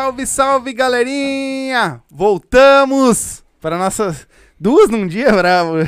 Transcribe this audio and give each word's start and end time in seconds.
Salve, 0.00 0.26
salve, 0.26 0.72
galerinha! 0.72 2.02
Voltamos 2.10 3.44
para 3.60 3.76
nossas 3.76 4.26
duas 4.58 4.88
num 4.88 5.06
dia, 5.06 5.30
bravo. 5.30 5.74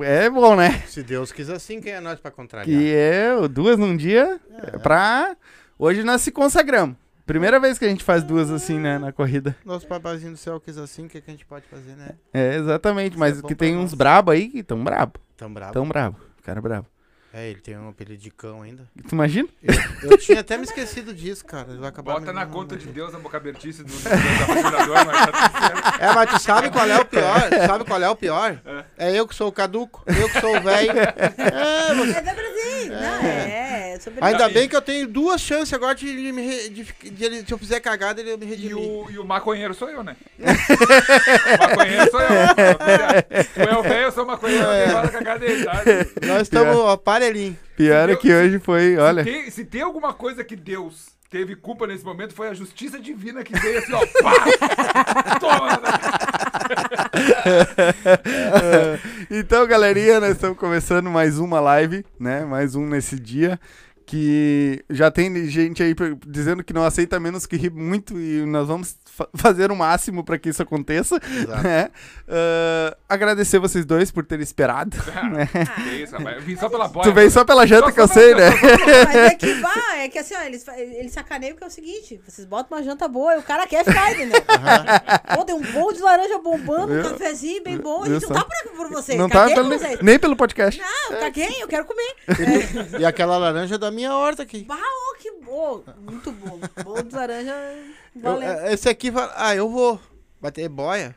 É, 0.00 0.26
é 0.26 0.30
bom, 0.30 0.54
né? 0.54 0.84
Se 0.86 1.02
Deus 1.02 1.32
quis 1.32 1.50
assim, 1.50 1.80
quem 1.80 1.90
é 1.90 1.98
nós 1.98 2.20
pra 2.20 2.30
contrariar? 2.30 2.64
Que 2.64 2.94
é 2.94 3.34
o 3.34 3.48
duas 3.48 3.76
num 3.76 3.96
dia 3.96 4.40
é. 4.62 4.78
pra... 4.78 5.36
Hoje 5.76 6.04
nós 6.04 6.20
se 6.20 6.30
consagramos. 6.30 6.96
Primeira 7.26 7.58
vez 7.58 7.80
que 7.80 7.84
a 7.84 7.88
gente 7.88 8.04
faz 8.04 8.22
duas 8.22 8.48
assim, 8.48 8.78
né, 8.78 8.96
na 8.96 9.10
corrida. 9.10 9.56
Nosso 9.64 9.88
papazinho 9.88 10.30
do 10.30 10.38
céu 10.38 10.60
quis 10.60 10.78
assim, 10.78 11.06
o 11.06 11.08
que, 11.08 11.20
que 11.20 11.28
a 11.28 11.32
gente 11.32 11.44
pode 11.44 11.66
fazer, 11.66 11.96
né? 11.96 12.10
É, 12.32 12.54
exatamente. 12.54 13.14
Isso 13.14 13.18
Mas 13.18 13.40
é 13.40 13.42
que 13.42 13.56
tem 13.56 13.74
nós. 13.74 13.86
uns 13.86 13.94
brabo 13.94 14.30
aí 14.30 14.48
que 14.48 14.62
tão 14.62 14.84
brabo. 14.84 15.18
Tão 15.36 15.52
bravo. 15.52 15.72
Tão 15.72 15.88
brabo. 15.88 16.16
Cara 16.44 16.60
brabo. 16.60 16.86
É, 17.32 17.50
ele 17.50 17.60
tem 17.60 17.76
um 17.76 17.90
apelido 17.90 18.22
de 18.22 18.30
cão 18.30 18.62
ainda. 18.62 18.84
Tu 19.06 19.14
imagina? 19.14 19.46
Eu, 19.62 20.10
eu 20.12 20.16
tinha 20.18 20.40
até 20.40 20.56
me 20.56 20.64
esquecido 20.64 21.12
disso, 21.12 21.44
cara. 21.44 21.68
Ele 21.68 21.78
vai 21.78 21.90
acabar 21.90 22.14
Bota 22.14 22.32
na 22.32 22.46
conta 22.46 22.74
de. 22.74 22.86
Deus 22.86 23.14
a 23.14 23.18
boca 23.18 23.36
abertice 23.36 23.84
do, 23.84 23.92
do, 23.92 23.98
do 24.02 24.42
apaixonador, 24.44 25.06
mas 25.06 25.26
tá 25.26 25.32
tudo 25.32 25.60
certo. 25.82 26.02
É, 26.02 26.14
mas 26.14 26.30
tu 26.30 26.38
sabe 26.40 26.70
qual 26.70 26.88
é 26.88 26.98
o 26.98 27.04
pior? 27.04 27.40
Sabe 27.68 27.84
qual 27.84 28.02
é 28.02 28.08
o 28.08 28.16
pior? 28.16 28.58
É 28.96 29.12
eu 29.14 29.28
que 29.28 29.34
sou 29.34 29.48
o 29.48 29.52
caduco, 29.52 30.02
eu 30.06 30.28
que 30.30 30.40
sou 30.40 30.56
o 30.56 30.60
velho. 30.62 30.92
É, 31.38 31.94
você- 31.94 32.16
É 32.18 32.20
da 32.22 32.32
Brasil. 32.34 32.88
Não, 32.88 33.26
é. 33.28 33.67
Sobre 33.98 34.24
Ainda 34.24 34.48
E- 34.48 34.52
bem 34.52 34.68
que 34.68 34.76
eu 34.76 34.82
tenho 34.82 35.06
duas 35.08 35.40
chances 35.40 35.72
agora 35.74 35.94
de, 35.94 36.06
de 36.06 36.32
me 36.32 36.42
re- 36.42 36.68
de, 36.68 36.84
de 37.10 37.24
ele- 37.24 37.44
se 37.46 37.52
eu 37.52 37.58
fizer 37.58 37.80
cagada, 37.80 38.20
ele 38.20 38.36
me 38.36 38.46
E 38.46 38.48
redimir. 38.48 38.76
o, 38.78 39.10
e 39.10 39.18
o 39.18 39.24
maconheiro 39.24 39.74
sou 39.74 39.88
eu, 39.90 40.02
né? 40.02 40.16
o 40.38 41.68
maconheiro 41.68 42.10
sou 42.10 42.20
eu. 42.20 42.28
Tu 43.54 43.60
é 43.60 43.76
o 43.78 43.82
velho, 43.82 44.04
eu 44.06 44.12
sou 44.12 44.24
o 44.24 44.26
maconheiro, 44.26 44.64
É. 44.66 45.04
eu 45.04 45.10
cagada 45.10 45.38
dele, 45.40 45.64
tá? 45.64 45.82
Nós 46.26 46.42
estamos 46.42 46.88
aparelhinho. 46.90 47.56
Pior 47.76 48.10
é 48.10 48.16
que 48.16 48.32
hoje 48.32 48.58
foi, 48.58 48.96
olha... 48.96 49.22
Se 49.24 49.30
tem, 49.30 49.50
se 49.50 49.64
tem 49.64 49.82
alguma 49.82 50.12
coisa 50.12 50.42
que 50.42 50.56
Deus 50.56 51.06
teve 51.30 51.54
culpa 51.54 51.86
nesse 51.86 52.04
momento, 52.04 52.34
foi 52.34 52.48
a 52.48 52.54
justiça 52.54 52.98
divina 52.98 53.44
que 53.44 53.52
veio 53.58 53.78
assim, 53.78 53.92
ó, 53.92 54.00
pá! 54.22 54.34
Toma! 55.38 55.80
então, 59.30 59.66
galerinha, 59.66 60.20
nós 60.20 60.32
estamos 60.32 60.58
começando 60.58 61.10
mais 61.10 61.38
uma 61.38 61.60
live, 61.60 62.04
né? 62.18 62.44
Mais 62.44 62.74
um 62.74 62.86
nesse 62.86 63.18
dia. 63.18 63.58
Que 64.10 64.82
já 64.88 65.10
tem 65.10 65.46
gente 65.50 65.82
aí 65.82 65.94
dizendo 66.26 66.64
que 66.64 66.72
não 66.72 66.82
aceita 66.82 67.20
menos 67.20 67.44
que 67.44 67.58
ri 67.58 67.68
muito 67.68 68.18
e 68.18 68.46
nós 68.46 68.66
vamos 68.66 68.96
fa- 69.04 69.28
fazer 69.36 69.70
o 69.70 69.76
máximo 69.76 70.24
para 70.24 70.38
que 70.38 70.48
isso 70.48 70.62
aconteça. 70.62 71.20
Né? 71.62 71.90
Ah, 72.26 72.96
agradecer 73.06 73.58
vocês 73.58 73.84
dois 73.84 74.10
por 74.10 74.24
terem 74.24 74.42
esperado. 74.42 74.96
né? 75.30 75.46
Que 75.46 76.02
isso, 76.04 76.16
rapaz. 76.16 76.36
Eu 76.38 76.42
vim 76.42 76.56
só 76.56 76.70
pela 76.70 76.88
boia. 76.88 77.04
Tu 77.04 77.12
veio 77.12 77.30
só 77.30 77.44
pela 77.44 77.66
janta 77.66 77.86
Só- 77.88 77.92
que 77.92 78.00
eu 78.00 78.08
sei, 78.08 78.34
né? 78.34 78.48
Mas 79.04 79.14
é 79.14 79.34
que 79.34 79.52
vai, 79.54 80.04
é 80.06 80.08
que 80.08 80.18
assim, 80.18 80.34
ó, 80.36 80.40
eles, 80.40 80.66
eles 80.68 81.12
sacaneiam 81.12 81.54
que 81.54 81.62
é 81.62 81.66
o 81.66 81.70
seguinte: 81.70 82.18
vocês 82.26 82.46
botam 82.46 82.78
uma 82.78 82.82
janta 82.82 83.06
boa 83.08 83.34
e 83.34 83.38
o 83.38 83.42
cara 83.42 83.66
quer 83.66 83.84
ficar, 83.84 84.10
entendeu? 84.12 84.40
Pô, 85.34 85.44
tem 85.44 85.54
um 85.54 85.60
bolo 85.70 85.92
de 85.92 86.00
laranja 86.00 86.38
bombando, 86.38 86.94
um 86.94 86.96
Eu- 86.96 87.10
cafezinho 87.10 87.62
bem 87.62 87.76
bom. 87.76 88.04
A 88.04 88.08
gente 88.08 88.22
não 88.22 88.30
tá 88.36 88.44
por, 88.46 88.70
por 88.74 88.88
vocês. 88.90 89.18
não 89.18 89.28
tá 89.28 89.48
pelo- 89.50 89.68
por 89.68 89.78
vocês. 89.78 90.00
nem 90.00 90.18
pelo 90.18 90.34
podcast. 90.34 90.80
Não, 90.80 91.20
caguei, 91.20 91.62
eu 91.62 91.68
quero 91.68 91.84
comer. 91.84 92.14
E 92.98 93.04
aquela 93.04 93.36
laranja 93.36 93.76
da 93.76 93.90
minha 93.98 94.14
horta 94.14 94.42
aqui. 94.44 94.62
Bah, 94.64 94.76
ô, 94.76 95.16
que 95.18 95.30
bom. 95.44 95.82
Muito 96.00 96.30
bom. 96.32 96.60
Bolo 96.84 97.02
de 97.02 97.14
laranja, 97.14 97.52
Eu- 98.14 98.22
valeu. 98.22 98.48
é, 98.48 98.72
esse 98.72 98.88
aqui 98.88 99.10
vai. 99.10 99.28
Ah, 99.34 99.54
eu 99.56 99.68
vou 99.68 100.00
bater 100.40 100.68
boia. 100.68 101.14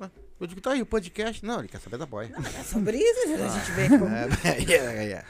Ah, 0.00 0.10
Eu 0.40 0.46
digo, 0.48 0.60
tá 0.60 0.72
aí 0.72 0.82
o 0.82 0.86
podcast. 0.86 1.44
Não, 1.46 1.60
ele 1.60 1.68
quer 1.68 1.78
saber 1.80 1.96
da 1.98 2.04
boia. 2.06 2.32
É 2.58 2.62
sobre 2.64 2.96
isso, 2.98 3.20
a 3.32 3.48
gente 3.48 3.70
vê. 3.72 3.88
como- 3.96 4.08
É, 4.08 4.26
é, 4.44 4.74
é, 4.74 5.12
é. 5.12 5.24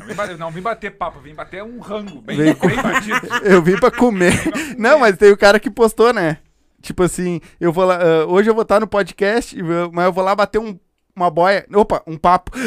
Não 0.00 0.06
vim 0.08 0.14
bater, 0.14 0.38
não 0.38 0.50
vim 0.50 0.60
bater 0.60 0.90
papo, 0.90 1.20
vim 1.20 1.34
bater 1.34 1.62
um 1.62 1.78
rango, 1.78 2.20
bem, 2.20 2.36
bem 2.38 2.54
batido. 2.82 3.28
Eu 3.46 3.62
vim 3.62 3.76
pra 3.78 3.92
comer. 3.92 4.32
Não, 4.76 4.98
mas 4.98 5.16
tem 5.16 5.30
o 5.30 5.36
cara 5.36 5.60
que 5.60 5.70
postou, 5.70 6.12
né? 6.12 6.38
Tipo 6.82 7.02
assim, 7.04 7.40
eu 7.58 7.72
vou 7.72 7.84
lá. 7.86 7.96
ah, 8.02 8.26
hoje 8.26 8.50
eu 8.50 8.54
vou 8.54 8.60
estar 8.62 8.78
no 8.78 8.86
podcast, 8.86 9.56
mas 9.90 10.04
eu 10.04 10.12
vou 10.12 10.22
lá 10.22 10.34
bater 10.34 10.58
um, 10.58 10.78
uma 11.16 11.30
boia. 11.30 11.66
Opa, 11.74 12.02
um 12.06 12.16
papo. 12.16 12.50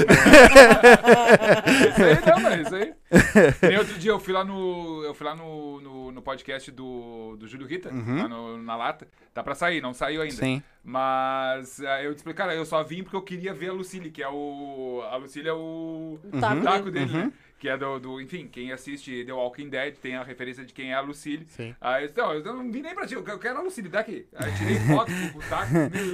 Isso 1.90 2.04
aí 2.04 2.18
não, 2.26 2.40
mas 2.42 2.62
isso 2.68 2.76
aí. 2.76 2.94
Nem 3.70 3.78
outro 3.78 3.98
dia 4.00 4.12
eu 4.12 4.20
fui 4.20 4.34
lá 4.34 4.44
no. 4.44 5.04
Eu 5.04 5.14
fui 5.14 5.26
lá 5.26 5.36
no, 5.36 5.80
no, 5.82 6.12
no 6.12 6.22
podcast 6.22 6.72
do, 6.72 7.36
do 7.38 7.48
Júlio 7.48 7.68
Rita, 7.68 7.90
lá 7.90 8.28
no- 8.28 8.58
na 8.62 8.76
lata. 8.76 9.08
Tá 9.34 9.44
pra 9.44 9.54
sair, 9.56 9.82
não 9.82 9.94
saiu 9.94 10.22
ainda. 10.22 10.36
Sim. 10.36 10.62
Mas 10.84 11.82
ah, 11.82 12.02
eu 12.02 12.14
te 12.14 12.18
expliquei, 12.18 12.38
cara, 12.38 12.56
eu 12.56 12.66
só 12.66 12.82
vim 12.84 13.04
porque 13.04 13.16
eu 13.16 13.22
queria 13.22 13.54
ver 13.54 13.70
a 13.70 13.74
Lucille, 13.74 14.10
que 14.10 14.24
é 14.24 14.30
o. 14.30 15.04
A 15.12 15.16
Lucille 15.18 15.48
é 15.50 15.54
o. 15.54 16.18
O 16.24 16.40
taco 16.40 16.90
dele. 16.90 17.06
dele, 17.06 17.18
né? 17.26 17.32
Que 17.60 17.70
é 17.70 17.76
do, 17.78 18.00
do. 18.00 18.22
Enfim, 18.22 18.48
quem 18.52 18.72
assiste 18.72 19.26
The 19.26 19.34
Walking 19.34 19.70
Dead 19.70 19.96
tem 19.96 20.16
a 20.16 20.24
referência 20.24 20.64
de 20.64 20.72
quem 20.74 20.92
é 20.92 20.96
a 20.96 21.02
Lucille. 21.02 21.46
Sim. 21.50 21.76
Aí 21.82 22.04
eu 22.04 22.08
disse, 22.08 22.20
não, 22.20 22.34
eu 22.34 22.44
não 22.44 22.72
vim 22.72 22.82
nem 22.82 22.94
pra 22.94 23.08
ti, 23.08 23.16
eu 23.16 23.24
quero- 23.24 23.58
a 23.58 23.62
Lucille, 23.62 23.90
daqui. 23.90 24.28
Aí 24.36 24.52
tirei 24.56 24.76
foto 24.80 25.12
com 25.34 25.40
o 25.40 25.42
taco, 25.42 25.72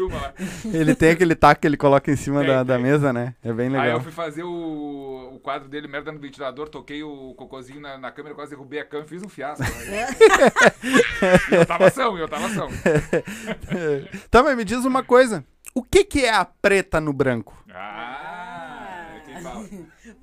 uma 0.08 0.22
lá. 0.22 0.34
Ele 0.74 0.96
tem 0.96 1.12
aquele 1.12 1.36
taco 1.36 1.60
que 1.60 1.68
ele 1.68 1.76
coloca 1.76 2.10
em 2.10 2.16
cima 2.16 2.40
Tem, 2.40 2.48
da, 2.48 2.64
da 2.64 2.80
mesa, 2.80 3.12
né? 3.12 3.36
É 3.44 3.52
bem 3.52 3.68
Aí 3.68 3.74
legal. 3.74 3.98
eu 3.98 4.02
fui 4.02 4.12
fazer 4.14 4.44
o, 4.44 5.32
o 5.34 5.40
quadro 5.40 5.68
dele, 5.68 5.88
merda 5.88 6.12
no 6.14 6.20
ventilador, 6.20 6.70
toquei 6.70 7.04
o 7.04 7.34
cocôzinho 7.36 7.82
na, 7.82 7.98
na 7.98 8.10
câmera, 8.12 8.36
quase 8.36 8.52
derrubei 8.52 8.80
a 8.80 8.86
câmera, 8.86 9.10
fiz 9.10 9.22
um 9.22 9.28
fiasco. 9.30 9.64
né? 9.64 10.08
eu 11.52 11.66
tava 11.66 11.88
ação, 11.88 12.18
e 12.18 12.22
eu 12.22 12.28
tava 12.30 12.46
ação. 12.46 12.70
Tá, 14.32 14.42
mas 14.44 14.56
me 14.56 14.64
diz 14.64 14.86
uma 14.86 15.04
coisa. 15.04 15.44
O 15.76 15.84
que 15.84 16.04
que 16.04 16.24
é 16.24 16.34
a 16.34 16.46
preta 16.46 17.02
no 17.02 17.12
branco? 17.12 17.58
Ah? 17.74 18.23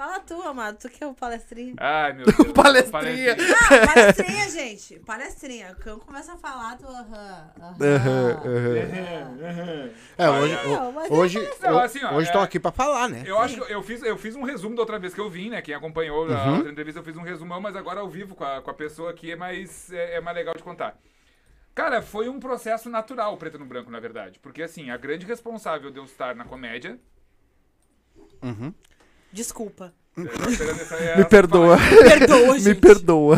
Fala 0.01 0.19
tu, 0.19 0.41
amado, 0.41 0.79
tu 0.79 0.89
que 0.89 1.05
é 1.05 1.07
o 1.07 1.13
palestrinho. 1.13 1.75
Ai, 1.77 2.15
meu 2.15 2.25
Deus. 2.33 2.53
Palestrinha. 2.53 3.37
Ah, 3.37 3.87
palestrinha, 3.87 4.49
gente. 4.49 4.99
Palestrinha. 5.01 5.73
O 5.73 5.77
cão 5.77 5.99
começa 5.99 6.33
a 6.33 6.37
falar, 6.39 6.79
tu. 6.79 6.87
Aham. 6.87 7.51
Aham, 7.61 8.31
aham. 8.43 9.39
aham. 9.45 9.91
É, 10.17 10.31
hoje, 10.31 10.55
mas 10.95 11.11
é 11.11 11.13
hoje, 11.13 11.51
Não, 11.61 11.71
eu- 11.73 11.79
assim, 11.81 12.03
ó, 12.03 12.15
hoje 12.15 12.19
é- 12.21 12.23
estão 12.31 12.41
aqui 12.41 12.59
pra 12.59 12.73
falar, 12.73 13.11
né? 13.11 13.25
Eu 13.27 13.39
acho 13.39 13.61
que 13.61 13.71
eu 13.71 13.83
fiz, 13.83 14.03
eu 14.03 14.17
fiz 14.17 14.35
um 14.35 14.43
resumo 14.43 14.75
da 14.75 14.81
outra 14.81 14.99
vez 14.99 15.13
que 15.13 15.21
eu 15.21 15.29
vim, 15.29 15.51
né? 15.51 15.61
Quem 15.61 15.75
acompanhou 15.75 16.33
a 16.33 16.51
outra 16.53 16.71
entrevista, 16.71 17.01
eu 17.01 17.05
fiz 17.05 17.19
um 17.19 17.23
resumão, 17.23 17.61
mas 17.61 17.77
agora 17.77 18.01
ao 18.01 18.09
vivo 18.09 18.35
com 18.35 18.43
a, 18.45 18.63
com 18.63 18.71
a 18.71 18.75
pessoa 18.75 19.11
aqui 19.11 19.33
é 19.33 19.37
mais, 19.37 19.93
é, 19.93 20.15
é 20.15 20.21
mais 20.23 20.35
legal 20.35 20.55
de 20.55 20.63
contar. 20.63 20.99
Cara, 21.75 22.01
foi 22.01 22.27
um 22.27 22.41
processo 22.41 22.89
natural, 22.89 23.37
preto 23.37 23.59
no 23.59 23.67
branco, 23.67 23.91
na 23.91 24.01
verdade. 24.01 24.39
Porque, 24.39 24.63
assim, 24.63 24.89
a 24.89 24.97
grande 24.97 25.27
responsável 25.27 25.91
de 25.91 25.99
eu 25.99 26.05
estar 26.07 26.35
na 26.35 26.47
comédia. 26.47 26.99
Desculpa. 29.33 29.93
Me 30.17 31.25
perdoa. 31.25 31.79
fala. 31.79 32.11
Perdoa, 32.19 32.59
Me 32.61 32.75
perdoa. 32.75 33.37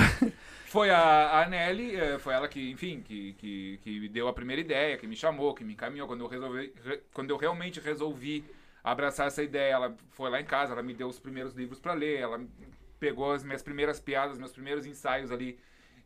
Foi 0.65 0.89
a, 0.91 1.43
a 1.43 1.49
Nelly, 1.49 1.97
eh, 1.97 2.19
foi 2.19 2.33
ela 2.33 2.49
que, 2.49 2.71
enfim, 2.71 3.03
que, 3.03 3.35
que, 3.35 3.79
que 3.83 4.01
me 4.01 4.09
deu 4.09 4.27
a 4.27 4.33
primeira 4.33 4.61
ideia, 4.61 4.97
que 4.97 5.07
me 5.07 5.15
chamou, 5.15 5.55
que 5.55 5.63
me 5.65 5.75
encaminhou. 5.75 6.09
Quando 6.09 6.25
eu, 6.25 6.29
resolvi, 6.29 6.73
re- 6.83 7.03
quando 7.13 7.31
eu 7.31 7.37
realmente 7.37 7.79
resolvi 7.79 8.43
abraçar 8.83 9.27
essa 9.27 9.43
ideia, 9.43 9.75
ela 9.75 9.97
foi 10.11 10.31
lá 10.31 10.41
em 10.41 10.45
casa, 10.47 10.73
ela 10.73 10.83
me 10.83 10.95
deu 10.95 11.09
os 11.09 11.19
primeiros 11.21 11.55
livros 11.55 11.79
para 11.79 11.93
ler, 11.93 12.21
ela 12.21 12.41
pegou 12.99 13.33
as 13.33 13.45
minhas 13.45 13.63
primeiras 13.63 14.01
piadas, 14.01 14.39
meus 14.39 14.53
primeiros 14.53 14.87
ensaios 14.87 15.31
ali 15.31 15.59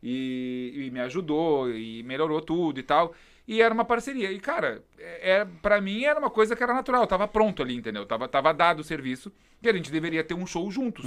e, 0.02 0.72
e 0.86 0.90
me 0.90 1.00
ajudou 1.00 1.70
e 1.70 2.02
melhorou 2.02 2.40
tudo 2.40 2.80
e 2.80 2.82
tal. 2.82 3.14
E 3.48 3.62
era 3.62 3.72
uma 3.72 3.84
parceria. 3.84 4.30
E, 4.32 4.40
cara, 4.40 4.82
é, 4.98 5.44
para 5.62 5.80
mim 5.80 6.04
era 6.04 6.18
uma 6.18 6.30
coisa 6.30 6.56
que 6.56 6.62
era 6.62 6.74
natural, 6.74 7.06
tava 7.06 7.28
pronto 7.28 7.62
ali, 7.62 7.76
entendeu? 7.76 8.04
Tava, 8.04 8.26
tava 8.28 8.52
dado 8.52 8.80
o 8.80 8.84
serviço 8.84 9.32
e 9.62 9.68
a 9.68 9.72
gente 9.72 9.90
deveria 9.90 10.24
ter 10.24 10.34
um 10.34 10.46
show 10.46 10.68
juntos. 10.70 11.04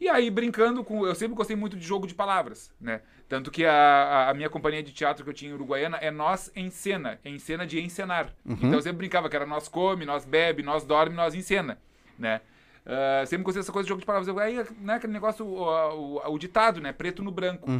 E 0.00 0.08
aí, 0.08 0.28
brincando 0.30 0.82
com. 0.82 1.06
Eu 1.06 1.14
sempre 1.14 1.36
gostei 1.36 1.54
muito 1.54 1.76
de 1.76 1.84
jogo 1.86 2.08
de 2.08 2.14
palavras, 2.14 2.72
né? 2.80 3.02
Tanto 3.28 3.52
que 3.52 3.64
a, 3.64 4.28
a- 4.30 4.34
minha 4.34 4.50
companhia 4.50 4.82
de 4.82 4.92
teatro 4.92 5.22
que 5.22 5.30
eu 5.30 5.34
tinha 5.34 5.52
em 5.52 5.54
Uruguaiana 5.54 5.96
é 5.98 6.10
Nós 6.10 6.50
em 6.56 6.68
Cena, 6.70 7.20
em 7.24 7.38
cena 7.38 7.64
de 7.64 7.80
encenar. 7.80 8.32
Então 8.44 8.72
eu 8.72 8.82
sempre 8.82 8.98
brincava 8.98 9.28
que 9.30 9.36
era 9.36 9.46
nós 9.46 9.68
come, 9.68 10.04
nós 10.04 10.24
bebe, 10.24 10.60
nós 10.64 10.84
dorme, 10.84 11.14
nós 11.14 11.34
encena, 11.36 11.78
né? 12.18 12.40
Ah, 12.84 13.24
sempre 13.26 13.44
gostei 13.44 13.60
dessa 13.62 13.70
coisa 13.72 13.84
de 13.84 13.90
jogo 13.90 14.00
de 14.00 14.06
palavras. 14.06 14.36
Aí, 14.36 14.56
né, 14.80 14.94
aquele 14.94 15.12
negócio, 15.12 15.46
o, 15.46 16.16
o- 16.16 16.32
o 16.34 16.38
ditado, 16.38 16.80
né? 16.80 16.92
Preto 16.92 17.22
no 17.22 17.30
branco. 17.30 17.70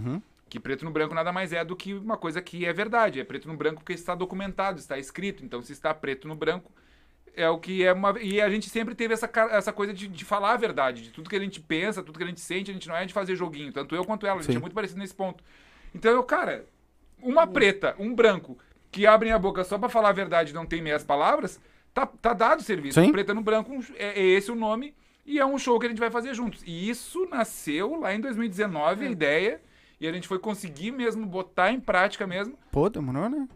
Que 0.52 0.60
preto 0.60 0.84
no 0.84 0.90
branco 0.90 1.14
nada 1.14 1.32
mais 1.32 1.50
é 1.50 1.64
do 1.64 1.74
que 1.74 1.94
uma 1.94 2.18
coisa 2.18 2.42
que 2.42 2.66
é 2.66 2.74
verdade. 2.74 3.18
É 3.18 3.24
preto 3.24 3.48
no 3.48 3.56
branco 3.56 3.76
porque 3.76 3.94
está 3.94 4.14
documentado, 4.14 4.78
está 4.78 4.98
escrito. 4.98 5.42
Então, 5.42 5.62
se 5.62 5.72
está 5.72 5.94
preto 5.94 6.28
no 6.28 6.34
branco, 6.34 6.70
é 7.34 7.48
o 7.48 7.58
que 7.58 7.82
é 7.82 7.90
uma. 7.90 8.20
E 8.20 8.38
a 8.38 8.50
gente 8.50 8.68
sempre 8.68 8.94
teve 8.94 9.14
essa, 9.14 9.30
essa 9.50 9.72
coisa 9.72 9.94
de, 9.94 10.06
de 10.06 10.24
falar 10.26 10.52
a 10.52 10.56
verdade, 10.58 11.04
de 11.04 11.08
tudo 11.08 11.30
que 11.30 11.36
a 11.36 11.40
gente 11.40 11.58
pensa, 11.58 12.02
tudo 12.02 12.18
que 12.18 12.22
a 12.22 12.26
gente 12.26 12.42
sente, 12.42 12.70
a 12.70 12.74
gente 12.74 12.86
não 12.86 12.94
é 12.94 13.06
de 13.06 13.14
fazer 13.14 13.34
joguinho. 13.34 13.72
Tanto 13.72 13.96
eu 13.96 14.04
quanto 14.04 14.26
ela, 14.26 14.40
a 14.40 14.42
gente 14.42 14.52
Sim. 14.52 14.58
é 14.58 14.60
muito 14.60 14.74
parecido 14.74 15.00
nesse 15.00 15.14
ponto. 15.14 15.42
Então, 15.94 16.12
eu, 16.12 16.22
cara, 16.22 16.66
uma 17.22 17.46
preta, 17.46 17.96
um 17.98 18.14
branco, 18.14 18.58
que 18.90 19.06
abrem 19.06 19.32
a 19.32 19.38
boca 19.38 19.64
só 19.64 19.78
pra 19.78 19.88
falar 19.88 20.10
a 20.10 20.12
verdade 20.12 20.50
e 20.50 20.54
não 20.54 20.66
tem 20.66 20.82
meias 20.82 21.02
palavras, 21.02 21.58
tá, 21.94 22.04
tá 22.04 22.34
dado 22.34 22.60
o 22.60 22.62
serviço. 22.62 23.00
Sim. 23.00 23.10
Preta 23.10 23.32
no 23.32 23.40
branco 23.40 23.82
é, 23.96 24.20
é 24.20 24.22
esse 24.22 24.52
o 24.52 24.54
nome. 24.54 24.94
E 25.24 25.38
é 25.38 25.46
um 25.46 25.56
show 25.56 25.80
que 25.80 25.86
a 25.86 25.88
gente 25.88 25.98
vai 25.98 26.10
fazer 26.10 26.34
juntos. 26.34 26.62
E 26.66 26.90
isso 26.90 27.26
nasceu 27.30 27.98
lá 27.98 28.14
em 28.14 28.20
2019, 28.20 29.06
a 29.06 29.10
ideia. 29.10 29.62
E 30.02 30.08
a 30.08 30.12
gente 30.12 30.26
foi 30.26 30.40
conseguir 30.40 30.90
mesmo 30.90 31.24
botar 31.24 31.70
em 31.70 31.78
prática 31.78 32.26
mesmo. 32.26 32.58
Pô, 32.72 32.90
demorou, 32.90 33.28
né? 33.28 33.48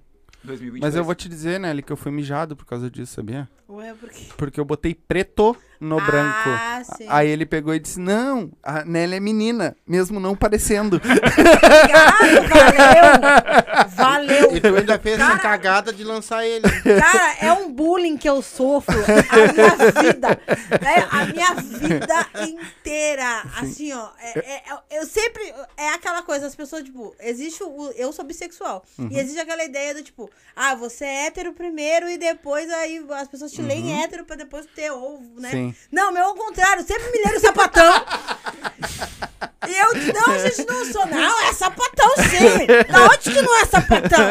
2022. 0.44 0.80
Mas 0.80 0.94
eu 0.94 1.02
vou 1.02 1.12
te 1.12 1.28
dizer, 1.28 1.58
Nelly, 1.58 1.82
que 1.82 1.92
eu 1.92 1.96
fui 1.96 2.12
mijado 2.12 2.54
por 2.54 2.64
causa 2.64 2.88
disso, 2.88 3.14
sabia? 3.14 3.48
Ué, 3.68 3.92
por 3.94 4.08
quê? 4.08 4.26
Porque 4.36 4.60
eu 4.60 4.64
botei 4.64 4.94
preto 4.94 5.56
no 5.80 5.98
Ah, 5.98 6.04
branco. 6.06 6.94
sim. 6.96 7.06
Aí 7.08 7.28
ele 7.28 7.44
pegou 7.46 7.74
e 7.74 7.78
disse: 7.78 7.98
Não, 8.00 8.50
a 8.62 8.84
Nelly 8.84 9.16
é 9.16 9.20
menina, 9.20 9.76
mesmo 9.86 10.18
não 10.20 10.34
parecendo. 10.36 10.96
Obrigado, 10.96 12.48
valeu. 12.48 13.86
Valeu. 13.96 14.56
E 14.56 14.60
tu 14.60 14.74
ainda 14.76 14.98
fez 14.98 15.18
essa 15.18 15.26
Cara- 15.28 15.38
cagada 15.38 15.92
de 15.92 16.04
lançar 16.04 16.44
ele. 16.46 16.62
Cara, 16.82 17.36
é 17.40 17.52
um 17.52 17.72
bullying 17.72 18.16
que 18.16 18.28
eu 18.28 18.40
sofro 18.42 18.94
a 18.98 19.52
minha 19.52 20.02
vida. 20.02 20.28
né? 20.80 21.06
A 21.10 21.24
minha 21.26 21.54
vida 21.54 22.26
inteira. 22.48 23.42
Assim, 23.60 23.92
ó. 23.92 24.08
é- 24.20 24.38
é- 24.38 24.62
é- 24.70 24.98
eu 24.98 25.06
sempre. 25.06 25.42
É 25.76 25.90
aquela 25.90 26.22
coisa, 26.22 26.46
as 26.46 26.54
pessoas, 26.54 26.82
tipo, 26.84 27.14
existe 27.20 27.62
o. 27.62 27.90
Eu 27.96 28.12
sou 28.12 28.24
bissexual. 28.24 28.84
Uhum. 28.98 29.08
E 29.10 29.18
existe 29.18 29.38
aquela 29.40 29.64
ideia 29.64 29.94
do 29.94 30.02
tipo, 30.02 30.30
ah, 30.54 30.74
você 30.74 31.04
é 31.04 31.26
hétero 31.26 31.52
primeiro 31.52 32.08
e 32.08 32.18
depois 32.18 32.70
aí 32.70 33.04
as 33.10 33.28
pessoas 33.28 33.52
te 33.52 33.62
leem 33.62 34.02
hétero 34.02 34.24
pra 34.24 34.36
depois 34.36 34.66
ter 34.74 34.90
ovo, 34.90 35.40
né? 35.40 35.50
Uhum. 35.54 35.65
Sim. 35.72 35.88
Não, 35.92 36.12
meu, 36.12 36.24
ao 36.24 36.34
contrário, 36.34 36.86
sempre 36.86 37.10
me 37.10 37.18
leram 37.24 37.40
sapatão. 37.40 38.04
E 39.68 39.76
eu, 39.78 39.94
não, 40.14 40.38
gente, 40.38 40.64
não 40.66 40.84
sou. 40.92 41.06
Não, 41.06 41.48
é 41.48 41.52
sapatão 41.52 42.10
sim. 42.16 42.66
Da 42.92 43.04
onde 43.04 43.18
que 43.18 43.42
não 43.42 43.56
é 43.60 43.64
sapatão? 43.64 44.30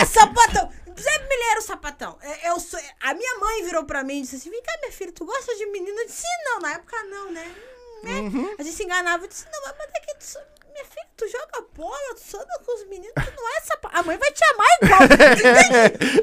É 0.00 0.04
sapatão. 0.04 0.70
Sempre 0.96 1.28
me 1.28 1.36
leram 1.36 1.62
sapatão. 1.62 2.18
É, 2.20 2.50
Eu 2.50 2.60
sou, 2.60 2.78
a 3.00 3.14
minha 3.14 3.38
mãe 3.38 3.64
virou 3.64 3.84
pra 3.84 4.04
mim 4.04 4.18
e 4.18 4.22
disse 4.22 4.36
assim: 4.36 4.50
Vem 4.50 4.62
cá, 4.62 4.72
minha 4.80 4.92
filha, 4.92 5.12
tu 5.12 5.24
gosta 5.24 5.54
de 5.56 5.66
menina? 5.66 6.00
Eu 6.02 6.06
disse: 6.06 6.22
Não, 6.44 6.60
na 6.60 6.72
época 6.72 6.96
não, 7.04 7.32
né? 7.32 7.50
Hum, 8.04 8.30
né? 8.30 8.54
A 8.58 8.62
gente 8.62 8.76
se 8.76 8.84
enganava. 8.84 9.24
Eu 9.24 9.28
disse: 9.28 9.46
Não, 9.50 9.62
mas 9.62 9.88
é 9.96 10.00
que 10.00 10.14
tu, 10.14 10.38
minha 10.72 10.84
filha, 10.84 11.06
tu 11.16 11.28
joga 11.28 11.66
bola, 11.74 12.14
tu 12.14 12.36
anda 12.36 12.60
com 12.64 12.74
os 12.76 12.88
meninos, 12.88 13.12
tu 13.14 13.32
não 13.36 13.56
é 13.56 13.60
sapatão. 13.60 14.00
A 14.00 14.02
mãe 14.02 14.18
vai 14.18 14.32
te 14.32 14.42
amar 14.44 14.68
igual. 14.82 15.00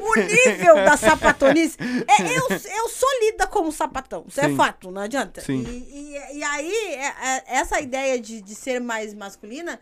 O 0.02 0.14
nível 0.16 0.74
da 0.76 0.96
sapatonice. 0.96 1.76
É, 1.80 2.22
eu, 2.22 2.48
eu 2.78 2.88
sou 2.88 3.08
lida 3.20 3.46
como 3.46 3.70
sapatão. 3.72 4.24
Isso 4.28 4.40
Sim. 4.40 4.52
é 4.52 4.56
fato, 4.56 4.90
não 4.90 5.02
adianta. 5.02 5.42
E, 5.48 5.52
e, 5.52 6.38
e 6.38 6.42
aí, 6.44 6.94
é- 6.94 7.14
é- 7.28 7.44
essa 7.58 7.80
ideia 7.80 8.20
de, 8.20 8.40
de 8.42 8.54
ser 8.54 8.80
mais 8.80 9.14
masculina 9.14 9.80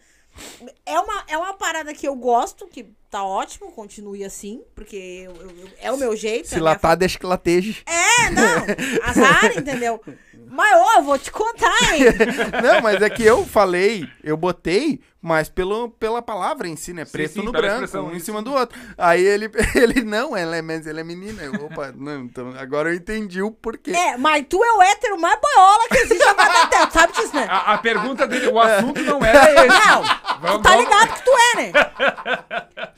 é 0.87 0.99
uma, 1.01 1.25
é 1.27 1.37
uma 1.37 1.55
parada 1.55 1.93
que 1.93 2.07
eu 2.07 2.15
gosto, 2.15 2.67
que 2.69 2.93
tá 3.11 3.25
ótimo, 3.25 3.73
continue 3.73 4.25
assim, 4.25 4.63
porque 4.75 4.97
eu- 5.27 5.35
eu- 5.35 5.51
eu- 5.51 5.69
é 5.81 5.91
o 5.91 5.97
meu 5.97 6.15
jeito. 6.15 6.47
é 6.47 6.49
Se 6.51 6.55
minha 6.57 6.65
latar, 6.65 6.97
deixa 6.97 7.19
que 7.19 7.27
lateje. 7.27 7.83
é, 7.87 8.31
não. 8.31 8.65
Azar, 9.05 9.47
entendeu? 9.59 10.01
Mas, 10.51 10.77
ó, 10.77 10.99
eu 10.99 11.03
vou 11.03 11.19
te 11.19 11.31
contar, 11.31 11.95
hein? 11.95 12.05
Não, 12.63 12.81
mas 12.83 13.01
é 13.03 13.11
que 13.11 13.23
eu 13.25 13.45
falei, 13.45 14.09
eu 14.23 14.37
botei, 14.37 15.01
mas 15.21 15.49
pelo, 15.49 15.91
pela 15.91 16.23
palavra 16.23 16.69
em 16.69 16.77
si, 16.77 16.93
né? 16.93 17.05
Sim, 17.05 17.11
Preto 17.13 17.33
sim, 17.35 17.43
no 17.43 17.51
pela 17.53 17.67
branco, 17.79 17.99
um 17.99 18.15
em 18.15 18.21
cima 18.21 18.41
do 18.41 18.53
outro. 18.53 18.79
Aí 18.97 19.23
ele, 19.25 19.51
ele 19.75 20.03
não, 20.03 20.37
ela 20.37 20.57
é, 20.57 20.63
mas 20.63 20.87
ele 20.87 21.01
é 21.01 21.05
menina. 21.05 21.43
Eu, 21.43 21.55
opa, 21.67 21.93
não, 21.97 22.21
então 22.21 22.55
agora 22.59 22.91
eu 22.91 22.95
entendi 22.95 23.43
o 23.43 23.51
porquê. 23.51 23.91
É, 23.91 24.17
mas 24.17 24.45
tu 24.49 24.63
é 24.63 24.73
o 24.73 24.83
hétero 24.83 25.21
mais 25.21 25.39
boiola 25.41 25.89
que 25.89 25.97
existe 25.99 26.25
na 26.25 26.67
Terra. 26.67 26.91
Sabe 26.93 27.13
disso, 27.15 27.35
né? 27.35 27.47
A, 27.51 27.75
a 27.75 27.79
pergunta 27.79 28.27
dele, 28.29 28.47
o 28.49 28.61
assunto 28.61 29.01
não 29.03 29.25
era 29.25 29.53
esse. 29.53 29.67
Não, 29.87 30.03
Vamos- 30.41 30.59
tu 30.59 30.63
tá 30.63 30.71
vamos- 30.71 30.85
ligado 30.85 31.15
que 31.15 31.25
tu 31.25 31.31
é, 31.31 31.57
né? 31.57 31.73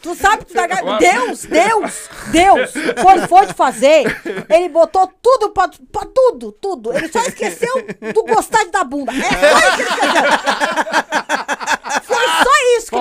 Tu 0.03 0.15
sabe 0.15 0.39
que 0.45 0.53
tu 0.53 0.55
tá 0.55 0.63
ligado. 0.67 0.99
Deus, 0.99 1.45
Deus, 1.45 2.09
Deus, 2.31 2.71
quando 3.03 3.29
foi 3.29 3.47
te 3.47 3.55
fazer, 3.55 4.05
ele 4.49 4.69
botou 4.69 5.07
tudo 5.23 5.51
pra, 5.51 5.69
pra 5.91 6.07
tudo, 6.15 6.53
tudo. 6.53 6.93
Ele 6.93 7.09
só 7.09 7.21
esqueceu 7.21 7.75
do 8.15 8.25
gostar 8.25 8.65
de 8.65 8.71
dar 8.71 8.85
bunda. 8.85 9.13
É 9.13 9.23
só 9.23 9.59
isso 9.59 9.77
que 9.77 9.83
ele 9.83 9.91
esqueceu. 9.91 11.40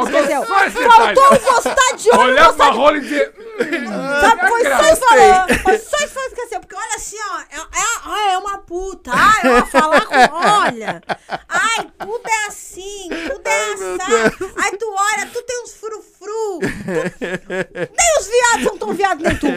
Ele 0.08 0.90
Faltou 0.90 1.30
detalhe. 1.30 1.40
gostar 1.46 1.96
de 1.98 2.10
homem, 2.12 2.26
Olhar 2.26 2.54
pra 2.54 2.66
rola 2.68 2.98
e 2.98 3.02
dizer. 3.02 3.34
"Hum, 3.64 4.22
Sabe, 4.22 4.48
foi 4.48 4.64
só 4.64 4.70
graça." 4.70 4.92
isso 4.94 5.02
falando. 5.08 5.60
Foi 5.60 5.78
só 5.80 5.98
isso 5.98 6.14
que 6.14 6.20
esqueceu. 6.28 6.60
Porque 6.60 6.76
olha 6.76 6.96
assim, 6.96 7.18
ó. 7.32 7.40
É, 7.40 7.58
é, 7.58 7.86
ah, 8.06 8.32
é 8.34 8.38
uma 8.38 8.58
puta. 8.60 9.12
Ah, 9.14 9.40
ela 9.44 9.66
falar 9.66 10.06
com. 10.06 10.16
Olha. 10.16 11.02
Ai, 11.50 11.88
tudo 12.00 12.22
é 12.30 12.46
assim. 12.48 13.10
Tudo 13.30 13.48
é 13.48 13.74
assado. 13.74 14.52
Aí 14.64 14.78
tu 14.78 14.86
olha, 14.92 15.26
tu 15.32 15.42
tem 15.44 15.64
uns 15.64 15.74
frufru. 15.74 16.60
Tu- 16.60 17.90
Nem 17.98 18.20
os 18.20 18.28
viados 18.28 18.64
são 18.64 18.78
tão 18.78 18.94
viados, 18.94 19.24
nem 19.24 19.36
tu. 19.38 19.48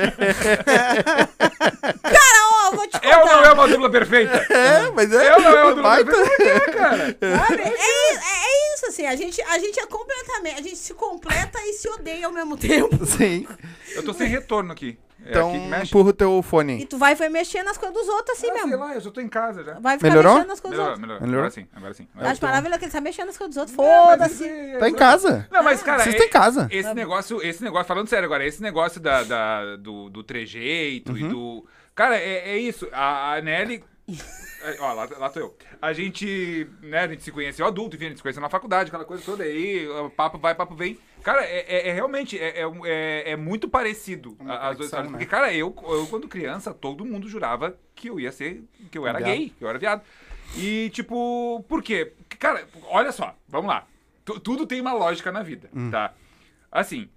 Cara, 2.03 2.49
ó, 2.53 2.67
eu 2.73 2.77
vou 2.77 2.87
te 2.87 2.93
contar. 2.93 3.09
Eu 3.11 3.27
não 3.27 3.45
é 3.45 3.53
uma 3.53 3.69
dupla 3.69 3.91
perfeita. 3.91 4.37
É, 4.53 4.91
mas 4.91 5.13
é. 5.13 5.33
Eu 5.33 5.41
não 5.41 5.51
é 5.51 5.65
uma 5.65 5.75
dupla 5.75 6.05
perfeita. 6.05 6.37
Quê, 6.37 6.73
cara? 6.73 7.17
Sabe? 7.39 7.63
É, 7.63 7.69
é- 7.69 8.15
é 8.15 8.75
isso, 8.75 8.87
assim. 8.89 9.07
A 9.07 9.17
gente, 9.17 9.41
a 9.43 9.59
gente 9.59 9.79
é 9.81 9.87
completamente. 9.87 10.59
A 10.59 10.63
gente 10.63 10.77
se 10.77 10.95
completa 10.95 11.59
e 11.63 11.73
se 11.75 11.89
odeia 11.89 12.27
ao 12.27 12.33
mesmo 12.33 12.57
tempo. 12.57 13.05
Sim. 13.07 13.47
Eu 13.95 14.03
tô 14.05 14.13
sem 14.13 14.29
retorno 14.29 14.73
aqui. 14.73 14.99
É 15.25 15.31
Então, 15.31 15.51
aqui 15.51 15.61
que 15.61 15.67
mexe. 15.69 15.85
empurra 15.87 16.09
o 16.11 16.13
teu 16.13 16.43
fone. 16.43 16.81
E 16.83 16.87
tu 16.87 16.99
vai, 16.99 17.15
vai 17.15 17.29
mexer 17.29 17.63
nas 17.63 17.79
coisas 17.79 17.97
dos 17.97 18.09
outros 18.09 18.37
assim 18.37 18.51
Ah, 18.51 18.55
sei 18.55 18.65
mesmo. 18.65 18.79
lá, 18.85 18.95
eu 18.95 19.01
já 19.01 19.11
tô 19.11 19.21
em 19.21 19.29
casa 19.29 19.63
já. 19.63 19.75
Vai 19.79 19.97
ficar 19.97 20.09
Melhorou? 20.09 20.33
mexendo 20.35 20.49
nas 20.49 20.61
coisas 20.61 20.79
dos 20.81 20.87
Melhorou, 20.89 20.91
outros. 20.91 21.01
melhorou. 21.01 21.21
Melhorou? 21.29 21.39
Agora 21.47 21.51
sim, 21.55 21.67
agora 21.77 21.95
sim. 21.95 22.09
Eu 22.21 22.27
acho 22.27 22.43
maravilhoso 22.45 22.79
que 22.81 22.85
ele 22.87 22.93
tá 22.93 23.01
mexendo 23.01 23.27
nas 23.27 23.39
coisas 23.39 23.55
dos 23.55 23.61
outros. 23.61 23.77
Foda-se. 23.77 24.45
esse- 24.45 24.79
Tá 24.79 24.89
em 24.89 24.95
casa. 24.95 25.47
Não, 25.51 25.63
mas, 25.63 25.81
cara. 25.83 25.99
Vocês 26.03 26.15
é- 26.15 26.19
estão 26.19 26.27
em 26.27 26.31
casa. 26.31 26.69
Esse 26.73 26.93
negócio, 26.95 27.41
esse 27.41 27.63
negócio, 27.63 27.87
falando 27.87 28.09
sério 28.09 28.27
agora, 28.27 28.45
esse 28.45 28.61
negócio 28.61 29.01
da, 29.01 29.23
da- 29.23 29.77
do, 29.77 30.11
do 30.11 30.25
trejeito 30.25 31.13
Uhum. 31.13 31.19
e 31.19 31.29
do. 31.29 31.67
Cara, 31.95 32.17
é, 32.19 32.51
é 32.55 32.59
isso. 32.59 32.89
A, 32.93 33.35
a 33.35 33.41
Nelly. 33.41 33.85
É, 34.63 34.77
Ó, 34.81 34.93
lá, 34.93 35.09
lá 35.19 35.31
tô 35.31 35.41
eu. 35.41 35.57
A 35.81 35.93
gente, 35.93 36.69
né, 36.83 37.01
a 37.01 37.09
gente 37.09 37.23
se 37.23 37.33
conheceu 37.33 37.67
adulto, 37.67 37.97
enfim, 37.97 38.07
a 38.07 38.09
gente 38.09 38.19
se 38.19 38.23
conheceu 38.23 38.41
na 38.43 38.49
faculdade, 38.49 38.89
aquela 38.89 39.05
coisa 39.05 39.23
toda 39.25 39.45
aí, 39.45 39.87
papo 40.17 40.39
vai, 40.39 40.55
papo 40.55 40.75
vem. 40.75 40.99
Cara, 41.23 41.45
é, 41.45 41.61
é- 41.69 41.89
é 41.89 41.93
realmente, 41.93 42.39
é, 42.39 42.61
é, 42.61 42.65
é- 42.85 43.31
é 43.33 43.37
muito 43.37 43.69
parecido 43.69 44.37
Uma 44.41 44.55
a- 44.55 44.69
as 44.71 44.77
duas 44.77 44.87
histórias. 44.87 45.11
né? 45.13 45.19
Porque, 45.19 45.31
cara, 45.31 45.53
eu, 45.55 45.75
eu, 45.89 46.07
quando 46.09 46.27
criança, 46.29 46.73
todo 46.75 47.05
mundo 47.05 47.29
jurava 47.29 47.77
que 47.95 48.09
eu 48.11 48.19
ia 48.19 48.33
ser, 48.33 48.65
que 48.91 48.99
eu 48.99 49.07
era 49.07 49.19
Viado. 49.19 49.31
gay, 49.31 49.51
que 49.57 49.65
eu 49.65 49.69
era 49.69 49.79
viado. 49.79 50.03
E, 50.57 50.91
tipo, 50.91 51.65
por 51.69 51.83
quê? 51.83 52.13
Cara, 52.39 52.67
olha 52.85 53.13
só, 53.13 53.37
vamos 53.49 53.69
lá. 53.69 53.87
Tu- 54.25 54.39
tudo 54.41 54.67
tem 54.67 54.81
uma 54.81 54.93
lógica 54.93 55.31
na 55.33 55.43
vida, 55.43 55.71
Hum. 55.75 55.91
tá? 55.91 56.13
Assim. 56.71 57.09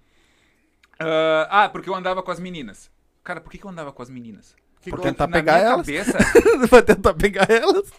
ah, 0.98 1.64
ah, 1.64 1.68
porque 1.68 1.88
eu 1.88 1.94
andava 1.94 2.22
com 2.22 2.30
as 2.30 2.40
meninas. 2.40 2.90
Cara, 3.22 3.40
por 3.40 3.50
que, 3.50 3.58
que 3.58 3.64
eu 3.64 3.70
andava 3.70 3.92
com 3.92 4.02
as 4.02 4.08
meninas? 4.10 4.54
Pra 4.90 4.96
Porque 4.96 5.08
tentar 5.08 5.28
pegar 5.28 5.58
elas. 5.58 5.76
cabeça, 5.86 6.18
Vai 6.70 6.82
tentar 6.82 7.14
pegar 7.14 7.46
elas. 7.50 7.92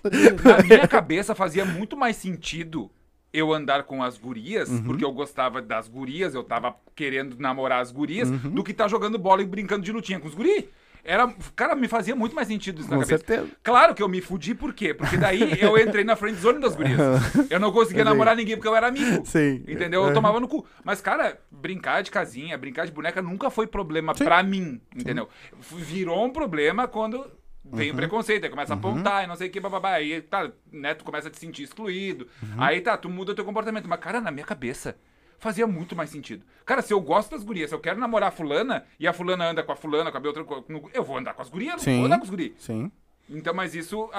na 0.43 0.63
minha 0.63 0.87
cabeça 0.87 1.35
fazia 1.35 1.65
muito 1.65 1.95
mais 1.97 2.15
sentido 2.15 2.89
eu 3.33 3.53
andar 3.53 3.83
com 3.83 4.01
as 4.01 4.17
gurias, 4.17 4.69
Uhum. 4.69 4.83
porque 4.83 5.03
eu 5.05 5.11
gostava 5.11 5.61
das 5.61 5.87
gurias, 5.87 6.33
eu 6.33 6.43
tava 6.43 6.73
querendo 6.95 7.35
namorar 7.39 7.81
as 7.81 7.91
gurias, 7.91 8.29
Uhum. 8.29 8.51
do 8.51 8.63
que 8.63 8.73
tá 8.73 8.87
jogando 8.87 9.17
bola 9.19 9.41
e 9.41 9.45
brincando 9.45 9.83
de 9.83 9.91
lutinha 9.91 10.19
com 10.19 10.27
os 10.27 10.33
guri. 10.33 10.69
Era, 11.09 11.33
cara, 11.55 11.73
me 11.73 11.87
fazia 11.87 12.13
muito 12.13 12.35
mais 12.35 12.49
sentido 12.49 12.81
isso 12.81 12.89
na 12.89 12.97
Com 12.97 13.01
cabeça. 13.03 13.23
certeza. 13.25 13.47
Claro 13.63 13.95
que 13.95 14.03
eu 14.03 14.09
me 14.09 14.19
fudi, 14.19 14.53
por 14.53 14.73
quê? 14.73 14.93
Porque 14.93 15.15
daí 15.15 15.57
eu 15.61 15.77
entrei 15.77 16.03
na 16.03 16.17
friend 16.17 16.37
zone 16.37 16.59
das 16.59 16.75
gurias. 16.75 16.99
Eu 17.49 17.61
não 17.61 17.71
conseguia 17.71 18.03
Sim. 18.03 18.09
namorar 18.09 18.35
ninguém 18.35 18.57
porque 18.57 18.67
eu 18.67 18.75
era 18.75 18.87
amigo. 18.87 19.25
Sim. 19.25 19.63
Entendeu? 19.65 20.01
Eu 20.01 20.07
Uhum. 20.09 20.13
tomava 20.13 20.37
no 20.41 20.49
cu. 20.49 20.65
Mas, 20.83 20.99
cara, 20.99 21.39
brincar 21.49 22.03
de 22.03 22.11
casinha, 22.11 22.57
brincar 22.57 22.85
de 22.85 22.91
boneca 22.91 23.21
nunca 23.21 23.49
foi 23.49 23.65
problema 23.67 24.13
pra 24.13 24.43
mim, 24.43 24.81
entendeu? 24.93 25.29
Virou 25.71 26.25
um 26.25 26.29
problema 26.29 26.89
quando 26.89 27.25
vem 27.63 27.87
o 27.89 27.91
Uhum. 27.91 27.97
preconceito, 27.97 28.43
aí 28.43 28.49
começa 28.49 28.73
a 28.73 28.75
apontar 28.77 29.23
e 29.23 29.27
não 29.27 29.35
sei 29.37 29.47
o 29.47 29.51
que, 29.51 29.61
bababá. 29.61 29.91
Aí, 29.93 30.21
tá, 30.21 30.51
né, 30.71 30.93
tu 30.93 31.05
começa 31.05 31.29
a 31.29 31.31
te 31.31 31.39
sentir 31.39 31.63
excluído. 31.63 32.27
Uhum. 32.43 32.61
Aí, 32.61 32.81
tá, 32.81 32.97
tu 32.97 33.09
muda 33.09 33.31
o 33.31 33.35
teu 33.35 33.45
comportamento. 33.45 33.87
Mas, 33.87 33.99
cara, 34.01 34.19
na 34.19 34.29
minha 34.29 34.45
cabeça, 34.45 34.97
fazia 35.39 35.65
muito 35.67 35.95
mais 35.95 36.09
sentido. 36.09 36.43
Cara, 36.65 36.81
se 36.81 36.93
eu 36.93 36.99
gosto 36.99 37.31
das 37.31 37.43
gurias, 37.43 37.69
se 37.69 37.75
eu 37.75 37.79
quero 37.79 37.99
namorar 37.99 38.29
a 38.29 38.31
fulana, 38.31 38.83
e 38.99 39.07
a 39.07 39.13
fulana 39.13 39.49
anda 39.49 39.63
com 39.63 39.71
a 39.71 39.75
fulana, 39.75 40.11
com 40.11 40.17
a 40.17 40.21
outra, 40.21 40.45
eu 40.93 41.03
vou 41.03 41.17
andar 41.17 41.33
com 41.33 41.41
as 41.41 41.49
gurias, 41.49 41.81
Sim. 41.81 41.97
vou 41.97 42.05
andar 42.05 42.17
com 42.17 42.23
os 42.23 42.29
guri. 42.29 42.55
Sim. 42.57 42.91
Então, 43.29 43.53
mas 43.53 43.75
isso. 43.75 44.09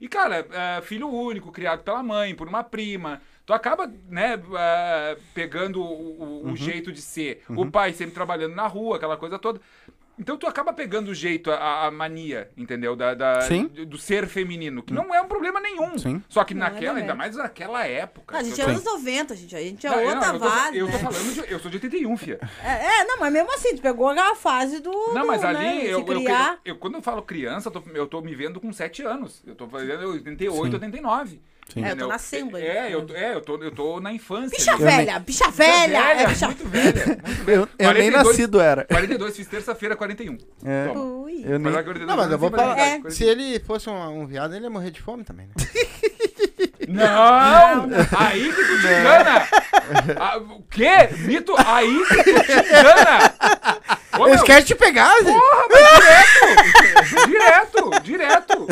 E, 0.00 0.08
cara, 0.08 0.46
é, 0.50 0.80
filho 0.82 1.06
único, 1.08 1.52
criado 1.52 1.82
pela 1.82 2.02
mãe, 2.02 2.34
por 2.34 2.48
uma 2.48 2.64
prima. 2.64 3.20
Tu 3.44 3.52
acaba, 3.52 3.86
né, 4.08 4.40
é, 4.58 5.18
pegando 5.34 5.82
o, 5.82 6.22
o- 6.44 6.46
Uhum. 6.46 6.56
jeito 6.56 6.90
de 6.90 7.02
ser. 7.02 7.42
O 7.50 7.70
pai 7.70 7.92
sempre 7.92 8.14
trabalhando 8.14 8.54
na 8.54 8.66
rua, 8.66 8.96
aquela 8.96 9.18
coisa 9.18 9.38
toda. 9.38 9.60
Então 10.18 10.36
tu 10.36 10.46
acaba 10.46 10.72
pegando 10.72 11.08
o 11.08 11.14
jeito, 11.14 11.50
a, 11.50 11.86
a 11.86 11.90
mania, 11.90 12.48
entendeu? 12.56 12.94
Da, 12.94 13.14
da- 13.14 13.40
Sim. 13.42 13.66
do- 13.66 13.84
do 13.86 13.98
ser 13.98 14.26
feminino, 14.28 14.82
que 14.82 14.92
não 14.92 15.12
é 15.14 15.20
um 15.20 15.26
problema 15.26 15.60
nenhum. 15.60 15.98
Sim. 15.98 16.22
Só 16.28 16.44
que 16.44 16.54
Não, 16.54 16.66
é 16.66 16.70
naquela, 16.70 16.90
ainda 16.98 17.14
verdade. 17.14 17.18
mais 17.18 17.36
naquela 17.36 17.84
época. 17.86 18.36
Ah, 18.36 18.40
a 18.40 18.42
gente 18.44 18.60
eu 18.60 18.62
é 18.62 18.66
tô- 18.66 18.70
anos 18.72 18.84
90, 18.84 19.34
gente. 19.36 19.56
A 19.56 19.60
gente 19.60 19.86
é 19.86 19.90
Não, 19.90 20.00
eu- 20.00 20.08
outra 20.10 20.28
eu 20.28 20.38
tô, 20.38 20.48
fase, 20.50 20.78
eu 20.78 20.86
tô 20.86 20.92
né? 20.92 20.98
falando 20.98 21.32
de, 21.34 21.52
Eu 21.52 21.58
sou 21.58 21.70
de 21.70 21.76
81, 21.78 22.16
fia. 22.16 22.38
É, 22.62 23.00
é, 23.00 23.04
não, 23.04 23.18
mas 23.18 23.32
mesmo 23.32 23.52
assim, 23.54 23.74
tu 23.74 23.82
pegou 23.82 24.08
a 24.10 24.34
fase 24.36 24.80
do. 24.80 24.90
Não, 25.12 25.26
mas 25.26 25.40
do, 25.40 25.46
ali, 25.48 25.58
né, 25.58 25.78
eu, 25.86 26.04
se 26.04 26.10
eu, 26.12 26.16
criar. 26.20 26.58
eu- 26.64 26.76
quando 26.76 26.94
eu 26.94 27.02
falo 27.02 27.20
criança, 27.22 27.68
eu 27.68 27.72
tô, 27.72 27.82
eu 27.92 28.06
tô 28.06 28.20
me 28.20 28.34
vendo 28.34 28.60
com 28.60 28.72
7 28.72 29.02
anos. 29.02 29.42
Eu 29.46 29.54
tô 29.56 29.66
fazendo 29.68 30.10
88, 30.12 30.66
Sim. 30.68 30.74
89. 30.74 31.40
Sim. 31.72 31.84
É, 31.84 31.92
eu 31.92 31.96
tô 31.96 32.06
nascendo 32.06 32.56
aí. 32.56 32.66
É, 32.66 32.94
eu, 32.94 33.06
tô- 33.06 33.14
é 33.14 33.34
eu, 33.34 33.40
tô, 33.40 33.62
eu 33.62 33.70
tô 33.70 34.00
na 34.00 34.12
infância. 34.12 34.56
Bicha 34.56 34.76
velha, 34.76 35.18
bicha 35.18 35.50
velha, 35.50 35.98
é 35.98 36.26
bicha 36.26 36.46
muito 36.46 36.68
velha, 36.68 37.06
muito 37.06 37.44
velha. 37.44 37.54
Eu, 37.54 37.68
eu 37.78 37.92
nem 37.92 38.10
42 38.10 38.24
nascido 38.24 38.60
era. 38.60 38.84
42, 38.84 39.36
fiz 39.36 39.46
terça-feira 39.46 39.96
41. 39.96 40.38
É. 40.64 40.86
Toma. 40.88 41.00
Ui. 41.00 41.42
Eu 41.44 41.58
nem... 41.58 41.60
Mas 41.60 41.76
agora 41.76 41.84
42 41.98 42.06
Não, 42.08 42.16
mas 42.16 42.30
eu 42.30 42.38
vou 42.38 42.50
É. 42.76 43.10
Se 43.10 43.24
ele 43.24 43.58
fosse 43.60 43.88
um, 43.90 44.20
um 44.22 44.26
viado, 44.26 44.54
ele 44.54 44.64
ia 44.64 44.70
morrer 44.70 44.90
de 44.90 45.00
fome 45.00 45.24
também, 45.24 45.46
né? 45.46 45.52
Não! 46.88 47.88
Aí 48.18 48.52
que 48.52 48.62
tu 48.64 48.80
te 48.80 48.86
engana! 48.86 49.48
Ah, 50.18 50.36
o 50.38 50.62
quê? 50.70 51.08
Mito? 51.20 51.54
Aí 51.66 52.04
que 52.06 52.16
tu 52.24 52.42
te 52.44 52.52
engana! 52.52 53.34
Ô, 54.18 54.26
Eles 54.28 54.36
meu, 54.36 54.44
querem 54.44 54.64
te 54.64 54.74
pegar. 54.74 55.12
Porra, 55.16 55.64
mas 55.70 57.26
direto! 57.26 57.26
Direto, 57.26 57.90
direto! 58.02 58.66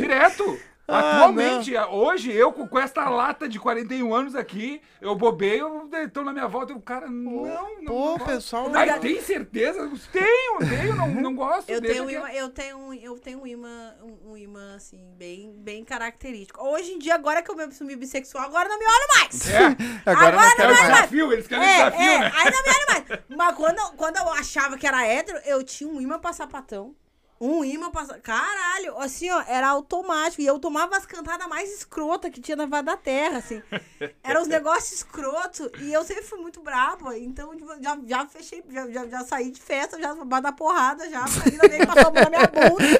Direto. 0.00 0.58
Ah, 0.90 1.16
Atualmente, 1.16 1.76
hoje, 1.76 2.32
eu 2.32 2.50
com, 2.50 2.78
essa 2.78 3.06
lata 3.10 3.46
de 3.46 3.60
41 3.60 4.14
anos 4.14 4.34
aqui, 4.34 4.80
eu 5.02 5.14
bobei, 5.14 5.60
eu 5.60 5.86
tô 6.10 6.24
na 6.24 6.32
minha 6.32 6.48
volta 6.48 6.72
e 6.72 6.76
o 6.76 6.80
cara, 6.80 7.10
não, 7.10 7.42
não. 7.44 7.84
Pô, 7.84 8.16
não 8.16 8.26
pessoal. 8.26 8.70
Ai, 8.74 8.98
tem 8.98 9.20
certeza? 9.20 9.90
Tenho, 10.10 10.58
tenho, 10.60 10.96
não, 10.96 11.08
não 11.08 11.34
gosto. 11.34 11.68
Eu 11.68 11.82
tenho, 11.82 12.04
um 12.04 12.10
imã, 12.10 12.30
eu 12.30 12.48
tenho 12.48 12.78
um, 12.78 12.94
eu 12.94 13.18
tenho 13.18 13.42
um 13.42 13.46
imã, 13.46 13.94
um, 14.02 14.32
um 14.32 14.36
imã 14.38 14.76
assim, 14.76 15.04
bem, 15.18 15.52
bem 15.58 15.84
característico. 15.84 16.64
Hoje 16.66 16.92
em 16.92 16.98
dia, 16.98 17.14
agora 17.16 17.42
que 17.42 17.50
eu 17.50 17.54
me 17.56 17.64
assumi 17.64 17.94
bissexual, 17.94 18.44
agora 18.44 18.66
não 18.66 18.78
me 18.78 18.84
olho 18.86 19.08
mais. 19.20 19.50
É, 19.50 19.58
Agora 20.06 20.36
não 20.36 20.38
Agora 20.38 20.46
é 20.48 20.56
quero 20.56 20.72
o 20.72 20.74
não 20.74 20.82
mais. 20.82 20.94
desafio, 20.94 21.32
eles 21.34 21.46
querem 21.46 21.64
É, 21.68 21.76
desafio, 21.76 22.00
é, 22.00 22.18
né? 22.20 22.32
aí 22.34 22.50
não 22.50 22.62
me 22.62 22.68
olho 22.70 22.86
mais. 22.88 23.20
Mas 23.28 23.54
quando, 23.56 23.96
quando 23.96 24.16
eu 24.16 24.32
achava 24.32 24.78
que 24.78 24.86
era 24.86 25.06
hétero, 25.06 25.38
eu 25.44 25.62
tinha 25.62 25.90
um 25.90 26.00
imã 26.00 26.18
pra 26.18 26.32
sapatão. 26.32 26.96
Um 27.40 27.64
imã 27.64 27.90
sa- 28.04 28.18
Caralho, 28.18 28.98
assim, 28.98 29.30
ó, 29.30 29.42
era 29.46 29.68
automático. 29.68 30.42
E 30.42 30.46
eu 30.46 30.58
tomava 30.58 30.96
as 30.96 31.06
cantadas 31.06 31.46
mais 31.48 31.72
escrotas 31.72 32.30
que 32.30 32.40
tinha 32.40 32.56
na 32.56 32.66
Vada 32.66 32.92
da 32.92 32.96
Terra, 32.96 33.38
assim. 33.38 33.62
Eram 34.24 34.42
os 34.42 34.48
negócios 34.48 34.92
escrotos. 34.92 35.70
E 35.80 35.92
eu 35.92 36.02
sempre 36.04 36.24
fui 36.24 36.40
muito 36.40 36.60
brava. 36.60 37.16
Então, 37.18 37.54
tipo, 37.56 37.70
já, 37.82 37.98
já 38.06 38.26
fechei, 38.26 38.64
já, 38.70 38.88
já, 38.90 39.06
já 39.06 39.20
saí 39.24 39.50
de 39.50 39.60
festa, 39.60 40.00
já 40.00 40.14
dar 40.14 40.52
porrada, 40.52 41.08
já. 41.08 41.24
Ainda 41.24 41.68
bem 41.68 41.80
que 41.80 41.86
passou 41.86 42.08
a 42.08 42.12
mão 42.12 42.22
na 42.24 42.30
minha 42.30 42.46
bunda. 42.46 42.98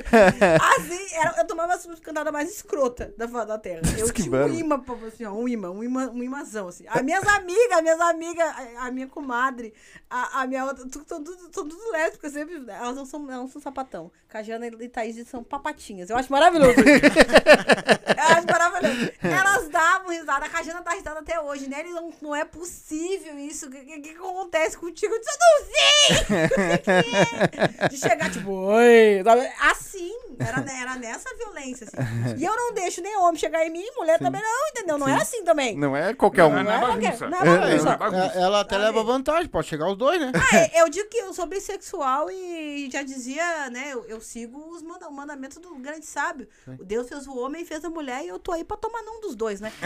Assim, 0.78 1.14
era- 1.14 1.34
eu 1.38 1.46
tomava 1.46 1.74
as 1.74 1.86
cantadas 2.00 2.32
mais 2.32 2.50
escrotas 2.50 3.12
da 3.16 3.26
Vada 3.26 3.46
da 3.46 3.58
Terra. 3.58 3.82
Eu 3.98 4.06
tinha 4.12 4.30
um 4.46 4.54
imã, 4.54 4.84
assim, 5.06 5.24
ó, 5.24 5.32
um 5.32 5.48
imã, 5.48 5.70
um 5.70 5.82
imã, 5.82 6.10
um 6.10 6.22
imãzão, 6.22 6.68
assim. 6.68 6.84
As 6.88 7.02
minhas 7.02 7.26
amigas, 7.26 7.72
as 7.78 7.82
minhas 7.82 8.00
amigas, 8.00 8.48
a, 8.76 8.86
a 8.86 8.90
minha 8.90 9.06
comadre, 9.08 9.74
a, 10.08 10.42
a 10.42 10.46
minha 10.46 10.64
outra, 10.64 10.86
tu- 10.88 11.04
são 11.06 11.22
tudo, 11.22 11.38
são 11.52 11.68
tudo 11.68 11.90
lésbicas, 11.90 12.32
sempre, 12.32 12.62
elas 12.68 12.96
não 12.96 13.04
são, 13.04 13.20
elas 13.24 13.36
não 13.40 13.48
são 13.48 13.60
sapatão. 13.60 14.10
Cajana 14.28 14.66
e 14.66 14.88
Thaís 14.88 15.26
são 15.26 15.42
papatinhas. 15.42 16.10
Eu 16.10 16.16
acho 16.16 16.30
maravilhoso. 16.30 16.74
Eu 18.18 18.36
acho 18.36 18.46
maravilhoso. 18.46 19.10
Elas 19.22 19.68
davam 19.68 20.10
risada, 20.10 20.44
a 20.46 20.48
Cajana 20.48 20.82
dá 20.82 20.90
risada 20.90 21.20
até 21.20 21.40
hoje, 21.40 21.68
né? 21.68 21.80
Ele 21.80 21.90
não, 21.90 22.12
não 22.20 22.36
é 22.36 22.44
possível 22.44 23.38
isso. 23.38 23.66
O 23.66 23.70
que, 23.70 23.78
que, 23.80 24.00
que 24.00 24.10
acontece 24.10 24.76
contigo? 24.76 25.14
Eu 25.14 25.20
disse, 25.20 25.30
eu 25.32 25.38
não 25.40 25.66
sei! 25.66 26.18
O 26.18 26.78
que 26.78 26.78
que 26.78 27.80
é? 27.84 27.88
De 27.88 27.96
chegar, 27.96 28.30
tipo, 28.30 28.50
oi? 28.50 29.22
Assim, 29.70 30.12
era, 30.38 30.64
era 30.80 30.96
nessa 30.96 31.34
violência, 31.36 31.86
assim. 31.86 32.34
E 32.36 32.44
eu 32.44 32.54
não 32.54 32.74
deixo 32.74 33.00
nem 33.00 33.16
homem 33.18 33.36
chegar 33.38 33.64
em 33.66 33.70
mim, 33.70 33.86
mulher 33.96 34.18
também 34.18 34.42
não, 34.42 34.68
entendeu? 34.70 34.98
Não 34.98 35.08
é 35.08 35.14
assim 35.14 35.42
também. 35.44 35.76
Não 35.76 35.96
é 35.96 36.12
qualquer 36.14 36.44
um. 36.44 36.50
Não, 36.50 36.64
Não 36.64 36.72
é 36.72 36.80
bagunça. 36.80 37.28
qualquer- 37.28 37.30
não 37.30 37.38
é 37.38 37.40
É, 37.40 37.58
bagunça. 37.60 37.84
não 37.84 37.92
é 37.92 37.96
bagunça. 37.96 38.38
É, 38.38 38.42
ela 38.42 38.60
até 38.60 38.76
leva 38.78 39.02
vantagem, 39.04 39.48
pode 39.48 39.68
chegar 39.68 39.88
os 39.90 39.96
dois, 39.96 40.20
né? 40.20 40.32
Ah, 40.34 40.56
é, 40.56 40.82
eu 40.82 40.88
digo 40.88 41.08
que 41.08 41.18
eu 41.18 41.32
sou 41.32 41.46
bissexual 41.46 42.30
e 42.30 42.88
já 42.92 43.02
dizia, 43.02 43.70
né? 43.70 43.90
Eu, 43.92 44.17
eu 44.18 44.20
sigo 44.20 44.58
os 44.74 44.82
manda, 44.82 45.08
o 45.08 45.12
mandamento 45.12 45.60
do 45.60 45.74
grande 45.76 46.04
sábio. 46.04 46.48
O 46.78 46.84
Deus 46.84 47.08
fez 47.08 47.26
o 47.28 47.36
homem 47.38 47.62
e 47.62 47.64
fez 47.64 47.84
a 47.84 47.88
mulher 47.90 48.24
e 48.24 48.28
eu 48.28 48.38
tô 48.38 48.50
aí 48.52 48.64
pra 48.64 48.76
tomar 48.76 49.00
num 49.02 49.20
dos 49.20 49.34
dois, 49.36 49.60
né? 49.60 49.72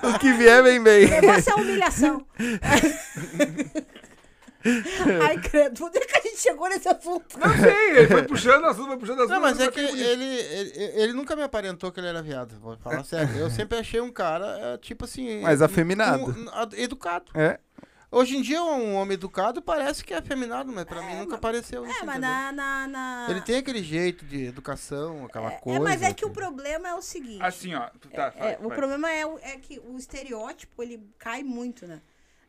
Então, 0.00 0.10
O 0.10 0.18
que 0.18 0.32
vier, 0.32 0.62
vem 0.62 0.82
bem. 0.82 1.08
negócio 1.08 1.52
é 1.52 1.54
humilhação. 1.54 2.24
Ai, 5.22 5.38
credo, 5.40 5.86
onde 5.86 5.96
é 5.96 6.00
que 6.02 6.18
a 6.18 6.20
gente 6.20 6.38
chegou 6.38 6.68
nesse 6.68 6.86
assunto? 6.86 7.38
Não 7.38 7.48
sei, 7.56 7.90
ele 7.96 8.08
foi 8.08 8.22
puxando 8.24 8.62
assunto, 8.66 8.88
foi 8.88 8.98
puxando 8.98 9.20
assunto. 9.20 9.32
Não, 9.32 9.40
mas 9.40 9.58
é 9.58 9.70
que 9.70 9.80
ele, 9.80 10.02
ele, 10.04 10.70
ele 11.02 11.12
nunca 11.14 11.34
me 11.34 11.42
aparentou 11.42 11.90
que 11.90 11.98
ele 11.98 12.08
era 12.08 12.22
viado, 12.22 12.58
vou 12.60 12.76
falar 12.76 13.02
sério. 13.04 13.34
Eu 13.36 13.48
sempre 13.50 13.78
achei 13.78 14.02
um 14.02 14.12
cara, 14.12 14.46
é, 14.60 14.76
tipo 14.76 15.06
assim... 15.06 15.40
Mais 15.40 15.62
afeminado. 15.62 16.24
um- 16.26 16.48
a- 16.50 16.68
educado. 16.74 17.32
É. 17.34 17.58
Hoje 18.12 18.36
em 18.36 18.42
dia, 18.42 18.60
um 18.60 18.94
homem 18.96 19.14
educado 19.14 19.62
parece 19.62 20.04
que 20.04 20.12
é 20.12 20.16
afeminado, 20.18 20.72
mas 20.72 20.84
pra 20.84 21.00
mim 21.00 21.14
nunca 21.20 21.38
pareceu 21.38 21.86
isso, 21.86 22.02
É, 22.02 22.04
mas 22.04 22.20
na. 22.20 22.50
na, 22.50 22.86
na- 22.88 23.26
Ele 23.30 23.40
tem 23.40 23.58
aquele 23.58 23.82
jeito 23.84 24.24
de 24.24 24.46
educação, 24.46 25.24
aquela 25.26 25.52
É, 25.52 25.58
coisa. 25.58 25.78
mas 25.78 26.02
é 26.02 26.12
que 26.12 26.24
o 26.24 26.28
assim. 26.28 26.34
problema 26.34 26.88
é 26.88 26.94
o 26.94 27.02
seguinte. 27.02 27.40
Assim, 27.42 27.72
ó. 27.74 27.88
Tá, 28.12 28.32
É, 28.34 28.40
vai, 28.40 28.56
o 28.64 28.68
vai. 28.68 28.76
problema 28.76 29.10
é, 29.12 29.24
o- 29.24 29.38
é 29.38 29.56
que 29.58 29.78
o 29.78 29.96
estereótipo, 29.96 30.82
ele 30.82 31.00
cai 31.18 31.44
muito, 31.44 31.86
né? 31.86 32.00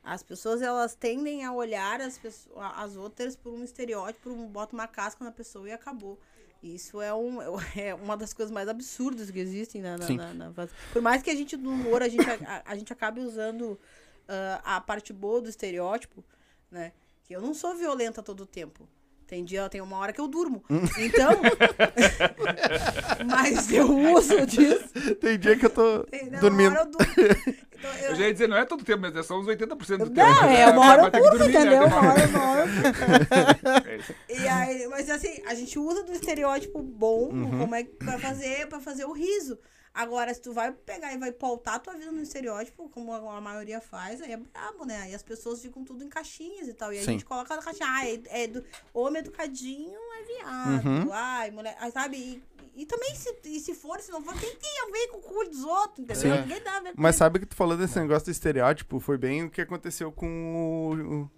As 0.03 0.23
pessoas, 0.23 0.63
elas 0.63 0.95
tendem 0.95 1.45
a 1.45 1.53
olhar 1.53 2.01
as, 2.01 2.17
pessoas, 2.17 2.55
as 2.75 2.95
outras 2.95 3.35
por 3.35 3.53
um 3.53 3.63
estereótipo, 3.63 4.29
por 4.29 4.31
um, 4.31 4.47
bota 4.47 4.73
uma 4.75 4.87
casca 4.87 5.23
na 5.23 5.31
pessoa 5.31 5.69
e 5.69 5.71
acabou. 5.71 6.19
Isso 6.63 6.99
é, 6.99 7.13
um, 7.13 7.37
é 7.77 7.93
uma 7.93 8.17
das 8.17 8.33
coisas 8.33 8.51
mais 8.51 8.67
absurdas 8.67 9.29
que 9.29 9.37
existem 9.37 9.79
na, 9.79 9.95
na, 9.95 10.09
na- 10.09 10.33
na- 10.33 10.67
Por 10.91 11.03
mais 11.03 11.21
que 11.21 11.29
a 11.29 11.35
gente, 11.35 11.55
no 11.55 11.69
humor, 11.69 12.01
a 12.01 12.09
gente, 12.09 12.27
a, 12.27 12.63
a 12.65 12.75
gente 12.75 12.91
acabe 12.91 13.21
usando 13.21 13.79
ah, 14.27 14.61
a 14.77 14.81
parte 14.81 15.11
boa 15.13 15.41
do 15.41 15.49
estereótipo, 15.49 16.23
né? 16.69 16.91
Que 17.23 17.35
eu 17.35 17.41
não 17.41 17.53
sou 17.53 17.75
violenta 17.75 18.21
todo 18.23 18.41
o 18.41 18.45
tempo. 18.45 18.87
Tem 19.27 19.45
dia, 19.45 19.69
tem 19.69 19.79
uma 19.79 19.97
hora 19.97 20.11
que 20.11 20.19
eu 20.19 20.27
durmo. 20.27 20.61
Então, 20.99 21.31
mas 23.25 23.71
eu 23.71 23.87
uso 24.13 24.45
disso. 24.45 25.15
Tem 25.19 25.37
dia 25.39 25.55
que 25.57 25.65
eu 25.65 25.69
tô 25.69 26.03
Tem- 26.03 26.29
não, 26.29 26.39
dormindo. 26.39 26.75
Eu 26.75 26.85
durmo. 26.85 27.13
Então, 27.17 27.91
eu- 28.03 28.09
Eu 28.09 28.15
já 28.15 28.25
ia 28.27 28.33
dizer, 28.33 28.47
não 28.47 28.57
é 28.57 28.65
todo 28.65 28.83
tempo, 28.83 29.01
mas 29.01 29.15
é 29.15 29.23
só 29.23 29.39
uns 29.39 29.47
80% 29.47 29.97
do 29.99 30.09
tempo. 30.09 30.13
Não, 30.17 30.43
é 30.49 30.67
uma 30.69 30.85
hora 30.91 31.17
eu 31.17 31.39
né? 31.39 31.47
entendeu? 31.47 31.85
Uma 31.85 31.97
hora, 32.11 32.27
uma 32.27 32.51
hora. 32.51 32.65
É. 34.29 34.35
E 34.35 34.47
aí, 34.47 34.87
mas 34.87 35.09
assim, 35.09 35.41
a 35.45 35.55
gente 35.55 35.77
usa 35.79 36.03
do 36.03 36.11
estereótipo 36.11 36.81
bom 36.81 37.29
como 37.29 37.73
é, 37.75 37.83
pra, 37.83 38.19
fazer, 38.19 38.67
pra 38.67 38.79
fazer 38.79 39.05
o 39.05 39.11
riso. 39.13 39.57
Agora, 39.93 40.33
se 40.33 40.41
tu 40.41 40.53
vai 40.53 40.71
pegar 40.71 41.13
e 41.13 41.17
vai 41.17 41.33
pautar 41.33 41.75
a 41.75 41.79
tua 41.79 41.93
vida 41.95 42.11
no 42.11 42.21
estereótipo, 42.21 42.87
como 42.89 43.13
a, 43.13 43.41
maioria 43.41 43.81
faz, 43.81 44.21
aí 44.21 44.31
é 44.31 44.37
brabo, 44.37 44.85
né? 44.85 44.97
Aí 45.01 45.13
as 45.13 45.21
pessoas 45.21 45.61
ficam 45.61 45.83
tudo 45.83 46.01
em 46.03 46.07
caixinhas 46.07 46.69
e 46.69 46.73
tal. 46.73 46.93
E 46.93 46.97
aí 46.97 47.03
Sim. 47.03 47.09
a 47.09 47.13
gente 47.13 47.25
coloca 47.25 47.53
na 47.53 47.61
caixinha, 47.61 47.89
ah, 47.89 48.07
é, 48.07 48.43
é 48.43 48.47
do, 48.47 48.63
homem 48.93 49.19
educadinho 49.19 49.99
é 50.13 50.23
viado, 50.23 51.11
ai, 51.11 51.51
mulher, 51.51 51.75
aí, 51.77 51.91
sabe? 51.91 52.17
E, 52.17 52.43
e 52.73 52.85
também, 52.85 53.13
se, 53.15 53.35
e 53.43 53.59
se 53.59 53.75
for, 53.75 53.99
se 53.99 54.11
não 54.11 54.21
for, 54.23 54.33
quem 54.39 54.55
tem 54.55 54.81
a 54.81 54.91
ver 54.91 55.07
com 55.09 55.17
o 55.17 55.21
cu 55.21 55.49
dos 55.49 55.63
outros, 55.63 55.99
entendeu? 55.99 56.35
Sim. 56.35 56.41
Ninguém 56.41 56.63
dá 56.63 56.77
a 56.77 56.79
ver 56.79 56.93
com 56.93 57.01
Mas 57.01 57.17
sabe 57.17 57.39
que 57.39 57.45
tu 57.45 57.55
falou 57.55 57.75
desse 57.75 57.99
negócio 57.99 58.25
do 58.25 58.31
estereótipo? 58.31 58.97
Foi 58.99 59.17
bem 59.17 59.43
o 59.43 59.49
que 59.49 59.59
aconteceu 59.59 60.09
com 60.09 60.55
o. 60.55 61.23
o... 61.23 61.31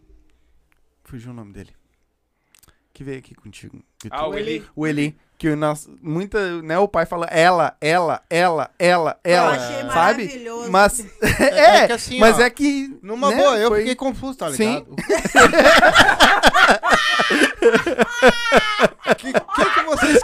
Fugiu 1.03 1.31
o 1.31 1.33
nome 1.33 1.53
dele. 1.53 1.75
Que 2.93 3.03
veio 3.03 3.17
aqui 3.17 3.33
contigo. 3.33 3.83
Que 3.97 4.07
Ah, 4.11 4.27
o 4.27 4.35
Eli. 4.35 4.63
O 4.75 4.85
Eli. 4.85 5.17
Que 5.43 5.49
o 5.49 5.57
nosso, 5.57 5.89
muita, 6.01 6.61
né, 6.61 6.79
o 6.79 6.87
pai 6.87 7.05
fala 7.05 7.25
ela, 7.25 7.75
ela, 7.81 8.21
ela, 8.29 8.71
ela, 8.79 9.17
ela, 9.25 9.51
achei 9.51 9.75
sabe? 9.75 9.89
maravilhoso. 10.23 10.71
Mas 10.71 11.05
É 11.21 11.83
é, 11.83 11.87
que 11.87 11.91
assim, 11.91 12.17
mas 12.17 12.39
ó, 12.39 12.43
é 12.43 12.49
que 12.49 12.97
Numa 13.03 13.29
né, 13.29 13.35
boa, 13.35 13.57
eu 13.57 13.67
foi- 13.67 13.79
fiquei 13.79 13.95
confuso, 13.95 14.37
tá 14.37 14.49
Sim. 14.53 14.69
ligado? 14.69 14.93
O 14.93 14.95
que, 19.15 19.33
que, 19.33 19.65
que 19.73 19.81
vocês? 19.85 20.19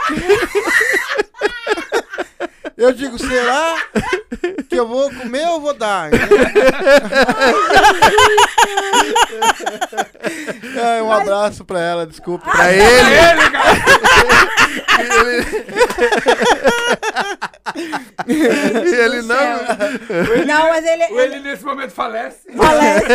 Eu 2.78 2.94
digo, 2.94 3.20
será 3.20 3.76
que 4.70 4.80
eu 4.80 4.88
vou 4.88 5.14
comer 5.14 5.46
ou 5.50 5.60
vou 5.60 5.74
dar? 5.74 6.10
Ai, 10.84 11.02
um 11.02 11.12
abraço 11.12 11.64
pra 11.66 11.80
ela, 11.80 12.06
desculpa. 12.08 12.50
pra 12.50 12.72
ele, 12.72 12.84
Ele, 12.84 13.50
cara! 13.52 13.80
ele, 18.28 18.96
ele 18.96 19.22
não. 19.22 19.38
Não, 20.46 20.68
mas 20.70 20.86
ele. 20.86 21.14
O 21.14 21.20
Eli 21.20 21.40
nesse 21.40 21.64
momento 21.64 21.92
falece. 21.92 22.40
Falece. 22.56 23.06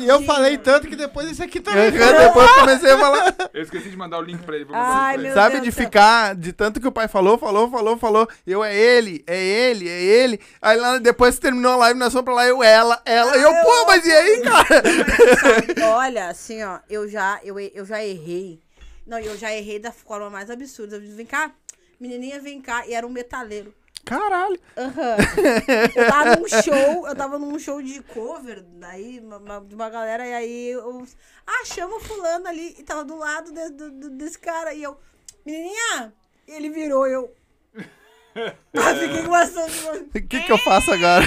E 0.00 0.08
eu 0.08 0.22
falei 0.22 0.58
tanto 0.58 0.86
que 0.88 0.96
depois 0.96 1.30
esse 1.30 1.42
aqui 1.42 1.60
também. 1.60 1.90
Depois 1.90 2.48
eu 2.48 2.54
comecei 2.54 2.90
a 2.92 2.98
falar. 2.98 3.34
Eu 3.52 3.62
esqueci 3.62 3.90
de 3.90 3.96
mandar 3.96 4.18
o 4.18 4.22
link 4.22 4.42
pra 4.42 4.56
ele. 4.56 4.66
Ai, 4.72 5.14
pra 5.14 5.22
meu 5.22 5.26
ele. 5.26 5.34
Sabe 5.34 5.50
Deus 5.54 5.64
de 5.64 5.72
ficar, 5.72 6.34
de 6.34 6.52
tanto 6.52 6.80
que 6.80 6.86
o 6.88 6.92
pai 6.92 7.08
falou, 7.08 7.38
falou, 7.38 7.70
falou, 7.70 7.96
falou. 7.98 8.28
Eu 8.46 8.62
é 8.64 8.74
ele, 8.74 9.24
é 9.26 9.36
ele, 9.38 9.88
é 9.88 10.00
ele. 10.00 10.40
Aí 10.60 10.76
lá 10.78 10.98
depois 10.98 11.38
terminou 11.38 11.72
a 11.72 11.76
live, 11.76 11.98
nós 11.98 12.12
fomos 12.12 12.24
pra 12.24 12.34
lá, 12.34 12.46
eu, 12.46 12.62
ela, 12.62 13.00
ela. 13.04 13.36
E 13.36 13.42
eu, 13.42 13.50
Ah, 13.50 13.62
pô, 13.62 13.84
mas 13.86 14.06
e 14.06 14.12
aí, 14.12 14.42
cara? 14.42 14.59
Olha, 15.94 16.28
assim, 16.28 16.62
ó, 16.62 16.78
eu 16.88 17.08
já, 17.08 17.40
eu, 17.42 17.58
eu 17.58 17.84
já 17.84 18.04
errei. 18.04 18.60
Não, 19.06 19.18
eu 19.18 19.36
já 19.36 19.52
errei 19.52 19.78
da 19.78 19.92
forma 19.92 20.30
mais 20.30 20.50
absurda. 20.50 20.96
Eu 20.96 21.00
disse, 21.00 21.14
vem 21.14 21.26
cá, 21.26 21.52
menininha, 21.98 22.40
vem 22.40 22.60
cá. 22.60 22.86
E 22.86 22.94
era 22.94 23.06
um 23.06 23.10
metaleiro. 23.10 23.74
Caralho. 24.04 24.58
Aham. 24.76 25.16
Eu 25.94 26.08
tava 26.08 26.36
num 26.36 26.48
show, 26.48 27.06
eu 27.08 27.14
tava 27.14 27.38
num 27.38 27.58
show 27.58 27.82
de 27.82 28.02
cover, 28.02 28.62
daí, 28.78 29.20
uma- 29.20 29.36
uma- 29.36 29.60
de 29.60 29.74
uma 29.74 29.90
galera, 29.90 30.26
e 30.26 30.32
aí 30.32 30.68
eu. 30.70 31.06
Ah, 31.46 31.64
chama 31.66 31.96
o 31.96 32.00
fulano 32.00 32.48
ali, 32.48 32.74
e 32.78 32.82
tava 32.82 33.04
do 33.04 33.16
lado 33.16 33.52
de- 33.52 33.90
do- 33.90 34.10
desse 34.10 34.38
cara, 34.38 34.72
e 34.72 34.82
eu, 34.82 34.96
menininha! 35.44 36.14
Ele 36.48 36.70
virou, 36.70 37.06
eu. 37.06 37.30
Ah, 38.34 38.94
fiquei 38.94 39.22
com 39.22 39.30
bastante. 39.30 39.74
O 40.14 40.22
que 40.28 40.40
que 40.40 40.52
eu 40.52 40.58
faço 40.58 40.92
agora? 40.92 41.24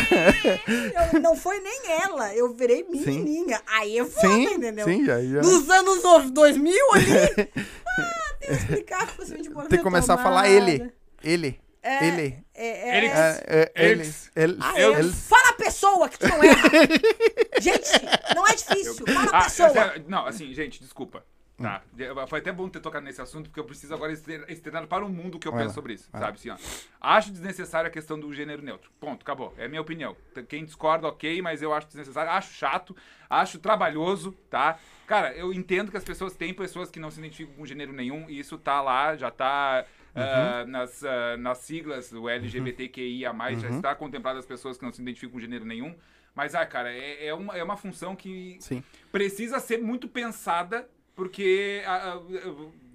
Eu- 1.13 1.19
não 1.21 1.35
foi 1.35 1.59
nem 1.59 1.81
ela, 2.01 2.33
eu 2.33 2.53
virei 2.53 2.83
menininha. 2.83 3.61
Aí 3.67 3.99
é 3.99 4.05
foda, 4.05 4.27
Sim, 4.27 4.43
entendeu? 4.53 4.85
sim, 4.85 5.05
já, 5.05 5.21
já. 5.21 5.41
Nos 5.41 5.69
anos 5.69 6.01
no- 6.03 6.31
2000 6.31 6.93
ali. 6.93 7.03
ah, 7.97 8.35
tem 8.39 8.47
que 8.49 8.53
explicar 8.55 9.07
que 9.07 9.17
você 9.17 9.35
Tem 9.35 9.77
que 9.77 9.83
começar 9.83 10.13
a 10.15 10.17
falar 10.17 10.49
ele. 10.49 10.91
Ele. 11.23 11.59
É, 11.85 12.07
Ele. 12.07 12.37
É, 12.55 12.67
é, 12.67 12.97
Ele- 12.97 13.07
É, 13.07 13.43
é, 13.45 13.71
ele. 13.75 13.91
Eles. 13.91 14.31
Ele. 14.33 14.57
Ah, 14.61 14.79
Eu- 14.79 14.95
é. 14.95 14.99
ele- 14.99 15.11
Fala 15.11 15.49
a 15.49 15.53
pessoa 15.53 16.07
que 16.07 16.17
tu 16.17 16.27
não 16.29 16.41
erra. 16.41 16.69
gente, 17.59 17.89
não 18.33 18.47
é 18.47 18.55
difícil. 18.55 19.05
Fala 19.05 19.31
a 19.31 19.37
Ah, 19.39 19.43
pessoa. 19.43 19.95
não, 20.07 20.25
assim, 20.25 20.53
gente, 20.53 20.79
desculpa. 20.81 21.25
Tá. 21.63 21.81
Foi 22.27 22.39
até 22.39 22.51
bom 22.51 22.69
ter 22.69 22.79
tocado 22.79 23.03
nesse 23.05 23.21
assunto, 23.21 23.49
porque 23.49 23.59
eu 23.59 23.63
preciso 23.63 23.93
agora 23.93 24.11
exter- 24.11 24.45
externar 24.47 24.85
para 24.87 25.05
o 25.05 25.09
mundo 25.09 25.35
o 25.35 25.39
que 25.39 25.47
eu 25.47 25.51
Vai 25.51 25.61
penso 25.61 25.69
lá, 25.71 25.75
sobre 25.75 25.93
isso. 25.93 26.09
Sabe 26.11 26.37
assim, 26.37 26.49
ó. 26.49 26.57
Acho 27.01 27.31
desnecessária 27.31 27.87
a 27.87 27.91
questão 27.91 28.19
do 28.19 28.31
gênero 28.33 28.61
neutro. 28.61 28.91
Ponto, 28.99 29.21
acabou. 29.21 29.53
É 29.57 29.65
a 29.65 29.69
minha 29.69 29.81
opinião. 29.81 30.15
Quem 30.47 30.63
discorda, 30.65 31.07
ok, 31.07 31.41
mas 31.41 31.61
eu 31.61 31.73
acho 31.73 31.87
desnecessário. 31.87 32.31
Acho 32.31 32.53
chato, 32.53 32.95
acho 33.29 33.59
trabalhoso, 33.59 34.31
tá? 34.49 34.77
Cara, 35.07 35.33
eu 35.33 35.53
entendo 35.53 35.91
que 35.91 35.97
as 35.97 36.03
pessoas 36.03 36.33
têm 36.35 36.53
pessoas 36.53 36.89
que 36.89 36.99
não 36.99 37.09
se 37.11 37.19
identificam 37.19 37.53
com 37.55 37.65
gênero 37.65 37.91
nenhum, 37.93 38.29
e 38.29 38.39
isso 38.39 38.57
tá 38.57 38.81
lá, 38.81 39.15
já 39.15 39.31
tá. 39.31 39.85
ah, 40.15 40.65
nas, 40.67 41.03
ah, 41.03 41.37
nas 41.37 41.57
siglas 41.59 42.09
do 42.09 42.29
LGBTQIA, 42.29 43.33
já 43.59 43.69
está 43.69 43.95
contemplado 43.95 44.39
as 44.39 44.45
pessoas 44.45 44.77
que 44.77 44.83
não 44.85 44.91
se 44.91 45.01
identificam 45.01 45.33
com 45.33 45.39
gênero 45.39 45.65
nenhum. 45.65 45.95
Mas, 46.35 46.55
ah, 46.55 46.65
cara, 46.65 46.91
é, 46.91 47.27
é, 47.27 47.33
uma, 47.33 47.55
é 47.55 47.63
uma 47.63 47.77
função 47.77 48.15
que 48.15 48.57
Sim. 48.59 48.83
precisa 49.11 49.59
ser 49.59 49.77
muito 49.77 50.07
pensada, 50.07 50.89
porque 51.15 51.81
a, 51.85 52.13
a, 52.13 52.19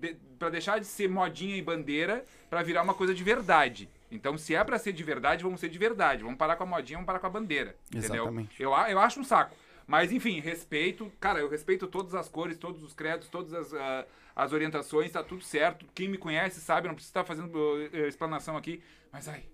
de- 0.00 0.16
pra 0.38 0.48
deixar 0.50 0.78
de 0.78 0.86
ser 0.86 1.08
modinha 1.08 1.56
e 1.56 1.62
bandeira 1.62 2.24
pra 2.48 2.62
virar 2.62 2.82
uma 2.82 2.94
coisa 2.94 3.14
de 3.14 3.22
verdade. 3.24 3.88
Então, 4.10 4.38
se 4.38 4.54
é 4.54 4.62
pra 4.64 4.78
ser 4.78 4.92
de 4.92 5.02
verdade, 5.04 5.42
vamos 5.44 5.60
ser 5.60 5.68
de 5.68 5.78
verdade. 5.78 6.22
Vamos 6.22 6.38
parar 6.38 6.56
com 6.56 6.62
a 6.64 6.66
modinha, 6.66 6.96
vamos 6.96 7.06
parar 7.06 7.18
com 7.18 7.26
a 7.26 7.30
bandeira. 7.30 7.76
Entendeu? 7.88 8.14
Exatamente. 8.24 8.62
Eu, 8.62 8.74
a- 8.74 8.90
eu 8.90 8.98
acho 8.98 9.20
um 9.20 9.24
saco. 9.24 9.54
Mas, 9.86 10.12
enfim, 10.12 10.40
respeito. 10.40 11.10
Cara, 11.20 11.40
eu 11.40 11.48
respeito 11.48 11.86
todas 11.86 12.14
as 12.14 12.28
cores, 12.28 12.56
todos 12.58 12.82
os 12.82 12.94
credos, 12.94 13.28
todas 13.28 13.52
as, 13.54 13.72
ah, 13.74 14.06
as 14.36 14.52
orientações, 14.52 15.10
tá 15.12 15.22
tudo 15.22 15.42
certo. 15.42 15.86
Quem 15.94 16.08
me 16.08 16.18
conhece 16.18 16.60
sabe, 16.60 16.86
não 16.88 16.94
preciso 16.94 17.10
estar 17.10 17.24
fazendo 17.24 17.54
uh, 17.56 18.06
explanação 18.06 18.56
aqui. 18.56 18.82
Mas, 19.12 19.28
ai. 19.28 19.44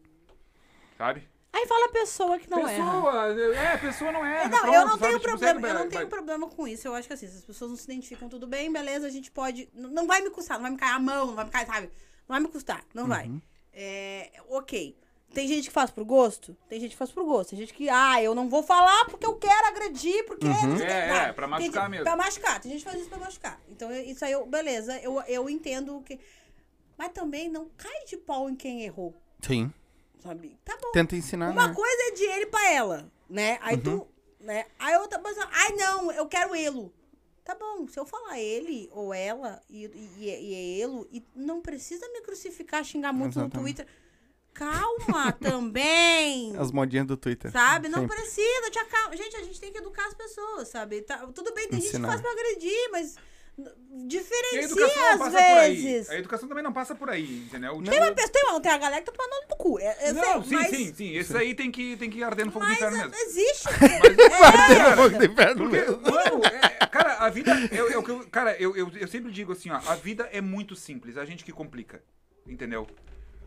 Sabe? 0.99 1.23
Aí 1.57 1.67
fala 1.69 1.87
a 1.87 1.89
pessoa 1.91 2.39
que 2.39 2.51
não 2.51 2.67
erra. 2.67 2.85
pessoa, 2.93 3.55
é, 3.55 3.77
pessoa 3.77 4.13
não 4.13 4.27
é. 4.27 4.49
Não, 4.49 4.59
pronto, 4.61 4.75
eu 4.75 4.81
não 4.83 4.89
sabe? 4.89 5.01
tenho 5.03 5.13
Tipo, 5.19 5.29
problema, 5.31 5.55
segue, 5.61 5.67
eu 5.67 5.75
não 5.75 5.81
vai- 5.81 5.89
tenho 5.89 6.01
vai- 6.01 6.07
problema 6.11 6.49
com 6.49 6.67
isso. 6.67 6.89
Eu 6.89 6.95
acho 6.97 7.07
que 7.07 7.15
assim, 7.15 7.29
se 7.29 7.37
as 7.37 7.45
pessoas 7.45 7.71
não 7.71 7.77
se 7.79 7.85
identificam 7.85 8.29
tudo 8.29 8.47
bem, 8.47 8.73
beleza, 8.73 9.07
a 9.07 9.11
gente 9.11 9.31
pode. 9.31 9.69
Não 9.73 10.07
vai 10.07 10.21
me 10.21 10.31
custar, 10.31 10.57
não 10.59 10.63
vai 10.63 10.73
me 10.73 10.77
cair 10.77 10.95
a 10.95 10.99
mão, 10.99 11.27
não 11.29 11.35
vai 11.35 11.45
me 11.45 11.51
cair, 11.53 11.67
sabe? 11.67 11.87
Não 12.29 12.35
vai 12.35 12.41
me 12.41 12.49
custar, 12.49 12.85
não 12.93 13.07
vai. 13.07 13.27
Uhum. 13.29 13.41
É, 13.73 14.31
ok. 14.49 14.99
Tem 15.33 15.49
gente 15.49 15.67
que 15.69 15.73
faz 15.73 15.91
por 15.91 16.05
gosto? 16.05 16.57
Tem 16.69 16.79
gente 16.81 16.91
que 16.93 16.97
faz 16.97 17.11
por 17.11 17.25
gosto. 17.25 17.51
Tem 17.51 17.59
gente 17.59 17.75
que, 17.75 17.89
ah, 17.89 18.23
eu 18.23 18.35
não 18.37 18.49
vou 18.49 18.63
falar 18.63 19.05
porque 19.07 19.27
eu 19.27 19.35
quero 19.37 19.67
agredir, 19.69 20.25
porque. 20.27 20.47
não 20.47 20.77
que, 20.77 20.83
É, 20.85 21.09
tá. 21.09 21.23
é, 21.29 21.33
pra 21.33 21.47
machucar 21.47 21.83
gente- 21.83 21.91
mesmo. 21.91 22.05
Pra 22.05 22.17
machucar. 22.17 22.61
Tem 22.61 22.71
gente 22.73 22.85
que 22.85 22.89
faz 22.91 23.01
isso 23.01 23.09
pra 23.11 23.19
machucar. 23.19 23.61
Então, 23.69 23.93
isso 23.93 24.25
aí, 24.25 24.33
eu, 24.33 24.47
beleza, 24.47 24.97
eu, 25.01 25.21
eu 25.29 25.49
entendo 25.51 26.01
que. 26.07 26.19
Mas 26.97 27.09
também 27.13 27.49
não 27.49 27.69
cai 27.77 28.05
de 28.07 28.17
pau 28.17 28.49
em 28.49 28.55
quem 28.55 28.83
errou, 28.85 29.13
Sim. 29.43 29.73
Sabe? 30.25 30.59
Tá 30.65 30.77
bom. 30.81 30.91
Tenta 30.93 31.15
ensinar, 31.15 31.51
Uma 31.51 31.69
né? 31.69 31.75
coisa 31.75 32.03
é 32.09 32.11
de 32.13 32.25
ele 32.25 32.47
pra 32.47 32.71
ela, 32.73 33.13
né? 33.29 33.59
Aí 33.61 33.77
tu, 33.77 34.07
né? 34.41 34.67
Aí 34.79 34.97
outra 34.97 35.19
coisa, 35.19 35.47
ai 35.53 35.73
não, 35.73 36.11
eu 36.13 36.27
quero 36.27 36.55
ele. 36.55 36.91
Tá 37.45 37.55
bom, 37.55 37.87
se 37.87 38.01
eu 38.01 38.07
falar 38.07 38.41
ele 38.41 38.89
ou 38.93 39.13
ela 39.13 39.63
e, 39.69 39.85
e, 39.85 40.25
e 40.25 40.55
é 40.55 40.63
ele, 40.83 41.07
e 41.13 41.23
não 41.37 41.61
precisa 41.61 42.09
me 42.09 42.23
crucificar, 42.23 42.83
xingar 42.83 43.13
muito 43.13 43.39
no 43.39 43.45
Exatamente. 43.45 43.77
Twitter. 43.77 43.87
Calma 44.55 45.33
também. 45.39 46.57
As 46.57 46.73
modinhas 46.73 47.07
do 47.07 47.17
Twitter. 47.19 47.51
Sabe? 47.51 47.89
Não 47.89 48.07
precisa, 48.07 48.71
te 48.71 48.79
acalma. 48.79 49.15
Gente, 49.17 49.37
a 49.37 49.43
gente 49.43 49.61
tem 49.61 49.71
que 49.73 49.79
educar 49.79 50.07
as 50.07 50.15
pessoas, 50.15 50.69
sabe? 50.69 51.03
Tá, 51.03 51.19
tudo 51.35 51.53
bem, 51.53 51.69
tem 51.69 51.79
Ensinar. 51.81 51.93
gente 51.93 52.01
que 52.01 52.07
faz 52.07 52.21
pra 52.23 52.31
agredir, 52.31 52.91
mas 52.93 53.17
diferencia 54.07 54.63
educação 54.65 55.03
não 55.03 55.13
às 55.13 55.19
passa 55.19 55.31
por 55.37 55.59
aí. 55.59 55.83
vezes. 55.83 56.11
A 56.11 56.19
educação 56.19 56.49
também 56.49 56.65
não 56.65 56.73
passa 56.73 56.95
por 56.95 57.11
aí, 57.11 57.39
entendeu? 57.47 57.81
Tem 57.83 58.01
uma 58.01 58.13
pessoa, 58.13 58.33
tem, 58.33 58.43
uma, 58.51 58.61
tem 58.61 58.73
a 58.73 58.79
galera 58.79 59.03
que 59.03 59.11
tá 59.11 59.17
tomando 59.17 59.49
no 59.49 59.57
cu. 59.57 59.79
É, 59.79 59.97
é 60.09 60.13
Não, 60.13 60.43
sim, 60.45 60.55
mas, 60.55 60.69
sim, 60.71 60.95
sim. 60.95 61.17
Esse 61.17 61.37
aí 61.37 61.55
tem 61.55 61.71
que, 61.71 61.97
tem 61.97 62.11
que 62.11 62.23
arder 62.23 62.45
no 62.47 62.53
fogo 62.53 62.65
do 62.65 62.69
Mas 62.71 62.79
inferno 62.79 62.97
mesmo. 62.99 63.15
existe. 63.15 63.65
Batendo 64.41 64.97
fogo 64.97 65.19
do 65.19 65.25
inferno 65.25 65.57
Porque, 65.63 65.77
mesmo. 65.77 66.01
mano, 66.03 66.43
é, 66.47 66.87
cara, 66.87 67.15
a 67.19 67.31
vida. 67.31 67.53
Eu, 67.73 67.91
eu, 67.91 68.03
eu- 68.07 68.27
cara, 68.29 68.57
eu, 68.61 68.77
eu, 68.77 68.91
eu 68.97 69.09
sempre 69.09 69.31
digo 69.31 69.53
assim, 69.53 69.71
ó, 69.71 69.77
a 69.87 69.95
vida 69.95 70.29
é 70.33 70.41
muito 70.41 70.75
simples, 70.75 71.17
a 71.17 71.25
gente 71.25 71.45
que 71.45 71.53
complica. 71.53 72.03
Entendeu? 72.47 72.87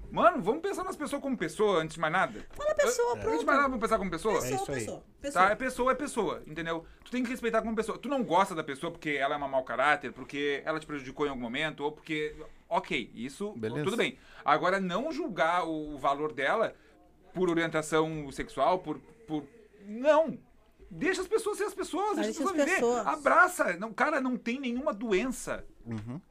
Mano, 0.10 0.42
vamos 0.42 0.62
pensar 0.62 0.84
nas 0.84 0.96
pessoas 0.96 1.22
como 1.22 1.38
pessoa, 1.38 1.82
antes 1.82 1.96
de 1.96 2.00
mais 2.00 2.14
nada. 2.14 2.46
Fala 2.52 2.74
pessoa, 2.76 3.10
Antes 3.10 3.22
de 3.22 3.26
pronto. 3.28 3.46
mais 3.46 3.58
nada, 3.58 3.70
vamos 3.70 3.82
pensar 3.82 3.98
como 3.98 4.10
pessoa? 4.10 4.42
Pessoa, 4.42 4.56
isso 4.56 4.72
aí. 4.72 4.80
pessoa, 4.80 5.04
pessoa. 5.22 5.46
Tá, 5.46 5.52
é 5.52 5.56
pessoa, 5.56 5.92
é 5.92 5.96
pessoa, 5.96 6.44
entendeu? 6.48 6.86
Tu 7.04 7.12
tem 7.12 7.24
que 7.24 7.30
respeitar 7.30 7.62
como 7.62 7.76
pessoa. 7.76 7.98
Tu 7.98 8.08
não 8.08 8.24
gosta 8.24 8.56
da 8.56 8.64
pessoa 8.64 8.92
porque 8.92 9.12
ela 9.12 9.36
é 9.36 9.38
uma 9.38 9.48
mau 9.48 9.64
caráter, 9.64 10.12
porque 10.14 10.62
ela 10.66 10.80
te 10.80 10.86
prejudicou 10.86 11.26
em 11.26 11.30
algum 11.30 11.42
momento, 11.42 11.84
ou 11.84 11.92
porque. 11.92 12.36
Ok, 12.70 13.12
isso 13.14 13.54
Beleza. 13.54 13.84
tudo 13.84 13.98
bem. 13.98 14.18
Agora, 14.44 14.80
não 14.80 15.12
julgar 15.12 15.68
o, 15.68 15.98
valor 15.98 16.34
dela 16.34 16.74
por 17.34 17.50
orientação 17.50 18.32
sexual, 18.32 18.80
por. 18.80 19.00
por... 19.28 19.44
Não! 19.86 20.38
Deixa 20.90 21.22
as 21.22 21.28
pessoas 21.28 21.58
ser 21.58 21.66
as 21.66 21.74
pessoas, 21.74 22.16
deixa, 22.16 22.32
Deixa 22.32 22.44
as 22.44 22.48
as 22.48 22.52
pessoas 22.54 22.66
viver. 22.66 22.80
pessoas. 22.80 23.08
Abraça. 23.08 23.78
Não, 23.78 23.92
cara, 23.92 24.22
não 24.22 24.38
tem 24.38 24.58
nenhuma 24.58 24.94
doença 24.94 25.66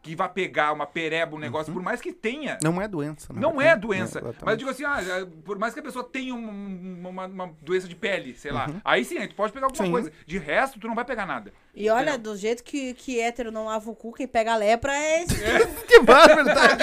que 0.03 0.15
vá 0.17 0.29
pegar 0.29 0.73
uma 0.73 0.87
pereba, 0.87 1.37
um 1.37 1.39
negócio, 1.39 1.73
por 1.73 1.83
mais 1.83 2.01
que 2.01 2.13
tenha. 2.13 2.59
Não 2.63 2.81
é 2.81 2.87
doença, 2.89 3.33
né? 3.33 3.41
Não 3.41 3.61
é 3.61 3.77
doença. 3.77 4.19
exatamente. 4.19 4.45
mas 4.45 4.53
eu 4.53 4.57
digo 4.59 4.71
assim, 4.71 4.85
ah, 4.85 5.01
é, 5.03 5.25
por 5.45 5.59
mais 5.59 5.75
que 5.75 5.81
a 5.81 5.83
pessoa 5.83 6.05
tenha 6.05 6.35
um- 6.35 7.07
uma, 7.09 7.27
uma 7.27 7.51
doença 7.63 7.87
de 7.89 7.95
pele, 7.95 8.35
sei 8.35 8.51
lá. 8.53 8.69
Aí 8.85 9.05
sim, 9.05 9.19
aí 9.19 9.29
tu 9.29 9.35
pode 9.35 9.53
pegar 9.53 9.67
alguma 9.67 9.85
Sim. 9.85 9.91
coisa. 9.91 10.13
De 10.27 10.39
resto, 10.39 10.79
tu 10.81 10.87
não 10.89 10.95
vai 10.95 11.05
pegar 11.05 11.27
nada. 11.27 11.53
E 11.75 11.91
olha, 11.91 12.17
do 12.17 12.35
jeito 12.37 12.65
que, 12.65 12.95
que 12.95 13.21
hétero 13.21 13.51
não 13.53 13.67
lava 13.67 13.91
o 13.91 13.95
cu, 13.95 14.13
quem 14.13 14.27
pega 14.27 14.53
a 14.55 14.57
lepra 14.57 14.95
é 14.97 15.23
esse 15.23 15.35
Que 15.87 16.01
bárbaro, 16.01 16.45
tá? 16.47 16.77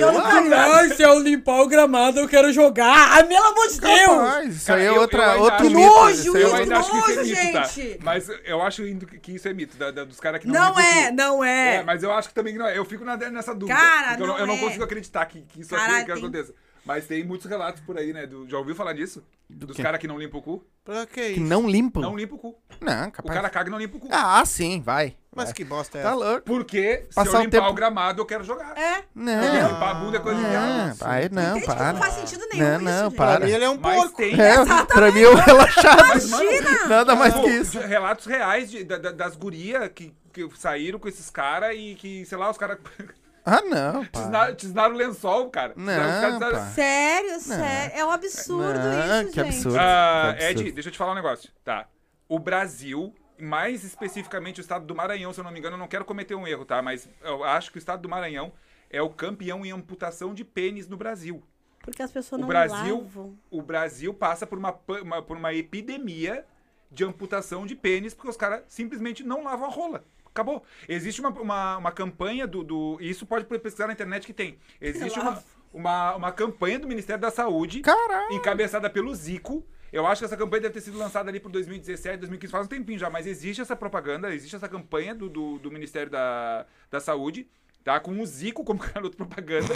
eu 0.00 0.12
nunca. 0.12 0.56
Ai, 0.76 0.88
se 0.90 1.02
eu 1.02 1.18
limpar 1.20 1.60
o 1.62 1.68
gramado, 1.68 2.18
eu 2.18 2.28
quero 2.28 2.52
jogar. 2.52 3.12
Ai, 3.12 3.24
pelo 3.24 3.44
amor 3.46 3.68
de 3.68 3.80
Deus! 3.80 4.06
Rapaz, 4.06 4.56
isso 4.56 4.66
Cara, 4.66 4.80
aí 4.80 4.86
é 4.86 4.88
eu- 4.88 4.94
eu 4.94 5.00
outra, 5.00 5.32
ainda 5.32 5.42
outro 5.42 5.66
mito. 5.66 5.78
nojo 5.80 6.10
isso 6.20 6.36
é 6.36 6.42
Eu 6.42 6.54
ainda 6.54 6.78
acho 6.78 6.90
que 6.90 6.96
isso 6.98 7.10
é 7.10 7.14
nojo, 7.16 7.30
mito, 7.34 7.52
tá? 7.52 7.62
gente. 7.64 7.98
Mas 8.02 8.28
eu 8.44 8.62
acho 8.62 8.82
que 9.22 9.32
isso 9.32 9.48
é 9.48 9.52
mito, 9.54 9.76
da- 9.76 9.90
da- 9.90 10.04
dos 10.04 10.18
caras 10.20 10.40
que 10.40 10.46
não 10.48 10.54
Não 10.54 10.80
é. 10.80 11.10
Não 11.16 11.42
É, 11.42 11.76
é. 11.76 11.82
mas 11.82 12.02
eu 12.02 12.12
acho 12.12 12.28
que 12.28 12.34
também 12.34 12.54
não 12.56 12.66
é. 12.66 12.76
Eu 12.78 12.84
fico 12.84 13.04
na- 13.04 13.16
nessa 13.16 13.54
dúvida. 13.54 13.78
Cara, 13.78 14.08
porque 14.10 14.22
eu, 14.22 14.26
não 14.26 14.38
eu 14.38 14.46
não 14.46 14.54
é. 14.54 14.58
consigo 14.60 14.84
acreditar 14.84 15.24
que, 15.26 15.42
que 15.42 15.60
isso 15.62 15.70
Caralho, 15.70 15.94
aqui 15.96 16.04
que 16.06 16.12
tem- 16.12 16.22
aconteça. 16.22 16.54
Mas 16.86 17.06
tem 17.06 17.24
muitos 17.24 17.46
relatos 17.50 17.82
por 17.82 17.98
aí, 17.98 18.12
né? 18.12 18.26
do- 18.26 18.48
já 18.48 18.56
ouviu 18.56 18.74
falar 18.74 18.92
disso? 18.92 19.22
dos 19.48 19.76
quê? 19.76 19.82
caras 19.82 20.00
que 20.00 20.08
não 20.08 20.18
limpam 20.18 20.38
o 20.38 20.42
cu? 20.42 20.64
Pra 20.84 21.04
que 21.06 21.14
Que 21.14 21.26
isso? 21.32 21.40
não 21.40 21.68
limpam? 21.68 22.00
Não 22.02 22.16
limpam 22.16 22.36
o 22.36 22.38
cu. 22.38 22.58
Não, 22.80 23.08
O 23.08 23.12
capaz. 23.12 23.34
cara 23.36 23.50
caga 23.50 23.68
e 23.68 23.70
não 23.72 23.78
limpa 23.78 23.96
o 23.96 24.00
cu. 24.00 24.08
Ah, 24.10 24.44
sim, 24.44 24.80
vai. 24.80 25.16
Mas 25.34 25.46
vai. 25.46 25.54
que 25.54 25.64
bosta 25.64 25.98
é 25.98 26.02
Tá 26.02 26.08
essa? 26.10 26.16
louco. 26.18 26.42
Porque 26.42 27.04
se 27.08 27.14
Passar 27.14 27.30
eu 27.30 27.40
o 27.40 27.42
limpar 27.44 27.58
tempo- 27.58 27.70
o 27.70 27.74
gramado, 27.74 28.22
eu 28.22 28.26
quero 28.26 28.42
jogar. 28.44 28.76
É. 28.76 29.04
Não. 29.14 29.68
Limpar 29.68 29.90
a 29.90 29.94
bunda 29.94 30.16
é 30.16 30.20
coisa 30.20 30.36
de 30.38 30.42
Não, 30.44 30.50
viado. 30.50 31.32
não, 31.32 31.50
Entende 31.56 31.60
que 31.60 31.66
para. 31.66 31.92
não 31.92 32.00
faz 32.00 32.14
sentido 32.14 32.46
nenhum 32.52 32.64
Não, 32.64 32.74
isso, 32.76 32.84
não, 32.84 33.04
gente. 33.10 33.16
para. 33.16 33.36
Pra 33.38 33.46
mim 33.46 33.52
ele 33.52 33.64
é 33.64 33.70
um 33.70 33.78
Mas 33.78 34.00
porco. 34.00 34.16
tem. 34.16 34.40
É, 34.40 34.54
pra 34.86 35.12
mim 35.12 35.20
é 35.20 35.28
um 35.30 35.34
relaxado. 35.34 36.00
Imagina! 36.26 36.86
Nada 36.88 37.14
mais 37.16 37.34
Pô, 37.34 37.42
que 37.42 37.50
isso. 37.50 37.78
Relatos 37.80 38.26
reais 38.26 38.70
de- 38.70 38.84
da- 38.84 38.98
da- 38.98 39.12
das 39.12 39.36
gurias 39.36 39.88
que, 39.94 40.12
que 40.32 40.48
saíram 40.56 40.98
com 40.98 41.08
esses 41.08 41.30
caras 41.30 41.74
e 41.76 41.94
que, 41.94 42.24
sei 42.26 42.38
lá, 42.38 42.50
os 42.50 42.58
caras 42.58 42.78
Ah, 43.46 43.62
não, 43.62 44.04
pá. 44.06 44.52
tisnaram, 44.54 44.94
o 44.94 44.98
lençol, 44.98 45.48
cara. 45.50 45.72
Não, 45.76 45.92
Tisnaram-. 45.94 46.72
Sério, 46.72 47.38
sério. 47.40 47.96
É 47.96 48.04
um 48.04 48.10
absurdo 48.10 48.78
Não, 48.78 49.22
isso, 49.22 49.30
que 49.32 49.40
gente. 49.40 49.54
absurdo. 49.54 49.78
Ah, 49.78 50.34
Que 50.36 50.44
absurdo. 50.44 50.60
Ed, 50.62 50.72
deixa 50.72 50.88
eu 50.88 50.92
te 50.92 50.98
falar 50.98 51.12
um 51.12 51.14
negócio. 51.14 51.50
Tá. 51.64 51.88
O 52.28 52.38
Brasil, 52.40 53.14
mais 53.38 53.84
especificamente 53.84 54.60
o 54.60 54.62
estado 54.62 54.84
do 54.84 54.94
Maranhão, 54.96 55.32
se 55.32 55.38
eu 55.40 55.44
não 55.44 55.52
me 55.52 55.58
engano, 55.60 55.76
eu 55.76 55.78
não 55.78 55.86
quero 55.86 56.04
cometer 56.04 56.34
um 56.34 56.46
erro, 56.46 56.64
tá? 56.64 56.82
Mas 56.82 57.08
eu 57.22 57.44
acho 57.44 57.70
que 57.70 57.76
o 57.76 57.80
estado 57.80 58.02
do 58.02 58.08
Maranhão 58.08 58.52
é 58.90 59.00
o 59.00 59.08
campeão 59.10 59.64
em 59.64 59.70
amputação 59.70 60.34
de 60.34 60.44
pênis 60.44 60.88
no 60.88 60.96
Brasil. 60.96 61.40
Porque 61.84 62.02
as 62.02 62.10
pessoas 62.10 62.40
O 62.40 62.42
não 62.42 62.48
Brasil, 62.48 62.98
lavam. 63.02 63.38
o 63.48 63.62
Brasil 63.62 64.12
passa 64.12 64.44
por 64.44 64.58
uma, 64.58 64.76
uma- 65.02 65.22
por 65.22 65.36
uma 65.36 65.54
epidemia 65.54 66.44
de 66.90 67.04
amputação 67.04 67.64
de 67.64 67.76
pênis 67.76 68.12
porque 68.12 68.28
os 68.30 68.36
caras 68.36 68.62
simplesmente 68.66 69.22
não 69.22 69.44
lavam 69.44 69.66
a 69.68 69.70
rola. 69.70 70.04
Acabou. 70.36 70.62
Existe 70.86 71.18
uma, 71.18 71.30
uma, 71.30 71.76
uma 71.78 71.90
campanha 71.90 72.46
do, 72.46 72.62
do. 72.62 72.98
Isso 73.00 73.24
pode 73.24 73.46
pesquisar 73.46 73.86
na 73.86 73.94
internet 73.94 74.26
que 74.26 74.34
tem. 74.34 74.58
Existe 74.78 75.18
uma, 75.18 75.42
uma, 75.72 76.14
uma 76.16 76.32
campanha 76.32 76.78
do 76.78 76.86
Ministério 76.86 77.22
da 77.22 77.30
Saúde 77.30 77.80
Caralho. 77.80 78.34
encabeçada 78.34 78.90
pelo 78.90 79.14
Zico. 79.14 79.66
Eu 79.90 80.06
acho 80.06 80.18
que 80.20 80.26
essa 80.26 80.36
campanha 80.36 80.62
deve 80.62 80.74
ter 80.74 80.82
sido 80.82 80.98
lançada 80.98 81.30
ali 81.30 81.40
por 81.40 81.50
2017, 81.50 82.18
2015, 82.18 82.50
faz 82.50 82.66
um 82.66 82.68
tempinho 82.68 82.98
já, 82.98 83.08
mas 83.08 83.26
existe 83.26 83.62
essa 83.62 83.74
propaganda, 83.74 84.34
existe 84.34 84.54
essa 84.54 84.68
campanha 84.68 85.14
do, 85.14 85.28
do, 85.30 85.58
do 85.58 85.70
Ministério 85.70 86.10
da, 86.10 86.66
da 86.90 87.00
Saúde, 87.00 87.48
tá? 87.82 87.98
Com 87.98 88.20
o 88.20 88.26
Zico 88.26 88.62
como 88.62 88.80
garoto 88.92 89.16
propaganda, 89.16 89.74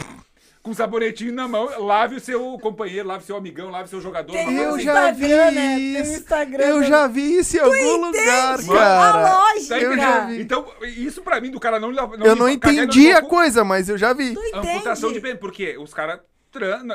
com 0.62 0.72
o 0.72 0.74
sabonetinho 0.74 1.32
na 1.32 1.48
mão, 1.48 1.68
lave 1.86 2.16
o 2.16 2.20
seu 2.20 2.58
companheiro, 2.58 3.08
lave 3.08 3.22
o 3.24 3.26
seu 3.26 3.36
amigão, 3.36 3.70
lave 3.70 3.84
o 3.84 3.88
seu 3.88 4.00
jogador. 4.00 4.32
uma 4.34 4.44
coisa 4.44 4.60
Eu 4.62 4.74
assim. 4.74 4.84
já 4.84 5.10
vi 5.10 5.28
né? 5.28 5.50
Tem 5.76 6.00
isso. 6.02 6.12
Instagram 6.12 6.64
Eu 6.64 6.80
do- 6.80 6.84
já 6.86 7.06
vi 7.06 7.38
isso 7.38 7.56
em 7.56 7.60
algum 7.60 8.06
lugar, 8.06 8.54
Entende 8.58 8.72
cara. 8.72 9.18
A 9.30 9.38
lógica. 9.38 9.68
Tá 9.74 9.80
Eu 9.80 9.96
já 9.96 10.26
vi. 10.26 10.40
Então, 10.42 10.66
isso 10.82 11.22
pra 11.22 11.40
mim 11.40 11.50
do 11.50 11.58
cara 11.58 11.80
não 11.80 11.90
não 11.90 12.14
Eu 12.26 12.36
não 12.36 12.48
entendi 12.48 13.10
a 13.10 13.22
coisa, 13.22 13.64
mas 13.64 13.88
eu 13.88 13.96
já 13.96 14.12
vi. 14.12 14.34
Tu 14.34 14.40
entende? 14.40 14.68
Amputação 14.68 15.12
de 15.12 15.20
pênis, 15.20 15.40
porque 15.40 15.78
os 15.78 15.94
caras, 15.94 16.20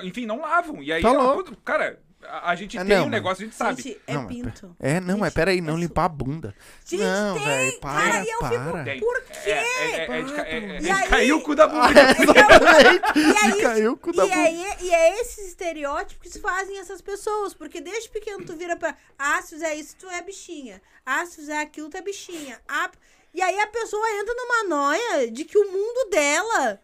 enfim, 0.04 0.26
não 0.28 0.42
lavam. 0.42 0.84
E 0.84 0.92
aí, 0.94 1.02
Tá 1.02 1.14
puta, 1.34 1.52
cara, 1.64 2.00
A, 2.30 2.50
a 2.52 2.56
gente 2.56 2.78
Ah, 2.78 2.86
tem 2.86 2.90
não, 2.96 3.02
um 3.02 3.06
mas- 3.06 3.12
negócio, 3.12 3.42
a 3.44 3.46
gente 3.46 3.56
sabe. 3.56 3.82
Gente, 3.82 4.02
é 4.08 4.14
Não, 4.14 4.24
mas 4.24 4.36
pinto. 4.36 4.76
É, 4.80 5.00
não, 5.00 5.18
mas 5.18 5.28
Gente, 5.30 5.36
peraí, 5.36 5.58
é 5.58 5.62
não 5.62 5.74
su- 5.76 5.80
limpar 5.80 6.06
a 6.06 6.10
bunda. 6.10 6.56
Gente, 6.86 7.04
não, 7.04 7.36
tem, 7.36 7.46
velho, 7.46 7.80
para, 7.80 8.02
cara, 8.12 8.24
e 8.26 8.30
eu 8.30 8.40
fico- 8.40 8.72
para. 8.72 8.84
Tem. 8.84 9.00
Por 9.00 9.18
É, 9.18 9.22
quê? 9.44 9.50
é, 9.50 9.54
é, 9.54 10.06
é 10.06 10.06
é, 10.12 10.78
é 10.78 10.82
E 10.82 10.90
aí- 10.92 11.08
cair 11.10 11.34
o 11.34 11.42
cu 11.42 11.56
da 11.56 11.68
bunda. 11.68 11.86
Exatamente. 12.20 13.20
E 13.20 13.46
é 13.48 13.52
De 13.52 13.62
cair 13.62 13.88
o 13.90 13.98
cu 13.98 14.12
da 14.14 14.26
E 14.26 14.30
bunda. 14.30 14.50
é, 14.50 14.78
e 14.82 14.94
é 14.94 15.22
esses 15.22 15.48
estereótipos 15.48 16.32
que 16.34 16.40
fazem 16.40 16.78
essas 16.80 17.02
pessoas. 17.02 17.54
Porque 17.54 17.80
desde 17.82 18.10
pequeno 18.10 18.46
tu 18.46 18.56
vira 18.56 18.76
pra. 18.76 18.96
Ah, 19.18 19.42
se 19.42 19.50
fizer 19.56 19.74
isso, 19.76 19.96
tu 19.98 20.10
é 20.10 20.22
bichinha. 20.22 20.82
Ah, 21.06 21.26
se 21.26 21.36
fizer 21.38 21.60
aquilo, 21.60 21.90
tu 21.90 21.98
é 21.98 22.02
bichinha. 22.02 22.60
Ah, 22.68 22.90
e 23.34 23.42
aí 23.42 23.60
a 23.60 23.68
pessoa 23.68 24.06
entra 24.20 24.34
numa 24.34 24.64
noia 24.64 25.32
de 25.32 25.46
que 25.46 25.58
o 25.58 25.72
mundo 25.72 26.10
dela. 26.10 26.80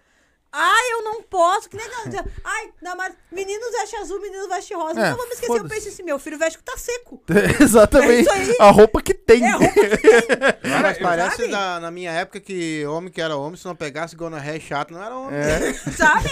Ai, 0.54 0.92
eu 0.94 1.04
não 1.04 1.22
posso. 1.24 1.70
Que 1.70 1.78
nem 1.78 1.88
dizer, 2.06 2.24
Ai, 2.44 2.70
não, 2.82 2.96
mas 2.98 3.14
meninos 3.32 3.72
veste 3.72 3.96
azul, 3.96 4.20
meninos 4.20 4.48
veste 4.50 4.74
rosa. 4.74 5.00
É, 5.00 5.10
não 5.12 5.18
vamos 5.18 5.34
esquecer, 5.36 5.58
eu 5.60 5.68
penso 5.68 5.88
assim, 5.88 6.04
meu 6.04 6.20
filho 6.20 6.38
veste 6.38 6.58
que 6.58 6.64
tá 6.64 6.78
seco. 6.78 7.22
Exatamente. 7.62 8.30
É 8.30 8.42
isso 8.44 8.52
aí. 8.52 8.58
A 8.60 8.70
roupa 8.72 9.02
que 9.02 9.14
tem. 9.14 9.44
É 9.46 9.50
a 9.52 9.56
roupa 9.56 9.74
que 9.74 9.98
tem. 9.98 10.22
Cara, 10.62 10.82
Mas 10.82 10.98
parece 10.98 11.48
da- 11.48 11.80
na 11.80 11.90
minha 11.90 12.12
época 12.12 12.40
que 12.42 12.86
homem 12.86 13.10
que 13.12 13.22
era 13.22 13.36
homem, 13.38 13.56
se 13.56 13.66
não 13.66 13.76
pegasse 13.76 14.16
gonorreia 14.16 14.60
chato, 14.60 14.94
não 14.94 15.02
era 15.04 15.16
homem. 15.16 15.40
É. 15.40 15.74
Sabe? 15.96 16.30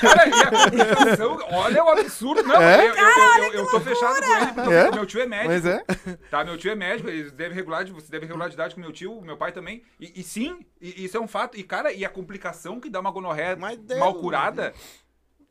Cara, 0.00 0.28
e 0.28 0.32
a 0.32 0.50
complicação, 0.50 1.38
olha 1.52 1.84
o 1.84 1.88
absurdo. 1.90 2.42
Não, 2.42 2.60
É? 2.60 2.88
eu, 2.88 2.94
eu, 2.94 3.06
eu, 3.08 3.42
eu, 3.44 3.52
eu 3.54 3.66
tô 3.70 3.80
fechado 3.80 4.20
com 4.20 4.36
ele, 4.36 4.46
porque 4.52 4.72
É? 4.74 4.90
meu 4.90 5.06
tio 5.06 5.20
é 5.20 5.26
médico. 5.26 5.48
Mas 5.48 5.66
é. 5.66 5.84
Tá, 6.30 6.44
meu 6.44 6.56
tio 6.56 6.70
é 6.70 6.74
médico, 6.74 7.08
ele 7.08 7.30
deve 7.30 7.54
regular, 7.54 7.84
de- 7.84 7.92
você 7.92 8.10
deve 8.10 8.26
regular 8.26 8.48
de 8.48 8.54
idade 8.54 8.74
com 8.74 8.80
meu 8.80 8.92
tio, 8.92 9.20
meu 9.22 9.36
pai 9.36 9.52
também. 9.52 9.82
E, 9.98 10.20
e 10.20 10.22
sim, 10.22 10.64
e- 10.80 11.04
isso 11.04 11.16
é 11.16 11.20
um 11.20 11.28
fato. 11.28 11.56
E, 11.58 11.62
cara, 11.62 11.92
e 11.92 12.04
a 12.04 12.08
complicação 12.08 12.80
que 12.80 12.88
dá 12.90 13.00
uma 13.00 13.10
gonorreia 13.10 13.56
mal 13.56 14.14
curada. 14.14 14.72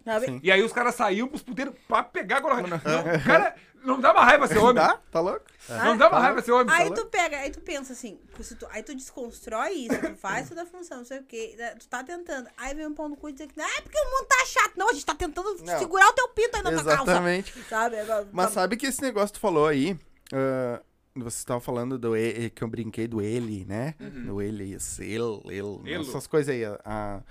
Sabe? 0.06 0.26
Sim. 0.26 0.40
E 0.42 0.52
aí 0.52 0.64
os 0.64 0.72
caras 0.72 0.96
saíam 0.96 1.28
pros 1.28 1.42
puteiros 1.44 1.74
pra 1.88 2.02
pegar 2.02 2.38
a 2.38 2.40
gonorreia. 2.40 2.80
Não, 2.84 3.20
cara, 3.26 3.54
não 3.84 4.00
dá 4.00 4.12
uma 4.12 4.24
raiva 4.24 4.48
ser 4.48 4.58
homem. 4.60 4.76
Dá? 4.76 4.98
Tá 5.12 5.20
louco? 5.20 5.46
Não 5.70 5.98
dá 5.98 6.10
uma 6.10 6.20
raiva 6.20 6.42
ser 6.42 6.52
homem. 6.52 6.74
Aí 6.76 6.94
tu 6.94 7.06
pega, 7.08 7.38
aí 7.38 7.52
tu 7.52 7.62
pensa 7.62 7.94
assim, 7.94 8.20
tu- 8.60 8.68
aí 8.72 8.82
tu 8.84 8.96
desconstrói 8.96 9.72
isso, 9.74 10.00
tu 10.02 10.16
faz 10.16 10.50
toda 10.50 10.64
a 10.64 10.66
função, 10.66 10.98
não 11.00 11.06
sei 11.06 11.20
o 11.20 11.24
quê, 11.24 11.56
né, 11.58 11.76
tu 11.76 11.88
tá 11.88 12.04
tentando. 12.04 12.50
Aí 12.58 12.74
vem 12.74 12.88
um 12.88 12.94
pão 12.94 13.08
no 13.10 13.16
cu 13.16 13.30
e 13.30 13.34
dizer 13.34 13.48
que, 13.48 13.60
ah, 13.62 13.78
é 13.78 13.82
porque 13.82 13.98
o 14.00 14.06
mundo 14.06 14.28
tá 14.28 14.46
chato. 14.46 14.74
Não, 14.76 14.90
a 14.90 14.94
gente 14.94 15.06
tá 15.06 15.16
tentando 15.16 15.56
Não. 15.64 15.80
segurar 15.80 16.08
o 16.10 16.14
teu 16.14 16.28
pinto 16.30 16.58
aí 16.58 16.64
na 16.64 16.72
tua 16.72 16.84
calça. 16.84 17.04
Exatamente. 17.04 17.54
Sabe? 17.70 18.00
Agora, 18.00 18.28
Mas 18.32 18.48
tá- 18.48 18.52
sabe 18.54 18.78
que 18.78 18.88
esse 18.88 19.02
negócio 19.02 19.28
que 19.34 19.40
tu 19.40 19.42
falou 19.42 19.68
aí, 19.68 19.98
ah, 20.34 20.82
você 21.16 21.38
estava 21.38 21.60
falando 21.60 21.98
do 22.00 22.16
e- 22.16 22.50
que 22.50 22.64
eu 22.64 22.68
brinquei 22.68 23.08
do 23.08 23.22
ele, 23.22 23.66
né? 23.66 23.96
Do 24.00 24.42
ele, 24.42 24.74
esse, 24.74 25.04
ele, 25.04 25.42
ele, 25.46 25.58
Elo. 25.58 25.84
essas 26.08 26.26
coisas 26.28 26.54
aí. 26.54 26.64
a- 26.66 27.22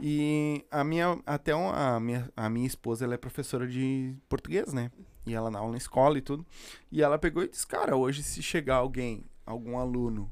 e 0.00 0.64
a 0.70 0.84
minha, 0.84 1.18
até 1.26 1.54
um- 1.56 1.70
a 1.70 1.98
minha, 1.98 2.28
a 2.36 2.48
minha 2.48 2.66
esposa, 2.66 3.04
ela 3.04 3.14
é 3.14 3.16
professora 3.18 3.66
de 3.66 4.14
português, 4.28 4.72
né? 4.72 4.90
E 5.28 5.34
ela 5.34 5.50
dá 5.50 5.58
aula 5.58 5.72
na 5.72 5.78
escola 5.78 6.16
e 6.18 6.20
tudo. 6.22 6.46
E 6.90 7.02
ela 7.02 7.18
pegou 7.18 7.42
e 7.42 7.48
disse, 7.48 7.66
cara, 7.66 7.96
hoje 7.96 8.22
se 8.22 8.42
chegar 8.42 8.76
alguém, 8.76 9.24
algum 9.46 9.78
aluno, 9.78 10.30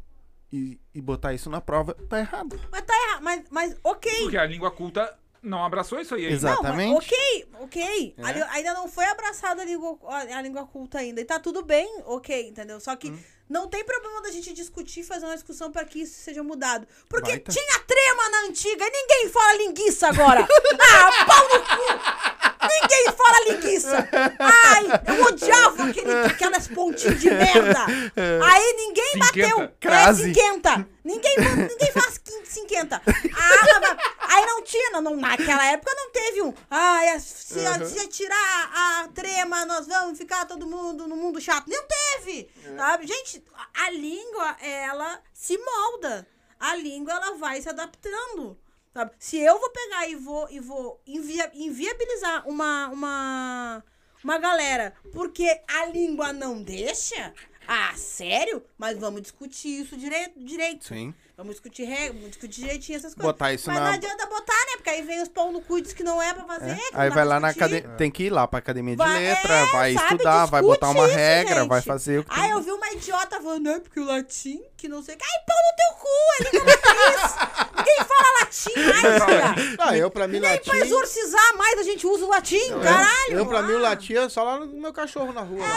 e, 0.53 0.81
e 0.95 1.01
botar 1.01 1.35
isso 1.35 1.51
na 1.51 1.61
prova, 1.61 1.95
tá 2.09 2.19
errado. 2.19 2.59
Mas 2.71 2.83
tá 2.83 2.95
errado, 2.95 3.23
mas, 3.23 3.43
mas 3.51 3.77
ok. 3.85 4.13
Porque 4.23 4.39
a 4.39 4.47
língua 4.47 4.71
culta 4.71 5.19
não 5.43 5.65
abraçou 5.65 6.01
isso 6.01 6.15
aí 6.15 6.23
ainda. 6.25 6.35
Exato. 6.35 6.63
Não, 6.63 6.71
mas 6.75 6.81
Exatamente. 6.87 7.05
ok, 7.07 7.49
ok. 7.61 8.15
É. 8.17 8.25
Ali- 8.25 8.43
ainda 8.51 8.75
não 8.75 8.89
foi 8.89 9.05
abraçada 9.07 9.63
a 9.63 9.65
língua, 9.65 9.99
a, 10.09 10.19
a 10.39 10.43
língua 10.43 10.67
culta 10.67 10.99
ainda. 10.99 11.21
E 11.21 11.25
tá 11.25 11.39
tudo 11.39 11.63
bem, 11.65 12.03
ok, 12.07 12.49
entendeu? 12.49 12.81
Só 12.81 12.93
Hum. 12.93 12.97
que 12.97 13.13
não 13.49 13.69
tem 13.69 13.85
problema 13.85 14.23
da 14.23 14.31
gente 14.31 14.53
discutir, 14.53 15.05
fazer 15.05 15.25
uma 15.27 15.35
discussão 15.35 15.71
pra 15.71 15.85
que 15.85 16.01
isso 16.01 16.21
seja 16.21 16.43
mudado. 16.43 16.87
Porque 17.09 17.31
Baita. 17.31 17.53
tinha 17.53 17.79
trema 17.81 18.29
na 18.31 18.41
antiga 18.49 18.85
e 18.85 18.91
ninguém 18.91 19.29
fala 19.31 19.55
linguiça 19.59 20.09
agora. 20.09 20.41
ah, 20.81 21.25
pau 21.27 21.49
no 21.49 21.61
cu! 21.61 22.46
Ninguém 22.69 23.05
fala 23.17 23.45
linguiça. 23.49 24.09
Ai, 24.39 24.85
eu 25.17 25.25
odiava 25.25 25.85
aquele, 25.85 26.13
aquelas 26.27 26.69
pontinhas 26.69 27.21
de 27.21 27.31
merda. 27.31 27.87
Aí 27.87 28.73
ninguém 28.77 29.13
Cinquenta. 29.13 29.49
bateu. 29.57 29.73
Crase. 29.81 30.23
É, 30.23 30.35
cinquenta. 30.35 30.89
Ninguém, 31.05 31.37
ninguém 31.39 31.93
faz 31.93 32.19
quin- 32.19 32.45
cinquenta. 32.45 33.01
Ah, 33.07 33.81
mas- 33.81 34.33
aí 34.35 34.47
não 34.47 34.63
tinha, 34.63 34.91
não, 34.91 35.01
não- 35.03 35.17
naquela 35.17 35.65
época 35.67 35.93
não 35.95 36.11
teve 36.11 36.43
um. 36.43 36.53
Ai, 36.71 37.19
se, 37.21 37.61
se 37.87 38.09
tirar 38.09 38.71
a 38.75 39.09
trema, 39.15 39.65
nós 39.67 39.87
vamos 39.87 40.19
ficar 40.19 40.45
todo 40.47 40.67
mundo 40.67 41.07
no 41.07 41.17
mundo 41.17 41.41
chato. 41.41 41.69
Não 41.69 41.85
teve. 41.87 42.51
Sabe? 42.77 43.07
Gente, 43.07 43.45
a 43.75 43.91
língua, 43.91 44.57
ela 44.61 45.21
se 45.33 45.57
molda. 45.59 46.27
A 46.59 46.75
língua, 46.75 47.13
ela 47.13 47.37
vai 47.37 47.61
se 47.61 47.69
adaptando. 47.69 48.59
Sabe? 48.97 49.11
Se 49.19 49.37
eu 49.37 49.61
vou 49.61 49.69
pegar 49.69 50.09
e 50.09 50.15
vou, 50.15 50.49
e 50.51 50.59
vou 50.59 50.99
invia- 51.07 51.51
inviabilizar 51.53 52.49
uma, 52.49 52.89
uma, 52.89 53.85
uma 54.25 54.39
galera 54.39 54.95
porque 55.13 55.61
a 55.69 55.85
língua 55.85 56.33
não 56.33 56.63
deixa, 56.63 57.35
ah, 57.69 57.93
sério? 57.95 58.65
Mas 58.79 58.99
vamos 58.99 59.21
discutir 59.21 59.83
isso 59.83 59.99
direito. 59.99 60.43
direito. 60.43 60.87
Sim. 60.87 61.13
Vamos 61.37 61.53
discutir 61.57 61.85
regra, 61.85 62.15
vamos 62.15 62.31
discutir 62.31 62.63
direitinho 62.63 62.97
essas 62.97 63.13
coisas. 63.15 63.31
Botar 63.31 63.53
isso 63.53 63.67
Mas 63.69 63.79
na- 63.79 63.85
não 63.89 63.93
adianta 63.95 64.25
botar, 64.25 64.55
né? 64.55 64.73
Porque 64.77 64.89
aí 64.89 65.03
vem 65.03 65.21
os 65.21 65.29
pão 65.29 65.53
no 65.53 65.61
cu 65.61 65.83
diz 65.83 65.93
que 65.93 66.03
não 66.03 66.21
é 66.23 66.33
pra 66.33 66.45
fazer. 66.45 66.71
É. 66.71 66.75
que 66.77 66.93
não 66.95 67.01
Aí 67.03 67.11
vai 67.11 67.27
lá 67.27 67.39
na 67.39 67.49
academia. 67.49 67.91
Tem 67.91 68.11
que 68.11 68.23
ir 68.25 68.31
lá 68.31 68.49
pra 68.49 68.59
academia 68.59 68.95
de 68.97 68.99
Vai- 69.05 69.19
letra, 69.21 69.53
é, 69.53 69.67
vai 69.67 69.93
sabe, 69.93 70.05
estudar, 70.15 70.47
vai 70.47 70.63
botar 70.63 70.89
uma 70.89 71.05
isso, 71.07 71.15
regra, 71.15 71.57
gente. 71.57 71.69
vai 71.69 71.83
fazer 71.83 72.21
o 72.21 72.25
que. 72.25 72.31
Ah, 72.33 72.49
eu 72.49 72.63
vi 72.63 72.71
uma 72.73 72.91
idiota 72.91 73.39
falando, 73.39 73.65
não, 73.65 73.73
é 73.75 73.81
porque 73.81 74.01
o 74.01 74.05
latim, 74.07 74.63
que 74.79 74.89
não 74.89 75.03
sei 75.03 75.15
o 75.15 75.19
que. 75.19 75.25
Ai, 75.25 75.41
pau 75.47 75.57
no 75.69 75.77
teu 75.77 75.93
cu, 76.01 76.09
é 76.39 76.43
língua 76.57 76.75
matriz. 76.75 77.37
Ninguém 77.77 77.97
fala 78.07 78.41
latim 78.41 78.73
mais, 79.03 79.19
cara. 79.25 79.55
Ah, 79.91 79.97
eu 79.99 80.11
pra 80.11 80.27
mim 80.27 80.41
Nem 80.41 80.51
latim. 80.51 80.71
pra 80.71 80.79
exorcizar 80.79 81.55
mais 81.59 81.79
a 81.79 81.83
gente 81.83 82.07
usa 82.07 82.25
o 82.25 82.31
latim, 82.31 82.81
caralho. 82.83 83.33
Eu 83.33 83.45
pra 83.45 83.61
mim 83.61 83.75
o 83.75 83.79
Ah. 83.79 83.91
latim 83.91 84.15
é 84.15 84.27
só 84.31 84.43
lá 84.43 84.59
no 84.61 84.69
meu 84.69 84.93
cachorro 84.95 85.35
na 85.35 85.43
rua. 85.43 85.61
É, 85.63 85.69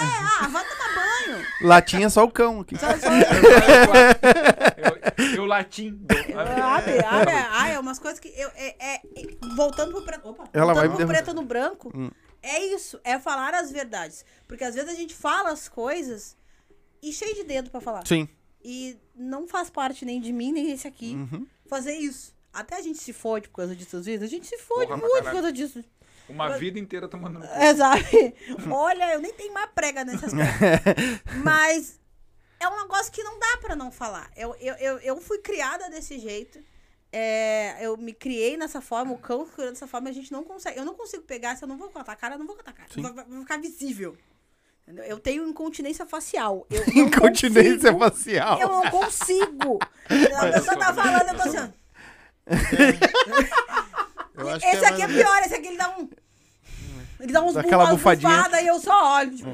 ah, 0.41 0.47
vai 0.47 0.63
tomar 0.63 0.95
banho. 0.95 1.45
Latinha 1.63 2.07
é 2.07 2.09
só 2.09 2.23
o 2.23 2.31
cão 2.31 2.61
aqui. 2.61 2.77
Só- 2.79 2.87
só- 2.87 3.09
Eu, 5.35 5.45
latim. 5.45 6.05
Abre, 6.35 7.03
abre. 7.05 7.33
Ah, 7.51 7.69
é 7.69 7.79
umas 7.79 7.99
coisas 7.99 8.19
que. 8.19 8.29
Eu, 8.29 8.49
é, 8.55 8.95
é- 8.95 9.01
voltando 9.55 9.91
pro 9.91 10.03
preto. 10.03 10.29
Opa, 10.29 10.49
Ela 10.53 10.73
vai 10.73 10.89
pro 10.89 11.07
preto 11.07 11.33
no 11.33 11.43
branco. 11.43 11.91
É 12.41 12.63
isso, 12.67 12.99
é 13.03 13.19
falar 13.19 13.53
as 13.53 13.71
verdades. 13.71 14.23
Porque 14.47 14.63
às 14.63 14.73
vezes 14.75 14.89
a 14.89 14.95
gente 14.95 15.13
fala 15.13 15.51
as 15.51 15.67
coisas 15.67 16.37
e 17.01 17.11
cheio 17.11 17.35
de 17.35 17.43
dedo 17.43 17.69
pra 17.69 17.81
falar. 17.81 18.05
Sim. 18.07 18.27
E 18.63 18.97
não 19.15 19.47
faz 19.47 19.69
parte 19.69 20.03
nem 20.05 20.19
de 20.21 20.31
mim, 20.33 20.51
nem 20.51 20.67
desse 20.67 20.87
aqui 20.87 21.15
Uhum. 21.15 21.45
fazer 21.67 21.93
isso. 21.93 22.33
Até 22.53 22.77
a 22.77 22.81
gente 22.81 22.97
se 22.97 23.13
fode 23.13 23.47
por 23.49 23.57
causa 23.57 23.75
disso 23.75 23.97
às 23.97 24.05
vezes. 24.05 24.23
A 24.23 24.27
gente 24.27 24.47
se 24.47 24.57
fode 24.57 24.87
Porra, 24.87 24.97
muito 24.99 25.23
por 25.23 25.31
causa 25.31 25.51
disso. 25.51 25.83
Uma 26.27 26.57
vida 26.57 26.77
inteira 26.79 27.07
tomando 27.07 27.41
sabe? 27.75 28.35
Olha, 28.69 29.13
eu 29.13 29.19
nem 29.19 29.33
tenho 29.33 29.53
mais 29.53 29.69
prega 29.73 30.03
nesse 30.05 30.25
aspecto. 30.25 31.33
Mas 31.43 31.99
é 32.59 32.67
um 32.67 32.77
negócio 32.81 33.11
que 33.11 33.23
não 33.23 33.39
dá 33.39 33.57
pra 33.61 33.75
não 33.75 33.91
falar. 33.91 34.29
Eu, 34.35 34.55
eu, 34.59 34.75
eu, 34.75 34.97
eu 34.99 35.21
fui 35.21 35.39
criada 35.39 35.89
desse 35.89 36.19
jeito. 36.19 36.59
É, 37.11 37.77
eu 37.81 37.97
me 37.97 38.13
criei 38.13 38.55
dessa 38.57 38.81
forma, 38.81 39.13
o 39.13 39.17
cão 39.17 39.43
criou 39.45 39.69
dessa 39.71 39.87
forma, 39.87 40.09
a 40.09 40.13
gente 40.13 40.31
não 40.31 40.43
consegue. 40.43 40.77
Eu 40.77 40.85
não 40.85 40.93
consigo 40.93 41.23
pegar, 41.23 41.55
se 41.55 41.63
eu 41.63 41.67
não 41.67 41.77
vou 41.77 41.89
cortar 41.89 42.11
a 42.11 42.15
cara, 42.15 42.35
eu 42.35 42.39
não 42.39 42.45
vou 42.45 42.55
cortar 42.55 42.71
a 42.71 42.73
cara. 42.73 42.89
Vai, 42.97 43.13
vai- 43.13 43.39
ficar 43.41 43.57
visível. 43.59 44.15
Entendeu? 44.83 45.05
Eu 45.05 45.19
tenho 45.19 45.47
incontinência 45.47 46.05
facial. 46.05 46.67
Eu 46.69 46.83
Incontinência 47.03 47.91
consigo- 47.93 47.99
facial. 47.99 48.59
Eu 48.61 48.67
não 48.69 48.81
consigo. 48.91 49.79
A 50.37 50.51
pessoa 50.51 50.77
tá 50.77 50.93
falando, 50.93 51.29
eu 51.29 51.35
tô 51.35 51.41
assim. 51.49 51.73
Esse 54.63 54.85
aqui 54.85 55.01
é 55.01 55.07
pior, 55.07 55.41
esse 55.43 55.53
aqui 55.55 55.67
ele 55.67 55.77
dá 55.77 55.89
um. 55.97 56.09
Ele 57.19 57.33
dá 57.33 57.41
uns 57.43 57.53
Dá 57.53 57.59
aquela 57.61 57.83
umas 57.83 57.95
bufadinha. 57.95 58.61
e 58.61 58.67
eu 58.67 58.79
só 58.79 59.17
olho. 59.17 59.35
Tipo, 59.35 59.49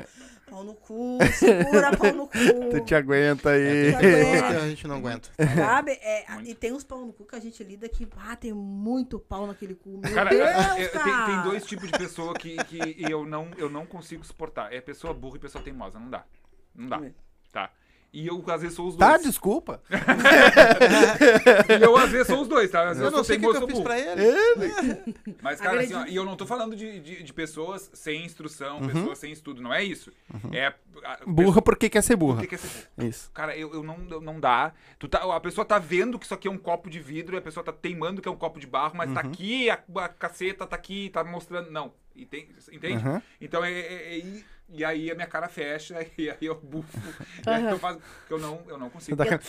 pau 0.55 0.63
no 0.63 0.73
cu, 0.75 1.17
segura 1.33 1.91
pau 1.97 2.13
no 2.13 2.27
cu. 2.27 2.37
Tu 2.71 2.85
te 2.85 2.95
aguenta 2.95 3.49
aí. 3.49 3.89
Aguenta. 3.93 4.47
que 4.47 4.55
a 4.55 4.67
gente 4.69 4.87
não 4.87 4.95
aguenta. 4.95 5.29
Sabe? 5.55 5.91
É, 6.01 6.25
e 6.43 6.55
tem 6.55 6.71
uns 6.71 6.83
pau 6.83 7.05
no 7.05 7.11
cu 7.11 7.25
que 7.25 7.35
a 7.35 7.39
gente 7.39 7.61
lida 7.63 7.89
que, 7.89 8.07
ah, 8.17 8.35
tem 8.37 8.53
muito 8.53 9.19
pau 9.19 9.45
naquele 9.45 9.75
cu. 9.75 9.99
Meu 10.01 10.13
Cara, 10.13 10.29
Deus, 10.29 10.47
é- 10.47 10.83
é- 10.83 10.87
cara. 10.87 11.03
tem, 11.03 11.25
tem 11.35 11.43
dois 11.43 11.65
tipos 11.65 11.91
de 11.91 11.97
pessoa 11.97 12.33
que, 12.33 12.55
que 12.63 12.95
eu, 12.99 13.25
não, 13.25 13.51
eu 13.57 13.69
não 13.69 13.85
consigo 13.85 14.25
suportar. 14.25 14.71
É 14.71 14.79
pessoa 14.79 15.13
burra 15.13 15.35
e 15.35 15.39
pessoa 15.39 15.61
teimosa. 15.63 15.99
Não 15.99 16.09
dá. 16.09 16.23
Não 16.73 16.87
dá. 16.87 17.01
Tá. 17.51 17.71
E 18.17 18.27
eu, 18.27 18.41
às 18.47 18.61
vezes, 18.61 18.77
sou 18.77 18.87
os 18.87 18.95
dois. 18.95 19.11
Tá, 19.11 19.17
desculpa. 19.17 19.81
E 21.79 21.83
eu, 21.83 21.97
às 21.97 22.09
vezes, 22.09 22.27
sou 22.27 22.41
os 22.41 22.47
dois, 22.47 22.69
tá? 22.71 22.81
Às 22.89 22.97
vezes 22.97 23.03
Eu 23.03 23.11
não 23.11 23.23
sei 23.23 23.37
o 23.37 23.39
que, 23.41 23.51
que 23.51 23.57
eu 23.57 23.67
fiz 23.67 23.79
pra 23.81 23.99
ele. 23.99 25.15
Mas, 25.41 25.59
cara, 25.59 25.81
assim, 25.81 25.93
ó, 25.93 26.05
e 26.05 26.15
eu 26.15 26.23
não 26.23 26.35
tô 26.35 26.45
falando 26.45 26.75
de, 26.75 26.99
de, 26.99 27.23
de 27.23 27.33
pessoas 27.33 27.89
sem 27.93 28.23
instrução, 28.25 28.79
Uhum. 28.79 28.87
pessoas 28.87 29.17
sem 29.17 29.31
estudo. 29.31 29.61
Não 29.61 29.73
é 29.73 29.83
isso. 29.83 30.11
É. 30.53 30.67
a- 31.03 31.19
Burra 31.27 31.61
porque 31.61 31.89
quer 31.89 32.01
ser 32.01 32.15
pessoa- 32.15 32.33
burra. 32.33 32.39
O 32.39 32.41
que 32.43 32.47
que 32.47 32.55
é 32.55 32.57
ser 32.57 32.87
burro? 32.95 33.09
Isso. 33.09 33.31
Cara, 33.33 33.55
eu, 33.57 33.73
eu 33.73 33.83
não, 33.83 33.97
eu 34.09 34.21
não 34.21 34.39
dá. 34.39 34.73
Tu 34.97 35.07
tá, 35.07 35.19
a 35.35 35.39
pessoa 35.39 35.65
tá 35.65 35.77
vendo 35.77 36.17
que 36.17 36.25
isso 36.25 36.33
aqui 36.33 36.47
é 36.47 36.51
um 36.51 36.57
copo 36.57 36.89
de 36.89 36.99
vidro 36.99 37.37
a 37.37 37.41
pessoa 37.41 37.63
tá 37.63 37.71
teimando 37.73 38.21
que 38.21 38.27
é 38.27 38.31
um 38.31 38.35
copo 38.37 38.59
de 38.59 38.67
barro, 38.67 38.93
mas 38.95 39.11
tá 39.13 39.21
Uhum. 39.23 39.29
aqui, 39.31 39.69
a, 39.69 39.79
a 39.95 40.07
caceta 40.09 40.65
tá 40.65 40.75
aqui, 40.75 41.09
tá 41.09 41.23
mostrando. 41.23 41.69
Não. 41.71 41.93
Entende? 42.15 42.47
Entende? 42.71 42.95
Aham. 42.95 43.21
Então 43.41 43.63
é, 43.65 43.71
é- 43.73 44.19
é- 44.19 44.43
e, 44.69 44.83
aí 44.85 45.11
a 45.11 45.15
minha 45.15 45.27
cara 45.27 45.47
fecha 45.47 45.95
e 46.17 46.29
aí 46.29 46.37
eu 46.41 46.55
bufo. 46.55 46.97
E 47.45 47.49
aí 47.49 47.63
eu 47.65 47.79
faço. 47.79 47.99
que 48.27 48.33
Eu 48.33 48.39
não, 48.39 48.61
eu 48.67 48.77
não 48.77 48.89
consigo. 48.89 49.15
Dá 49.17 49.23
aquela- 49.23 49.41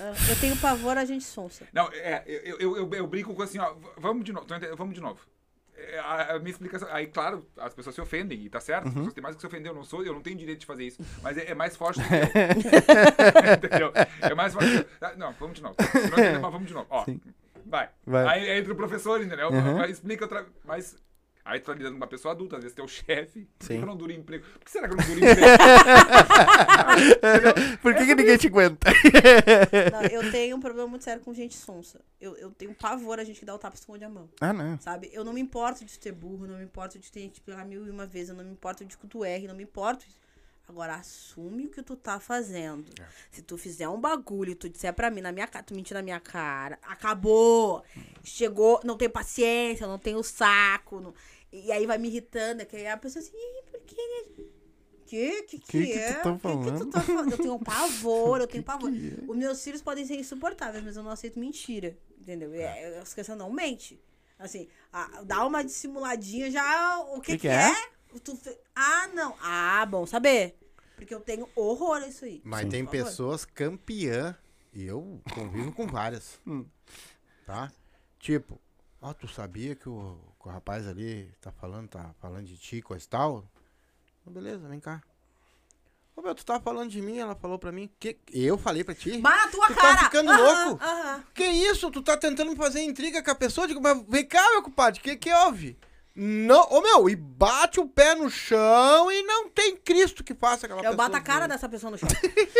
Ah, 0.00 0.12
Eu 0.28 0.36
tenho 0.40 0.56
pavor 0.58 0.96
a 0.98 1.04
gente 1.04 1.24
sonsa. 1.24 1.66
Não, 1.72 1.88
é, 1.92 2.22
eu, 2.26 2.58
eu, 2.58 2.76
eu, 2.76 2.90
eu 2.94 3.06
brinco 3.06 3.34
com 3.34 3.42
assim, 3.42 3.58
ó, 3.58 3.74
vamos 3.96 4.24
de 4.24 4.32
novo, 4.32 4.46
vamos 4.76 4.94
de 4.94 5.00
novo. 5.00 5.20
é, 5.74 5.98
a, 5.98 6.34
a 6.34 6.38
minha 6.38 6.50
explicação. 6.50 6.86
Aí, 6.92 7.06
claro, 7.06 7.46
as 7.56 7.72
pessoas 7.74 7.94
se 7.94 8.00
ofendem, 8.00 8.38
e 8.44 8.48
tá 8.50 8.60
certo. 8.60 8.84
As 8.88 8.92
Uhum. 8.92 8.94
pessoas 8.98 9.14
têm 9.14 9.22
mais 9.22 9.34
que 9.36 9.40
se 9.40 9.46
ofender, 9.46 9.70
eu 9.70 9.74
não 9.74 9.84
sou, 9.84 10.04
eu 10.04 10.12
não 10.12 10.20
tenho 10.22 10.36
direito 10.36 10.60
de 10.60 10.66
fazer 10.66 10.84
isso. 10.84 11.02
Mas 11.22 11.36
é, 11.38 11.50
é 11.50 11.54
mais 11.54 11.76
forte 11.76 12.00
do 12.00 12.06
que 12.06 12.14
eu. 12.14 12.20
Entendeu? 13.56 13.92
É 14.20 14.34
mais 14.34 14.52
forte 14.52 14.68
do 14.76 14.84
que 14.84 14.90
eu. 15.04 15.08
Ah, 15.08 15.14
Não, 15.16 15.32
vamos 15.32 15.56
de 15.56 15.62
novo. 15.62 15.76
Não 15.78 16.00
entendeu, 16.18 16.40
mas 16.40 16.52
vamos 16.52 16.68
de 16.68 16.74
novo. 16.74 16.86
Ó, 16.90 17.04
Sim. 17.04 17.20
vai. 17.64 17.88
Vai. 18.06 18.26
Aí 18.28 18.58
entra 18.58 18.72
o 18.72 18.76
professor, 18.76 19.22
entendeu? 19.22 19.48
Uhum. 19.50 19.80
Aí 19.80 19.90
explica 19.90 20.24
outra. 20.24 20.46
Mas. 20.64 20.96
Aí 21.48 21.60
tu 21.60 21.66
tá 21.66 21.74
lidando 21.74 21.92
com 21.92 21.98
uma 21.98 22.08
pessoa 22.08 22.32
adulta, 22.34 22.56
às 22.56 22.62
vezes 22.64 22.74
teu 22.74 22.88
chefe. 22.88 23.46
Por 23.58 23.68
que 23.68 23.74
eu 23.74 23.86
não 23.86 23.96
duro 23.96 24.10
emprego? 24.12 24.44
Por 24.58 24.64
que 24.64 24.70
será 24.70 24.88
que 24.88 24.94
eu 24.94 24.96
não 24.96 25.04
duro 25.06 25.18
emprego? 25.20 25.46
Por 27.82 27.94
que, 27.94 28.06
que 28.06 28.14
ninguém 28.14 28.36
te 28.36 28.46
aguenta? 28.48 28.90
Não, 29.92 30.02
eu 30.02 30.30
tenho 30.30 30.56
um 30.56 30.60
problema 30.60 30.88
muito 30.88 31.04
sério 31.04 31.22
com 31.22 31.32
gente 31.32 31.56
sonsa. 31.56 32.00
Eu, 32.20 32.36
eu 32.36 32.50
tenho 32.50 32.74
pavor 32.74 33.20
a 33.20 33.24
gente 33.24 33.38
que 33.38 33.46
dá 33.46 33.54
o 33.54 33.58
tapa 33.58 33.76
e 33.76 33.78
esconde 33.78 34.04
a 34.04 34.08
mão. 34.08 34.28
ah, 34.40 34.52
não. 34.52 34.78
Sabe? 34.80 35.08
Eu 35.12 35.24
não 35.24 35.32
me 35.32 35.40
importo 35.40 35.84
de 35.84 35.98
ter 35.98 36.12
burro, 36.12 36.46
não 36.46 36.58
me 36.58 36.64
importo 36.64 36.98
de 36.98 37.10
ter 37.12 37.28
te 37.28 37.40
pegar 37.40 37.64
mil 37.64 37.86
e 37.86 37.90
uma 37.90 38.06
vez, 38.06 38.28
eu 38.28 38.34
não 38.34 38.44
me 38.44 38.50
importo 38.50 38.84
de 38.84 38.96
que 38.96 39.06
tu 39.06 39.24
erre, 39.24 39.46
não 39.46 39.54
me 39.54 39.62
importo. 39.62 40.04
Agora, 40.68 40.96
assume 40.96 41.66
o 41.66 41.70
que 41.70 41.80
tu 41.80 41.94
tá 41.94 42.18
fazendo. 42.18 42.86
Se 43.30 43.40
tu 43.40 43.56
fizer 43.56 43.88
um 43.88 44.00
bagulho 44.00 44.50
e 44.50 44.54
tu 44.56 44.68
disser 44.68 44.92
pra 44.92 45.10
mim 45.10 45.20
na 45.20 45.30
minha 45.30 45.46
cara, 45.46 45.64
tu 45.64 45.72
mentir 45.72 45.94
na 45.94 46.02
minha 46.02 46.18
cara, 46.18 46.76
acabou. 46.82 47.84
Chegou, 48.24 48.80
não 48.82 48.96
tenho 48.96 49.12
paciência, 49.12 49.86
não 49.86 49.98
tenho 49.98 50.20
saco. 50.24 51.00
não- 51.00 51.14
E 51.52 51.70
aí 51.72 51.86
vai 51.86 51.96
me 51.98 52.08
irritando, 52.08 52.62
é 52.62 52.64
que 52.64 52.76
aí 52.76 52.86
a 52.88 52.96
pessoa 52.96 53.22
assim, 53.22 53.32
"Ih, 53.36 53.62
por 53.70 53.80
que? 53.80 53.96
Que? 55.06 55.42
Que 55.42 55.42
que, 55.42 55.58
Que 55.58 55.86
que 55.86 55.92
tu 55.92 55.98
é? 55.98 56.12
tá 56.14 56.22
Que 56.30 56.36
que 56.36 56.42
falando?" 56.42 56.78
tu 56.78 56.90
tá 56.90 57.00
falando? 57.00 57.30
Eu 57.32 57.38
tenho 57.38 57.58
pavor, 57.60 58.40
eu 58.40 58.46
tenho 58.48 58.62
pavor. 58.64 58.90
que 58.90 59.14
é? 59.20 59.30
Os 59.30 59.36
meus 59.36 59.62
filhos 59.62 59.80
podem 59.82 60.04
ser 60.04 60.16
insuportáveis, 60.16 60.82
mas 60.84 60.96
eu 60.96 61.02
não 61.02 61.10
aceito 61.10 61.38
mentira. 61.38 61.96
Entendeu? 62.20 62.52
É, 62.54 62.98
as 62.98 63.12
crianças 63.14 63.38
não 63.38 63.50
mente. 63.52 64.00
Assim, 64.38 64.68
a- 64.92 65.22
dá 65.22 65.46
uma 65.46 65.62
dissimuladinha 65.64 66.50
já. 66.50 66.98
O 66.98 67.20
que, 67.20 67.32
Que 67.32 67.32
que, 67.32 67.38
que 67.42 67.48
é? 67.48 67.70
é? 67.70 68.18
Tu 68.22 68.36
Ah, 68.74 69.08
não. 69.14 69.34
Ah, 69.40 69.86
bom 69.86 70.04
saber. 70.06 70.58
Porque 70.96 71.14
eu 71.14 71.20
tenho 71.20 71.48
horror 71.54 72.02
a 72.02 72.08
isso 72.08 72.24
aí. 72.24 72.40
Mas 72.44 72.62
Sim. 72.62 72.68
tem 72.70 72.84
pessoas 72.86 73.44
campeã, 73.44 74.36
e 74.72 74.84
eu 74.84 75.20
convivo 75.34 75.70
com 75.72 75.86
várias. 75.86 76.40
Hum. 76.46 76.66
Tá? 77.46 77.70
Tipo, 78.18 78.60
ó, 79.00 79.12
tu 79.14 79.28
sabia 79.28 79.74
que 79.76 79.88
o, 79.88 80.18
que 80.46 80.50
o 80.50 80.52
rapaz 80.52 80.86
ali 80.86 81.28
tá 81.40 81.50
falando, 81.50 81.88
tá 81.88 82.14
falando 82.20 82.46
de 82.46 82.56
ti, 82.56 82.80
coisa 82.80 83.04
e 83.04 83.08
tal? 83.08 83.44
Beleza, 84.24 84.68
vem 84.68 84.78
cá. 84.80 85.02
Ô, 86.14 86.22
meu, 86.22 86.34
tu 86.34 86.44
tava 86.46 86.60
falando 86.60 86.90
de 86.90 87.02
mim, 87.02 87.18
ela 87.18 87.34
falou 87.34 87.58
pra 87.58 87.70
mim. 87.70 87.90
Que... 88.00 88.16
Eu 88.32 88.56
falei 88.56 88.82
pra 88.82 88.94
ti? 88.94 89.18
Mas 89.18 89.44
na 89.44 89.48
tua 89.50 89.66
Tu 89.66 89.74
tá 89.74 89.80
cara! 89.80 90.04
ficando 90.04 90.30
Aham, 90.30 90.68
louco? 90.68 90.84
aham. 90.84 91.24
Que 91.34 91.44
isso? 91.44 91.90
Tu 91.90 92.02
tá 92.02 92.16
tentando 92.16 92.50
me 92.50 92.56
fazer 92.56 92.80
intriga 92.82 93.22
com 93.22 93.30
a 93.30 93.34
pessoa? 93.34 93.66
Digo, 93.68 93.80
mas 93.82 94.02
vem 94.08 94.24
cá, 94.26 94.40
meu 94.52 94.62
compadre, 94.62 95.00
o 95.00 95.02
que 95.02 95.16
que 95.16 95.32
houve? 95.32 95.76
Não, 96.18 96.62
ô 96.70 96.80
meu, 96.80 97.10
e 97.10 97.14
bate 97.14 97.78
o 97.78 97.86
pé 97.86 98.14
no 98.14 98.30
chão 98.30 99.12
e 99.12 99.22
não 99.24 99.50
tem 99.50 99.76
Cristo 99.76 100.24
que 100.24 100.32
faça 100.34 100.64
aquela 100.64 100.80
Eu 100.80 100.84
pessoa. 100.92 100.96
bato 100.96 101.16
a 101.16 101.20
cara 101.20 101.46
dessa 101.46 101.68
pessoa 101.68 101.90
no 101.90 101.98
chão. 101.98 102.08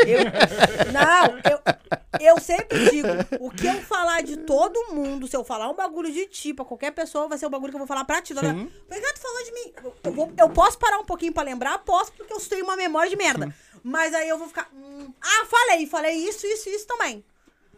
Eu- 0.07 0.93
não, 0.93 1.39
eu, 1.51 2.29
eu 2.35 2.41
sempre 2.41 2.91
digo, 2.91 3.09
o 3.41 3.51
que 3.51 3.67
eu 3.67 3.81
falar 3.81 4.23
de 4.23 4.37
todo 4.39 4.93
mundo, 4.93 5.27
se 5.27 5.35
eu 5.35 5.43
falar 5.43 5.71
um 5.71 5.75
bagulho 5.75 6.13
de 6.13 6.27
ti 6.27 6.53
pra 6.53 6.67
qualquer 6.67 6.91
pessoa, 6.91 7.29
vai 7.29 7.39
ser 7.39 7.47
um 7.47 7.51
bagulho 7.51 7.71
que 7.73 7.77
eu 7.77 7.81
vou 7.81 7.87
falar 7.87 8.05
pra 8.05 8.21
ti. 8.21 8.35
Por 8.35 8.43
que 8.43 9.13
tu 9.15 9.21
falou 9.21 9.45
de 9.45 9.53
mim? 9.53 9.73
Eu, 9.83 9.97
eu 10.05 10.13
vou- 10.13 10.33
eu 10.39 10.51
posso 10.51 10.79
parar 10.79 10.99
um 10.99 11.05
pouquinho 11.05 11.33
pra 11.33 11.43
lembrar? 11.43 11.79
Posso, 11.79 12.13
porque 12.13 12.33
eu 12.35 12.41
tenho 12.41 12.65
uma 12.65 12.77
memória 12.77 13.09
de 13.09 13.17
merda. 13.17 13.55
Mas 13.83 14.13
aí 14.15 14.29
eu 14.29 14.37
vou 14.37 14.49
ficar. 14.49 14.69
hum, 14.75 15.13
ah, 15.23 15.47
falei, 15.47 15.87
falei 15.87 16.13
isso, 16.17 16.47
isso, 16.47 16.69
isso 16.69 16.87
também. 16.87 17.25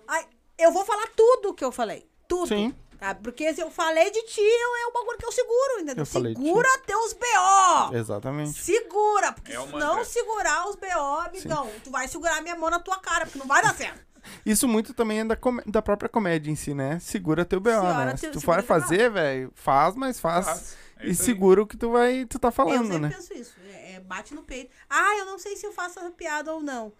Aí, 0.08 0.24
eu 0.58 0.72
vou 0.72 0.84
falar 0.84 1.06
tudo 1.14 1.54
que 1.54 1.62
eu 1.64 1.70
falei. 1.70 2.04
Tudo. 2.26 2.48
Sim. 2.48 2.74
Tá? 2.98 3.14
Porque 3.14 3.54
se 3.54 3.60
eu 3.60 3.70
falei 3.70 4.10
de 4.10 4.20
ti, 4.22 4.40
eu, 4.40 4.76
é 4.76 4.86
o 4.88 4.92
bagulho 4.92 5.18
que 5.18 5.26
eu 5.26 5.30
seguro, 5.32 5.80
entendeu? 5.80 6.02
Eu. 6.02 6.06
Segura 6.06 6.78
teus 6.84 7.12
B.O. 7.12 7.94
Exatamente. 7.94 8.58
Segura, 8.58 9.32
porque 9.32 9.52
É 9.52 9.54
se 9.54 9.66
mantra. 9.66 9.78
não 9.78 10.04
segurar 10.04 10.68
os 10.68 10.74
B.O., 10.74 11.20
amigão, 11.20 11.70
tu 11.84 11.90
vai 11.90 12.08
segurar 12.08 12.42
minha 12.42 12.56
mão 12.56 12.70
na 12.70 12.80
tua 12.80 12.98
cara, 12.98 13.24
porque 13.24 13.38
não 13.38 13.46
vai 13.46 13.62
dar 13.62 13.74
certo. 13.74 14.00
Isso 14.44 14.66
muito 14.66 14.92
também 14.92 15.20
é 15.20 15.24
da, 15.24 15.38
da 15.66 15.80
própria 15.80 16.08
comédia 16.08 16.50
em 16.50 16.56
si, 16.56 16.74
né? 16.74 16.98
Segura 16.98 17.44
teu 17.44 17.60
BO, 17.60 17.70
Senhora, 17.70 18.04
né? 18.04 18.16
Se 18.16 18.30
tu 18.30 18.40
for 18.40 18.62
fazer, 18.64 19.10
velho, 19.10 19.52
faz, 19.54 19.94
mas 19.94 20.18
faz. 20.18 20.46
Faz. 20.46 20.76
É 21.00 21.08
e 21.08 21.14
segura 21.14 21.62
o 21.62 21.66
que 21.66 21.76
tu 21.76 21.92
vai, 21.92 22.24
tu 22.26 22.38
tá 22.38 22.48
eu 22.48 22.52
falando, 22.52 22.82
sempre 22.82 22.98
né? 22.98 23.10
penso 23.10 23.32
isso. 23.32 23.54
É, 23.70 23.94
é, 23.94 24.00
bate 24.00 24.34
no 24.34 24.42
peito. 24.42 24.72
Ah, 24.90 25.16
eu 25.18 25.24
não 25.26 25.38
sei 25.38 25.56
se 25.56 25.64
eu 25.64 25.72
faço 25.72 26.00
essa 26.00 26.10
piada 26.10 26.52
ou 26.52 26.60
não. 26.60 26.92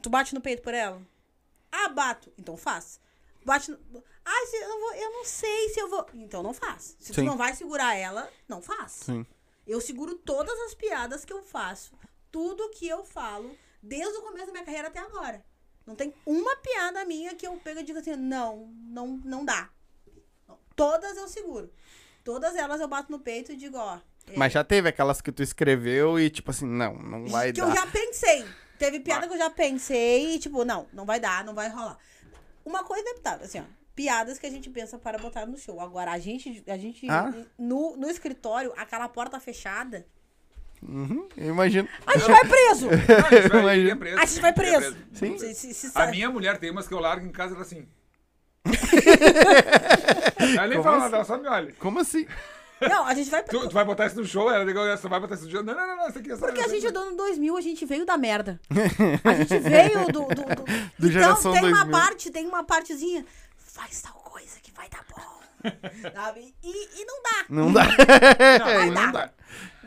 Tu 0.00 0.08
bate 0.08 0.32
no 0.34 0.40
peito 0.40 0.62
por 0.62 0.72
ela? 0.72 1.02
Ah, 1.70 1.88
bato. 1.88 2.32
Então 2.38 2.56
faz. 2.56 3.00
Bate 3.44 3.72
no... 3.72 3.78
Ah, 4.24 4.44
eu, 4.54 4.68
não 4.68 4.80
vou, 4.80 4.94
eu 4.94 5.10
não 5.10 5.24
sei 5.24 5.68
se 5.70 5.80
eu 5.80 5.88
vou... 5.88 6.06
Então 6.14 6.42
não 6.42 6.54
faz. 6.54 6.96
Se 6.98 7.08
Sim. 7.08 7.14
tu 7.14 7.22
não 7.24 7.36
vai 7.36 7.54
segurar 7.54 7.94
ela, 7.96 8.30
não 8.48 8.62
faz. 8.62 8.92
Sim. 8.92 9.26
Eu 9.66 9.80
seguro 9.80 10.14
todas 10.16 10.58
as 10.60 10.74
piadas 10.74 11.24
que 11.24 11.32
eu 11.32 11.42
faço. 11.42 11.92
Tudo 12.30 12.70
que 12.70 12.86
eu 12.86 13.04
falo, 13.04 13.56
desde 13.82 14.16
o 14.18 14.22
começo 14.22 14.46
da 14.46 14.52
minha 14.52 14.64
carreira 14.64 14.88
até 14.88 15.00
agora. 15.00 15.44
Não 15.86 15.96
tem 15.96 16.14
uma 16.24 16.56
piada 16.56 17.04
minha 17.04 17.34
que 17.34 17.46
eu 17.46 17.56
pego 17.56 17.80
e 17.80 17.82
digo 17.82 17.98
assim, 17.98 18.14
não, 18.14 18.68
não, 18.84 19.20
não 19.24 19.44
dá. 19.44 19.70
Todas 20.76 21.16
eu 21.16 21.28
seguro. 21.28 21.72
Todas 22.24 22.54
elas 22.54 22.80
eu 22.80 22.88
bato 22.88 23.10
no 23.10 23.18
peito 23.18 23.52
e 23.52 23.56
digo, 23.56 23.76
ó. 23.76 23.98
é, 24.28 24.36
Mas 24.36 24.52
já 24.52 24.62
teve 24.62 24.88
aquelas 24.88 25.20
que 25.20 25.32
tu 25.32 25.42
escreveu 25.42 26.18
e 26.18 26.30
tipo 26.30 26.50
assim, 26.50 26.66
não, 26.66 26.94
não 26.94 27.26
vai 27.26 27.52
que 27.52 27.60
dar. 27.60 27.68
eu 27.68 27.74
já 27.74 27.86
pensei. 27.86 28.46
Teve 28.78 29.00
piada 29.00 29.26
que 29.28 29.34
eu 29.34 29.38
já 29.38 29.50
pensei 29.50 30.34
e, 30.34 30.38
tipo, 30.40 30.64
não, 30.64 30.88
não 30.92 31.04
vai 31.04 31.20
dar, 31.20 31.44
não 31.44 31.54
vai 31.54 31.68
rolar. 31.68 31.98
Uma 32.64 32.82
coisa 32.82 33.08
é, 33.10 33.14
tá, 33.14 33.34
assim, 33.34 33.60
ó. 33.60 33.64
Piadas 33.94 34.38
que 34.38 34.46
a 34.46 34.50
gente 34.50 34.70
pensa 34.70 34.98
para 34.98 35.18
botar 35.18 35.44
no 35.46 35.56
show. 35.58 35.80
Agora, 35.80 36.12
a 36.12 36.18
gente, 36.18 36.62
a 36.66 36.76
gente 36.78 37.08
Ah. 37.10 37.32
no, 37.58 37.96
no 37.96 38.08
escritório, 38.10 38.72
aquela 38.76 39.08
porta 39.08 39.38
fechada, 39.40 40.06
Uhum, 40.82 41.28
eu 41.36 41.50
imagino. 41.50 41.88
a 42.04 42.18
gente 42.18 42.28
vai 42.28 42.40
preso! 42.40 42.86
Não, 42.90 42.96
a 42.96 43.30
gente 43.30 43.48
vai- 43.48 43.60
Imagina. 43.60 43.74
ninguém 43.76 43.90
é 43.92 43.94
preso, 43.94 44.18
A 44.18 44.24
gente 44.24 44.40
vai 44.40 44.50
é 44.50 44.52
preso. 44.54 44.96
Sim. 45.12 45.38
Se, 45.38 45.54
se, 45.54 45.74
se 45.74 45.90
A 45.94 46.06
minha 46.08 46.28
mulher 46.30 46.58
tem 46.58 46.70
umas 46.72 46.88
que 46.88 46.94
eu 46.94 46.98
largo 46.98 47.24
em 47.24 47.30
casa 47.30 47.52
e 47.52 47.54
ela 47.54 47.62
assim. 47.62 47.86
ela 50.56 50.66
nem 50.66 50.78
Como 50.78 50.82
fala 50.82 50.96
assim? 50.96 51.04
nada, 51.04 51.16
ela 51.16 51.24
só 51.24 51.38
me 51.38 51.48
olha. 51.48 51.72
Como 51.78 52.00
assim? 52.00 52.26
Não, 52.80 53.06
a 53.06 53.14
gente 53.14 53.30
vai 53.30 53.42
Tu, 53.44 53.48
preso. 53.50 53.68
tu 53.68 53.74
vai 53.74 53.84
botar 53.84 54.06
isso 54.06 54.16
no 54.16 54.24
show? 54.26 54.50
Ela 54.50 54.64
ligou, 54.64 54.84
você 54.84 55.06
vai 55.06 55.20
botar 55.20 55.34
isso 55.36 55.44
no 55.44 55.50
show? 55.52 55.62
Não, 55.62 55.72
não, 55.72 55.86
não, 55.86 55.96
não, 55.98 56.08
isso 56.08 56.18
aqui 56.18 56.32
é 56.32 56.36
só. 56.36 56.46
Porque 56.46 56.60
a 56.60 56.66
gente 56.68 56.84
é 56.84 56.90
do 56.90 56.98
ano 56.98 57.16
2000, 57.16 57.56
a 57.56 57.60
gente 57.60 57.86
veio 57.86 58.04
da 58.04 58.18
merda. 58.18 58.60
A 59.22 59.34
gente 59.34 59.58
veio 59.60 60.06
do... 60.06 60.22
do, 60.22 60.26
do... 60.26 60.64
Do 60.64 60.64
então, 60.98 61.10
geração 61.10 61.52
tem 61.52 61.62
uma 61.62 61.84
2000. 61.84 61.90
parte, 61.92 62.30
tem 62.32 62.46
uma 62.46 62.64
partezinha. 62.64 63.24
Faz 63.72 64.02
tal 64.02 64.12
coisa 64.12 64.60
que 64.60 64.70
vai 64.70 64.86
dar 64.90 65.02
bom. 65.10 65.40
Sabe? 66.14 66.54
E, 66.62 67.00
e 67.00 67.04
não 67.06 67.22
dá. 67.22 67.46
Não 67.48 67.72
dá. 67.72 67.84
Não, 68.58 68.94
dar. 68.94 69.06
não 69.06 69.12
dá. 69.12 69.32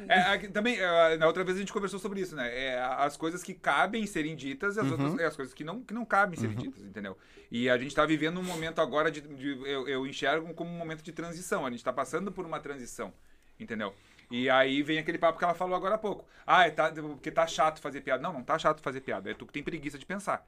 É, 0.08 0.20
aqui 0.34 0.48
também, 0.48 0.80
é, 0.80 1.18
na 1.18 1.28
outra 1.28 1.44
vez 1.44 1.56
a 1.56 1.60
gente 1.60 1.72
conversou 1.72 2.00
sobre 2.00 2.20
isso, 2.20 2.36
né? 2.36 2.48
É, 2.58 2.82
as 2.82 3.16
coisas 3.16 3.44
que 3.44 3.54
cabem 3.54 4.08
serem 4.08 4.36
ditas 4.36 4.76
e 4.76 4.80
as, 4.80 4.90
outras, 4.90 5.20
é, 5.20 5.26
as 5.26 5.36
coisas 5.36 5.54
que 5.54 5.64
não, 5.64 5.82
que 5.84 5.94
não 5.94 6.04
cabem 6.04 6.40
serem 6.40 6.56
ditas, 6.56 6.82
entendeu? 6.82 7.16
E 7.52 7.70
a 7.70 7.78
gente 7.78 7.94
tá 7.94 8.06
vivendo 8.06 8.40
um 8.40 8.44
momento 8.44 8.82
agora 8.82 9.12
de. 9.12 9.22
de- 9.22 9.70
eu, 9.70 9.88
eu 9.88 10.08
enxergo 10.08 10.52
como 10.56 10.70
um 10.72 10.78
momento 10.78 11.04
de 11.04 11.12
transição. 11.12 11.64
A 11.64 11.70
gente 11.70 11.84
tá 11.84 11.94
passando 11.94 12.32
por 12.32 12.44
uma 12.44 12.60
transição, 12.60 13.14
entendeu? 13.60 13.94
E 14.32 14.50
aí 14.50 14.82
vem 14.82 14.98
aquele 14.98 15.20
papo 15.20 15.38
que 15.38 15.46
ela 15.46 15.54
falou 15.54 15.76
agora 15.76 15.96
há 15.96 16.00
pouco. 16.00 16.26
Ah, 16.48 16.66
é 16.66 16.72
tá, 16.72 16.92
porque 16.92 17.30
tá 17.30 17.46
chato 17.46 17.80
fazer 17.80 18.02
piada. 18.02 18.24
Não, 18.24 18.34
não 18.34 18.44
tá 18.44 18.58
chato 18.58 18.82
fazer 18.82 19.02
piada. 19.02 19.30
É 19.30 19.36
tu 19.36 19.46
que 19.46 19.54
tem 19.54 19.62
preguiça 19.64 20.00
de 20.00 20.06
pensar. 20.06 20.44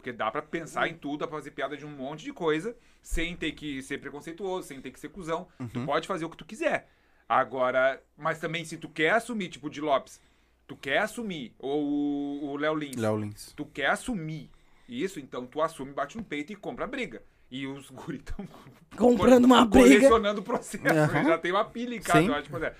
Porque 0.00 0.12
dá 0.12 0.30
pra 0.30 0.40
pensar 0.40 0.88
em 0.88 0.94
tudo, 0.94 1.18
dá 1.18 1.26
pra 1.26 1.36
fazer 1.36 1.50
piada 1.50 1.76
de 1.76 1.84
um 1.84 1.90
monte 1.90 2.24
de 2.24 2.32
coisa, 2.32 2.74
sem 3.02 3.36
ter 3.36 3.52
que 3.52 3.82
ser 3.82 3.98
preconceituoso, 3.98 4.66
sem 4.66 4.80
ter 4.80 4.90
que 4.90 4.98
ser 4.98 5.10
cuzão. 5.10 5.46
Tu 5.74 5.84
pode 5.84 6.08
fazer 6.08 6.24
o 6.24 6.30
que 6.30 6.38
tu 6.38 6.44
quiser. 6.46 6.88
Agora, 7.28 8.02
mas 8.16 8.38
também 8.40 8.64
se 8.64 8.78
tu 8.78 8.88
quer 8.88 9.10
assumir, 9.10 9.50
tipo 9.50 9.66
o 9.66 9.70
de 9.70 9.80
Lopes, 9.80 10.18
tu 10.66 10.74
quer 10.74 10.98
assumir, 10.98 11.54
ou 11.58 12.50
o- 12.50 12.56
Léo 12.56 12.74
Lins, 12.74 12.96
Léo 12.96 13.16
Lins. 13.18 13.52
tu 13.54 13.64
quer 13.66 13.90
assumir 13.90 14.50
isso, 14.88 15.20
então 15.20 15.46
tu 15.46 15.60
assume, 15.60 15.92
bate 15.92 16.16
no 16.16 16.24
peito 16.24 16.50
e 16.52 16.56
compra 16.56 16.86
a 16.86 16.88
briga. 16.88 17.22
E 17.50 17.66
os 17.66 17.90
guris 17.92 18.20
estão 18.20 18.48
Comprando 18.96 19.44
uma 19.44 19.64
briga. 19.66 19.86
colecionando 19.96 20.40
o 20.40 20.44
processo. 20.44 20.82
Aham. 20.88 21.24
Já 21.24 21.38
tem 21.38 21.52
uma 21.52 21.64
pilha 21.64 21.94
em 21.94 22.00
casa, 22.00 22.20
eu 22.26 22.34
acho. 22.34 22.48
pois 22.50 22.62
é. 22.62 22.74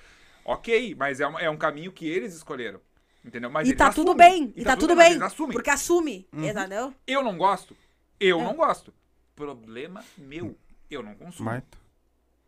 Ok, 0.44 0.94
mas 0.98 1.20
é 1.20 1.28
um, 1.28 1.38
é 1.38 1.50
um 1.50 1.56
caminho 1.56 1.92
que 1.92 2.08
eles 2.08 2.34
escolheram. 2.34 2.80
Entendeu? 3.24 3.50
Mas 3.50 3.68
E 3.68 3.74
tá 3.74 3.92
tudo 3.92 4.12
assumem. 4.12 4.30
bem. 4.46 4.52
E 4.56 4.64
tá 4.64 4.76
tudo 4.76 4.96
mas 4.96 5.08
bem. 5.14 5.22
Assumem. 5.22 5.52
Porque 5.52 5.70
assume. 5.70 6.28
Uhum. 6.32 6.44
Entendeu? 6.48 6.94
Eu 7.06 7.22
não 7.22 7.36
gosto. 7.36 7.76
Eu 8.18 8.40
É. 8.40 8.44
não 8.44 8.54
gosto. 8.54 8.92
Problema 9.36 10.02
meu. 10.16 10.56
Eu 10.90 11.02
não 11.02 11.14
consumo. 11.14 11.50
Marta, 11.50 11.78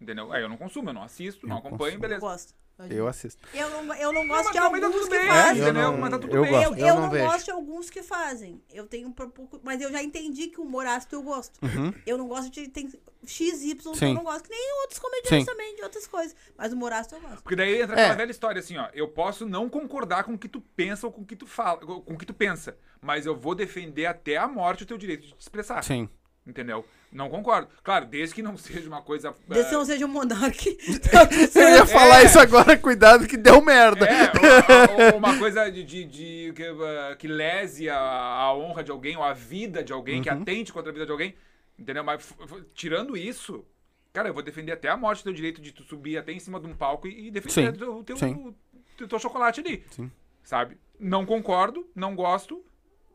Entendeu? 0.00 0.32
Aí 0.32 0.42
eu 0.42 0.48
não 0.48 0.56
consumo, 0.56 0.88
eu 0.90 0.94
não 0.94 1.02
assisto, 1.04 1.46
não 1.46 1.56
Eu 1.56 1.60
acompanho, 1.60 1.78
consumo. 1.78 1.96
Eu 1.96 2.00
beleza. 2.00 2.20
gosto. 2.20 2.54
Eu 2.90 3.06
assisto. 3.06 3.42
Eu 3.54 3.68
não, 3.70 3.94
eu 3.94 4.12
não 4.12 4.22
Não, 4.22 4.28
gosto 4.28 4.44
mas 4.44 4.52
de 4.52 4.58
tá 4.58 4.64
alguns 4.64 5.04
que 5.08 5.18
bem, 5.18 5.28
fazem. 5.28 5.62
Eu 5.62 5.72
não- 5.72 5.96
mas 5.98 6.10
tá 6.10 6.18
tudo 6.18 6.36
eu 6.36 6.42
bem. 6.42 6.50
gosto. 6.52 6.64
Eu, 6.72 6.78
Eu 6.78 6.86
eu 6.86 6.94
não 6.94 7.02
não, 7.02 7.10
gosto 7.26 7.44
de 7.44 7.50
alguns 7.50 7.90
que 7.90 8.02
fazem. 8.02 8.62
Eu 8.72 8.86
tenho 8.86 9.08
um 9.08 9.12
pouco. 9.12 9.60
Mas 9.62 9.80
eu 9.80 9.90
já 9.90 10.02
entendi 10.02 10.48
que 10.48 10.60
o 10.60 10.64
humor 10.64 10.86
ácido 10.86 11.16
eu 11.16 11.22
gosto. 11.22 11.58
Uhum. 11.62 11.92
Eu 12.06 12.18
não 12.18 12.28
gosto 12.28 12.50
de. 12.50 12.68
Tem 12.68 12.88
XY 13.24 13.76
que 13.76 13.96
Sim. 13.96 14.08
eu 14.08 14.14
não 14.14 14.24
gosto. 14.24 14.44
Que 14.44 14.50
nem 14.50 14.80
outros 14.82 14.98
comediantes 14.98 15.44
Sim. 15.44 15.44
também, 15.44 15.76
de 15.76 15.82
outras 15.82 16.06
coisas. 16.06 16.34
Mas 16.56 16.72
o 16.72 16.76
humor 16.76 16.92
ácido 16.92 17.16
eu 17.16 17.20
gosto. 17.20 17.42
Porque 17.42 17.56
daí 17.56 17.80
entra 17.80 17.94
É. 17.96 18.00
aquela 18.02 18.16
velha 18.16 18.30
história 18.30 18.58
assim, 18.60 18.76
ó. 18.76 18.88
Eu 18.92 19.08
posso 19.08 19.46
não 19.46 19.68
concordar 19.68 20.24
com 20.24 20.34
o 20.34 20.38
que 20.38 20.48
tu 20.48 20.60
pensa 20.60 21.06
ou 21.06 21.12
com 21.12 21.22
o 21.22 21.24
que 21.26 21.36
tu 21.36 21.46
fala, 21.46 21.78
com 21.80 22.14
o 22.14 22.18
que 22.18 22.26
tu 22.26 22.34
pensa, 22.34 22.76
mas 23.00 23.26
eu 23.26 23.36
vou 23.36 23.54
defender 23.54 24.06
até 24.06 24.36
a 24.36 24.48
morte 24.48 24.82
o 24.82 24.86
teu 24.86 24.98
direito 24.98 25.22
de 25.26 25.32
te 25.34 25.40
expressar. 25.40 25.82
Sim. 25.84 26.08
Entendeu? 26.46 26.84
Não 27.12 27.28
concordo. 27.28 27.68
Claro, 27.84 28.06
desde 28.06 28.34
que 28.34 28.42
não 28.42 28.56
seja 28.56 28.88
uma 28.88 29.00
coisa. 29.02 29.32
Desde 29.46 29.68
que 29.68 29.74
ah, 29.74 29.78
não 29.78 29.84
seja 29.84 30.06
um 30.06 30.08
monarque. 30.08 30.76
Eu 31.54 31.68
ia 31.68 31.86
falar 31.86 32.22
É. 32.22 32.24
isso 32.24 32.38
agora, 32.40 32.76
cuidado 32.76 33.26
que 33.28 33.36
deu 33.36 33.60
merda. 33.60 34.06
É, 34.08 35.14
uma 35.14 35.38
coisa 35.38 35.70
de, 35.70 35.84
de- 35.84 36.04
de- 36.04 36.52
que, 36.54 36.64
ah, 36.64 37.14
que 37.16 37.28
lese 37.28 37.88
a, 37.88 37.96
a 37.98 38.54
honra 38.54 38.82
de 38.82 38.90
alguém, 38.90 39.16
ou 39.16 39.22
a 39.22 39.32
vida 39.32 39.84
de 39.84 39.92
alguém, 39.92 40.20
que 40.22 40.30
Uhum. 40.30 40.40
atente 40.42 40.72
contra 40.72 40.90
a 40.90 40.92
vida 40.92 41.06
de 41.06 41.12
alguém. 41.12 41.34
Entendeu? 41.78 42.02
Mas 42.02 42.32
tirando 42.74 43.16
isso, 43.16 43.64
cara, 44.12 44.28
eu 44.28 44.34
vou 44.34 44.42
defender 44.42 44.72
até 44.72 44.88
a 44.88 44.96
morte 44.96 45.20
o 45.20 45.24
teu 45.24 45.32
direito 45.32 45.60
de 45.60 45.70
tu 45.70 45.82
subir 45.84 46.16
até 46.16 46.32
em 46.32 46.38
cima 46.40 46.58
de 46.58 46.66
um 46.66 46.74
palco 46.74 47.06
e, 47.06 47.28
e 47.28 47.30
defender 47.30 47.72
Sim, 47.76 47.84
o 47.88 48.02
teu, 48.02 48.16
sim. 48.16 48.54
o 49.00 49.06
teu 49.06 49.18
chocolate 49.18 49.60
ali. 49.60 49.84
Sim. 49.90 50.10
Sabe? 50.42 50.76
Não 50.98 51.24
concordo, 51.26 51.86
não 51.94 52.14
gosto, 52.16 52.64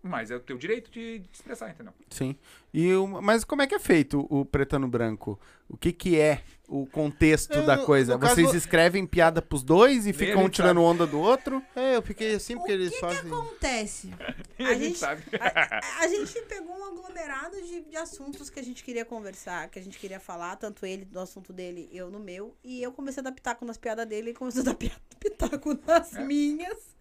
mas 0.04 0.32
é 0.32 0.36
o 0.36 0.40
teu 0.40 0.58
direito 0.58 0.90
de, 0.92 1.20
de 1.20 1.30
expressar, 1.32 1.70
entendeu? 1.70 1.94
Sim. 2.10 2.36
E 2.74 2.94
o- 2.94 3.08
mas 3.22 3.44
como 3.44 3.62
é 3.62 3.68
que 3.68 3.76
é 3.76 3.80
feito 3.80 4.26
o 4.30 4.46
preto 4.46 4.78
no 4.80 4.88
branco? 4.88 5.40
O 5.70 5.76
que 5.76 5.92
que 5.92 6.18
é 6.20 6.44
o 6.68 6.86
contexto 6.86 7.54
É, 7.58 7.62
da 7.66 7.78
coisa? 7.78 8.18
caso- 8.18 8.36
Vocês 8.36 8.54
escrevem 8.54 9.06
piada 9.06 9.42
pros 9.42 9.64
dois 9.64 10.04
e 10.04 10.12
Nem 10.12 10.14
ficam 10.14 10.44
gente 10.44 10.54
tirando 10.54 10.78
sabe. 10.78 10.88
onda 10.88 11.08
do 11.08 11.20
outro? 11.20 11.62
É, 11.76 11.96
eu 11.98 12.02
fiquei 12.02 12.36
assim 12.36 12.56
O 12.56 12.60
porque 12.60 12.74
que 12.74 12.80
eles 12.82 12.94
que 12.94 13.00
fazem. 13.00 13.20
acontece? 13.32 14.10
A 14.60 14.68
A 14.70 14.74
gente 14.76 14.98
sabe. 14.98 15.24
a, 15.40 16.04
a- 16.04 16.08
gente 16.08 16.42
pegou 16.44 16.74
um 16.78 16.86
aglomerado 16.86 17.62
de, 17.62 17.82
de 17.82 17.98
assuntos 17.98 18.50
que 18.50 18.60
a 18.60 18.64
gente 18.64 18.84
queria 18.84 19.04
conversar, 19.06 19.70
que 19.70 19.78
a 19.80 19.82
gente 19.82 19.98
queria 19.98 20.20
falar, 20.20 20.56
tanto 20.56 20.86
ele 20.86 21.08
no 21.12 21.20
assunto 21.20 21.52
dele, 21.52 21.90
eu 21.92 22.10
no 22.10 22.20
meu. 22.20 22.56
E 22.64 22.82
eu 22.82 22.92
comecei 22.92 23.20
a 23.22 23.24
dar 23.24 23.32
pitaco 23.32 23.66
nas 23.66 23.78
piadas 23.78 24.08
dele 24.08 24.32
e 24.32 24.34
começou 24.34 24.62
a 24.62 24.66
dar 24.66 24.74
pi- 24.76 24.92
pitaco 25.20 25.78
nas 25.86 26.16
É. 26.16 26.24
minhas. 26.24 26.96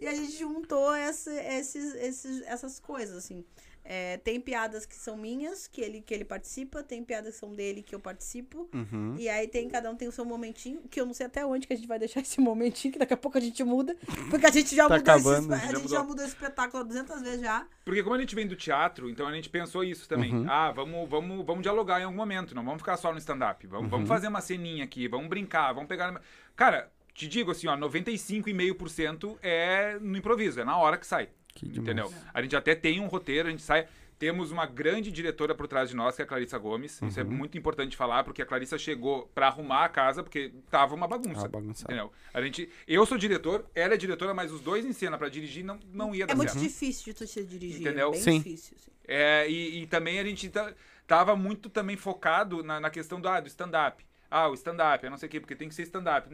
E 0.00 0.06
a 0.06 0.14
gente 0.14 0.36
juntou 0.38 0.92
essa, 0.94 1.32
esses, 1.32 1.94
esses, 1.94 2.42
essas 2.42 2.78
coisas, 2.80 3.16
assim. 3.16 3.44
É, 3.90 4.18
tem 4.18 4.38
piadas 4.38 4.84
que 4.84 4.94
são 4.94 5.16
minhas, 5.16 5.66
que 5.66 5.80
ele, 5.80 6.02
que 6.02 6.12
ele 6.12 6.24
participa, 6.24 6.82
tem 6.82 7.02
piadas 7.02 7.32
que 7.34 7.40
são 7.40 7.54
dele, 7.54 7.82
que 7.82 7.94
eu 7.94 7.98
participo. 7.98 8.68
Uhum. 8.74 9.14
E 9.18 9.30
aí 9.30 9.48
tem, 9.48 9.66
cada 9.66 9.90
um 9.90 9.96
tem 9.96 10.06
o 10.06 10.12
seu 10.12 10.26
momentinho, 10.26 10.82
que 10.90 11.00
eu 11.00 11.06
não 11.06 11.14
sei 11.14 11.24
até 11.24 11.46
onde 11.46 11.66
que 11.66 11.72
a 11.72 11.76
gente 11.76 11.88
vai 11.88 11.98
deixar 11.98 12.20
esse 12.20 12.38
momentinho, 12.38 12.92
que 12.92 12.98
daqui 12.98 13.14
a 13.14 13.16
pouco 13.16 13.38
a 13.38 13.40
gente 13.40 13.64
muda. 13.64 13.96
Porque 14.28 14.44
a 14.44 14.50
gente 14.50 14.76
já 14.76 14.86
Tá 14.86 14.96
mudou 14.98 15.14
esse, 15.16 15.26
acabando, 15.28 15.54
a 15.54 15.56
já 15.56 15.66
gente 15.68 15.74
mudou. 15.76 15.88
já 15.88 16.02
mudou 16.04 16.24
esse 16.24 16.34
espetáculo 16.34 16.84
200 16.84 17.22
vezes 17.22 17.40
já. 17.40 17.66
Porque 17.82 18.02
como 18.02 18.14
a 18.14 18.18
gente 18.20 18.34
vem 18.34 18.46
do 18.46 18.56
teatro, 18.56 19.08
então 19.08 19.26
a 19.26 19.32
gente 19.32 19.48
pensou 19.48 19.82
isso 19.82 20.06
também. 20.06 20.34
Uhum. 20.34 20.46
Ah, 20.50 20.70
vamos, 20.70 21.08
vamos, 21.08 21.46
vamos 21.46 21.62
dialogar 21.62 21.98
em 21.98 22.04
algum 22.04 22.16
momento, 22.16 22.54
não 22.54 22.62
vamos 22.64 22.82
ficar 22.82 22.98
só 22.98 23.10
no 23.10 23.16
stand-up. 23.18 23.66
Vamos, 23.66 23.84
Uhum. 23.84 23.88
vamos 23.90 24.08
fazer 24.08 24.28
uma 24.28 24.42
ceninha 24.42 24.84
aqui, 24.84 25.08
vamos 25.08 25.28
brincar, 25.30 25.72
vamos 25.72 25.88
pegar... 25.88 26.20
Cara, 26.54 26.92
te 27.18 27.26
digo 27.28 27.50
assim, 27.50 27.66
ó, 27.66 27.76
95,5% 27.76 29.38
é 29.42 29.98
no 30.00 30.16
improviso, 30.16 30.60
é 30.60 30.64
na 30.64 30.76
hora 30.76 30.96
que 30.96 31.06
sai. 31.06 31.28
Que. 31.54 31.66
Entendeu? 31.66 32.12
A 32.32 32.40
gente 32.40 32.54
até 32.54 32.74
tem 32.74 33.00
um 33.00 33.06
roteiro, 33.08 33.48
a 33.48 33.50
gente 33.50 33.62
sai... 33.62 33.86
Temos 34.18 34.50
uma 34.50 34.66
grande 34.66 35.12
diretora 35.12 35.54
por 35.54 35.68
trás 35.68 35.88
de 35.90 35.94
nós, 35.94 36.16
que 36.16 36.22
é 36.22 36.24
a 36.24 36.26
Clarissa 36.26 36.58
Gomes. 36.58 37.00
Isso 37.02 37.20
é 37.20 37.22
Uhum. 37.22 37.30
muito 37.30 37.56
importante 37.56 37.96
falar, 37.96 38.24
porque 38.24 38.42
a 38.42 38.46
Clarissa 38.46 38.76
chegou 38.76 39.30
pra 39.32 39.46
arrumar 39.46 39.84
a 39.84 39.88
casa, 39.88 40.24
porque 40.24 40.52
tava 40.68 40.92
uma 40.92 41.06
bagunça. 41.06 41.46
Ah, 41.46 41.48
bagunçado. 41.48 41.92
Entendeu? 41.92 42.12
A 42.34 42.42
gente, 42.42 42.68
eu 42.88 43.06
sou 43.06 43.16
diretor, 43.16 43.64
ela 43.76 43.94
é 43.94 43.96
diretora, 43.96 44.34
mas 44.34 44.50
os 44.50 44.60
dois 44.60 44.84
em 44.84 44.92
cena 44.92 45.16
pra 45.16 45.28
dirigir 45.28 45.64
não, 45.64 45.78
não 45.92 46.12
ia 46.16 46.26
dar 46.26 46.32
É 46.32 46.36
muito 46.36 46.50
certo. 46.50 46.64
difícil 46.64 47.04
de 47.04 47.14
tu 47.14 47.28
se 47.28 47.44
dirigir. 47.44 47.80
Entendeu? 47.82 48.08
É 48.08 48.10
bem 48.10 48.20
Sim. 48.20 48.38
difícil. 48.38 48.76
assim. 48.76 48.90
É, 49.06 49.48
e, 49.48 49.82
e 49.82 49.86
também 49.86 50.18
a 50.18 50.24
gente 50.24 50.48
tá- 50.50 50.74
tava 51.06 51.36
muito 51.36 51.70
também 51.70 51.96
focado 51.96 52.64
na, 52.64 52.80
na 52.80 52.90
questão 52.90 53.20
do, 53.20 53.28
ah, 53.28 53.38
do 53.38 53.46
stand-up. 53.46 54.04
Ah, 54.28 54.48
o 54.48 54.54
stand-up, 54.54 55.04
eu 55.04 55.10
não 55.12 55.16
sei 55.16 55.28
o 55.28 55.30
quê, 55.30 55.38
porque 55.38 55.54
tem 55.54 55.68
que 55.68 55.74
ser 55.76 55.82
stand-up. 55.84 56.28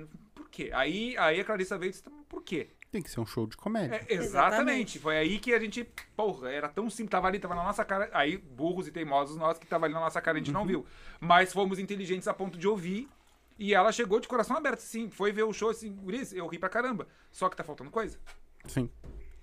Por 0.55 0.67
quê? 0.67 0.71
Aí, 0.73 1.17
aí 1.19 1.41
a 1.41 1.45
Clarissa 1.45 1.77
veio 1.77 1.89
e 1.89 1.93
disse, 1.93 2.05
por 2.29 2.41
quê? 2.43 2.69
Tem 2.93 3.03
que 3.03 3.11
ser 3.11 3.19
um 3.19 3.27
show 3.27 3.45
de 3.45 3.57
comédia. 3.57 3.97
É, 4.09 4.15
exatamente. 4.15 5.01
Foi 5.01 5.17
aí 5.19 5.41
que 5.41 5.53
a 5.53 5.59
gente, 5.59 5.83
porra, 6.17 6.49
era 6.49 6.69
tão 6.69 6.89
simples, 6.89 7.11
tava 7.11 7.27
ali, 7.27 7.41
tava 7.41 7.57
na 7.57 7.65
nossa 7.65 7.85
cara. 7.85 8.09
Aí, 8.13 8.37
burros 8.37 8.87
e 8.87 8.93
teimosos 8.93 9.37
nós 9.37 9.59
que 9.59 9.67
tava 9.67 9.87
ali 9.87 9.95
na 9.95 9.99
nossa 10.01 10.21
cara, 10.21 10.37
a 10.37 10.41
gente 10.41 10.53
não 10.53 10.65
viu. 10.65 10.87
Mas 11.19 11.53
fomos 11.53 11.81
inteligentes 11.81 12.29
a 12.29 12.33
ponto 12.35 12.57
de 12.57 12.69
ouvir. 12.69 13.09
E 13.59 13.75
ela 13.75 13.91
chegou 13.91 14.21
de 14.21 14.29
coração 14.29 14.57
aberto, 14.57 14.79
assim, 14.79 15.11
foi 15.11 15.33
ver 15.33 15.43
o 15.43 15.53
show 15.53 15.71
assim, 15.71 15.93
Guris, 15.93 16.33
eu 16.33 16.47
ri 16.47 16.57
pra 16.59 16.69
caramba. 16.69 17.09
Só 17.33 17.49
que 17.49 17.57
tá 17.57 17.65
faltando 17.65 17.91
coisa. 17.91 18.17
Sim. 18.67 18.89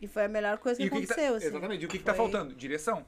E 0.02 0.08
foi 0.08 0.24
a 0.26 0.28
melhor 0.30 0.58
coisa 0.58 0.78
que 0.78 0.84
E 0.86 0.88
o 0.88 0.92
que 0.92 1.06
tá- 1.08 1.14
aconteceu, 1.14 1.36
assim. 1.36 1.48
Exatamente. 1.48 1.84
E 1.84 1.86
o 1.86 1.90
que, 1.90 1.98
que 1.98 2.04
tá 2.06 2.14
Foi- 2.14 2.24
faltando? 2.30 2.54
Direção. 2.56 3.06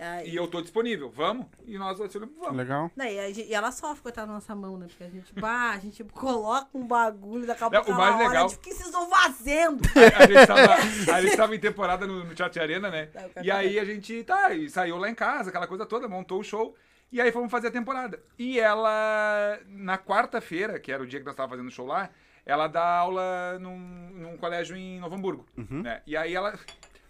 Aí- 0.00 0.30
E 0.30 0.36
eu 0.36 0.48
tô 0.48 0.60
disponível, 0.62 1.10
vamos? 1.10 1.46
E 1.66 1.76
nós 1.76 1.98
vamos. 1.98 2.56
Legal. 2.56 2.90
Não, 2.96 3.04
e, 3.04 3.18
a 3.20 3.28
gente- 3.32 3.48
e 3.48 3.54
ela 3.54 3.70
sofre, 3.70 4.02
coitada, 4.02 4.26
na 4.28 4.34
nossa 4.34 4.54
mão, 4.54 4.78
né? 4.78 4.86
Porque 4.88 5.04
a 5.04 5.10
gente, 5.10 5.32
bah, 5.34 5.70
a 5.72 5.78
gente 5.78 6.02
coloca 6.04 6.68
um 6.74 6.86
bagulho, 6.86 7.46
daqui 7.46 7.62
a 7.64 7.70
pouco 7.70 7.90
o 7.92 7.94
mais 7.94 8.16
legal- 8.28 8.48
tipo, 8.48 8.60
o 8.60 8.64
que 8.64 8.72
vocês 8.72 8.86
estão 8.86 9.08
fazendo? 9.10 9.82
a, 10.16 10.26
gente 10.26 10.46
tava, 10.46 10.74
a 11.16 11.20
gente 11.22 11.36
tava 11.36 11.54
em 11.54 11.60
temporada 11.60 12.06
no, 12.06 12.24
no 12.24 12.34
Teatro 12.34 12.62
Arena, 12.62 12.90
né? 12.90 13.06
Tá, 13.06 13.42
E 13.42 13.50
aí 13.50 13.78
a 13.78 13.84
gente, 13.84 14.24
tá, 14.24 14.52
e 14.54 14.68
saiu 14.70 14.96
lá 14.96 15.10
em 15.10 15.14
casa, 15.14 15.50
aquela 15.50 15.66
coisa 15.66 15.84
toda, 15.84 16.08
montou 16.08 16.40
o 16.40 16.44
show. 16.44 16.74
E 17.12 17.20
aí 17.20 17.32
fomos 17.32 17.50
fazer 17.50 17.68
a 17.68 17.70
temporada. 17.72 18.22
E 18.38 18.58
ela, 18.60 19.58
na 19.66 19.98
quarta-feira, 19.98 20.78
que 20.78 20.92
era 20.92 21.02
o 21.02 21.06
dia 21.06 21.18
que 21.20 21.26
nós 21.26 21.34
tava 21.34 21.50
fazendo 21.50 21.66
o 21.66 21.70
show 21.70 21.84
lá, 21.86 22.08
ela 22.46 22.68
dá 22.68 22.84
aula 22.98 23.58
num, 23.60 23.76
num 24.14 24.36
colégio 24.36 24.76
em 24.76 24.98
Novo 25.00 25.14
Hamburgo. 25.16 25.44
Né? 25.82 26.02
E 26.06 26.16
aí 26.16 26.34
ela, 26.34 26.58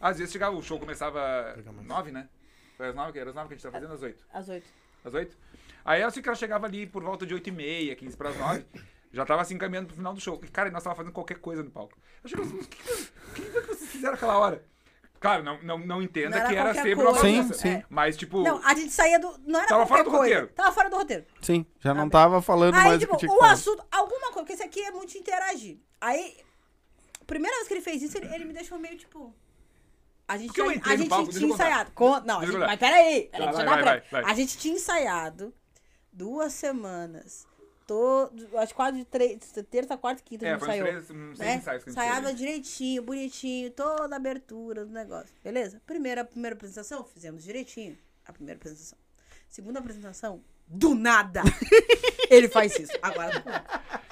às 0.00 0.18
vezes 0.18 0.32
chegava, 0.32 0.56
o 0.56 0.62
show 0.62 0.78
começava 0.78 1.54
nove, 1.84 2.10
né? 2.10 2.28
Foi 2.80 2.88
às 2.88 2.94
nove, 2.94 3.12
que 3.12 3.18
era 3.18 3.28
às 3.28 3.36
nove 3.36 3.48
que 3.48 3.52
a 3.52 3.56
gente 3.58 3.62
tava 3.62 3.74
fazendo, 3.74 3.92
às 3.92 4.02
oito. 4.02 4.24
Às 4.32 4.48
oito. 4.48 4.66
Às 5.04 5.12
oito? 5.12 5.36
Aí 5.84 6.02
assim 6.02 6.22
que 6.22 6.28
ela 6.30 6.36
chegava 6.36 6.64
ali 6.64 6.86
por 6.86 7.02
volta 7.02 7.26
de 7.26 7.34
oito 7.34 7.46
e 7.46 7.52
meia, 7.52 7.94
15 7.94 8.16
para 8.16 8.30
as 8.30 8.38
nove, 8.38 8.64
já 9.12 9.26
tava 9.26 9.42
assim 9.42 9.58
caminhando 9.58 9.88
pro 9.88 9.96
final 9.96 10.14
do 10.14 10.20
show. 10.20 10.40
E, 10.42 10.48
cara, 10.48 10.70
nós 10.70 10.82
tava 10.82 10.96
fazendo 10.96 11.12
qualquer 11.12 11.40
coisa 11.40 11.62
no 11.62 11.70
palco. 11.70 11.98
Eu 12.24 12.40
assim, 12.42 12.54
o 12.56 12.64
que, 12.66 12.76
que, 12.82 12.92
o 12.92 13.34
que 13.34 13.42
que 13.42 13.66
vocês 13.66 13.90
fizeram 13.90 14.14
aquela 14.14 14.38
hora? 14.38 14.64
Claro, 15.20 15.44
não, 15.44 15.62
não, 15.62 15.78
não 15.78 16.02
entenda 16.02 16.30
Não 16.30 16.38
era 16.38 16.48
que 16.48 16.56
era 16.56 16.72
sempre 16.72 16.94
uma 16.94 17.12
coisa. 17.12 17.22
bagunça. 17.22 17.52
Sim, 17.52 17.76
sim. 17.76 17.84
Mas, 17.90 18.16
tipo, 18.16 18.42
Não, 18.42 18.64
a 18.64 18.74
gente 18.74 18.90
saía 18.92 19.18
do. 19.20 19.38
Não 19.46 19.60
era 19.60 19.68
Tava 19.68 19.86
qualquer 19.86 19.86
fora 19.86 20.04
do 20.04 20.10
coisa. 20.10 20.24
roteiro. 20.24 20.46
Tava 20.54 20.72
fora 20.72 20.88
do 20.88 20.96
roteiro. 20.96 21.26
Sim, 21.42 21.66
já 21.80 21.92
não 21.92 22.04
bem. 22.04 22.10
tava 22.12 22.40
falando 22.40 22.76
Aí, 22.76 22.84
mais 22.84 22.98
do 22.98 23.00
tipo, 23.00 23.18
que 23.18 23.26
o 23.26 23.42
assunto, 23.42 23.84
alguma 23.92 24.32
coisa, 24.32 24.36
porque 24.38 24.52
esse 24.54 24.62
aqui 24.62 24.80
é 24.80 24.90
muito 24.90 25.18
interagir. 25.18 25.76
Aí, 26.00 26.38
primeira 27.26 27.54
vez 27.56 27.68
que 27.68 27.74
ele 27.74 27.82
fez 27.82 28.00
isso, 28.00 28.16
ele, 28.16 28.34
ele 28.34 28.46
me 28.46 28.54
deixou 28.54 28.78
meio 28.78 28.96
tipo. 28.96 29.34
A 30.32 30.38
gente, 30.38 30.52
tinha- 30.52 30.66
a 30.84 30.96
gente 30.96 31.30
tinha 31.38 31.50
ensaiado. 31.52 31.90
Con- 31.92 32.20
não, 32.20 32.38
a 32.40 32.46
gente, 32.46 32.56
mas 32.58 32.78
peraí, 32.78 33.28
peraí 33.32 33.52
Vai, 33.52 33.64
vai, 33.64 33.82
vai, 33.82 34.00
vai. 34.10 34.24
A 34.24 34.34
gente 34.34 34.56
tinha 34.58 34.74
ensaiado 34.74 35.52
duas 36.12 36.52
semanas. 36.52 37.46
Todo, 37.86 38.56
acho 38.58 38.68
que 38.68 38.74
quase 38.74 39.04
três, 39.04 39.40
terça, 39.68 39.96
quarta 39.96 40.22
e 40.22 40.24
quinta 40.24 40.46
a 40.46 40.48
é, 40.50 40.52
gente 40.52 40.60
foi 40.60 40.68
uns 40.68 40.74
ensaiou. 40.76 40.86
três, 40.92 41.06
seis 41.06 41.38
né? 41.38 41.54
ensaios 41.56 41.82
que 41.82 41.90
a 41.90 41.92
gente 41.92 42.00
Ensaiava 42.00 42.26
fez. 42.28 42.38
direitinho, 42.38 43.02
bonitinho, 43.02 43.70
toda 43.72 44.14
a 44.14 44.16
abertura 44.16 44.86
do 44.86 44.92
negócio. 44.92 45.34
Beleza? 45.42 45.82
Primeira, 45.84 46.24
primeira 46.24 46.54
apresentação, 46.54 47.04
fizemos 47.04 47.42
direitinho. 47.42 47.98
A 48.24 48.32
primeira 48.32 48.56
apresentação. 48.58 48.96
Segunda 49.48 49.80
apresentação, 49.80 50.40
do 50.70 50.94
nada. 50.94 51.42
Ele 52.30 52.48
faz 52.48 52.78
isso. 52.78 52.92
Agora, 53.02 53.42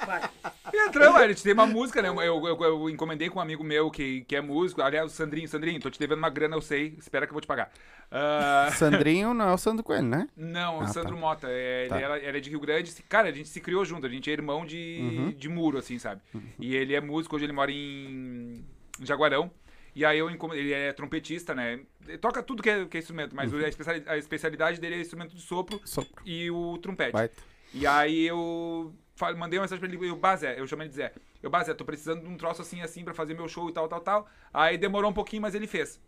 vai. 0.05 0.29
E 0.73 0.89
entramos, 0.89 1.21
a 1.21 1.29
gente 1.29 1.43
tem 1.43 1.53
uma 1.53 1.67
música, 1.67 2.03
né? 2.03 2.09
Eu, 2.09 2.19
eu, 2.19 2.59
eu 2.61 2.91
encomendei 2.91 3.31
com 3.31 3.39
um 3.39 3.43
amigo 3.43 3.63
meu 3.63 3.91
que, 3.91 4.23
que 4.23 4.35
é 4.35 4.41
músico. 4.41 4.83
Aliás, 4.83 5.07
o 5.13 5.15
Sandrinho, 5.15 5.49
Sandrinho, 5.49 5.81
tô 5.81 5.89
te 5.89 5.99
devendo 6.01 6.19
uma 6.19 6.29
grana, 6.29 6.57
eu 6.57 6.61
sei. 6.61 6.95
Espera 6.99 7.27
que 7.27 7.31
eu 7.31 7.35
vou 7.35 7.41
te 7.41 7.47
pagar. 7.47 7.71
Ah, 8.11 8.69
Sandrinho 8.77 9.33
não 9.33 9.49
é 9.49 9.53
o 9.55 9.59
Sandro 9.59 9.85
Coelho, 9.85 10.09
né? 10.09 10.29
Não, 10.37 10.79
o 10.79 10.83
Ah, 10.83 10.87
Sandro 10.89 11.15
tá. 11.15 11.21
Mota. 11.21 11.47
É, 11.49 11.87
Tá. 11.89 11.95
Ele 11.97 12.05
era, 12.05 12.19
ele 12.19 12.39
é 12.39 12.41
de 12.41 12.51
Rio 12.51 12.61
Grande. 12.61 12.93
Cara, 13.09 13.29
a 13.29 13.33
gente 13.33 13.49
se 13.49 13.61
criou 13.61 13.85
junto. 13.85 14.07
A 14.07 14.11
gente 14.11 14.29
é 14.29 14.33
irmão 14.33 14.67
de, 14.67 14.99
Uhum. 15.01 15.31
de 15.31 15.49
muro, 15.49 15.79
assim, 15.79 15.99
sabe? 15.99 16.21
E 16.59 16.75
ele 16.75 16.95
é 16.95 17.01
músico. 17.01 17.37
Hoje 17.37 17.45
ele 17.45 17.53
mora 17.53 17.71
em 17.71 18.65
Jaguarão. 19.01 19.51
E 19.95 20.05
aí 20.05 20.19
eu 20.19 20.29
ele 20.55 20.73
é 20.73 20.93
trompetista, 20.93 21.55
né? 21.55 21.81
Ele 22.07 22.19
toca 22.19 22.43
tudo 22.43 22.63
que 22.63 22.71
é, 22.71 22.85
que 22.85 22.97
é 22.97 23.01
instrumento, 23.01 23.35
mas 23.35 23.53
Uhum. 23.53 23.59
a, 23.65 23.69
especiali- 23.69 24.05
a 24.07 24.17
especialidade 24.17 24.81
dele 24.81 24.95
é 24.97 25.01
instrumento 25.01 25.35
de 25.35 25.41
sopro 25.41 25.81
Sopro. 25.85 26.23
e 26.25 26.51
o 26.51 26.79
trompete. 26.79 27.13
Baita. 27.13 27.43
E 27.75 27.87
aí 27.87 28.27
eu 28.27 28.95
mandei 29.37 29.59
uma 29.59 29.65
mensagem 29.65 29.79
pra 29.81 29.89
ele, 29.89 30.09
eu, 30.09 30.17
Bazé, 30.17 30.59
eu 30.59 30.67
chamei 30.67 30.85
ele 30.87 30.91
de 30.91 30.97
Zé. 30.97 31.13
Eu, 31.43 31.51
Bazé, 31.51 31.75
tô 31.75 31.85
precisando 31.85 32.23
de 32.23 32.29
um 32.29 32.37
troço 32.37 32.63
assim, 32.63 32.81
assim, 32.83 33.05
pra 33.05 33.13
fazer 33.15 33.35
meu 33.35 33.49
show 33.49 33.69
e 33.69 33.73
tal, 33.73 33.87
tal, 33.89 34.01
tal. 34.01 34.29
Aí 34.55 34.79
demorou 34.79 35.11
um 35.11 35.15
pouquinho, 35.15 35.43
mas 35.43 35.55
ele 35.55 35.67
fez. 35.67 36.01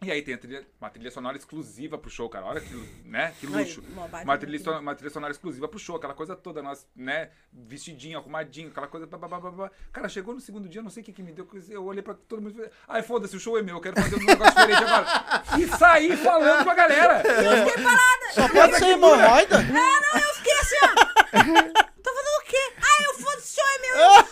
E 0.00 0.12
aí 0.12 0.22
tem 0.22 0.34
a 0.34 0.38
trilha- 0.38 0.64
uma 0.80 0.88
trilha 0.90 1.10
sonora 1.10 1.36
exclusiva 1.36 1.98
pro 1.98 2.08
show, 2.08 2.28
cara. 2.28 2.46
Olha 2.46 2.60
que, 2.60 2.72
né? 3.04 3.34
que 3.40 3.46
luxo. 3.48 3.82
uma 3.88 4.06
baita 4.06 4.24
Uma 4.24 4.38
trilha, 4.38 4.58
trilha. 4.60 4.72
so- 4.76 4.80
uma 4.80 4.94
trilha 4.94 5.10
sonora 5.10 5.32
exclusiva 5.32 5.66
pro 5.66 5.76
show, 5.78 5.96
aquela 5.96 6.14
coisa 6.14 6.36
toda, 6.36 6.62
nós, 6.62 6.86
né? 6.94 7.30
Vestidinho, 7.52 8.16
arrumadinho, 8.16 8.68
aquela 8.68 8.86
coisa. 8.86 9.06
Blá, 9.08 9.18
blá, 9.18 9.40
blá, 9.40 9.50
blá. 9.50 9.70
Cara, 9.92 10.08
chegou 10.08 10.34
no 10.34 10.40
segundo 10.40 10.68
dia, 10.68 10.80
não 10.82 10.90
sei 10.90 11.02
o 11.02 11.04
que, 11.06 11.12
que 11.12 11.22
me 11.22 11.32
deu. 11.32 11.48
Eu 11.68 11.84
olhei 11.84 12.00
pra 12.02 12.14
todo 12.14 12.40
mundo 12.40 12.52
e 12.52 12.54
falei, 12.54 12.70
ai, 12.86 13.02
foda-se, 13.02 13.36
o 13.36 13.40
show 13.40 13.58
é 13.58 13.62
meu, 13.62 13.74
eu 13.76 13.80
quero 13.80 14.00
fazer 14.00 14.14
um 14.14 14.24
negócio 14.24 14.54
diferente 14.54 14.84
agora. 14.84 15.44
E 15.58 15.66
saí 15.78 16.16
falando 16.16 16.62
com 16.64 16.70
a 16.70 16.74
galera. 16.74 17.22
Só 18.34 18.48
pode 18.48 18.76
ser 18.78 18.84
hemorroida? 18.90 19.56
Eu 19.58 20.34
fiquei 20.34 20.54
assim, 20.60 20.76
ó. 20.82 20.88
Tô 22.02 22.14
fazendo 22.14 22.36
o 22.38 22.44
quê? 22.44 22.72
Ah, 22.80 23.02
eu 23.02 23.14
foda-se, 23.14 23.54
show 23.56 23.64
é 23.66 23.78
meu. 23.80 24.28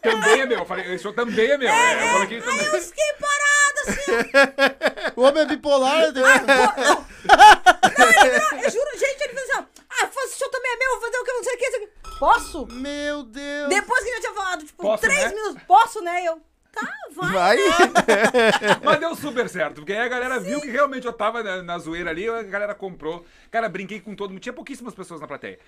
Também 0.00 0.40
é 0.40 0.46
meu. 0.46 0.58
Eu 0.60 0.66
falei, 0.66 0.94
esse 0.94 1.02
show 1.02 1.12
também 1.12 1.50
é 1.50 1.58
meu. 1.58 1.68
É, 1.68 2.08
eu 2.08 2.12
coloquei 2.14 2.40
também. 2.40 2.64
Eu 2.66 2.80
fiquei 2.80 3.12
parada 3.20 3.53
assim. 3.90 5.12
O 5.16 5.22
homem 5.22 5.42
é 5.42 5.46
bipolar. 5.46 6.12
tem- 6.12 6.22
Não, 6.22 8.08
ele 8.08 8.30
virou, 8.30 8.62
eu 8.62 8.70
juro, 8.70 8.90
gente, 8.98 9.22
ele 9.22 9.34
fez 9.34 9.50
assim, 9.50 9.60
ó. 9.60 9.64
Ah, 9.90 10.06
foda-se, 10.08 10.38
show 10.38 10.50
também 10.50 10.72
é 10.72 10.76
meu, 10.76 10.90
vou 10.92 11.00
fazer 11.02 11.16
o 11.18 11.24
que, 11.24 11.32
não 11.32 11.44
sei 11.44 11.54
o 11.54 11.58
que. 11.58 11.64
não 11.64 11.70
sei 11.72 11.80
o 11.80 11.86
que. 11.88 12.18
Posso? 12.18 12.66
Meu 12.72 13.22
Deus. 13.24 13.68
Depois 13.68 14.02
que 14.02 14.08
ele 14.08 14.16
já 14.16 14.20
tinha 14.22 14.34
falado, 14.34 14.64
tipo, 14.64 14.82
Posso, 14.82 15.02
três 15.02 15.20
né? 15.24 15.28
minutos. 15.34 15.62
Posso, 15.66 16.00
né? 16.02 16.24
Eu, 16.24 16.40
tá, 16.74 16.92
vai. 17.14 17.32
Vai. 17.32 17.56
Mas 18.84 19.00
deu 19.00 19.14
super 19.14 19.48
certo, 19.48 19.76
porque 19.76 19.92
aí 19.92 20.00
a 20.00 20.08
galera 20.08 20.38
viu 20.40 20.60
que 20.60 20.68
realmente 20.70 21.06
eu 21.06 21.12
tava 21.12 21.42
na, 21.42 21.62
na 21.62 21.78
zoeira 21.78 22.10
ali, 22.10 22.28
a 22.28 22.42
galera 22.42 22.74
comprou. 22.74 23.24
Cara, 23.50 23.68
brinquei 23.68 24.00
com 24.00 24.14
todo 24.14 24.30
mundo. 24.30 24.40
Tinha 24.40 24.52
pouquíssimas 24.52 24.94
pessoas 24.94 25.20
na 25.20 25.26
plateia. 25.26 25.58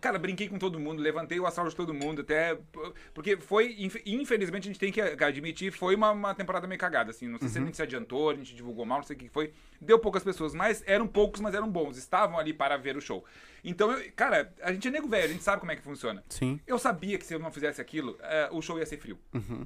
Cara, 0.00 0.18
brinquei 0.18 0.48
com 0.48 0.58
todo 0.58 0.80
mundo, 0.80 1.00
levantei 1.02 1.38
o 1.38 1.46
astral 1.46 1.68
de 1.68 1.76
todo 1.76 1.94
mundo, 1.94 2.22
até. 2.22 2.58
Porque 3.14 3.36
foi, 3.36 3.74
inf- 3.78 4.02
infelizmente, 4.04 4.64
a 4.64 4.72
gente 4.72 4.80
tem 4.80 4.90
que 4.92 5.00
admitir, 5.00 5.70
foi 5.72 5.94
uma, 5.94 6.10
uma 6.10 6.34
temporada 6.34 6.66
meio 6.66 6.80
cagada, 6.80 7.10
assim. 7.10 7.28
Não 7.28 7.38
sei 7.38 7.48
se 7.48 7.58
a 7.58 7.60
gente 7.62 7.76
se 7.76 7.82
adiantou, 7.82 8.30
a 8.30 8.34
gente 8.34 8.54
divulgou 8.54 8.84
mal, 8.84 8.98
não 8.98 9.04
sei 9.04 9.16
o 9.16 9.18
que 9.18 9.28
foi. 9.28 9.52
Deu 9.80 9.98
poucas 9.98 10.24
pessoas, 10.24 10.54
mas 10.54 10.82
eram 10.86 11.06
poucos, 11.06 11.40
mas 11.40 11.54
eram 11.54 11.68
bons. 11.68 11.96
Estavam 11.96 12.38
ali 12.38 12.52
para 12.52 12.76
ver 12.76 12.96
o 12.96 13.00
show. 13.00 13.24
Então, 13.68 13.90
eu- 13.90 14.12
cara, 14.14 14.54
a 14.62 14.72
gente 14.72 14.86
é 14.86 14.90
nego 14.92 15.08
velho, 15.08 15.24
a 15.24 15.28
gente 15.32 15.42
sabe 15.42 15.58
como 15.58 15.72
é 15.72 15.76
que 15.76 15.82
funciona. 15.82 16.22
Sim. 16.28 16.60
Eu 16.66 16.78
sabia 16.78 17.18
que 17.18 17.26
se 17.26 17.34
eu 17.34 17.38
não 17.40 17.50
fizesse 17.50 17.80
aquilo, 17.80 18.16
eh, 18.22 18.48
o 18.52 18.62
show 18.62 18.78
ia 18.78 18.86
ser 18.86 18.96
frio. 18.96 19.18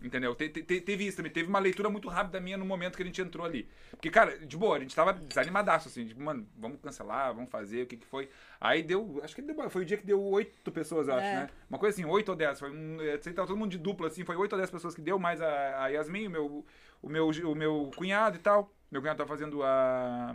Entendeu? 0.03 0.35
Te- 0.35 0.49
te- 0.49 0.63
te- 0.63 0.81
teve 0.81 1.07
isso 1.07 1.19
também. 1.19 1.31
Teve 1.31 1.49
uma 1.51 1.59
leitura 1.59 1.91
muito 1.91 2.09
rápida 2.09 2.41
minha 2.41 2.57
no 2.57 2.65
momento 2.65 2.97
que 2.97 3.03
a 3.03 3.07
gente 3.07 3.21
entrou 3.21 3.45
ali. 3.45 3.69
Porque, 3.91 4.09
cara, 4.11 4.39
de 4.39 4.57
boa, 4.57 4.77
a 4.77 4.81
gente 4.81 4.97
tava 4.97 5.13
desanimadaço, 5.13 5.89
assim. 5.89 6.07
Tipo, 6.07 6.23
mano, 6.23 6.49
vamos 6.57 6.81
cancelar, 6.81 7.35
vamos 7.35 7.51
fazer, 7.51 7.83
o 7.83 7.87
que 7.87 7.99
que 7.99 8.07
foi. 8.07 8.31
Aí 8.59 8.83
deu, 8.83 9.21
acho 9.23 9.35
que 9.35 9.43
deu, 9.43 9.69
foi 9.71 9.83
o 9.83 9.85
dia 9.85 9.99
que 9.99 10.07
deu 10.07 10.21
oito 10.23 10.73
pessoas, 10.73 11.07
eu 11.07 11.15
acho, 11.15 11.27
É. 11.27 11.35
né? 11.35 11.51
Uma 11.69 11.79
coisa 11.79 11.95
assim, 11.95 12.05
oito 12.09 12.31
ou 12.31 12.37
dez. 12.37 12.59
Foi 12.59 12.71
um, 12.71 12.97
sei, 13.21 13.35
tava 13.35 13.47
todo 13.49 13.57
mundo 13.59 13.71
de 13.71 13.79
dupla, 13.79 14.07
assim. 14.09 14.25
Foi 14.25 14.35
oito 14.37 14.53
ou 14.55 14.59
dez 14.59 14.71
pessoas 14.71 14.95
que 14.95 15.03
deu, 15.03 15.19
mais 15.19 15.43
a, 15.43 15.85
a 15.85 15.89
Yasmin, 15.89 16.27
o 16.27 16.31
meu, 16.31 16.67
o, 17.03 17.09
meu, 17.11 17.29
o 17.29 17.55
meu 17.55 17.91
cunhado 17.95 18.37
e 18.37 18.41
tal. 18.41 18.73
Meu 18.91 19.03
cunhado 19.03 19.19
tá 19.19 19.27
fazendo 19.27 19.63
a, 19.63 20.35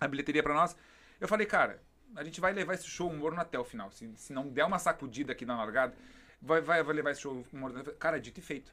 a 0.00 0.06
bilheteria 0.08 0.42
pra 0.44 0.54
nós. 0.54 0.76
Eu 1.20 1.26
falei, 1.28 1.46
cara, 1.46 1.82
a 2.16 2.24
gente 2.24 2.40
vai 2.40 2.52
levar 2.52 2.74
esse 2.74 2.86
show 2.86 3.12
morno 3.12 3.40
até 3.40 3.58
o 3.58 3.64
final. 3.64 3.90
Se, 3.90 4.10
se 4.16 4.32
não 4.32 4.48
der 4.48 4.64
uma 4.64 4.78
sacudida 4.78 5.32
aqui 5.32 5.44
na 5.46 5.56
largada, 5.56 5.94
vai, 6.40 6.60
vai, 6.60 6.82
vai 6.82 6.94
levar 6.94 7.10
esse 7.12 7.20
show 7.22 7.44
morno. 7.52 7.80
até- 7.80 7.92
Cara, 7.92 8.20
dito 8.20 8.38
e 8.38 8.42
feito. 8.42 8.72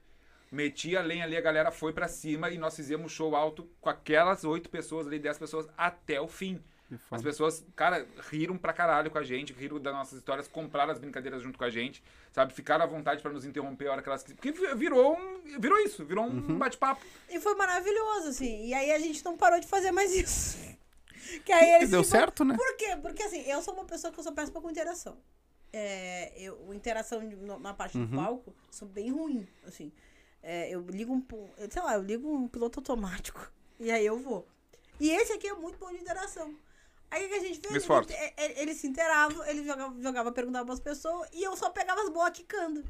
Meti 0.52 0.98
a 0.98 1.02
lenha 1.02 1.26
ali, 1.26 1.38
a 1.38 1.42
galera 1.42 1.70
foi 1.70 1.94
pra 1.94 2.08
cima 2.08 2.50
e 2.50 2.58
nós 2.58 2.76
fizemos 2.76 3.12
show 3.12 3.36
alto 3.36 3.70
com 3.80 3.90
aquelas 3.90 4.44
oito 4.44 4.70
pessoas 4.70 5.06
ali, 5.06 5.20
dez 5.20 5.38
pessoas 5.38 5.68
até 5.78 6.20
o 6.20 6.28
fim. 6.28 6.64
As 7.12 7.22
pessoas, 7.22 7.64
cara, 7.76 8.04
riram 8.32 8.58
pra 8.58 8.74
caralho 8.74 9.12
com 9.12 9.20
a 9.20 9.24
gente, 9.24 9.54
riram 9.54 9.80
das 9.80 9.94
nossas 9.94 10.18
histórias, 10.18 10.48
compraram 10.48 10.92
as 10.92 10.98
brincadeiras 10.98 11.44
junto 11.44 11.56
com 11.56 11.64
a 11.64 11.70
gente, 11.70 12.04
sabe? 12.32 12.52
Ficaram 12.52 12.84
à 12.84 12.88
vontade 12.88 13.22
pra 13.22 13.32
nos 13.32 13.46
interromper 13.46 13.90
a 13.90 13.92
hora 13.92 14.02
que 14.02 14.10
elas 14.10 14.24
Porque 14.24 14.52
vi- 14.52 14.74
virou 14.74 15.16
um, 15.16 15.60
virou 15.60 15.78
isso, 15.82 16.04
virou 16.04 16.26
um 16.26 16.58
bate-papo. 16.58 17.06
E 17.30 17.40
foi 17.40 17.54
maravilhoso, 17.54 18.30
assim. 18.30 18.66
E 18.66 18.74
aí 18.74 18.92
a 18.92 18.98
gente 18.98 19.24
não 19.24 19.38
parou 19.38 19.60
de 19.60 19.68
fazer 19.68 19.92
mais 19.92 20.12
isso. 20.16 20.58
Que 21.46 21.52
aí 21.52 21.72
eles 21.76 21.90
Deu 21.90 22.04
ficam- 22.04 22.20
certo, 22.20 22.44
né? 22.46 22.56
Por 22.56 22.78
quê? 22.78 22.98
Porque 23.02 23.24
assim, 23.24 23.42
eu 23.42 23.62
sou 23.62 23.74
uma 23.74 23.86
pessoa 23.86 24.12
que 24.12 24.20
eu 24.20 24.24
sou 24.24 24.34
péssima 24.34 24.62
com 24.62 24.70
interação. 24.70 25.18
É, 25.72 26.34
eu, 26.36 26.74
interação 26.74 27.22
na 27.60 27.74
parte 27.74 27.98
Uhum. 27.98 28.06
do 28.08 28.16
palco, 28.16 28.56
sou 28.72 28.88
bem 28.88 29.12
ruim, 29.12 29.48
assim. 29.68 29.92
É, 30.42 30.70
eu 30.74 30.82
ligo 30.82 31.14
um, 31.14 31.24
sei 31.70 31.82
lá, 31.82 31.96
eu 31.96 32.02
ligo 32.02 32.28
um 32.34 32.48
piloto 32.48 32.80
automático 32.80 33.52
e 33.80 33.92
aí 33.92 34.06
eu 34.06 34.18
vou. 34.18 34.48
E 35.00 35.12
esse 35.12 35.34
aqui 35.34 35.48
é 35.48 35.54
muito 35.54 35.78
bom 35.78 35.90
de 35.92 35.98
interação. 35.98 36.56
Aí 37.12 37.26
o 37.26 37.30
que 37.30 37.36
a 37.36 37.40
gente 37.40 37.60
fez? 37.60 37.72
Me 37.72 37.78
esforço. 37.80 38.12
Ele, 38.12 38.34
ele, 38.38 38.60
ele 38.62 38.74
se 38.76 38.88
interavam, 38.88 39.46
ele 39.46 39.64
jogava, 39.66 40.02
jogava 40.02 40.32
perguntava 40.32 40.66
pras 40.66 40.80
pessoas 40.80 41.28
e 41.34 41.44
eu 41.44 41.56
só 41.56 41.70
pegava 41.70 42.02
as 42.02 42.10
bolas 42.10 42.32
quicando. 42.32 42.84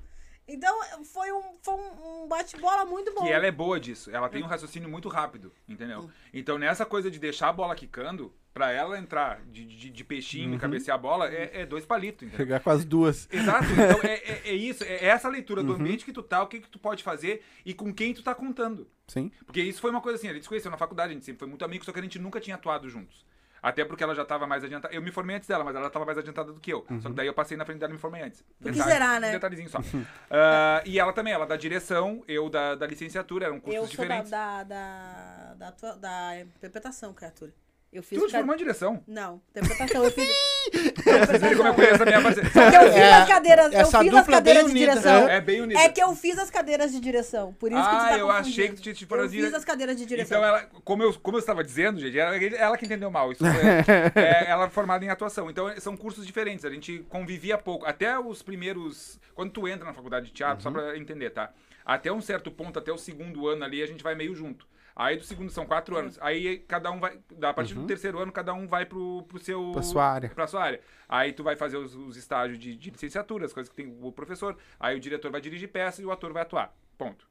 Então 0.49 0.75
foi 1.05 1.31
um, 1.31 1.43
foi 1.61 1.75
um, 1.75 2.27
bate-bola 2.27 2.83
muito 2.85 3.13
bom. 3.13 3.21
Que 3.21 3.31
ela 3.31 3.45
é 3.45 3.51
boa 3.51 3.79
disso. 3.79 4.09
Ela 4.11 4.27
tem 4.27 4.43
um 4.43 4.47
raciocínio 4.47 4.89
muito 4.89 5.07
rápido, 5.07 5.53
entendeu? 5.67 6.09
Então, 6.33 6.57
nessa 6.57 6.85
coisa 6.85 7.11
de 7.11 7.19
deixar 7.19 7.49
a 7.49 7.53
bola 7.53 7.75
quicando, 7.75 8.33
pra 8.53 8.71
ela 8.71 8.97
entrar 8.97 9.41
de, 9.45 9.63
de, 9.63 9.89
de 9.89 10.03
peixinho 10.03 10.55
e 10.55 10.57
cabecear 10.57 10.95
a 10.95 11.01
bola, 11.01 11.29
é, 11.29 11.61
é 11.61 11.65
dois 11.65 11.85
palitos, 11.85 12.23
entendeu? 12.23 12.45
Chegar 12.45 12.59
com 12.59 12.69
as 12.69 12.83
duas. 12.83 13.27
Exato. 13.31 13.65
Então, 13.71 14.01
é, 14.03 14.13
é, 14.15 14.41
é 14.49 14.53
isso. 14.53 14.83
É 14.83 15.05
essa 15.05 15.29
leitura 15.29 15.63
do 15.63 15.73
ambiente 15.73 16.03
que 16.03 16.11
tu 16.11 16.23
tá, 16.23 16.41
o 16.43 16.47
que, 16.47 16.59
que 16.59 16.69
tu 16.69 16.79
pode 16.79 17.03
fazer 17.03 17.43
e 17.65 17.73
com 17.73 17.93
quem 17.93 18.13
tu 18.13 18.23
tá 18.23 18.33
contando. 18.33 18.87
Sim. 19.07 19.31
Porque 19.45 19.61
isso 19.61 19.79
foi 19.79 19.91
uma 19.91 20.01
coisa 20.01 20.17
assim, 20.17 20.27
a 20.27 20.33
gente 20.33 20.43
se 20.43 20.49
conheceu 20.49 20.71
na 20.71 20.77
faculdade, 20.77 21.11
a 21.11 21.13
gente 21.13 21.25
sempre 21.25 21.39
foi 21.39 21.47
muito 21.47 21.63
amigo, 21.63 21.85
só 21.85 21.91
que 21.91 21.99
a 21.99 22.01
gente 22.01 22.19
nunca 22.19 22.39
tinha 22.39 22.55
atuado 22.55 22.89
juntos. 22.89 23.25
Até 23.61 23.83
porque 23.85 24.03
ela 24.03 24.15
já 24.15 24.23
tava 24.25 24.47
mais 24.47 24.63
adiantada. 24.63 24.93
Eu 24.93 25.01
me 25.01 25.11
formei 25.11 25.35
antes 25.35 25.47
dela, 25.47 25.63
mas 25.63 25.75
ela 25.75 25.89
tava 25.89 26.05
mais 26.05 26.17
adiantada 26.17 26.51
do 26.51 26.59
que 26.59 26.71
eu. 26.71 26.85
Só 27.01 27.09
que 27.09 27.15
daí 27.15 27.27
eu 27.27 27.33
passei 27.33 27.57
na 27.57 27.65
frente 27.65 27.79
dela 27.79 27.91
e 27.91 27.95
me 27.95 27.99
formei 27.99 28.21
antes. 28.21 28.43
Por 28.61 28.71
que 28.71 28.81
será, 28.81 29.19
né? 29.19 29.31
Detalhezinho 29.31 29.69
só. 29.69 29.79
Ah, 30.31 30.81
e 30.85 30.99
ela 30.99 31.11
também, 31.13 31.33
ela 31.33 31.45
da 31.45 31.55
direção, 31.57 32.23
eu 32.27 32.49
da, 32.49 32.75
da 32.75 32.85
licenciatura, 32.87 33.45
eram 33.47 33.59
cursos 33.59 33.75
Eu 33.81 33.87
sou 33.87 33.95
da, 33.97 34.01
diferentes. 34.03 34.31
da, 34.31 34.63
da, 34.63 35.53
da, 35.55 35.67
atua- 35.69 35.95
da 35.97 36.39
interpretação, 36.41 37.13
criatura. 37.13 37.51
Eu 37.91 38.03
fiz 38.03 38.21
Tu 38.21 38.29
formou 38.29 38.53
em 38.53 38.57
direção. 38.57 39.03
Não, 39.07 39.41
interpretação. 39.49 40.03
Eu 40.03 40.11
fiz. 40.11 40.27
Você 40.69 41.37
vê 41.39 41.55
como 41.55 41.69
eu 41.69 41.73
conheço 41.73 42.03
a 42.03 42.05
minha 42.05 42.21
parceira. 42.21 42.49
Porque 42.51 42.77
eu 42.77 42.83
fiz 42.83 42.95
É, 42.95 43.13
as 43.13 43.27
cadeiras, 43.27 43.65
eu 43.73 43.85
fiz 43.85 44.13
as 44.13 44.27
é 44.27 44.31
cadeiras 44.31 44.65
de 44.65 44.69
unida, 44.71 44.91
direção. 44.91 45.27
É 45.27 45.41
bem 45.41 45.61
unida. 45.61 45.79
É 45.79 45.89
que 45.89 46.03
eu 46.03 46.15
fiz 46.15 46.37
as 46.37 46.51
cadeiras 46.51 46.91
de 46.91 46.99
direção. 46.99 47.51
Por 47.53 47.71
isso 47.71 47.81
que 47.81 47.89
tu 47.89 47.95
Ah, 47.95 48.09
tá 48.09 48.17
eu 48.19 48.27
confundindo. 48.27 48.49
achei 48.49 48.67
que 48.69 48.75
tu 48.75 48.81
tinha 48.83 48.93
te 48.93 49.03
Eu 49.03 49.07
formado 49.09 49.31
fiz 49.31 49.53
as 49.55 49.65
cadeiras 49.65 49.97
de 49.97 50.05
direção. 50.05 50.37
Então, 50.37 50.47
ela, 50.47 50.61
como, 50.83 51.01
eu, 51.01 51.13
como 51.15 51.37
eu 51.37 51.39
estava 51.39 51.63
dizendo, 51.63 51.99
gente, 51.99 52.19
ela, 52.19 52.35
ela 52.37 52.77
que 52.77 52.85
entendeu 52.85 53.09
mal. 53.09 53.31
Isso 53.31 53.43
é, 53.43 54.11
é, 54.45 54.49
ela 54.51 54.65
é 54.65 54.69
formada 54.69 55.03
em 55.03 55.09
atuação. 55.09 55.49
Então, 55.49 55.73
são 55.79 55.97
cursos 55.97 56.27
diferentes. 56.27 56.65
A 56.65 56.69
gente 56.69 56.99
convivia 57.09 57.57
pouco. 57.57 57.87
Até 57.87 58.19
os 58.19 58.43
primeiros. 58.43 59.19
Quando 59.33 59.51
tu 59.51 59.67
entra 59.67 59.85
na 59.85 59.93
faculdade 59.93 60.27
de 60.27 60.33
teatro, 60.33 60.61
só 60.61 60.69
pra 60.69 60.95
entender, 60.95 61.31
tá? 61.31 61.49
Até 61.83 62.11
um 62.11 62.21
certo 62.21 62.51
ponto, 62.51 62.77
até 62.77 62.91
o 62.91 62.97
segundo 62.99 63.47
ano 63.47 63.63
ali, 63.63 63.81
a 63.81 63.87
gente 63.87 64.03
vai 64.03 64.13
meio 64.13 64.35
junto. 64.35 64.67
Aí 64.99 65.15
do 65.15 65.23
segundo 65.23 65.49
são 65.49 65.65
quatro 65.65 65.95
anos. 65.95 66.19
Aí 66.19 66.59
cada 66.67 66.91
um 66.91 66.99
vai. 66.99 67.17
A 67.41 67.53
partir 67.53 67.73
do 67.73 67.85
terceiro 67.85 68.19
ano, 68.19 68.33
cada 68.33 68.53
um 68.53 68.67
vai 68.67 68.85
pro, 68.85 69.23
pro 69.29 69.39
seu. 69.39 69.71
Pra 69.71 69.81
sua 69.81 70.05
área. 70.05 70.29
Pra 70.29 70.45
sua 70.45 70.61
área. 70.61 70.81
Aí 71.07 71.31
tu 71.31 71.41
vai 71.41 71.55
fazer 71.55 71.77
os, 71.77 71.95
os 71.95 72.17
estágios 72.17 72.59
de, 72.59 72.75
de 72.75 72.89
licenciatura, 72.89 73.45
as 73.45 73.53
coisas 73.53 73.69
que 73.69 73.77
tem 73.77 73.97
o 74.01 74.11
professor. 74.11 74.57
Aí 74.77 74.97
o 74.97 74.99
diretor 74.99 75.31
vai 75.31 75.39
dirigir 75.39 75.69
peça 75.69 76.01
e 76.01 76.05
o 76.05 76.11
ator 76.11 76.33
vai 76.33 76.41
atuar. 76.41 76.75
Ponto. 76.97 77.25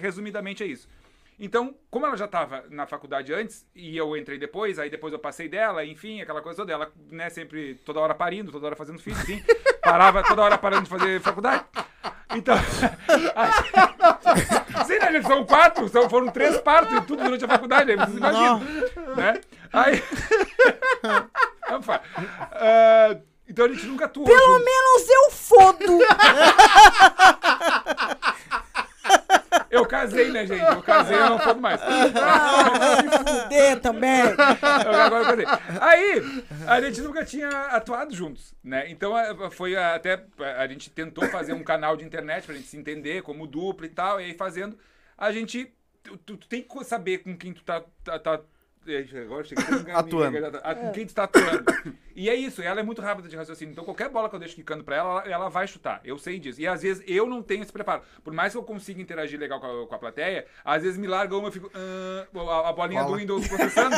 Resumidamente 0.00 0.64
é 0.64 0.66
isso. 0.66 0.88
Então, 1.38 1.76
como 1.88 2.06
ela 2.06 2.16
já 2.16 2.24
estava 2.24 2.64
na 2.68 2.86
faculdade 2.88 3.32
antes, 3.32 3.64
e 3.72 3.96
eu 3.96 4.16
entrei 4.16 4.36
depois, 4.36 4.76
aí 4.76 4.90
depois 4.90 5.12
eu 5.12 5.18
passei 5.20 5.48
dela, 5.48 5.84
enfim, 5.84 6.20
aquela 6.20 6.42
coisa 6.42 6.56
toda, 6.56 6.72
ela, 6.72 6.92
né, 7.08 7.30
sempre 7.30 7.76
toda 7.84 8.00
hora 8.00 8.14
parindo, 8.14 8.50
toda 8.52 8.66
hora 8.66 8.76
fazendo 8.76 9.00
filho, 9.00 9.16
enfim, 9.16 9.42
parava 9.82 10.22
toda 10.22 10.42
hora 10.42 10.58
parando 10.58 10.84
de 10.84 10.90
fazer 10.90 11.20
faculdade. 11.20 11.64
Então, 12.34 12.56
sim, 14.86 14.98
né, 14.98 15.12
gente, 15.12 15.26
são 15.26 15.44
quatro, 15.44 15.88
são, 15.88 16.08
foram 16.10 16.28
três 16.28 16.56
partos 16.58 16.96
e 16.96 17.00
tudo 17.02 17.22
durante 17.22 17.44
a 17.44 17.48
faculdade, 17.48 17.90
aí 17.90 17.96
vocês 17.96 18.16
imaginam, 18.16 18.58
né? 19.16 19.40
Aí, 19.72 20.02
ah, 22.52 23.16
então 23.48 23.66
a 23.66 23.68
gente 23.68 23.86
nunca 23.86 24.06
atuou 24.06 24.26
Pelo 24.26 24.38
junto. 24.38 24.64
menos 24.64 25.08
eu 25.08 25.30
fodo. 25.30 25.84
Eu 29.74 29.86
casei, 29.86 30.30
né, 30.30 30.46
gente? 30.46 30.62
Eu 30.62 30.82
casei, 30.82 31.16
eu 31.16 31.30
não 31.30 31.38
fodo 31.38 31.60
mais. 31.60 31.80
Ah, 31.82 33.02
se 33.02 33.18
fuder 33.18 33.80
também. 33.80 34.20
Eu 34.22 35.00
agora 35.00 35.22
eu 35.22 35.46
casei. 35.46 35.46
Aí, 35.80 36.44
a 36.66 36.80
gente 36.80 37.00
nunca 37.00 37.24
tinha 37.24 37.48
atuado 37.48 38.14
juntos, 38.14 38.54
né? 38.62 38.88
Então, 38.90 39.12
foi 39.50 39.76
até... 39.76 40.24
A 40.58 40.66
gente 40.66 40.90
tentou 40.90 41.26
fazer 41.28 41.52
um 41.52 41.62
canal 41.62 41.96
de 41.96 42.04
internet 42.04 42.44
pra 42.46 42.54
gente 42.54 42.68
se 42.68 42.76
entender 42.76 43.22
como 43.22 43.46
dupla 43.46 43.86
e 43.86 43.90
tal. 43.90 44.20
E 44.20 44.24
aí, 44.24 44.34
fazendo, 44.34 44.78
a 45.18 45.32
gente... 45.32 45.72
Tu, 46.02 46.16
tu- 46.18 46.36
tu 46.36 46.46
tem 46.48 46.62
que 46.62 46.84
saber 46.84 47.18
com 47.18 47.36
quem 47.36 47.52
tu 47.52 47.64
tá... 47.64 47.82
tá, 48.04 48.18
tá 48.18 48.40
é, 48.86 49.06
agora 49.22 49.42
chega 49.44 49.62
a 49.62 49.98
Atuando. 50.00 50.36
Com 50.74 50.92
quem 50.92 51.06
tu 51.06 51.14
tá 51.14 51.24
atuando. 51.24 51.64
E 52.14 52.28
é 52.30 52.34
isso, 52.34 52.62
ela 52.62 52.80
é 52.80 52.82
muito 52.82 53.02
rápida 53.02 53.28
de 53.28 53.36
raciocínio. 53.36 53.72
Então, 53.72 53.84
qualquer 53.84 54.08
bola 54.08 54.28
que 54.28 54.34
eu 54.34 54.38
deixo 54.38 54.54
quicando 54.54 54.84
pra 54.84 54.96
ela, 54.96 55.20
ela, 55.26 55.48
vai 55.48 55.66
chutar. 55.66 56.00
Eu 56.04 56.16
sei 56.18 56.38
disso. 56.38 56.60
E 56.60 56.66
às 56.66 56.82
vezes 56.82 57.02
eu 57.06 57.26
não 57.26 57.42
tenho 57.42 57.62
esse 57.62 57.72
preparo. 57.72 58.02
Por 58.22 58.32
mais 58.32 58.52
que 58.52 58.58
eu 58.58 58.62
consiga 58.62 59.00
interagir 59.00 59.38
legal 59.38 59.60
com 59.60 59.66
a, 59.82 59.86
com 59.86 59.94
a 59.94 59.98
plateia, 59.98 60.46
às 60.64 60.82
vezes 60.82 60.96
me 60.98 61.06
larga 61.06 61.36
uma, 61.36 61.48
eu 61.48 61.52
fico. 61.52 61.70
"Ah", 61.74 62.26
a, 62.64 62.68
a 62.68 62.72
bolinha 62.72 63.00
do 63.02 63.06
Bola. 63.06 63.18
Windows 63.18 63.48
processando. 63.48 63.96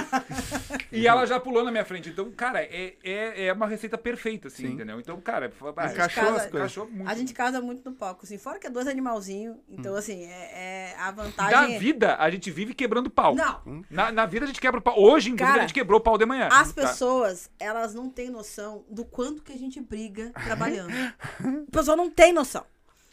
e 0.90 1.06
ela 1.06 1.26
já 1.26 1.38
pulou 1.38 1.64
na 1.64 1.70
minha 1.70 1.84
frente. 1.84 2.08
Então, 2.08 2.30
cara, 2.32 2.62
é, 2.62 2.94
é, 3.04 3.46
é 3.46 3.52
uma 3.52 3.66
receita 3.66 3.98
perfeita, 3.98 4.48
assim, 4.48 4.68
Sim. 4.68 4.72
entendeu? 4.74 4.98
Então, 5.00 5.20
cara, 5.20 5.52
ah, 5.76 5.86
Encaixou 5.86 6.24
casa- 6.24 6.36
as 6.36 6.42
coisas. 6.50 6.54
encaixou 6.54 6.88
muito. 6.88 7.10
A 7.10 7.14
gente 7.14 7.34
casa 7.34 7.60
muito 7.60 7.88
no 7.90 7.96
palco, 7.96 8.24
assim. 8.24 8.38
Fora 8.38 8.58
que 8.58 8.66
é 8.66 8.70
dois 8.70 8.86
animalzinhos. 8.86 9.56
Então, 9.68 9.94
Hum. 9.94 9.96
assim, 9.98 10.24
é, 10.24 10.92
é 10.92 10.94
a 10.98 11.06
Na 11.06 11.10
vantagem. 11.10 11.76
é- 11.76 11.78
vida, 11.78 12.16
a 12.16 12.30
gente 12.30 12.50
vive 12.50 12.74
quebrando 12.74 13.10
pau. 13.10 13.34
Não. 13.34 13.84
Na, 13.90 14.10
na 14.12 14.26
vida 14.26 14.44
a 14.44 14.48
gente 14.48 14.60
quebra 14.60 14.80
o 14.80 14.82
pau. 14.82 14.94
Hoje, 14.98 15.28
inclusive, 15.30 15.36
Cara, 15.52 15.58
a 15.58 15.66
gente 15.66 15.74
quebrou 15.74 15.98
o 15.98 16.02
pau 16.02 16.16
de 16.18 16.24
manhã. 16.26 16.48
As 16.50 16.72
Tá. 16.72 16.82
pessoas, 16.82 17.50
elas 17.60 17.94
não 17.94 18.05
têm 18.10 18.30
noção 18.30 18.84
do 18.90 19.04
quanto 19.04 19.42
que 19.42 19.52
a 19.52 19.58
gente 19.58 19.80
briga 19.80 20.32
trabalhando. 20.44 20.92
A 20.92 21.70
pessoa 21.70 21.96
não 21.96 22.10
tem 22.10 22.32
noção. 22.32 22.64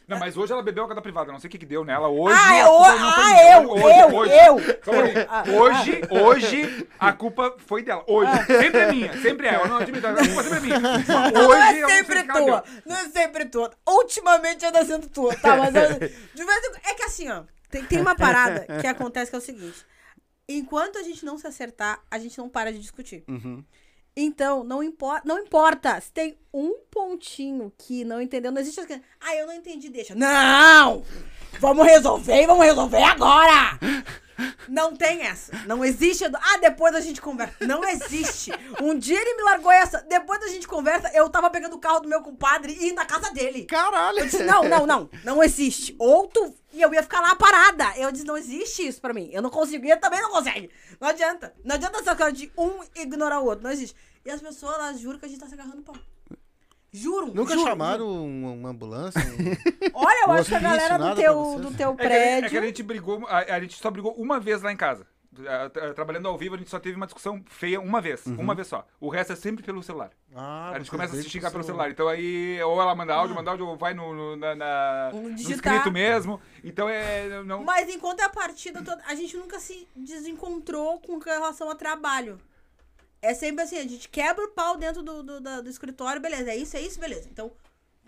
Não, 0.06 0.20
mas 0.20 0.36
hoje 0.36 0.52
ela 0.52 0.62
bebeu 0.62 0.84
água 0.84 0.94
da 0.96 1.02
privada. 1.02 1.32
Não 1.32 1.40
sei 1.40 1.48
o 1.48 1.52
que, 1.52 1.58
que 1.58 1.66
deu 1.66 1.86
nela. 1.86 2.10
Hoje. 2.10 2.38
ah, 2.38 2.50
a 2.50 2.60
eu, 2.60 2.68
culpa 2.68 2.96
não 2.96 3.14
foi 3.14 3.24
ah, 3.24 3.54
eu, 3.54 3.70
Hoje, 3.72 4.00
eu, 4.00 4.16
hoje. 4.16 4.34
eu. 4.34 5.28
Ah, 5.30 5.44
Hoje, 5.48 6.02
hoje, 6.12 6.88
a 7.00 7.14
culpa 7.14 7.56
foi 7.66 7.84
dela. 7.84 8.04
Hoje. 8.06 8.32
Sempre 8.46 8.80
é 8.82 8.92
minha. 8.92 9.22
Sempre 9.22 9.48
é. 9.48 9.56
Eu 9.56 9.68
não 9.70 9.78
admito. 9.78 10.06
A 10.06 10.14
culpa 10.14 10.44
sempre 10.44 10.58
é 10.58 10.60
minha. 10.60 10.80
Não 11.32 11.54
é 11.54 11.78
eu 11.78 11.82
não 11.82 11.90
sempre 11.90 12.20
o 12.20 12.28
tua. 12.28 12.64
Não 12.86 12.96
é 12.98 13.10
sempre 13.10 13.46
tua. 13.46 13.72
Ultimamente 13.88 14.66
anda 14.66 14.84
sendo 14.84 15.08
tua, 15.08 15.36
tá? 15.38 15.56
Mas 15.56 15.74
eu- 15.74 16.00
de 16.36 16.44
vez 16.46 16.64
em 16.66 16.72
quando. 16.72 16.82
É 16.86 16.94
que 16.96 17.04
assim, 17.04 17.30
ó. 17.30 17.44
Tem, 17.70 17.86
tem 17.86 18.02
uma 18.02 18.14
parada 18.16 18.68
que 18.82 18.86
acontece 18.86 19.32
que 19.32 19.36
é 19.36 19.40
o 19.40 19.42
seguinte. 19.42 19.86
Enquanto 20.50 20.98
a 21.00 21.04
gente 21.04 21.24
não 21.26 21.38
se 21.38 21.48
acertar, 21.48 22.02
a 22.12 22.20
gente 22.20 22.38
não 22.38 22.50
para 22.50 22.74
de 22.74 22.80
discutir. 22.80 23.24
Uhum. 23.28 23.64
Então, 24.16 24.64
não, 24.64 24.84
impor, 24.84 25.22
não 25.26 25.40
importa. 25.40 26.00
Se 26.00 26.12
tem 26.12 26.38
um 26.54 26.78
pontinho 26.92 27.74
que 27.78 28.06
não 28.06 28.22
entendeu, 28.22 28.52
não 28.52 28.62
existe. 28.62 28.80
Ah, 29.20 29.36
eu 29.36 29.48
não 29.48 29.54
entendi, 29.54 29.90
deixa. 29.90 30.14
Não! 30.14 31.04
Vamos 31.60 31.86
resolver 31.86 32.44
e 32.44 32.48
vamos 32.48 32.66
resolver 32.66 33.04
agora! 33.04 33.80
Não 34.68 34.96
tem 34.96 35.22
essa. 35.22 35.52
Não 35.68 35.84
existe. 35.86 36.26
Ah, 36.26 36.58
depois 36.60 36.96
a 36.96 37.00
gente 37.00 37.22
conversa. 37.22 37.56
Não 37.66 37.84
existe. 37.84 38.52
Um 38.82 38.98
dia 38.98 39.20
ele 39.20 39.36
me 39.36 39.44
largou 39.44 39.72
essa. 39.72 40.02
Depois 40.10 40.42
a 40.44 40.48
gente 40.48 40.68
conversa, 40.68 41.12
eu 41.14 41.30
tava 41.30 41.50
pegando 41.50 41.76
o 41.76 41.80
carro 41.80 42.00
do 42.00 42.10
meu 42.10 42.22
compadre 42.22 42.74
e 42.74 42.88
indo 42.88 42.96
na 42.96 43.06
casa 43.06 43.32
dele. 43.32 43.66
Caralho. 43.66 44.20
Eu 44.20 44.26
disse, 44.26 44.44
não, 44.44 44.64
não, 44.64 44.86
não. 44.86 45.10
Não 45.24 45.44
existe. 45.44 45.96
Ou 46.00 46.28
tu. 46.28 46.56
E 46.72 46.82
eu 46.82 46.94
ia 46.94 47.04
ficar 47.04 47.22
lá 47.22 47.36
parada. 47.36 47.94
Eu 47.98 48.12
disse, 48.12 48.26
não 48.26 48.38
existe 48.38 48.88
isso 48.88 49.00
pra 49.00 49.14
mim. 49.14 49.30
Eu 49.32 49.42
não 49.42 49.50
consigo. 49.50 49.86
E 49.86 49.92
ele 49.92 50.00
também 50.00 50.22
não 50.22 50.32
consegue. 50.32 50.70
Não 51.00 51.08
adianta. 51.08 51.54
Não 51.64 51.76
adianta 51.76 52.00
essa 52.00 52.16
cara 52.16 52.32
de 52.32 52.52
um 52.58 52.80
ignorar 52.96 53.40
o 53.40 53.46
outro. 53.46 53.64
Não 53.64 53.72
existe. 53.72 53.96
E 54.26 54.32
as 54.32 54.42
pessoas, 54.42 54.74
elas 54.76 55.00
juram 55.00 55.20
que 55.20 55.26
a 55.26 55.30
gente 55.30 55.40
tá 55.40 55.48
se 55.48 55.54
agarrando 55.54 55.84
pau. 55.84 55.96
Juro. 56.94 57.34
Nunca 57.34 57.54
juro, 57.56 57.68
chamaram 57.68 58.06
juro. 58.08 58.22
uma, 58.54 58.70
ambulância? 58.70 59.20
um- 59.22 59.90
Olha, 60.00 60.24
eu 60.26 60.30
um 60.30 60.32
acho 60.34 60.50
que 60.50 60.56
a 60.56 60.60
galera 60.60 60.98
do 61.00 61.16
teu, 61.16 61.60
do 61.60 61.72
teu 61.76 61.92
É 61.92 61.96
que, 61.96 62.04
é 62.04 62.08
prédio. 62.08 62.50
que 62.52 62.58
a 62.58 62.62
gente 62.62 62.84
brigou, 62.84 63.26
a, 63.28 63.40
a 63.56 63.60
gente 63.60 63.76
só 63.78 63.90
brigou 63.90 64.14
uma 64.14 64.40
vez 64.40 64.62
lá 64.62 64.72
em 64.72 64.78
casa. 64.78 65.08
Ah, 65.48 65.68
tra- 65.68 65.92
Trabalhando 65.96 66.28
ao 66.28 66.38
vivo, 66.38 66.54
a 66.54 66.58
gente 66.60 66.70
só 66.70 66.80
teve 66.80 66.96
uma 66.96 67.08
discussão 67.08 67.44
feia 67.48 67.82
uma 67.82 68.00
vez. 68.00 68.24
Uma 68.28 68.54
vez 68.54 68.68
só. 68.68 68.86
O 69.00 69.10
resto 69.10 69.34
é 69.34 69.36
sempre 69.36 69.64
pelo 69.64 69.82
celular. 69.82 70.12
Ah, 70.36 70.70
a 70.76 70.78
gente 70.78 70.92
começa 70.92 71.16
a 71.16 71.20
se 71.20 71.28
xingar 71.28 71.50
pelo 71.50 71.64
celular. 71.64 71.90
Então 71.90 72.08
aí, 72.08 72.62
ou 72.62 72.80
ela 72.80 72.94
manda 72.94 73.16
áudio, 73.16 73.34
manda 73.36 73.50
áudio, 73.50 73.66
ou 73.66 73.76
vai 73.76 73.96
no, 73.96 74.14
no, 74.14 74.36
na, 74.36 74.54
na- 74.54 75.10
Um 75.12 75.30
no 75.30 75.36
escrito 75.36 75.92
mesmo. 75.92 76.40
Então 76.64 76.88
é. 76.88 77.42
Não, 77.44 77.64
Mas 77.64 77.90
enquanto 77.90 78.20
é 78.20 78.24
a 78.26 78.30
partida 78.30 78.84
toda, 78.84 79.02
a 79.08 79.16
gente 79.16 79.36
nunca 79.36 79.60
se 79.60 79.88
desencontrou 79.96 81.00
com 81.00 81.18
relação 81.18 81.68
a 81.72 81.74
trabalho. 81.74 82.38
É 83.24 83.34
sempre 83.34 83.64
assim, 83.64 83.78
a 83.78 83.84
gente 83.84 84.10
quebra 84.10 84.44
o 84.44 84.50
pau 84.50 84.76
dentro 84.78 85.02
do, 85.02 85.24
do, 85.24 85.40
da- 85.40 85.62
do 85.62 85.70
escritório, 85.70 86.22
beleza, 86.22 86.52
é 86.52 86.58
isso, 86.58 86.76
é 86.76 86.82
isso, 86.82 87.00
beleza. 87.00 87.28
Então, 87.32 87.52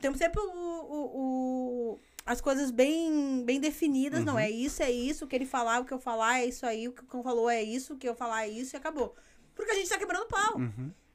temos 0.02 0.18
sempre 0.20 0.42
o, 0.42 0.46
o- 0.46 1.94
o- 1.94 2.00
as 2.26 2.42
coisas 2.42 2.70
bem, 2.70 3.44
bem 3.46 3.60
definidas, 3.60 4.24
não, 4.26 4.38
é 4.38 4.50
isso, 4.50 4.84
é 4.84 4.92
isso, 4.92 5.24
o 5.26 5.28
que 5.28 5.36
ele 5.36 5.46
falar, 5.46 5.80
o 5.80 5.86
que 5.86 5.94
eu 5.94 6.00
falar, 6.00 6.40
é 6.42 6.46
isso 6.46 6.66
aí, 6.66 6.88
o 6.88 6.92
que 6.92 7.02
o 7.04 7.06
cão 7.06 7.24
falou 7.24 7.50
é 7.50 7.64
isso, 7.64 7.94
o 7.94 7.98
que 7.98 8.10
eu 8.10 8.14
falar 8.16 8.44
é 8.46 8.50
isso 8.50 8.76
e 8.76 8.78
acabou. 8.78 9.16
Porque 9.56 9.72
a 9.72 9.76
gente 9.76 9.88
tá 9.90 9.98
quebrando 9.98 10.26
pau. 10.28 10.60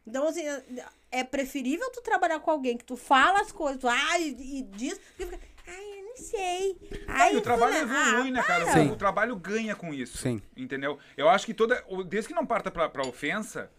Então, 0.07 0.27
assim, 0.27 0.43
é- 0.47 0.65
é 1.11 1.23
preferível 1.25 1.91
tu 1.91 2.01
trabalhar 2.01 2.41
com 2.41 2.51
alguém 2.51 2.77
que 2.79 2.85
tu 2.85 2.97
fala 2.97 3.41
as 3.43 3.53
coisas, 3.53 3.79
tu, 3.81 3.87
ah, 3.87 4.19
e, 4.19 4.61
e 4.61 4.63
diz, 4.63 4.99
porque 4.99 5.27
fica, 5.27 5.41
ai, 5.69 5.99
eu 6.01 6.05
não 6.05 6.17
sei. 6.17 6.77
Ai, 7.07 7.35
e 7.35 7.37
o 7.37 7.41
trabalho 7.43 7.75
evolui, 7.77 8.29
ah, 8.29 8.31
né, 8.31 8.43
cara? 8.43 8.65
para." 8.65 8.83
O, 8.83 8.93
o 8.93 8.97
trabalho 8.97 9.37
ganha 9.37 9.77
com 9.77 9.93
isso. 9.93 10.17
Sim. 10.17 10.41
Entendeu? 10.57 10.99
Eu 11.19 11.29
acho 11.29 11.45
que 11.45 11.53
toda. 11.53 11.85
o- 11.87 12.03
Desde 12.03 12.29
que 12.29 12.35
não 12.35 12.47
parta 12.47 12.71
pra, 12.71 12.89
pra 12.89 13.07
ofensa, 13.07 13.71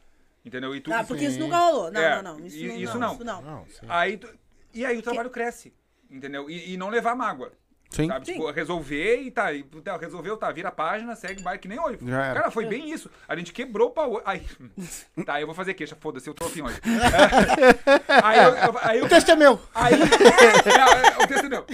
entendeu? 0.46 0.76
E 0.76 0.82
tu, 0.82 0.92
Ah, 0.94 1.04
porque 1.04 1.26
isso 1.26 1.34
Sim. 1.36 1.40
nunca 1.42 1.58
rolou. 1.58 1.92
Não, 1.92 2.02
É, 2.02 2.22
não, 2.22 2.38
não. 2.38 2.46
Isso, 2.46 2.58
e- 2.58 2.68
não, 2.68 2.76
isso 2.76 2.94
não, 2.98 3.00
não. 3.00 3.14
Isso 3.16 3.24
não. 3.24 3.42
Não. 3.42 3.66
Aí 3.90 4.18
tu- 4.18 4.30
e 4.74 4.86
aí 4.86 4.98
o 4.98 5.02
trabalho 5.02 5.30
cresce. 5.30 5.74
Entendeu? 6.10 6.50
E, 6.50 6.74
e 6.74 6.78
não 6.78 6.90
levar 6.90 7.16
mágoa. 7.16 7.52
Sim. 7.90 8.08
Sabe? 8.08 8.26
Sim. 8.26 8.34
Tipo, 8.34 8.50
resolver 8.52 9.18
e 9.22 9.30
tá. 9.32 9.52
E, 9.52 9.64
tá, 9.64 9.98
resolveu, 9.98 10.38
tá, 10.38 10.50
vira 10.50 10.70
a 10.70 10.72
página, 10.72 11.14
segue, 11.14 11.44
vai, 11.44 11.58
que 11.58 11.68
nem 11.68 11.78
hoje. 11.78 11.98
Cara, 11.98 12.48
É. 12.48 12.52
foi 12.52 12.66
bem 12.66 12.90
isso. 12.90 13.12
A 13.28 13.36
gente 13.36 13.52
quebrou 13.52 13.90
o 13.90 13.92
pau. 13.92 14.22
Aí. 14.24 14.46
Tá, 15.26 15.42
eu 15.42 15.46
vou 15.46 15.54
fazer 15.54 15.74
queixa, 15.74 15.96
foda-se, 16.00 16.30
eu 16.30 16.34
tô 16.34 16.46
afim 16.46 16.62
hoje. 16.62 16.80
aí 18.24 18.38
eu. 18.38 18.56
eu- 18.56 18.80
aí 18.82 19.00
eu 19.00 19.06
O 19.06 19.10
texto 19.10 19.30
é 19.32 19.36
meu. 19.36 19.60
Aí. 19.76 19.94
É, 19.94 19.98
é, 19.98 21.24
o 21.24 21.28
texto 21.28 21.46
é 21.46 21.50
meu. 21.50 21.66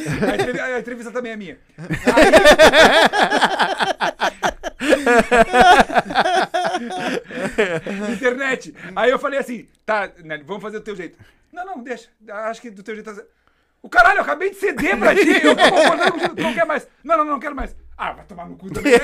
A, 0.59 0.65
a 0.75 0.79
entrevista 0.79 1.11
também 1.11 1.31
é 1.33 1.35
minha. 1.37 1.59
Aí... 2.17 2.31
Internet. 8.13 8.73
Aí 8.95 9.09
eu 9.11 9.19
falei 9.19 9.39
assim, 9.39 9.67
tá, 9.85 10.09
né, 10.23 10.41
vamos 10.45 10.61
fazer 10.61 10.79
do 10.79 10.83
teu 10.85 10.95
jeito. 10.95 11.17
Não, 11.51 11.65
não, 11.65 11.83
deixa. 11.83 12.09
Acho 12.29 12.61
que 12.61 12.69
do 12.69 12.83
teu 12.83 12.93
jeito 12.95 13.05
tá 13.07 13.15
certo. 13.15 13.29
O 13.81 13.89
caralho, 13.89 14.17
eu 14.17 14.21
acabei 14.23 14.49
de 14.49 14.55
ceder 14.57 14.97
pra 14.97 15.13
ti. 15.15 15.29
Eu 15.43 15.55
tô 15.55 15.69
concordando 15.69 16.11
contigo, 16.13 16.35
tu 16.35 16.41
não 16.41 16.53
quer 16.53 16.65
mais. 16.65 16.87
Não, 17.03 17.17
não, 17.17 17.25
não 17.25 17.39
quero 17.39 17.55
mais. 17.55 17.75
Ah, 17.97 18.11
vai 18.11 18.25
tomar 18.25 18.47
no 18.47 18.57
cu 18.57 18.69
também. 18.71 18.93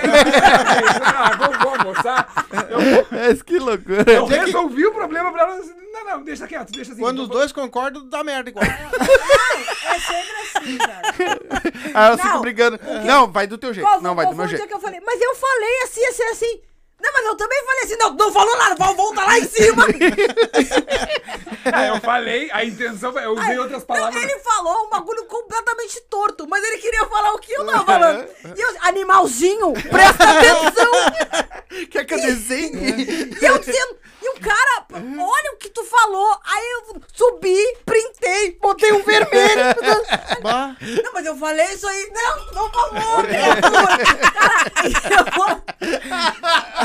ah, 1.05 1.36
vamos, 1.38 1.57
vamos 1.57 1.80
almoçar. 1.80 2.28
Eu, 2.69 3.07
Mas 3.11 3.41
que 3.41 3.59
loucura. 3.59 4.11
eu 4.11 4.26
resolvi 4.26 4.86
o 4.86 4.91
problema 4.93 5.32
pra 5.32 5.43
ela. 5.43 5.59
Não, 5.91 6.05
não, 6.05 6.24
deixa 6.24 6.47
quieto, 6.47 6.71
deixa 6.71 6.91
assim. 6.91 7.01
Quando 7.01 7.19
os 7.19 7.28
Vamos- 7.28 7.38
dois 7.39 7.51
concordam, 7.51 8.07
dá 8.09 8.24
merda 8.24 8.49
igual. 8.49 8.65
É 8.65 9.99
sempre 9.99 10.57
assim, 10.57 10.78
cara. 10.78 11.01
Aí 11.93 12.11
eu 12.11 12.17
fico 12.17 12.30
Não, 12.30 12.41
brigando. 12.41 12.80
Não, 13.05 13.32
vai 13.32 13.47
do 13.47 13.57
teu 13.57 13.74
jeito. 13.74 13.88
Qual, 13.88 14.01
não, 14.01 14.15
vai 14.15 14.26
qual 14.26 14.34
do 14.34 14.38
meu 14.39 14.47
jeito. 14.47 14.67
que 14.67 14.74
eu 14.74 14.80
falei? 14.80 14.99
Mas 15.05 15.21
eu 15.21 15.36
falei 15.36 15.82
assim, 15.84 16.05
assim, 16.07 16.24
assim. 16.24 16.61
Não, 17.03 17.11
mas 17.11 17.25
eu 17.25 17.35
também 17.35 17.65
falei 17.65 17.83
assim. 17.83 17.97
Não, 17.97 18.13
não 18.13 18.31
falou 18.31 18.57
nada. 18.57 18.93
Voltar 18.93 19.25
lá 19.25 19.37
em 19.37 19.47
cima. 19.47 19.85
Ah, 21.71 21.87
eu 21.87 21.99
falei, 21.99 22.49
a 22.51 22.63
intenção, 22.63 23.11
eu 23.19 23.31
usei 23.31 23.57
outras 23.57 23.81
Não, 23.81 23.87
palavras. 23.87 24.23
ele 24.23 24.39
falou 24.39 24.85
um 24.85 24.89
bagulho 24.89 25.25
completamente 25.25 25.99
torto, 26.09 26.47
mas 26.47 26.63
ele 26.63 26.77
queria 26.77 27.05
falar 27.07 27.33
o 27.33 27.39
que 27.39 27.51
eu 27.51 27.65
tava 27.65 27.85
falando. 27.85 28.25
E 28.55 28.61
eu, 28.61 28.75
animalzinho, 28.81 29.73
presta 29.73 30.23
atenção. 30.23 30.91
Quer 31.91 32.05
que 32.05 32.13
eu 32.13 32.21
desenhe? 32.21 33.35
E 33.41 33.45
eu 33.45 33.57
dizendo, 33.57 33.97
e 34.21 34.29
o 34.29 34.39
cara, 34.39 34.85
olha 34.93 35.51
o 35.53 35.57
que 35.57 35.69
tu 35.69 35.83
falou. 35.83 36.37
Aí 36.45 36.63
eu 36.71 37.01
subi, 37.13 37.57
printei, 37.85 38.57
botei 38.61 38.93
um 38.93 39.03
vermelho. 39.03 39.63
Bah. 40.41 40.75
Não, 40.81 41.13
mas 41.13 41.25
eu 41.25 41.35
falei 41.37 41.65
isso 41.67 41.87
aí. 41.87 42.11
Não, 42.13 42.45
não 42.53 42.71
falou, 42.71 43.23
criatura. 43.23 43.97
Cara, 44.31 44.71
aí 44.75 44.93
eu 45.11 45.25
vou... 45.35 45.63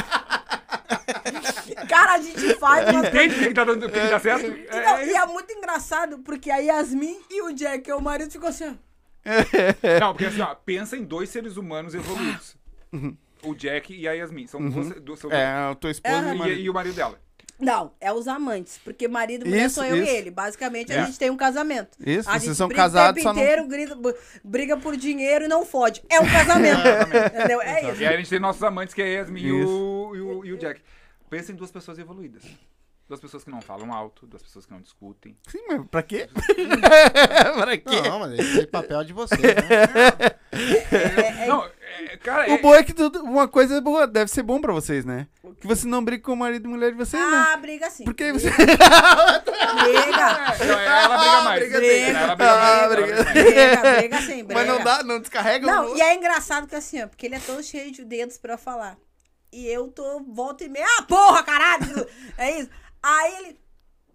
Cara, 1.89 2.15
a 2.15 2.21
gente 2.21 2.55
faz 2.57 2.89
uma 2.91 3.07
Entende 3.07 3.35
o 3.35 3.39
que, 3.49 3.55
tá 3.55 3.65
dando, 3.65 3.87
o 3.87 3.91
que, 3.91 4.01
tá 4.09 4.19
certo? 4.19 4.47
E, 4.47 4.67
É, 4.69 4.85
não, 4.85 4.97
é 4.97 5.07
e 5.07 5.15
é 5.15 5.27
muito 5.27 5.53
engraçado, 5.53 6.19
porque 6.19 6.51
a 6.51 6.57
Yasmin 6.59 7.19
e 7.31 7.43
o 7.43 7.53
Jack, 7.53 7.91
o 7.93 8.01
marido, 8.01 8.31
ficou 8.31 8.49
assim, 8.49 8.67
ó. 8.69 8.89
Não, 10.01 10.13
porque 10.13 10.27
assim, 10.27 10.41
ó, 10.41 10.55
pensa 10.55 10.97
em 10.97 11.05
dois 11.05 11.29
seres 11.29 11.57
humanos 11.57 11.95
evoluídos. 11.95 12.57
O 13.43 13.55
Jack 13.55 13.95
e 13.95 14.09
a 14.09 14.13
Yasmin. 14.13 14.47
São 14.47 14.67
duas. 14.69 14.91
duas- 15.01 15.19
são 15.19 15.31
É, 15.31 15.45
a 15.71 15.75
tua 15.75 15.91
esposa 15.91 16.31
É, 16.31 16.35
e 16.35 16.53
e, 16.55 16.63
e 16.63 16.71
o 16.71 16.75
marido 16.75 16.95
dela. 16.95 17.21
Não, 17.61 17.93
é 18.01 18.13
os 18.13 18.29
amantes, 18.29 18.79
porque 18.85 19.09
marido 19.09 19.45
e 19.45 19.49
mulher 19.49 19.67
Isso, 19.67 19.75
sou 19.77 19.85
eu 19.85 19.97
isso. 19.97 20.13
e 20.13 20.17
ele. 20.17 20.31
Basicamente, 20.31 20.93
É. 20.93 21.01
a 21.01 21.05
gente 21.05 21.19
tem 21.19 21.29
um 21.31 21.37
casamento. 21.37 21.97
Isso, 21.99 22.29
a 22.29 22.33
vocês 22.33 22.45
gente 22.45 22.55
são 22.57 22.69
briga 22.69 22.83
casados, 22.83 23.21
o 23.21 23.23
só 23.25 23.35
tempo 23.35 23.45
não- 23.45 23.53
inteiro, 23.53 23.69
grita- 23.69 24.15
briga 24.45 24.77
por 24.77 24.97
dinheiro 24.97 25.47
e 25.47 25.49
não 25.49 25.67
fode. 25.67 26.03
É 26.09 26.21
um 26.21 26.31
casamento. 26.31 26.79
entendeu? 27.35 27.61
É 27.61 27.83
E 27.85 27.91
isso. 27.93 28.01
aí 28.01 28.07
a 28.07 28.17
gente 28.17 28.31
tem 28.31 28.39
nossos 28.39 28.63
amantes, 28.63 28.95
que 28.95 29.03
é 29.03 29.07
a 29.07 29.09
Yasmin 29.09 29.41
e 29.43 29.53
o, 29.53 30.13
e, 30.15 30.21
o, 30.21 30.45
e 30.45 30.53
o 30.53 30.57
Jack. 30.59 30.81
Pensa 31.29 31.51
em 31.53 31.57
duas 31.57 31.71
pessoas 31.73 31.99
evoluídas. 31.99 32.45
Duas 33.09 33.21
pessoas 33.21 33.43
que 33.43 33.51
não 33.51 33.61
falam 33.63 33.91
alto, 33.93 34.27
duas 34.27 34.43
pessoas 34.43 34.67
que 34.67 34.73
não 34.73 34.81
discutem. 34.83 35.35
Sim, 35.49 35.61
mas 35.67 35.81
pra 35.91 36.03
quê? 36.03 36.29
pra 37.59 37.77
quê? 37.79 38.03
Não, 38.03 38.19
mas 38.21 38.39
esse 38.39 38.61
é 38.61 38.67
papel 38.67 39.03
de 39.03 39.15
vocês, 39.15 39.41
né? 39.41 41.47
Não, 41.47 41.65
é, 41.65 41.71
cara, 42.19 42.51
O 42.51 42.55
é- 42.55 42.59
bom 42.59 42.75
é 42.75 42.83
que 42.83 42.93
tudo- 42.93 43.23
uma 43.23 43.49
coisa 43.49 43.77
é 43.77 43.81
boa, 43.81 44.07
deve 44.07 44.31
ser 44.31 44.43
bom 44.43 44.61
pra 44.61 44.73
vocês, 44.73 45.05
né? 45.05 45.27
Que 45.61 45.67
você 45.67 45.87
não 45.87 46.05
briga 46.05 46.23
com 46.23 46.33
o 46.33 46.37
marido 46.37 46.67
e 46.67 46.71
mulher 46.71 46.91
de 46.93 46.97
vocês, 46.97 47.23
né? 47.23 47.47
Ah, 47.53 47.57
briga 47.57 47.91
sim. 47.91 48.05
Porque 48.05 48.33
você. 48.33 48.51
Briga. 48.51 48.75
ela 50.85 51.19
briga 51.19 51.43
mais. 51.43 51.61
briga 51.61 51.81
sim. 51.81 52.01
Ela 52.03 52.37
briga 52.37 52.57
mais. 52.57 52.83
Ah, 52.83 52.89
briga. 52.89 53.25
briga. 53.25 53.33
Briga, 53.33 53.93
briga 53.99 54.21
sim, 54.23 54.45
briga. 54.45 54.55
Mas 54.55 54.67
não 54.67 54.85
dá, 54.85 55.03
não 55.03 55.21
descarrega 55.21 55.67
Não, 55.67 55.93
o- 55.93 55.97
e 55.97 56.01
é 56.01 56.15
engraçado 56.15 56.67
que 56.67 56.75
assim, 56.77 57.03
ó, 57.03 57.07
porque 57.09 57.27
ele 57.27 57.35
é 57.37 57.41
todo 57.41 57.63
cheio 57.63 57.91
de 57.93 58.05
dedos 58.05 58.39
pra 58.39 58.57
falar. 58.59 58.97
E 59.53 59.67
eu 59.67 59.89
tô, 59.89 60.21
volta 60.29 60.65
e 60.65 60.69
meia, 60.69 60.87
ah, 60.99 61.03
porra, 61.03 61.43
caralho! 61.43 62.07
É 62.37 62.61
isso. 62.61 62.71
Aí 63.03 63.35
ele, 63.47 63.61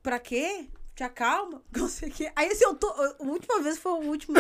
pra 0.02 0.20
quê? 0.20 0.68
Te 0.96 1.04
acalma, 1.04 1.62
não 1.76 1.88
sei 1.88 2.10
o 2.10 2.12
quê. 2.12 2.32
Aí 2.36 2.48
assim, 2.52 2.66
eu 2.66 2.76
tô, 2.76 2.88
a 2.88 3.16
última 3.24 3.60
vez 3.62 3.78
foi 3.80 3.92
o 3.94 4.06
último, 4.08 4.36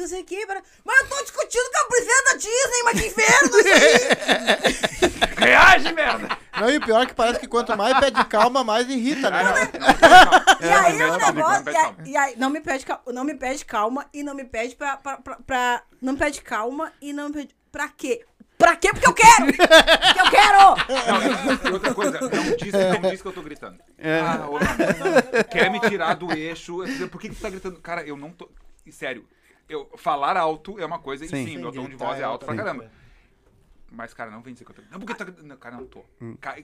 não 0.00 0.08
sei 0.08 0.22
o 0.22 0.24
quê, 0.24 0.46
mas 0.84 1.00
eu 1.00 1.08
tô 1.08 1.22
discutindo 1.22 1.70
com 1.72 1.78
a 1.78 1.88
princesa 1.88 2.24
da 2.24 2.32
Disney, 2.34 2.82
mas 2.84 3.00
que 3.00 3.06
inferno 3.06 3.58
isso 3.58 3.68
aí! 3.68 5.26
Reage, 5.38 5.92
merda! 5.92 6.38
Não, 6.60 6.70
e 6.70 6.76
o 6.78 6.80
pior 6.80 7.02
é 7.02 7.06
que 7.06 7.14
parece 7.14 7.38
que 7.40 7.46
quanto 7.46 7.76
mais 7.76 7.98
pede 8.00 8.24
calma, 8.26 8.64
mais 8.64 8.88
irrita, 8.88 9.30
né? 9.30 9.42
não. 9.42 10.66
E 10.66 10.70
aí 10.72 10.98
não, 10.98 11.06
o 11.14 11.18
não, 11.18 11.26
negócio, 11.32 11.64
não, 11.64 11.72
e 12.06 12.16
aí, 12.16 12.32
calma. 12.32 12.32
não 12.38 12.50
me 12.50 12.60
pede, 12.60 12.86
cal- 12.86 13.02
não 13.08 13.24
me 13.24 13.34
pede 13.34 13.64
calma 13.64 14.06
e 14.12 14.22
não 14.22 14.34
me 14.34 14.44
pede 14.44 14.74
pra, 14.74 14.96
pra, 14.96 15.18
pra, 15.18 15.36
pra- 15.36 15.82
não 16.00 16.14
me 16.14 16.18
pede 16.18 16.40
calma 16.40 16.92
e 17.00 17.12
não 17.12 17.28
me 17.28 17.34
pede, 17.34 17.54
pra 17.70 17.88
quê? 17.88 18.24
Pra 18.56 18.74
quê? 18.74 18.88
Porque 18.90 19.06
eu 19.06 19.12
quero! 19.12 19.46
Porque 19.46 20.20
eu 20.20 20.30
quero! 20.30 20.58
Não, 21.62 21.70
e 21.70 21.72
outra 21.74 21.94
coisa, 21.94 22.18
não 22.20 22.56
diz, 22.56 22.72
não 22.72 23.10
diz 23.10 23.20
que 23.20 23.28
eu 23.28 23.32
tô 23.32 23.42
gritando. 23.42 23.78
Ah, 24.00 24.48
ô, 24.48 24.58
não. 24.58 25.44
Quer 25.50 25.70
me 25.70 25.78
tirar 25.80 26.14
do 26.14 26.32
eixo. 26.32 26.78
Por 27.10 27.20
que, 27.20 27.28
que 27.28 27.34
tu 27.34 27.42
tá 27.42 27.50
gritando? 27.50 27.78
Cara, 27.80 28.02
eu 28.02 28.16
não 28.16 28.30
tô. 28.30 28.48
Sério, 28.90 29.28
eu, 29.68 29.90
falar 29.96 30.36
alto 30.36 30.78
é 30.78 30.86
uma 30.86 30.98
coisa, 30.98 31.26
Sim. 31.26 31.42
e 31.42 31.44
sim, 31.46 31.56
meu 31.58 31.72
tom 31.72 31.88
de 31.88 31.96
voz 31.96 32.18
é 32.20 32.22
alto 32.24 32.44
pra 32.46 32.54
caramba. 32.56 32.90
Mas, 33.90 34.12
cara, 34.12 34.30
não 34.30 34.42
vem 34.42 34.52
dizer 34.52 34.64
que 34.64 34.72
eu 34.72 34.74
tô. 34.74 34.82
Não, 34.90 34.98
porque 34.98 35.14
tu 35.14 35.18
tá 35.18 35.24
gritando. 35.24 35.46
Não, 35.46 35.56
Cara, 35.56 35.76
não 35.76 35.86
tô. 35.86 36.04
Ca- 36.40 36.56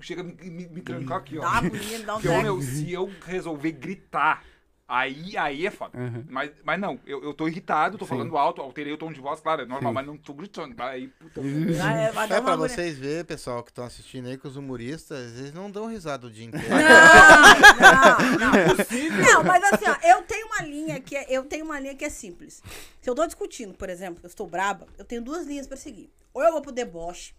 Chega 0.00 0.20
a 0.22 0.24
me, 0.24 0.32
me, 0.32 0.68
me 0.68 0.80
trancar 0.80 1.18
aqui, 1.18 1.36
ó. 1.38 1.42
Dá 1.42 1.50
agonia, 1.58 1.98
dá 2.04 2.16
um 2.16 2.42
meu, 2.42 2.62
se 2.62 2.90
eu 2.92 3.10
resolver 3.26 3.72
gritar, 3.72 4.44
Aí, 4.88 5.36
aí 5.38 5.66
é 5.66 5.70
foda. 5.70 5.96
Mas, 6.28 6.50
mas 6.62 6.78
não, 6.78 7.00
eu, 7.06 7.22
eu 7.24 7.32
tô 7.32 7.48
irritado, 7.48 7.96
tô 7.96 8.04
falando 8.04 8.36
alto, 8.36 8.60
alterei 8.60 8.92
o 8.92 8.98
tom 8.98 9.10
de 9.12 9.20
voz, 9.20 9.40
claro, 9.40 9.62
é 9.62 9.64
normal, 9.66 9.92
mas 9.92 10.06
não 10.06 10.16
tô 10.18 10.34
gritando. 10.34 10.74
Aí, 10.82 11.08
puta. 11.08 11.40
Dar 12.20 12.30
É 12.30 12.40
uma 12.40 12.42
pra 12.42 12.56
vocês 12.56 12.98
verem, 12.98 13.24
pessoal, 13.24 13.62
que 13.62 13.70
estão 13.70 13.84
assistindo 13.84 14.28
aí, 14.28 14.36
que 14.36 14.46
os 14.46 14.56
humoristas, 14.56 15.38
eles 15.38 15.52
não 15.52 15.70
dão 15.70 15.86
risada 15.86 16.26
o 16.26 16.30
dia 16.30 16.44
inteiro. 16.46 16.68
Não, 16.68 18.38
não, 18.38 18.52
não. 18.52 19.32
Não, 19.32 19.44
mas 19.44 19.64
assim, 19.72 19.84
ó, 19.88 19.96
eu 20.06 20.22
tenho 20.22 20.46
uma 20.46 20.62
linha 20.62 21.00
que 21.00 21.16
é, 21.16 21.26
eu 21.28 21.44
tenho 21.44 21.64
uma 21.64 21.80
linha 21.80 21.94
que 21.94 22.04
é 22.04 22.10
simples. 22.10 22.62
Se 23.00 23.08
eu 23.08 23.14
tô 23.14 23.24
discutindo, 23.26 23.74
por 23.74 23.88
exemplo, 23.88 24.20
eu 24.22 24.28
estou 24.28 24.46
braba, 24.46 24.86
eu 24.98 25.04
tenho 25.04 25.22
duas 25.22 25.46
linhas 25.46 25.66
pra 25.66 25.76
seguir. 25.76 26.10
Ou 26.34 26.42
eu 26.42 26.52
vou 26.52 26.60
pro 26.60 26.72
deboche, 26.72 27.34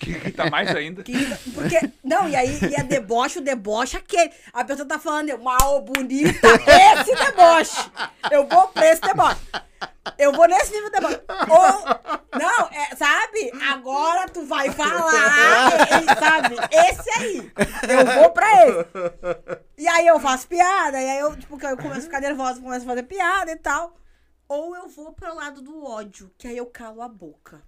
Que 0.00 0.10
irrita 0.10 0.50
mais 0.50 0.74
ainda. 0.74 1.02
que, 1.04 1.12
porque 1.54 1.78
não, 2.02 2.28
e 2.28 2.34
aí 2.34 2.58
e 2.70 2.74
é 2.74 2.82
deboche, 2.82 3.38
o 3.38 3.42
deboche 3.42 3.96
é 3.96 4.00
aquele. 4.00 4.32
A 4.52 4.64
pessoa 4.64 4.86
tá 4.88 4.98
falando 4.98 5.38
mal 5.38 5.80
bonita, 5.82 6.48
esse 6.48 7.14
deboche. 7.14 7.90
Eu 8.30 8.46
vou 8.48 8.68
pra 8.68 8.86
esse 8.90 9.00
deboche. 9.00 9.40
Eu 10.18 10.32
vou 10.32 10.48
nesse 10.48 10.72
nível 10.72 10.90
de 10.90 10.96
deboche. 10.96 11.20
Ou, 11.48 12.38
não, 12.40 12.66
é, 12.72 12.96
sabe? 12.96 13.52
Agora 13.70 14.28
tu 14.28 14.44
vai 14.46 14.70
falar, 14.72 15.70
e- 16.02 16.18
sabe? 16.18 16.56
Esse 16.72 17.10
aí. 17.20 17.52
Eu 17.88 18.06
vou 18.20 18.30
pra 18.30 18.66
ele. 18.66 18.84
E 19.76 19.86
aí 19.86 20.06
eu 20.08 20.18
faço 20.18 20.48
piada, 20.48 21.00
e 21.00 21.08
aí 21.08 21.18
eu, 21.20 21.36
tipo, 21.36 21.54
eu 21.64 21.76
começo 21.76 22.00
a 22.00 22.02
ficar 22.02 22.20
nervosa, 22.20 22.60
começo 22.60 22.84
a 22.84 22.88
fazer 22.88 23.02
piada 23.04 23.52
e 23.52 23.56
tal. 23.56 23.94
Ou 24.48 24.74
eu 24.74 24.88
vou 24.88 25.12
pro 25.12 25.34
lado 25.34 25.60
do 25.62 25.84
ódio, 25.84 26.32
que 26.36 26.48
aí 26.48 26.56
eu 26.56 26.66
calo 26.66 27.02
a 27.02 27.08
boca. 27.08 27.62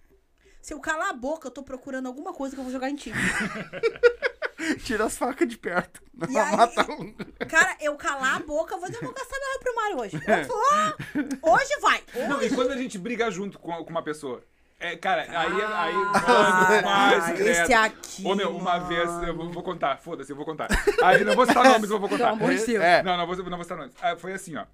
Se 0.61 0.75
eu 0.75 0.81
calar 0.81 1.11
a 1.11 1.13
boca, 1.13 1.49
eu 1.49 1.51
tô 1.51 1.63
procurando 1.63 2.07
alguma 2.07 2.33
coisa 2.33 2.55
que 2.55 2.61
eu 2.61 2.65
vou 2.65 2.73
jogar 2.73 2.91
em 2.91 2.97
ti. 2.97 3.13
Tira 4.85 5.07
as 5.07 5.17
facas 5.17 5.49
de 5.49 5.57
perto. 5.57 6.03
E 6.29 6.33
Não 6.33 6.41
aí- 6.41 6.57
mata 6.57 6.93
um. 6.93 7.15
Cara, 7.49 7.77
eu 7.81 7.97
calar 7.97 8.37
a 8.37 8.41
boca, 8.41 8.75
eu 8.75 8.79
vou 8.79 8.89
dizer, 8.91 9.03
eu 9.03 9.07
vou 9.07 9.15
gastar 9.15 9.37
meu 9.39 9.49
réu 9.49 9.59
primário 9.61 9.99
hoje. 10.01 10.21
Eu 10.29 11.41
vou, 11.43 11.55
hoje 11.55 11.81
vai. 11.81 12.03
Não, 12.29 12.37
Hoje. 12.39 12.47
e 12.53 12.55
quando 12.55 12.71
a 12.73 12.77
gente 12.77 12.99
briga 12.99 13.31
junto 13.31 13.59
com, 13.59 13.73
com 13.83 13.91
uma 13.91 14.03
pessoa? 14.03 14.45
É, 14.79 14.97
cara, 14.97 15.23
aí, 15.23 15.63
aí, 15.63 15.95
Cara, 16.25 16.83
mano, 16.83 16.83
mais 16.83 17.41
esse 17.41 17.73
aqui, 17.73 18.25
Ô, 18.27 18.35
meu, 18.35 18.51
uma 18.57 18.79
mano. 18.79 18.87
vez, 18.87 19.11
eu 19.29 19.35
vou, 19.37 19.51
vou 19.51 19.63
contar, 19.63 19.97
foda-se, 19.99 20.31
eu 20.33 20.37
vou 20.37 20.45
contar. 20.45 20.69
Aí, 21.03 21.23
não 21.25 21.35
vou 21.35 21.47
citar 21.47 21.65
nomes, 21.65 21.91
eu 21.91 21.99
vou 22.01 22.09
contar. 22.09 22.33
Pelo 22.33 22.45
amor 22.45 22.55
de 22.55 22.65
Deus. 22.67 22.83
É. 22.83 23.03
Não, 23.03 23.17
não 23.17 23.27
vou, 23.27 23.37
não 23.37 23.57
vou 23.57 23.63
citar 23.65 23.79
nomes. 23.79 23.95
Ah, 24.01 24.17
foi 24.17 24.33
assim, 24.33 24.57
ó. 24.57 24.65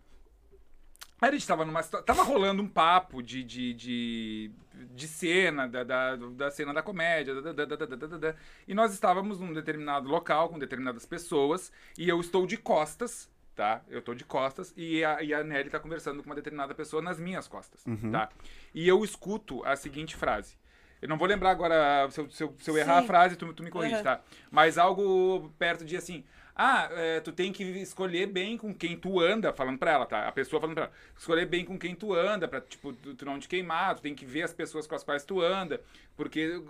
Aí 1.21 1.29
a 1.31 1.33
gente 1.33 1.47
tava 1.47 1.65
numa 1.65 1.83
situa- 1.83 2.03
Tava 2.03 2.23
rolando 2.23 2.63
um 2.63 2.69
papo 2.69 3.21
de, 3.23 3.43
de, 3.43 3.73
de, 3.75 4.51
de 4.95 5.09
cena, 5.09 5.67
da, 5.69 5.83
da, 5.85 6.17
da 6.17 6.51
cena 6.51 6.73
da 6.75 6.83
comédia, 6.83 7.35
da, 7.41 7.53
da, 7.53 7.65
da, 7.65 7.77
da, 7.77 7.87
da, 7.87 8.07
da, 8.07 8.19
da. 8.19 8.35
e 8.67 8.75
nós 8.75 8.93
estávamos 8.93 9.41
num 9.41 9.53
determinado 9.53 10.09
local 10.09 10.49
com 10.49 10.59
determinadas 10.59 11.05
pessoas, 11.07 11.73
e 11.99 12.09
eu 12.09 12.21
estou 12.21 12.47
de 12.47 12.57
costas, 12.57 13.31
tá? 13.55 13.83
Eu 13.89 14.03
tô 14.03 14.15
de 14.15 14.25
costas, 14.25 14.73
e 14.77 15.05
a, 15.05 15.23
e 15.23 15.33
a 15.33 15.43
Nelly 15.43 15.71
tá 15.71 15.79
conversando 15.81 16.23
com 16.23 16.29
uma 16.29 16.35
determinada 16.35 16.75
pessoa 16.75 17.01
nas 17.03 17.19
minhas 17.19 17.49
costas, 17.49 17.83
tá? 18.13 18.29
E 18.75 18.87
eu 18.87 19.03
escuto 19.05 19.65
a 19.65 19.75
seguinte 19.77 20.15
frase. 20.17 20.57
Eu 21.01 21.09
não 21.09 21.19
vou 21.19 21.29
lembrar 21.29 21.51
agora, 21.51 22.09
se 22.11 22.21
eu, 22.21 22.31
se 22.31 22.43
eu, 22.43 22.55
se 22.59 22.71
eu 22.71 22.79
errar 22.79 22.99
a 22.99 23.03
frase, 23.03 23.37
tu, 23.37 23.53
tu 23.53 23.63
me 23.63 23.71
corrige, 23.71 23.97
Uhum. 23.97 24.03
tá? 24.03 24.21
Mas 24.51 24.79
algo 24.79 25.53
perto 25.59 25.85
de 25.85 25.95
assim. 25.97 26.25
Ah, 26.59 26.89
é, 26.91 27.21
tu 27.21 27.33
tem 27.33 27.53
que 27.53 27.63
escolher 27.63 28.27
bem 28.27 28.57
com 28.57 28.75
quem 28.75 28.97
tu 28.97 29.21
anda, 29.21 29.53
falando 29.53 29.79
pra 29.79 29.93
ela, 29.93 30.07
tá? 30.07 30.27
A 30.27 30.33
pessoa 30.33 30.59
falando 30.59 30.75
pra 30.75 30.85
ela, 30.85 30.93
escolher 31.15 31.45
bem 31.45 31.67
com 31.67 31.79
quem 31.79 31.95
tu 31.95 32.15
anda, 32.15 32.49
pra, 32.49 32.63
tipo, 32.63 32.95
tu, 32.95 33.15
tu 33.15 33.27
não 33.27 33.39
te 33.39 33.47
queimar, 33.47 33.95
tu 33.95 34.01
tem 34.01 34.15
que 34.15 34.25
ver 34.25 34.43
as 34.43 34.55
pessoas 34.55 34.87
com 34.87 34.95
as 34.95 35.05
quais 35.05 35.23
tu 35.23 35.43
anda, 35.43 35.83
porque, 36.17 36.63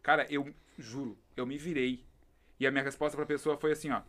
cara, 0.00 0.24
eu 0.30 0.54
juro, 0.78 1.18
eu 1.36 1.44
me 1.44 1.58
virei. 1.58 2.04
E 2.60 2.66
a 2.66 2.70
minha 2.70 2.84
resposta 2.84 3.16
pra 3.16 3.26
pessoa 3.26 3.56
foi 3.56 3.72
assim, 3.72 3.90
ó. 3.90 4.02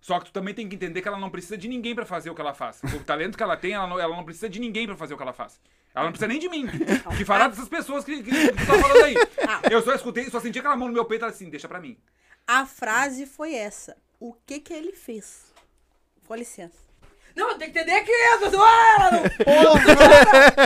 Só 0.00 0.18
que 0.18 0.26
tu 0.26 0.32
também 0.32 0.52
tem 0.52 0.68
que 0.68 0.74
entender 0.74 1.00
que 1.00 1.06
ela 1.06 1.18
não 1.18 1.30
precisa 1.30 1.56
de 1.56 1.68
ninguém 1.68 1.94
pra 1.94 2.04
fazer 2.04 2.28
o 2.30 2.34
que 2.34 2.40
ela 2.40 2.52
faz. 2.52 2.82
O 2.82 3.04
talento 3.04 3.36
que 3.36 3.42
ela 3.44 3.56
tem, 3.56 3.72
ela 3.72 3.86
não, 3.86 4.00
ela 4.00 4.16
não 4.16 4.24
precisa 4.24 4.48
de 4.48 4.58
ninguém 4.58 4.86
pra 4.86 4.96
fazer 4.96 5.14
o 5.14 5.16
que 5.16 5.22
ela 5.22 5.32
faz. 5.32 5.60
Ela 5.94 6.06
não 6.06 6.12
precisa 6.12 6.28
nem 6.28 6.40
de 6.40 6.48
mim. 6.48 6.66
Que 7.16 7.24
fará 7.24 7.48
dessas 7.48 7.68
pessoas 7.68 8.04
que, 8.04 8.22
que, 8.22 8.30
que 8.30 8.52
tu 8.52 8.66
tá 8.66 8.78
falando 8.78 9.04
aí. 9.04 9.14
Eu 9.70 9.80
só 9.82 9.94
escutei, 9.94 10.28
só 10.28 10.40
senti 10.40 10.58
aquela 10.58 10.76
mão 10.76 10.88
no 10.88 10.94
meu 10.94 11.04
peito 11.04 11.22
e 11.22 11.24
ela 11.24 11.32
assim, 11.32 11.48
deixa 11.48 11.68
pra 11.68 11.80
mim. 11.80 11.96
A 12.46 12.66
frase 12.66 13.26
foi 13.26 13.54
essa. 13.54 13.96
O 14.18 14.32
que 14.32 14.60
que 14.60 14.72
ele 14.72 14.92
fez? 14.92 15.52
Com 16.26 16.34
licença. 16.34 16.86
Não, 17.36 17.58
tem 17.58 17.70
que 17.70 17.78
entender 17.78 18.00
que 18.00 18.12
mas 18.40 18.54
ah, 18.54 18.96
ela 18.98 19.10
não. 19.10 19.22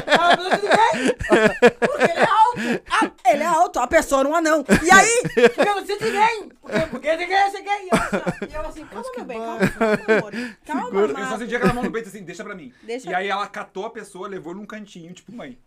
Ela 0.06 0.36
não 0.36 0.50
tudo 0.50 0.68
bem. 0.68 1.70
Porque 1.80 2.12
ele 2.12 2.20
é 2.20 2.28
alto. 2.28 2.82
Ah, 2.88 3.30
ele 3.32 3.42
é 3.42 3.46
alto, 3.46 3.78
a 3.80 3.86
pessoa 3.88 4.22
não 4.22 4.38
é 4.38 4.40
não. 4.40 4.64
E 4.80 4.90
aí? 4.92 5.22
Porque 5.24 5.68
eu 5.68 5.74
não 5.74 5.84
sei 5.84 5.98
de 5.98 6.04
ninguém. 6.04 6.48
Porque, 6.60 6.80
porque 6.86 7.16
você 7.16 7.62
quer. 7.62 7.84
E 7.84 7.88
eu 7.88 7.96
assim, 7.96 8.46
e 8.48 8.54
eu 8.54 8.60
assim 8.60 8.86
calma, 8.86 9.10
meu 9.16 9.24
bem, 9.24 9.38
calma, 9.40 9.58
calma, 9.68 10.18
amor. 10.18 10.32
Calma, 10.64 11.00
Eu 11.00 11.08
só 11.08 11.16
amado. 11.16 11.38
senti 11.40 11.56
aquela 11.56 11.72
mão 11.72 11.82
no 11.82 11.92
peito 11.92 12.08
assim, 12.08 12.22
deixa 12.22 12.44
pra 12.44 12.54
mim. 12.54 12.72
Deixa 12.84 13.10
e 13.10 13.14
aí 13.14 13.26
ela 13.26 13.48
catou 13.48 13.84
a 13.84 13.90
pessoa, 13.90 14.28
levou 14.28 14.54
num 14.54 14.64
cantinho, 14.64 15.12
tipo 15.12 15.32
mãe. 15.32 15.58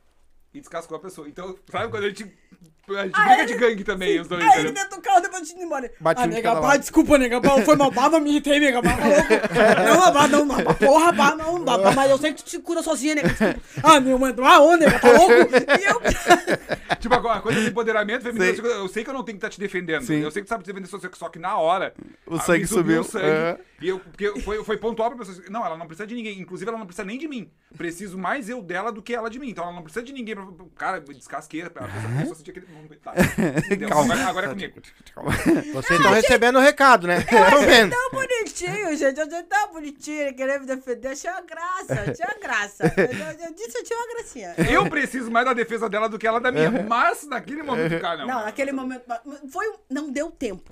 E 0.53 0.59
descascou 0.61 0.95
a 0.95 1.01
pessoa. 1.01 1.27
Então, 1.27 1.57
sabe 1.69 1.89
quando 1.89 2.05
a 2.05 2.09
gente. 2.09 2.33
A 2.89 3.03
gente 3.05 3.13
briga 3.13 3.45
de 3.45 3.53
gangue 3.55 3.83
também, 3.85 4.19
os 4.19 4.27
dois. 4.27 4.43
Aí 4.43 4.49
ele 4.59 4.69
entendeu? 4.69 4.83
dentro 4.83 4.97
do 4.97 5.01
carro, 5.01 5.21
depois 5.21 5.47
de 5.47 5.53
ir 5.53 5.63
embora. 5.63 5.91
Bate 6.01 6.21
ah, 6.21 6.25
um 6.25 6.27
de 6.27 6.35
nega, 6.35 6.49
cada 6.49 6.61
pá, 6.61 6.67
lado. 6.67 6.79
Desculpa, 6.81 7.17
nega, 7.17 7.41
pá, 7.41 7.61
foi 7.61 7.75
mal, 7.77 7.91
não 7.91 8.19
me 8.19 8.29
irritei, 8.31 8.59
nega, 8.59 8.81
pá, 8.81 8.97
tá. 8.97 9.83
Não, 9.83 10.13
pá, 10.13 10.27
não, 10.27 10.45
não, 10.45 10.63
pá, 10.63 10.73
porra, 10.73 11.13
pá, 11.13 11.35
não, 11.35 11.63
pá, 11.63 11.91
mas 11.95 12.11
eu 12.11 12.17
sei 12.17 12.33
que 12.33 12.43
tu 12.43 12.49
te 12.49 12.59
cura 12.59 12.83
sozinha, 12.83 13.15
nega, 13.15 13.29
desculpa. 13.29 13.59
Ah, 13.81 13.99
meu, 13.99 14.19
mano, 14.19 14.43
ah, 14.45 14.59
ô, 14.59 14.75
nega, 14.75 14.99
tá 14.99 15.11
louco? 15.11 15.33
E 15.79 15.83
eu... 15.83 16.01
Tipo, 16.99 17.15
a 17.15 17.41
coisa 17.41 17.59
do 17.59 17.67
empoderamento 17.67 18.23
feminino, 18.23 18.65
eu 18.65 18.87
sei 18.87 19.03
que 19.03 19.09
eu 19.09 19.13
não 19.13 19.23
tenho 19.23 19.37
que 19.37 19.45
estar 19.45 19.53
te 19.53 19.59
defendendo. 19.59 20.03
Sim. 20.03 20.21
Eu 20.21 20.31
sei 20.31 20.41
que 20.41 20.47
tu 20.47 20.49
sabe 20.49 20.63
te 20.63 20.67
defender, 20.67 20.87
só 20.87 20.97
só 21.13 21.27
que 21.27 21.37
na 21.37 21.57
hora. 21.57 21.93
O 22.25 22.35
ah, 22.35 22.39
sangue 22.39 22.65
subiu, 22.65 23.01
o 23.01 23.03
sangue, 23.03 23.25
é. 23.25 23.59
E 23.81 23.89
eu, 23.89 23.99
porque 23.99 24.39
foi, 24.39 24.63
foi 24.63 24.77
pontual 24.77 25.09
pra 25.09 25.25
pessoa. 25.25 25.45
Não, 25.49 25.65
ela 25.65 25.75
não 25.75 25.85
precisa 25.85 26.07
de 26.07 26.15
ninguém. 26.15 26.39
Inclusive, 26.39 26.69
ela 26.69 26.77
não 26.77 26.85
precisa 26.85 27.03
nem 27.03 27.17
de 27.17 27.27
mim. 27.27 27.51
Preciso 27.75 28.17
mais 28.17 28.47
eu 28.47 28.61
dela 28.61 28.93
do 28.93 29.01
que 29.01 29.13
ela 29.13 29.29
de 29.29 29.37
mim. 29.37 29.49
Então, 29.49 29.65
ela 29.65 29.73
não 29.73 29.83
precisa 29.83 30.05
de 30.05 30.13
ninguém 30.13 30.35
pra. 30.35 30.47
Cara, 30.77 31.01
descasqueira. 31.01 31.67
A 31.67 32.17
pessoa 32.17 32.31
a 32.31 32.35
sentir 32.35 32.51
aquele. 32.51 32.67
Tá. 33.03 33.13
Entendeu? 33.65 33.89
Calma. 33.89 34.13
Agora, 34.13 34.29
agora 34.29 34.45
é 34.45 34.49
comigo. 34.49 34.81
Vocês 35.73 35.99
estão 35.99 36.13
recebendo 36.13 36.55
o 36.57 36.61
recado, 36.61 37.05
né? 37.07 37.17
Estão 37.19 37.61
vendo? 37.65 37.91
tão 37.91 38.11
bonitinho, 38.11 38.95
gente. 38.95 39.19
Eu 39.19 39.25
achei 39.25 39.43
tão 39.43 39.73
bonitinho. 39.73 40.21
Ele 40.21 40.33
querer 40.33 40.59
me 40.59 40.65
defender. 40.65 41.07
Achei 41.09 41.29
uma 41.29 41.41
graça. 41.41 41.93
Achei 41.93 42.25
uma 42.25 42.39
graça. 42.41 42.83
Eu, 42.97 43.47
eu 43.47 43.53
disse, 43.53 43.77
eu 43.77 43.83
tinha 43.83 43.99
uma 43.99 44.07
gracinha. 44.13 44.55
Eu 44.71 44.89
preciso 44.89 45.29
mais 45.29 45.45
da 45.45 45.53
defesa 45.53 45.89
dela 45.89 46.07
do 46.07 46.17
que 46.17 46.25
ela 46.25 46.39
da 46.39 46.51
minha. 46.51 46.71
Mas 46.71 47.27
naquele 47.27 47.61
momento, 47.63 47.99
cara, 47.99 48.17
não. 48.25 48.27
Não, 48.27 48.45
naquele 48.45 48.71
momento. 48.71 49.03
Foi, 49.51 49.67
um- 49.69 49.77
não 49.89 50.11
deu 50.11 50.31
tempo. 50.31 50.71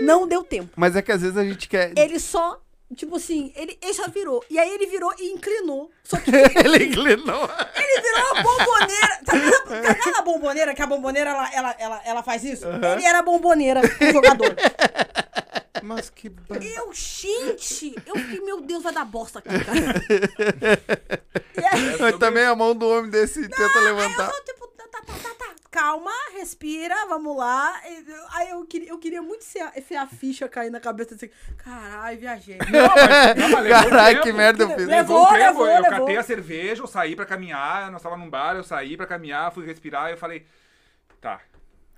Não 0.00 0.26
deu 0.26 0.42
tempo. 0.42 0.70
Mas 0.76 0.96
é 0.96 1.02
que 1.02 1.12
às 1.12 1.22
vezes 1.22 1.36
a 1.36 1.44
gente 1.44 1.68
quer. 1.68 1.92
Ele 1.96 2.18
só. 2.18 2.60
Tipo 2.96 3.16
assim, 3.16 3.52
ele, 3.54 3.78
ele 3.80 3.94
só 3.94 4.08
virou. 4.08 4.44
E 4.50 4.58
aí 4.58 4.68
ele 4.68 4.86
virou 4.86 5.12
e 5.18 5.30
inclinou. 5.30 5.90
Só 6.02 6.16
que 6.16 6.30
Ele 6.34 6.84
inclinou. 6.86 7.48
ele 7.76 8.02
virou 8.02 8.32
uma 8.32 8.42
bomboneira. 8.42 9.20
Tá 9.24 9.32
vendo, 9.32 9.82
tá 9.82 9.92
vendo 10.04 10.16
a 10.16 10.22
bomboneira? 10.22 10.74
Que 10.74 10.82
a 10.82 10.86
bomboneira 10.86 11.30
ela, 11.30 11.54
ela, 11.54 11.76
ela, 11.78 12.02
ela 12.04 12.22
faz 12.22 12.42
isso? 12.44 12.66
Ele 12.66 13.04
era 13.04 13.22
bomboneira, 13.22 13.80
o 13.80 14.12
jogador. 14.12 14.56
Mas 15.82 16.10
que. 16.10 16.32
Eu, 16.76 16.92
gente, 16.92 17.94
eu 18.04 18.14
fiquei, 18.16 18.40
meu 18.40 18.60
Deus, 18.60 18.82
vai 18.82 18.92
dar 18.92 19.04
bosta 19.04 19.38
aqui, 19.38 19.48
cara. 19.48 20.90
Aí, 21.72 21.96
Mas 22.00 22.18
também 22.18 22.44
a 22.44 22.54
mão 22.56 22.74
do 22.74 22.88
homem 22.88 23.10
desse 23.10 23.40
tenta 23.48 23.56
Aí 23.78 23.86
eu 23.86 23.94
levantar. 23.96 24.30
só, 24.30 24.40
tipo, 24.42 24.66
tá, 24.68 24.84
tá, 24.90 25.00
tá, 25.06 25.12
tá, 25.22 25.34
tá. 25.38 25.54
Calma, 25.70 26.10
respira, 26.32 26.94
vamos 27.06 27.36
lá. 27.36 27.80
Aí 28.32 28.50
eu 28.50 28.66
queria, 28.66 28.88
eu 28.88 28.98
queria 28.98 29.22
muito 29.22 29.44
ser 29.44 29.60
a, 29.60 29.72
ser 29.80 29.94
a 29.94 30.06
ficha 30.06 30.48
cair 30.48 30.68
na 30.68 30.80
cabeça 30.80 31.14
assim. 31.14 31.30
Caralho, 31.58 32.18
viajei. 32.18 32.58
Caralho, 33.68 34.20
que 34.20 34.32
merda 34.32 34.64
eu 34.64 34.70
fiz. 34.70 34.86
Levou, 34.86 35.28
um 35.28 35.32
levou, 35.32 35.66
eu 35.68 35.82
levou. 35.82 36.00
catei 36.00 36.16
a 36.16 36.22
cerveja, 36.24 36.82
eu 36.82 36.88
saí 36.88 37.14
pra 37.14 37.24
caminhar, 37.24 37.88
nós 37.92 38.02
tava 38.02 38.16
num 38.16 38.28
bar, 38.28 38.56
eu 38.56 38.64
saí 38.64 38.96
pra 38.96 39.06
caminhar, 39.06 39.52
fui 39.52 39.64
respirar, 39.64 40.08
e 40.08 40.14
eu 40.14 40.18
falei, 40.18 40.44
tá. 41.20 41.40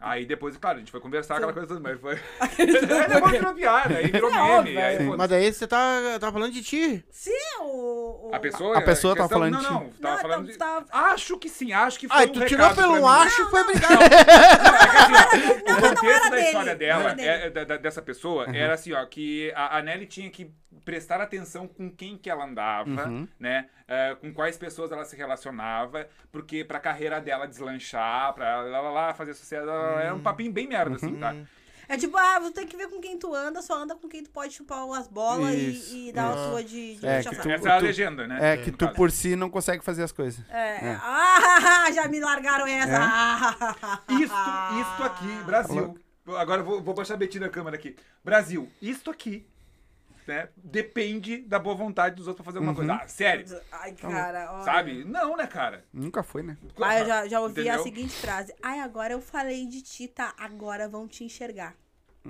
Aí 0.05 0.27
depois, 0.27 0.57
claro, 0.57 0.77
a 0.77 0.81
gente 0.81 0.91
foi 0.91 1.01
conversar, 1.01 1.37
aquela 1.37 1.53
coisa 1.53 1.69
toda, 1.69 1.81
mas 1.81 2.01
foi... 2.01 2.15
aí 2.41 3.09
depois 3.09 3.33
virou 3.33 3.55
piada, 3.55 3.97
aí 3.97 4.07
virou 4.11 4.31
É 4.31 4.35
meme, 4.35 4.51
óbvio, 4.51 4.79
aí, 4.81 4.95
é. 4.97 5.07
pô, 5.07 5.17
Mas 5.17 5.29
daí 5.31 5.53
você 5.53 5.67
tá, 5.67 6.19
tá 6.21 6.33
falando 6.33 6.53
de 6.53 6.63
ti. 6.63 7.05
Sim, 7.11 7.31
o. 7.61 8.29
o- 8.29 8.35
a 8.35 8.39
pessoa... 8.41 8.79
A 8.79 8.83
pessoa 8.83 9.13
a 9.15 9.17
tava 9.17 9.29
falando 9.29 9.53
Não, 9.53 9.61
de 9.61 9.67
não, 9.71 9.91
ti. 9.91 10.01
tava 10.01 10.15
Não, 10.15 10.23
falando 10.23 10.47
de... 10.49 10.57
tava- 10.59 10.87
Acho 10.91 11.39
que 11.39 11.49
sim, 11.49 11.73
acho 11.73 11.99
que 12.01 12.09
foi 12.09 12.17
Ai, 12.17 12.27
um 12.27 12.33
tu 12.33 12.45
tirou 12.47 12.67
recado 12.69 12.83
pelo 12.83 12.97
mim. 12.97 13.07
acho 13.09 13.43
e 13.43 13.45
foi 13.51 13.61
é 13.61 13.65
que 13.65 13.71
assim, 13.73 15.47
o 15.47 15.65
mas 15.65 15.83
não 15.83 15.95
contexto 15.95 16.07
era 16.09 16.31
da 16.31 16.31
dele, 16.37 16.47
história 16.47 16.73
não 16.73 16.79
dela, 16.79 17.03
era 17.05 17.15
dele. 17.15 17.29
é, 17.29 17.51
da- 17.51 17.65
da- 17.65 17.77
dessa 17.77 18.03
pessoa, 18.03 18.47
era 18.55 18.75
assim, 18.75 18.93
ó, 18.93 19.05
que 19.07 19.53
a, 19.55 19.79
a 19.79 19.83
Nelly 19.83 20.07
tinha 20.07 20.31
que 20.31 20.51
prestar 20.85 21.21
atenção 21.21 21.69
com 21.69 21.91
quem 21.91 22.17
que 22.17 22.29
ela 22.31 22.45
andava, 22.45 22.91
né? 23.39 23.67
Eh, 23.93 24.17
com 24.21 24.33
quais 24.33 24.57
pessoas 24.57 24.91
ela 24.91 25.05
se 25.05 25.15
relacionava, 25.15 26.09
porque 26.31 26.65
pra 26.65 26.81
carreira 26.81 27.21
dela 27.21 27.47
deslanchar, 27.47 28.33
pra 28.33 28.49
ela 28.49 28.81
lá, 28.81 28.91
lá 28.91 29.15
fazer 29.15 29.35
sucesso, 29.35 29.69
era 29.69 30.15
um 30.15 30.21
papinho 30.23 30.51
bem 30.51 30.67
merda, 30.67 30.97
assim, 30.97 31.15
tá? 31.17 31.35
É 31.89 31.97
tipo, 31.99 32.17
ah, 32.17 32.39
você 32.41 32.53
tem 32.55 32.67
que 32.67 32.77
ver 32.77 32.89
com 32.89 33.01
quem 33.01 33.19
tu 33.19 33.35
anda, 33.35 33.61
só 33.61 33.83
anda 33.83 33.95
com 33.95 34.09
quem 34.09 34.23
tu 34.23 34.31
pode 34.31 34.55
chupar 34.55 34.89
as 34.99 35.09
bolas 35.09 35.53
e, 35.55 36.09
e 36.09 36.13
dar 36.13 36.33
a 36.33 36.37
sua 36.49 36.65
de, 36.65 36.97
de 36.97 37.07
É, 37.07 37.23
que 37.23 37.37
tu- 37.37 37.51
Essa 37.51 37.69
é 37.69 37.73
a 37.73 37.79
legenda, 37.79 38.27
né? 38.27 38.53
É 38.53 38.57
que 38.57 38.73
tu 38.73 38.87
caso. 38.87 38.97
por 38.97 39.11
si 39.11 39.37
não 39.37 39.51
consegue 39.51 39.85
fazer 39.85 40.03
as 40.03 40.13
coisas. 40.13 40.43
É. 40.49 40.97
Ah, 41.03 41.91
já 41.93 42.09
me 42.09 42.19
largaram 42.19 42.67
essa. 42.67 42.99
Ah. 42.99 44.01
Isto, 44.09 44.35
isto 44.81 45.03
aqui, 45.03 45.45
Brasil. 45.45 45.99
Agora 46.39 46.61
eu 46.63 46.65
vou, 46.65 46.81
vou 46.81 46.95
baixar 46.95 47.15
a 47.15 47.17
Betina 47.19 47.47
a 47.47 47.51
câmera 47.51 47.77
aqui. 47.77 47.95
Brasil, 48.25 48.71
isto 48.81 49.11
aqui 49.11 49.45
né, 50.27 50.49
depende 50.57 51.39
da 51.39 51.59
boa 51.59 51.75
vontade 51.75 52.17
dos 52.17 52.27
outros 52.29 52.45
pra 52.45 52.53
fazer 52.53 52.59
alguma 52.59 52.75
coisa. 52.75 52.95
Ah, 52.95 53.09
sério? 53.09 53.45
Ai, 53.71 53.93
cara, 53.93 54.53
olha. 54.53 54.65
Sabe? 54.65 55.05
Não, 55.05 55.37
né, 55.37 55.47
cara? 55.47 55.85
Nunca 55.93 56.23
foi, 56.23 56.43
né? 56.43 56.57
Ah, 56.81 56.99
eu 56.99 57.07
já, 57.07 57.29
já 57.29 57.41
ouvi 57.41 57.61
a 57.61 57.65
Entendeu? 57.65 57.83
seguinte 57.83 58.15
frase. 58.15 58.55
Ai, 58.63 58.81
agora 58.81 59.13
eu 59.13 59.21
falei 59.21 59.67
de 59.67 59.83
ti, 59.83 60.09
tá? 60.09 60.35
Agora 60.39 60.89
vão 60.89 61.07
te 61.09 61.25
enxergar. 61.25 61.75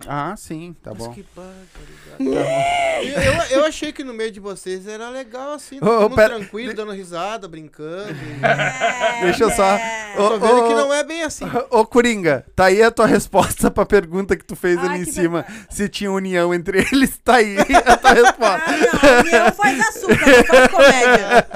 Ah, 0.08 0.34
sim, 0.38 0.74
tá 0.82 0.94
bom. 0.94 1.12
Que 1.12 1.22
barbaridade. 1.36 3.06
eu, 3.06 3.22
eu, 3.22 3.42
eu 3.60 3.64
achei 3.66 3.92
que 3.92 4.02
no 4.02 4.14
meio 4.14 4.30
de 4.32 4.40
vocês 4.40 4.86
era 4.88 5.10
legal, 5.10 5.52
assim, 5.52 5.78
mundo 5.82 6.14
pera- 6.14 6.36
tranquilo, 6.36 6.72
dando 6.72 6.92
risada, 6.92 7.46
brincando. 7.46 8.08
É, 8.42 9.20
Deixa 9.24 9.44
eu 9.44 9.50
só-? 9.50 9.76
Ô, 10.16 10.28
Tô 10.30 10.38
vendo 10.38 10.66
que 10.68 10.74
não 10.74 10.94
é 10.94 11.04
bem 11.04 11.22
assim. 11.22 11.44
Ô, 11.70 11.84
Coringa, 11.84 12.46
tá 12.56 12.66
aí 12.66 12.82
a 12.82 12.90
tua 12.90 13.06
resposta 13.06 13.70
pra 13.70 13.84
pergunta 13.84 14.34
que 14.34 14.44
tu 14.44 14.56
fez 14.56 14.78
Ai, 14.78 14.86
ali 14.88 15.00
em 15.02 15.04
cima. 15.04 15.44
Se 15.68 15.86
tinha 15.90 16.10
união 16.10 16.54
entre 16.54 16.78
eles, 16.90 17.18
tá 17.22 17.34
aí 17.36 17.56
a 17.58 17.96
tua 17.98 18.10
Ah, 18.10 18.14
resposta. 18.14 18.70
não, 18.70 19.10
a 19.10 19.20
União 19.20 19.52
faz 19.52 19.80
açúcar, 19.80 20.26
não 20.26 20.44
faz 20.46 20.70
comédia. 20.70 21.48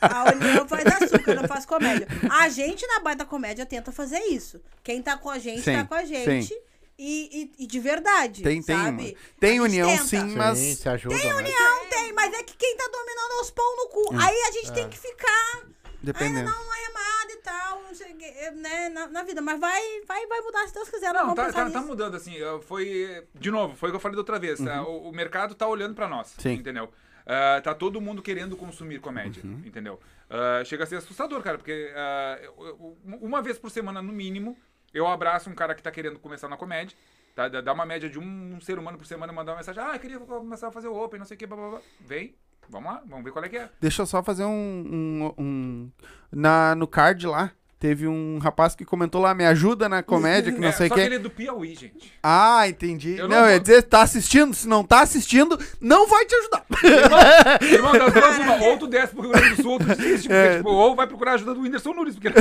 A 0.00 0.32
União 0.32 0.68
faz 0.68 0.86
açúcar, 0.86 1.34
não 1.34 1.44
faz 1.48 1.66
comédia. 1.66 2.08
A 2.30 2.48
gente 2.48 2.86
na 2.86 3.00
Baita 3.00 3.24
Comédia 3.26 3.66
tenta 3.66 3.92
fazer 3.92 4.18
isso. 4.30 4.60
Quem 4.82 5.02
tá 5.02 5.16
com 5.18 5.28
a 5.28 5.38
gente, 5.38 5.60
Sim, 5.60 5.74
tá 5.76 5.84
com 5.84 5.94
a 5.94 6.04
gente. 6.06 6.44
sim. 6.48 6.56
E, 7.04 7.50
e- 7.58 7.64
e 7.64 7.66
de 7.66 7.80
verdade, 7.80 8.42
Tem, 8.42 8.62
tem, 8.62 8.76
sabe? 8.76 9.16
tem 9.40 9.50
gente 9.52 9.60
união 9.60 9.88
tenta. 9.88 10.04
sim, 10.04 10.36
mas 10.36 10.58
Sim, 10.58 10.74
se 10.76 10.88
ajuda, 10.88 11.16
né? 11.16 11.22
Não 11.50 11.86
tem, 11.88 12.12
mas 12.12 12.32
é 12.32 12.42
que 12.44 12.56
quem 12.56 12.76
tá 12.76 12.88
dominando 12.92 13.32
é 13.32 13.40
os 13.42 13.50
pão 13.50 13.76
no 13.76 13.88
cu. 13.88 14.14
Aí 14.20 14.42
a 14.48 14.50
gente 14.52 14.72
tem 14.72 14.88
que 14.88 14.96
ficar 14.98 15.54
ainda 15.56 15.74
dependendo. 16.00 16.50
dar 16.50 16.60
uma 16.62 16.74
remada 16.74 17.32
e 17.32 17.36
tal, 17.38 17.82
não 17.82 17.94
sei 17.94 18.14
quê, 18.14 18.50
né, 18.52 18.88
na, 18.90 19.08
na 19.08 19.22
vida. 19.24 19.40
Mas 19.42 19.58
vai, 19.58 19.80
vai, 20.06 20.26
vai 20.28 20.40
mudar 20.42 20.66
se 20.68 20.74
Deus 20.74 20.88
quiser. 20.88 21.12
Não, 21.12 21.34
tá, 21.34 21.46
tá, 21.46 21.52
tá 21.52 21.64
nisso. 21.64 21.80
mudando, 21.86 22.14
assim. 22.14 22.40
uh, 22.40 22.60
Foi. 22.62 23.26
De 23.34 23.50
novo, 23.50 23.74
foi 23.76 23.88
o 23.88 23.92
que 23.92 23.96
eu 23.96 24.00
falei 24.00 24.14
da 24.14 24.20
outra 24.20 24.38
vez. 24.38 24.60
tá? 24.60 24.82
O, 24.84 25.08
o 25.08 25.12
mercado 25.12 25.54
tá 25.56 25.66
olhando 25.66 25.94
pra 25.96 26.06
nós. 26.08 26.34
Sim. 26.38 26.52
Entendeu? 26.54 26.88
Ah, 27.26 27.60
tá 27.62 27.72
todo 27.74 28.00
mundo 28.00 28.20
querendo 28.22 28.56
consumir 28.56 29.00
comédia. 29.00 29.42
Entendeu? 29.64 29.98
Ah, 30.30 30.62
chega 30.64 30.84
a 30.84 30.86
ser 30.86 30.96
assustador, 30.96 31.42
cara, 31.42 31.58
porque 31.58 31.92
eu- 32.42 32.96
uma 33.20 33.40
vez 33.42 33.58
por 33.58 33.70
semana, 33.70 34.00
no 34.02 34.12
mínimo, 34.12 34.56
eu 34.92 35.06
abraço 35.06 35.48
um 35.50 35.54
cara 35.54 35.74
que 35.74 35.82
tá 35.82 35.90
querendo 35.90 36.18
começar 36.18 36.48
na 36.48 36.56
comédia. 36.56 36.96
Tá? 37.34 37.48
Dá 37.48 37.72
uma 37.72 37.86
média 37.86 38.10
de 38.10 38.18
um, 38.18 38.60
ser 38.60 38.78
humano 38.78 38.98
por 38.98 39.06
semana 39.06 39.32
mandar 39.32 39.52
uma 39.52 39.58
mensagem. 39.58 39.82
Ah, 39.82 39.94
eu 39.94 40.00
queria 40.00 40.18
começar 40.18 40.68
a 40.68 40.72
fazer 40.72 40.88
o 40.88 40.94
Open, 41.02 41.18
não 41.18 41.26
sei 41.26 41.34
o 41.34 41.38
que, 41.38 41.46
blá, 41.46 41.56
blá, 41.56 41.70
blá. 41.70 41.80
Vem, 42.00 42.34
vamos 42.68 42.92
lá, 42.92 43.02
vamos 43.06 43.24
ver 43.24 43.30
qual 43.32 43.44
é 43.44 43.48
que 43.48 43.56
é. 43.56 43.70
Deixa 43.80 44.02
eu 44.02 44.06
só 44.06 44.22
fazer 44.22 44.44
um. 44.44 44.50
um, 44.50 45.34
um- 45.42 45.90
na, 46.30 46.74
no 46.74 46.86
card 46.86 47.26
lá, 47.26 47.50
teve 47.82 48.06
um 48.06 48.38
rapaz 48.38 48.76
que 48.76 48.84
comentou 48.84 49.20
lá, 49.20 49.34
me 49.34 49.44
ajuda 49.44 49.88
na 49.88 50.04
comédia, 50.04 50.52
que 50.52 50.60
não 50.60 50.68
É, 50.70 50.72
sei 50.72 50.86
o 50.86 50.88
só 50.88 50.94
que. 50.94 51.00
que 51.00 51.06
ele 51.06 51.16
é 51.16 51.18
do 51.18 51.28
Piauí, 51.28 51.74
gente. 51.74 52.12
Ah, 52.22 52.68
entendi. 52.68 53.18
Eu 53.18 53.26
não, 53.26 53.40
não 53.42 53.50
ia 53.50 53.58
dizer, 53.58 53.82
tá 53.82 54.02
assistindo? 54.02 54.54
Se 54.54 54.68
não 54.68 54.84
tá 54.84 55.00
assistindo, 55.00 55.58
não 55.80 56.06
vai 56.06 56.24
te 56.24 56.32
ajudar. 56.36 56.64
Irmão, 57.60 57.92
das 57.92 58.12
duas, 58.12 58.38
uma, 58.38 58.56
ou 58.64 58.78
tu 58.78 58.86
desce 58.86 59.12
pro 59.12 59.22
Rio 59.22 59.32
Grande 59.32 59.56
do 59.56 59.62
Sul, 59.62 59.72
ou 59.72 59.78
tu 59.80 59.84
desiste, 59.86 60.28
porque, 60.28 60.32
É. 60.32 60.56
tipo, 60.58 60.70
ou 60.70 60.94
vai 60.94 61.08
procurar 61.08 61.32
a 61.32 61.34
ajuda 61.34 61.54
do 61.54 61.60
Whindersson 61.62 61.92
Nunes, 61.92 62.14
porque... 62.14 62.28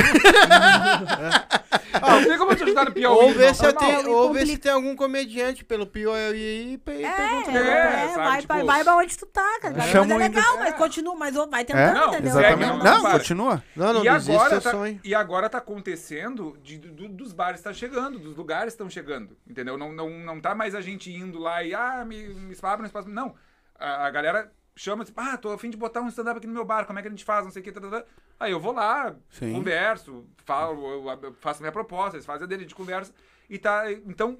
ah, 1.93 2.11
não 2.11 2.23
tem 2.23 2.37
como 2.37 2.51
eu 2.51 2.55
te 2.55 2.63
ajudar 2.63 2.85
no 2.85 2.91
Piauí, 2.91 3.15
Ou 3.15 3.29
irmão, 3.29 3.37
ver, 3.39 3.55
se 3.55 3.65
eu 3.65 3.73
normal. 3.73 3.89
tenho, 4.03 4.11
ou 4.15 4.33
ver 4.33 4.45
se 4.47 4.57
tem 4.57 4.71
algum 4.71 4.95
comediante 4.95 5.63
pelo 5.65 5.85
Piauí 5.87 6.15
aí 6.19 6.73
e 6.73 6.77
pe- 6.77 7.03
É, 7.03 7.11
pergunta. 7.11 7.51
é? 7.51 7.57
É, 7.57 7.83
vai, 7.83 8.07
sabe, 8.07 8.15
vai, 8.15 8.41
tipo- 8.41 8.65
vai 8.65 8.83
pra 8.83 8.95
onde 8.97 9.17
tu 9.17 9.25
tá, 9.25 9.59
cara. 9.61 9.73
Mas 9.77 9.89
Chama 9.89 10.13
é 10.13 10.17
legal, 10.17 10.57
mas 10.59 10.75
continua, 10.75 11.15
mas 11.15 11.33
vai 11.35 11.61
É, 11.61 11.63
tentando, 11.63 11.93
Não, 11.95 12.07
entendeu? 12.09 12.29
exatamente. 12.39 12.83
Não, 12.83 13.11
continua. 13.11 13.63
Não, 13.75 13.93
não 13.93 14.05
e 14.05 14.09
desiste 14.09 14.31
agora, 14.31 14.61
tá, 14.61 14.71
sonho. 14.71 14.99
e 15.03 15.15
agora 15.15 15.30
tá 15.49 15.57
acontecendo 15.59 16.57
de, 16.61 16.77
do- 16.77 17.07
dos 17.09 17.33
bares 17.33 17.59
estão 17.59 17.73
chegando, 17.73 18.19
dos 18.19 18.35
lugares 18.35 18.73
estão 18.73 18.89
chegando, 18.89 19.37
entendeu? 19.47 19.77
Não, 19.77 19.91
não, 19.91 20.09
não 20.09 20.41
tá 20.41 20.53
mais 20.55 20.75
a 20.75 20.81
gente 20.81 21.11
indo 21.11 21.39
lá 21.39 21.63
e, 21.63 21.73
ah, 21.73 22.03
me, 22.05 22.27
me 22.33 22.55
abre 22.61 22.83
um 22.83 22.87
espaço. 22.87 23.09
Não, 23.09 23.35
a, 23.75 24.07
a 24.07 24.09
galera 24.11 24.51
chama, 24.75 25.03
tipo, 25.05 25.19
ah, 25.19 25.37
tô 25.37 25.51
a 25.51 25.57
fim 25.57 25.69
de 25.69 25.77
botar 25.77 26.01
um 26.01 26.07
stand-up 26.07 26.37
aqui 26.37 26.47
no 26.47 26.53
meu 26.53 26.65
bar, 26.65 26.85
como 26.85 26.97
é 26.97 27.01
que 27.01 27.07
a 27.07 27.11
gente 27.11 27.25
faz, 27.25 27.43
não 27.43 27.51
sei 27.51 27.61
o 27.61 27.63
que, 27.63 27.71
tá, 27.71 27.81
tá, 27.81 27.89
tá. 27.89 28.05
Aí 28.39 28.51
eu 28.51 28.59
vou 28.59 28.71
lá, 28.73 29.15
Sim. 29.29 29.53
converso, 29.53 30.25
falo, 30.45 31.03
faço 31.39 31.61
minha 31.61 31.71
proposta, 31.71 32.17
eles 32.17 32.25
fazem 32.25 32.45
a 32.45 32.47
dele, 32.47 32.61
a 32.61 32.63
gente 32.63 32.75
conversa, 32.75 33.13
e 33.49 33.57
tá, 33.59 33.91
então, 33.91 34.39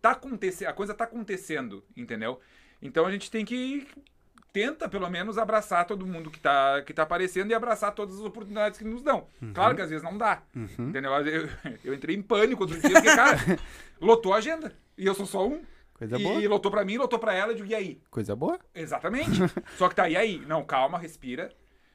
tá 0.00 0.12
acontecendo, 0.12 0.68
a 0.68 0.72
coisa 0.72 0.94
tá 0.94 1.04
acontecendo, 1.04 1.84
entendeu? 1.96 2.40
Então 2.80 3.04
a 3.04 3.10
gente 3.12 3.30
tem 3.30 3.44
que 3.44 3.86
tenta 4.52 4.88
pelo 4.88 5.08
menos 5.08 5.38
abraçar 5.38 5.86
todo 5.86 6.06
mundo 6.06 6.30
que 6.30 6.40
tá, 6.40 6.82
que 6.82 6.92
tá 6.92 7.02
aparecendo 7.02 7.50
e 7.50 7.54
abraçar 7.54 7.94
todas 7.94 8.16
as 8.16 8.22
oportunidades 8.22 8.78
que 8.78 8.84
nos 8.84 9.02
dão. 9.02 9.26
Claro 9.54 9.74
que 9.74 9.82
às 9.82 9.90
vezes 9.90 10.02
não 10.02 10.16
dá. 10.16 10.42
Entendeu? 10.78 11.12
Eu, 11.12 11.48
eu 11.84 11.94
entrei 11.94 12.16
em 12.16 12.22
pânico 12.22 12.62
outro 12.62 12.80
dia, 12.80 12.90
porque, 12.92 13.14
cara, 13.14 13.38
lotou 14.00 14.32
a 14.32 14.38
agenda. 14.38 14.72
E 14.96 15.06
eu 15.06 15.14
sou 15.14 15.26
só 15.26 15.46
um. 15.46 15.62
Coisa 15.94 16.18
e, 16.18 16.22
boa. 16.22 16.40
e 16.40 16.48
lotou 16.48 16.70
pra 16.70 16.84
mim, 16.84 16.96
lotou 16.96 17.18
pra 17.18 17.34
ela, 17.34 17.52
e 17.52 17.54
eu 17.54 17.56
digo, 17.56 17.68
e 17.68 17.74
aí? 17.74 18.00
Coisa 18.10 18.34
boa. 18.34 18.58
Exatamente. 18.74 19.38
Só 19.76 19.88
que 19.88 19.94
tá, 19.94 20.08
e 20.08 20.16
aí? 20.16 20.42
Não, 20.46 20.64
calma, 20.64 20.98
respira. 20.98 21.50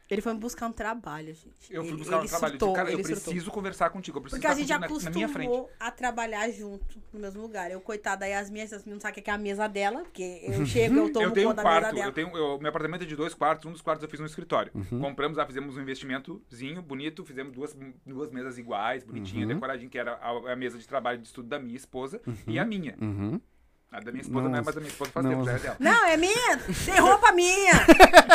Ele 0.08 0.22
foi 0.22 0.34
me 0.34 0.40
buscar 0.40 0.68
um 0.68 0.72
trabalho, 0.72 1.34
gente. 1.34 1.72
Eu 1.74 1.82
fui 1.82 1.92
Ele- 1.92 1.98
buscar 1.98 2.18
um 2.18 2.20
ele 2.20 2.30
trabalho. 2.30 2.54
Eu 2.54 2.60
surtou, 2.60 2.74
cara, 2.74 2.90
eu 2.90 2.94
ele 3.00 3.04
surtou. 3.08 3.24
preciso 3.34 3.50
conversar 3.52 3.90
contigo. 3.90 4.18
Eu 4.18 4.22
preciso 4.22 4.40
Porque 4.40 4.52
a 4.52 4.56
gente 4.56 4.68
contigo 4.72 5.00
na, 5.00 5.04
na 5.06 5.10
minha 5.16 5.28
frente. 5.30 5.48
acostumou 5.48 5.72
a 5.80 5.90
trabalhar 5.92 6.50
junto, 6.52 7.00
no 7.12 7.20
mesmo 7.20 7.42
lugar. 7.42 7.72
Eu, 7.72 7.82
coitada 7.82 8.20
da 8.20 8.26
Yasmin, 8.28 8.60
a 8.60 8.64
Yasmin 8.66 8.94
não 8.94 9.00
sabe 9.00 9.20
o 9.20 9.24
que 9.24 9.30
é 9.30 9.34
a 9.34 9.38
mesa 9.38 9.68
dela, 9.68 10.02
porque 10.04 10.42
eu 10.44 10.64
chego, 10.68 10.96
eu 10.96 11.12
tomo 11.12 11.26
Eu 11.26 11.32
tenho 11.32 11.48
um 11.48 11.52
conta 11.52 11.64
da 11.64 11.70
mesa 11.70 11.82
quarto, 11.82 11.96
dela. 11.96 12.08
eu 12.08 12.14
tenho, 12.14 12.38
eu- 12.38 12.60
meu 12.60 12.70
apartamento 12.70 13.02
é 13.02 13.06
de 13.06 13.16
dois 13.16 13.34
quartos, 13.34 13.66
um 13.66 13.72
dos 13.72 13.82
quartos 13.82 14.04
eu 14.04 14.10
fiz 14.10 14.20
no 14.20 14.28
escritório. 14.28 14.72
Uhum. 14.76 15.00
Compramos 15.00 15.38
lá, 15.38 15.46
fizemos 15.48 15.76
um 15.76 15.82
investimentozinho 15.82 16.82
bonito, 16.84 17.26
fizemos 17.26 17.52
duas, 17.54 17.76
duas 18.06 18.30
mesas 18.30 18.60
iguais, 18.60 19.04
bonitinha, 19.04 19.48
Uhum. 19.48 19.54
decoradinha, 19.56 19.90
que 19.90 19.98
era 19.98 20.14
a, 20.22 20.52
a 20.54 20.56
mesa 20.56 20.78
de 20.78 20.88
trabalho 20.88 21.18
de 21.20 21.26
estudo 21.26 21.48
da 21.48 21.58
minha 21.60 21.76
esposa 21.76 22.22
e 22.48 22.60
a 22.60 22.64
minha. 22.66 22.96
Uhum. 23.02 23.42
A 23.96 24.00
da 24.02 24.12
minha 24.12 24.22
esposa 24.24 24.50
não, 24.50 24.56
é, 24.56 24.58
Não, 24.58 24.66
mas 24.66 24.76
a 24.76 24.80
minha 24.82 24.90
esposa 24.92 25.12
faz 25.12 25.24
não, 25.26 25.32
tempo, 25.32 25.46
já 25.46 25.52
é 25.54 25.60
dela. 25.60 25.76
Não, 25.80 26.06
é 26.06 26.18
minha. 26.18 26.58
Tem 26.86 27.00
roupa 27.00 27.32
minha. 27.32 27.72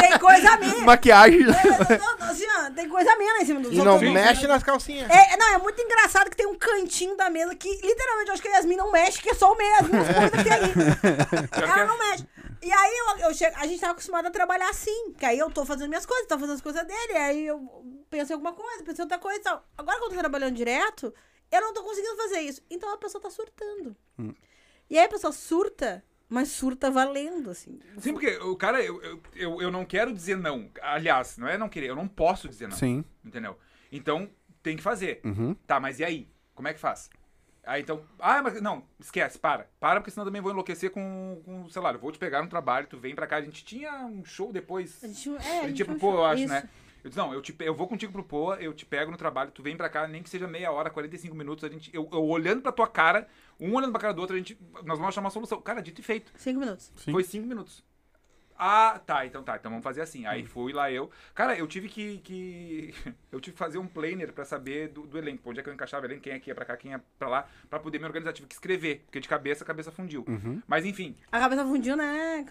tem 0.01 0.19
coisa 0.19 0.57
minha. 0.57 0.85
Maquiagem. 0.87 1.41
É, 1.43 1.99
não, 1.99 2.17
não, 2.19 2.31
assim, 2.31 2.47
ó, 2.59 2.71
tem 2.71 2.89
coisa 2.89 3.15
minha 3.17 3.35
lá 3.35 3.43
em 3.43 3.45
cima 3.45 3.61
do 3.61 3.71
E 3.71 3.77
não 3.77 3.93
outros. 3.93 4.11
mexe 4.11 4.47
nas 4.47 4.63
calcinhas. 4.63 5.11
É, 5.11 5.37
não, 5.37 5.55
é 5.55 5.59
muito 5.59 5.79
engraçado 5.83 6.31
que 6.31 6.37
tem 6.37 6.47
um 6.47 6.55
cantinho 6.57 7.15
da 7.15 7.29
mesa 7.29 7.55
que 7.55 7.69
literalmente 7.69 8.29
eu 8.29 8.33
acho 8.33 8.43
que 8.43 8.49
a 8.49 8.53
Yasmin 8.53 8.77
não 8.77 8.91
mexe, 8.91 9.21
que 9.21 9.29
é 9.29 9.35
só 9.35 9.53
o 9.53 9.57
meio, 9.59 9.75
as 9.75 9.87
coisas 9.89 10.31
que 10.31 10.45
tem 10.45 10.53
ali. 10.53 10.73
Ela 11.53 11.81
é- 11.83 11.87
não 11.87 11.99
mexe. 11.99 12.27
E 12.63 12.73
aí 12.73 12.93
eu, 12.99 13.29
eu 13.29 13.35
chego, 13.35 13.55
a 13.59 13.67
gente 13.67 13.81
tava 13.81 13.93
acostumado 13.93 14.27
a 14.27 14.31
trabalhar 14.31 14.71
assim. 14.71 15.13
Que 15.19 15.27
aí 15.27 15.39
eu 15.39 15.51
tô 15.51 15.67
fazendo 15.67 15.89
minhas 15.91 16.07
coisas, 16.07 16.27
tá 16.27 16.39
fazendo 16.39 16.55
as 16.55 16.63
coisas 16.63 16.87
dele. 16.87 17.13
Aí 17.19 17.47
eu 17.47 17.85
penso 18.09 18.33
em 18.33 18.35
alguma 18.35 18.55
coisa, 18.55 18.83
penso 18.83 19.03
em 19.03 19.05
outra 19.05 19.19
coisa 19.19 19.39
e 19.39 19.43
tal. 19.43 19.63
Agora 19.77 19.99
que 19.99 20.05
eu 20.05 20.09
tô 20.11 20.17
trabalhando 20.17 20.55
direto, 20.55 21.13
eu 21.53 21.61
não 21.61 21.75
tô 21.75 21.83
conseguindo 21.83 22.17
fazer 22.17 22.41
isso. 22.41 22.63
Então 22.71 22.91
a 22.93 22.97
pessoa 22.97 23.21
tá 23.21 23.29
surtando. 23.31 23.95
E 24.91 24.99
aí 24.99 25.05
a 25.05 25.09
pessoa 25.09 25.33
surta, 25.33 26.05
mas 26.29 26.49
surta 26.49 26.91
valendo, 26.91 27.49
assim. 27.51 27.79
Sim, 27.99 28.13
porque 28.13 28.37
o 28.39 28.57
cara, 28.57 28.83
eu, 28.83 29.01
eu, 29.03 29.23
eu, 29.37 29.63
eu 29.63 29.71
não 29.71 29.85
quero 29.85 30.13
dizer 30.13 30.37
não. 30.37 30.69
Aliás, 30.83 31.39
não 31.39 31.47
é 31.47 31.57
não 31.57 31.69
querer, 31.69 31.91
eu 31.91 31.97
não 31.97 32.09
posso 32.09 32.49
dizer 32.49 32.69
não. 32.69 32.77
Sim. 32.77 33.05
Entendeu? 33.25 33.57
Então, 33.93 34.29
tem 34.63 34.77
que 34.77 34.83
fazer. 34.83 35.21
Uhum. 35.25 35.55
Tá, 35.67 35.79
mas 35.79 36.01
e 36.01 36.05
aí? 36.05 36.29
Como 36.55 36.67
é 36.67 36.75
que 36.75 36.81
faz? 36.81 37.09
Aí 37.65 37.83
então, 37.83 38.03
ah, 38.19 38.43
mas 38.43 38.61
não, 38.61 38.83
esquece, 38.99 39.39
para. 39.39 39.69
Para, 39.79 40.01
porque 40.01 40.11
senão 40.11 40.25
eu 40.25 40.29
também 40.29 40.43
vou 40.43 40.51
enlouquecer 40.51 40.91
com, 40.91 41.41
com 41.45 41.69
sei 41.69 41.81
lá, 41.81 41.93
eu 41.93 41.99
vou 41.99 42.11
te 42.11 42.19
pegar 42.19 42.43
no 42.43 42.49
trabalho, 42.49 42.87
tu 42.89 42.99
vem 42.99 43.15
pra 43.15 43.27
cá. 43.27 43.37
A 43.37 43.43
gente 43.43 43.65
tinha 43.65 44.07
um 44.07 44.25
show 44.25 44.53
depois. 44.53 45.03
A 45.05 45.07
gente, 45.07 45.31
é, 45.37 45.61
A 45.61 45.69
gente 45.69 45.79
ia 45.79 45.85
pro 45.85 45.95
Pô, 45.99 46.15
eu 46.15 46.25
acho, 46.25 46.43
isso. 46.43 46.53
né? 46.53 46.69
Eu 47.03 47.09
disse, 47.09 47.19
não, 47.19 47.33
eu, 47.33 47.41
te, 47.41 47.55
eu 47.61 47.75
vou 47.75 47.89
contigo 47.89 48.13
pro 48.13 48.23
Poa, 48.23 48.57
eu 48.61 48.75
te 48.75 48.85
pego 48.85 49.11
no 49.11 49.17
trabalho, 49.17 49.51
tu 49.51 49.63
vem 49.63 49.75
pra 49.75 49.89
cá, 49.89 50.07
nem 50.07 50.23
que 50.23 50.29
seja 50.29 50.47
meia 50.47 50.71
hora, 50.71 50.91
45 50.91 51.35
minutos, 51.35 51.65
a 51.65 51.69
gente, 51.69 51.91
eu, 51.95 52.07
eu 52.13 52.23
olhando 52.25 52.61
pra 52.61 52.73
tua 52.73 52.87
cara, 52.87 53.27
um 53.61 53.75
olhando 53.75 53.93
pra 53.93 54.01
cara 54.01 54.15
do 54.15 54.21
outro, 54.21 54.35
a 54.35 54.39
gente, 54.39 54.59
nós 54.85 54.99
vamos 54.99 55.09
achar 55.09 55.21
uma 55.21 55.31
solução. 55.31 55.61
Cara, 55.61 55.83
dito 55.83 56.01
e 56.01 56.05
feito. 56.05 56.33
Cinco 56.37 56.61
minutos. 56.61 56.93
Sim. 56.97 57.13
Foi 57.13 57.23
cinco 57.23 57.47
minutos. 57.47 57.85
Ah, 58.63 59.01
tá, 59.07 59.25
então 59.25 59.43
tá, 59.43 59.57
então 59.57 59.71
vamos 59.71 59.83
fazer 59.83 60.03
assim. 60.03 60.27
Aí 60.27 60.45
fui 60.45 60.71
lá 60.75 60.93
eu. 60.93 61.11
Cara, 61.35 61.57
eu 61.57 61.67
tive 61.67 61.89
que. 61.89 62.19
que 62.19 62.95
eu 63.33 63.41
tive 63.41 63.55
que 63.55 63.59
fazer 63.59 63.79
um 63.79 63.87
planner 63.87 64.35
pra 64.35 64.45
saber 64.45 64.89
do, 64.89 65.07
do 65.07 65.17
elenco, 65.17 65.49
onde 65.49 65.61
é 65.61 65.63
que 65.63 65.69
eu 65.71 65.73
encaixava 65.73 66.05
o 66.05 66.07
elenco, 66.07 66.21
quem 66.21 66.35
é 66.35 66.39
que 66.39 66.51
ia 66.51 66.55
pra 66.55 66.67
cá, 66.67 66.77
quem 66.77 66.91
ia 66.91 67.03
pra 67.19 67.29
lá, 67.29 67.49
pra 67.71 67.79
poder 67.79 67.99
me 67.99 68.05
organizar. 68.05 68.35
Tive 68.35 68.47
que 68.49 68.55
escrever, 68.55 69.03
porque 69.07 69.19
de 69.19 69.29
cabeça 69.29 69.65
a 69.65 69.67
cabeça 69.67 69.91
fundiu. 69.91 70.27
Mas 70.69 70.85
enfim, 70.85 71.17
A 71.33 71.41
cabeça 71.41 71.65
fundiu, 71.65 71.97
né? 71.97 72.45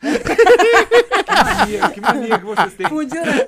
Mania, 1.28 1.90
que 1.90 2.00
mania 2.00 2.38
que 2.38 2.44
vocês 2.44 2.74
têm. 2.74 2.88
Fundiu, 2.88 3.24
né? 3.24 3.46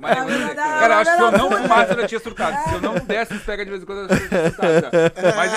Mas, 0.00 0.14
cara, 0.54 0.94
eu 0.94 0.98
acho 1.00 1.10
que 1.10 1.16
se 1.16 1.22
eu 1.22 1.32
não 1.32 1.50
fumasse, 1.50 1.90
eu 1.92 2.00
já 2.00 2.06
tinha 2.08 2.20
surtado. 2.20 2.68
Se 2.68 2.74
eu 2.74 2.80
não 2.80 2.94
desse 2.94 3.38
pega 3.38 3.64
de 3.64 3.70
vez 3.70 3.82
em 3.82 3.86
quando, 3.86 3.98
eu 4.02 4.08
já 4.08 4.16
tinha 4.28 4.50
surtado. 4.50 4.80
tá? 4.80 4.90
Mas, 5.36 5.52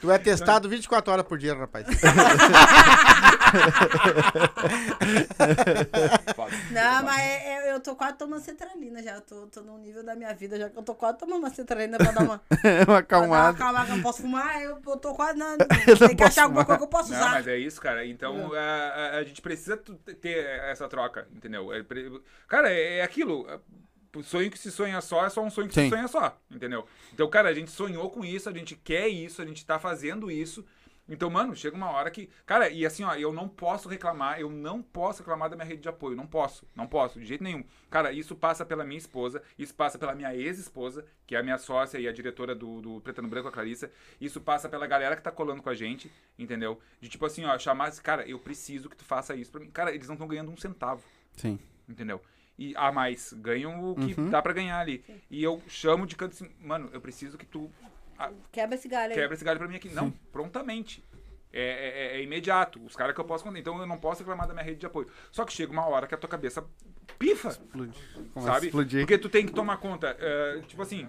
Tu 0.00 0.10
é 0.10 0.18
testado 0.18 0.68
24 0.68 1.12
horas 1.12 1.24
por 1.26 1.38
dia, 1.38 1.54
rapaz. 1.54 1.86
Não, 6.70 7.02
mas 7.04 7.20
é- 7.20 7.68
é- 7.68 7.72
eu 7.74 7.80
tô 7.80 7.94
quase 7.94 8.14
tomando 8.16 8.40
cetralina 8.42 9.02
já. 9.02 9.12
Eu 9.14 9.20
tô, 9.20 9.46
tô 9.46 9.60
num 9.60 9.78
nível 9.78 10.04
da 10.04 10.14
minha 10.14 10.32
vida 10.34 10.58
já 10.58 10.68
que 10.68 10.76
eu 10.78 10.82
tô 10.82 10.94
quase 10.94 11.18
tomando 11.18 11.40
uma 11.40 11.50
cetralina 11.50 11.96
pra 11.98 12.10
dar 12.12 12.22
uma. 12.22 12.40
Uma 12.40 12.40
pra 12.48 12.84
dar 12.84 12.86
uma 12.88 12.98
acalmada. 12.98 13.56
que 13.56 13.62
eu 13.62 13.96
não 13.96 14.02
posso 14.02 14.22
fumar. 14.22 14.62
Eu, 14.62 14.78
eu 14.86 14.96
tô 14.96 15.14
quase. 15.14 15.38
Não, 15.38 15.56
não 15.56 16.08
tem 16.08 16.16
que 16.16 16.24
achar 16.24 16.44
alguma 16.44 16.64
coisa 16.64 16.78
que 16.78 16.84
eu 16.84 16.88
posso 16.88 17.10
Não, 17.12 17.18
usar. 17.18 17.30
mas 17.32 17.46
é 17.48 17.56
isso, 17.56 17.80
cara. 17.80 18.04
Então 18.06 18.54
a, 18.58 19.18
a- 19.18 19.24
gente 19.24 19.40
precisa 19.42 19.76
ter 19.76 20.44
essa 20.70 20.88
troca, 20.88 21.28
entendeu? 21.34 21.72
É 21.72 21.84
cara, 22.46 22.70
é, 22.72 22.98
é 22.98 23.02
aquilo. 23.02 23.46
O 24.16 24.22
sonho 24.22 24.50
que 24.50 24.58
se 24.58 24.70
sonha 24.72 25.00
só 25.00 25.24
é 25.26 25.28
só 25.30 25.42
um 25.42 25.50
sonho 25.50 25.68
que 25.68 25.74
Sim. 25.74 25.84
se 25.84 25.90
sonha 25.90 26.08
só, 26.08 26.40
entendeu? 26.50 26.86
Então, 27.12 27.28
cara, 27.28 27.50
a 27.50 27.54
gente 27.54 27.70
sonhou 27.70 28.10
com 28.10 28.24
isso, 28.24 28.48
a 28.48 28.52
gente 28.52 28.74
quer 28.74 29.06
isso, 29.08 29.40
a 29.42 29.44
gente 29.46 29.64
tá 29.64 29.78
fazendo 29.78 30.30
isso. 30.30 30.64
Então, 31.08 31.30
mano, 31.30 31.56
chega 31.56 31.74
uma 31.76 31.90
hora 31.90 32.10
que. 32.10 32.28
Cara, 32.44 32.68
e 32.68 32.84
assim, 32.84 33.02
ó, 33.02 33.14
eu 33.14 33.32
não 33.32 33.48
posso 33.48 33.88
reclamar, 33.88 34.38
eu 34.38 34.50
não 34.50 34.82
posso 34.82 35.20
reclamar 35.22 35.48
da 35.48 35.56
minha 35.56 35.66
rede 35.66 35.80
de 35.82 35.88
apoio. 35.88 36.14
Não 36.16 36.26
posso, 36.26 36.66
não 36.76 36.86
posso, 36.86 37.18
de 37.18 37.24
jeito 37.24 37.42
nenhum. 37.42 37.64
Cara, 37.90 38.12
isso 38.12 38.36
passa 38.36 38.64
pela 38.66 38.84
minha 38.84 38.98
esposa, 38.98 39.42
isso 39.58 39.74
passa 39.74 39.98
pela 39.98 40.14
minha 40.14 40.34
ex-esposa, 40.36 41.06
que 41.26 41.34
é 41.34 41.38
a 41.38 41.42
minha 41.42 41.56
sócia 41.56 41.98
e 41.98 42.06
a 42.06 42.12
diretora 42.12 42.54
do, 42.54 42.82
do 42.82 43.00
Preto 43.00 43.22
no 43.22 43.28
Branco, 43.28 43.48
a 43.48 43.52
Clarissa. 43.52 43.90
Isso 44.20 44.38
passa 44.40 44.68
pela 44.68 44.86
galera 44.86 45.16
que 45.16 45.22
tá 45.22 45.30
colando 45.30 45.62
com 45.62 45.70
a 45.70 45.74
gente, 45.74 46.12
entendeu? 46.38 46.78
De 47.00 47.08
tipo 47.08 47.24
assim, 47.24 47.44
ó, 47.46 47.58
chamar, 47.58 47.90
cara, 48.02 48.28
eu 48.28 48.38
preciso 48.38 48.90
que 48.90 48.96
tu 48.96 49.04
faça 49.04 49.34
isso 49.34 49.50
pra 49.50 49.60
mim. 49.60 49.70
Cara, 49.70 49.94
eles 49.94 50.08
não 50.08 50.14
estão 50.14 50.28
ganhando 50.28 50.50
um 50.50 50.56
centavo 50.58 51.02
Sim. 51.36 51.58
entendeu? 51.88 52.20
E 52.58 52.74
a 52.76 52.90
mais, 52.92 53.32
ganham 53.34 53.92
o 53.92 53.94
que 53.94 54.20
Uhum. 54.20 54.30
dá 54.30 54.42
pra 54.42 54.52
ganhar 54.52 54.80
ali. 54.80 55.02
E 55.30 55.42
eu 55.42 55.62
chamo 55.68 56.06
de 56.06 56.16
canto 56.16 56.32
assim, 56.32 56.50
mano, 56.60 56.90
eu 56.92 57.00
preciso 57.00 57.38
que 57.38 57.46
tu 57.46 57.70
Quebra 58.52 58.74
esse 58.74 58.88
galho 58.88 59.12
aí. 59.12 59.18
quebra 59.18 59.34
esse 59.34 59.44
galho 59.44 59.58
pra 59.58 59.68
mim 59.68 59.76
aqui. 59.76 59.88
Não, 59.90 60.10
prontamente. 60.32 61.04
É, 61.52 61.62
é- 61.62 62.16
é- 62.18 62.22
imediato. 62.22 62.78
Os 62.84 62.94
caras 62.94 63.14
que 63.14 63.20
eu 63.20 63.24
posso 63.24 63.42
contar. 63.44 63.58
Então 63.58 63.78
eu 63.78 63.86
não 63.86 63.98
posso 63.98 64.20
reclamar 64.20 64.46
da 64.46 64.52
minha 64.52 64.64
rede 64.64 64.80
de 64.80 64.86
apoio. 64.86 65.08
Só 65.32 65.44
que 65.44 65.52
chega 65.52 65.72
uma 65.72 65.86
hora 65.86 66.06
que 66.06 66.14
a 66.14 66.18
tua 66.18 66.28
cabeça 66.28 66.64
pifa, 67.18 67.48
Explode. 67.48 67.98
Começa 68.34 68.52
sabe? 68.52 68.66
explodir. 68.66 69.00
Porque 69.00 69.16
tu 69.18 69.28
tem 69.30 69.46
que 69.46 69.52
tomar 69.52 69.78
conta. 69.78 70.14
é, 70.20 70.60
tipo 70.66 70.82
assim, 70.82 71.08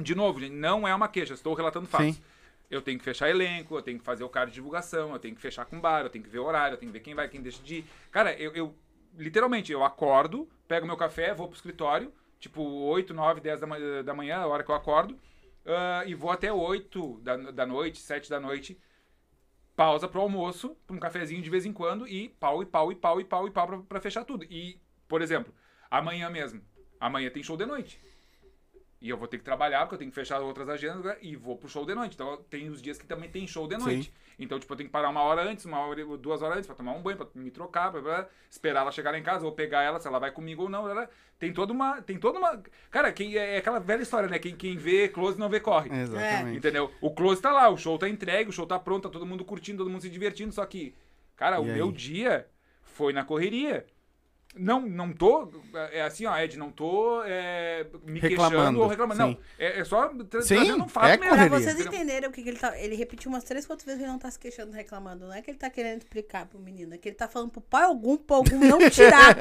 de 0.00 0.14
novo, 0.14 0.40
gente, 0.40 0.52
não 0.54 0.86
é 0.86 0.94
uma 0.94 1.08
queixa, 1.08 1.34
estou 1.34 1.54
relatando 1.54 1.86
fatos. 1.86 2.14
Sim. 2.14 2.22
Eu 2.70 2.80
tenho 2.80 2.98
que 2.98 3.04
fechar 3.04 3.28
elenco, 3.28 3.76
eu 3.76 3.82
tenho 3.82 3.98
que 3.98 4.04
fazer 4.04 4.24
o 4.24 4.28
card 4.28 4.50
de 4.50 4.54
divulgação, 4.54 5.12
eu 5.12 5.18
tenho 5.18 5.34
que 5.34 5.40
fechar 5.40 5.64
com 5.64 5.80
bar, 5.80 6.02
eu 6.02 6.10
tenho 6.10 6.24
que 6.24 6.30
ver 6.30 6.38
o 6.38 6.44
horário, 6.44 6.74
eu 6.74 6.78
tenho 6.78 6.90
que 6.90 6.98
ver 6.98 7.04
quem 7.04 7.14
vai, 7.14 7.28
quem 7.28 7.40
deixa 7.42 7.62
de 7.62 7.76
ir. 7.76 7.84
Cara, 8.10 8.32
eu, 8.34 8.52
eu 8.52 8.74
literalmente, 9.16 9.70
eu 9.70 9.84
acordo, 9.84 10.48
pego 10.66 10.86
meu 10.86 10.96
café, 10.96 11.34
vou 11.34 11.46
pro 11.46 11.56
escritório, 11.56 12.12
tipo 12.40 12.62
8, 12.62 13.12
9, 13.12 13.40
10 13.40 13.60
da, 13.60 13.66
ma- 13.66 13.78
da 14.04 14.14
manhã, 14.14 14.38
a 14.38 14.46
hora 14.46 14.62
que 14.64 14.70
eu 14.70 14.74
acordo, 14.74 15.16
ah, 15.66 16.04
e 16.06 16.14
vou 16.14 16.30
até 16.30 16.52
8 16.52 17.20
da, 17.20 17.36
da 17.36 17.66
noite, 17.66 17.98
7 17.98 18.28
da 18.30 18.40
noite, 18.40 18.80
pausa 19.76 20.08
pro 20.08 20.20
almoço, 20.20 20.76
pra 20.86 20.96
um 20.96 21.00
cafezinho 21.00 21.42
de 21.42 21.50
vez 21.50 21.66
em 21.66 21.72
quando, 21.72 22.06
e 22.06 22.28
pau, 22.28 22.62
e 22.62 22.66
pau, 22.66 22.92
e 22.92 22.94
pau, 22.94 23.20
e 23.20 23.24
pau, 23.24 23.46
e 23.46 23.50
pau 23.50 23.66
pra, 23.66 23.78
pra 23.78 24.00
fechar 24.00 24.24
tudo. 24.24 24.44
E, 24.44 24.80
por 25.08 25.22
exemplo, 25.22 25.52
amanhã 25.90 26.30
mesmo, 26.30 26.62
amanhã 27.00 27.30
tem 27.30 27.42
show 27.42 27.56
de 27.56 27.66
noite. 27.66 28.00
E 29.04 29.10
eu 29.10 29.18
vou 29.18 29.28
ter 29.28 29.36
que 29.36 29.44
trabalhar, 29.44 29.80
porque 29.80 29.96
eu 29.96 29.98
tenho 29.98 30.10
que 30.10 30.14
fechar 30.14 30.40
outras 30.40 30.66
agendas 30.66 31.04
né, 31.04 31.18
e 31.20 31.36
vou 31.36 31.58
pro 31.58 31.68
show 31.68 31.84
de 31.84 31.94
noite. 31.94 32.14
Então 32.14 32.38
tem 32.48 32.70
os 32.70 32.80
dias 32.80 32.96
que 32.96 33.04
também 33.06 33.28
tem 33.28 33.46
show 33.46 33.68
de 33.68 33.76
noite. 33.76 34.10
Então, 34.38 34.58
tipo, 34.58 34.72
eu 34.72 34.76
tenho 34.78 34.88
que 34.88 34.92
parar 34.94 35.10
uma 35.10 35.20
hora 35.20 35.42
antes, 35.42 35.66
uma 35.66 35.78
hora, 35.78 36.02
duas 36.16 36.40
horas 36.40 36.56
antes 36.56 36.66
pra 36.66 36.74
tomar 36.74 36.92
um 36.92 37.02
banho, 37.02 37.18
pra 37.18 37.26
me 37.34 37.50
trocar, 37.50 37.92
pra, 37.92 38.00
pra 38.00 38.28
esperar 38.50 38.80
ela 38.80 38.90
chegar 38.90 39.10
lá 39.10 39.18
em 39.18 39.22
casa, 39.22 39.44
ou 39.44 39.52
pegar 39.52 39.82
ela, 39.82 40.00
se 40.00 40.08
ela 40.08 40.18
vai 40.18 40.30
comigo 40.30 40.62
ou 40.62 40.68
não. 40.70 40.88
Ela, 40.88 41.06
tem 41.38 41.52
toda 41.52 41.70
uma. 41.70 42.00
Tem 42.00 42.16
toda 42.16 42.38
uma. 42.38 42.62
Cara, 42.90 43.12
quem, 43.12 43.36
é 43.36 43.58
aquela 43.58 43.78
velha 43.78 44.00
história, 44.00 44.26
né? 44.26 44.38
Quem, 44.38 44.56
quem 44.56 44.74
vê 44.74 45.06
close 45.06 45.38
não 45.38 45.50
vê 45.50 45.60
corre. 45.60 45.94
Exatamente. 45.94 46.56
Entendeu? 46.56 46.90
O 46.98 47.10
close 47.10 47.42
tá 47.42 47.52
lá, 47.52 47.68
o 47.68 47.76
show 47.76 47.98
tá 47.98 48.08
entregue, 48.08 48.48
o 48.48 48.54
show 48.54 48.66
tá 48.66 48.78
pronto, 48.78 49.02
tá 49.02 49.10
todo 49.10 49.26
mundo 49.26 49.44
curtindo, 49.44 49.84
todo 49.84 49.90
mundo 49.90 50.00
se 50.00 50.08
divertindo, 50.08 50.54
só 50.54 50.64
que, 50.64 50.94
cara, 51.36 51.60
o 51.60 51.66
E 51.66 51.70
aí? 51.72 51.76
meu 51.76 51.92
dia 51.92 52.46
foi 52.80 53.12
na 53.12 53.22
correria. 53.22 53.84
Não, 54.56 54.80
não 54.82 55.12
tô. 55.12 55.50
É 55.92 56.02
assim, 56.02 56.26
ó, 56.26 56.36
Ed, 56.38 56.56
não 56.56 56.70
tô 56.70 57.22
é, 57.24 57.84
me 58.06 58.20
queixando 58.20 58.42
Reclamando, 58.50 58.80
ou 58.80 58.86
reclamando. 58.86 59.20
Não, 59.20 59.28
sim. 59.32 59.38
é, 59.58 59.80
é 59.80 59.84
só 59.84 60.08
tra 60.08 60.42
Sim, 60.42 60.54
trazendo 60.56 60.84
um 60.84 60.88
fato 60.88 61.06
é 61.06 61.16
mesmo. 61.16 61.34
Pra 61.36 61.48
vocês 61.48 61.80
entenderem 61.80 62.28
o 62.28 62.32
que, 62.32 62.40
que 62.42 62.48
ele 62.50 62.58
tá. 62.58 62.78
Ele 62.78 62.94
repetiu 62.94 63.30
umas 63.30 63.42
três, 63.42 63.66
quatro 63.66 63.84
vezes 63.84 63.98
que 63.98 64.04
ele 64.04 64.12
não 64.12 64.18
tá 64.18 64.30
se 64.30 64.38
queixando, 64.38 64.70
reclamando. 64.72 65.26
Não 65.26 65.34
é 65.34 65.42
que 65.42 65.50
ele 65.50 65.58
tá 65.58 65.68
querendo 65.68 65.98
explicar 66.02 66.46
pro 66.46 66.58
menino, 66.60 66.94
é 66.94 66.98
que 66.98 67.08
ele 67.08 67.16
tá 67.16 67.26
falando 67.26 67.50
pro 67.50 67.60
pai 67.60 67.82
algum, 67.84 68.16
pro 68.16 68.36
algum 68.36 68.58
não 68.60 68.78
tirar. 68.90 69.34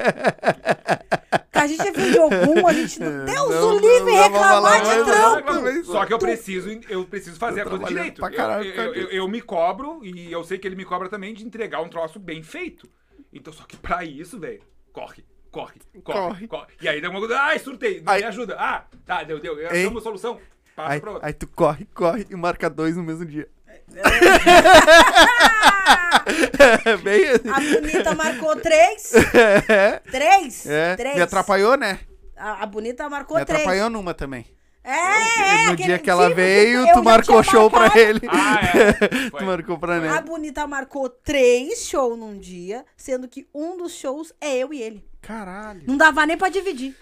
que 1.52 1.60
a 1.60 1.68
gente 1.68 1.88
é 1.88 1.94
filho 1.94 2.12
de 2.12 2.18
algum, 2.20 2.68
a 2.68 2.74
gente 2.74 3.00
não. 3.00 3.26
Deus 3.26 3.50
Não, 3.52 3.68
o 3.76 3.80
livre 3.80 4.12
não 4.14 4.24
reclamar 4.24 4.82
de 4.82 5.04
trampo. 5.04 5.54
não. 5.54 5.84
Só 5.84 6.06
que 6.06 6.14
eu 6.14 6.20
preciso, 6.20 6.70
eu 6.90 7.06
preciso 7.06 7.38
fazer 7.38 7.64
Tô 7.64 7.76
a 7.76 7.80
coisa 7.80 7.86
direito. 7.86 8.20
pra 8.20 8.30
Eu- 8.32 8.36
caralho 8.36 8.66
eu, 8.70 8.94
eu, 8.96 9.08
eu 9.10 9.28
me 9.28 9.42
cobro 9.42 10.00
e 10.04 10.32
eu 10.32 10.44
sei 10.44 10.58
que 10.58 10.68
ele 10.68 10.76
me 10.76 10.86
cobra 10.86 11.08
também 11.08 11.34
de 11.34 11.46
entregar 11.46 11.82
um 11.82 11.90
troço 11.90 12.20
bem 12.20 12.42
feito. 12.42 12.90
Então, 13.32 13.52
só 13.54 13.64
que 13.64 13.76
pra 13.78 14.04
isso, 14.04 14.40
velho, 14.40 14.62
corre, 14.94 15.26
corre, 15.52 15.80
corre, 16.04 16.20
Corre. 16.30 16.48
corre. 16.48 16.68
E 16.82 16.88
aí 16.88 17.02
dá 17.02 17.10
uma 17.10 17.20
coisa, 17.20 17.38
ai, 17.40 17.60
surtei, 17.60 18.02
Aí- 18.06 18.22
me 18.22 18.28
ajuda. 18.28 18.56
Ah, 18.58 18.86
tá, 19.06 19.24
deu, 19.24 19.40
deu. 19.40 19.68
Achamos 19.68 20.04
solução. 20.04 20.40
Passa 20.76 20.94
Aí, 20.94 21.02
pra 21.02 21.12
outra. 21.12 21.28
aí 21.28 21.34
tu 21.34 21.48
corre, 21.48 21.86
corre 21.94 22.26
e 22.30 22.36
marca 22.36 22.70
dois 22.70 22.96
no 22.96 23.04
mesmo 23.04 23.26
dia. 23.26 23.48
Bem 27.04 27.28
assim. 27.30 27.50
A 27.50 27.60
bonita 27.82 28.16
marcou 28.16 28.56
três. 28.56 29.12
É, 29.70 30.00
Três? 30.00 30.66
é. 30.66 30.96
Três. 30.96 31.16
Me 31.16 31.22
atrapalhou, 31.22 31.78
né? 31.78 32.00
A, 32.36 32.64
a 32.64 32.66
bonita 32.66 33.08
marcou 33.10 33.38
Me 33.38 33.46
três. 33.46 33.62
atrapalhou 33.62 33.90
numa 33.90 34.14
também. 34.14 34.46
É, 34.84 35.64
é. 35.64 35.70
no 35.70 35.76
dia 35.78 35.98
que 35.98 36.10
ela 36.10 36.34
veio, 36.34 36.86
tu 36.94 37.02
marcou 37.04 37.42
show 37.42 37.70
pra 37.72 37.98
ele. 37.98 38.20
Ah, 38.30 38.60
é. 38.78 39.30
tu 39.32 39.44
marcou 39.46 39.78
pra 39.80 39.94
A 39.94 39.98
ele. 39.98 40.22
bonita 40.22 40.68
marcou 40.68 41.10
três 41.10 41.88
shows 41.88 42.18
num 42.20 42.38
dia, 42.38 42.86
sendo 42.98 43.28
que 43.28 43.48
um 43.54 43.78
dos 43.78 43.94
shows 43.94 44.34
é 44.42 44.58
eu 44.58 44.74
e 44.74 44.82
ele. 44.82 45.06
Caralho. 45.22 45.84
Não 45.88 45.96
dava 45.96 46.26
nem 46.26 46.38
pra 46.38 46.50
dividir. 46.50 46.96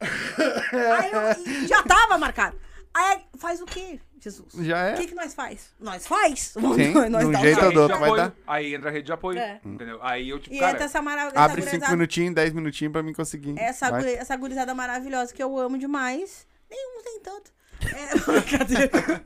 Aí 0.00 1.10
eu, 1.12 1.66
já 1.66 1.82
tava 1.82 2.16
marcado. 2.18 2.56
Aí 2.92 3.22
faz 3.36 3.60
o 3.60 3.64
quê, 3.66 3.98
Jesus? 4.20 4.52
Já 4.60 4.78
é? 4.78 4.94
O 4.94 4.96
que, 4.96 5.08
que 5.08 5.14
nós 5.16 5.34
faz? 5.34 5.70
Nós 5.80 6.06
faz? 6.06 6.52
Sim, 6.52 6.92
nós 7.10 7.24
um 7.24 7.32
dá 7.32 7.40
jeito 7.40 7.58
Aí 7.60 7.76
ou 7.76 7.82
outro 7.82 7.94
de 7.94 8.00
vai 8.00 8.08
apoio, 8.08 8.16
dar. 8.22 8.32
Aí 8.46 8.74
entra 8.74 8.88
a 8.88 8.92
rede 8.92 9.06
de 9.06 9.12
apoio, 9.12 9.38
É. 9.40 9.60
entendeu? 9.64 9.98
Aí 10.00 10.28
eu, 10.28 10.38
tipo, 10.38 10.54
E 10.54 10.60
cara... 10.60 10.72
entra 10.72 10.84
essa 10.84 11.02
maravilhosa. 11.02 11.44
Abre 11.44 11.62
cinco 11.62 11.90
minutinhos, 11.90 12.32
dez 12.32 12.52
minutinhos 12.52 12.92
pra 12.92 13.02
mim 13.02 13.12
conseguir. 13.12 13.58
Essa, 13.58 13.90
Vai. 13.90 14.14
essa 14.14 14.36
gurizada 14.36 14.72
maravilhosa 14.74 15.34
que 15.34 15.42
eu 15.42 15.58
amo 15.58 15.76
demais. 15.76 16.46
Nenhum 16.74 17.02
tem 17.02 17.20
tanto. 17.20 17.52
É, 17.80 18.18
brincadeira. 18.40 19.24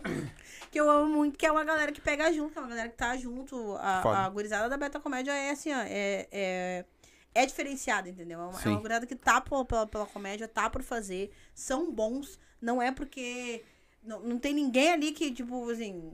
que 0.71 0.79
eu 0.81 0.91
amo 0.91 1.09
muito, 1.15 1.39
que 1.39 1.47
é 1.47 1.53
uma 1.53 1.65
galera 1.65 1.91
que 1.93 2.01
pega 2.01 2.33
junto, 2.33 2.53
que 2.53 2.59
é 2.59 2.61
uma 2.63 2.69
galera 2.69 2.89
que 2.89 2.97
tá 2.97 3.17
junto. 3.17 3.77
A, 3.81 4.03
Foda. 4.03 4.19
a 4.19 4.29
gurizada 4.29 4.69
da 4.69 4.77
Beta 4.77 5.01
Comédia 5.01 5.33
é 5.33 5.51
assim, 5.51 5.73
ó. 5.73 5.79
É, 5.81 6.27
é, 6.31 6.85
é 7.35 7.47
diferenciada, 7.47 8.09
entendeu? 8.09 8.41
É 8.41 8.45
uma, 8.47 8.61
é 8.63 8.69
uma 8.69 8.81
gurizada 8.81 9.07
que 9.07 9.15
tá 9.17 9.41
por- 9.41 9.65
pela, 9.65 9.87
pela 9.87 10.07
comédia, 10.07 10.47
tá 10.49 10.69
por 10.69 10.83
fazer, 10.83 11.31
são 11.55 11.91
bons. 11.93 12.39
Não 12.61 12.83
é 12.83 12.91
porque. 12.93 13.65
Não, 14.03 14.21
não 14.21 14.39
tem 14.39 14.53
ninguém 14.55 14.91
ali 14.93 15.13
que, 15.13 15.31
tipo, 15.33 15.71
assim. 15.71 16.13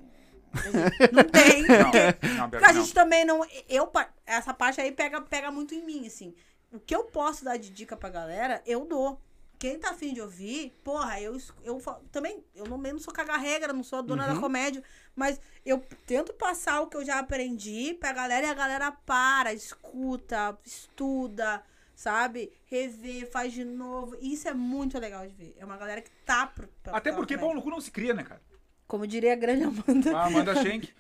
Não 1.13 1.25
tem. 1.31 1.63
Não, 1.63 1.91
porque- 1.91 2.27
não, 2.29 2.51
porque 2.51 2.65
a 2.65 2.73
não. 2.73 2.81
gente 2.83 2.95
também 2.95 3.25
não. 3.25 3.41
Eu, 3.69 3.91
essa 4.27 4.53
parte 4.55 4.81
aí 4.81 4.93
pega, 4.93 5.21
pega 5.21 5.51
muito 5.51 5.75
em 5.75 5.85
mim, 5.85 6.07
assim. 6.07 6.35
O 6.73 6.79
que 6.79 6.95
eu 6.95 7.05
posso 7.05 7.45
dar 7.45 7.57
de 7.57 7.71
dica 7.71 7.97
pra 7.97 8.09
galera, 8.09 8.63
eu 8.67 8.85
dou. 8.85 9.21
Quem 9.65 9.79
tá 9.79 9.93
afim 9.93 10.13
de 10.13 10.21
ouvir, 10.21 10.75
porra, 10.85 11.19
eu, 11.23 11.39
eu 11.63 11.81
também, 12.13 12.45
eu 12.55 12.67
não, 12.67 12.77
não 12.77 12.99
sou 12.99 13.15
caga-regra, 13.15 13.73
não 13.73 13.83
sou 13.83 14.01
a 14.01 14.03
dona 14.03 14.29
Uhum. 14.29 14.35
da 14.35 14.39
comédia, 14.41 14.83
mas 15.17 15.41
eu 15.65 15.83
tento 16.05 16.35
passar 16.35 16.83
o 16.83 16.87
que 16.87 16.99
eu 16.99 17.03
já 17.03 17.19
aprendi 17.19 17.95
pra 17.99 18.13
galera 18.13 18.47
e 18.47 18.51
a 18.51 18.53
galera 18.55 18.93
para, 18.93 19.55
escuta, 19.55 20.59
estuda, 20.67 21.63
sabe? 21.95 22.53
Revê, 22.67 23.25
faz 23.25 23.55
de 23.55 23.65
novo. 23.65 24.15
E 24.21 24.35
isso 24.35 24.47
é 24.47 24.53
muito 24.53 24.99
legal 24.99 25.27
de 25.27 25.33
ver. 25.33 25.57
É 25.59 25.65
uma 25.65 25.79
galera 25.79 26.03
que 26.03 26.11
tá 26.27 26.47
pro, 26.47 26.69
pra- 26.83 26.99
Até 26.99 27.11
porque 27.11 27.33
comédia. 27.35 27.47
pau 27.49 27.55
no 27.55 27.63
cu 27.63 27.71
não 27.71 27.81
se 27.81 27.91
cria, 27.91 28.13
né, 28.13 28.23
cara? 28.23 28.43
Como 28.87 29.07
diria 29.07 29.33
a 29.33 29.37
grande 29.37 29.65
Amanda. 29.65 30.15
Ah, 30.15 30.27
Amanda 30.27 30.55
Schenck. 30.63 30.93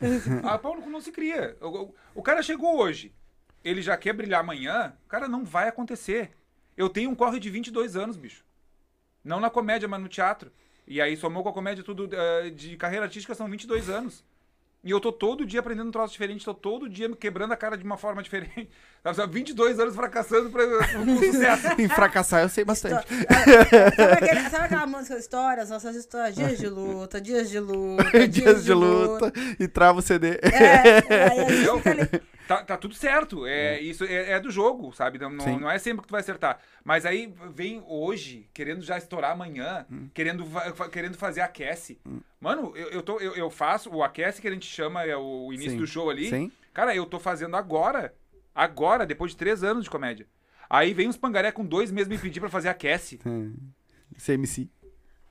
Ah, 0.42 0.56
pau 0.56 0.74
no 0.74 0.80
cu 0.80 0.88
não 0.88 1.02
se 1.02 1.12
cria. 1.12 1.54
O, 1.60 1.66
o- 1.68 1.94
o 2.14 2.22
cara 2.22 2.42
chegou 2.42 2.78
hoje, 2.78 3.14
ele 3.62 3.82
já 3.82 3.94
quer 3.98 4.14
brilhar 4.14 4.40
amanhã, 4.40 4.96
cara, 5.06 5.28
não 5.28 5.44
vai 5.44 5.68
acontecer. 5.68 6.30
Eu 6.74 6.88
tenho 6.88 7.10
um 7.10 7.14
corre 7.14 7.38
de 7.38 7.50
22 7.50 7.94
anos, 7.94 8.16
bicho. 8.16 8.42
Não 9.24 9.40
na 9.40 9.50
comédia, 9.50 9.88
mas 9.88 10.00
no 10.00 10.08
teatro. 10.08 10.52
E 10.86 11.00
aí 11.00 11.16
somou 11.16 11.42
com 11.42 11.48
a 11.48 11.52
comédia 11.52 11.82
tudo 11.82 12.08
eh, 12.12 12.50
de 12.50 12.76
carreira 12.76 13.06
artística 13.06 13.34
são 13.34 13.48
22 13.48 13.88
anos. 13.88 14.22
E 14.84 14.90
eu 14.90 15.00
tô 15.00 15.10
todo 15.10 15.46
dia 15.46 15.60
aprendendo 15.60 15.88
um 15.88 15.90
troço 15.90 16.12
diferente, 16.12 16.44
tô 16.44 16.52
todo 16.52 16.88
dia 16.90 17.08
me 17.08 17.16
quebrando 17.16 17.52
a 17.52 17.56
cara 17.56 17.74
de 17.76 17.82
uma 17.84 17.96
forma 17.96 18.22
diferente. 18.22 18.68
Sabe, 19.14 19.32
22 19.34 19.78
anos 19.80 19.94
fracassando 19.94 20.48
pra, 20.50 20.66
com 20.66 21.16
sucesso. 21.20 21.68
Em 21.80 21.88
fracassar 21.88 22.42
eu 22.42 22.48
sei 22.48 22.64
bastante. 22.64 23.06
sabe, 23.06 24.12
aquele- 24.12 24.50
sabe 24.50 24.64
aquela 24.64 24.86
música 24.86 25.16
Histórias, 25.18 25.68
nossas 25.70 25.94
histórias? 25.96 26.34
Dias 26.34 26.58
de 26.58 26.68
luta, 26.68 27.20
dias 27.20 27.50
de 27.50 27.58
luta, 27.60 28.04
Dias 28.28 28.64
de 28.64 28.72
luta 28.72 29.32
e 29.60 29.68
trava 29.68 29.98
o 29.98 30.02
CD. 30.02 30.38
É, 30.42 31.30
aí 31.30 31.40
a 31.40 31.48
gente 31.50 31.76
fica 31.76 31.90
ali. 31.90 32.22
Tá, 32.48 32.62
tá 32.62 32.76
tudo 32.76 32.94
certo. 32.94 33.46
É, 33.46 33.80
isso 33.80 34.04
é, 34.04 34.32
é 34.32 34.40
do 34.40 34.50
jogo, 34.50 34.92
sabe? 34.94 35.18
Não, 35.18 35.30
não, 35.30 35.60
não 35.60 35.70
é 35.70 35.78
sempre 35.78 36.02
que 36.02 36.08
tu 36.08 36.12
vai 36.12 36.20
acertar. 36.20 36.58
Mas 36.84 37.06
aí 37.06 37.32
vem 37.54 37.82
hoje, 37.86 38.48
querendo 38.52 38.82
já 38.82 38.98
estourar 38.98 39.32
amanhã, 39.32 39.86
Hum. 39.90 40.08
querendo, 40.12 40.44
querendo 40.92 41.16
fazer 41.16 41.40
aquece. 41.40 41.98
Mano, 42.44 42.76
eu, 42.76 42.88
eu, 42.90 43.02
tô, 43.02 43.18
eu, 43.20 43.34
eu 43.34 43.48
faço 43.48 43.88
o 43.90 44.02
aquece 44.02 44.38
que 44.42 44.46
a 44.46 44.50
gente 44.50 44.66
chama, 44.66 45.02
é 45.02 45.16
o 45.16 45.50
início 45.50 45.70
Sim. 45.72 45.76
do 45.78 45.86
show 45.86 46.10
ali. 46.10 46.28
Sim. 46.28 46.52
Cara, 46.74 46.94
eu 46.94 47.06
tô 47.06 47.18
fazendo 47.18 47.56
agora. 47.56 48.14
Agora, 48.54 49.06
depois 49.06 49.30
de 49.30 49.38
três 49.38 49.64
anos 49.64 49.84
de 49.84 49.90
comédia. 49.90 50.26
Aí 50.68 50.92
vem 50.92 51.08
uns 51.08 51.16
pangaré 51.16 51.50
com 51.50 51.64
dois 51.64 51.90
meses 51.90 52.06
me 52.06 52.18
pedir 52.18 52.40
pra 52.40 52.50
fazer 52.50 52.68
aquece. 52.68 53.18
CMC. 54.18 54.68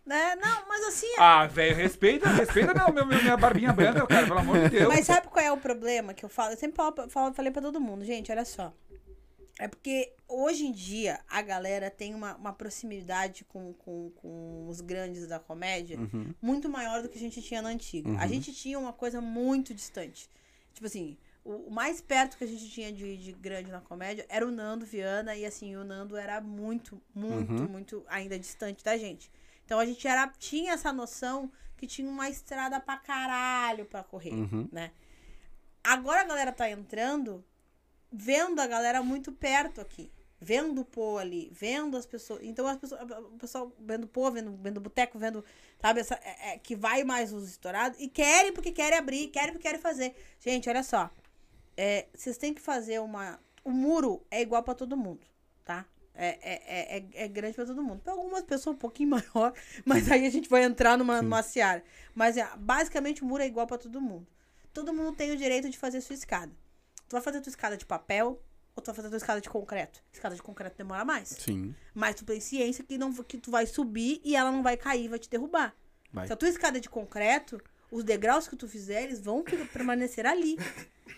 Né? 0.04 0.36
Não, 0.36 0.68
mas 0.68 0.84
assim. 0.86 1.08
Ah, 1.20 1.46
velho, 1.46 1.76
respeita, 1.76 2.28
respeita 2.30 2.74
meu, 2.74 3.06
meu, 3.06 3.06
minha 3.06 3.38
barbinha 3.38 3.72
branca, 3.72 4.06
cara, 4.08 4.26
pelo 4.26 4.40
amor 4.40 4.60
de 4.62 4.70
Deus. 4.80 4.88
Mas 4.90 5.06
sabe 5.06 5.28
qual 5.28 5.46
é 5.46 5.52
o 5.52 5.58
problema 5.58 6.16
que 6.16 6.26
eu 6.26 6.30
falo? 6.30 6.52
Eu 6.54 6.58
sempre 6.58 6.76
falo, 6.76 7.10
falo- 7.10 7.34
falei 7.34 7.52
pra 7.52 7.62
todo 7.62 7.80
mundo, 7.80 8.04
gente, 8.04 8.32
olha 8.32 8.44
só. 8.44 8.74
É 9.64 9.68
porque 9.70 10.14
hoje 10.28 10.66
em 10.66 10.74
dia 10.74 11.22
a 11.30 11.42
galera 11.42 11.90
tem 11.90 12.14
uma, 12.14 12.36
uma 12.36 12.52
proximidade 12.52 13.46
com, 13.46 13.74
com, 13.76 14.12
com 14.16 14.68
os 14.68 14.82
grandes 14.82 15.26
da 15.26 15.40
comédia 15.40 15.98
Uhum. 15.98 16.34
muito 16.42 16.68
maior 16.68 17.02
do 17.02 17.08
que 17.08 17.18
a 17.18 17.22
gente 17.22 17.42
tinha 17.42 17.62
na 17.62 17.70
antiga. 17.70 18.10
A 18.10 18.24
Uhum. 18.24 18.28
gente 18.28 18.54
tinha 18.54 18.78
uma 18.78 18.92
coisa 18.92 19.22
muito 19.22 19.74
distante. 19.74 20.30
Tipo 20.74 20.86
assim, 20.88 21.18
o, 21.46 21.52
o 21.68 21.72
mais 21.72 22.02
perto 22.02 22.38
que 22.38 22.44
a 22.44 22.48
gente 22.48 22.70
tinha 22.70 22.92
de, 22.92 23.16
de 23.16 23.32
grande 23.32 23.72
na 23.72 23.80
comédia 23.80 24.26
era 24.28 24.46
o 24.46 24.52
Nando 24.52 24.86
Viana, 24.86 25.34
e 25.34 25.46
assim, 25.46 25.76
o 25.78 25.84
Nando 25.86 26.18
era 26.18 26.42
muito, 26.42 27.02
muito, 27.16 27.54
Uhum. 27.54 27.70
muito 27.70 28.04
ainda 28.10 28.38
distante 28.38 28.84
da 28.84 28.98
gente. 28.98 29.32
Então 29.66 29.80
a 29.80 29.86
gente 29.86 30.06
era, 30.06 30.28
tinha 30.38 30.74
essa 30.74 30.92
noção 30.92 31.50
que 31.78 31.88
tinha 31.88 32.10
uma 32.10 32.28
estrada 32.30 32.82
pra 32.82 32.98
caralho 32.98 33.86
pra 33.86 34.04
correr, 34.04 34.34
Uhum. 34.34 34.68
né? 34.74 34.92
Agora 35.82 36.20
a 36.22 36.26
galera 36.26 36.52
tá 36.52 36.70
entrando, 36.70 37.44
vendo 38.14 38.60
a 38.60 38.68
galera 38.68 39.02
muito 39.02 39.32
perto 39.32 39.82
aqui. 39.82 40.12
Vendo 40.40 40.82
o 40.82 40.86
pô 40.86 41.18
ali, 41.18 41.50
vendo 41.54 41.96
as 41.98 42.06
pessoas. 42.06 42.42
Então 42.44 42.68
as 42.68 42.78
pessoas, 42.78 43.02
o 43.02 43.38
pessoal 43.38 43.72
vendo 43.80 44.06
pô, 44.08 44.30
vendo, 44.30 44.54
vendo 44.62 44.80
boteco, 44.82 45.18
vendo, 45.18 45.44
sabe, 45.82 46.02
essa, 46.02 46.16
é- 46.16 46.54
é, 46.54 46.58
que 46.58 46.76
vai 46.76 47.04
mais 47.06 47.32
os 47.32 47.48
estourados 47.50 47.98
e 48.00 48.10
querem 48.10 48.52
porque 48.52 48.72
querem 48.72 48.98
abrir, 49.00 49.28
querem 49.30 49.54
porque 49.54 49.68
querem 49.68 49.80
fazer. 49.80 50.14
Gente, 50.42 50.70
olha 50.70 50.84
só. 50.84 51.10
É, 51.78 52.08
vocês 52.14 52.38
têm 52.38 52.54
que 52.54 52.62
fazer 52.62 53.00
uma. 53.00 53.40
O 53.64 53.72
muro 53.72 54.22
é 54.30 54.42
igual 54.42 54.62
pra 54.62 54.76
todo 54.76 54.98
mundo, 54.98 55.26
tá? 55.64 55.86
É, 56.14 56.28
é, 56.28 56.98
é, 56.98 56.98
é, 56.98 57.24
é 57.24 57.28
grande 57.30 57.56
pra 57.56 57.66
todo 57.66 57.82
mundo. 57.82 58.02
Pra 58.04 58.12
algumas 58.14 58.44
pessoas 58.44 58.76
um 58.76 58.80
pouquinho 58.80 59.10
maior, 59.34 59.54
mas 59.86 60.12
aí 60.12 60.26
a 60.28 60.30
gente 60.30 60.50
vai 60.50 60.64
entrar 60.64 60.98
numa, 60.98 61.22
numa 61.22 61.42
seara. 61.42 61.82
Mas 62.14 62.36
é, 62.36 62.46
basicamente 62.58 63.24
o 63.24 63.26
muro 63.26 63.42
é 63.42 63.48
igual 63.48 63.66
pra 63.66 63.78
todo 63.78 64.00
mundo. 64.02 64.28
Todo 64.74 64.94
mundo 64.94 65.16
tem 65.16 65.32
o 65.32 65.38
direito 65.38 65.70
de 65.70 65.78
fazer 65.78 66.02
sua 66.02 66.16
escada. 66.16 66.52
Tu 67.14 67.16
vai 67.16 67.22
fazer 67.22 67.42
tua 67.42 67.52
escada 67.52 67.78
de 67.78 67.86
papel 67.86 68.42
ou 68.76 68.82
tu 68.82 68.88
vai 68.88 68.96
fazer 68.96 69.08
tua 69.10 69.18
escada 69.18 69.40
de 69.40 69.48
concreto? 69.48 70.02
Escada 70.12 70.34
de 70.36 70.42
concreto 70.42 70.76
demora 70.76 71.06
mais. 71.06 71.30
Sim. 71.30 71.76
Mas 71.94 72.16
tu 72.16 72.26
tem 72.26 72.40
ciência 72.40 72.84
que, 72.84 72.98
não, 72.98 73.14
que 73.14 73.38
tu 73.38 73.52
vai 73.52 73.68
subir 73.68 74.20
e 74.24 74.36
ela 74.36 74.52
não 74.52 74.64
vai 74.64 74.76
cair, 74.76 75.08
vai 75.10 75.20
te 75.20 75.30
derrubar. 75.30 75.76
Vai. 76.12 76.26
Se 76.26 76.34
a 76.34 76.36
tua 76.36 76.50
escada 76.50 76.80
é 76.80 76.82
de 76.82 76.90
concreto, 76.90 77.62
os 77.92 78.04
degraus 78.04 78.48
que 78.48 78.56
tu 78.56 78.68
fizer, 78.68 79.04
eles 79.04 79.20
vão 79.22 79.44
per- 79.44 79.68
permanecer 79.68 80.26
ali. 80.26 80.58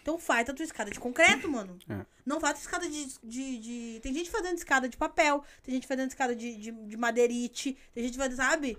Então 0.02 0.20
faz 0.20 0.50
a 0.50 0.54
tua 0.54 0.66
escada 0.66 0.92
de 0.92 1.00
concreto, 1.00 1.48
mano. 1.50 1.80
É. 1.88 2.06
Não 2.26 2.42
faz 2.42 2.52
a 2.52 2.56
tua 2.56 2.62
escada 2.64 2.90
de, 2.90 3.06
de, 3.24 3.58
de- 3.60 4.00
Tem 4.02 4.14
gente 4.14 4.30
fazendo 4.30 4.58
escada 4.58 4.90
de 4.90 4.98
papel, 4.98 5.46
tem 5.64 5.76
gente 5.76 5.88
fazendo 5.88 6.10
escada 6.10 6.36
de, 6.36 6.58
de, 6.58 6.72
de 6.72 6.98
madeirite, 6.98 7.78
tem 7.94 8.04
gente 8.04 8.18
fazendo, 8.18 8.36
sabe? 8.36 8.78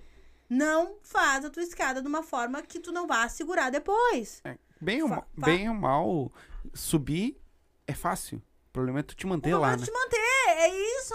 Não 0.51 0.97
faz 1.03 1.47
a 1.47 1.51
tua 1.51 1.63
escada 1.63 2.03
de 2.03 2.09
uma 2.09 2.23
forma 2.23 2.61
que 2.61 2.79
tu 2.79 2.93
não 2.93 3.07
vá 3.07 3.27
segurar 3.27 3.71
depois. 3.71 4.43
Bem 4.79 5.03
ou, 5.03 5.09
bem 5.35 5.67
ou 5.71 5.75
mal, 5.75 6.31
subir 6.75 7.41
é 7.87 7.95
fácil. 7.95 8.39
O 8.69 8.73
problema 8.73 9.01
é 9.01 9.03
tu 9.03 9.15
te 9.15 9.27
manter 9.27 9.51
Não 9.51 9.61
lá, 9.61 9.69
vai 9.69 9.77
né? 9.79 9.85
te 9.85 9.91
manter, 9.93 10.49
é 10.49 10.69
isso. 10.99 11.15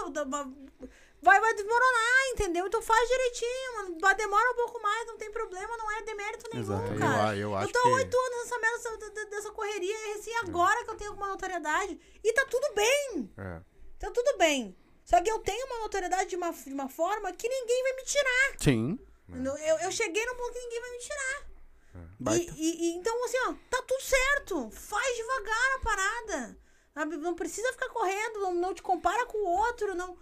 Vai, 1.24 1.38
vai 1.40 1.54
desmoronar, 1.54 2.28
entendeu? 2.32 2.66
Então 2.66 2.82
faz 2.82 3.08
direitinho, 3.08 3.74
mano. 3.76 3.98
Vai- 4.00 4.14
Demora 4.16 4.50
um 4.50 4.56
pouco 4.56 4.82
mais, 4.82 5.06
não 5.06 5.16
tem 5.16 5.30
problema, 5.30 5.76
não 5.76 5.88
é 5.92 6.02
demérito 6.02 6.44
nenhum, 6.52 6.64
Exato. 6.64 6.92
Eu, 6.92 6.98
cara. 6.98 7.28
a- 7.30 7.36
eu 7.36 7.54
acho 7.56 7.68
Eu 7.68 7.72
tô 7.72 7.82
que. 7.82 7.88
oito 7.88 8.16
anos 8.18 8.36
nessa 8.38 8.58
merda, 8.58 9.24
dessa, 9.26 9.50
correria, 9.52 10.08
e 10.08 10.12
assim, 10.18 10.34
agora 10.42 10.82
que 10.84 10.90
eu 10.90 10.96
tenho 10.96 11.10
alguma 11.10 11.28
notoriedade. 11.28 12.00
E 12.24 12.32
tá 12.32 12.44
tudo 12.46 12.74
bem, 12.74 13.30
É. 13.38 13.60
tá 14.00 14.10
tudo 14.10 14.36
bem. 14.36 14.76
Só 15.04 15.20
que 15.22 15.30
eu 15.30 15.38
tenho 15.38 15.64
uma 15.66 15.78
notoriedade 15.80 16.30
de 16.30 16.34
uma, 16.36 16.50
de 16.52 16.72
uma 16.74 16.88
forma 16.88 17.32
que 17.32 17.48
ninguém 17.48 17.82
vai 17.84 17.92
me 17.92 18.02
tirar. 18.02 18.54
Sim. 18.58 18.98
entendeu? 19.28 19.56
Eu, 19.58 19.78
eu 19.78 19.92
cheguei 19.92 20.26
num 20.26 20.34
ponto 20.34 20.52
que 20.52 20.58
ninguém 20.60 20.80
vai 20.80 20.90
me 20.90 20.98
tirar. 20.98 21.46
E, 21.94 22.22
Baita. 22.24 22.52
e- 22.56 22.76
e 22.92 22.94
então, 22.96 23.24
assim, 23.24 23.36
ó, 23.48 23.54
tá 23.70 23.82
tudo 23.86 24.00
certo. 24.02 24.70
Faz 24.70 25.16
devagar 25.16 25.76
a 25.76 25.78
parada. 25.84 26.56
sabe? 26.94 27.16
Não 27.16 27.34
precisa 27.34 27.72
ficar 27.72 27.88
correndo, 27.88 28.40
não, 28.40 28.54
não 28.54 28.74
te 28.74 28.82
compara 28.82 29.24
com 29.26 29.38
o 29.38 29.46
outro, 29.48 29.94
não. 29.94 30.16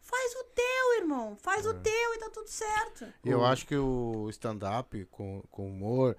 Faz 0.00 0.32
o 0.36 0.44
teu, 0.54 0.96
irmão. 0.98 1.36
Faz 1.36 1.64
o 1.66 1.74
teu 1.74 2.14
e 2.14 2.18
tá 2.18 2.28
tudo 2.30 2.48
certo. 2.48 3.06
Eu 3.24 3.44
acho 3.44 3.66
que 3.66 3.76
o 3.76 4.28
stand-up 4.30 5.04
com, 5.12 5.42
com 5.50 5.68
humor 5.68 6.16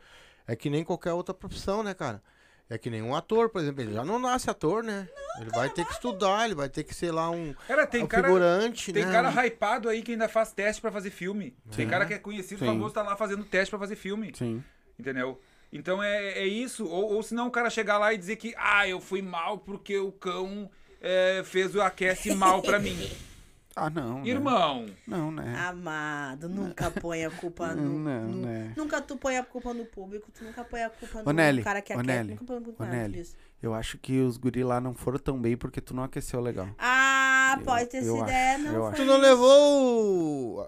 é 0.47 0.55
que 0.55 0.69
nem 0.69 0.83
qualquer 0.85 1.11
outra 1.13 1.33
profissão, 1.33 1.83
né, 1.83 1.93
cara? 1.93 2.21
É 2.69 2.77
que 2.77 2.89
nem 2.89 3.01
um 3.01 3.15
ator, 3.15 3.49
por 3.49 3.59
exemplo, 3.61 3.81
ele 3.81 3.93
já 3.93 4.05
não 4.05 4.19
nasce 4.19 4.49
ator, 4.49 4.83
né? 4.83 5.09
ele 5.41 5.49
vai 5.49 5.69
ter 5.69 5.85
que 5.85 5.91
estudar, 5.93 6.45
ele 6.45 6.53
vai 6.55 6.69
ter 6.69 6.83
que 6.83 6.93
ser 6.93 7.11
lá 7.11 7.29
um, 7.29 7.53
Cara, 7.67 7.87
tem 7.87 8.03
um 8.03 8.07
cara. 8.07 8.23
figurante, 8.27 8.93
Tem 8.93 9.05
né? 9.05 9.11
cara 9.11 9.31
hypado 9.45 9.87
aí 9.89 10.01
que 10.03 10.11
ainda 10.11 10.27
faz 10.29 10.51
teste 10.51 10.81
pra 10.81 10.91
fazer 10.91 11.09
filme. 11.09 11.57
Tem 11.75 11.87
cara 11.87 12.05
que 12.05 12.13
é 12.13 12.19
conhecido, 12.19 12.59
Sim. 12.59 12.65
famoso, 12.67 12.93
tá 12.93 13.01
lá 13.01 13.15
fazendo 13.15 13.43
teste 13.45 13.69
pra 13.71 13.79
fazer 13.79 13.95
filme. 13.95 14.31
Sim. 14.35 14.63
Entendeu? 14.99 15.39
Então 15.71 16.01
é, 16.03 16.39
é 16.39 16.45
isso. 16.47 16.85
Ou, 16.85 17.13
ou 17.13 17.23
senão 17.23 17.47
o 17.47 17.51
cara 17.51 17.69
chegar 17.69 17.97
lá 17.97 18.13
e 18.13 18.17
dizer 18.17 18.35
que, 18.35 18.53
ah, 18.57 18.87
eu 18.87 18.99
fui 18.99 19.21
mal 19.21 19.57
porque 19.59 19.97
o 19.97 20.11
cão 20.11 20.69
é, 20.99 21.41
fez 21.45 21.73
o 21.75 21.81
aquece 21.81 22.33
mal 22.35 22.61
pra 22.61 22.79
mim. 22.79 22.97
Ah, 23.75 23.89
não. 23.89 24.19
né? 24.21 24.27
Irmão, 24.27 24.87
Não, 25.07 25.31
né? 25.31 25.55
Amado, 25.57 26.49
nunca 26.49 26.91
põe 26.91 27.23
a 27.23 27.29
culpa 27.31 27.67
no. 27.75 27.97
Não, 27.99 28.27
no- 28.27 28.45
né? 28.45 28.73
Nunca 28.75 28.99
tu 28.99 29.15
põe 29.15 29.37
a 29.37 29.43
culpa 29.43 29.73
no 29.73 29.85
público, 29.85 30.29
tu 30.37 30.43
nunca 30.43 30.65
põe 30.65 30.83
a 30.83 30.89
culpa 30.89 31.23
no 31.23 31.31
Nelly, 31.31 31.63
cara 31.63 31.81
que 31.81 31.93
é. 31.93 32.03
Nelly, 32.03 32.31
Nunca 32.31 32.43
põe 32.43 32.57
a 32.57 32.61
culpa 32.61 32.83
nada 32.85 32.97
Nelly. 32.97 33.13
disso. 33.13 33.37
Eu 33.61 33.73
acho 33.73 33.97
que 33.97 34.19
os 34.19 34.35
guri 34.35 34.65
lá 34.65 34.81
não 34.81 34.93
foram 34.93 35.17
tão 35.17 35.39
bem 35.39 35.55
porque 35.55 35.79
tu 35.79 35.93
não 35.93 36.03
aqueceu 36.03 36.41
legal. 36.41 36.67
Ah, 36.77 37.38
Eu- 37.57 37.63
pode 37.65 37.85
ter 37.87 38.01
sido 38.01 38.15
acho, 38.15 38.23
ideia, 38.23 38.57
eu 38.57 38.73
não. 38.73 38.91
Tu 38.91 39.05
não 39.05 39.17
levou 39.17 40.61
o, 40.61 40.67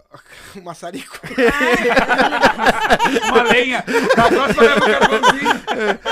o 0.56 0.62
maçarico? 0.64 1.20
uma 3.32 3.44
lenha. 3.44 3.84
Na 4.18 4.28
próxima 4.28 4.62
leva 4.64 4.80
o 4.80 5.00
carvãozinho. 5.00 5.52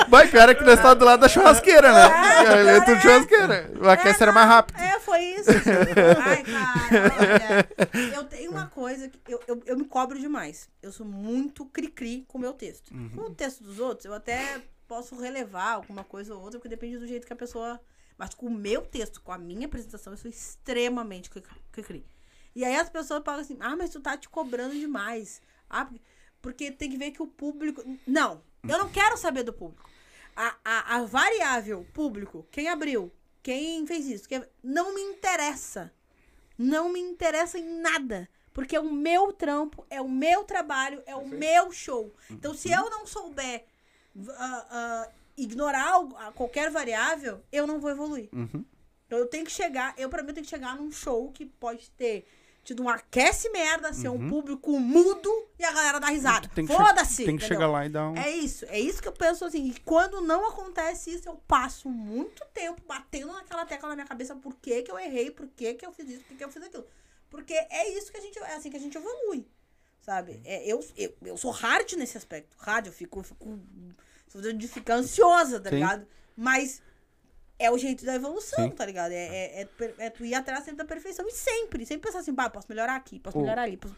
Vai, 0.10 0.28
cara, 0.28 0.56
que 0.56 0.64
nós 0.64 0.80
tá 0.82 0.94
do 0.94 1.06
lado 1.06 1.20
da 1.22 1.30
churrasqueira, 1.30 1.92
né? 1.92 2.10
É, 2.48 2.60
Ele 2.60 2.70
é 2.70 2.80
tudo 2.82 2.98
é. 2.98 3.02
churrasqueira. 3.02 3.72
O 3.82 3.90
aquece 3.90 4.24
era 4.24 4.32
mais 4.32 4.48
rápido. 4.48 4.80
É, 4.80 5.00
foi 5.00 5.20
isso. 5.22 5.50
Ai, 6.24 6.44
cara, 6.44 7.14
olha. 7.20 7.68
Eu 8.16 8.24
tenho 8.26 8.52
uma 8.52 8.68
coisa 8.68 9.10
que 9.10 9.20
eu, 9.28 9.40
eu, 9.48 9.62
eu 9.66 9.78
me 9.78 9.86
cobro 9.86 10.20
demais. 10.20 10.70
Eu 10.82 10.92
sou 10.92 11.06
muito 11.06 11.66
cri-cri 11.66 12.26
com 12.28 12.38
o 12.38 12.42
meu 12.42 12.54
texto. 12.54 12.92
Uhum. 12.94 13.10
Com 13.16 13.22
o 13.22 13.34
texto 13.36 13.64
dos 13.64 13.80
outros, 13.80 14.06
eu 14.06 14.14
até 14.14 14.62
posso 14.88 15.16
relevar 15.20 15.74
alguma 15.74 16.04
coisa 16.04 16.34
ou 16.34 16.42
outra, 16.42 16.60
porque 16.60 16.70
depende 16.70 16.98
do 16.98 17.08
jeito 17.08 17.28
que 17.28 17.34
a 17.34 17.36
pessoa. 17.36 17.80
Mas 18.20 18.34
com 18.36 18.48
o 18.48 18.52
meu 18.52 18.82
texto, 18.86 19.22
com 19.22 19.32
a 19.32 19.38
minha 19.38 19.66
apresentação, 19.66 20.12
eu 20.14 20.18
sou 20.18 20.30
extremamente 20.30 21.30
cri- 21.30 21.42
cri-cri. 21.72 22.06
E 22.54 22.66
aí 22.66 22.76
as 22.76 22.90
pessoas 22.90 23.24
falam 23.24 23.40
assim: 23.40 23.58
ah, 23.62 23.76
mas 23.78 23.90
tu 23.92 24.02
tá 24.02 24.18
te 24.18 24.28
cobrando 24.28 24.74
demais. 24.76 25.42
Ah, 25.70 25.86
porque- 25.86 26.02
porque 26.42 26.72
tem 26.72 26.90
que 26.92 26.98
ver 26.98 27.12
que 27.12 27.24
o 27.24 27.28
público. 27.28 27.82
Não, 28.06 28.44
eu 28.68 28.78
não 28.78 28.90
quero 28.90 29.16
saber 29.18 29.44
do 29.44 29.54
público. 29.54 29.90
A, 30.36 30.56
a, 30.66 30.96
a 30.98 31.04
variável 31.06 31.86
público, 31.94 32.46
quem 32.52 32.68
abriu, 32.68 33.10
quem 33.42 33.88
fez 33.88 34.06
isso, 34.06 34.28
quem- 34.28 34.46
não 34.62 34.94
me 34.94 35.02
interessa. 35.02 35.92
Não 36.58 36.90
me 36.92 37.00
interessa 37.00 37.58
em 37.58 37.80
nada. 37.82 38.28
Porque 38.54 38.76
é 38.76 38.80
o 38.82 38.92
meu 38.92 39.32
trampo, 39.32 39.86
é 39.90 40.02
o 40.02 40.10
meu 40.10 40.44
trabalho, 40.44 41.02
é 41.06 41.16
o 41.16 41.26
meu 41.26 41.72
show. 41.72 42.14
Então, 42.30 42.54
se 42.54 42.70
eu 42.70 42.90
não 42.90 43.08
souber 43.08 43.64
ah, 44.38 44.66
ah, 44.70 45.12
ignorar 45.44 45.94
qualquer 46.36 46.70
variável, 46.70 47.42
eu 47.52 47.66
não 47.66 47.80
vou 47.80 47.90
evoluir. 47.90 48.30
Uhum. 48.34 48.66
Então 49.06 49.18
eu 49.18 49.26
tenho 49.26 49.46
que 49.46 49.52
chegar, 49.52 49.94
eu 49.98 50.10
pra 50.10 50.22
mim 50.22 50.30
eu 50.30 50.36
tenho 50.36 50.46
que 50.46 50.50
chegar 50.50 50.76
num 50.76 50.92
show 50.92 51.32
que 51.32 51.46
pode 51.46 51.90
ter 51.92 52.28
tido 52.64 52.84
um 52.84 52.90
aquece 52.90 53.50
merda, 53.50 53.92
ser 53.94 54.10
um 54.10 54.30
público 54.30 54.80
mudo 54.80 55.32
e 55.58 55.64
a 55.64 55.72
galera 55.72 56.00
dar 56.00 56.10
risada. 56.10 56.50
Uhum. 56.56 56.68
Foda-se! 56.68 57.26
tem 57.26 57.38
que 57.38 57.46
chegar 57.46 57.68
lá 57.68 57.86
e 57.86 57.90
dar 57.90 58.10
um. 58.10 58.16
É 58.16 58.30
isso, 58.30 58.66
é 58.66 58.80
isso 58.80 59.02
que 59.02 59.08
eu 59.08 59.12
penso 59.12 59.44
assim. 59.46 59.70
E 59.70 59.80
quando 59.80 60.22
não 60.22 60.48
acontece 60.48 61.12
isso, 61.12 61.28
eu 61.28 61.36
passo 61.48 61.90
muito 61.90 62.46
tempo 62.54 62.82
batendo 62.88 63.34
naquela 63.34 63.66
tecla 63.66 63.90
na 63.90 63.96
minha 63.96 64.08
cabeça 64.08 64.36
por 64.36 64.56
que, 64.56 64.84
que 64.84 64.92
eu 64.92 65.00
errei, 65.00 65.32
por 65.32 65.48
que, 65.48 65.74
que 65.74 65.86
eu 65.86 65.92
fiz 65.92 66.10
isso, 66.10 66.20
por 66.20 66.28
que, 66.28 66.36
que 66.36 66.44
eu 66.44 66.52
fiz 66.52 66.62
aquilo. 66.62 66.86
Porque 67.30 67.54
é 67.54 67.90
isso 67.98 68.12
que 68.12 68.18
a 68.18 68.22
gente. 68.22 68.38
É 68.40 68.56
assim 68.56 68.70
que 68.70 68.78
a 68.78 68.80
gente 68.80 68.98
evolui. 68.98 69.48
Sabe? 70.02 70.42
É, 70.46 70.66
eu, 70.66 70.80
eu, 70.96 71.14
eu 71.24 71.38
sou 71.38 71.52
hard 71.52 71.94
nesse 71.94 72.18
aspecto. 72.18 72.56
Hard, 72.60 72.88
eu 72.88 72.94
fico, 72.94 73.20
eu 73.20 73.24
fico 73.24 73.60
sou 74.30 74.42
de 74.54 74.68
ficar 74.68 74.96
ansiosa, 74.96 75.60
tá 75.60 75.70
Sim. 75.70 75.76
ligado? 75.76 76.08
Mas 76.38 76.82
é 77.58 77.70
o 77.70 77.78
jeito 77.78 78.06
da 78.06 78.16
evolução, 78.16 78.70
Sim. 78.70 78.76
tá 78.76 78.86
ligado? 78.86 79.12
É, 79.12 79.62
é, 79.62 79.62
é, 79.64 79.70
é 80.06 80.10
tu 80.10 80.24
ir 80.24 80.34
atrás 80.34 80.64
sempre 80.64 80.78
da 80.78 80.86
perfeição. 80.86 81.28
E 81.28 81.32
sempre, 81.32 81.86
sempre 81.86 82.08
pensar 82.08 82.20
assim, 82.20 82.34
pá, 82.34 82.50
posso 82.50 82.68
melhorar 82.70 82.96
aqui, 82.96 83.20
posso 83.20 83.38
O- 83.38 83.42
melhorar 83.42 83.64
ali. 83.64 83.76
Posso... 83.76 83.94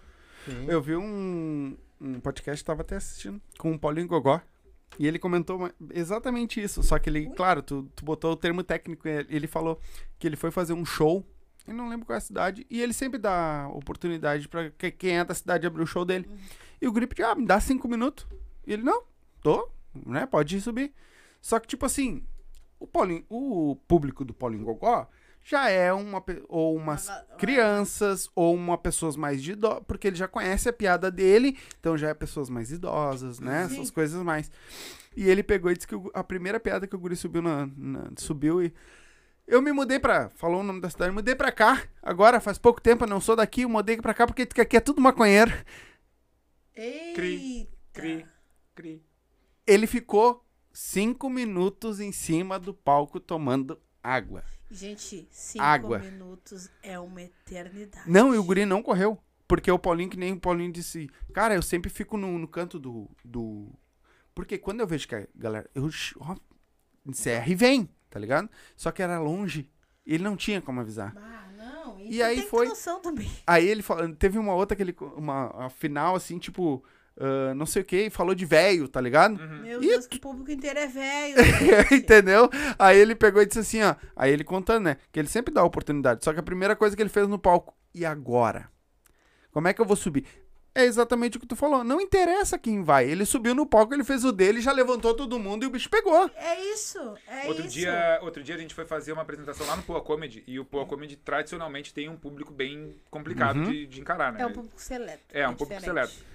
Eu 0.67 0.81
vi 0.81 0.95
um, 0.95 1.77
um 1.99 2.19
podcast, 2.19 2.65
tava 2.65 2.81
até 2.81 2.95
assistindo, 2.95 3.39
com 3.59 3.71
o 3.73 3.77
Paulinho 3.79 4.07
Gogó. 4.07 4.41
E 4.99 5.07
ele 5.07 5.19
comentou 5.19 5.71
exatamente 5.93 6.61
isso. 6.61 6.81
Só 6.83 6.97
que 6.99 7.09
ele, 7.09 7.29
claro, 7.29 7.61
tu, 7.61 7.87
tu 7.95 8.03
botou 8.03 8.33
o 8.33 8.35
termo 8.35 8.63
técnico. 8.63 9.07
e 9.07 9.25
Ele 9.29 9.47
falou 9.47 9.79
que 10.19 10.27
ele 10.27 10.35
foi 10.35 10.49
fazer 10.51 10.73
um 10.73 10.83
show. 10.83 11.23
Eu 11.67 11.73
não 11.75 11.87
lembro 11.87 12.05
qual 12.07 12.15
é 12.15 12.17
a 12.17 12.21
cidade. 12.21 12.65
E 12.69 12.81
ele 12.81 12.91
sempre 12.91 13.17
dá 13.19 13.69
oportunidade 13.71 14.47
pra 14.49 14.69
que- 14.71 14.91
quem 14.91 15.19
é 15.19 15.23
da 15.23 15.33
cidade 15.35 15.65
abrir 15.67 15.83
o 15.83 15.87
show 15.87 16.03
dele. 16.03 16.27
E 16.81 16.87
o 16.87 16.91
grupo, 16.91 17.13
ah, 17.23 17.35
me 17.35 17.45
dá 17.45 17.59
cinco 17.61 17.87
minutos. 17.87 18.25
E 18.65 18.73
ele, 18.73 18.83
não, 18.83 19.03
tô, 19.41 19.69
né? 20.05 20.25
Pode 20.25 20.59
subir. 20.61 20.93
Só 21.41 21.59
que, 21.59 21.67
tipo 21.67 21.85
assim, 21.85 22.23
o, 22.79 22.85
Paulinho, 22.87 23.25
o 23.29 23.75
público 23.87 24.23
do 24.23 24.33
Paulinho 24.33 24.65
Gogó 24.65 25.07
já 25.43 25.69
é 25.69 25.91
uma. 25.91 26.21
pe- 26.21 26.43
Ou 26.47 26.75
umas 26.75 27.07
Uma- 27.07 27.15
uma- 27.15 27.35
crianças, 27.37 28.29
ou 28.35 28.53
uma 28.53 28.77
pessoas 28.77 29.15
mais 29.15 29.41
de 29.41 29.53
idosas. 29.53 29.83
Porque 29.87 30.07
ele 30.07 30.15
já 30.15 30.27
conhece 30.27 30.69
a 30.69 30.73
piada 30.73 31.09
dele, 31.09 31.57
então 31.79 31.97
já 31.97 32.09
é 32.09 32.13
pessoas 32.13 32.49
mais 32.49 32.71
idosas, 32.71 33.39
né? 33.39 33.67
Sim. 33.67 33.75
Essas 33.75 33.89
coisas 33.91 34.21
mais. 34.23 34.51
E 35.17 35.27
ele 35.29 35.41
pegou 35.43 35.71
e 35.71 35.75
disse 35.75 35.87
que 35.87 35.95
o- 35.95 36.11
a 36.13 36.23
primeira 36.23 36.59
piada 36.59 36.85
que 36.87 36.95
o 36.95 36.99
Guri 36.99 37.15
subiu 37.15 37.41
na, 37.41 37.67
na- 37.75 38.11
subiu 38.17 38.61
e. 38.63 38.73
Eu 39.47 39.61
me 39.61 39.71
mudei 39.73 39.99
pra. 39.99 40.29
Falou 40.29 40.61
o 40.61 40.63
nome 40.63 40.79
da 40.79 40.89
cidade. 40.89 41.11
Mudei 41.11 41.35
pra 41.35 41.51
cá. 41.51 41.81
Agora, 42.01 42.39
faz 42.39 42.57
pouco 42.57 42.79
tempo, 42.79 43.03
eu 43.03 43.09
não 43.09 43.19
sou 43.19 43.35
daqui. 43.35 43.63
Eu 43.63 43.69
mudei 43.69 43.97
pra 43.97 44.13
cá 44.13 44.25
porque 44.27 44.43
aqui 44.61 44.77
é 44.77 44.79
tudo 44.79 45.01
maconheiro. 45.01 45.51
Cri, 46.73 47.57
Eita. 47.57 47.71
cri, 47.91 48.25
cri. 48.75 49.03
Ele 49.71 49.87
ficou 49.87 50.45
cinco 50.73 51.29
minutos 51.29 51.99
em 51.99 52.11
cima 52.11 52.59
do 52.59 52.73
palco 52.73 53.19
tomando 53.19 53.79
água. 54.03 54.43
Gente, 54.69 55.27
cinco 55.31 55.63
Água. 55.63 55.99
minutos 55.99 56.69
é 56.81 56.97
uma 56.99 57.21
eternidade. 57.21 58.09
Não, 58.09 58.33
e 58.33 58.37
o 58.37 58.43
guri 58.43 58.65
não 58.65 58.81
correu. 58.81 59.17
Porque 59.47 59.69
o 59.69 59.77
Paulinho, 59.77 60.09
que 60.09 60.17
nem 60.17 60.31
o 60.33 60.39
Paulinho 60.39 60.71
disse, 60.71 61.09
cara, 61.33 61.53
eu 61.53 61.61
sempre 61.61 61.89
fico 61.89 62.15
no, 62.17 62.37
no 62.39 62.47
canto 62.47 62.79
do, 62.79 63.09
do. 63.23 63.67
Porque 64.33 64.57
quando 64.57 64.79
eu 64.79 64.87
vejo 64.87 65.07
que 65.07 65.15
a 65.15 65.27
galera. 65.35 65.69
Eu 65.75 65.89
ó, 66.19 66.35
encerra 67.05 67.47
e 67.49 67.55
vem, 67.55 67.89
tá 68.09 68.17
ligado? 68.17 68.49
Só 68.77 68.91
que 68.91 69.01
era 69.01 69.19
longe. 69.19 69.69
Ele 70.05 70.23
não 70.23 70.37
tinha 70.37 70.61
como 70.61 70.79
avisar. 70.79 71.13
Ah, 71.17 71.49
não. 71.57 71.99
E 71.99 72.23
aí 72.23 72.41
foi- 72.43 72.67
noção 72.69 73.01
também. 73.01 73.29
Aí 73.45 73.67
ele 73.67 73.81
falou, 73.81 74.13
teve 74.15 74.37
uma 74.37 74.53
outra 74.53 74.75
que 74.75 74.83
ele. 74.83 74.95
Uma 75.17 75.65
a 75.65 75.69
final, 75.69 76.15
assim, 76.15 76.39
tipo. 76.39 76.83
Ah, 77.19 77.53
não 77.53 77.65
sei 77.65 77.81
o 77.81 77.85
que, 77.85 78.09
falou 78.09 78.33
de 78.33 78.45
velho, 78.45 78.87
tá 78.87 78.99
ligado? 79.01 79.37
Meu 79.61 79.81
E 79.83 79.87
Deus, 79.87 80.07
que 80.07 80.17
o 80.17 80.21
público 80.21 80.51
inteiro 80.51 80.79
é 80.79 80.87
velho. 80.87 81.35
Entendeu? 81.91 82.49
Aí 82.79 82.97
ele 82.97 83.15
pegou 83.15 83.41
e 83.41 83.45
disse 83.45 83.59
assim, 83.59 83.81
ó. 83.83 83.95
Aí 84.15 84.31
ele 84.31 84.43
contando, 84.43 84.85
né? 84.85 84.97
Que 85.11 85.19
ele 85.19 85.27
sempre 85.27 85.53
dá 85.53 85.61
a 85.61 85.65
oportunidade. 85.65 86.23
Só 86.23 86.33
que 86.33 86.39
a 86.39 86.43
primeira 86.43 86.75
coisa 86.75 86.95
que 86.95 87.01
ele 87.01 87.09
fez 87.09 87.27
no 87.27 87.37
palco, 87.39 87.75
e 87.93 88.05
agora? 88.05 88.69
Como 89.51 89.67
é 89.67 89.73
que 89.73 89.81
eu 89.81 89.85
vou 89.85 89.95
subir? 89.97 90.25
É 90.73 90.85
exatamente 90.85 91.35
o 91.35 91.39
que 91.41 91.45
tu 91.45 91.57
falou. 91.57 91.83
Não 91.83 91.99
interessa 91.99 92.57
quem 92.57 92.81
vai. 92.81 93.05
Ele 93.05 93.25
subiu 93.25 93.53
no 93.53 93.65
palco, 93.65 93.93
ele 93.93 94.05
fez 94.05 94.23
o 94.23 94.31
dele, 94.31 94.61
já 94.61 94.71
levantou 94.71 95.13
todo 95.13 95.37
mundo 95.37 95.63
e 95.63 95.67
o 95.67 95.69
bicho 95.69 95.89
pegou. 95.89 96.31
É 96.33 96.57
isso, 96.73 96.97
é 97.27 97.45
Outro 97.49 97.65
isso. 97.65 97.73
dia, 97.73 98.19
outro 98.21 98.41
dia 98.41 98.55
a 98.55 98.57
gente 98.57 98.73
foi 98.73 98.85
fazer 98.85 99.11
uma 99.11 99.21
apresentação 99.21 99.67
lá 99.67 99.75
no 99.75 99.83
Poa 99.83 99.99
Comedy. 100.01 100.45
E 100.47 100.57
o 100.57 100.63
Poa 100.63 100.85
Comedy 100.85 101.17
tradicionalmente 101.17 101.93
tem 101.93 102.07
um 102.07 102.15
público 102.15 102.53
bem 102.53 102.95
complicado 103.09 103.57
Uhum. 103.57 103.69
de, 103.69 103.85
de 103.85 103.99
encarar, 103.99 104.31
né? 104.31 104.41
É 104.43 104.45
um 104.45 104.53
público 104.53 104.81
seleto. 104.81 105.23
É, 105.33 105.45
um 105.45 105.53
público 105.55 105.81
diferente. 105.81 106.07
seleto. 106.07 106.31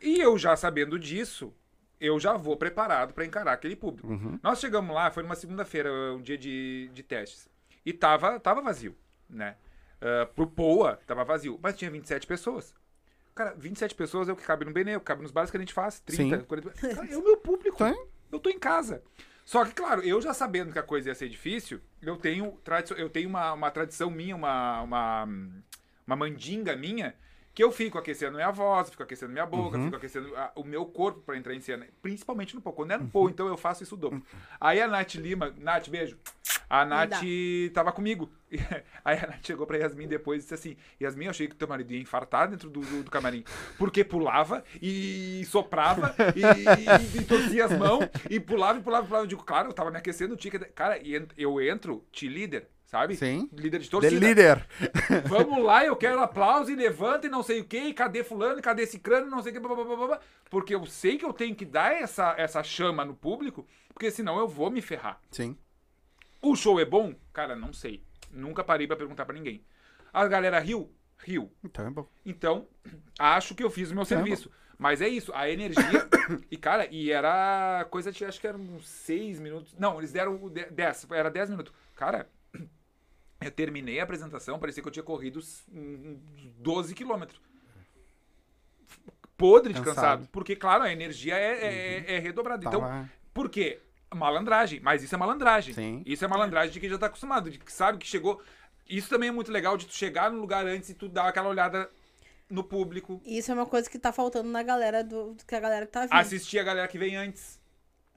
E 0.00 0.20
eu 0.20 0.38
já 0.38 0.56
sabendo 0.56 0.98
disso, 0.98 1.52
eu 2.00 2.18
já 2.20 2.34
vou 2.36 2.56
preparado 2.56 3.12
pra 3.12 3.24
encarar 3.24 3.52
aquele 3.52 3.76
público. 3.76 4.08
Uhum. 4.08 4.38
Nós 4.42 4.60
chegamos 4.60 4.94
lá, 4.94 5.10
foi 5.10 5.22
numa 5.22 5.34
segunda-feira, 5.34 5.90
um 6.14 6.20
dia 6.20 6.38
de, 6.38 6.90
de 6.92 7.02
testes. 7.02 7.48
E 7.84 7.92
tava, 7.92 8.38
tava 8.38 8.60
vazio, 8.60 8.96
né? 9.28 9.56
Ah, 10.02 10.26
pro 10.26 10.46
Poa, 10.46 10.98
tava 11.06 11.24
vazio. 11.24 11.58
Mas 11.62 11.76
tinha 11.76 11.90
27 11.90 12.26
pessoas. 12.26 12.74
Cara, 13.34 13.54
27 13.56 13.94
pessoas 13.94 14.28
é 14.28 14.32
o 14.32 14.36
que 14.36 14.44
cabe 14.44 14.64
no 14.64 14.72
Benê, 14.72 14.96
o 14.96 15.00
que 15.00 15.06
cabe 15.06 15.22
nos 15.22 15.30
bares 15.30 15.50
que 15.50 15.56
a 15.56 15.60
gente 15.60 15.72
faz. 15.72 16.00
30, 16.00 16.38
Sim. 16.38 16.44
40. 16.44 16.70
Cara, 16.70 17.08
é 17.08 17.16
o 17.16 17.22
meu 17.22 17.36
público. 17.36 17.78
Sim. 17.78 17.96
Eu 18.30 18.38
tô 18.38 18.50
em 18.50 18.58
casa. 18.58 19.02
Só 19.44 19.64
que, 19.64 19.72
claro, 19.72 20.02
eu 20.02 20.20
já 20.20 20.34
sabendo 20.34 20.72
que 20.72 20.78
a 20.78 20.82
coisa 20.82 21.08
ia 21.08 21.14
ser 21.14 21.28
difícil, 21.28 21.80
eu 22.00 22.16
tenho, 22.16 22.58
eu 22.96 23.08
tenho 23.08 23.28
uma, 23.28 23.52
uma 23.52 23.70
tradição 23.70 24.10
minha, 24.10 24.36
uma, 24.36 24.82
uma, 24.82 25.28
uma 26.06 26.16
mandinga 26.16 26.76
minha, 26.76 27.14
que 27.54 27.62
eu 27.62 27.70
fico 27.70 27.98
aquecendo 27.98 28.36
minha 28.36 28.50
voz, 28.50 28.88
fico 28.90 29.02
aquecendo 29.02 29.32
minha 29.32 29.44
boca, 29.46 29.76
Uhum. 29.76 29.84
fico 29.84 29.96
aquecendo 29.96 30.34
a- 30.36 30.52
o 30.56 30.64
meu 30.64 30.86
corpo 30.86 31.20
pra 31.20 31.36
entrar 31.36 31.54
em 31.54 31.60
cena. 31.60 31.86
Principalmente 32.00 32.54
no 32.54 32.60
pô. 32.62 32.72
Quando 32.72 32.92
é 32.92 32.98
no 32.98 33.08
pô, 33.08 33.28
então 33.28 33.46
eu 33.46 33.56
faço 33.56 33.82
isso 33.82 33.96
dobro. 33.96 34.22
Aí 34.60 34.80
a 34.80 34.88
Nath 34.88 35.14
Lima, 35.16 35.54
Nath, 35.58 35.88
beijo. 35.88 36.16
A 36.70 36.86
Nath 36.86 37.20
tava 37.74 37.92
comigo. 37.92 38.30
Aí 39.04 39.18
a 39.18 39.26
Nath 39.26 39.46
chegou 39.46 39.66
pra 39.66 39.76
Yasmin 39.76 40.08
depois 40.08 40.38
e 40.40 40.42
disse 40.44 40.54
assim: 40.54 40.76
Yasmin, 41.00 41.26
eu 41.26 41.30
achei 41.30 41.46
que 41.46 41.54
teu 41.54 41.68
marido 41.68 41.92
ia 41.92 42.00
infartar 42.00 42.48
dentro 42.48 42.70
do, 42.70 42.80
do, 42.80 43.02
do 43.02 43.10
camarim. 43.10 43.44
Porque 43.76 44.02
pulava 44.02 44.64
e 44.80 45.44
soprava 45.46 46.14
e, 46.34 47.18
e, 47.18 47.18
e 47.20 47.24
torcia 47.24 47.66
as 47.66 47.76
mãos 47.76 48.08
e 48.30 48.40
pulava 48.40 48.78
e 48.78 48.82
pulava 48.82 49.04
e 49.04 49.08
pulava. 49.08 49.24
Eu 49.24 49.26
digo, 49.28 49.42
claro, 49.44 49.68
eu 49.68 49.72
tava 49.74 49.90
me 49.90 49.98
aquecendo, 49.98 50.34
tinha 50.36 50.50
que. 50.50 50.58
Cara, 50.60 50.98
e 50.98 51.26
eu 51.36 51.60
entro, 51.60 52.02
te 52.10 52.26
líder, 52.28 52.66
sabe? 52.92 53.16
Sim. 53.16 53.48
Líder 53.54 53.78
de 53.78 53.86
The 53.86 53.90
torcida. 53.90 54.26
líder. 54.28 54.66
Vamos 55.26 55.64
lá, 55.64 55.82
eu 55.82 55.96
quero 55.96 56.20
aplauso 56.20 56.70
e 56.70 56.76
levanta 56.76 57.26
e 57.26 57.30
não 57.30 57.42
sei 57.42 57.60
o 57.60 57.64
que, 57.64 57.78
e 57.78 57.94
cadê 57.94 58.22
fulano, 58.22 58.58
e 58.58 58.62
cadê 58.62 58.82
esse 58.82 58.98
crânio, 58.98 59.30
não 59.30 59.42
sei 59.42 59.50
o 59.50 59.54
que, 59.54 59.60
blá, 59.60 59.74
blá, 59.74 59.96
blá, 60.06 60.20
porque 60.50 60.74
eu 60.74 60.84
sei 60.84 61.16
que 61.16 61.24
eu 61.24 61.32
tenho 61.32 61.56
que 61.56 61.64
dar 61.64 61.94
essa, 61.94 62.34
essa 62.36 62.62
chama 62.62 63.02
no 63.02 63.14
público, 63.14 63.66
porque 63.94 64.10
senão 64.10 64.38
eu 64.38 64.46
vou 64.46 64.70
me 64.70 64.82
ferrar. 64.82 65.18
Sim. 65.30 65.56
O 66.42 66.54
show 66.54 66.78
é 66.78 66.84
bom? 66.84 67.14
Cara, 67.32 67.56
não 67.56 67.72
sei. 67.72 68.04
Nunca 68.30 68.62
parei 68.62 68.86
pra 68.86 68.94
perguntar 68.96 69.24
pra 69.24 69.34
ninguém. 69.34 69.64
A 70.12 70.26
galera 70.28 70.58
riu? 70.60 70.92
Riu. 71.16 71.50
Então 71.64 71.86
é 71.86 71.90
bom. 71.90 72.06
Então, 72.26 72.68
acho 73.18 73.54
que 73.54 73.64
eu 73.64 73.70
fiz 73.70 73.90
o 73.90 73.94
meu 73.94 74.04
serviço. 74.04 74.50
Mas 74.76 75.00
é 75.00 75.08
isso, 75.08 75.32
a 75.34 75.48
energia. 75.48 76.06
e, 76.50 76.56
cara, 76.58 76.86
e 76.90 77.10
era 77.10 77.86
coisa 77.88 78.10
de. 78.12 78.24
Acho 78.24 78.40
que 78.40 78.46
eram 78.46 78.58
uns 78.60 78.86
seis 78.88 79.38
minutos. 79.38 79.74
Não, 79.78 79.98
eles 79.98 80.10
deram 80.12 80.36
de- 80.48 80.66
dez. 80.66 81.06
Era 81.10 81.30
dez 81.30 81.48
minutos. 81.48 81.72
Cara, 81.94 82.28
eu 83.48 83.52
terminei 83.52 84.00
a 84.00 84.04
apresentação, 84.04 84.58
parecia 84.58 84.82
que 84.82 84.88
eu 84.88 84.92
tinha 84.92 85.02
corrido 85.02 85.38
uns- 85.38 85.64
uns 85.72 86.18
12 86.58 86.94
quilômetros. 86.94 87.40
Podre 89.36 89.72
de 89.72 89.80
Cansado. 89.80 89.94
cansado. 89.96 90.28
Porque, 90.30 90.54
claro, 90.54 90.84
a 90.84 90.92
energia 90.92 91.34
é, 91.36 91.52
é, 92.06 92.14
é 92.16 92.18
redobrada. 92.18 92.64
Então, 92.66 92.80
Tava- 92.80 93.10
por 93.34 93.48
quê? 93.48 93.80
Malandragem. 94.14 94.78
Mas 94.80 95.02
isso 95.02 95.14
é 95.14 95.18
malandragem. 95.18 95.74
Sim. 95.74 96.02
Isso 96.06 96.24
é 96.24 96.28
malandragem 96.28 96.72
de 96.72 96.78
quem 96.78 96.88
já 96.88 96.98
tá 96.98 97.06
acostumado, 97.06 97.50
de 97.50 97.58
que 97.58 97.72
sabe 97.72 97.98
que 97.98 98.06
chegou. 98.06 98.40
Isso 98.88 99.08
também 99.08 99.30
é 99.30 99.32
muito 99.32 99.50
legal 99.50 99.76
de 99.76 99.86
tu 99.86 99.94
chegar 99.94 100.30
no 100.30 100.38
lugar 100.38 100.66
antes 100.66 100.90
e 100.90 100.94
tu 100.94 101.08
dar 101.08 101.26
aquela 101.28 101.48
olhada 101.48 101.90
no 102.50 102.62
público, 102.62 103.20
Isso 103.24 103.50
é 103.50 103.54
uma 103.54 103.64
coisa 103.64 103.88
que 103.88 103.98
tá 103.98 104.12
faltando 104.12 104.50
na 104.50 104.62
galera 104.62 105.02
do 105.02 105.34
que 105.46 105.54
a 105.54 105.60
galera 105.60 105.86
que 105.86 105.92
tá 105.92 106.02
vindo. 106.02 106.12
assistir 106.12 106.58
a 106.58 106.62
galera 106.62 106.86
que 106.86 106.98
vem 106.98 107.16
antes. 107.16 107.58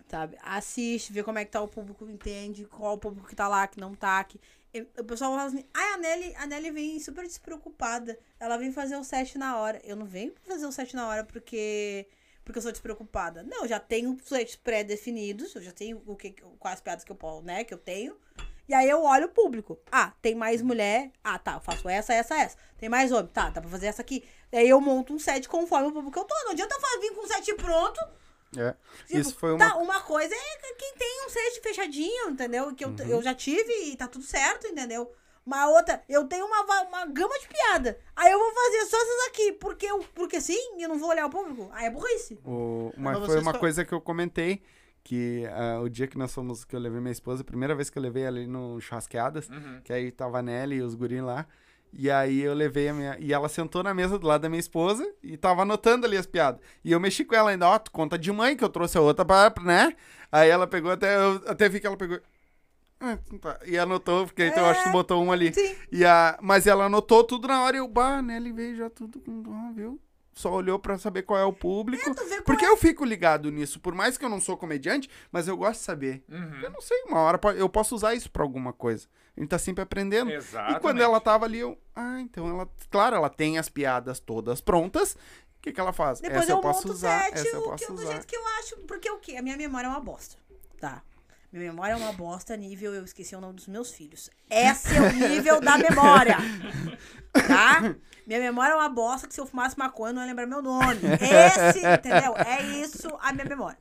sabe? 0.10 0.38
Assiste, 0.43 1.14
vê 1.14 1.23
como 1.23 1.39
é 1.39 1.45
que 1.45 1.52
tá 1.52 1.61
o 1.61 1.68
público, 1.69 2.06
entende 2.10 2.65
qual 2.65 2.95
o 2.95 2.97
público 2.97 3.27
que 3.27 3.35
tá 3.35 3.47
lá, 3.47 3.65
que 3.65 3.80
não 3.80 3.95
tá, 3.95 4.22
que... 4.26 4.39
O 4.97 5.03
pessoal 5.03 5.31
fala 5.31 5.43
assim, 5.45 5.65
ai, 5.73 5.93
a 5.93 5.97
Nelly, 5.97 6.35
a 6.35 6.45
Nelly 6.45 6.72
vem 6.72 6.99
super 6.99 7.23
despreocupada, 7.23 8.18
ela 8.39 8.57
vem 8.57 8.72
fazer 8.72 8.97
o 8.97 9.03
set 9.03 9.38
na 9.38 9.57
hora. 9.57 9.81
Eu 9.84 9.95
não 9.95 10.06
venho 10.06 10.34
fazer 10.43 10.65
o 10.65 10.72
set 10.72 10.95
na 10.95 11.07
hora 11.07 11.23
porque 11.23 12.07
porque 12.43 12.60
eu 12.60 12.61
sou 12.61 12.72
despreocupada. 12.72 13.41
Não, 13.41 13.64
eu 13.64 13.68
já 13.68 13.80
tenho 13.80 14.15
sets 14.23 14.56
pré-definidos, 14.56 15.56
eu 15.56 15.64
já 15.64 15.72
tenho 15.72 16.02
o 16.06 16.15
que, 16.15 16.35
quais 16.60 16.80
piadas 16.80 17.03
que 17.03 17.11
eu 17.11 17.41
né, 17.43 17.64
que 17.64 17.73
eu 17.73 17.77
tenho. 17.77 18.15
E 18.68 18.73
aí 18.73 18.89
eu 18.89 19.03
olho 19.03 19.26
o 19.26 19.30
público. 19.30 19.80
Ah, 19.91 20.14
tem 20.22 20.35
mais 20.35 20.61
mulher. 20.61 21.11
Ah, 21.23 21.38
tá, 21.39 21.53
eu 21.53 21.60
faço 21.60 21.88
essa, 21.89 22.14
essa, 22.14 22.35
essa. 22.35 22.57
Tem 22.77 22.89
mais 22.89 23.11
homem. 23.11 23.27
Tá, 23.27 23.49
dá 23.49 23.61
pra 23.61 23.69
fazer 23.69 23.88
essa 23.88 24.02
aqui. 24.02 24.23
E 24.52 24.57
aí 24.57 24.69
eu 24.69 24.80
monto 24.81 25.14
um 25.14 25.19
set 25.19 25.47
conforme 25.49 25.88
o 25.88 25.91
público 25.91 26.11
que 26.11 26.19
eu 26.19 26.23
tô. 26.23 26.35
Não 26.45 26.52
adianta 26.52 26.76
vir 26.99 27.14
com 27.14 27.23
um 27.23 27.27
set 27.27 27.53
pronto 27.56 27.99
É. 28.57 28.76
Tipo, 29.07 29.19
Isso 29.19 29.36
foi 29.36 29.52
uma. 29.53 29.60
Tá, 29.69 29.77
uma 29.77 30.02
coisa 30.02 30.34
é 30.34 30.73
quem 30.77 30.94
tem 30.98 31.26
um 31.26 31.30
set 31.30 31.61
fechadinho, 31.61 32.30
entendeu? 32.30 32.73
Que 32.76 32.84
eu, 32.86 32.90
Uhum. 32.90 32.95
eu 33.07 33.22
já 33.22 33.34
tive 33.34 33.72
e 33.91 33.95
tá 33.95 34.07
tudo 34.07 34.23
certo, 34.26 34.68
entendeu? 34.68 35.11
Uma 35.45 35.68
outra, 35.69 36.03
eu 36.10 36.26
tenho 36.26 36.45
uma, 36.45 36.61
uma 36.84 37.06
gama 37.06 37.38
de 37.40 37.48
piada. 37.48 37.99
Aí 38.15 38.32
eu 38.32 38.40
vou 38.40 38.52
fazer 38.52 38.86
só 38.86 38.98
essas 38.98 39.27
aqui, 39.27 39.52
porque, 39.53 39.86
eu, 39.86 39.99
porque 40.15 40.41
sim, 40.41 40.77
e 40.77 40.84
eu 40.84 40.90
não 40.90 40.98
vou 40.98 41.10
olhar 41.10 41.26
o 41.27 41.30
público. 41.30 41.69
Aí 41.72 41.86
é 41.86 41.90
burrice. 41.91 42.40
O, 42.44 42.91
Mas 42.98 43.23
foi 43.26 43.40
uma 43.40 43.53
coisa 43.53 43.86
que 43.86 43.94
eu 43.94 44.02
comentei, 44.02 44.64
que 45.03 45.45
ah, 45.52 45.82
o 45.82 45.88
dia 45.90 46.07
que 46.07 46.18
nós 46.18 46.34
fomos, 46.34 46.65
que 46.65 46.76
eu 46.76 46.80
levei 46.80 46.99
minha 46.99 47.11
esposa, 47.11 47.41
a 47.44 47.45
primeira 47.45 47.76
vez 47.76 47.91
que 47.91 47.98
eu 47.99 48.02
levei 48.02 48.23
ela 48.23 48.38
ali 48.38 48.48
no 48.48 48.82
Churrasqueadas, 48.82 49.48
Uhum. 49.48 49.82
que 49.84 49.94
aí 49.94 50.11
tava 50.11 50.40
a 50.40 50.41
Nelly 50.41 50.77
e 50.77 50.82
os 50.82 50.95
guris 50.95 51.22
lá, 51.22 51.45
e 51.97 52.11
aí 52.11 52.41
eu 52.41 52.53
levei 52.53 52.89
a 52.89 52.93
minha... 52.93 53.17
E 53.19 53.31
ela 53.31 53.47
sentou 53.47 53.81
na 53.81 53.93
mesa 53.93 54.19
do 54.19 54.27
lado 54.27 54.41
da 54.41 54.49
minha 54.49 54.59
esposa 54.59 55.09
e 55.23 55.38
tava 55.38 55.61
anotando 55.61 56.05
ali 56.05 56.17
as 56.17 56.26
piadas. 56.26 56.59
E 56.84 56.91
eu 56.91 56.99
mexi 56.99 57.23
com 57.23 57.35
ela 57.35 57.51
ainda, 57.51 57.67
ó, 57.67 57.80
tu 57.80 57.89
conta 57.91 58.17
de 58.17 58.31
mãe, 58.31 58.57
que 58.57 58.63
eu 58.63 58.69
trouxe 58.69 58.97
a 58.97 59.01
outra 59.01 59.23
pra, 59.23 59.53
né? 59.63 59.95
Aí 60.31 60.49
ela 60.49 60.67
pegou 60.67 60.91
até... 60.91 61.15
Eu 61.15 61.41
até 61.47 61.69
vi 61.69 61.80
que 61.80 61.88
ela 61.88 61.97
pegou... 61.97 62.19
Ah, 62.99 63.17
tá. 63.41 63.59
E 63.65 63.77
anotou, 63.77 64.26
porque 64.26 64.45
então 64.45 64.63
eu 64.63 64.69
acho 64.69 64.84
que 64.84 64.89
tu 64.89 64.93
botou 64.93 65.23
um 65.23 65.31
ali. 65.31 65.53
Sim. 65.53 65.76
E 65.91 66.05
a, 66.05 66.38
mas 66.41 66.65
ela 66.65 66.85
anotou 66.85 67.23
tudo 67.23 67.47
na 67.47 67.63
hora 67.63 67.76
e 67.76 67.80
eu, 67.80 67.88
bah, 67.88 68.22
Nelly 68.22 68.51
veio 68.51 68.76
já 68.77 68.89
tudo 68.89 69.19
com 69.19 69.41
dó, 69.41 69.72
viu? 69.73 69.99
Só 70.38 70.52
olhou 70.52 70.78
pra 70.78 70.98
saber 70.98 71.22
qual 71.24 71.40
é 71.40 71.45
o 71.45 71.53
público. 71.53 72.14
qual 72.14 72.44
Porque 72.44 72.66
é. 72.66 72.68
eu 72.68 72.76
fico 72.76 73.06
ligado 73.06 73.49
nisso. 73.49 73.80
Por 73.80 73.95
mais 73.95 74.18
que 74.18 74.26
eu 74.26 74.30
não 74.30 74.41
sou 74.41 74.57
comediante, 74.57 75.10
mas 75.32 75.48
eu 75.48 75.56
gosto 75.56 75.80
de 75.80 75.86
saber. 75.86 76.24
Uhum. 76.30 76.60
Eu 76.62 76.72
não 76.72 76.82
sei, 76.82 77.03
uma 77.07 77.20
hora 77.20 77.40
eu 77.56 77.70
posso 77.70 77.95
usar 77.95 78.14
isso 78.16 78.30
pra 78.30 78.44
alguma 78.44 78.74
coisa. 78.74 79.07
A 79.36 79.40
gente 79.40 79.49
tá 79.49 79.57
sempre 79.57 79.82
aprendendo. 79.84 80.30
Exatamente. 80.30 80.78
E 80.78 80.80
quando 80.82 81.02
ela 81.02 81.22
tava 81.22 81.45
ali, 81.45 81.60
eu. 81.60 81.78
Ah, 81.95 82.20
então 82.20 82.48
ela. 82.49 82.70
Claro, 82.90 83.16
ela 83.16 83.30
tem 83.30 83.57
as 83.57 83.70
piadas 83.70 84.20
todas 84.20 84.60
prontas. 84.60 85.14
O 85.14 85.62
que, 85.62 85.72
que 85.72 85.80
ela 85.80 85.94
faz? 85.94 86.20
Depois 86.20 86.41
essa 86.44 86.52
eu, 86.52 86.57
eu 86.57 86.62
posso 86.62 86.91
usar. 86.91 87.24
set 87.24 87.34
essa 87.36 87.48
eu 87.48 87.60
o 87.60 87.64
que, 87.64 87.70
posso 87.70 87.84
eu- 87.86 87.95
do 87.95 88.02
usar. 88.02 88.12
jeito 88.12 88.28
que 88.28 88.36
eu 88.36 88.48
acho. 88.60 88.78
Porque 88.80 89.10
o 89.10 89.18
quê? 89.20 89.38
A 89.38 89.41
minha 89.41 89.56
memória 89.57 89.88
é 89.88 89.90
uma 89.90 89.99
bosta. 90.02 90.36
Tá. 90.80 91.02
Minha 91.56 91.72
memória 91.72 91.94
é 91.94 91.95
uma 91.95 92.11
bosta, 92.11 92.57
nível 92.57 92.94
eu 92.94 93.06
esqueci 93.06 93.34
o 93.34 93.40
nome 93.40 93.53
dos 93.53 93.68
meus 93.68 93.90
filhos. 93.90 94.30
Esse 94.49 94.94
é 94.94 94.99
o 94.99 95.14
nível 95.14 95.61
da 95.61 95.77
memória. 95.77 96.36
Tá? 97.32 97.95
Minha 98.27 98.40
memória 98.40 98.73
é 98.73 98.76
uma 98.76 98.90
bosta 98.90 99.26
que 99.26 99.34
se 99.34 99.40
eu 99.40 99.45
fumasse 99.45 99.77
maconha 99.80 100.10
eu 100.10 100.15
não 100.15 100.22
ia 100.22 100.27
lembrar 100.27 100.45
meu 100.48 100.61
nome. 100.61 100.99
Esse, 101.22 101.80
entendeu? 101.80 102.36
É 102.45 102.61
isso 102.61 103.07
a 103.22 103.32
minha 103.32 103.45
memória. 103.45 103.77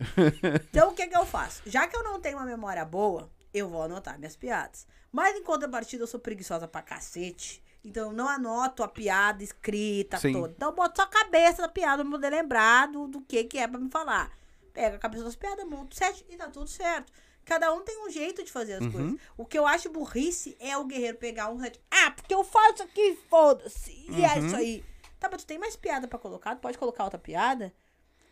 Então 0.70 0.90
o 0.90 0.94
que 0.94 1.08
que 1.08 1.16
eu 1.16 1.26
faço? 1.26 1.62
Já 1.66 1.88
que 1.88 1.96
eu 1.96 2.04
não 2.04 2.20
tenho 2.20 2.36
uma 2.36 2.46
memória 2.46 2.84
boa, 2.84 3.28
eu 3.52 3.68
vou 3.68 3.82
anotar 3.82 4.18
minhas 4.18 4.36
piadas. 4.36 4.86
Mas 5.10 5.36
em 5.36 5.42
contrapartida 5.42 6.04
eu 6.04 6.08
sou 6.08 6.20
preguiçosa 6.20 6.68
pra 6.68 6.80
cacete. 6.80 7.60
Então 7.84 8.10
eu 8.10 8.12
não 8.12 8.28
anoto 8.28 8.84
a 8.84 8.88
piada 8.88 9.42
escrita 9.42 10.18
Sim. 10.18 10.32
toda. 10.32 10.52
Então 10.56 10.68
eu 10.68 10.74
boto 10.74 11.00
só 11.00 11.02
a 11.02 11.10
cabeça 11.10 11.62
da 11.62 11.68
piada 11.68 12.04
pra 12.04 12.12
poder 12.12 12.30
lembrar 12.30 12.86
do, 12.86 13.08
do 13.08 13.20
que 13.20 13.42
que 13.44 13.58
é 13.58 13.66
pra 13.66 13.80
me 13.80 13.90
falar. 13.90 14.30
Pega 14.72 14.96
a 14.96 14.98
cabeça 14.98 15.24
das 15.24 15.36
piadas, 15.36 15.64
monto 15.64 15.94
o 15.94 15.98
set 15.98 16.24
e 16.28 16.36
tá 16.36 16.48
tudo 16.48 16.68
certo. 16.68 17.12
Cada 17.44 17.72
um 17.72 17.82
tem 17.82 18.04
um 18.06 18.10
jeito 18.10 18.42
de 18.42 18.50
fazer 18.50 18.74
as 18.74 18.80
Uhum. 18.84 18.92
coisas. 18.92 19.14
O 19.36 19.44
que 19.44 19.58
eu 19.58 19.66
acho 19.66 19.90
burrice 19.90 20.56
é 20.60 20.76
o 20.76 20.84
guerreiro 20.84 21.18
pegar 21.18 21.50
um. 21.50 21.58
Ah, 21.90 22.10
porque 22.10 22.34
eu 22.34 22.42
faço 22.44 22.82
aqui, 22.82 23.18
foda-se. 23.28 23.92
E 24.08 24.24
é 24.24 24.34
Uhum. 24.38 24.46
isso 24.46 24.56
aí. 24.56 24.84
Tá, 25.20 25.28
mas 25.30 25.42
tu 25.42 25.46
tem 25.46 25.58
mais 25.58 25.76
piada 25.76 26.06
pra 26.08 26.18
colocar? 26.18 26.54
Tu 26.56 26.60
pode 26.60 26.76
colocar 26.78 27.04
outra 27.04 27.18
piada? 27.18 27.72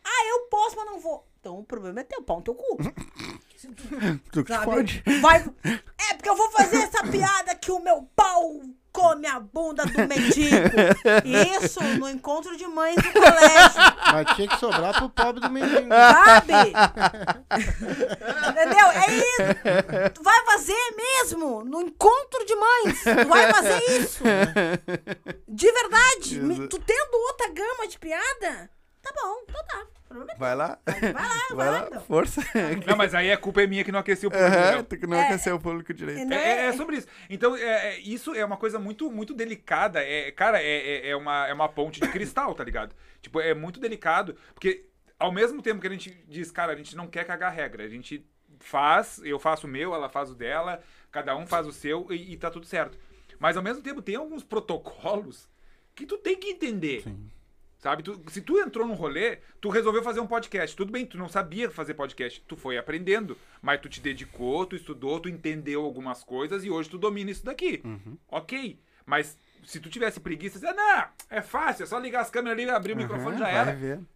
Ah, 0.03 0.25
eu 0.29 0.41
posso, 0.47 0.75
mas 0.75 0.85
não 0.85 0.99
vou. 0.99 1.25
Então 1.39 1.59
o 1.59 1.63
problema 1.63 2.01
é 2.01 2.03
teu, 2.03 2.21
pau 2.21 2.37
no 2.37 2.43
teu 2.43 2.55
cu. 2.55 2.77
Tu 4.31 4.43
que 4.43 4.57
pode. 4.65 5.03
Vai. 5.21 5.45
É 6.09 6.15
porque 6.15 6.29
eu 6.29 6.35
vou 6.35 6.51
fazer 6.51 6.77
essa 6.77 7.01
piada 7.07 7.55
que 7.55 7.71
o 7.71 7.79
meu 7.79 8.03
pau 8.13 8.61
come 8.91 9.25
a 9.25 9.39
bunda 9.39 9.85
do 9.85 9.99
mendigo. 10.05 10.75
Isso 11.63 11.81
no 11.97 12.09
encontro 12.09 12.57
de 12.57 12.67
mães 12.67 12.95
do 12.97 13.11
colégio. 13.13 13.81
Mas 14.13 14.35
tinha 14.35 14.47
que 14.47 14.57
sobrar 14.57 14.93
pro 14.93 15.09
pobre 15.09 15.41
do 15.41 15.49
menino. 15.49 15.89
Sabe? 15.89 16.73
Entendeu? 18.49 18.87
É 18.87 19.11
isso. 19.13 20.11
Tu 20.13 20.23
vai 20.23 20.45
fazer 20.45 20.95
mesmo 20.95 21.63
no 21.63 21.81
encontro 21.81 22.45
de 22.45 22.55
mães. 22.55 23.03
Tu 23.03 23.27
vai 23.27 23.51
fazer 23.53 23.79
isso. 23.99 24.23
De 25.47 25.71
verdade. 25.71 26.39
Me- 26.39 26.67
Tu 26.67 26.79
tendo 26.79 27.15
outra 27.27 27.49
gama 27.49 27.87
de 27.87 27.99
piada, 27.99 28.69
tá 29.01 29.11
bom, 29.21 29.43
então 29.43 29.63
tá. 29.67 29.83
É 30.31 30.35
Vai 30.37 30.55
lá. 30.55 30.77
Vai 30.85 31.01
lá, 31.11 31.23
Vai 31.49 31.55
vai 31.55 31.69
lá. 31.71 31.87
então. 31.87 32.01
força. 32.01 32.39
Não, 32.85 32.95
mas 32.95 33.15
aí 33.15 33.31
a 33.31 33.37
culpa 33.37 33.63
é 33.63 33.67
minha 33.67 33.83
que 33.83 33.91
não 33.91 33.97
aqueci 33.99 34.27
o 34.27 34.31
público. 34.31 34.83
Tu 34.87 34.97
que 34.97 35.07
não 35.07 35.17
É. 35.17 35.23
aqueceu 35.25 35.55
o 35.55 35.59
público 35.59 35.91
direito. 35.91 36.23
Né? 36.25 36.35
É, 36.35 36.65
é 36.67 36.73
sobre 36.73 36.97
isso. 36.97 37.07
Então, 37.27 37.55
é, 37.57 37.95
é, 37.95 37.99
isso 37.99 38.31
é 38.35 38.45
uma 38.45 38.55
coisa 38.57 38.77
muito, 38.77 39.09
muito 39.09 39.33
delicada. 39.33 39.99
É, 40.03 40.31
cara, 40.31 40.61
é, 40.61 41.07
é, 41.07 41.09
é 41.09 41.15
uma, 41.15 41.47
é 41.47 41.53
uma 41.53 41.67
ponte 41.67 41.99
de 41.99 42.07
cristal, 42.09 42.53
tá 42.53 42.63
ligado? 42.63 42.93
Tipo, 43.23 43.39
é 43.39 43.53
muito 43.55 43.79
delicado, 43.79 44.35
porque 44.53 44.85
ao 45.17 45.31
mesmo 45.31 45.61
tempo 45.61 45.81
que 45.81 45.87
a 45.87 45.89
gente 45.89 46.11
diz, 46.27 46.51
cara, 46.51 46.73
a 46.73 46.75
gente 46.75 46.95
não 46.95 47.07
quer 47.07 47.25
cagar 47.25 47.51
regra, 47.51 47.83
a 47.83 47.87
gente 47.89 48.23
faz, 48.59 49.19
eu 49.23 49.39
faço 49.39 49.65
o 49.65 49.69
meu, 49.69 49.95
ela 49.95 50.09
faz 50.09 50.29
o 50.29 50.35
dela, 50.35 50.83
cada 51.11 51.35
um 51.35 51.47
faz 51.47 51.65
o 51.65 51.71
seu 51.71 52.05
e, 52.11 52.33
e 52.33 52.37
tá 52.37 52.51
tudo 52.51 52.65
certo. 52.67 52.97
Mas 53.39 53.57
ao 53.57 53.63
mesmo 53.63 53.81
tempo 53.81 54.01
tem 54.01 54.15
alguns 54.15 54.43
protocolos 54.43 55.49
que 55.95 56.05
tu 56.05 56.17
tem 56.17 56.35
que 56.37 56.49
entender. 56.49 57.03
Sabe? 57.79 58.01
Tu- 58.03 58.21
se 58.29 58.41
tu 58.41 58.57
entrou 58.59 58.87
num 58.87 58.93
rolê, 58.93 59.39
tu 59.59 59.67
resolveu 59.69 60.01
fazer 60.03 60.21
um 60.21 60.27
podcast. 60.27 60.75
Tudo 60.75 60.91
bem, 60.91 61.05
tu 61.05 61.17
não 61.17 61.27
sabia 61.27 61.69
fazer 61.69 61.93
podcast. 61.95 62.41
Tu 62.47 62.55
foi 62.55 62.77
aprendendo. 62.77 63.37
Mas 63.61 63.81
tu 63.81 63.89
te 63.89 63.99
dedicou, 63.99 64.65
tu 64.65 64.75
estudou, 64.77 65.19
tu 65.19 65.27
entendeu 65.27 65.83
algumas 65.83 66.23
coisas 66.23 66.63
e 66.63 66.69
hoje 66.69 66.89
tu 66.89 66.97
domina 66.97 67.29
isso 67.31 67.43
daqui. 67.43 67.81
Uhum. 67.83 68.17
Ok. 68.29 68.79
Mas 69.05 69.37
se 69.65 69.79
tu 69.79 69.89
tivesse 69.89 70.19
preguiça, 70.19 70.59
você, 70.59 70.71
não, 70.73 71.03
é 71.29 71.41
fácil, 71.41 71.83
é 71.83 71.85
só 71.85 71.97
ligar 71.97 72.21
as 72.21 72.29
câmeras 72.29 72.57
ali, 72.57 72.69
abrir 72.69 72.93
o 72.93 72.97
microfone 72.97 73.37
já 73.37 73.45
Aham, 73.45 73.53
era. 73.53 73.65
Vai 73.65 73.75
vendo. 73.75 74.07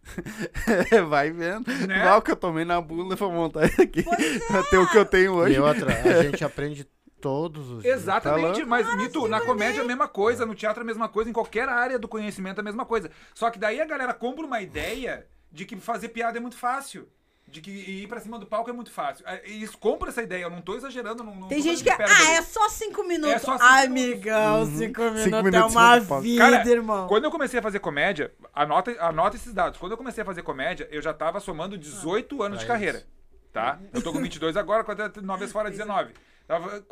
vai 1.08 1.30
vendo. 1.30 1.86
Né? 1.86 1.98
Igual 2.00 2.22
que 2.22 2.30
eu 2.30 2.36
tomei 2.36 2.64
na 2.64 2.80
bunda 2.80 3.16
pra 3.16 3.28
montar 3.28 3.66
isso 3.66 3.80
aqui. 3.82 4.02
Pois 4.02 4.44
Pra 4.46 4.62
ter 4.64 4.78
o 4.78 4.86
que 4.88 4.98
eu 4.98 5.04
tenho 5.04 5.34
hoje. 5.34 5.54
E 5.54 5.58
outra, 5.58 5.92
a 5.92 6.22
gente 6.24 6.44
aprende 6.44 6.86
todos 7.20 7.70
os 7.70 7.82
dias. 7.82 7.96
Exatamente, 8.00 8.60
Tá 8.60 8.66
mas 8.66 8.96
Mito, 8.96 9.26
na 9.26 9.40
comédia 9.40 9.80
é 9.80 9.84
a 9.84 9.86
mesma 9.86 10.08
coisa, 10.08 10.46
no 10.46 10.54
teatro 10.54 10.82
é 10.82 10.84
a 10.84 10.86
mesma 10.86 11.08
coisa, 11.08 11.28
em 11.28 11.32
qualquer 11.32 11.68
área 11.68 11.98
do 11.98 12.08
conhecimento 12.08 12.58
é 12.58 12.60
a 12.60 12.64
mesma 12.64 12.84
coisa. 12.84 13.10
Só 13.34 13.50
que 13.50 13.58
daí 13.58 13.80
a 13.80 13.86
galera 13.86 14.14
compra 14.14 14.44
uma 14.44 14.60
ideia 14.60 15.26
de 15.50 15.64
que 15.64 15.76
fazer 15.76 16.08
piada 16.10 16.38
é 16.38 16.40
muito 16.40 16.56
fácil. 16.56 17.08
De 17.50 17.62
que 17.62 17.70
ir 17.70 18.06
pra 18.06 18.20
cima 18.20 18.38
do 18.38 18.44
palco 18.46 18.68
é 18.68 18.72
muito 18.74 18.90
fácil. 18.90 19.24
É, 19.26 19.40
Eles 19.48 19.74
compram 19.74 20.10
essa 20.10 20.22
ideia, 20.22 20.42
eu 20.42 20.50
não 20.50 20.60
tô 20.60 20.76
exagerando. 20.76 21.24
Não, 21.24 21.34
não 21.34 21.48
Tem 21.48 21.62
gente 21.62 21.82
que. 21.82 21.90
Ah, 21.90 22.32
é 22.32 22.42
só 22.42 22.68
cinco 22.68 23.02
minutos. 23.04 23.36
É 23.36 23.38
só 23.38 23.52
cinco 23.52 23.64
Ai, 23.64 23.88
minutos. 23.88 24.12
amigão, 24.14 24.66
cinco 24.66 25.00
minutos 25.00 25.26
é 25.32 25.42
minutos 25.42 25.72
em 25.72 25.76
uma 25.76 26.20
vida, 26.20 26.50
Cara, 26.50 26.68
irmão. 26.68 27.08
quando 27.08 27.24
eu 27.24 27.30
comecei 27.30 27.58
a 27.58 27.62
fazer 27.62 27.78
comédia, 27.78 28.32
anota, 28.54 28.94
anota 29.00 29.36
esses 29.36 29.54
dados. 29.54 29.78
Quando 29.78 29.92
eu 29.92 29.98
comecei 29.98 30.22
a 30.22 30.26
fazer 30.26 30.42
comédia, 30.42 30.86
eu 30.90 31.00
já 31.00 31.14
tava 31.14 31.40
somando 31.40 31.78
18 31.78 32.42
anos 32.42 32.58
de 32.58 32.66
pra 32.66 32.74
carreira. 32.74 33.06
Tá? 33.50 33.78
Eu 33.94 34.02
tô 34.02 34.12
com 34.12 34.20
22 34.20 34.56
agora, 34.56 34.84
quando 34.84 35.00
eu 35.00 35.22
9 35.22 35.40
vezes 35.40 35.52
fora 35.52 35.70
19. 35.70 36.12
Tava 36.46 36.84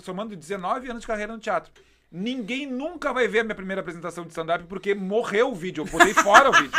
somando 0.00 0.34
19 0.36 0.90
anos 0.90 1.02
de 1.02 1.06
carreira 1.06 1.32
no 1.32 1.38
teatro. 1.38 1.72
Ninguém 2.16 2.64
nunca 2.64 3.12
vai 3.12 3.26
ver 3.26 3.40
a 3.40 3.42
minha 3.42 3.56
primeira 3.56 3.80
apresentação 3.80 4.22
de 4.22 4.30
stand-up 4.30 4.66
porque 4.68 4.94
morreu 4.94 5.50
o 5.50 5.54
vídeo. 5.54 5.82
Eu 5.82 5.90
botei 5.90 6.14
fora 6.14 6.48
o 6.48 6.52
vídeo. 6.52 6.70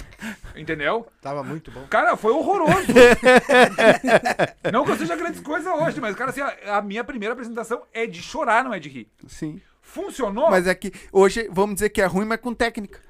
Entendeu? 0.54 1.06
Tava 1.22 1.42
muito 1.42 1.70
bom. 1.70 1.86
Cara, 1.88 2.14
foi 2.14 2.30
horroroso. 2.30 2.88
não 4.70 4.84
que 4.84 4.90
eu 4.90 4.98
seja 4.98 5.16
grandes 5.16 5.40
coisas 5.40 5.72
hoje, 5.80 5.98
mas, 5.98 6.14
cara, 6.14 6.28
assim, 6.28 6.42
a, 6.42 6.76
a 6.76 6.82
minha 6.82 7.02
primeira 7.02 7.32
apresentação 7.32 7.84
é 7.90 8.06
de 8.06 8.20
chorar, 8.20 8.62
não 8.62 8.74
é 8.74 8.78
de 8.78 8.90
rir. 8.90 9.10
Sim. 9.26 9.62
Funcionou? 9.80 10.50
Mas 10.50 10.66
é 10.66 10.74
que 10.74 10.92
hoje, 11.10 11.48
vamos 11.50 11.76
dizer 11.76 11.88
que 11.88 12.02
é 12.02 12.04
ruim, 12.04 12.26
mas 12.26 12.38
com 12.38 12.52
técnica. 12.52 13.00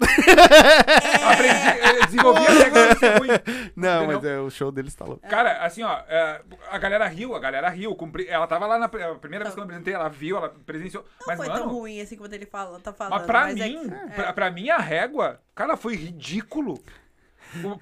Aprendi, 0.00 1.80
eh, 1.80 2.06
desenvolvi 2.06 2.40
a 2.46 2.70
técnica. 2.70 3.42
Não, 3.76 4.06
mas 4.06 4.24
é, 4.24 4.38
o 4.38 4.50
show 4.50 4.70
deles 4.72 4.94
tá 4.94 5.04
louco. 5.04 5.26
Cara, 5.28 5.64
assim, 5.64 5.82
ó, 5.82 5.98
é, 6.08 6.40
a 6.70 6.78
galera 6.78 7.06
riu, 7.06 7.34
a 7.34 7.38
galera 7.38 7.68
riu. 7.68 7.94
cumpri- 7.94 8.26
ela 8.28 8.46
tava 8.46 8.66
lá 8.66 8.78
na 8.78 8.88
primeira 8.88 9.44
vez 9.44 9.54
que 9.54 9.60
eu 9.60 9.64
apresentei, 9.64 9.94
ela 9.94 10.08
viu, 10.08 10.36
ela 10.36 10.48
presenciou. 10.66 11.04
Não 11.20 11.26
mas, 11.26 11.36
foi 11.36 11.48
mano, 11.48 11.60
tão 11.60 11.68
ruim 11.70 12.00
assim 12.00 12.16
como 12.16 12.32
ele 12.34 12.46
fala, 12.46 12.80
tá 12.80 12.92
falando. 12.92 13.12
mas 13.18 13.26
pra 13.26 13.50
é 13.50 13.54
mim, 13.54 13.88
que- 13.88 14.14
pra, 14.14 14.32
pra 14.32 14.50
mim, 14.50 14.70
a 14.70 14.78
régua, 14.78 15.40
cara, 15.54 15.76
foi 15.76 15.94
ridículo. 15.96 16.82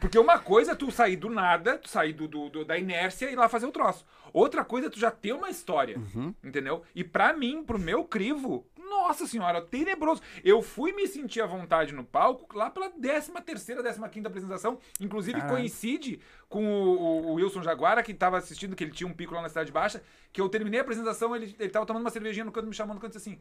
Porque 0.00 0.18
uma 0.18 0.38
coisa 0.38 0.72
é 0.72 0.74
tu 0.74 0.90
sair 0.90 1.16
do 1.16 1.28
nada, 1.28 1.76
tu 1.76 1.90
sair 1.90 2.14
do, 2.14 2.26
do- 2.26 2.48
do- 2.48 2.64
da 2.64 2.78
inércia 2.78 3.28
e 3.28 3.34
ir 3.34 3.36
lá 3.36 3.50
fazer 3.50 3.66
o 3.66 3.70
troço. 3.70 4.06
Outra 4.32 4.64
coisa 4.64 4.86
é 4.86 4.90
tu 4.90 4.98
já 4.98 5.10
ter 5.10 5.32
uma 5.34 5.50
história, 5.50 5.96
entendeu? 6.42 6.82
E 6.94 7.04
pra 7.04 7.34
mim, 7.34 7.62
pro 7.62 7.78
meu 7.78 8.02
crivo, 8.04 8.66
nossa 8.88 9.26
senhora, 9.26 9.60
tenebroso. 9.62 10.20
Eu 10.44 10.62
fui 10.62 10.92
me 10.92 11.06
sentir 11.06 11.40
à 11.40 11.46
vontade 11.46 11.92
no 11.92 12.04
palco 12.04 12.56
lá 12.56 12.70
pela 12.70 12.90
13 12.90 13.32
terceira, 13.42 13.82
15 13.82 14.08
quinta 14.10 14.28
apresentação. 14.28 14.78
Inclusive 15.00 15.40
coincide 15.48 16.20
com 16.48 16.64
o, 16.66 17.28
o- 17.30 17.34
Wilson 17.34 17.62
Jaguara, 17.62 18.02
que 18.02 18.12
tava 18.14 18.38
assistindo, 18.38 18.74
que 18.74 18.84
ele 18.84 18.90
tinha 18.92 19.06
um 19.08 19.12
pico 19.14 19.34
lá 19.34 19.42
na 19.42 19.48
Cidade 19.48 19.70
Baixa, 19.72 20.02
que 20.32 20.40
eu 20.40 20.48
terminei 20.48 20.80
a 20.80 20.82
apresentação, 20.82 21.34
ele, 21.36 21.54
ele 21.58 21.70
tava 21.70 21.84
tomando 21.86 22.02
uma 22.02 22.10
cervejinha 22.10 22.44
no 22.44 22.52
canto, 22.52 22.66
me 22.66 22.74
chamando 22.74 22.96
no 22.96 23.00
canto 23.00 23.12
disse 23.16 23.28
assim, 23.30 23.40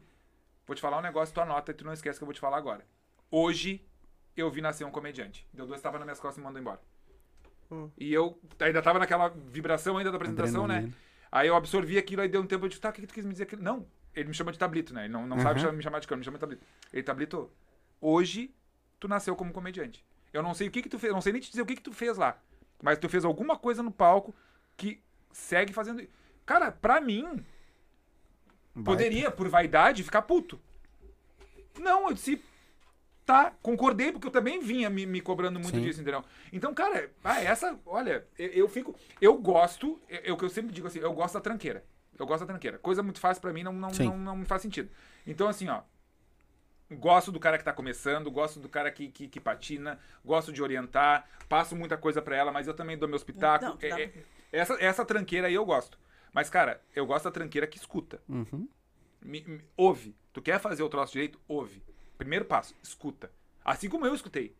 vou 0.66 0.74
te 0.76 0.80
falar 0.82 0.98
um 0.98 1.02
negócio, 1.02 1.34
tu 1.34 1.40
anota 1.40 1.70
e 1.70 1.74
tu 1.74 1.84
não 1.84 1.92
esquece 1.92 2.18
que 2.18 2.22
eu 2.22 2.26
vou 2.26 2.34
te 2.34 2.40
falar 2.40 2.56
agora. 2.58 2.84
Hoje, 3.30 3.84
eu 4.36 4.50
vi 4.50 4.60
nascer 4.60 4.84
um 4.84 4.90
comediante. 4.90 5.46
Deu 5.52 5.66
dois 5.66 5.80
tapas 5.80 5.98
nas 6.00 6.06
minhas 6.06 6.20
costas 6.20 6.36
e 6.36 6.40
me 6.40 6.46
mandou 6.46 6.60
embora. 6.60 6.80
E 7.98 8.12
eu 8.12 8.40
ainda 8.60 8.80
tava 8.80 8.98
naquela 8.98 9.28
vibração 9.28 9.98
ainda 9.98 10.10
da 10.10 10.16
apresentação, 10.16 10.66
né? 10.66 10.74
Adrenalina. 10.76 11.08
Aí 11.30 11.48
eu 11.48 11.54
absorvi 11.54 11.98
aquilo, 11.98 12.22
aí 12.22 12.28
deu 12.28 12.40
um 12.40 12.46
tempo, 12.46 12.64
eu 12.64 12.68
disse, 12.70 12.80
tá, 12.80 12.88
o 12.88 12.92
que, 12.92 13.02
que 13.02 13.06
tu 13.06 13.12
quis 13.12 13.24
me 13.26 13.32
dizer? 13.32 13.46
Não, 13.58 13.86
ele 14.18 14.28
me 14.28 14.34
chama 14.34 14.52
de 14.52 14.58
Tablito, 14.58 14.92
né? 14.94 15.04
Ele 15.04 15.12
não, 15.12 15.26
não 15.26 15.38
sabe 15.38 15.54
Uhum. 15.60 15.66
chama- 15.66 15.76
me 15.76 15.82
chamar 15.82 16.00
de 16.00 16.08
cano, 16.08 16.18
me 16.18 16.24
chama 16.24 16.36
de 16.36 16.40
Tablito. 16.40 16.64
Ele, 16.92 17.02
Tablito, 17.02 17.50
hoje 18.00 18.54
tu 18.98 19.06
nasceu 19.08 19.34
como 19.36 19.52
comediante. 19.52 20.04
Eu 20.32 20.42
não 20.42 20.54
sei 20.54 20.68
o 20.68 20.70
que 20.70 20.82
que 20.82 20.88
tu 20.88 20.98
fez, 20.98 21.12
não 21.12 21.20
sei 21.20 21.32
nem 21.32 21.40
te 21.40 21.50
dizer 21.50 21.62
o 21.62 21.66
que 21.66 21.76
que 21.76 21.82
tu 21.82 21.92
fez 21.92 22.16
lá. 22.18 22.38
Mas 22.82 22.98
tu 22.98 23.08
fez 23.08 23.24
alguma 23.24 23.56
coisa 23.56 23.82
no 23.82 23.90
palco 23.90 24.34
que 24.76 25.02
segue 25.32 25.72
fazendo... 25.72 26.06
Cara, 26.44 26.70
pra 26.72 27.00
mim, 27.00 27.44
poderia, 28.84 29.30
por 29.30 29.48
vaidade, 29.48 30.02
ficar 30.02 30.22
puto. 30.22 30.60
Não, 31.78 32.08
eu 32.08 32.14
disse, 32.14 32.42
tá, 33.24 33.52
concordei, 33.62 34.10
porque 34.12 34.26
eu 34.26 34.30
também 34.32 34.60
vinha 34.60 34.88
me, 34.90 35.06
me 35.06 35.20
cobrando 35.20 35.60
muito 35.60 35.76
Sim. 35.76 35.82
disso, 35.82 36.00
entendeu? 36.00 36.24
Então, 36.52 36.74
cara, 36.74 37.10
ah, 37.22 37.40
essa, 37.42 37.78
olha, 37.86 38.26
eu, 38.38 38.48
eu 38.48 38.68
fico, 38.68 38.94
eu 39.20 39.36
gosto, 39.36 40.00
é, 40.08 40.28
é 40.28 40.32
o 40.32 40.36
que 40.36 40.44
eu 40.44 40.48
sempre 40.50 40.72
digo 40.72 40.86
assim, 40.86 40.98
eu 40.98 41.12
gosto 41.12 41.34
da 41.34 41.40
tranqueira. 41.40 41.84
Eu 42.18 42.26
gosto 42.26 42.40
da 42.40 42.46
tranqueira. 42.46 42.78
Coisa 42.78 43.02
muito 43.02 43.20
fácil 43.20 43.40
pra 43.40 43.52
mim 43.52 43.62
não, 43.62 43.72
não, 43.72 43.90
não, 44.06 44.18
não 44.18 44.36
me 44.36 44.44
faz 44.44 44.62
sentido. 44.62 44.90
Então, 45.26 45.48
assim, 45.48 45.68
ó, 45.68 45.82
gosto 46.90 47.30
do 47.30 47.38
cara 47.38 47.58
que 47.58 47.64
tá 47.64 47.72
começando, 47.72 48.30
gosto 48.30 48.58
do 48.60 48.68
cara 48.68 48.90
que, 48.90 49.08
que, 49.08 49.28
que 49.28 49.40
patina, 49.40 49.98
gosto 50.24 50.52
de 50.52 50.62
orientar, 50.62 51.28
passo 51.48 51.76
muita 51.76 51.96
coisa 51.96 52.20
pra 52.22 52.36
ela, 52.36 52.50
mas 52.52 52.66
eu 52.66 52.74
também 52.74 52.96
dou 52.96 53.08
meus 53.08 53.22
pitacos. 53.22 53.68
É- 53.86 53.88
é- 54.02 54.24
essa, 54.50 54.74
essa 54.82 55.04
tranqueira 55.04 55.46
aí 55.48 55.54
eu 55.54 55.64
gosto. 55.64 55.98
Mas, 56.32 56.48
cara, 56.48 56.80
eu 56.94 57.06
gosto 57.06 57.24
da 57.24 57.30
tranqueira 57.30 57.66
que 57.66 57.76
escuta. 57.78 58.20
Uhum. 58.28 58.68
Me- 59.20 59.44
me- 59.44 59.60
ouve. 59.76 60.14
Tu 60.32 60.40
quer 60.40 60.58
fazer 60.60 60.82
o 60.82 60.88
troço 60.88 61.12
direito? 61.12 61.40
Ouve. 61.46 61.82
Primeiro 62.16 62.44
passo, 62.44 62.74
escuta. 62.82 63.30
Assim 63.64 63.88
como 63.88 64.06
eu 64.06 64.14
escutei. 64.14 64.54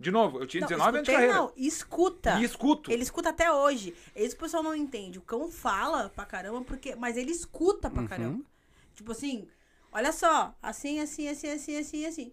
De 0.00 0.10
novo, 0.10 0.38
eu 0.40 0.46
tinha 0.46 0.60
Não, 0.60 0.68
19 0.68 0.88
anos 0.98 1.06
de 1.06 1.10
escutei, 1.10 1.14
carreira. 1.28 1.34
Não, 1.34 1.52
escuta. 1.56 2.38
E 2.40 2.44
escuto. 2.44 2.92
Ele 2.92 3.02
escuta 3.02 3.28
até 3.30 3.50
hoje. 3.52 3.94
Esse 4.14 4.36
pessoal 4.36 4.62
não 4.62 4.74
entende. 4.74 5.18
O 5.18 5.22
cão 5.22 5.50
fala 5.50 6.08
pra 6.08 6.24
caramba, 6.24 6.62
porque, 6.62 6.94
mas 6.94 7.16
ele 7.16 7.32
escuta 7.32 7.88
Uhum. 7.88 7.94
pra 7.94 8.04
caramba. 8.06 8.44
Tipo 8.94 9.12
assim, 9.12 9.48
olha 9.90 10.12
só, 10.12 10.54
assim, 10.62 11.00
assim, 11.00 11.28
assim, 11.28 11.50
assim, 11.50 11.78
assim, 11.78 12.06
assim. 12.06 12.32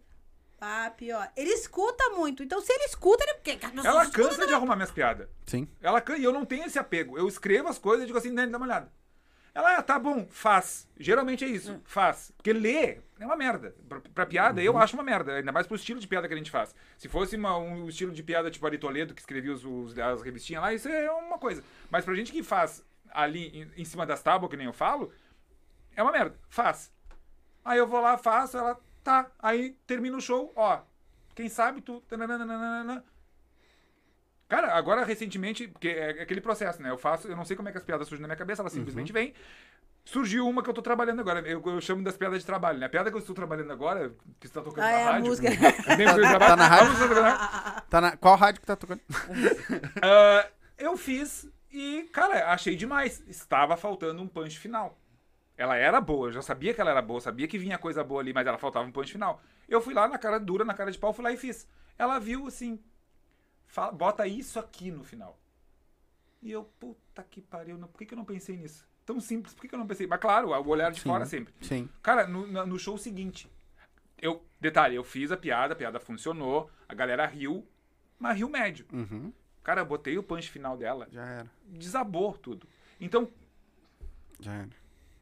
Ah, 0.61 0.91
pior. 0.95 1.29
Ele 1.35 1.49
escuta 1.51 2.11
muito. 2.11 2.41
Então, 2.41 2.61
se 2.61 2.71
ele 2.71 2.85
escuta, 2.85 3.23
ele. 3.23 3.33
Porque 3.35 3.59
Ela 3.83 4.09
cansa 4.09 4.47
de 4.47 4.53
arrumar 4.53 4.75
minhas 4.75 4.91
piadas. 4.91 5.27
Sim. 5.45 5.67
Ela 5.81 5.99
can... 6.01 6.17
E 6.17 6.23
eu 6.23 6.31
não 6.31 6.45
tenho 6.45 6.65
esse 6.65 6.79
apego. 6.79 7.17
Eu 7.17 7.27
escrevo 7.27 7.67
as 7.67 7.77
coisas 7.77 8.03
e 8.03 8.07
digo 8.07 8.17
assim, 8.17 8.33
Dani, 8.33 8.51
dá 8.51 8.57
uma 8.57 8.65
olhada. 8.65 8.91
Ela, 9.55 9.77
ah, 9.77 9.81
tá 9.81 9.97
bom, 9.97 10.27
faz. 10.29 10.85
Geralmente 10.99 11.45
é 11.45 11.47
isso, 11.47 11.71
Hum. 11.71 11.81
faz. 11.85 12.31
Porque 12.35 12.51
ler 12.51 13.01
é 13.17 13.25
uma 13.25 13.37
merda. 13.37 13.73
Pra, 13.87 14.01
pra 14.01 14.25
piada, 14.25 14.59
Uhum. 14.59 14.65
eu 14.67 14.77
acho 14.77 14.95
uma 14.97 15.03
merda. 15.03 15.35
Ainda 15.37 15.51
mais 15.51 15.65
pro 15.65 15.77
estilo 15.77 15.97
de 15.99 16.07
piada 16.07 16.27
que 16.27 16.33
a 16.33 16.37
gente 16.37 16.51
faz. 16.51 16.75
Se 16.97 17.07
fosse 17.07 17.37
uma- 17.37 17.57
um 17.57 17.87
estilo 17.87 18.11
de 18.11 18.21
piada 18.21 18.51
tipo 18.51 18.65
Ari 18.67 18.77
Toledo, 18.77 19.13
que 19.13 19.21
escrevia 19.21 19.53
os, 19.53 19.63
os- 19.63 19.97
as 19.97 20.21
revistinhas 20.21 20.61
lá, 20.61 20.73
isso 20.73 20.89
é 20.89 21.09
uma 21.09 21.37
coisa. 21.39 21.63
Mas 21.89 22.03
pra 22.03 22.13
gente 22.15 22.33
que 22.33 22.43
faz 22.43 22.83
ali 23.11 23.47
em, 23.61 23.81
em 23.81 23.85
cima 23.85 24.05
das 24.05 24.21
tábuas, 24.21 24.49
que 24.51 24.57
nem 24.57 24.65
eu 24.67 24.73
falo, 24.73 25.09
é 25.95 26.03
uma 26.03 26.11
merda. 26.11 26.37
Faz. 26.49 26.91
Aí 27.63 27.77
eu 27.79 27.87
vou 27.87 28.01
lá, 28.01 28.17
faço, 28.17 28.57
ela, 28.57 28.77
tá. 29.05 29.31
Aí 29.39 29.77
termina 29.87 30.17
o 30.17 30.21
show, 30.21 30.51
ó. 30.53 30.81
Quem 31.33 31.47
sabe 31.47 31.79
tu. 31.79 32.01
tananana. 32.09 33.03
Cara, 34.47 34.73
agora 34.75 35.03
recentemente, 35.03 35.67
porque 35.67 35.87
é 35.89 36.21
aquele 36.21 36.39
processo, 36.41 36.81
né? 36.81 36.89
Eu 36.91 36.97
faço, 36.97 37.27
eu 37.27 37.35
não 37.35 37.43
sei 37.45 37.55
como 37.55 37.67
é 37.67 37.71
que 37.71 37.77
as 37.77 37.83
piadas 37.83 38.07
surgem 38.07 38.21
na 38.21 38.27
minha 38.27 38.37
cabeça, 38.37 38.61
elas 38.61 38.73
simplesmente 38.73 39.11
vêm. 39.11 39.33
Surgiu 40.07 40.47
uma 40.47 40.61
que 40.61 40.69
eu 40.69 40.73
tô 40.73 40.83
trabalhando 40.83 41.19
agora. 41.19 41.39
Eu, 41.47 41.63
eu 41.65 41.81
chamo 41.81 42.03
das 42.03 42.15
piadas 42.15 42.39
de 42.39 42.45
trabalho, 42.45 42.77
né? 42.77 42.85
A 42.85 42.89
piada 42.89 43.09
que 43.09 43.15
eu 43.15 43.19
estou 43.19 43.33
trabalhando 43.33 43.71
agora, 43.71 44.13
que 44.39 44.47
você 44.47 44.53
tá 44.53 44.61
tocando 44.61 44.83
Ah, 44.83 44.91
na 44.91 44.97
é 44.99 45.03
a 45.03 45.11
rádio. 45.13 45.25
música. 45.25 45.49
Nem 45.97 46.07
fui 46.13 46.21
trabalhar, 46.21 46.39
Tá 46.47 46.55
na 46.55 46.67
rádio? 46.67 46.85
a 46.87 46.89
música 46.91 47.15
tá. 47.15 47.81
Tá 47.89 48.01
na... 48.01 48.17
Qual 48.17 48.35
rádio 48.35 48.61
que 48.61 48.67
tá 48.67 48.75
tocando? 48.75 49.01
Ah, 50.01 50.47
eu 50.77 50.95
fiz 50.95 51.49
e, 51.71 52.07
cara, 52.13 52.51
achei 52.51 52.75
demais. 52.75 53.23
Estava 53.27 53.75
faltando 53.75 54.21
um 54.21 54.27
punch 54.27 54.59
final. 54.59 54.95
Ela 55.57 55.75
era 55.75 55.99
boa, 55.99 56.27
eu 56.27 56.33
já 56.33 56.41
sabia 56.43 56.73
que 56.73 56.81
ela 56.81 56.91
era 56.91 57.01
boa, 57.01 57.19
sabia 57.19 57.47
que 57.47 57.57
vinha 57.57 57.77
coisa 57.77 58.03
boa 58.03 58.21
ali, 58.21 58.31
mas 58.33 58.45
ela 58.45 58.57
faltava 58.59 58.85
um 58.85 58.91
punch 58.91 59.11
final. 59.11 59.41
Eu 59.67 59.81
fui 59.81 59.93
lá 59.93 60.07
na 60.07 60.17
cara 60.19 60.37
dura, 60.39 60.63
na 60.65 60.73
cara 60.75 60.91
de 60.91 60.99
pau, 60.99 61.13
fui 61.13 61.23
lá 61.23 61.31
e 61.31 61.37
fiz. 61.37 61.67
Ela 61.97 62.19
viu 62.19 62.45
assim, 62.45 62.79
"Fala- 63.67 63.91
bota 63.91 64.27
isso 64.27 64.59
aqui 64.59 64.91
no 64.91 65.03
final. 65.03 65.39
E 66.41 66.51
eu, 66.51 66.63
puta 66.79 67.23
que 67.23 67.41
pariu, 67.41 67.77
não- 67.77 67.87
por 67.87 67.97
que, 67.99 68.05
que 68.05 68.13
eu 68.13 68.17
não 68.17 68.25
pensei 68.25 68.55
nisso? 68.57 68.87
Tão 69.05 69.19
simples, 69.19 69.53
por 69.53 69.61
que, 69.61 69.67
que 69.67 69.75
eu 69.75 69.79
não 69.79 69.87
pensei? 69.87 70.07
Mas 70.07 70.19
claro, 70.19 70.49
o 70.49 70.67
olhar 70.67 70.91
de 70.91 70.99
Sim. 70.99 71.09
fora 71.09 71.25
sempre. 71.25 71.53
Sim. 71.61 71.87
Cara, 72.01 72.25
no, 72.27 72.65
no 72.65 72.79
show 72.79 72.97
seguinte, 72.97 73.49
eu, 74.21 74.43
detalhe, 74.59 74.95
eu 74.95 75.03
fiz 75.03 75.31
a 75.31 75.37
piada, 75.37 75.73
a 75.73 75.75
piada 75.75 75.99
funcionou, 75.99 76.69
a 76.89 76.93
galera 76.95 77.25
riu, 77.25 77.67
mas 78.19 78.37
riu 78.37 78.49
médio. 78.49 78.85
Uhum. 78.91 79.31
Cara, 79.63 79.81
eu 79.81 79.85
botei 79.85 80.17
o 80.17 80.23
punch 80.23 80.49
final 80.49 80.75
dela, 80.77 81.07
Já 81.11 81.23
era. 81.25 81.51
desabou 81.65 82.33
tudo. 82.37 82.67
Então, 82.99 83.29
Já 84.39 84.53
era. 84.53 84.69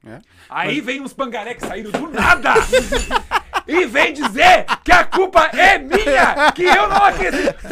É? 0.05 0.19
aí 0.49 0.81
vem 0.81 0.99
uns 0.99 1.13
pangaré 1.13 1.53
que 1.55 1.61
saíram 1.65 1.89
do 1.91 2.09
nada 2.09 2.53
e 3.65 3.85
vem 3.85 4.11
dizer 4.11 4.65
que 4.83 4.91
a 4.91 5.05
culpa 5.05 5.45
é 5.45 5.77
minha, 5.79 6.51
que 6.53 6.63
eu 6.63 6.89
não 6.89 6.97
aqueci. 7.05 7.43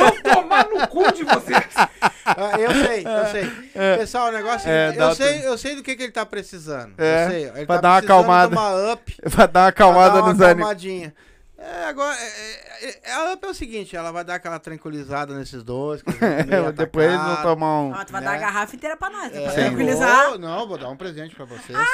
tomar 0.63 0.81
no 0.81 0.87
cu 0.87 1.11
de 1.11 1.23
vocês. 1.23 1.65
Ah, 2.25 2.59
eu 2.59 2.71
sei, 2.71 3.05
eu 3.05 3.25
sei. 3.31 3.97
Pessoal, 3.97 4.29
o 4.29 4.31
negócio 4.31 4.69
é, 4.69 4.95
É, 4.95 5.01
eu, 5.01 5.15
sei, 5.15 5.47
eu 5.47 5.57
sei 5.57 5.75
do 5.75 5.83
que, 5.83 5.95
que 5.95 6.03
ele 6.03 6.11
tá 6.11 6.25
precisando. 6.25 6.93
É, 6.97 7.25
eu 7.25 7.29
sei. 7.29 7.43
Ele 7.55 7.65
pra 7.65 7.75
tá 7.75 7.81
dar 7.81 7.89
uma 7.89 7.97
acalmada. 7.97 8.55
up. 8.93 9.17
Pra 9.31 9.45
dar 9.45 9.59
uma 9.61 9.67
acalmada 9.67 10.11
pra 10.11 10.19
dar 10.19 10.25
uma 10.25 10.33
nos 10.33 10.41
ânimos. 10.41 11.11
É, 11.63 11.85
agora, 11.85 12.17
é, 12.19 12.85
é, 12.87 12.99
é, 13.03 13.11
a 13.13 13.33
up 13.33 13.45
é 13.45 13.49
o 13.49 13.53
seguinte, 13.53 13.95
ela 13.95 14.11
vai 14.11 14.23
dar 14.23 14.35
aquela 14.35 14.57
tranquilizada 14.57 15.37
nesses 15.37 15.63
dois. 15.63 16.01
Depois 16.75 17.05
eles 17.05 17.21
vão 17.21 17.41
tomar 17.43 17.81
um. 17.81 17.93
Ah, 17.93 18.03
tu 18.03 18.11
vai 18.11 18.21
né? 18.21 18.27
dar 18.27 18.33
a 18.33 18.37
garrafa 18.39 18.75
inteira 18.75 18.97
pra 18.97 19.11
nós, 19.11 19.31
né? 19.31 19.41
Pra 19.43 19.51
É, 19.51 19.55
tranquilizar. 19.67 20.29
vou- 20.29 20.39
não, 20.39 20.67
vou 20.67 20.77
dar 20.77 20.89
um 20.89 20.97
presente 20.97 21.35
pra 21.35 21.45
você, 21.45 21.71
Ai, 21.73 21.85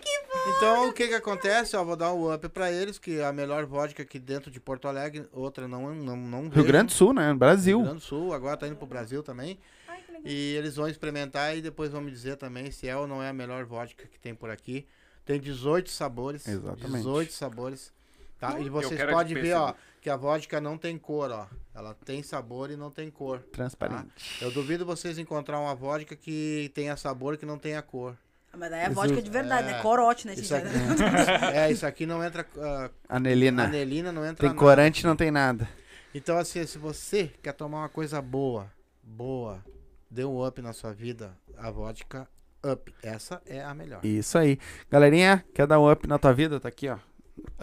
que 0.00 0.22
bom! 0.26 0.56
Então, 0.56 0.88
o 0.88 0.92
que 0.94 1.08
que 1.08 1.14
acontece? 1.14 1.76
Ó, 1.76 1.84
vou 1.84 1.96
dar 1.96 2.14
um 2.14 2.32
up 2.32 2.48
pra 2.48 2.72
eles, 2.72 2.98
que 2.98 3.20
a 3.20 3.30
melhor 3.30 3.66
vodka 3.66 4.02
aqui 4.02 4.18
dentro 4.18 4.50
de 4.50 4.58
Porto 4.58 4.88
Alegre, 4.88 5.28
outra 5.32 5.68
não, 5.68 5.94
não, 5.94 6.16
não 6.16 6.48
Rio. 6.48 6.64
Grande 6.64 6.86
do 6.86 6.92
Sul, 6.92 7.12
né? 7.12 7.26
Rio 7.26 7.36
Brasil. 7.36 7.80
Grande 7.82 7.96
do 7.96 8.00
Sul, 8.00 8.32
agora 8.32 8.56
tá 8.56 8.66
indo 8.66 8.76
pro 8.76 8.86
Brasil 8.86 9.22
também. 9.22 9.58
Ai, 9.86 9.98
que 10.00 10.12
legal. 10.12 10.26
E 10.32 10.56
eles 10.56 10.76
vão 10.76 10.88
experimentar 10.88 11.54
e 11.54 11.60
depois 11.60 11.90
vão 11.92 12.00
me 12.00 12.10
dizer 12.10 12.36
também 12.36 12.70
se 12.70 12.88
é 12.88 12.96
ou 12.96 13.06
não 13.06 13.22
é 13.22 13.28
a 13.28 13.34
melhor 13.34 13.66
vodka 13.66 14.06
que 14.08 14.18
tem 14.18 14.34
por 14.34 14.48
aqui. 14.48 14.86
Tem 15.26 15.38
18 15.38 15.90
sabores. 15.90 16.48
Exatamente. 16.48 16.96
18 16.96 17.32
sabores. 17.34 17.92
Tá? 18.40 18.58
E 18.58 18.70
vocês 18.70 18.98
podem 19.10 19.34
ver, 19.34 19.52
ó, 19.52 19.74
que 20.00 20.08
a 20.08 20.16
vodka 20.16 20.62
não 20.62 20.78
tem 20.78 20.96
cor, 20.96 21.30
ó. 21.30 21.46
Ela 21.74 21.94
tem 22.06 22.22
sabor 22.22 22.70
e 22.70 22.76
não 22.76 22.90
tem 22.90 23.10
cor. 23.10 23.40
Transparente. 23.52 24.42
Eu 24.42 24.50
duvido 24.50 24.86
vocês 24.86 25.18
encontrar 25.18 25.60
uma 25.60 25.74
vodka 25.74 26.16
que 26.16 26.72
tenha 26.74 26.96
sabor 26.96 27.34
e 27.34 27.36
que 27.36 27.44
não 27.44 27.58
tenha 27.58 27.82
cor. 27.82 28.16
Mas 28.56 28.70
daí 28.70 28.80
é 28.80 28.88
vodka 28.88 29.20
de 29.20 29.30
verdade, 29.30 29.68
é, 29.68 29.72
né? 29.72 29.82
Corote, 29.82 30.26
né, 30.26 30.32
Isso 30.34 30.54
aqui, 30.54 30.66
é, 31.54 31.70
isso 31.70 31.86
aqui 31.86 32.06
não 32.06 32.24
entra. 32.24 32.44
ah, 32.58 32.90
Anelina. 33.08 33.64
anelina 33.64 34.10
não 34.10 34.24
entra 34.24 34.36
Tem 34.36 34.48
nada. 34.48 34.58
corante, 34.58 35.06
não 35.06 35.14
tem 35.14 35.30
nada. 35.30 35.68
Então, 36.14 36.36
assim, 36.38 36.66
se 36.66 36.78
você 36.78 37.30
quer 37.42 37.52
tomar 37.52 37.80
uma 37.80 37.88
coisa 37.88 38.20
boa, 38.22 38.72
boa, 39.02 39.62
dê 40.10 40.24
um 40.24 40.44
up 40.44 40.60
na 40.62 40.72
sua 40.72 40.92
vida, 40.92 41.36
a 41.56 41.70
vodka 41.70 42.26
up. 42.64 42.92
Essa 43.02 43.40
é 43.46 43.62
a 43.62 43.74
melhor. 43.74 44.04
Isso 44.04 44.36
aí. 44.38 44.58
Galerinha, 44.90 45.44
quer 45.54 45.66
dar 45.66 45.78
um 45.78 45.88
up 45.88 46.08
na 46.08 46.18
tua 46.18 46.32
vida? 46.32 46.58
Tá 46.58 46.68
aqui, 46.68 46.88
ó. 46.88 46.98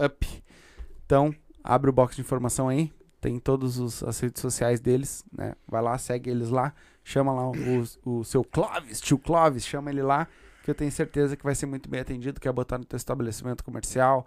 Up. 0.02 0.42
Então, 1.08 1.34
abre 1.64 1.88
o 1.88 1.92
box 1.92 2.16
de 2.16 2.20
informação 2.20 2.68
aí. 2.68 2.92
Tem 3.18 3.38
todas 3.38 4.02
as 4.02 4.20
redes 4.20 4.42
sociais 4.42 4.78
deles, 4.78 5.24
né? 5.32 5.54
Vai 5.66 5.80
lá, 5.80 5.96
segue 5.96 6.28
eles 6.28 6.50
lá. 6.50 6.74
Chama 7.02 7.32
lá 7.32 7.48
o, 7.48 7.84
o 8.04 8.24
seu 8.24 8.44
Clóvis, 8.44 9.00
tio 9.00 9.16
Clóvis, 9.18 9.64
chama 9.64 9.88
ele 9.88 10.02
lá, 10.02 10.28
que 10.62 10.70
eu 10.70 10.74
tenho 10.74 10.92
certeza 10.92 11.34
que 11.34 11.42
vai 11.42 11.54
ser 11.54 11.64
muito 11.64 11.88
bem 11.88 12.00
atendido. 12.00 12.38
Quer 12.38 12.52
botar 12.52 12.76
no 12.76 12.84
teu 12.84 12.98
estabelecimento 12.98 13.64
comercial, 13.64 14.26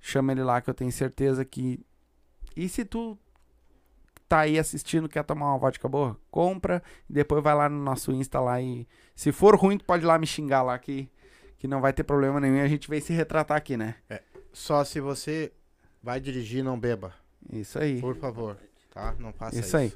chama 0.00 0.30
ele 0.30 0.44
lá, 0.44 0.60
que 0.60 0.70
eu 0.70 0.74
tenho 0.74 0.92
certeza 0.92 1.44
que. 1.44 1.84
E 2.56 2.68
se 2.68 2.84
tu 2.84 3.18
tá 4.28 4.40
aí 4.40 4.60
assistindo, 4.60 5.08
quer 5.08 5.24
tomar 5.24 5.46
uma 5.46 5.58
vodka 5.58 5.88
boa, 5.88 6.16
compra 6.30 6.84
depois 7.10 7.42
vai 7.42 7.56
lá 7.56 7.68
no 7.68 7.82
nosso 7.82 8.12
Insta 8.12 8.38
lá 8.38 8.62
e. 8.62 8.86
Se 9.16 9.32
for 9.32 9.56
ruim, 9.56 9.76
tu 9.76 9.84
pode 9.84 10.04
ir 10.04 10.06
lá 10.06 10.16
me 10.18 10.26
xingar 10.26 10.62
lá 10.62 10.78
que, 10.78 11.10
que 11.58 11.66
não 11.66 11.80
vai 11.80 11.92
ter 11.92 12.04
problema 12.04 12.38
nenhum 12.38 12.62
a 12.62 12.68
gente 12.68 12.88
vai 12.88 13.00
se 13.00 13.12
retratar 13.12 13.56
aqui, 13.56 13.76
né? 13.76 13.96
Só 14.52 14.84
se 14.84 15.00
você 15.00 15.52
vai 16.02 16.20
dirigir, 16.20 16.64
não 16.64 16.78
beba. 16.78 17.12
Isso 17.50 17.78
aí. 17.78 18.00
Por 18.00 18.16
favor, 18.16 18.56
tá? 18.90 19.14
Não 19.18 19.32
faça 19.32 19.56
isso. 19.56 19.68
Isso 19.68 19.76
aí. 19.76 19.92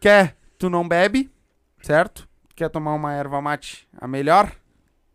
Quer, 0.00 0.36
tu 0.58 0.68
não 0.68 0.86
bebe, 0.86 1.30
certo? 1.82 2.28
Quer 2.54 2.68
tomar 2.68 2.94
uma 2.94 3.12
erva 3.12 3.40
mate, 3.40 3.88
a 3.96 4.06
melhor? 4.06 4.52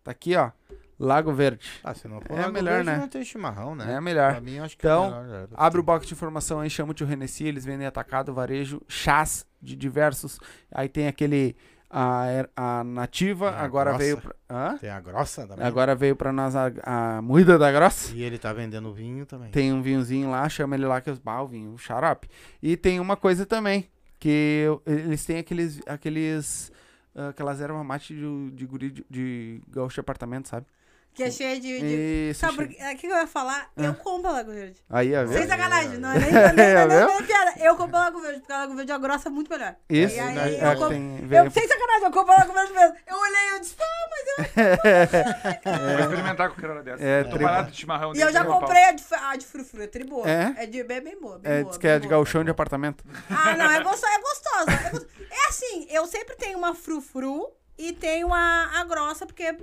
Tá 0.03 0.11
aqui, 0.11 0.35
ó. 0.35 0.51
Lago 0.99 1.31
Verde. 1.31 1.69
Ah, 1.83 1.93
se 1.93 2.07
não 2.07 2.19
for 2.19 2.33
É 2.35 2.41
Lago 2.41 2.53
melhor, 2.53 2.83
Verde, 2.83 2.89
né? 2.89 2.97
Não 2.97 3.07
tem 3.07 3.23
chimarrão, 3.23 3.75
né? 3.75 3.93
É 3.93 4.01
melhor. 4.01 4.31
Pra 4.31 4.41
mim, 4.41 4.57
acho 4.57 4.75
que 4.75 4.87
Então, 4.87 5.15
é 5.15 5.23
melhor. 5.23 5.47
Abre 5.53 5.79
o 5.79 5.83
box 5.83 6.07
de 6.07 6.13
informação 6.13 6.59
aí, 6.59 6.69
chama 6.69 6.91
o 6.91 6.93
tio 6.93 7.05
Renessi, 7.05 7.43
eles 7.45 7.63
vendem 7.63 7.85
atacado, 7.85 8.33
varejo, 8.33 8.81
chás 8.87 9.45
de 9.61 9.75
diversos. 9.75 10.39
Aí 10.71 10.89
tem 10.89 11.07
aquele 11.07 11.55
a, 11.89 12.25
er- 12.27 12.49
a 12.55 12.83
nativa, 12.83 13.49
Ah, 13.51 13.63
agora 13.63 13.91
grossa. 13.91 14.03
veio 14.05 14.17
pra, 14.21 14.35
Hã? 14.49 14.77
Tem 14.77 14.89
a 14.89 14.99
grossa 14.99 15.47
também. 15.47 15.65
Agora 15.65 15.95
veio 15.95 16.15
pra 16.15 16.31
nós 16.31 16.55
a, 16.55 16.71
a 16.83 17.21
moída 17.21 17.57
da 17.57 17.71
grossa. 17.71 18.13
E 18.15 18.21
ele 18.23 18.37
tá 18.37 18.51
vendendo 18.53 18.93
vinho 18.93 19.25
também. 19.25 19.51
Tem 19.51 19.71
um 19.73 19.81
vinhozinho 19.81 20.29
lá, 20.31 20.47
chama 20.49 20.75
ele 20.75 20.85
lá 20.85 20.99
que 21.01 21.09
os 21.09 21.19
bah, 21.19 21.41
o 21.41 21.47
vinho, 21.47 21.73
o 21.73 21.77
xarope. 21.77 22.29
E 22.61 22.75
tem 22.77 22.99
uma 22.99 23.15
coisa 23.17 23.45
também, 23.45 23.89
que 24.19 24.65
eles 24.85 25.25
têm 25.25 25.37
aqueles 25.39 25.79
aqueles 25.87 26.71
ah, 27.15 27.29
aquelas 27.29 27.59
ervas 27.61 27.85
mate 27.85 28.13
de, 28.15 28.51
de 28.51 28.65
guri 28.65 28.91
de, 28.91 29.05
de 29.09 29.61
gaúcho 29.69 29.95
de 29.95 29.99
apartamento, 30.01 30.47
sabe? 30.47 30.65
Que 31.17 31.23
é 31.23 31.31
cheio 31.31 31.59
de. 31.59 31.79
de... 31.79 32.29
Isso, 32.29 32.39
Sabe 32.41 32.67
quê? 32.67 32.77
O 32.93 32.95
que 32.95 33.07
eu 33.07 33.17
ia 33.17 33.25
falar? 33.25 33.71
Ah. 33.75 33.85
Eu 33.85 33.95
compro 33.95 34.29
a 34.29 34.33
Lago 34.33 34.51
Verde. 34.51 34.79
Aí, 34.87 35.09
viu? 35.09 35.33
Sem 35.33 35.47
sacanagem, 35.47 35.97
não 35.97 36.11
é 36.11 36.19
nem, 36.19 36.31
não 36.31 36.39
é 36.41 36.53
nem, 36.53 36.73
não 36.75 36.81
é 36.81 36.87
nem, 36.87 36.97
Viu? 36.99 37.07
nem 37.07 37.23
piada. 37.23 37.53
Eu 37.59 37.75
compro 37.75 37.97
a 37.97 37.99
Lago 38.01 38.21
Verde, 38.21 38.39
porque 38.41 38.53
a 38.53 38.57
Lago 38.59 38.75
Verde 38.75 38.91
é 38.91 38.99
grossa 38.99 39.29
muito 39.31 39.49
melhor. 39.49 39.75
Isso, 39.89 40.15
E 40.15 40.19
aí, 40.19 40.35
né, 40.35 40.53
eu 40.61 40.67
é, 40.67 40.75
compro- 40.75 40.89
tem, 40.89 41.27
Eu, 41.31 41.49
sem 41.51 41.67
sacanagem, 41.67 42.03
eu 42.03 42.11
compro 42.11 42.33
a 42.33 42.37
Lago 42.37 42.53
Verde 42.53 42.73
mesmo. 42.73 42.95
Eu 43.07 43.17
olhei 43.17 43.41
e 43.41 43.53
eu 43.55 43.59
disse, 43.59 43.73
pô, 43.73 43.83
mas 44.11 44.27
eu. 44.27 45.87
Vou 45.97 45.99
experimentar 46.01 46.49
qualquer 46.49 46.69
hora 46.69 46.83
dessa. 46.83 47.03
É, 47.03 47.23
Tô 47.23 47.37
de 47.37 47.75
chimarrão. 47.75 48.13
E 48.15 48.21
eu 48.21 48.31
já 48.31 48.45
comprei 48.45 48.83
a 48.83 48.91
de, 48.91 49.03
a 49.11 49.35
de 49.35 49.45
frufru, 49.47 49.81
é 49.81 49.87
tri 49.87 50.03
boa. 50.03 50.29
É? 50.29 50.53
É 50.57 50.65
de 50.67 50.83
bem, 50.83 51.01
bem 51.01 51.19
boa. 51.19 51.39
Bem 51.39 51.51
é, 51.51 51.59
boa, 51.61 51.69
diz 51.71 51.79
que 51.79 51.87
é 51.87 51.97
de 51.97 52.07
galchão 52.07 52.43
de 52.43 52.51
apartamento. 52.51 53.03
Ah, 53.27 53.55
não, 53.57 53.71
é. 53.71 53.77
É, 53.77 53.81
gostosa, 53.83 54.13
é 54.13 54.19
gostosa. 54.19 55.07
É 55.31 55.47
assim, 55.49 55.87
eu 55.89 56.05
sempre 56.05 56.35
tenho 56.35 56.59
uma 56.59 56.75
frufru 56.75 57.51
e 57.77 57.93
tenho 57.93 58.33
a, 58.33 58.71
a 58.79 58.83
grossa, 58.83 59.25
porque 59.25 59.55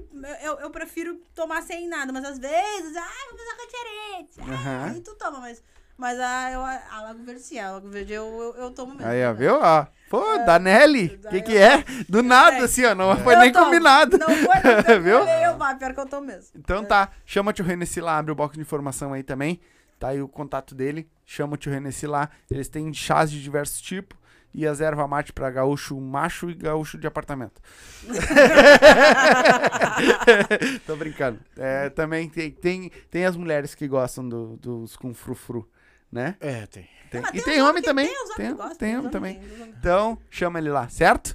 eu, 0.42 0.58
eu 0.60 0.70
prefiro 0.70 1.20
tomar 1.34 1.62
sem 1.62 1.88
nada. 1.88 2.12
Mas 2.12 2.24
às 2.24 2.38
vezes, 2.38 2.96
ah, 2.96 3.28
vou 3.30 3.38
fazer 3.38 3.56
com 3.56 3.66
diferente. 3.66 4.52
Aham. 4.52 4.84
Aí 4.94 5.00
tu 5.00 5.14
toma, 5.16 5.40
mas, 5.40 5.62
mas 5.98 6.18
a, 6.20 6.50
eu, 6.52 6.60
a 6.60 7.02
Lago 7.02 7.24
Verde 7.24 7.40
sim, 7.42 7.58
a 7.58 7.72
Lago 7.72 7.88
Verde 7.88 8.12
eu, 8.12 8.24
eu, 8.24 8.62
eu 8.64 8.70
tomo 8.70 8.94
mesmo. 8.94 9.06
Aí, 9.10 9.24
ó, 9.26 9.32
viu? 9.32 9.54
Ó. 9.60 9.86
Pô, 10.10 10.22
Danelli, 10.46 11.06
o 11.06 11.08
que 11.10 11.16
daí 11.16 11.42
que 11.42 11.52
eu- 11.52 11.58
é? 11.62 11.84
Do 12.08 12.22
nada, 12.22 12.58
É. 12.58 12.60
assim, 12.60 12.84
ó, 12.84 12.94
não 12.94 13.16
foi 13.16 13.34
Eu 13.34 13.38
nem 13.40 13.50
tomo. 13.52 13.64
combinado. 13.64 14.16
Não 14.18 14.28
foi. 14.28 14.54
Viu? 15.02 15.18
Eu 15.18 15.26
eu, 15.26 15.56
bah, 15.56 15.74
pior 15.74 15.92
que 15.92 15.98
eu 16.00 16.06
tomo 16.06 16.26
mesmo. 16.28 16.50
Então 16.54 16.84
tá, 16.84 17.10
chama 17.26 17.50
o 17.50 17.52
tio 17.52 17.64
Renessi 17.64 18.00
lá, 18.00 18.18
abre 18.18 18.30
o 18.30 18.34
box 18.34 18.54
de 18.54 18.60
informação 18.60 19.12
aí 19.12 19.22
também. 19.24 19.60
Tá 19.98 20.08
aí 20.08 20.20
o 20.22 20.28
contato 20.28 20.74
dele, 20.74 21.08
chama 21.24 21.54
o 21.54 21.56
tio 21.56 21.72
Renessi 21.72 22.06
lá. 22.06 22.28
Eles 22.50 22.68
têm 22.68 22.92
chás 22.94 23.28
de 23.30 23.42
diversos 23.42 23.80
tipos 23.80 24.16
e 24.54 24.66
as 24.66 24.80
erva 24.80 25.06
mate 25.08 25.32
pra 25.32 25.50
gaúcho 25.50 26.00
macho 26.00 26.48
e 26.50 26.54
gaúcho 26.54 26.96
de 26.96 27.06
apartamento. 27.06 27.60
Tô 30.86 30.96
brincando. 30.96 31.38
É, 31.56 31.88
também 31.90 32.28
tem, 32.28 32.50
tem, 32.50 32.90
tem 33.10 33.24
as 33.24 33.36
mulheres 33.36 33.74
que 33.74 33.86
gostam 33.88 34.28
do- 34.28 34.56
dos 34.56 34.96
com 34.96 35.12
frufru, 35.14 35.68
né? 36.10 36.36
É, 36.40 36.66
tem. 36.66 36.88
Tem- 37.10 37.20
Mas 37.22 37.34
e 37.34 37.38
os 37.38 37.44
tem 37.44 37.62
homem 37.62 37.82
também. 37.82 38.06
Tem 38.36 38.52
os 38.52 38.58
homens 38.60 38.76
Tem, 38.76 38.88
tem 38.88 38.98
homem 38.98 39.10
também. 39.10 39.38
tem, 39.38 39.68
Então, 39.78 40.18
chama 40.30 40.58
ele 40.58 40.70
lá, 40.70 40.88
certo? 40.88 41.34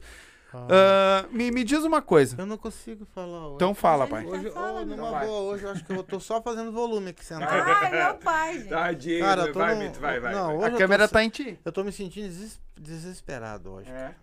Ah, 0.54 1.26
me, 1.32 1.52
me 1.52 1.64
diz 1.64 1.84
uma 1.84 2.02
coisa. 2.02 2.36
Eu 2.38 2.46
não 2.46 2.58
consigo 2.58 3.06
falar 3.14 3.48
hoje. 3.48 3.56
Então 3.56 3.76
fala, 3.76 4.08
pai. 4.08 4.26
Hoje, 4.26 4.50
Fala, 4.50 4.82
oh, 4.82 4.86
numa 4.86 5.12
Vai. 5.12 5.28
boa, 5.28 5.54
hoje 5.54 5.64
eu 5.64 5.72
acho 5.72 5.84
que 5.86 5.92
eu 5.92 6.04
tô 6.04 6.20
só 6.20 6.42
fazendo 6.42 6.72
volume 6.72 7.10
aqui 7.12 7.24
sentado. 7.24 7.52
Ai, 7.52 7.92
meu 7.92 8.16
pai, 8.16 8.54
gente. 8.60 8.70
Tadinho, 8.70 9.20
Cara, 9.20 9.42
eu 9.44 9.54
tô 9.54 9.60
vai, 9.60 9.76
Mito, 9.76 10.00
vai, 10.00 10.20
vai. 10.20 10.34
Não, 10.34 10.58
vai. 10.60 10.74
A 10.74 10.78
câmera 10.78 11.08
tô, 11.08 11.14
tá 11.14 11.24
em 11.24 11.30
ti. 11.30 11.60
Eu 11.64 11.72
tô 11.72 11.84
me 11.84 11.92
sentindo 11.92 12.28
deses- 12.28 12.60
desesperado 12.80 13.72
hoje. 13.72 13.90
É. 13.92 14.14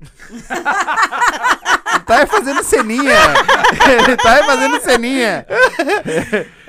Ele 1.92 2.04
tá 2.06 2.18
aí 2.18 2.26
fazendo 2.26 2.62
ceninha. 2.62 3.12
Ele 4.06 4.16
tá 4.16 4.34
aí 4.36 4.44
fazendo 4.44 4.80
ceninha. 4.80 5.46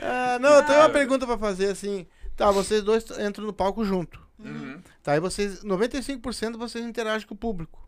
Ah, 0.03 0.39
não, 0.39 0.49
eu 0.55 0.63
tenho 0.65 0.79
uma 0.79 0.89
pergunta 0.89 1.27
pra 1.27 1.38
fazer 1.38 1.67
assim. 1.67 2.07
Tá, 2.35 2.49
vocês 2.49 2.81
dois 2.81 3.05
entram 3.19 3.45
no 3.45 3.53
palco 3.53 3.85
junto. 3.85 4.19
Uhum. 4.39 4.81
Tá, 5.03 5.11
aí 5.11 5.19
vocês. 5.19 5.63
95% 5.63 6.57
vocês 6.57 6.83
interagem 6.83 7.27
com 7.27 7.35
o 7.35 7.38
público. 7.38 7.88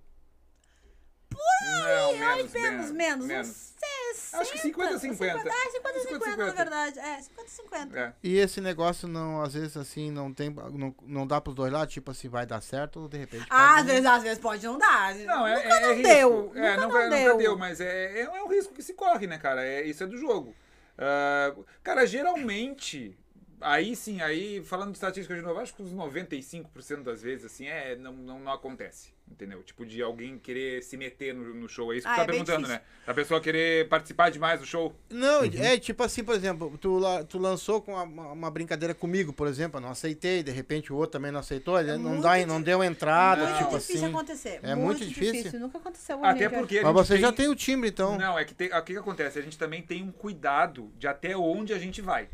Menos, 1.83 2.51
menos, 2.51 2.91
menos. 2.91 3.25
menos. 3.25 3.49
Uns 3.49 3.73
60. 4.13 4.41
Acho 4.41 4.51
que 4.51 4.59
50, 4.59 4.99
50. 4.99 5.25
É, 5.25 5.41
50, 5.41 5.99
50, 5.99 6.25
50. 6.25 6.37
na 6.37 6.51
verdade. 6.51 6.99
É, 6.99 7.21
50, 7.21 7.49
50. 7.49 7.99
É. 7.99 8.13
E 8.23 8.37
esse 8.37 8.61
negócio 8.61 9.07
não, 9.07 9.41
às 9.41 9.53
vezes 9.53 9.77
assim, 9.77 10.11
não 10.11 10.33
tem. 10.33 10.49
Não, 10.49 10.95
não 11.03 11.27
dá 11.27 11.39
pros 11.41 11.55
dois 11.55 11.71
lados, 11.71 11.93
tipo 11.93 12.11
assim, 12.11 12.29
vai 12.29 12.45
dar 12.45 12.61
certo 12.61 13.01
ou 13.01 13.07
de 13.07 13.17
repente. 13.17 13.45
Ah, 13.49 13.57
pode 13.57 13.79
às 13.79 13.85
não. 13.85 13.85
vezes, 13.85 14.05
às 14.05 14.23
vezes 14.23 14.39
pode 14.39 14.65
não 14.65 14.77
dar. 14.77 15.15
Não, 15.15 15.47
é, 15.47 15.55
nunca 15.55 15.67
é, 15.67 15.81
não 15.81 15.89
é 15.89 15.93
risco. 15.93 16.13
deu. 16.13 16.51
É, 16.55 16.77
nunca 16.77 16.87
não 16.87 17.03
nunca 17.03 17.09
deu. 17.09 17.37
deu, 17.37 17.57
mas 17.57 17.81
é, 17.81 18.19
é, 18.19 18.21
é 18.21 18.43
um 18.43 18.47
risco 18.47 18.73
que 18.73 18.83
se 18.83 18.93
corre, 18.93 19.27
né, 19.27 19.37
cara? 19.37 19.65
É, 19.65 19.83
isso 19.83 20.03
é 20.03 20.07
do 20.07 20.17
jogo. 20.17 20.55
Ah, 20.97 21.55
cara, 21.81 22.05
geralmente, 22.05 23.17
aí 23.59 23.95
sim, 23.95 24.21
aí 24.21 24.63
falando 24.63 24.91
de 24.91 24.97
estatística 24.97 25.35
de 25.35 25.41
novo, 25.41 25.59
acho 25.59 25.73
que 25.73 25.83
uns 25.83 25.93
95% 25.93 27.03
das 27.03 27.21
vezes, 27.21 27.45
assim, 27.45 27.67
é, 27.67 27.95
não, 27.95 28.13
não, 28.13 28.39
não 28.39 28.51
acontece. 28.51 29.12
Entendeu? 29.31 29.63
Tipo, 29.63 29.83
de 29.85 29.99
alguém 30.01 30.37
querer 30.37 30.83
se 30.83 30.95
meter 30.95 31.33
no, 31.33 31.55
no 31.55 31.67
show. 31.67 31.91
É 31.91 31.97
isso 31.97 32.05
que 32.05 32.11
Ah, 32.11 32.13
tu 32.13 32.17
tá 32.17 32.23
é 32.23 32.27
perguntando, 32.27 32.57
difícil. 32.67 32.75
né? 32.79 32.85
A 33.07 33.13
pessoa 33.15 33.41
querer 33.41 33.87
participar 33.89 34.29
demais 34.29 34.59
do 34.59 34.65
show. 34.65 34.95
Não, 35.09 35.43
é 35.43 35.77
tipo 35.79 36.03
assim, 36.03 36.23
por 36.23 36.35
exemplo, 36.35 36.77
tu, 36.77 36.99
tu 37.27 37.39
lançou 37.39 37.81
com 37.81 37.93
uma, 37.93 38.03
uma- 38.31 38.51
brincadeira 38.51 38.93
comigo, 38.93 39.33
por 39.33 39.47
exemplo, 39.47 39.77
eu 39.77 39.81
não 39.81 39.89
aceitei, 39.89 40.43
de 40.43 40.51
repente 40.51 40.93
o 40.93 40.95
outro 40.97 41.13
também 41.13 41.31
não 41.31 41.39
aceitou, 41.39 41.79
ele 41.79 41.93
não, 41.97 42.11
muito 42.11 42.21
dá, 42.21 42.45
não 42.45 42.61
deu 42.61 42.83
entrada, 42.83 43.45
Não. 43.49 43.57
tipo 43.57 43.71
Muito 43.71 43.81
difícil 43.81 44.03
assim. 44.05 44.13
acontecer. 44.15 44.59
É 44.61 44.75
muito 44.75 45.05
difícil? 45.05 45.59
Nunca 45.59 45.77
aconteceu 45.79 46.23
Até 46.23 46.47
porque 46.49 46.81
Mas 46.81 46.93
você 46.93 47.17
já 47.17 47.27
tem- 47.31 47.45
tem 47.45 47.47
o 47.49 47.55
timbre, 47.55 47.89
então. 47.89 48.17
Não, 48.17 48.37
é 48.37 48.45
que 48.45 48.53
tem, 48.53 48.67
o 48.67 48.83
que, 48.83 48.93
que 48.93 48.99
acontece? 48.99 49.39
A 49.39 49.41
gente 49.41 49.57
também 49.57 49.81
tem 49.81 50.03
um 50.03 50.11
cuidado 50.11 50.91
de 50.99 51.07
até 51.07 51.35
onde 51.35 51.73
a 51.73 51.79
gente 51.79 52.01
vai. 52.01 52.29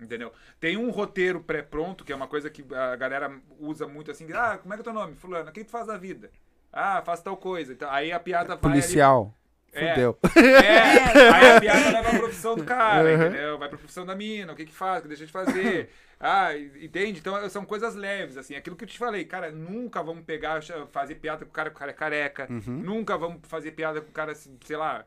Entendeu? 0.00 0.32
Tem 0.58 0.76
um 0.76 0.90
roteiro 0.90 1.40
pré-pronto, 1.40 2.04
que 2.04 2.12
é 2.12 2.16
uma 2.16 2.26
coisa 2.28 2.48
que 2.50 2.64
a 2.74 2.96
galera 2.96 3.30
usa 3.58 3.86
muito 3.86 4.10
assim. 4.10 4.26
Ah, 4.32 4.58
como 4.60 4.72
é 4.72 4.76
que 4.76 4.80
é 4.80 4.84
teu 4.84 4.92
nome? 4.92 5.14
Fulano, 5.16 5.50
o 5.50 5.52
que 5.52 5.64
tu 5.64 5.70
faz 5.70 5.86
da 5.86 5.96
vida? 5.96 6.30
Ah, 6.72 7.02
faz 7.04 7.20
tal 7.22 7.36
coisa. 7.36 7.72
Então, 7.72 7.90
aí 7.90 8.12
a 8.12 8.20
piada 8.20 8.56
vai. 8.56 8.72
ali- 8.72 8.80
Policial. 8.80 9.34
É. 9.72 9.90
Fudeu. 9.90 10.18
É, 10.34 10.78
aí 11.32 11.56
a 11.56 11.60
piada 11.60 11.90
leva 11.92 12.10
pra 12.10 12.18
profissão 12.18 12.56
do 12.56 12.64
cara, 12.64 13.12
entendeu? 13.14 13.56
Vai 13.58 13.68
pra 13.68 13.78
profissão 13.78 14.04
da 14.04 14.16
mina, 14.16 14.52
o 14.52 14.56
que 14.56 14.64
que 14.66 14.72
faz, 14.74 14.98
o 14.98 15.02
que 15.02 15.08
deixa 15.08 15.26
de 15.26 15.32
fazer. 15.32 15.90
Ah, 16.22 16.54
entende? 16.54 17.18
Então 17.18 17.48
são 17.48 17.64
coisas 17.64 17.94
leves, 17.94 18.36
assim. 18.36 18.54
Aquilo 18.54 18.76
que 18.76 18.84
eu 18.84 18.88
te 18.88 18.98
falei, 18.98 19.24
cara, 19.24 19.50
nunca 19.50 20.02
vamos 20.02 20.22
pegar, 20.22 20.60
fazer 20.92 21.14
piada 21.14 21.46
com 21.46 21.50
o 21.50 21.54
cara 21.54 21.70
que 21.70 21.76
o 21.76 21.78
cara 21.78 21.90
é 21.90 21.94
careca. 21.94 22.46
Nunca 22.66 23.16
vamos 23.16 23.40
fazer 23.44 23.70
piada 23.70 24.02
com 24.02 24.10
o 24.10 24.12
cara, 24.12 24.34
sei 24.34 24.76
lá, 24.76 25.06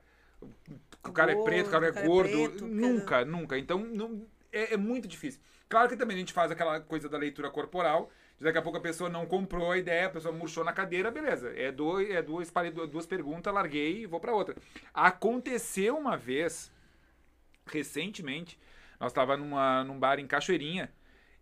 que 1.04 1.10
o 1.12 1.14
cara 1.14 1.34
é 1.34 1.44
preto, 1.44 1.68
o 1.68 1.70
cara 1.70 1.86
é 1.88 1.92
Gordo, 1.92 2.08
gordo. 2.08 2.26
o 2.26 2.36
cara 2.40 2.48
é 2.48 2.50
preto, 2.50 2.66
nunca, 2.66 3.26
nunca. 3.26 3.58
Então 3.60 3.78
não, 3.78 4.26
é, 4.54 4.74
é 4.76 4.78
muito 4.78 5.08
difícil. 5.08 5.42
Claro 5.68 5.90
que 5.90 5.98
também 5.98 6.16
a 6.16 6.20
gente 6.20 6.34
faz 6.34 6.52
aquela 6.52 6.80
coisa 6.80 7.10
da 7.10 7.18
leitura 7.18 7.50
corporal. 7.50 8.12
Daqui 8.40 8.58
a 8.58 8.62
pouco 8.62 8.78
a 8.78 8.82
pessoa 8.82 9.10
não 9.10 9.26
comprou 9.26 9.72
a 9.72 9.78
ideia, 9.78 10.08
a 10.08 10.10
pessoa 10.10 10.34
murchou 10.34 10.64
na 10.64 10.74
cadeira, 10.74 11.10
beleza. 11.10 11.52
É, 11.56 11.72
dois, 11.72 12.10
é 12.10 12.22
duas, 12.22 12.52
duas, 12.90 13.06
perguntas, 13.06 13.54
larguei 13.54 14.02
e 14.02 14.06
vou 14.06 14.20
pra 14.20 14.34
outra. 14.34 14.56
Aconteceu 14.94 15.98
uma 15.98 16.18
vez, 16.18 16.72
recentemente, 17.66 18.60
nós 19.00 19.12
estava 19.12 19.38
numa, 19.38 19.84
num 19.84 19.98
bar 19.98 20.20
em 20.20 20.28
Cachoeirinha 20.28 20.92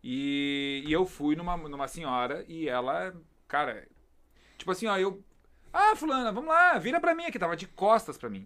e, 0.04 0.84
e 0.86 0.94
eu 0.94 1.06
fui 1.06 1.36
numa, 1.36 1.58
numa 1.58 1.88
senhora 1.88 2.46
e 2.48 2.70
ela, 2.70 3.16
cara, 3.48 3.88
tipo 4.58 4.72
assim, 4.72 4.88
ó, 4.88 4.98
eu. 4.98 5.24
Ah, 5.74 5.96
fulana, 5.96 6.32
vamos 6.32 6.50
lá, 6.50 6.78
vira 6.78 7.00
pra 7.00 7.16
mim 7.16 7.26
aqui, 7.26 7.40
tava 7.40 7.56
de 7.56 7.68
costas 7.68 8.18
pra 8.18 8.30
mim. 8.30 8.46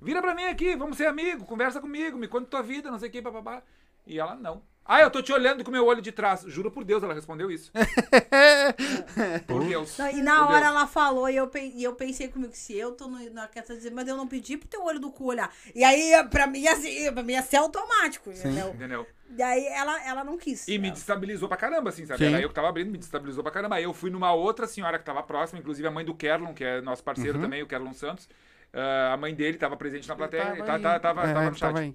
Vira 0.00 0.22
pra 0.22 0.34
mim 0.34 0.44
aqui, 0.44 0.74
vamos 0.74 0.96
ser 0.96 1.06
amigo, 1.06 1.44
conversa 1.44 1.80
comigo, 1.80 2.16
me 2.16 2.28
conta 2.28 2.46
tua 2.46 2.62
vida, 2.62 2.90
não 2.90 2.98
sei 2.98 3.08
o 3.08 3.12
que, 3.12 3.20
papapá. 3.20 3.62
E 4.06 4.18
ela, 4.18 4.34
não. 4.34 4.62
Ah, 4.84 5.00
eu 5.02 5.10
tô 5.10 5.22
te 5.22 5.32
olhando 5.32 5.62
com 5.62 5.70
meu 5.70 5.86
olho 5.86 6.02
de 6.02 6.10
trás. 6.10 6.42
Juro 6.48 6.68
por 6.70 6.82
Deus, 6.82 7.00
ela 7.02 7.14
respondeu 7.14 7.48
isso. 7.50 7.70
por 9.46 9.64
Deus. 9.64 9.96
Não, 9.98 10.10
e 10.10 10.22
na 10.22 10.36
Por 10.38 10.46
hora 10.52 10.60
Deus. 10.60 10.70
ela 10.70 10.86
falou 10.86 11.28
e 11.28 11.36
eu, 11.36 11.46
pe- 11.46 11.72
e 11.74 11.84
eu 11.84 11.94
pensei 11.94 12.26
comigo, 12.28 12.52
se 12.54 12.76
eu 12.76 12.92
tô 12.92 13.06
no, 13.06 13.18
na 13.30 13.46
questão 13.46 13.76
de 13.76 13.82
dizer, 13.82 13.94
mas 13.94 14.08
eu 14.08 14.16
não 14.16 14.26
pedi 14.26 14.56
pro 14.56 14.68
teu 14.68 14.84
olho 14.84 14.98
do 14.98 15.10
cu 15.12 15.26
olhar. 15.26 15.52
E 15.74 15.84
aí, 15.84 16.12
pra 16.28 16.46
mim, 16.46 16.66
assim, 16.66 17.12
pra 17.12 17.22
mim 17.22 17.34
ia 17.34 17.42
ser 17.42 17.58
automático, 17.58 18.30
entendeu? 18.30 18.68
Entendeu? 18.70 19.06
E 19.36 19.42
aí 19.42 19.64
ela, 19.66 20.04
ela 20.04 20.24
não 20.24 20.36
quis. 20.36 20.66
E 20.66 20.76
me 20.76 20.88
Ela- 20.88 20.94
destabilizou 20.96 21.46
pra 21.48 21.56
caramba, 21.56 21.90
assim, 21.90 22.04
sabe? 22.04 22.18
Sim. 22.24 22.32
Era 22.34 22.42
eu 22.42 22.48
que 22.48 22.54
tava 22.54 22.68
abrindo, 22.68 22.90
me 22.90 22.98
destabilizou 22.98 23.44
pra 23.44 23.52
caramba. 23.52 23.76
Aí 23.76 23.84
eu 23.84 23.92
fui 23.94 24.10
numa 24.10 24.32
outra 24.32 24.66
senhora 24.66 24.98
que 24.98 25.04
tava 25.04 25.22
próxima, 25.22 25.60
inclusive 25.60 25.86
a 25.86 25.90
mãe 25.90 26.04
do 26.04 26.14
Kerlon, 26.14 26.52
que 26.52 26.64
é 26.64 26.80
nosso 26.80 27.04
parceiro 27.04 27.36
Uhum. 27.38 27.44
também, 27.44 27.62
o 27.62 27.66
Kerlon 27.66 27.92
Santos. 27.92 28.28
Ah, 28.72 29.12
a 29.12 29.16
mãe 29.16 29.32
dele 29.34 29.56
tava 29.56 29.76
presente 29.76 30.08
na 30.08 30.16
plateia, 30.16 30.46
tava 30.46 30.64
tá- 30.64 30.74
aí. 30.74 30.82
tá- 30.82 30.98
tava, 31.00 31.22
É, 31.28 31.32
tava 31.32 31.44
no 31.50 31.52
chat. 31.56 31.60
tava 31.60 31.78
aí. 31.80 31.94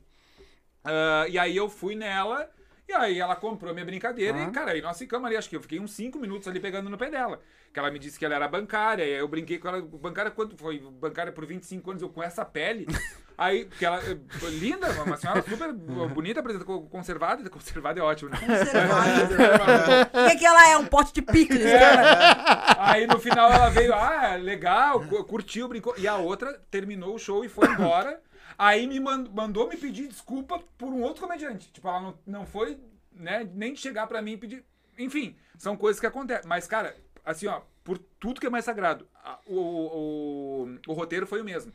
Ah, 0.86 1.26
e 1.28 1.38
aí 1.40 1.56
eu 1.58 1.68
fui 1.70 1.96
nela, 1.96 2.50
e 2.88 2.94
aí 2.94 3.20
ela 3.20 3.36
comprou 3.36 3.74
minha 3.74 3.86
brincadeira, 3.86 4.38
Ah. 4.38 4.44
e 4.44 4.52
cara, 4.52 4.72
aí 4.72 4.82
nós 4.82 4.98
ficamos 4.98 5.26
ali, 5.26 5.36
acho 5.36 5.50
que 5.50 5.56
eu 5.56 5.62
fiquei 5.62 5.80
uns 5.80 5.92
5 5.92 6.20
minutos 6.20 6.48
ali 6.48 6.60
pegando 6.60 6.90
no 6.90 6.98
pé 6.98 7.10
dela. 7.10 7.42
Que 7.74 7.80
ela 7.80 7.92
me 7.92 8.00
disse 8.00 8.18
que 8.18 8.24
ela 8.24 8.36
era 8.36 8.48
bancária, 8.48 9.04
e 9.04 9.14
aí 9.16 9.20
eu 9.20 9.28
brinquei 9.28 9.58
com 9.58 9.68
ela, 9.68 9.82
bancária 9.82 10.32
quanto 10.32 10.56
foi? 10.56 10.80
Bancária 10.80 11.32
por 11.34 11.46
25 11.46 11.90
anos, 11.92 12.02
eu 12.02 12.10
com 12.10 12.24
essa 12.24 12.46
pele. 12.46 12.86
Aí, 13.38 13.66
porque 13.66 13.86
ela, 13.86 14.00
eh, 14.02 14.18
linda, 14.50 14.88
uma 15.04 15.18
senhora 15.18 15.42
super 15.42 15.74
bonita, 15.74 16.40
apresenta 16.40 16.64
conservada, 16.66 17.50
conservada 17.50 18.00
é 18.00 18.04
ótimo, 18.04 18.30
né? 18.30 18.38
Conservada. 18.40 20.10
O 20.26 20.30
que, 20.30 20.36
que 20.38 20.46
ela 20.46 20.70
é? 20.70 20.78
Um 20.78 20.86
pote 20.86 21.14
de 21.14 21.22
picles, 21.22 21.64
cara. 21.64 22.76
Aí 22.80 23.06
no 23.08 23.20
final 23.20 23.52
ela 23.52 23.70
veio, 23.70 23.94
ah, 23.94 24.36
legal, 24.36 25.02
cu- 25.06 25.24
curtiu, 25.26 25.68
brincou. 25.68 25.94
E 25.98 26.08
a 26.08 26.16
outra 26.16 26.54
terminou 26.72 27.16
o 27.16 27.20
show 27.20 27.44
e 27.44 27.50
foi 27.50 27.68
embora. 27.68 28.22
Aí 28.58 28.88
me 28.88 29.00
man- 29.02 29.28
mandou 29.34 29.68
me 29.68 29.76
pedir 29.76 30.08
desculpa 30.08 30.60
por 30.78 30.88
um 30.88 31.02
outro 31.02 31.22
comediante. 31.28 31.70
Tipo, 31.74 31.90
ela 31.90 32.00
não, 32.02 32.18
não 32.26 32.46
foi, 32.46 32.78
né, 33.14 33.46
nem 33.54 33.76
chegar 33.76 34.08
pra 34.08 34.22
mim 34.22 34.34
e 34.34 34.38
pedir. 34.38 34.64
Enfim, 34.98 35.36
são 35.58 35.76
coisas 35.76 36.00
que 36.00 36.08
acontecem. 36.08 36.48
Mas, 36.48 36.66
cara, 36.68 36.96
assim, 37.26 37.48
ó, 37.48 37.60
por 37.84 37.98
tudo 38.18 38.40
que 38.40 38.48
é 38.48 38.50
mais 38.50 38.64
sagrado, 38.64 39.06
a- 39.24 39.40
o, 39.46 39.60
o, 39.60 40.78
o 40.88 40.94
roteiro 40.94 41.28
foi 41.28 41.42
o 41.42 41.44
mesmo. 41.46 41.74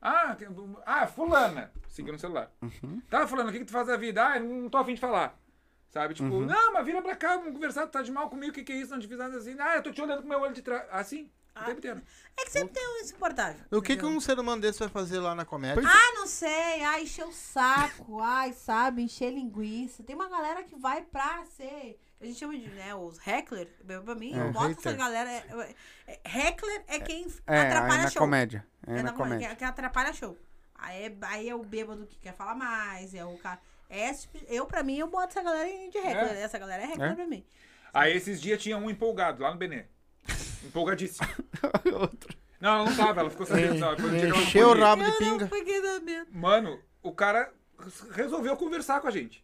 Ah, 0.00 0.36
ah, 0.86 1.06
fulana. 1.06 1.70
Segui 1.88 2.10
no 2.10 2.18
celular. 2.18 2.50
Tá, 3.10 3.26
fulana, 3.26 3.50
o 3.50 3.52
que, 3.52 3.58
que 3.60 3.64
tu 3.66 3.72
faz 3.72 3.86
da 3.86 3.96
vida? 3.96 4.24
Ah, 4.24 4.40
não 4.40 4.68
tô 4.68 4.78
afim 4.78 4.94
de 4.94 5.00
falar. 5.00 5.38
Sabe? 5.90 6.14
Tipo, 6.14 6.40
não, 6.40 6.72
mas 6.72 6.86
vira 6.86 7.02
pra 7.02 7.16
cá, 7.16 7.36
vamos 7.36 7.52
conversar, 7.52 7.86
tu 7.86 7.90
tá 7.90 8.00
de 8.00 8.12
mal 8.12 8.30
comigo, 8.30 8.52
o 8.52 8.54
que, 8.54 8.62
que 8.62 8.72
é 8.72 8.76
isso? 8.76 8.92
Não 8.92 9.00
te 9.00 9.08
fiz 9.08 9.18
nada 9.18 9.36
assim. 9.36 9.56
Ah, 9.58 9.76
eu 9.76 9.82
tô 9.82 9.90
te 9.90 10.00
olhando 10.00 10.22
com 10.22 10.28
meu 10.28 10.40
olho 10.40 10.54
de 10.54 10.62
trás. 10.62 10.86
Assim, 10.90 11.28
o 11.54 11.64
tempo 11.64 11.78
inteiro. 11.78 12.02
É 12.38 12.44
que 12.44 12.50
sempre 12.50 12.72
tem 12.74 12.88
um 12.88 13.00
insuportável. 13.02 13.64
O 13.70 13.82
que, 13.82 13.96
que 13.96 14.06
um 14.06 14.20
ser 14.20 14.38
humano 14.38 14.62
desse 14.62 14.78
vai 14.78 14.88
fazer 14.88 15.18
lá 15.18 15.34
na 15.34 15.44
comédia? 15.44 15.82
Ah, 15.84 16.14
não 16.14 16.26
sei. 16.26 16.82
Ai, 16.84 17.02
encher 17.02 17.26
o 17.26 17.32
saco. 17.32 18.20
Ai, 18.22 18.52
sabe, 18.52 19.02
encher 19.02 19.32
linguiça. 19.32 20.04
Tem 20.04 20.14
uma 20.14 20.28
galera 20.28 20.62
que 20.62 20.76
vai 20.76 21.02
pra 21.02 21.44
ser. 21.44 21.98
A 22.20 22.24
gente 22.26 22.38
chama 22.38 22.56
de, 22.58 22.68
né, 22.68 22.94
os 22.94 23.18
heckler. 23.26 23.66
Pra 24.04 24.14
mim, 24.14 24.34
É, 24.34 24.40
eu 24.42 24.52
boto 24.52 24.68
hater. 24.68 24.78
essa 24.78 24.92
galera. 24.92 25.30
É, 25.30 25.44
é- 26.06 26.20
é- 26.24 26.38
heckler 26.48 26.84
é 26.86 27.00
quem 27.00 27.26
É, 27.46 27.58
aí 27.60 27.66
atrapalha 27.66 28.02
na 28.02 28.10
show. 28.10 28.20
comédia. 28.20 28.66
É, 28.86 28.90
É 28.90 28.96
na 28.96 29.02
na 29.04 29.12
comédia. 29.12 29.16
comédia. 29.16 29.48
Quem, 29.48 29.56
quem 29.56 29.66
atrapalha 29.68 30.12
show. 30.12 30.36
Aí 30.74 31.04
é, 31.06 31.16
aí 31.22 31.48
é 31.48 31.54
o 31.54 31.62
bêbado 31.64 32.06
que 32.06 32.18
quer 32.18 32.34
falar 32.34 32.54
mais. 32.54 33.14
É 33.14 33.24
o 33.24 33.36
cara. 33.38 33.58
É, 33.88 34.12
tipo- 34.12 34.38
eu, 34.48 34.66
pra 34.66 34.82
mim, 34.82 34.98
eu 34.98 35.08
boto 35.08 35.28
essa 35.28 35.42
galera 35.42 35.66
de 35.68 35.98
heckler. 35.98 36.32
É. 36.36 36.42
Essa 36.42 36.58
galera 36.58 36.82
é 36.82 36.86
heckler 36.92 37.12
É? 37.12 37.14
pra 37.14 37.26
mim. 37.26 37.44
Aí 37.92 38.14
esses 38.16 38.40
dias 38.40 38.62
tinha 38.62 38.76
um 38.76 38.88
empolgado 38.90 39.42
lá 39.42 39.50
no 39.50 39.56
Benê. 39.58 39.86
Empolgadíssimo. 40.64 41.26
Não, 42.60 42.70
ela 42.80 42.84
não 42.84 42.94
tava, 42.94 43.20
ela 43.20 43.30
ficou 43.30 43.46
sabendo. 43.46 43.78
não 43.78 43.94
Encheu 44.42 44.68
o 44.68 44.78
rabo 44.78 45.02
de 45.02 45.12
pinga. 45.16 45.50
Mano, 46.30 46.78
o 47.02 47.10
cara 47.10 47.50
resolveu 48.12 48.54
conversar 48.54 49.00
com 49.00 49.08
a 49.08 49.10
gente. 49.10 49.42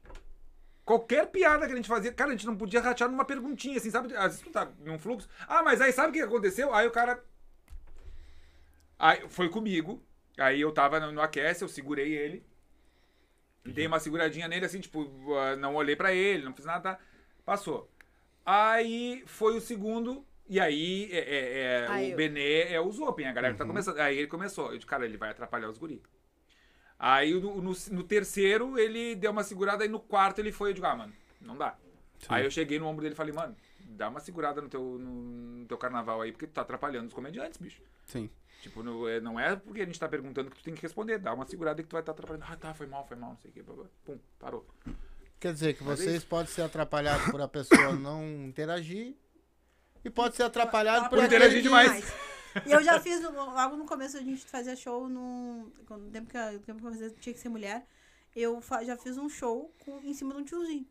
Qualquer 0.86 1.26
piada 1.26 1.66
que 1.66 1.72
a 1.72 1.76
gente 1.76 1.88
fazia, 1.88 2.12
cara, 2.12 2.30
a 2.30 2.32
gente 2.32 2.46
não 2.46 2.56
podia 2.56 2.80
rachar 2.80 3.10
numa 3.10 3.24
perguntinha, 3.24 3.76
assim, 3.76 3.90
sabe? 3.90 4.14
Às 4.16 4.24
vezes 4.36 4.40
tu 4.40 4.50
tá 4.50 4.70
num 4.78 4.98
fluxo. 4.98 5.28
Ah, 5.48 5.62
mas 5.62 5.80
aí 5.80 5.92
sabe 5.92 6.10
o 6.10 6.12
que 6.12 6.20
aconteceu? 6.20 6.72
Aí 6.72 6.86
o 6.86 6.92
cara. 6.92 7.22
Aí 8.98 9.28
foi 9.28 9.48
comigo. 9.48 10.02
Aí 10.38 10.60
eu 10.60 10.70
tava 10.72 11.00
no, 11.00 11.10
no 11.12 11.20
aquece, 11.20 11.64
eu 11.64 11.68
segurei 11.68 12.14
ele. 12.14 12.46
Dei 13.64 13.86
uma 13.86 13.98
seguradinha 13.98 14.46
nele, 14.46 14.64
assim, 14.64 14.78
tipo, 14.80 15.34
ah, 15.34 15.56
não 15.56 15.74
olhei 15.74 15.96
pra 15.96 16.12
ele, 16.14 16.44
não 16.44 16.54
fiz 16.54 16.64
nada. 16.64 16.94
tá? 16.94 17.00
Passou. 17.44 17.90
Aí 18.44 19.24
foi 19.26 19.56
o 19.56 19.60
segundo. 19.60 20.24
E 20.48 20.60
aí, 20.60 21.08
é, 21.10 21.18
é- 21.18 21.58
é, 21.84 21.86
Aí 21.88 22.08
o 22.10 22.12
eu- 22.12 22.16
Benê 22.16 22.62
é 22.72 22.80
o 22.80 22.92
Zopin, 22.92 23.24
a 23.24 23.32
galera 23.32 23.54
que 23.54 23.58
tá 23.58 23.66
começando. 23.66 23.98
Aí 23.98 24.16
ele 24.18 24.28
começou. 24.28 24.66
Eu 24.70 24.76
disse, 24.78 24.86
cara, 24.86 25.04
ele 25.04 25.16
vai 25.16 25.30
atrapalhar 25.30 25.68
os 25.68 25.78
guri. 25.78 26.00
Aí 26.98 27.34
no, 27.38 27.60
no, 27.60 27.72
no 27.90 28.02
terceiro 28.04 28.78
ele 28.78 29.14
deu 29.14 29.30
uma 29.30 29.42
segurada, 29.42 29.84
aí 29.84 29.88
no 29.88 30.00
quarto 30.00 30.38
ele 30.38 30.50
foi, 30.52 30.70
eu 30.70 30.74
digo, 30.74 30.86
ah, 30.86 30.96
mano, 30.96 31.12
não 31.40 31.56
dá. 31.56 31.76
Aí 32.28 32.44
eu 32.44 32.50
cheguei 32.50 32.78
no 32.78 32.86
ombro 32.86 33.02
dele 33.02 33.12
e 33.12 33.16
falei, 33.16 33.34
mano, 33.34 33.54
dá 33.80 34.08
uma 34.08 34.20
segurada 34.20 34.62
no 34.62 34.68
teu, 34.68 34.80
no, 34.80 34.98
no 35.60 35.66
teu 35.66 35.76
carnaval 35.76 36.22
aí, 36.22 36.32
porque 36.32 36.46
tu 36.46 36.52
tá 36.54 36.62
atrapalhando 36.62 37.08
os 37.08 37.12
comediantes, 37.12 37.58
bicho. 37.60 37.82
Sim. 38.06 38.30
Tipo, 38.62 38.82
no- 38.82 39.06
é- 39.06 39.20
não 39.20 39.38
é 39.38 39.54
porque 39.54 39.82
a 39.82 39.84
gente 39.84 40.00
tá 40.00 40.08
perguntando 40.08 40.50
que 40.50 40.56
tu 40.56 40.62
tem 40.64 40.74
que 40.74 40.80
responder, 40.82 41.18
dá 41.18 41.34
uma 41.34 41.44
segurada 41.44 41.82
que 41.82 41.88
tu 41.88 41.92
vai 41.92 42.00
estar 42.02 42.12
atrapalhando. 42.12 42.46
Ah, 42.48 42.56
tá, 42.56 42.72
foi 42.72 42.86
mal, 42.86 43.06
foi 43.06 43.16
mal, 43.16 43.30
não 43.30 43.36
sei 43.38 43.50
o 43.50 43.54
que. 43.54 43.62
Pum, 43.62 44.18
parou. 44.38 44.66
Quer 45.38 45.52
dizer 45.52 45.74
que 45.74 45.84
Mas 45.84 46.00
é 46.00 46.04
vocês 46.04 46.16
isso. 46.16 46.26
podem 46.26 46.46
ser 46.50 46.62
atrapalhados 46.62 47.30
por 47.30 47.40
a 47.42 47.46
pessoa 47.46 47.92
não 47.92 48.24
interagir 48.46 49.14
e 50.02 50.08
pode 50.08 50.34
ser 50.34 50.44
atrapalhado 50.44 51.10
por 51.10 51.10
Por 51.10 51.18
aquele 51.24 51.36
interagir 51.36 51.58
que- 51.58 51.62
demais. 51.68 52.14
E 52.64 52.72
eu 52.72 52.82
já 52.82 53.00
fiz, 53.00 53.20
logo 53.22 53.76
no 53.76 53.84
começo 53.84 54.16
a 54.16 54.20
gente 54.20 54.44
fazia 54.46 54.76
show 54.76 55.08
no. 55.08 55.70
No 55.90 56.10
tempo 56.10 56.30
que, 56.30 56.38
no 56.38 56.58
tempo 56.60 56.80
que 56.80 56.86
eu 56.86 56.90
fazia, 56.92 57.10
tinha 57.10 57.34
que 57.34 57.40
ser 57.40 57.48
mulher. 57.48 57.86
Eu 58.34 58.62
já 58.84 58.96
fiz 58.96 59.16
um 59.16 59.28
show 59.28 59.74
com, 59.84 59.98
em 60.02 60.12
cima 60.14 60.34
de 60.34 60.40
um 60.40 60.44
tiozinho. 60.44 60.86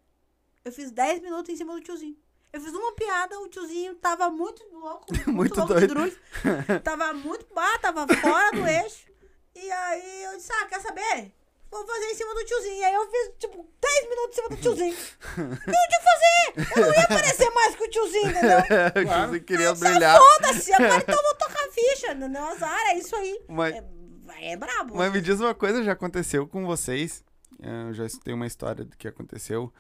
Eu 0.64 0.72
fiz 0.72 0.90
10 0.92 1.22
minutos 1.22 1.50
em 1.54 1.56
cima 1.56 1.74
do 1.76 1.82
tiozinho. 1.82 2.18
Eu 2.52 2.60
fiz 2.62 2.74
uma 2.74 2.94
piada, 2.94 3.40
o 3.40 3.48
tiozinho 3.48 3.96
tava 3.96 4.30
muito 4.30 4.64
louco, 4.72 5.06
muito, 5.28 5.32
Muito 5.34 5.58
louco 5.58 5.74
doido. 5.74 5.88
de 5.88 5.94
drulho. 5.94 6.20
tava 6.84 7.14
muito, 7.14 7.46
ah, 7.56 7.80
tava 7.80 8.08
fora 8.08 8.52
do 8.56 8.66
eixo. 8.68 9.06
E 9.54 9.72
aí 9.72 10.24
eu 10.24 10.36
disse, 10.38 10.52
ah, 10.54 10.66
quer 10.66 10.82
saber? 10.82 11.32
Vou 11.78 11.88
fazer 11.88 12.06
em 12.06 12.16
cima 12.16 12.34
do 12.34 12.46
tiozinho. 12.46 12.76
E 12.76 12.84
aí 12.84 12.94
eu 12.94 13.10
fiz, 13.12 13.32
tipo, 13.40 13.70
10 13.82 14.10
minutos 14.10 14.30
em 14.32 14.36
cima 14.36 14.50
do 14.50 14.58
tiozinho. 14.58 14.96
Não 15.38 15.58
tinha 15.58 15.88
que 15.90 16.04
fazer! 16.04 16.80
Eu 16.80 16.86
não 16.88 16.94
ia 16.94 17.04
aparecer 17.04 17.50
mais 17.52 17.76
que 17.76 17.84
o 17.84 17.90
tiozinho, 17.90 18.30
entendeu? 18.30 18.58
que 18.94 19.30
você 19.32 19.40
queria 19.42 19.74
brilhar. 19.76 20.20
Foda-se, 20.20 20.74
agora 20.74 20.98
então 20.98 21.16
eu 21.16 21.22
vou 21.24 21.36
tocar 21.36 21.68
ficha. 21.72 22.14
Não, 22.14 22.48
azar, 22.52 22.80
é 22.88 22.98
isso 22.98 23.16
aí. 23.16 23.40
Mas- 23.48 23.76
É, 24.38 24.54
é 24.54 24.58
brabo. 24.58 24.96
Mas 24.96 25.12
me 25.12 25.22
diz 25.22 25.40
uma 25.40 25.54
coisa, 25.56 25.84
já 25.84 25.92
aconteceu 25.94 26.48
com 26.48 26.66
vocês? 26.66 27.24
eh, 27.62 27.84
Eu 27.90 27.94
já 27.94 28.06
tem 28.24 28.34
uma 28.34 28.48
história 28.48 28.84
do 28.86 28.96
que 28.98 29.08
aconteceu. 29.08 29.72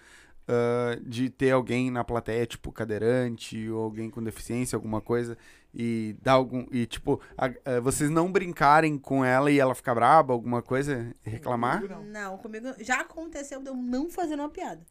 ah, 0.48 0.98
de 1.02 1.30
ter 1.30 1.52
alguém 1.52 1.90
na 1.90 2.04
plateia, 2.04 2.46
tipo, 2.46 2.72
cadeirante, 2.72 3.68
ou 3.70 3.84
alguém 3.84 4.10
com 4.12 4.22
deficiência, 4.24 4.76
alguma 4.76 5.02
coisa, 5.02 5.36
e 5.76 6.16
dar 6.22 6.34
algum. 6.34 6.66
E, 6.72 6.86
tipo, 6.86 7.22
a- 7.38 7.52
ah, 7.66 7.80
vocês 7.82 8.10
não 8.10 8.32
brincarem 8.32 8.98
com 8.98 9.26
ela 9.26 9.52
e 9.52 9.60
ela 9.60 9.76
ficar 9.76 9.94
braba, 9.94 10.34
alguma 10.34 10.62
coisa, 10.62 11.14
reclamar? 11.22 11.84
Não, 12.06 12.38
comigo 12.38 12.68
já 12.80 13.02
aconteceu 13.02 13.62
de 13.62 13.70
eu 13.70 13.76
não 13.76 14.10
fazer 14.10 14.36
uma 14.36 14.50
piada. 14.50 14.86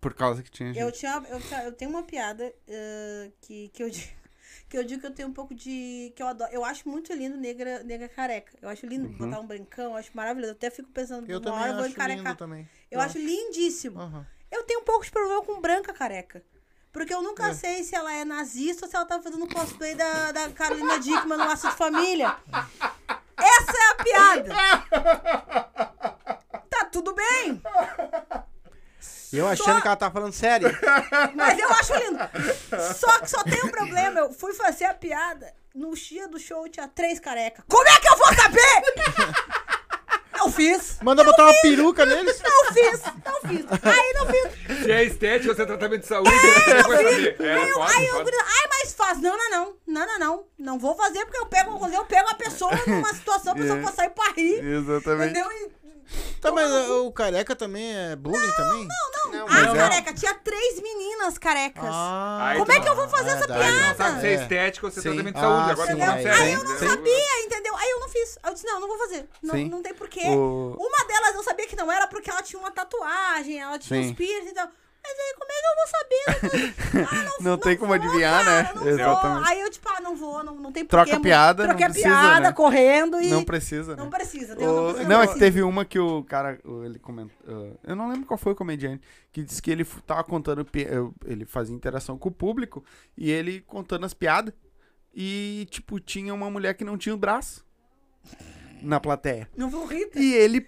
Por 0.00 0.12
causa 0.14 0.42
que 0.42 0.50
tinha 0.50 0.70
Eu, 0.70 0.88
gente. 0.88 0.98
tinha, 0.98 1.22
eu, 1.30 1.40
tinha- 1.40 1.62
eu 1.64 1.72
tenho 1.72 1.90
uma 1.92 2.02
piada 2.02 2.52
eh, 2.66 3.30
que, 3.40 3.68
que, 3.68 3.80
eu 3.84 3.88
digo, 3.88 4.08
que 4.68 4.76
eu 4.76 4.82
digo 4.82 5.00
que 5.00 5.06
eu 5.06 5.12
tenho 5.14 5.28
um 5.28 5.32
pouco 5.32 5.54
de. 5.54 6.12
que 6.16 6.20
eu 6.20 6.26
adoro. 6.26 6.50
Eu 6.52 6.64
acho 6.64 6.88
muito 6.88 7.12
lindo 7.12 7.36
negra, 7.36 7.84
negra 7.84 8.08
careca. 8.08 8.52
Eu 8.60 8.68
acho 8.68 8.84
lindo 8.84 9.08
botar 9.10 9.38
um 9.38 9.46
brancão, 9.46 9.92
eu 9.92 9.96
acho 9.96 10.10
maravilhoso. 10.12 10.54
Eu 10.54 10.56
até 10.56 10.70
fico 10.70 10.90
pensando, 10.90 11.30
Eu 11.30 11.38
uma 11.38 11.52
hora 11.52 11.70
eu 11.70 11.74
vou 11.76 11.84
acho 11.84 11.92
encarecar. 11.94 12.36
também. 12.36 12.68
Eu 12.90 13.00
acho 13.00 13.16
lindíssimo. 13.18 14.00
Aham. 14.00 14.26
Eu 14.50 14.64
tenho 14.64 14.80
um 14.80 14.84
pouco 14.84 15.04
de 15.04 15.10
problema 15.12 15.40
com 15.44 15.60
branca 15.60 15.92
careca. 15.94 16.42
Porque 16.92 17.14
eu 17.14 17.22
nunca 17.22 17.48
É. 17.48 17.54
sei 17.54 17.82
se 17.84 17.94
ela 17.94 18.12
é 18.12 18.24
nazista 18.24 18.84
ou 18.84 18.90
se 18.90 18.96
ela 18.96 19.06
tá 19.06 19.20
fazendo 19.20 19.46
cosplay 19.48 19.94
da, 19.94 20.30
da 20.32 20.50
Carolina 20.50 20.98
Dickman 21.00 21.38
no 21.38 21.46
Laço 21.46 21.68
de 21.68 21.74
Família. 21.76 22.36
Essa 23.36 23.72
é 23.78 23.90
a 23.90 23.94
piada. 24.04 24.54
Tá 26.70 26.84
tudo 26.92 27.14
bem, 27.14 27.62
E 29.32 29.38
eu 29.38 29.48
achando 29.48 29.80
que 29.80 29.86
ela 29.86 29.96
tá 29.96 30.10
falando 30.10 30.32
sério. 30.32 30.68
mas 31.34 31.58
eu 31.58 31.68
acho 31.70 31.94
lindo. 31.96 32.18
Só 32.94 33.18
que 33.20 33.30
só 33.30 33.42
tem 33.42 33.62
um 33.64 33.68
problema. 33.70 34.20
Eu 34.20 34.32
fui 34.32 34.52
fazer 34.52 34.84
a 34.84 34.94
piada. 34.94 35.52
No 35.74 35.94
dia 35.94 36.28
do 36.28 36.38
show 36.38 36.68
tinha 36.68 36.86
três 36.86 37.18
carecas. 37.18 37.64
Como 37.66 37.88
é 37.88 37.98
que 37.98 38.08
eu 38.08 38.16
vou 38.18 38.34
saber? 38.34 39.71
Não 40.42 40.50
fiz. 40.52 40.96
Manda 41.02 41.22
botar 41.22 41.44
uma 41.44 41.54
peruca 41.62 42.04
neles. 42.04 42.40
Não 42.42 42.72
fiz. 42.74 43.00
Não 43.24 43.40
fiz. 43.48 43.66
Aí 43.84 44.12
não 44.14 44.26
fiz. 44.26 44.82
Se 44.82 44.90
é 44.90 45.04
estética 45.04 45.50
ou 45.50 45.54
se 45.56 45.62
é 45.62 45.66
tratamento 45.66 46.00
de 46.00 46.06
saúde, 46.08 46.30
você 46.30 46.82
vai 46.82 46.82
saber. 46.82 47.36
É, 47.40 47.54
Aí 47.54 47.68
eu, 47.70 47.74
pode, 47.74 47.92
aí 47.96 48.06
eu 48.06 48.12
pode. 48.14 48.24
grito, 48.30 48.44
ai, 48.44 48.68
mas 48.70 48.92
faz. 48.94 49.20
Não, 49.20 49.36
não, 49.36 49.50
não. 49.50 49.74
Não, 49.86 50.06
não, 50.06 50.18
não. 50.18 50.44
Não 50.58 50.78
vou 50.78 50.94
fazer 50.96 51.24
porque 51.26 51.38
eu 51.38 51.46
pego, 51.46 51.86
eu 51.92 52.04
pego 52.06 52.28
a 52.28 52.34
pessoa 52.34 52.72
numa 52.86 53.14
situação, 53.14 53.52
a 53.52 53.54
pessoa 53.56 53.78
É. 53.78 53.82
pode 53.82 53.96
sair 53.96 54.10
pra 54.10 54.32
rir. 54.36 54.64
Exatamente. 54.64 55.30
Entendeu? 55.30 55.52
E- 55.52 55.82
Tá, 56.42 56.50
mas 56.52 56.70
o 56.90 57.10
careca 57.12 57.54
também 57.56 57.94
é 57.96 58.16
bullying 58.16 58.50
também? 58.56 58.86
Não, 59.30 59.46
Ah, 59.46 59.50
mas 59.62 59.74
é- 59.74 59.78
careca, 59.78 60.12
tinha 60.12 60.34
três 60.34 60.82
meninas 60.82 61.38
carecas. 61.38 61.84
Ah, 61.86 62.54
Como 62.58 62.70
é 62.70 62.74
não- 62.74 62.82
que 62.82 62.88
eu 62.88 62.96
vou 62.96 63.08
fazer 63.08 63.30
essa 63.30 63.46
verdade. 63.46 63.62
Aí 63.62 63.70
tu 63.70 63.72
não 63.76 63.80
piada? 63.82 63.96
sabe 63.96 64.20
se 64.20 64.26
é 64.26 64.30
É. 64.30 64.34
estética 64.34 64.86
ou 64.86 64.92
se 64.92 64.98
é 64.98 65.02
tratamento 65.02 65.32
de 65.34 65.38
Ah, 65.38 65.42
saúde. 65.42 65.70
Agora 65.70 65.92
sim, 65.92 65.98
não 65.98 66.12
é, 66.12 66.22
é. 66.24 66.30
Aí 66.34 66.52
eu 66.52 66.64
não 66.64 66.78
Sim. 66.78 66.88
sabia, 66.88 67.44
Aí 68.42 68.50
eu 68.50 68.54
disse, 68.54 68.66
não, 68.66 68.80
não 68.80 68.88
vou 68.88 68.98
fazer. 68.98 69.28
Não, 69.42 69.54
Sim. 69.54 69.68
não 69.68 69.82
tem 69.82 69.94
porquê. 69.94 70.26
O- 70.28 70.76
Uma 70.78 71.06
delas 71.06 71.34
eu 71.34 71.42
sabia 71.42 71.66
que 71.66 71.76
não 71.76 71.90
era 71.90 72.06
porque 72.06 72.30
ela 72.30 72.42
tinha 72.42 72.58
uma 72.60 72.70
tatuagem, 72.70 73.58
ela 73.60 73.78
tinha 73.78 74.02
Sim. 74.02 74.10
uns 74.10 74.16
piercing 74.16 74.50
e 74.50 74.54
tal. 74.54 74.68
Mas 75.04 75.12
aí, 75.18 75.34
como 75.36 75.50
é 75.50 75.54
que 75.60 75.66
eu 75.66 75.76
vou 75.76 75.86
saber? 76.62 76.72
Ah, 77.10 77.24
não, 77.40 77.50
Não 77.52 77.58
tem 77.58 77.76
como 77.76 77.88
vou, 77.88 77.96
adivinhar, 77.96 78.44
cara, 78.44 78.62
né? 78.62 78.72
Não 78.74 78.86
Exatamente. 78.88 79.40
Vou. 79.40 79.48
Aí 79.48 79.60
eu, 79.60 79.70
tipo, 79.70 79.88
ah, 79.88 80.00
não 80.00 80.14
vou, 80.14 80.44
não, 80.44 80.54
não 80.54 80.70
tem 80.70 80.84
Troca 80.86 81.06
porquê. 81.10 81.16
a 81.16 81.20
piada, 81.20 81.64
Troquei 81.66 81.86
não 81.86 81.92
precisa, 81.92 82.14
piada, 82.14 82.40
né? 82.40 82.52
correndo 82.52 83.20
e... 83.20 83.28
Não 83.28 83.42
precisa, 83.44 83.96
né? 83.96 84.02
Não 84.02 84.10
precisa. 84.10 84.54
Deus 84.54 84.70
O- 84.70 84.74
não 84.74 84.84
precisa. 84.92 85.08
Não, 85.08 85.22
é 85.22 85.26
que 85.26 85.38
teve 85.40 85.60
uma 85.62 85.84
que 85.84 85.98
o 85.98 86.22
cara, 86.22 86.60
ele 86.84 87.00
comentou, 87.00 87.34
uh, 87.52 87.76
eu 87.82 87.96
não 87.96 88.08
lembro 88.10 88.26
qual 88.26 88.38
foi 88.38 88.52
o 88.52 88.54
comediante, 88.56 89.02
que 89.32 89.42
disse 89.42 89.60
que 89.60 89.72
ele 89.72 89.84
tava 90.06 90.22
contando, 90.22 90.64
ele 91.26 91.44
fazia 91.46 91.74
interação 91.74 92.16
com 92.16 92.28
o 92.28 92.32
público, 92.32 92.84
e 93.16 93.28
ele 93.28 93.60
contando 93.62 94.06
as 94.06 94.14
piadas, 94.14 94.54
e, 95.12 95.66
tipo, 95.70 95.98
tinha 95.98 96.32
uma 96.32 96.48
mulher 96.48 96.74
que 96.74 96.84
não 96.84 96.96
tinha 96.96 97.14
o 97.14 97.18
braço 97.18 97.64
na 98.82 99.00
plateia. 99.00 99.48
Não 99.56 99.86
rir. 99.86 100.10
E 100.16 100.34
ele, 100.34 100.66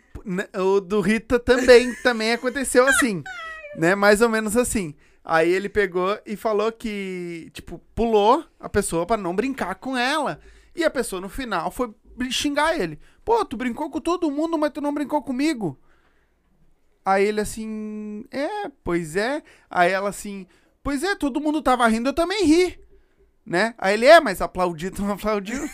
o 0.56 0.81
do 0.81 1.01
Rita 1.01 1.39
também, 1.39 1.94
também 2.02 2.32
aconteceu 2.32 2.86
assim, 2.86 3.22
né, 3.76 3.94
mais 3.94 4.20
ou 4.20 4.28
menos 4.28 4.56
assim. 4.56 4.94
Aí 5.24 5.51
ele 5.51 5.68
pegou 5.68 6.18
e 6.26 6.36
falou 6.36 6.70
que, 6.70 7.51
tipo, 7.55 7.81
pulou 7.94 8.44
a 8.60 8.68
pessoa 8.68 9.06
pra 9.06 9.16
não 9.16 9.35
brincar 9.35 9.74
com 9.76 9.97
ela. 9.97 10.39
E 10.76 10.85
a 10.85 10.90
pessoa 10.90 11.20
no 11.20 11.31
final 11.31 11.70
foi 11.70 11.94
xingar 12.31 12.78
ele. 12.78 12.98
Pô, 13.24 13.43
tu 13.44 13.56
brincou 13.56 13.90
com 13.90 14.01
todo 14.01 14.31
mundo, 14.31 14.59
mas 14.59 14.72
tu 14.72 14.82
não 14.82 14.93
brincou 14.93 15.22
comigo. 15.22 15.78
Aí 17.05 17.24
ele 17.24 17.40
assim, 17.40 18.24
é, 18.31 18.68
pois 18.82 19.16
é. 19.16 19.43
Aí 19.70 19.90
ela 19.90 20.10
assim, 20.10 20.47
pois 20.82 21.02
é, 21.02 21.14
todo 21.14 21.40
mundo 21.40 21.62
tava 21.62 21.86
rindo, 21.86 22.10
eu 22.10 22.14
também 22.14 22.44
ri. 22.44 22.78
Né? 23.46 23.74
Aí 23.76 23.94
ele, 23.94 24.06
é, 24.06 24.20
mas 24.20 24.40
aplaudir, 24.40 24.90
tu 24.90 25.02
não 25.02 25.12
aplaudiu. 25.12 25.58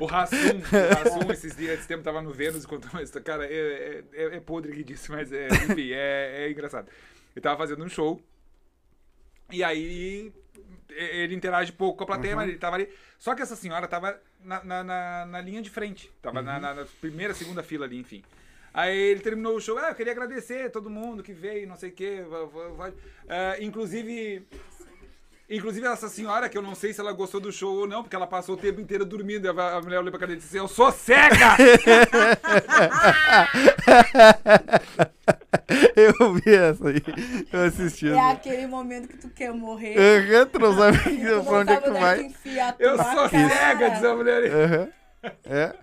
O 0.00 0.06
Rassum, 0.06 0.36
o 0.36 0.94
Rassum 0.94 1.32
esses 1.32 1.54
dias, 1.56 1.78
esse 1.78 1.88
tempo 1.88 2.02
tava 2.02 2.22
no 2.22 2.32
Vênus 2.32 2.64
e 2.64 2.66
contou 2.66 2.90
uma 2.92 3.02
história. 3.02 3.24
Cara, 3.24 3.46
é, 3.46 4.02
é, 4.12 4.36
é 4.36 4.40
podre 4.40 4.72
que 4.72 4.84
disse, 4.84 5.10
mas 5.10 5.30
é, 5.32 5.48
enfim, 5.48 5.90
é, 5.92 6.44
é 6.46 6.50
engraçado. 6.50 6.88
Ele 7.34 7.42
tava 7.42 7.58
fazendo 7.58 7.84
um 7.84 7.88
show. 7.88 8.20
E 9.50 9.62
aí 9.62 10.32
ele 10.90 11.34
interage 11.34 11.72
pouco 11.72 11.98
com 11.98 12.04
a 12.04 12.06
plateia, 12.06 12.34
mas 12.36 12.48
ele 12.48 12.58
tava 12.58 12.76
ali. 12.76 12.88
Só 13.18 13.34
que 13.34 13.42
essa 13.42 13.56
senhora 13.56 13.86
tava 13.86 14.18
na, 14.40 14.64
na, 14.64 14.84
na, 14.84 15.26
na 15.26 15.40
linha 15.40 15.60
de 15.62 15.70
frente. 15.70 16.10
Tava 16.22 16.40
na, 16.42 16.58
na- 16.58 16.74
na 16.74 16.86
primeira, 17.00 17.34
segunda 17.34 17.62
fila 17.62 17.84
ali, 17.84 17.98
enfim. 17.98 18.22
Aí 18.74 18.98
ele 18.98 19.20
terminou 19.20 19.54
o 19.54 19.60
show. 19.60 19.78
Ah, 19.78 19.90
eu 19.90 19.94
queria 19.94 20.12
agradecer 20.12 20.66
a 20.66 20.70
todo 20.70 20.90
mundo 20.90 21.22
que 21.22 21.32
veio, 21.32 21.68
não 21.68 21.76
sei 21.76 21.90
o 21.90 21.92
quê. 21.92 22.24
Ah, 23.28 23.54
inclusive. 23.60 24.44
Inclusive, 25.48 25.86
essa 25.86 26.08
senhora, 26.08 26.48
que 26.48 26.58
eu 26.58 26.62
não 26.62 26.74
sei 26.74 26.92
se 26.92 27.00
ela 27.00 27.12
gostou 27.12 27.38
do 27.38 27.52
show 27.52 27.80
ou 27.80 27.86
não, 27.86 28.02
porque 28.02 28.16
ela 28.16 28.26
passou 28.26 28.56
o 28.56 28.58
tempo 28.58 28.80
inteiro 28.80 29.04
dormindo. 29.04 29.48
A 29.48 29.80
mulher 29.80 30.00
olhou 30.00 30.10
pra 30.10 30.18
cara 30.18 30.32
dele 30.32 30.40
e 30.40 30.42
disse: 30.42 30.56
Eu 30.56 30.66
sou 30.66 30.90
cega! 30.90 31.56
eu 35.94 36.34
vi 36.34 36.52
essa 36.52 36.88
aí. 36.88 37.00
Eu 37.52 37.66
assisti. 37.66 38.08
é 38.08 38.12
essa. 38.12 38.30
aquele 38.30 38.66
momento 38.66 39.06
que 39.06 39.18
tu 39.18 39.28
quer 39.28 39.52
morrer. 39.52 39.96
Aham, 39.96 40.46
tu 40.46 40.58
não 40.58 40.76
sabe 40.76 40.98
pra 40.98 41.12
onde 41.52 41.72
é 41.72 41.76
que 41.76 41.84
tu 41.84 41.92
vai. 41.92 42.34
Eu 42.80 42.96
sou 42.96 43.28
cara. 43.28 43.30
cega, 43.48 43.90
diz 43.90 44.04
a 44.04 44.16
mulher. 44.16 44.50
Aham. 44.50 44.88
É. 45.44 45.74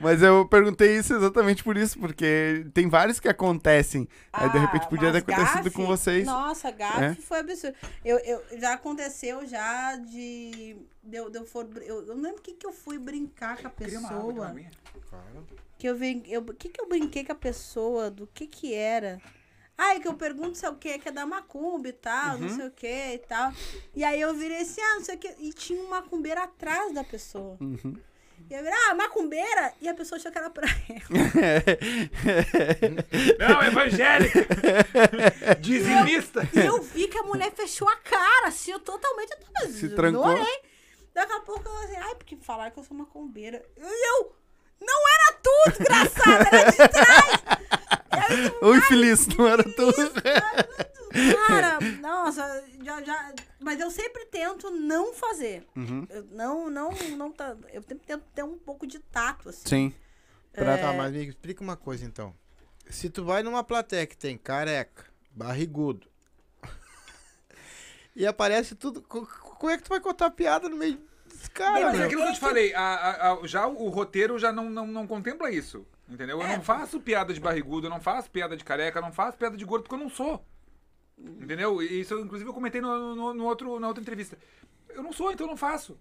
Mas 0.00 0.22
eu 0.22 0.46
perguntei 0.46 0.96
isso 0.96 1.12
exatamente 1.14 1.64
por 1.64 1.76
isso, 1.76 1.98
porque 1.98 2.64
tem 2.72 2.88
vários 2.88 3.18
que 3.18 3.28
acontecem. 3.28 4.08
Aí 4.32 4.48
de 4.50 4.56
Ah, 4.58 4.60
repente 4.60 4.88
podia 4.88 5.10
ter 5.10 5.18
acontecido 5.18 5.64
gafe? 5.64 5.70
com 5.70 5.86
vocês. 5.86 6.24
Nossa, 6.26 6.70
gafe 6.70 7.02
É? 7.04 7.14
foi 7.16 7.38
absurdo. 7.40 7.76
Eu, 8.04 8.18
eu, 8.18 8.42
já 8.60 8.74
aconteceu 8.74 9.46
já 9.46 9.96
de. 9.96 10.76
eu, 11.12 11.30
eu, 11.32 11.44
for, 11.44 11.68
eu, 11.82 12.06
eu 12.06 12.14
não 12.14 12.22
lembro 12.22 12.38
o 12.38 12.42
que, 12.42 12.52
que 12.54 12.66
eu 12.66 12.72
fui 12.72 12.98
brincar 12.98 13.56
com 13.56 13.66
a 13.66 13.70
uma 13.70 14.10
uma 14.10 14.20
pessoa. 14.20 14.54
Que 15.78 15.88
eu 15.88 15.96
vi. 15.96 16.22
Eu, 16.26 16.40
o 16.42 16.54
que, 16.54 16.68
que 16.68 16.80
eu 16.80 16.88
brinquei 16.88 17.24
com 17.24 17.32
a 17.32 17.36
pessoa? 17.36 18.10
Do 18.10 18.26
que 18.26 18.46
que 18.46 18.74
era? 18.74 19.20
Ah, 19.76 19.94
é 19.94 20.00
que 20.00 20.08
eu 20.08 20.14
pergunto 20.14 20.58
se 20.58 20.66
é 20.66 20.68
o 20.70 20.74
que, 20.74 20.98
que 20.98 21.08
é 21.08 21.12
da 21.12 21.24
macumba 21.24 21.88
e 21.88 21.92
tal, 21.92 22.34
Uhum. 22.34 22.40
não 22.42 22.48
sei 22.48 22.66
o 22.66 22.70
que 22.72 22.86
e 23.14 23.18
tal. 23.18 23.52
E 23.94 24.02
aí 24.02 24.20
eu 24.20 24.34
virei 24.34 24.62
assim, 24.62 24.80
ah, 24.80 24.94
não 24.96 25.04
sei 25.04 25.14
o 25.14 25.18
que. 25.18 25.28
E 25.38 25.52
tinha 25.52 25.80
um 25.80 25.88
macumbeiro 25.88 26.40
atrás 26.40 26.92
da 26.92 27.04
pessoa. 27.04 27.56
Uhum. 27.60 27.96
E 28.50 28.54
eu 28.54 28.62
virei, 28.62 28.78
ah, 28.88 28.94
macumbeira! 28.94 29.74
E 29.80 29.88
a 29.88 29.94
pessoa 29.94 30.18
achou 30.18 30.32
que 30.32 30.38
era 30.38 30.48
pra 30.48 30.66
ela. 30.66 31.08
Não, 33.38 33.62
evangélica! 33.62 34.46
Dizimista! 35.60 36.48
E 36.54 36.60
eu 36.60 36.80
vi 36.82 37.08
que 37.08 37.18
a 37.18 37.22
mulher 37.24 37.52
fechou 37.52 37.88
a 37.88 37.96
cara, 37.96 38.48
assim, 38.48 38.72
eu 38.72 38.80
totalmente. 38.80 39.32
Eu 39.32 39.38
tava, 39.52 39.70
Se 39.70 39.86
eu 39.86 39.94
trancou. 39.94 40.24
adorei. 40.24 40.60
Daqui 41.14 41.32
a 41.32 41.40
pouco 41.40 41.68
ela 41.68 41.84
assim, 41.84 41.96
ai, 41.96 42.14
porque 42.14 42.36
falaram 42.36 42.70
que 42.70 42.78
eu 42.78 42.84
sou 42.84 42.96
macumbeira. 42.96 43.62
E 43.76 44.08
eu, 44.08 44.32
não 44.80 45.02
era 45.08 45.38
tu, 45.42 45.70
desgraçada, 45.78 46.48
era 46.50 46.70
de 46.70 46.76
trás. 46.88 47.42
E 48.60 48.64
Oi, 48.64 48.80
feliz, 48.82 49.26
não 49.28 49.46
era 49.46 49.62
tu. 49.62 49.92
Cara, 51.46 51.78
nossa, 52.00 52.64
já, 52.82 53.02
já. 53.02 53.32
Mas 53.68 53.80
eu 53.80 53.90
sempre 53.90 54.24
tento 54.24 54.70
não 54.70 55.12
fazer. 55.12 55.62
Uhum. 55.76 56.06
Eu 56.08 56.24
não, 56.30 56.70
não, 56.70 56.90
não 57.18 57.30
tá. 57.30 57.54
Eu 57.70 57.82
sempre 57.82 58.06
tento 58.06 58.24
ter 58.34 58.42
um 58.42 58.56
pouco 58.56 58.86
de 58.86 58.98
tato, 58.98 59.50
assim. 59.50 59.68
Sim. 59.68 59.94
Tá, 60.54 60.94
mas 60.94 61.12
me 61.12 61.26
explica 61.26 61.62
uma 61.62 61.76
coisa 61.76 62.02
então. 62.06 62.34
Se 62.88 63.10
tu 63.10 63.26
vai 63.26 63.42
numa 63.42 63.62
plateia 63.62 64.06
que 64.06 64.16
tem 64.16 64.38
careca, 64.38 65.04
barrigudo, 65.32 66.08
e 68.16 68.26
aparece 68.26 68.74
tudo, 68.74 69.02
co- 69.02 69.26
co- 69.26 69.56
como 69.56 69.70
é 69.70 69.76
que 69.76 69.82
tu 69.82 69.90
vai 69.90 70.00
contar 70.00 70.30
piada 70.30 70.66
no 70.70 70.76
meio 70.76 70.98
dos 71.26 71.48
caras, 71.48 71.82
Mas 71.82 72.00
é 72.00 72.04
aquilo 72.04 72.22
que 72.22 72.28
eu 72.28 72.32
te 72.34 72.40
falei, 72.40 72.72
a- 72.74 72.80
a- 72.80 73.32
a- 73.34 73.46
já 73.46 73.66
o 73.66 73.90
roteiro 73.90 74.38
já 74.38 74.50
não, 74.50 74.70
não, 74.70 74.86
não 74.86 75.06
contempla 75.06 75.50
isso. 75.50 75.86
Entendeu? 76.08 76.40
Eu 76.40 76.46
É. 76.46 76.56
não 76.56 76.62
faço 76.64 76.98
piada 76.98 77.34
de 77.34 77.40
barrigudo, 77.40 77.86
eu 77.88 77.90
não 77.90 78.00
faço 78.00 78.30
piada 78.30 78.56
de 78.56 78.64
careca, 78.64 78.98
eu 78.98 79.02
não 79.02 79.12
faço 79.12 79.36
piada 79.36 79.58
de 79.58 79.64
gordo, 79.66 79.82
porque 79.82 79.94
eu 79.94 79.98
não 79.98 80.08
sou. 80.08 80.42
Entendeu? 81.18 81.82
Isso, 81.82 82.18
inclusive, 82.18 82.48
eu 82.48 82.54
comentei 82.54 82.80
no, 82.80 83.14
no- 83.14 83.34
no 83.34 83.44
outro, 83.44 83.78
na 83.80 83.88
outra 83.88 84.00
entrevista. 84.02 84.38
Eu 84.88 85.02
não 85.02 85.12
sou, 85.12 85.32
então 85.32 85.46
eu 85.46 85.50
não 85.50 85.56
faço. 85.56 85.98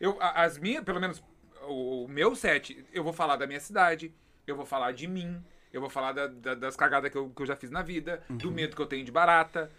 Eu, 0.00 0.16
as 0.20 0.58
minhas, 0.58 0.82
pelo 0.84 1.00
menos 1.00 1.22
o, 1.68 2.04
o 2.04 2.08
meu 2.08 2.34
set, 2.34 2.84
eu 2.92 3.04
vou 3.04 3.12
falar 3.12 3.36
da 3.36 3.46
minha 3.46 3.60
cidade, 3.60 4.12
eu 4.46 4.56
vou 4.56 4.66
falar 4.66 4.92
de 4.92 5.06
mim, 5.06 5.42
eu 5.72 5.80
vou 5.80 5.90
falar 5.90 6.12
da- 6.12 6.26
da- 6.26 6.54
das 6.54 6.76
cagadas 6.76 7.10
que 7.10 7.16
eu, 7.18 7.30
que 7.30 7.42
eu 7.42 7.46
já 7.46 7.56
fiz 7.56 7.70
na 7.70 7.82
vida, 7.82 8.22
do 8.28 8.50
medo 8.50 8.74
que 8.76 8.82
eu 8.82 8.86
tenho 8.86 9.04
de 9.04 9.12
barata, 9.12 9.70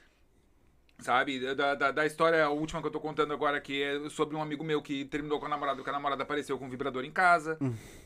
sabe? 0.99 1.53
Da, 1.55 1.75
da, 1.75 1.91
da 1.91 2.05
história, 2.05 2.49
última 2.49 2.81
que 2.81 2.87
eu 2.87 2.91
tô 2.91 2.99
contando 2.99 3.33
agora, 3.33 3.59
que 3.59 3.81
é 3.83 4.09
sobre 4.09 4.35
um 4.35 4.41
amigo 4.41 4.63
meu 4.63 4.81
que 4.81 5.05
terminou 5.05 5.39
com 5.39 5.45
a 5.45 5.49
namorada, 5.49 5.83
que 5.83 5.89
a 5.89 5.93
namorada 5.93 6.23
apareceu 6.23 6.57
com 6.57 6.65
um 6.65 6.69
vibrador 6.69 7.03
em 7.03 7.11
casa, 7.11 7.57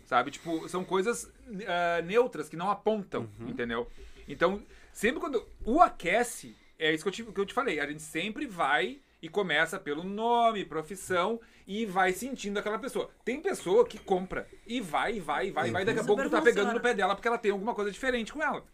sabe? 0.06 0.32
Tipo, 0.32 0.68
são 0.68 0.84
coisas 0.84 1.32
ah, 1.68 2.02
neutras 2.02 2.50
que 2.50 2.56
não 2.58 2.70
apontam, 2.70 3.30
entendeu? 3.40 3.88
Então, 4.28 4.62
sempre 4.92 5.20
quando 5.20 5.46
o 5.64 5.82
aquece, 5.82 6.56
é 6.80 6.94
isso 6.94 7.04
que 7.04 7.10
eu, 7.10 7.14
te, 7.14 7.24
que 7.24 7.40
eu 7.40 7.46
te 7.46 7.54
falei, 7.54 7.80
a 7.80 7.86
gente 7.86 8.02
sempre 8.02 8.48
vai 8.48 9.02
e 9.22 9.28
começa 9.30 9.78
pelo 9.80 10.04
nome, 10.04 10.64
profissão 10.66 11.40
e 11.68 11.86
vai 11.86 12.14
sentindo 12.14 12.58
aquela 12.58 12.80
pessoa. 12.80 13.12
Tem 13.26 13.42
pessoa 13.42 13.86
que 13.86 14.00
compra 14.00 14.48
e 14.66 14.80
vai, 14.82 15.16
e 15.18 15.20
vai, 15.20 15.48
e 15.48 15.52
vai, 15.52 15.68
e 15.68 15.72
vai, 15.72 15.86
daqui 15.86 16.00
a 16.00 16.04
pouco 16.06 16.24
tu 16.24 16.30
tá 16.30 16.42
pegando 16.42 16.74
no 16.74 16.80
pé 16.82 16.94
dela 16.94 17.14
porque 17.16 17.28
ela 17.28 17.38
tem 17.38 17.52
alguma 17.52 17.76
coisa 17.76 17.92
diferente 17.92 18.32
com 18.34 18.42
ela. 18.42 18.66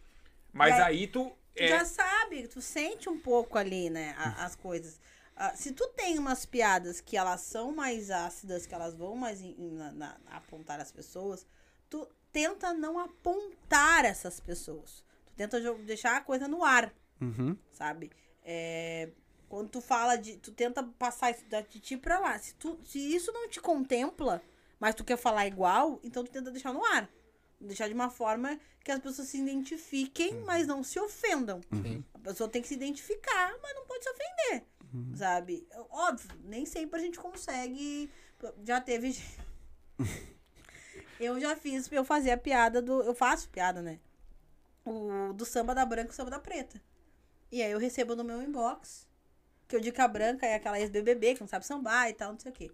Mas 0.54 0.78
E 0.78 0.82
aí- 0.82 1.08
tu... 1.08 1.32
Tu 1.56 1.64
É, 1.64 1.68
já 1.70 1.86
sabe, 1.86 2.48
tu 2.50 2.62
sente 2.62 3.08
um 3.10 3.18
pouco 3.18 3.58
ali, 3.58 3.90
né, 3.90 4.14
a- 4.18 4.46
as 4.46 4.56
coisas. 4.56 5.00
Ah, 5.38 5.56
se 5.56 5.72
tu 5.72 5.88
tem 5.96 6.20
umas 6.20 6.46
piadas 6.46 7.00
que 7.02 7.16
elas 7.18 7.42
são 7.42 7.74
mais 7.74 8.12
ácidas, 8.12 8.66
que 8.66 8.76
elas 8.76 8.94
vão 8.94 9.16
mais 9.16 9.42
em- 9.42 9.56
em- 9.58 9.72
na- 9.72 9.92
na- 9.94 10.18
apontar 10.32 10.80
as 10.82 10.92
pessoas, 10.92 11.46
tu 11.90 12.06
tenta 12.32 12.74
não 12.74 13.00
apontar 13.00 14.04
essas 14.06 14.40
pessoas. 14.40 15.04
Tu 15.28 15.34
tenta 15.36 15.60
deixar 15.76 16.18
a 16.18 16.22
coisa 16.22 16.46
no 16.48 16.64
ar, 16.64 16.94
Uhum. 17.22 17.58
sabe? 17.72 18.12
É, 18.44 19.10
quando 19.50 19.70
tu 19.70 19.82
fala 19.82 20.16
de. 20.16 20.38
Tu 20.38 20.52
tenta 20.52 20.84
passar 20.84 21.32
isso 21.32 21.46
da 21.46 21.62
de 21.62 21.80
ti 21.80 21.96
pra 21.98 22.20
lá. 22.20 22.38
Se, 22.38 22.54
tu, 22.56 22.80
se 22.84 23.00
isso 23.00 23.32
não 23.32 23.48
te 23.50 23.60
contempla, 23.62 24.42
mas 24.80 24.94
tu 24.96 25.04
quer 25.04 25.18
falar 25.18 25.48
igual, 25.48 26.00
então 26.04 26.24
tu 26.24 26.32
tenta 26.32 26.52
deixar 26.52 26.74
no 26.74 26.84
ar. 26.86 27.10
Deixar 27.60 27.88
de 27.88 27.94
uma 27.94 28.10
forma 28.10 28.60
que 28.84 28.92
as 28.92 29.00
pessoas 29.00 29.30
se 29.30 29.38
identifiquem, 29.40 30.42
mas 30.42 30.68
não 30.68 30.84
se 30.84 31.00
ofendam. 31.00 31.62
A 32.14 32.20
pessoa 32.20 32.50
tem 32.50 32.62
que 32.62 32.68
se 32.68 32.74
identificar, 32.74 33.56
mas 33.64 33.74
não 33.76 33.86
pode 33.86 34.04
se 34.04 34.10
ofender. 34.10 34.64
Sabe? 35.16 35.68
Óbvio, 35.90 36.30
nem 36.44 36.66
sempre 36.66 37.00
a 37.00 37.04
gente 37.04 37.18
consegue. 37.18 38.10
Já 38.64 38.80
teve. 38.82 39.12
gente- 39.12 39.40
eu 41.20 41.40
já 41.40 41.56
fiz, 41.56 41.90
eu 41.92 42.04
fazia 42.04 42.34
a 42.34 42.38
piada 42.38 42.82
do. 42.82 43.02
Eu 43.04 43.16
faço 43.16 43.50
piada, 43.50 43.82
né? 43.82 44.00
O, 44.86 45.34
do 45.34 45.46
samba 45.46 45.74
da 45.74 45.86
branca 45.86 46.10
e 46.10 46.12
o 46.12 46.16
samba 46.16 46.30
da 46.32 46.40
preta. 46.40 46.80
E 47.56 47.64
aí 47.64 47.72
eu 47.72 47.80
recebo 47.80 48.18
no 48.18 48.24
meu 48.26 48.42
inbox. 48.42 49.08
Que 49.66 49.78
eu 49.78 49.80
digo 49.80 49.96
que 49.96 50.02
a 50.02 50.08
branca 50.10 50.46
é 50.46 50.56
aquela 50.56 50.78
ex-BBB 50.78 51.36
que 51.36 51.40
não 51.40 51.48
sabe 51.48 51.66
sambar 51.66 52.10
e 52.10 52.14
tal, 52.14 52.34
não 52.34 52.40
sei 52.40 52.52
o 52.52 52.54
quê. 52.54 52.70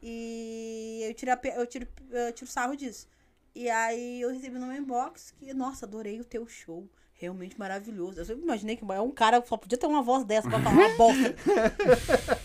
E 0.00 1.00
eu 1.02 1.12
tiro, 1.12 1.32
eu 1.32 1.66
tiro, 1.66 1.88
eu 2.08 2.32
tiro 2.32 2.48
sarro 2.48 2.76
disso. 2.76 3.08
E 3.52 3.68
aí 3.68 4.20
eu 4.20 4.30
recebi 4.30 4.60
no 4.60 4.66
meu 4.68 4.76
inbox 4.76 5.32
que, 5.32 5.52
nossa, 5.52 5.86
adorei 5.86 6.20
o 6.20 6.24
teu 6.24 6.46
show. 6.46 6.88
Realmente 7.14 7.58
maravilhoso. 7.58 8.20
Eu 8.20 8.24
sempre 8.24 8.44
imaginei 8.44 8.76
que 8.76 8.84
um 8.84 9.10
cara 9.10 9.44
só 9.44 9.56
podia 9.56 9.76
ter 9.76 9.86
uma 9.86 10.02
voz 10.02 10.24
dessa 10.24 10.48
pra 10.48 10.60
falar 10.60 10.76
uma 10.76 10.96
bosta. 10.96 11.34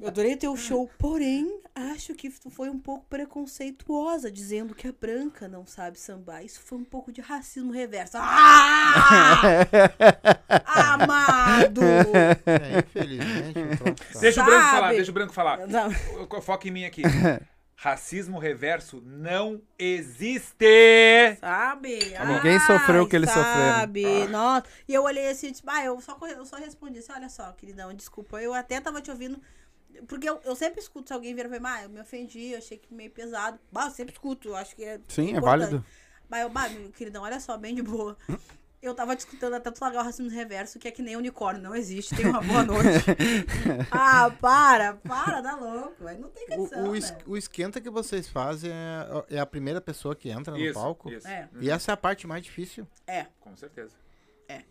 Eu 0.00 0.08
adorei 0.08 0.34
o 0.34 0.38
teu 0.38 0.56
show, 0.56 0.90
porém, 0.98 1.60
acho 1.74 2.14
que 2.14 2.28
tu 2.30 2.50
foi 2.50 2.68
um 2.68 2.78
pouco 2.78 3.06
preconceituosa, 3.08 4.30
dizendo 4.30 4.74
que 4.74 4.86
a 4.88 4.92
branca 4.92 5.48
não 5.48 5.66
sabe 5.66 5.98
sambar. 5.98 6.44
Isso 6.44 6.60
foi 6.60 6.78
um 6.78 6.84
pouco 6.84 7.10
de 7.10 7.20
racismo 7.20 7.72
reverso. 7.72 8.16
Ah! 8.18 9.42
Amado! 10.92 11.80
É, 12.46 12.78
infelizmente, 12.80 13.54
tá- 14.12 14.20
Deixa 14.20 14.42
o 14.42 14.44
branco 14.44 14.70
falar, 14.70 14.92
deixa 14.92 15.10
o 15.10 15.14
branco 15.14 15.32
falar. 15.32 15.66
Não. 15.66 15.90
Foca 16.42 16.68
em 16.68 16.70
mim 16.70 16.84
aqui. 16.84 17.02
Racismo 17.78 18.38
reverso 18.38 19.02
não 19.04 19.60
existe. 19.78 21.36
Sabe? 21.38 21.98
Ninguém 22.26 22.58
sofreu 22.60 23.02
o 23.02 23.08
que 23.08 23.14
eles 23.14 23.30
sabe? 23.30 24.26
Nossa. 24.28 24.66
E 24.88 24.94
eu 24.94 25.02
olhei 25.02 25.28
assim 25.28 25.48
e 25.48 25.50
disse, 25.50 25.62
ah, 25.66 25.84
eu 25.84 26.00
só, 26.00 26.18
eu 26.26 26.46
só 26.46 26.56
respondi 26.56 27.00
assim, 27.00 27.12
olha 27.12 27.28
só, 27.28 27.52
queridão, 27.52 27.92
desculpa. 27.92 28.40
Eu 28.40 28.54
até 28.54 28.80
tava 28.80 29.02
te 29.02 29.10
ouvindo. 29.10 29.38
Porque 30.08 30.28
eu, 30.28 30.40
eu 30.44 30.56
sempre 30.56 30.80
escuto 30.80 31.08
se 31.08 31.12
alguém 31.12 31.34
vira 31.34 31.48
e 31.54 31.60
ah, 31.62 31.82
eu 31.82 31.90
me 31.90 32.00
ofendi, 32.00 32.52
eu 32.52 32.58
achei 32.58 32.78
que 32.78 32.92
meio 32.92 33.10
pesado. 33.10 33.58
Bah, 33.70 33.84
eu 33.84 33.90
sempre 33.90 34.14
escuto, 34.14 34.48
eu 34.48 34.56
acho 34.56 34.74
que 34.74 34.82
é. 34.82 34.98
Sim, 35.08 35.34
é 35.34 35.36
importante. 35.36 35.60
válido. 35.60 35.84
Bah, 36.30 36.40
eu, 36.40 36.48
bah, 36.48 36.68
meu 36.70 36.90
queridão, 36.90 37.24
olha 37.24 37.38
só, 37.40 37.58
bem 37.58 37.74
de 37.74 37.82
boa. 37.82 38.16
Eu 38.82 38.94
tava 38.94 39.16
discutindo 39.16 39.52
até 39.54 39.70
tu 39.70 39.80
largar 39.80 40.02
o 40.02 40.04
racismo 40.04 40.30
reverso, 40.30 40.78
que 40.78 40.86
é 40.86 40.90
que 40.90 41.02
nem 41.02 41.16
unicórnio, 41.16 41.62
não 41.62 41.74
existe. 41.74 42.14
Tem 42.14 42.26
uma 42.26 42.40
boa 42.40 42.62
noite. 42.62 43.04
ah, 43.90 44.30
para, 44.40 44.94
para, 44.94 45.40
dá 45.40 45.56
louco. 45.56 46.06
Aí 46.06 46.18
não 46.18 46.28
tem 46.28 46.46
condição. 46.46 46.84
O, 46.84 46.90
o, 46.90 46.96
es- 46.96 47.14
o 47.26 47.36
esquenta 47.36 47.80
que 47.80 47.90
vocês 47.90 48.28
fazem 48.28 48.70
é, 48.70 49.36
é 49.36 49.38
a 49.40 49.46
primeira 49.46 49.80
pessoa 49.80 50.14
que 50.14 50.28
entra 50.28 50.52
no 50.52 50.60
Isso, 50.60 50.74
palco. 50.74 51.10
isso. 51.10 51.26
É. 51.26 51.48
E 51.60 51.70
essa 51.70 51.90
é 51.90 51.94
a 51.94 51.96
parte 51.96 52.26
mais 52.26 52.42
difícil. 52.42 52.86
É. 53.06 53.26
Com 53.40 53.56
certeza. 53.56 53.94
É. 54.48 54.62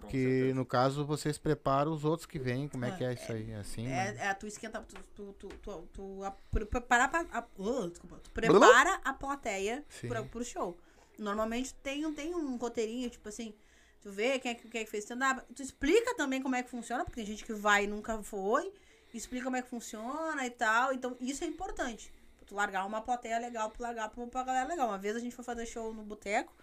Com 0.00 0.06
Que 0.06 0.16
certeza. 0.22 0.54
no 0.54 0.64
caso 0.64 1.04
vocês 1.04 1.36
preparam 1.36 1.92
os 1.92 2.04
outros 2.04 2.26
que 2.26 2.38
vêm. 2.38 2.68
Como 2.68 2.84
é 2.84 2.92
que 2.92 3.04
é 3.04 3.12
isso 3.12 3.30
aí? 3.32 3.52
Assim, 3.54 3.86
né? 3.88 4.16
É, 4.18 4.26
é, 4.28 4.34
tu 4.34 4.46
esquenta, 4.46 4.80
tu, 4.80 4.94
tu, 5.14 5.32
tu, 5.38 5.48
tu, 5.60 5.88
tu 5.92 6.24
a- 6.24 6.30
pre- 6.50 6.64
prepara, 6.64 7.08
pra- 7.08 7.26
a, 7.32 7.44
oh, 7.58 7.88
desculpa, 7.88 8.18
tu 8.22 8.30
prepara 8.30 9.00
a 9.04 9.12
plateia 9.12 9.84
pra, 10.06 10.22
pro 10.22 10.44
show. 10.44 10.78
Normalmente 11.18 11.74
tem, 11.74 12.10
tem 12.12 12.34
um 12.34 12.56
roteirinho, 12.56 13.10
tipo 13.10 13.28
assim, 13.28 13.52
tu 14.00 14.10
vê 14.10 14.38
quem 14.38 14.52
é, 14.52 14.54
que- 14.54 14.68
quem 14.68 14.80
é 14.80 14.84
que 14.84 14.90
fez 14.90 15.04
stand-up, 15.04 15.42
tu 15.54 15.62
explica 15.62 16.14
também 16.14 16.40
como 16.40 16.54
é 16.54 16.62
que 16.62 16.70
funciona, 16.70 17.04
porque 17.04 17.16
tem 17.16 17.26
gente 17.26 17.44
que 17.44 17.52
vai 17.52 17.84
e 17.84 17.86
nunca 17.88 18.22
foi, 18.22 18.72
explica 19.12 19.44
como 19.44 19.56
é 19.56 19.62
que 19.62 19.68
funciona 19.68 20.46
e 20.46 20.50
tal, 20.50 20.92
então 20.92 21.16
isso 21.20 21.42
é 21.42 21.46
importante. 21.46 22.12
Pra 22.36 22.46
tu 22.46 22.54
largar 22.54 22.86
uma 22.86 23.00
plateia 23.00 23.38
legal, 23.38 23.70
pra 23.70 23.88
largar 23.88 24.08
pra, 24.10 24.26
pra 24.26 24.42
galera 24.44 24.68
legal. 24.68 24.88
Uma 24.88 24.98
vez 24.98 25.16
a 25.16 25.20
gente 25.20 25.34
foi 25.34 25.44
fazer 25.44 25.66
show 25.66 25.92
no 25.92 26.02
boteco, 26.04 26.54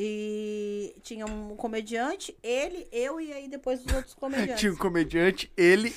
e 0.00 0.94
tinha 1.02 1.26
um 1.26 1.56
comediante, 1.56 2.36
ele, 2.40 2.86
eu 2.92 3.20
e 3.20 3.32
aí 3.32 3.48
depois 3.48 3.84
os 3.84 3.92
outros 3.92 4.14
comediantes. 4.14 4.54
Tinha 4.60 4.72
um 4.72 4.76
comediante, 4.76 5.50
ele. 5.56 5.92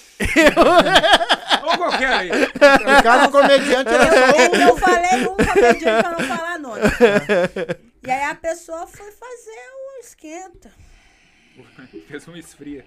Ou 1.64 1.78
qualquer 1.78 2.12
aí. 2.12 2.30
Cada 3.04 3.30
comediante 3.30 3.90
era 3.90 4.08
só 4.10 4.38
Eu, 4.38 4.70
eu 4.70 4.78
falei 4.78 5.28
um 5.28 5.36
comediante 5.38 5.80
pra 6.02 6.12
não 6.18 6.28
falar 6.28 6.51
nome. 6.76 6.82
E 8.04 8.10
aí 8.10 8.24
a 8.24 8.34
pessoa 8.34 8.88
foi 8.88 9.12
fazer 9.12 9.52
o 9.52 10.00
esquenta. 10.00 10.72
Fez 12.08 12.28
um 12.28 12.36
esfria. 12.36 12.84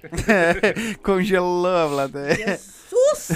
Congelou 1.05 1.67
a 1.69 1.89
plateia. 1.89 2.35
Jesus! 2.35 3.29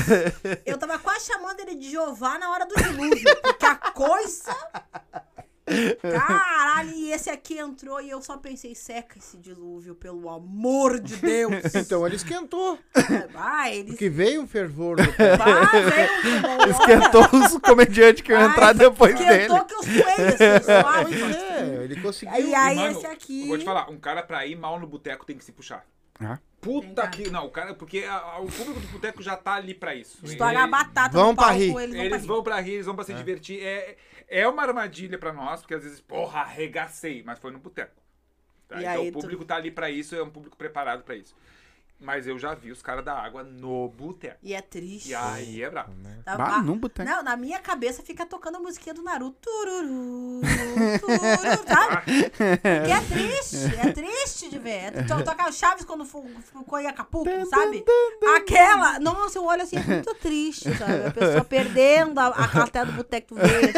Eu 0.67 0.77
tava 0.77 0.99
quase 0.99 1.27
chamando 1.27 1.61
ele 1.61 1.77
de 1.77 1.91
Jeová 1.91 2.37
na 2.37 2.51
hora 2.51 2.67
do 2.67 2.75
dilúvio. 2.75 3.37
Porque 3.43 3.65
a 3.65 3.77
coisa. 3.77 4.57
Caralho, 6.03 6.91
e 6.91 7.11
esse 7.13 7.31
aqui 7.31 7.59
entrou 7.59 8.01
e 8.01 8.11
eu 8.11 8.21
só 8.23 8.37
pensei, 8.37 8.75
seca 8.75 9.19
esse 9.19 9.37
dilúvio, 9.39 9.95
pelo 9.95 10.29
amor 10.29 10.99
de 11.01 11.17
Deus. 11.17 11.55
Então 11.75 12.07
ele 12.07 12.17
esquentou. 12.17 12.79
Vai, 13.33 13.77
ele. 13.79 13.89
Porque 13.91 14.09
veio 14.09 14.43
um 14.43 14.47
fervor 14.47 14.97
do 14.97 15.03
Vai, 15.13 15.83
veio 15.91 16.67
um 16.67 16.71
Esquentou 16.71 17.29
os 17.41 17.59
comediantes 17.59 18.23
que 18.23 18.33
iam 18.33 18.41
Vai, 18.41 18.51
entrar 18.51 18.75
depois 18.75 19.15
dele. 19.19 19.31
Esquentou 19.43 19.65
que 19.65 19.75
eu 19.75 19.83
suei, 19.83 20.03
assim, 20.03 20.65
suave. 20.65 21.23
É, 21.23 21.85
ele 21.85 22.01
conseguiu. 22.01 22.35
Aí, 22.35 22.55
aí 22.55 22.77
E, 22.77 22.81
mano, 22.81 22.99
esse 22.99 23.07
aqui. 23.07 23.43
eu 23.43 23.49
Vou 23.49 23.59
te 23.59 23.65
falar, 23.65 23.91
um 23.91 23.99
cara 23.99 24.23
pra 24.23 24.45
ir 24.47 24.57
mal 24.57 24.79
no 24.79 24.87
boteco 24.87 25.25
tem 25.25 25.37
que 25.37 25.45
se 25.45 25.53
puxar. 25.53 25.85
Ah. 26.21 26.39
Puta 26.61 27.07
que. 27.07 27.31
Não, 27.31 27.47
o 27.47 27.51
cara. 27.51 27.73
Porque 27.75 28.01
a- 28.01 28.13
a- 28.17 28.41
o 28.41 28.47
público 28.51 28.81
do 28.81 28.89
boteco 28.89 29.23
já 29.23 29.37
tá 29.37 29.55
ali 29.55 29.73
pra 29.73 29.95
isso. 29.95 30.19
Estourar 30.25 30.57
a 30.57 30.63
Ele- 30.63 30.71
batata 30.73 31.17
Vão 31.17 31.29
no 31.29 31.37
pra 31.37 31.45
palco, 31.47 31.59
rir. 31.61 31.77
eles 31.77 31.77
vão 31.77 31.87
pra 31.95 32.05
Eles 32.05 32.21
rir. 32.23 32.27
vão 32.27 32.43
pra 32.43 32.61
rir, 32.61 32.73
eles 32.73 32.87
vão 32.87 32.95
pra 32.97 33.05
se 33.05 33.15
divertir. 33.15 33.61
É, 33.63 33.97
é 34.29 34.47
uma 34.47 34.63
armadilha 34.63 35.19
pra 35.19 35.33
nós, 35.33 35.61
porque 35.61 35.75
às 35.75 35.83
vezes, 35.83 36.01
porra, 36.01 36.41
arregacei, 36.41 37.23
mas 37.23 37.39
foi 37.39 37.51
no 37.51 37.59
boteco. 37.59 38.01
Tá? 38.69 38.81
Então 38.81 38.93
aí 39.03 39.09
o 39.09 39.13
tu- 39.13 39.21
público 39.21 39.45
tá 39.45 39.57
ali 39.57 39.71
pra 39.71 39.91
isso, 39.91 40.15
é 40.15 40.23
um 40.23 40.31
público 40.31 40.57
preparado 40.57 41.03
pra 41.03 41.15
isso. 41.17 41.35
Mas 42.01 42.29
eu 42.29 42.39
já 42.39 42.55
vi 42.55 42.71
os 42.71 42.81
caras 42.81 43.05
da 43.05 43.13
água 43.13 43.43
no 43.43 43.89
boteco. 43.89 44.37
E 44.41 44.55
é 44.55 44.61
triste. 44.61 45.09
E 45.11 45.15
aí 45.17 45.63
é 45.65 45.69
brabo. 45.69 45.93
Tá- 46.25 46.37
Bah, 46.37 46.57
ah, 46.59 46.63
num 46.63 46.79
boteco. 46.79 47.09
Não, 47.09 47.25
na 47.25 47.37
minha 47.37 47.59
cabeça 47.59 48.03
fica 48.05 48.25
tocando 48.25 48.57
a 48.57 48.61
musiquinha 48.61 48.95
do 48.95 49.03
Naruto. 49.03 49.37
Tururu, 49.41 50.41
tururu, 51.01 51.67
sabe? 51.67 52.31
Porque 52.31 52.93
é 52.93 53.01
triste, 53.01 53.75
é 53.81 53.91
triste 53.93 54.49
de 54.49 54.59
ver. 54.61 54.71
É, 54.97 55.03
to- 55.03 55.25
Toca 55.25 55.49
o 55.49 55.53
Chaves 55.53 55.85
quando 55.85 56.05
ficou 56.05 56.79
em 56.79 56.87
Acapulco, 56.87 57.29
sabe? 57.47 57.85
Aquela. 58.37 59.01
Nossa, 59.01 59.39
eu 59.39 59.45
olho 59.45 59.63
assim, 59.63 59.77
é 59.77 59.83
muito 59.83 60.15
triste, 60.15 60.73
sabe? 60.77 61.07
A 61.07 61.11
pessoa 61.11 61.43
perdendo 61.45 62.19
a, 62.21 62.29
a 62.29 62.85
do 62.85 62.93
boteco 62.93 63.35
verde. 63.35 63.73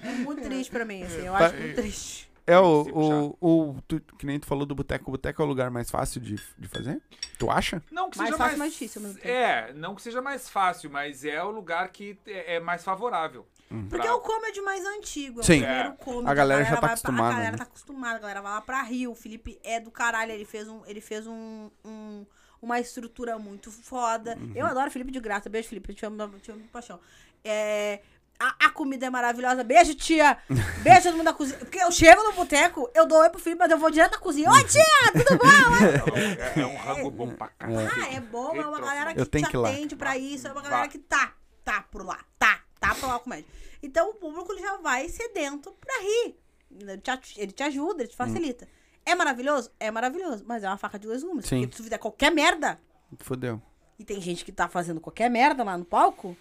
É 0.00 0.12
muito 0.12 0.42
triste 0.42 0.70
pra 0.70 0.84
mim, 0.84 1.02
assim. 1.02 1.26
Eu 1.26 1.34
acho 1.34 1.56
muito 1.56 1.74
triste. 1.74 2.30
É 2.46 2.58
o, 2.58 3.34
o, 3.40 3.70
o 3.74 3.82
tu- 3.88 4.00
que 4.18 4.24
nem 4.24 4.38
tu 4.38 4.46
falou 4.46 4.64
do 4.64 4.74
boteco. 4.74 5.08
O 5.08 5.12
boteco 5.12 5.42
é 5.42 5.44
o 5.44 5.48
lugar 5.48 5.70
mais 5.70 5.90
fácil 5.90 6.20
de, 6.20 6.36
de 6.56 6.68
fazer? 6.68 7.02
Tu 7.38 7.50
acha? 7.50 7.82
Não 7.90 8.08
que 8.08 8.18
Mais 8.18 8.28
seja 8.30 8.38
fácil, 8.38 8.58
mais, 8.58 8.58
mais 8.58 8.72
difícil 8.72 9.02
tempo. 9.14 9.26
É, 9.28 9.72
não 9.74 9.94
que 9.96 10.02
seja 10.02 10.22
mais 10.22 10.48
fácil, 10.48 10.88
mas 10.90 11.24
é 11.24 11.42
o 11.42 11.50
lugar 11.50 11.88
que 11.88 12.16
é, 12.26 12.54
é 12.56 12.60
mais 12.60 12.84
favorável. 12.84 13.46
Porque 13.90 14.06
é 14.06 14.12
o 14.12 14.20
comedy 14.20 14.60
mais 14.60 14.84
antigo. 14.86 15.40
É 15.40 15.42
Sim. 15.42 15.58
o 15.58 15.64
primeiro 15.64 15.92
comedy. 15.94 16.30
A 16.30 16.34
galera 16.34 16.62
já 16.64 16.68
tá 16.70 16.74
vai 16.76 16.80
pra- 16.82 16.88
acostumada, 16.90 17.28
A 17.28 17.32
galera 17.32 17.50
né? 17.52 17.58
tá 17.58 17.64
acostumada, 17.64 18.16
a 18.16 18.20
galera 18.20 18.42
vai 18.42 18.52
lá 18.52 18.60
pra 18.60 18.80
Rio. 18.82 19.10
O 19.10 19.14
Felipe 19.16 19.58
é 19.64 19.80
do 19.80 19.90
caralho, 19.90 20.30
ele 20.30 20.44
fez, 20.44 20.68
um, 20.68 20.82
ele 20.86 21.00
fez 21.00 21.26
um, 21.26 21.68
um- 21.84 22.24
uma 22.62 22.78
estrutura 22.78 23.40
muito 23.40 23.72
foda. 23.72 24.36
Uhum. 24.38 24.52
Eu 24.54 24.66
adoro 24.66 24.88
Felipe 24.88 25.10
de 25.10 25.18
graça. 25.18 25.48
Beijo, 25.50 25.68
Felipe. 25.68 25.90
Eu 25.90 25.96
te 25.96 26.06
amo, 26.06 26.28
te 26.38 26.50
amo 26.52 26.62
de 26.62 26.68
paixão. 26.68 27.00
É, 27.44 28.00
a, 28.38 28.66
a 28.66 28.70
comida 28.70 29.06
é 29.06 29.10
maravilhosa. 29.10 29.64
Beijo, 29.64 29.94
tia. 29.94 30.36
Beijo 30.82 31.02
todo 31.04 31.12
mundo 31.16 31.24
da 31.24 31.32
cozinha. 31.32 31.58
Porque 31.58 31.78
eu 31.78 31.90
chego 31.90 32.22
no 32.22 32.32
boteco, 32.32 32.90
eu 32.94 33.06
dou 33.06 33.18
oi 33.20 33.30
pro 33.30 33.40
Felipe, 33.40 33.58
mas 33.60 33.70
eu 33.70 33.78
vou 33.78 33.90
direto 33.90 34.12
na 34.12 34.18
cozinha. 34.18 34.50
Oi, 34.50 34.64
tia, 34.64 34.84
tudo 35.12 35.38
bom? 35.38 36.16
É, 36.56 36.60
é 36.60 36.66
um 36.66 36.76
rango 36.76 37.10
bom 37.10 37.28
pra 37.34 37.48
caralho. 37.48 37.90
Ah, 37.94 38.14
é 38.14 38.20
bom, 38.20 38.54
é 38.54 38.66
uma 38.66 38.80
galera 38.80 39.14
que 39.14 39.20
Eu 39.20 39.26
tenho 39.26 39.44
te 39.46 39.50
que 39.50 39.56
lá. 39.56 39.68
atende 39.70 39.96
pra 39.96 40.16
isso, 40.16 40.46
é 40.48 40.52
uma 40.52 40.62
galera 40.62 40.88
que 40.88 40.98
tá, 40.98 41.34
tá 41.64 41.82
por 41.90 42.04
lá, 42.04 42.18
tá, 42.38 42.60
tá 42.80 42.94
por 42.94 43.06
lá 43.08 43.18
comédia. 43.18 43.46
Então 43.82 44.10
o 44.10 44.14
público 44.14 44.52
ele 44.52 44.62
já 44.62 44.76
vai 44.78 45.08
sedento 45.08 45.72
pra 45.80 45.94
rir. 46.00 46.36
Ele 46.78 46.98
te, 46.98 47.10
ele 47.36 47.52
te 47.52 47.62
ajuda, 47.62 48.02
ele 48.02 48.08
te 48.10 48.16
facilita. 48.16 48.66
É 49.04 49.14
maravilhoso? 49.14 49.70
É 49.78 49.90
maravilhoso, 49.90 50.44
mas 50.46 50.64
é 50.64 50.68
uma 50.68 50.76
faca 50.78 50.98
de 50.98 51.06
dois 51.06 51.22
gumes. 51.22 51.46
Sim. 51.46 51.60
Porque 51.60 51.72
se 51.72 51.76
tu 51.78 51.84
fizer 51.84 51.98
qualquer 51.98 52.30
merda, 52.32 52.78
Fodeu. 53.20 53.62
e 53.98 54.04
tem 54.04 54.20
gente 54.20 54.44
que 54.44 54.50
tá 54.50 54.68
fazendo 54.68 55.00
qualquer 55.00 55.30
merda 55.30 55.62
lá 55.62 55.78
no 55.78 55.84
palco, 55.84 56.36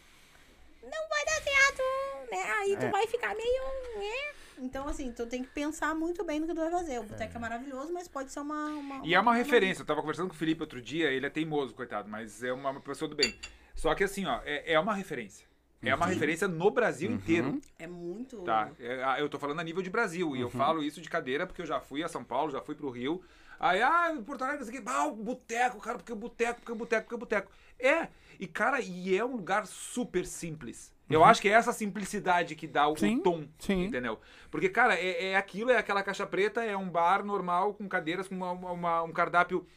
não 0.85 1.09
vai 1.09 1.25
dar 1.25 1.41
certo, 1.41 1.83
né? 2.31 2.51
Aí 2.59 2.77
tu 2.77 2.85
É. 2.85 2.89
vai 2.91 3.07
ficar 3.07 3.35
meio, 3.35 3.63
né? 3.99 4.33
Então, 4.57 4.87
assim, 4.87 5.11
tu 5.11 5.25
tem 5.27 5.43
que 5.43 5.49
pensar 5.49 5.93
muito 5.93 6.23
bem 6.23 6.39
no 6.39 6.47
que 6.47 6.53
tu 6.53 6.61
vai 6.61 6.71
fazer. 6.71 6.99
O 6.99 7.03
boteco 7.03 7.35
é, 7.35 7.39
maravilhoso, 7.39 7.91
mas 7.91 8.07
pode 8.07 8.31
ser 8.31 8.39
uma... 8.39 8.67
uma 8.67 9.05
E 9.05 9.13
é 9.13 9.19
uma 9.19 9.35
referência. 9.35 9.81
Eu 9.81 9.85
tava 9.85 9.99
conversando 9.99 10.29
com 10.29 10.33
o 10.33 10.37
Felipe 10.37 10.61
outro 10.61 10.81
dia, 10.81 11.11
ele 11.11 11.25
é 11.25 11.29
teimoso, 11.29 11.73
coitado, 11.73 12.09
mas 12.09 12.41
é 12.41 12.53
uma, 12.53 12.69
uma 12.69 12.79
pessoa 12.79 13.09
do 13.09 13.15
bem. 13.15 13.35
Só 13.75 13.93
que 13.93 14.03
assim, 14.03 14.25
ó, 14.25 14.39
é, 14.45 14.73
é 14.73 14.79
uma 14.79 14.93
referência. 14.93 15.45
É 15.83 15.93
uma 15.93 16.07
referência 16.07 16.47
no 16.47 16.71
Brasil 16.71 17.11
inteiro. 17.11 17.59
É 17.77 17.85
muito... 17.85 18.41
Tá? 18.41 18.71
É, 18.79 19.03
ah, 19.03 19.19
eu 19.19 19.29
tô 19.29 19.37
falando 19.37 19.59
a 19.59 19.63
nível 19.63 19.83
de 19.83 19.89
Brasil. 19.89 20.35
E 20.35 20.41
eu 20.41 20.49
falo 20.49 20.81
isso 20.81 20.99
de 21.01 21.09
cadeira 21.09 21.45
porque 21.45 21.61
eu 21.61 21.65
já 21.65 21.79
fui 21.79 22.01
a 22.01 22.07
São 22.07 22.23
Paulo, 22.23 22.49
já 22.51 22.61
fui 22.61 22.73
pro 22.73 22.89
Rio. 22.89 23.21
Aí, 23.59 23.81
ah, 23.81 24.11
em 24.11 24.23
Porto 24.23 24.43
Alegre, 24.43 24.63
isso 24.63 24.71
aqui, 24.71 24.83
ah, 24.85 25.05
o 25.07 25.15
boteco, 25.15 25.79
cara, 25.79 25.97
porque 25.97 26.11
o 26.13 26.15
boteco, 26.15 26.59
porque 26.59 26.71
o 26.71 26.75
boteco, 26.75 27.03
porque 27.03 27.15
o 27.15 27.17
boteco. 27.17 27.51
É, 27.79 28.07
e 28.39 28.47
cara, 28.47 28.79
e 28.81 29.15
é 29.17 29.23
um 29.23 29.35
lugar 29.35 29.65
super 29.65 30.25
simples. 30.25 30.93
Eu 31.09 31.23
acho 31.23 31.39
que 31.39 31.47
é 31.47 31.51
essa 31.51 31.71
simplicidade 31.71 32.55
que 32.55 32.65
dá 32.65 32.87
o, 32.87 32.93
o 32.93 32.97
Sim, 32.97 33.19
tom, 33.19 33.47
sim. 33.59 33.85
entendeu? 33.85 34.19
Porque, 34.49 34.67
cara, 34.69 34.95
é, 34.95 35.27
é 35.31 35.35
aquilo, 35.35 35.69
é 35.69 35.77
aquela 35.77 36.01
caixa 36.01 36.25
preta, 36.25 36.63
é 36.63 36.75
um 36.75 36.89
bar 36.89 37.23
normal, 37.23 37.75
com 37.75 37.87
cadeiras, 37.87 38.27
com 38.27 38.33
uma- 38.35 38.51
uma- 38.51 39.03
um 39.03 39.11
cardápio 39.11 39.67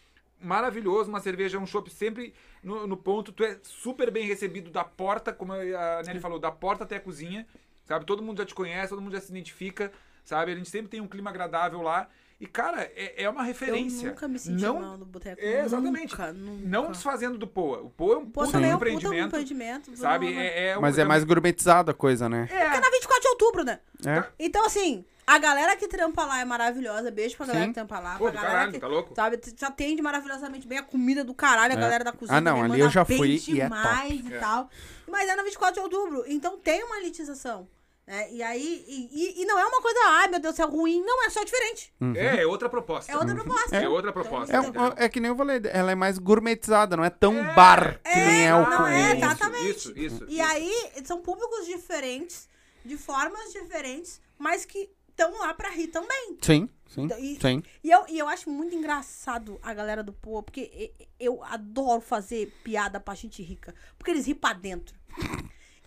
maravilhoso, 0.40 1.10
uma 1.10 1.20
cerveja, 1.20 1.58
um 1.58 1.66
chopp 1.66 1.90
sempre 1.90 2.32
no, 2.62 2.86
no 2.86 2.96
ponto. 2.96 3.30
Tu 3.32 3.44
é 3.44 3.58
super 3.62 4.10
bem 4.10 4.26
recebido 4.26 4.70
da 4.70 4.84
porta, 4.84 5.32
como 5.32 5.52
a 5.52 6.02
Nelly 6.06 6.20
falou, 6.20 6.38
da 6.38 6.50
porta 6.50 6.84
até 6.84 6.96
a 6.96 7.00
cozinha, 7.00 7.46
sabe? 7.84 8.06
Todo 8.06 8.22
mundo 8.22 8.38
já 8.38 8.46
te 8.46 8.54
conhece, 8.54 8.88
todo 8.88 9.02
mundo 9.02 9.12
já 9.12 9.20
se 9.20 9.30
identifica, 9.30 9.92
sabe? 10.24 10.52
A 10.52 10.54
gente 10.56 10.70
sempre 10.70 10.88
tem 10.88 11.00
um 11.00 11.08
clima 11.08 11.28
agradável 11.30 11.82
lá. 11.82 12.08
E, 12.40 12.46
cara, 12.46 12.82
é, 12.94 13.24
é 13.24 13.28
uma 13.28 13.42
referência. 13.42 14.06
Eu 14.06 14.10
nunca 14.10 14.28
me 14.28 14.38
senti 14.38 14.62
não, 14.62 14.80
mal 14.80 14.96
no 14.96 15.04
boteco. 15.04 15.40
É, 15.42 15.64
exatamente. 15.64 16.12
Nunca, 16.12 16.32
nunca. 16.32 16.68
Não 16.68 16.90
desfazendo 16.92 17.36
do 17.36 17.48
Poa. 17.48 17.80
O 17.80 17.90
Poa 17.90 18.14
é 18.14 18.18
um 18.18 18.26
Pô, 18.26 18.40
puta 18.42 18.52
também 18.52 18.70
é 18.70 18.76
um 18.76 18.78
puta 18.78 18.90
empreendimento, 18.92 19.26
empreendimento. 19.26 19.96
sabe? 19.96 20.32
não. 20.32 20.40
É, 20.40 20.66
é 20.68 20.78
Mas 20.78 20.98
é 20.98 21.04
mais 21.04 21.24
gourmetizada 21.24 21.90
a 21.90 21.94
coisa, 21.94 22.28
né? 22.28 22.42
É, 22.50 22.60
Porque 22.64 22.76
é 22.76 22.80
na 22.80 22.90
24 22.90 23.22
de 23.22 23.28
outubro, 23.28 23.64
né? 23.64 23.80
É. 24.06 24.24
Então, 24.38 24.64
assim, 24.64 25.04
a 25.26 25.36
galera 25.36 25.74
que 25.76 25.88
trampa 25.88 26.24
lá 26.24 26.38
é 26.40 26.44
maravilhosa. 26.44 27.10
Beijo 27.10 27.36
pra 27.36 27.46
galera 27.46 27.64
Sim. 27.64 27.70
que 27.70 27.74
trampa 27.74 27.98
lá. 27.98 28.12
Pô, 28.16 28.24
pra 28.26 28.34
galera 28.34 28.50
caralho, 28.52 28.72
que, 28.72 28.78
tá 28.78 28.86
louco? 28.86 29.14
Sabe, 29.16 29.36
te 29.38 29.64
atende 29.64 30.00
maravilhosamente 30.00 30.68
bem 30.68 30.78
a 30.78 30.82
comida 30.84 31.24
do 31.24 31.34
caralho, 31.34 31.74
a 31.74 31.76
É. 31.76 31.80
galera 31.80 32.04
da 32.04 32.12
cozinha. 32.12 32.38
Ah, 32.38 32.40
não, 32.40 32.62
ali 32.62 32.78
eu 32.78 32.88
já 32.88 33.04
fui 33.04 33.42
e 33.48 33.60
é 33.60 33.64
demais 33.64 34.12
top. 34.20 34.28
e 34.30 34.34
É. 34.34 34.38
tal. 34.38 34.70
Mas 35.08 35.28
é 35.28 35.34
na 35.34 35.42
24 35.42 35.74
de 35.74 35.80
outubro. 35.80 36.24
Então 36.28 36.56
tem 36.56 36.84
uma 36.84 36.98
elitização. 36.98 37.66
Né? 38.08 38.32
E 38.32 38.42
aí, 38.42 38.84
e, 38.88 39.08
e- 39.12 39.42
e 39.42 39.44
não 39.44 39.58
é 39.58 39.66
uma 39.66 39.82
coisa, 39.82 39.98
ai 40.06 40.28
meu 40.28 40.40
Deus, 40.40 40.54
isso 40.54 40.62
é 40.62 40.64
ruim. 40.64 41.02
Não, 41.04 41.26
é 41.26 41.28
só 41.28 41.44
diferente. 41.44 41.92
é, 42.16 42.40
é 42.42 42.46
outra 42.46 42.66
proposta. 42.66 43.12
É 43.12 43.16
outra 43.18 43.34
proposta. 43.34 43.76
É 43.76 43.86
outra 43.86 44.12
proposta. 44.12 44.54
É, 44.98 45.04
é 45.04 45.08
que 45.10 45.20
nem 45.20 45.28
eu 45.28 45.36
falei, 45.36 45.60
ela 45.70 45.92
é 45.92 45.94
mais 45.94 46.16
gourmetizada, 46.16 46.96
não 46.96 47.04
é 47.04 47.10
tão 47.10 47.34
bar 47.54 48.00
que 48.02 48.16
nem 48.18 48.46
é 48.46 48.54
o 48.54 48.62
não, 48.66 48.86
é, 48.86 49.14
exatamente. 49.14 49.68
Isso, 49.70 49.92
isso. 49.94 50.24
E 50.26 50.40
isso. 50.40 50.42
aí, 50.42 50.72
são 51.04 51.20
públicos 51.20 51.66
diferentes, 51.66 52.48
de 52.82 52.96
formas 52.96 53.52
diferentes, 53.52 54.22
mas 54.38 54.64
que 54.64 54.88
estão 55.10 55.38
lá 55.40 55.52
pra 55.52 55.68
rir 55.68 55.88
também. 55.88 56.38
Sim, 56.40 56.66
sim, 56.88 57.08
E- 57.18 57.38
sim. 57.38 57.62
E 57.84 57.90
eu, 57.90 58.06
e 58.08 58.18
eu 58.18 58.26
acho 58.26 58.48
muito 58.48 58.74
engraçado 58.74 59.58
a 59.62 59.74
galera 59.74 60.02
do 60.02 60.14
Poa, 60.14 60.42
porque 60.42 60.94
eu 61.20 61.44
adoro 61.44 62.00
fazer 62.00 62.50
piada 62.64 62.98
pra 62.98 63.14
gente 63.14 63.42
rica. 63.42 63.74
Porque 63.98 64.12
eles 64.12 64.24
riem 64.24 64.34
pra 64.38 64.54
dentro. 64.54 64.96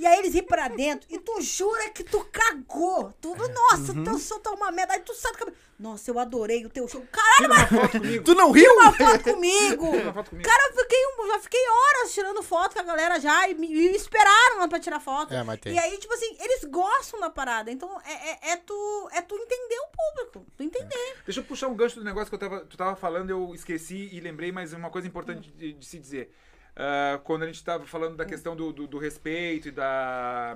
E 0.02 0.06
aí 0.08 0.18
eles 0.18 0.34
riem 0.34 0.44
pra 0.44 0.68
dentro 0.68 1.08
e 1.12 1.20
tu 1.20 1.40
jura 1.42 1.90
que 1.92 2.04
tu 2.04 2.26
cagou. 2.32 3.14
Tu, 3.22 3.36
nossa, 3.36 3.92
Uhum. 3.94 4.04
teu 4.04 4.18
show 4.18 4.40
tá 4.40 4.50
uma 4.50 4.72
merda. 4.72 4.94
Aí 4.94 5.00
tu 5.02 5.14
sai 5.14 5.32
do 5.32 5.38
cabelo. 5.38 5.58
Nossa, 5.78 6.10
eu 6.10 6.18
adorei 6.18 6.66
o 6.66 6.70
teu 6.70 6.88
show. 6.88 7.06
Caralho, 7.12 7.90
comigo. 7.92 8.24
Tu 8.24 8.34
não 8.34 8.50
riu? 8.52 8.72
uma 8.74 8.92
foto 8.94 9.24
comigo. 9.24 9.92
Tira 9.92 10.04
uma 10.04 10.14
foto 10.14 10.30
comigo. 10.32 10.50
Cara, 10.50 10.70
eu 10.70 10.76
fiquei, 10.82 11.00
um- 11.08 11.28
já 11.28 11.40
fiquei 11.40 11.60
horas 11.70 12.14
tirando 12.14 12.42
foto 12.42 12.74
com 12.74 12.80
a 12.80 12.84
galera 12.84 13.20
já 13.20 13.48
e 13.48 13.54
me, 13.54 13.68
me 13.68 13.96
esperaram 13.96 14.58
lá 14.58 14.68
pra 14.68 14.80
tirar 14.80 15.00
foto. 15.00 15.34
É, 15.34 15.44
mas 15.44 15.60
tem. 15.60 15.74
E 15.76 15.78
aí, 15.80 15.96
tipo 16.00 16.14
assim, 16.16 16.36
eles 16.40 16.64
gostam 16.66 17.20
da 17.20 17.30
parada. 17.30 17.70
Então, 17.72 17.96
é, 18.04 18.32
é, 18.32 18.52
é 18.54 18.58
tu, 18.58 19.10
é 19.14 19.22
tu 19.22 19.36
entender 19.36 19.80
o 19.82 19.88
público. 20.16 20.46
Tu 20.58 20.64
entender. 20.64 21.16
Deixa 21.26 21.40
eu 21.40 21.44
puxar 21.44 21.68
um 21.68 21.76
gancho 21.76 21.96
do 22.00 22.04
negócio 22.04 22.30
que 22.30 22.36
eu 22.36 22.40
tava, 22.40 22.62
tu 22.66 22.76
tava 22.76 22.96
falando, 22.96 23.30
eu 23.30 23.54
esqueci 23.54 24.10
e 24.12 24.20
lembrei, 24.20 24.52
mas 24.52 24.74
uma 24.74 24.90
coisa 24.90 25.08
importante 25.08 25.52
de, 25.52 25.74
de 25.74 25.86
se 25.86 26.00
dizer. 26.00 26.32
Ah, 26.76 27.20
quando 27.24 27.44
a 27.44 27.48
gente 27.48 27.64
tava 27.64 27.86
falando 27.86 28.16
da 28.16 28.26
questão 28.26 28.56
do, 28.56 28.72
do, 28.72 28.88
do 28.88 28.98
respeito 28.98 29.68
e 29.68 29.72
da. 29.72 30.54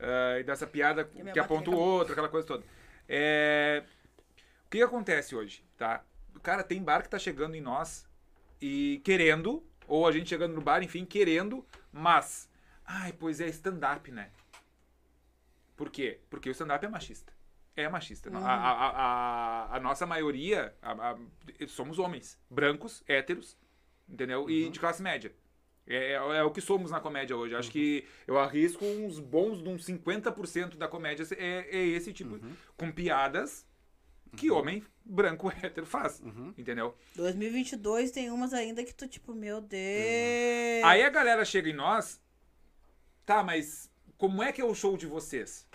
ah, 0.00 0.38
e 0.38 0.42
dessa 0.44 0.66
piada 0.66 1.04
que 1.32 1.38
aponta 1.40 1.70
o 1.70 1.74
outro, 1.78 2.12
aquela 2.12 2.28
coisa 2.28 2.46
toda. 2.46 2.64
É, 3.08 3.84
o 4.66 4.70
que, 4.70 4.78
que 4.78 4.82
acontece 4.82 5.34
hoje, 5.36 5.64
tá? 5.76 6.02
Cara, 6.42 6.62
tem 6.64 6.82
bar 6.82 7.02
que 7.02 7.08
tá 7.08 7.18
chegando 7.18 7.54
em 7.54 7.60
nós 7.60 8.08
e 8.60 9.00
querendo, 9.04 9.62
ou 9.86 10.06
a 10.06 10.12
gente 10.12 10.28
chegando 10.28 10.54
no 10.54 10.60
bar, 10.62 10.82
enfim, 10.82 11.04
querendo, 11.04 11.64
mas. 11.92 12.48
Ai, 12.86 13.12
pois 13.12 13.40
é 13.40 13.46
stand-up, 13.48 14.10
né? 14.10 14.30
Por 15.76 15.90
quê? 15.90 16.20
Porque 16.30 16.48
o 16.48 16.52
stand-up 16.52 16.84
é 16.84 16.88
machista. 16.88 17.32
É 17.76 17.88
machista. 17.88 18.30
A, 18.30 18.38
a, 18.38 18.70
a, 18.70 18.90
a- 19.72 19.76
a 19.76 19.80
nossa 19.80 20.06
maioria 20.06 20.74
somos 21.68 21.98
homens, 21.98 22.38
brancos, 22.48 23.02
héteros, 23.08 23.58
entendeu? 24.08 24.48
E 24.50 24.68
de 24.70 24.78
classe 24.80 25.02
média. 25.02 25.32
É, 25.86 26.12
é, 26.12 26.14
é 26.14 26.42
o 26.42 26.50
que 26.50 26.60
somos 26.62 26.90
na 26.90 26.98
comédia 27.00 27.36
hoje. 27.36 27.54
Acho 27.54 27.70
que 27.70 28.06
eu 28.26 28.38
arrisco 28.38 28.84
uns 28.84 29.18
bons, 29.18 29.62
de 29.62 29.68
uns 29.68 29.84
50% 29.86 30.76
da 30.76 30.88
comédia 30.88 31.26
é, 31.36 31.68
é 31.70 31.86
esse 31.88 32.12
tipo, 32.12 32.40
com 32.76 32.90
piadas 32.90 33.66
que 34.36 34.50
homem 34.50 34.82
branco 35.04 35.48
hétero 35.62 35.86
faz, 35.86 36.22
entendeu? 36.58 36.96
2022 37.14 38.10
tem 38.10 38.30
umas 38.30 38.52
ainda 38.54 38.82
que 38.82 38.94
tu, 38.94 39.06
tipo, 39.06 39.34
meu 39.34 39.60
Deus. 39.60 40.82
Aí 40.84 41.02
a 41.02 41.10
galera 41.10 41.44
chega 41.44 41.68
em 41.68 41.74
nós, 41.74 42.20
tá, 43.26 43.42
mas 43.44 43.90
como 44.16 44.42
é 44.42 44.52
que 44.52 44.60
é 44.60 44.64
o 44.64 44.74
show 44.74 44.96
de 44.96 45.06
vocês? 45.06 45.68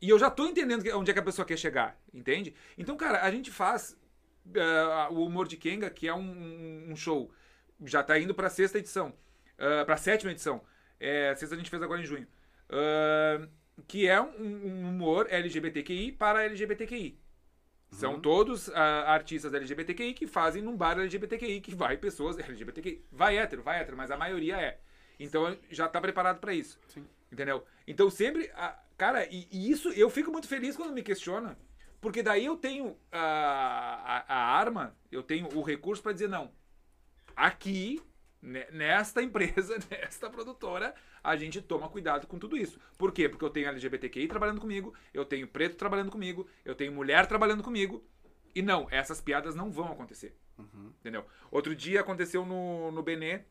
E 0.00 0.08
eu 0.08 0.18
já 0.18 0.30
tô 0.30 0.46
entendendo 0.46 0.82
que- 0.82 0.92
onde 0.92 1.10
é 1.10 1.14
que 1.14 1.20
a 1.20 1.24
pessoa 1.24 1.44
quer 1.46 1.58
chegar, 1.58 1.98
entende? 2.12 2.54
Então, 2.76 2.96
cara, 2.96 3.22
a 3.22 3.30
gente 3.30 3.50
faz 3.50 3.96
ah, 4.56 5.08
o 5.10 5.24
Humor 5.24 5.46
de 5.48 5.56
Kenga, 5.56 5.88
que 5.88 6.06
é 6.08 6.14
um- 6.14 6.90
um 6.90 6.96
show, 6.96 7.30
já 7.84 8.02
tá 8.02 8.18
indo 8.18 8.34
pra 8.34 8.50
sexta 8.50 8.78
edição, 8.78 9.14
uh, 9.58 9.84
pra 9.84 9.96
sétima 9.96 10.32
edição. 10.32 10.62
É, 10.98 11.34
sexta 11.34 11.54
a 11.54 11.58
gente 11.58 11.70
fez 11.70 11.82
agora 11.82 12.00
em 12.00 12.04
junho. 12.04 12.26
Ah, 12.70 13.46
que 13.86 14.06
é 14.06 14.20
um, 14.20 14.26
um 14.26 14.88
humor 14.88 15.26
LGBTQI 15.30 16.12
para 16.12 16.44
LGBTQI. 16.44 17.18
São 17.90 18.20
todos 18.20 18.68
ah, 18.70 19.12
artistas 19.12 19.54
LGBTQI 19.54 20.14
que 20.14 20.26
fazem 20.26 20.60
num 20.62 20.76
bar 20.76 20.98
LGBTQI, 20.98 21.60
que 21.60 21.74
vai 21.74 21.96
pessoas 21.96 22.38
LGBTQI. 22.38 23.04
Vai 23.12 23.38
hétero, 23.38 23.62
vai 23.62 23.80
hétero, 23.80 23.96
mas 23.96 24.10
a 24.10 24.16
maioria 24.16 24.60
é. 24.60 24.80
Então 25.18 25.56
já 25.70 25.88
tá 25.88 26.00
preparado 26.00 26.40
pra 26.40 26.52
isso. 26.52 26.78
Entendeu? 27.30 27.64
Então 27.86 28.10
sempre. 28.10 28.50
ah, 28.56 28.76
cara, 28.96 29.26
e, 29.30 29.46
e 29.50 29.70
isso 29.70 29.90
eu 29.90 30.10
fico 30.10 30.32
muito 30.32 30.48
feliz 30.48 30.76
quando 30.76 30.92
me 30.92 31.02
questiona. 31.02 31.56
Porque 32.00 32.22
daí 32.22 32.44
eu 32.44 32.56
tenho 32.56 32.96
a, 33.12 34.24
a, 34.28 34.34
a 34.34 34.58
arma, 34.58 34.94
eu 35.10 35.22
tenho 35.22 35.48
o 35.56 35.62
recurso 35.62 36.02
pra 36.02 36.12
dizer, 36.12 36.28
não. 36.28 36.50
Aqui, 37.36 38.02
ne- 38.40 38.70
nesta 38.70 39.22
empresa, 39.22 39.76
nesta 39.90 40.30
produtora, 40.30 40.94
a 41.22 41.36
gente 41.36 41.60
toma 41.62 41.88
cuidado 41.88 42.26
com 42.26 42.38
tudo 42.38 42.56
isso. 42.56 42.78
Por 42.98 43.12
quê? 43.12 43.28
Porque 43.28 43.44
eu 43.44 43.50
tenho 43.50 43.68
LGBTQI 43.68 44.28
trabalhando 44.28 44.60
comigo, 44.60 44.94
eu 45.12 45.24
tenho 45.24 45.48
preto 45.48 45.76
trabalhando 45.76 46.10
comigo, 46.10 46.46
eu 46.64 46.74
tenho 46.74 46.92
mulher 46.92 47.26
trabalhando 47.26 47.62
comigo. 47.62 48.04
E 48.54 48.62
não, 48.62 48.86
essas 48.90 49.20
piadas 49.20 49.54
não 49.54 49.70
vão 49.72 49.90
acontecer. 49.92 50.36
Entendeu? 51.00 51.24
Outro 51.50 51.74
dia 51.74 52.00
aconteceu 52.00 52.46
no, 52.46 52.92
no 52.92 53.02
Benê, 53.02 53.42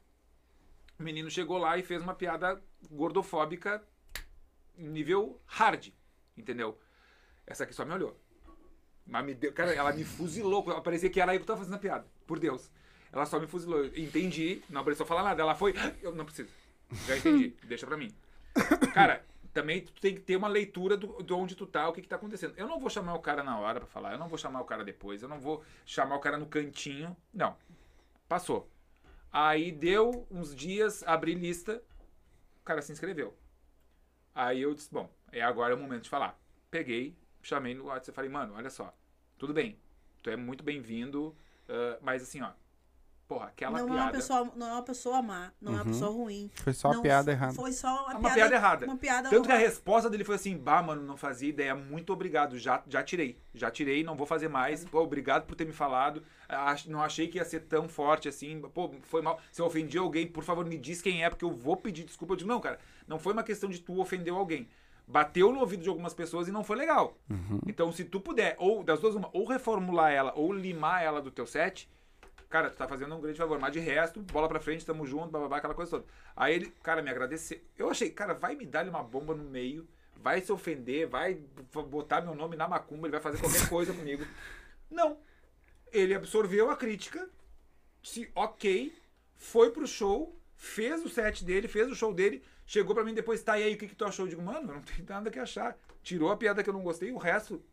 o 0.98 1.04
menino 1.04 1.30
chegou 1.30 1.58
lá 1.58 1.78
e 1.78 1.84
fez 1.84 2.02
uma 2.02 2.14
piada 2.16 2.62
gordofóbica 2.90 3.84
nível 4.78 5.42
hard, 5.46 5.90
entendeu? 6.38 6.80
Essa 7.46 7.64
aqui 7.64 7.74
só 7.74 7.84
me 7.86 7.94
olhou. 7.94 8.20
Mas 9.06 9.26
me 9.26 9.34
deu, 9.34 9.52
cara, 9.52 9.74
ela 9.74 9.92
me 9.92 10.06
fuzilou. 10.06 10.64
Parecia 10.82 11.10
que 11.10 11.20
era 11.20 11.36
eu 11.36 11.40
que 11.42 11.46
tava 11.46 11.60
fazendo 11.60 11.76
a 11.76 11.80
piada. 11.80 12.08
Por 12.26 12.40
Deus. 12.40 12.72
Ela 13.14 13.28
só 13.28 13.40
me 13.40 13.46
fuzilou. 13.46 13.86
Entendi, 13.96 14.64
não 14.68 14.84
precisou 14.84 15.06
falar 15.06 15.24
nada. 15.24 15.42
Ela 15.42 15.54
foi. 15.54 15.76
Eu 16.02 16.14
não 16.14 16.26
preciso. 16.26 16.50
Já 17.06 17.16
entendi. 17.16 17.56
Deixa 17.64 17.86
pra 17.86 17.96
mim. 17.96 18.12
Cara, 18.92 19.24
também 19.54 19.82
tu 19.82 19.94
tem 20.02 20.16
que 20.16 20.22
ter 20.22 20.36
uma 20.36 20.48
leitura 20.48 20.98
do, 20.98 21.22
de 21.22 21.32
onde 21.32 21.56
tu 21.56 21.68
tá, 21.68 21.88
o 21.88 21.94
que 21.94 22.02
que 22.02 22.08
tá 22.08 22.16
acontecendo. 22.16 22.56
Eu 22.58 22.68
não 22.68 22.80
vou 22.80 22.90
chamar 22.90 23.14
o 23.14 23.20
cara 23.20 23.44
na 23.44 23.60
hora 23.60 23.80
pra 23.80 23.88
falar, 23.88 24.14
eu 24.14 24.18
não 24.18 24.28
vou 24.28 24.38
chamar 24.38 24.62
o 24.62 24.66
cara 24.66 24.84
depois, 24.84 25.22
eu 25.22 25.30
não 25.30 25.40
vou 25.40 25.64
chamar 25.86 26.16
o 26.16 26.20
cara 26.20 26.38
no 26.38 26.48
cantinho. 26.48 27.16
Não. 27.32 27.56
Passou. 28.28 28.68
Aí 29.32 29.72
deu 29.72 30.28
uns 30.30 30.56
dias, 30.56 31.04
abri 31.04 31.36
lista, 31.36 31.82
o 32.62 32.64
cara 32.64 32.82
se 32.82 32.92
inscreveu. 32.92 33.36
Aí 34.34 34.62
eu 34.62 34.74
disse, 34.74 34.92
bom, 34.92 35.08
é 35.32 35.42
agora 35.42 35.76
o 35.76 35.78
momento 35.78 36.04
de 36.04 36.10
falar. 36.10 36.40
Peguei, 36.72 37.16
chamei 37.44 37.76
no 37.76 37.86
WhatsApp 37.86 38.12
e 38.12 38.16
falei, 38.16 38.30
mano, 38.32 38.56
olha 38.56 38.72
só, 38.72 38.92
tudo 39.38 39.54
bem, 39.54 39.78
tu 40.24 40.32
é 40.32 40.36
muito 40.36 40.64
bem-vindo, 40.64 41.36
ah, 41.70 41.98
mas 42.02 42.24
assim, 42.24 42.42
ó, 42.42 42.52
porra, 43.34 43.48
aquela 43.48 43.72
Não 43.72 43.80
é, 43.80 43.84
uma 43.84 43.96
piada... 43.96 44.12
pessoa, 44.12 44.52
não 44.56 44.68
é 44.68 44.72
uma 44.74 44.84
pessoa 44.84 45.22
má, 45.22 45.52
não 45.62 45.72
é 45.74 45.76
uma 45.76 45.86
pessoa 45.86 46.12
ruim. 46.12 46.50
Foi 46.54 46.74
só 46.74 46.92
a 46.92 46.94
Não 46.94 47.02
piada 47.02 47.32
errada. 47.32 47.54
Foi 47.54 47.72
só 47.72 48.06
uma, 48.06 48.18
Uma 48.20 48.34
piada 48.34 48.56
errada. 48.56 48.86
Uma 48.86 48.98
piada 48.98 49.30
Tanto 49.30 49.48
que 49.48 49.52
a 49.52 49.58
resposta 49.58 50.10
dele 50.10 50.24
foi 50.24 50.36
assim, 50.36 50.56
bah, 50.58 50.82
mano, 50.84 51.02
não 51.02 51.18
fazia 51.18 51.50
ideia, 51.50 51.74
muito 51.76 52.14
obrigado, 52.14 52.58
já, 52.60 52.84
já 52.88 53.02
tirei, 53.04 53.38
já 53.54 53.72
tirei, 53.72 54.04
não 54.04 54.16
vou 54.16 54.28
fazer 54.28 54.48
mais, 54.48 54.86
pô, 54.86 55.02
obrigado 55.02 55.46
por 55.46 55.56
ter 55.56 55.66
me 55.66 55.74
falado, 55.74 56.24
Ach- 56.48 56.86
não 56.88 57.02
achei 57.02 57.28
que 57.28 57.38
ia 57.40 57.46
ser 57.46 57.62
tão 57.62 57.88
forte 57.90 58.28
assim, 58.30 58.62
pô, 58.74 58.94
foi 59.04 59.22
mal, 59.22 59.40
se 59.52 59.62
eu 59.62 59.66
ofendi 59.66 59.98
alguém, 59.98 60.28
por 60.28 60.44
favor, 60.44 60.66
me 60.66 60.78
diz 60.78 61.02
quem 61.02 61.24
é, 61.24 61.30
porque 61.30 61.46
eu 61.46 61.52
vou 61.52 61.76
pedir 61.76 62.04
desculpa, 62.04 62.34
eu 62.34 62.38
digo, 62.38 62.50
não, 62.50 62.60
cara, 62.60 62.78
não 63.08 63.18
foi 63.18 63.34
uma 63.34 63.44
questão 63.44 63.70
de 63.70 63.80
tu 63.80 64.00
ofender 64.00 64.34
alguém, 64.34 64.68
bateu 65.08 65.52
no 65.52 65.60
ouvido 65.60 65.82
de 65.84 65.90
algumas 65.90 66.14
pessoas 66.14 66.48
e 66.48 66.52
não 66.52 66.64
foi 66.64 66.78
legal, 66.78 67.18
então 67.68 67.92
se 67.92 68.04
tu 68.06 68.20
puder, 68.20 68.56
ou 68.60 68.84
das 68.84 69.00
duas 69.00 69.16
uma, 69.16 69.30
ou 69.34 69.46
reformular 69.48 70.12
ela, 70.12 70.34
ou 70.36 70.54
limar 70.54 71.02
ela 71.04 71.22
do 71.22 71.32
teu 71.32 71.48
set, 71.48 71.90
Cara, 72.54 72.70
tu 72.70 72.78
tá 72.78 72.88
fazendo 72.88 73.16
um 73.16 73.20
grande 73.20 73.40
favor. 73.40 73.58
Mas 73.58 73.74
de 73.74 73.80
resto, 73.80 74.22
bola 74.22 74.48
pra 74.48 74.60
frente, 74.60 74.86
tamo 74.86 75.08
junto, 75.08 75.32
bababá, 75.32 75.58
aquela 75.58 75.74
coisa 75.74 75.90
toda. 75.90 76.06
Aí 76.36 76.54
ele, 76.54 76.72
cara, 76.84 77.02
me 77.02 77.10
agradeceu. 77.10 77.60
Eu 77.76 77.90
achei, 77.90 78.12
cara, 78.12 78.36
vai 78.36 78.54
me 78.54 78.64
dar 78.64 78.88
uma 78.88 79.02
bomba 79.02 79.34
no 79.34 79.44
meio, 79.44 79.88
vai 80.18 80.40
se 80.40 80.52
ofender, 80.52 81.08
vai 81.08 81.42
botar 81.90 82.22
meu 82.22 82.36
nome 82.36 82.56
na 82.56 82.68
macumba, 82.68 83.08
ele 83.08 83.14
vai 83.14 83.22
fazer 83.22 83.40
qualquer 83.40 83.68
coisa 83.68 83.92
comigo. 83.98 84.24
Não. 84.88 85.18
Ele 85.92 86.14
absorveu 86.14 86.70
a 86.70 86.78
crítica, 86.78 87.28
se 88.04 88.30
ok, 88.36 88.96
foi 89.36 89.72
pro 89.72 89.88
show, 89.88 90.40
fez 90.56 91.04
o 91.04 91.10
set 91.10 91.44
dele, 91.44 91.68
fez 91.68 91.90
o 91.90 91.96
show 91.96 92.14
dele, 92.14 92.44
chegou 92.68 92.94
pra 92.94 93.04
mim 93.04 93.16
depois, 93.16 93.42
tá, 93.42 93.58
e 93.58 93.64
aí, 93.64 93.74
o 93.74 93.78
que, 93.80 93.88
que 93.88 93.96
tu 93.96 94.06
achou? 94.06 94.26
Eu 94.26 94.30
digo, 94.30 94.44
mano, 94.44 94.76
não 94.76 94.82
tem 94.84 95.04
nada 95.04 95.32
que 95.32 95.40
achar. 95.40 95.76
Tirou 96.04 96.32
a 96.32 96.38
piada 96.38 96.62
que 96.64 96.70
eu 96.70 96.74
não 96.74 96.84
gostei, 96.84 97.12
o 97.12 97.18
resto. 97.18 97.66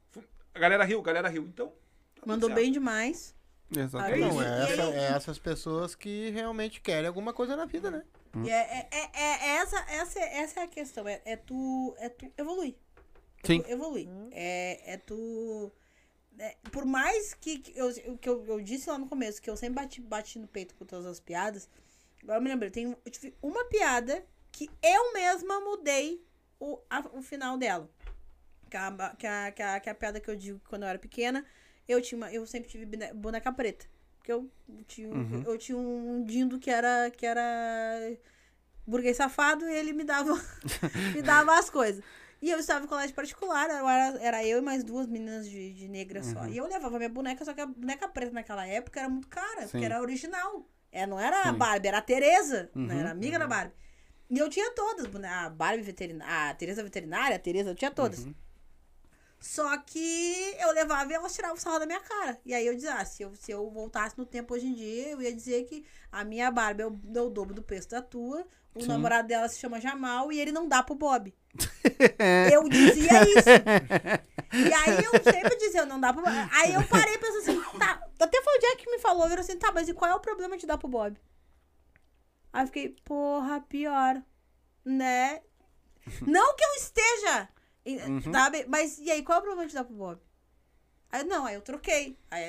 A 0.54 0.58
galera 0.58 0.84
riu, 0.84 1.00
a 1.00 1.04
galera 1.04 1.28
riu. 1.28 1.42
Então. 1.42 1.70
tá 2.14 2.22
Mandou 2.24 2.48
bem 2.48 2.72
demais. 2.72 3.38
Exatamente. 3.76 4.22
É 4.22 4.26
Não, 4.28 4.42
é, 4.42 4.72
essa- 4.72 4.84
aí- 4.84 4.94
é 4.94 5.02
essas 5.16 5.38
pessoas 5.38 5.94
que 5.94 6.30
realmente 6.30 6.80
querem 6.80 7.06
alguma 7.06 7.32
coisa 7.32 7.56
na 7.56 7.64
vida, 7.66 7.90
né? 7.90 8.02
E 8.44 8.50
é, 8.50 8.54
é, 8.54 8.88
é- 8.90 9.10
é- 9.14 9.48
é 9.48 9.56
essa, 9.56 9.78
essa, 9.90 10.20
essa 10.20 10.60
é 10.60 10.62
a 10.64 10.68
questão. 10.68 11.06
É, 11.08 11.20
é 11.24 11.36
tu, 11.36 11.94
é 11.98 12.08
tu 12.08 12.30
evoluir. 12.36 12.74
É 13.42 13.46
Sim. 13.46 13.62
tu 13.62 13.70
evoluir. 13.70 14.08
É, 14.32 14.92
é 14.94 14.96
tu. 14.96 15.70
é, 16.38 16.56
por 16.72 16.84
mais 16.84 17.34
que, 17.34 17.58
que 17.58 17.78
eu, 17.78 17.92
que 18.18 18.28
eu, 18.28 18.44
eu 18.46 18.60
disse 18.60 18.88
lá 18.88 18.98
no 18.98 19.06
começo, 19.08 19.40
que 19.42 19.48
eu 19.50 19.56
sempre 19.56 19.74
bati, 19.82 20.00
bati 20.00 20.38
no 20.38 20.46
peito 20.48 20.74
com 20.74 20.84
todas 20.84 21.06
as 21.06 21.20
piadas. 21.20 21.68
Agora 22.22 22.38
eu 22.38 22.42
me 22.42 22.48
lembrei, 22.50 22.70
tem, 22.70 22.84
eu 23.04 23.10
tive 23.10 23.34
uma 23.42 23.64
piada 23.66 24.24
que 24.52 24.68
eu 24.82 25.12
mesma 25.12 25.60
mudei 25.60 26.22
o, 26.58 26.78
a- 26.90 27.08
o 27.12 27.22
final 27.22 27.56
dela. 27.56 27.88
Que 28.70 28.76
é 28.76 28.80
a, 28.80 29.14
que, 29.18 29.26
a, 29.26 29.52
que, 29.52 29.62
a, 29.62 29.80
que 29.80 29.88
é 29.88 29.92
a 29.92 29.94
piada 29.94 30.20
que 30.20 30.30
eu 30.30 30.36
digo 30.36 30.60
quando 30.68 30.82
eu 30.82 30.88
era 30.88 30.98
pequena, 30.98 31.44
eu, 31.90 32.00
tinha 32.00 32.16
uma- 32.16 32.32
eu 32.32 32.46
sempre 32.46 32.68
tive 32.70 32.84
bone- 32.86 33.12
boneca 33.14 33.52
preta. 33.52 33.86
Porque 34.18 34.32
eu 34.32 34.50
tinha, 34.86 35.08
Uhum. 35.08 35.42
eu 35.46 35.56
tinha 35.58 35.78
um 35.78 36.22
dindo 36.24 36.58
que 36.58 36.70
era, 36.70 37.10
que 37.10 37.24
era 37.24 37.42
burguês 38.86 39.16
safado 39.16 39.68
e 39.68 39.72
ele 39.74 39.92
me 39.92 40.04
dava, 40.04 40.32
me 41.14 41.22
dava 41.22 41.58
as 41.58 41.70
coisas. 41.70 42.02
E 42.42 42.50
eu 42.50 42.58
estava 42.58 42.84
em 42.84 42.88
colégio 42.88 43.14
particular, 43.14 43.68
era, 43.68 44.18
era 44.22 44.44
eu 44.46 44.58
e 44.58 44.60
mais 44.62 44.82
duas 44.82 45.06
meninas 45.06 45.48
de, 45.48 45.72
de 45.74 45.88
negra 45.88 46.22
só. 46.22 46.46
E 46.46 46.56
eu 46.56 46.66
levava 46.66 46.96
minha 46.96 47.08
boneca, 47.10 47.44
só 47.44 47.52
que 47.52 47.60
a 47.60 47.66
boneca 47.66 48.08
preta 48.08 48.32
naquela 48.32 48.66
época 48.66 48.98
era 49.00 49.08
muito 49.10 49.28
cara, 49.28 49.62
Sim. 49.62 49.68
porque 49.72 49.84
era 49.84 50.00
original. 50.00 50.66
É, 50.90 51.06
não 51.06 51.20
era 51.20 51.42
a 51.42 51.52
Sim. 51.52 51.58
Barbie, 51.58 51.88
era 51.88 51.98
a 51.98 52.02
Tereza, 52.02 52.70
Uhum, 52.74 52.86
né? 52.86 53.00
Era 53.00 53.10
amiga 53.10 53.38
da 53.38 53.46
Barbie. 53.46 53.74
E 54.30 54.38
eu 54.38 54.48
tinha 54.48 54.70
todas, 54.74 55.06
a 55.24 55.50
Barbie 55.50 55.82
veterinária, 55.82 56.50
a 56.50 56.54
Tereza 56.54 56.82
veterinária, 56.82 57.36
a 57.36 57.38
Tereza, 57.38 57.70
eu 57.70 57.74
tinha 57.74 57.90
todas. 57.90 58.26
Só 59.40 59.74
que 59.78 60.54
eu 60.58 60.70
levava 60.72 61.10
e 61.10 61.14
elas 61.14 61.34
tiravam 61.34 61.56
sarro 61.56 61.78
da 61.78 61.86
minha 61.86 62.00
cara. 62.00 62.38
E 62.44 62.52
aí 62.52 62.66
eu 62.66 62.74
dizia, 62.74 62.94
ah, 62.94 63.04
se 63.06 63.22
eu, 63.22 63.34
se 63.34 63.50
eu 63.50 63.70
voltasse 63.70 64.18
no 64.18 64.26
tempo 64.26 64.52
hoje 64.52 64.66
em 64.66 64.74
dia, 64.74 65.08
eu 65.08 65.22
ia 65.22 65.34
dizer 65.34 65.64
que 65.64 65.84
a 66.12 66.22
minha 66.22 66.50
Barbie 66.50 66.82
é 66.82 66.86
o, 66.86 67.00
é 67.16 67.20
o 67.22 67.30
dobro 67.30 67.54
do 67.54 67.62
preço 67.62 67.88
da 67.88 68.02
tua, 68.02 68.46
o 68.74 68.82
Sim. 68.82 68.88
namorado 68.88 69.26
dela 69.26 69.48
se 69.48 69.58
chama 69.58 69.80
Jamal 69.80 70.30
e 70.30 70.38
ele 70.38 70.52
não 70.52 70.68
dá 70.68 70.82
pro 70.82 70.94
Bob. 70.94 71.34
eu 72.52 72.68
dizia 72.68 73.22
isso. 73.22 73.48
E 74.52 74.72
aí 74.74 75.04
eu 75.04 75.32
sempre 75.32 75.56
dizia, 75.56 75.86
não 75.86 75.98
dá 75.98 76.12
pro 76.12 76.22
Bob. 76.22 76.34
Aí 76.52 76.74
eu 76.74 76.86
parei 76.86 77.14
e 77.14 77.18
pensei 77.18 77.40
assim, 77.40 77.78
tá. 77.78 77.98
Até 78.20 78.42
foi 78.42 78.58
o 78.58 78.60
Jack 78.60 78.84
que 78.84 78.90
me 78.90 78.98
falou, 78.98 79.26
virou 79.26 79.40
assim, 79.40 79.56
tá, 79.56 79.72
mas 79.72 79.88
e 79.88 79.94
qual 79.94 80.10
é 80.10 80.14
o 80.14 80.20
problema 80.20 80.58
de 80.58 80.66
dar 80.66 80.76
pro 80.76 80.86
Bob? 80.86 81.18
Aí 82.52 82.62
eu 82.62 82.66
fiquei, 82.66 82.94
porra, 83.04 83.62
pior. 83.62 84.22
Né? 84.84 85.40
Não 86.26 86.54
que 86.54 86.64
eu 86.64 86.74
esteja. 86.74 87.48
E- 87.96 88.32
Sabe? 88.32 88.64
Mas 88.68 88.98
e 88.98 89.10
aí, 89.10 89.22
qual 89.22 89.36
é 89.38 89.40
o 89.40 89.44
problema 89.44 89.68
de 89.68 89.74
dar 89.74 89.84
pro 89.84 89.94
Bob? 89.94 90.18
Aí 91.12 91.24
não, 91.24 91.44
aí 91.44 91.56
eu 91.56 91.60
troquei. 91.60 92.16
Aí 92.30 92.44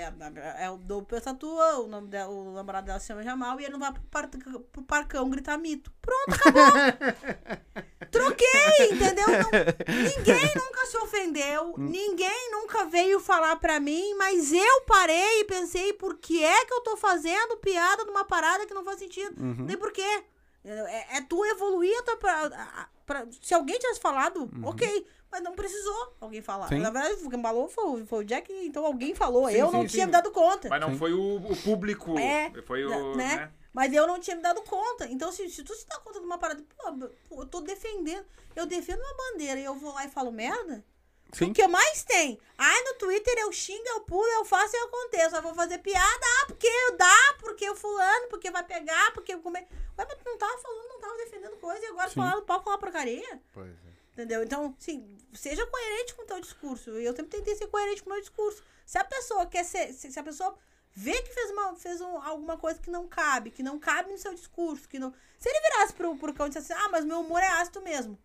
eu 0.67 0.77
dou 0.77 1.01
pra 1.03 1.17
essa 1.17 1.33
tua, 1.33 1.79
o 1.79 1.87
nome 1.87 2.09
dela, 2.09 2.31
o 2.31 2.53
namorado 2.53 2.85
dela 2.85 2.99
se 2.99 3.07
chama 3.07 3.23
Jamal 3.23 3.59
e 3.59 3.63
ele 3.63 3.71
não 3.73 3.79
vai 3.79 3.91
pro, 3.91 4.03
par, 4.03 4.27
pro 4.71 4.83
parcão 4.83 5.27
gritar 5.31 5.57
mito. 5.57 5.91
Pronto, 5.99 6.35
acabou. 6.35 6.61
Troquei, 8.11 8.91
entendeu? 8.91 9.25
Não- 9.27 9.49
ninguém 10.17 10.51
nunca 10.55 10.85
se 10.85 10.97
ofendeu, 10.97 11.73
ninguém 11.77 12.51
nunca 12.51 12.85
veio 12.85 13.19
falar 13.19 13.55
pra 13.55 13.79
mim, 13.79 14.13
mas 14.15 14.51
eu 14.51 14.81
parei 14.81 15.39
e 15.41 15.45
pensei, 15.45 15.93
por 15.93 16.17
que 16.17 16.43
é 16.43 16.65
que 16.65 16.73
eu 16.73 16.81
tô 16.81 16.97
fazendo 16.97 17.57
piada 17.57 18.03
de 18.03 18.11
uma 18.11 18.25
parada 18.25 18.65
que 18.65 18.73
não 18.73 18.83
faz 18.83 18.99
sentido? 18.99 19.33
Nem 19.65 19.77
por 19.77 19.91
quê. 19.91 20.23
Entendeu? 20.63 20.85
É, 20.85 21.17
é 21.17 21.21
tu 21.21 21.43
evoluir 21.45 21.97
a 21.99 22.03
tua 22.03 22.17
pra, 22.17 22.89
pra- 23.05 23.27
Se 23.41 23.53
alguém 23.53 23.79
tivesse 23.79 23.99
falado, 23.99 24.49
ok. 24.63 25.07
Mas 25.31 25.41
não 25.41 25.53
precisou 25.53 26.13
alguém 26.19 26.41
falar. 26.41 26.67
Sim. 26.67 26.79
Na 26.79 26.89
verdade, 26.89 27.23
o 27.23 27.29
que 27.29 27.41
falou 27.41 27.69
foi, 27.69 28.05
foi 28.05 28.19
o 28.19 28.23
Jack, 28.25 28.51
então 28.65 28.85
alguém 28.85 29.15
falou. 29.15 29.47
Sim, 29.47 29.55
eu 29.55 29.67
sim, 29.67 29.73
não 29.73 29.81
sim. 29.83 29.87
tinha 29.87 30.05
me 30.05 30.11
dado 30.11 30.29
conta. 30.31 30.67
Mas 30.67 30.81
não 30.81 30.97
foi 30.97 31.13
o, 31.13 31.37
o 31.37 31.55
público. 31.63 32.19
É, 32.19 32.51
foi 32.63 32.83
o. 32.83 33.15
né? 33.15 33.35
né? 33.37 33.51
Mas 33.73 33.93
eu 33.93 34.05
não 34.05 34.19
tinha 34.19 34.35
me 34.35 34.41
dado 34.41 34.61
conta. 34.63 35.07
Então, 35.09 35.31
se, 35.31 35.49
se 35.49 35.63
tu 35.63 35.73
se 35.73 35.87
dá 35.87 35.97
conta 35.99 36.19
de 36.19 36.25
uma 36.25 36.37
parada, 36.37 36.61
pô, 36.77 37.09
pô, 37.29 37.41
eu 37.41 37.45
tô 37.45 37.61
defendendo. 37.61 38.25
Eu 38.53 38.65
defendo 38.65 38.99
uma 38.99 39.15
bandeira 39.15 39.59
e 39.59 39.63
eu 39.63 39.73
vou 39.75 39.93
lá 39.93 40.05
e 40.05 40.09
falo 40.09 40.31
merda. 40.31 40.83
Sim. 41.31 41.51
O 41.51 41.53
que 41.53 41.65
mais 41.65 42.03
tem? 42.03 42.37
Ai, 42.57 42.83
no 42.83 42.95
Twitter 42.95 43.33
eu 43.37 43.51
xingo, 43.53 43.87
eu 43.87 44.01
pulo, 44.01 44.27
eu 44.27 44.43
faço 44.43 44.75
e 44.75 44.79
eu 44.79 44.85
aconteço. 44.87 45.35
Eu 45.37 45.41
vou 45.41 45.53
fazer 45.53 45.77
piada, 45.77 46.25
ah, 46.41 46.45
porque 46.47 46.67
eu 46.67 46.97
dá, 46.97 47.35
porque 47.39 47.69
o 47.69 47.75
fulano, 47.75 48.27
porque 48.27 48.51
vai 48.51 48.63
pegar, 48.65 49.13
porque 49.13 49.33
eu 49.33 49.39
comer. 49.39 49.65
Ué, 49.97 50.05
mas 50.05 50.17
tu 50.17 50.25
não 50.25 50.37
tava 50.37 50.57
falando, 50.57 50.89
não 50.89 50.99
tava 50.99 51.15
defendendo 51.15 51.55
coisa 51.57 51.85
e 51.85 51.87
agora 51.87 52.09
Sim. 52.09 52.15
falando, 52.15 52.41
pode 52.41 52.63
falar 52.65 52.77
porcaria? 52.77 53.41
Pois 53.53 53.71
é. 53.71 53.90
Entendeu? 54.13 54.43
Então, 54.43 54.75
sim, 54.77 55.17
seja 55.33 55.65
coerente 55.67 56.13
com 56.15 56.23
o 56.23 56.25
teu 56.25 56.39
discurso. 56.41 56.91
E 56.99 57.05
eu 57.05 57.15
sempre 57.15 57.37
tentei 57.37 57.55
ser 57.55 57.67
coerente 57.67 58.03
com 58.03 58.09
o 58.09 58.13
meu 58.13 58.21
discurso. 58.21 58.61
Se 58.85 58.97
a 58.97 59.03
pessoa 59.03 59.45
quer 59.45 59.63
ser. 59.63 59.93
Se, 59.93 60.11
se 60.11 60.19
a 60.19 60.23
pessoa 60.23 60.57
vê 60.93 61.21
que 61.21 61.33
fez, 61.33 61.49
uma, 61.51 61.75
fez 61.75 62.01
um- 62.01 62.21
alguma 62.21 62.57
coisa 62.57 62.79
que 62.79 62.89
não 62.91 63.07
cabe, 63.07 63.51
que 63.51 63.63
não 63.63 63.79
cabe 63.79 64.11
no 64.11 64.17
seu 64.17 64.33
discurso, 64.33 64.87
que 64.89 64.99
não. 64.99 65.13
Se 65.39 65.47
ele 65.49 65.61
virasse 65.61 65.93
pro, 65.93 66.15
pro 66.17 66.33
cão 66.33 66.45
e 66.47 66.49
dissesse 66.49 66.73
assim, 66.73 66.83
ah, 66.85 66.89
mas 66.89 67.05
meu 67.05 67.21
humor 67.21 67.41
é 67.41 67.47
ácido 67.47 67.81
mesmo. 67.81 68.19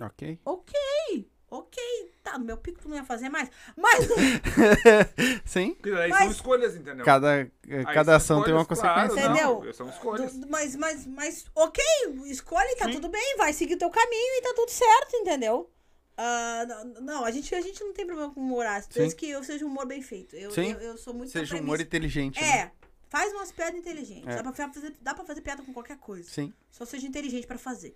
Ok. 0.00 0.38
Ok, 0.44 1.30
ok. 1.50 1.82
Tá, 2.22 2.38
no 2.38 2.44
meu 2.44 2.56
pico 2.56 2.80
tu 2.80 2.88
não 2.88 2.96
ia 2.96 3.04
fazer 3.04 3.28
mais. 3.28 3.48
Mas. 3.76 4.06
Sim. 5.44 5.74
Porque 5.74 5.90
daí 5.92 6.10
Mas- 6.10 6.18
são 6.22 6.30
escolhas, 6.30 6.74
entendeu? 6.76 7.04
Cada, 7.04 7.40
eh, 7.40 7.50
Aí 7.86 7.94
cada 7.94 8.16
ação 8.16 8.42
tem 8.42 8.52
uma 8.52 8.62
escolhas, 8.62 8.80
claro, 8.80 9.08
consequência. 9.08 9.30
Entendeu? 9.30 9.64
não, 9.64 9.72
são 9.72 9.88
escolhas. 9.88 10.34
do- 10.36 10.48
mas, 10.48 10.76
mas, 10.76 11.06
mas, 11.06 11.44
ok, 11.54 11.84
escolhe, 12.26 12.74
tá 12.76 12.86
Sim. 12.86 12.92
tudo 12.92 13.08
bem, 13.08 13.36
vai 13.36 13.52
seguir 13.52 13.74
o 13.74 13.78
teu 13.78 13.90
caminho 13.90 14.38
e 14.38 14.42
tá 14.42 14.52
tudo 14.54 14.70
certo, 14.70 15.14
entendeu? 15.16 15.70
Ah, 16.16 16.64
não, 16.66 16.84
não, 17.02 17.24
a 17.24 17.30
gente, 17.30 17.54
a 17.54 17.60
gente 17.60 17.82
não 17.84 17.92
tem 17.92 18.06
problema 18.06 18.32
com 18.32 18.40
humor 18.40 18.64
desde 18.94 19.14
que 19.14 19.28
eu 19.28 19.44
seja 19.44 19.64
um 19.64 19.68
humor 19.68 19.86
bem 19.86 20.00
feito. 20.00 20.34
Eu, 20.34 20.50
Sim. 20.50 20.72
eu, 20.72 20.78
eu 20.80 20.96
sou 20.98 21.12
muito 21.12 21.30
Seja 21.30 21.56
um 21.56 21.60
humor 21.60 21.78
inteligente. 21.80 22.40
né? 22.40 22.58
É, 22.58 22.70
faz 23.10 23.32
umas 23.34 23.52
piadas 23.52 23.78
inteligentes. 23.78 24.26
É. 24.26 24.42
Dá, 24.42 24.50
pra 24.50 24.72
fazer, 24.72 24.94
dá 25.02 25.14
pra 25.14 25.24
fazer 25.24 25.42
piada 25.42 25.62
com 25.62 25.74
qualquer 25.74 25.98
coisa. 25.98 26.28
Sim. 26.30 26.54
Só 26.70 26.86
seja 26.86 27.06
inteligente 27.06 27.46
pra 27.46 27.58
fazer. 27.58 27.94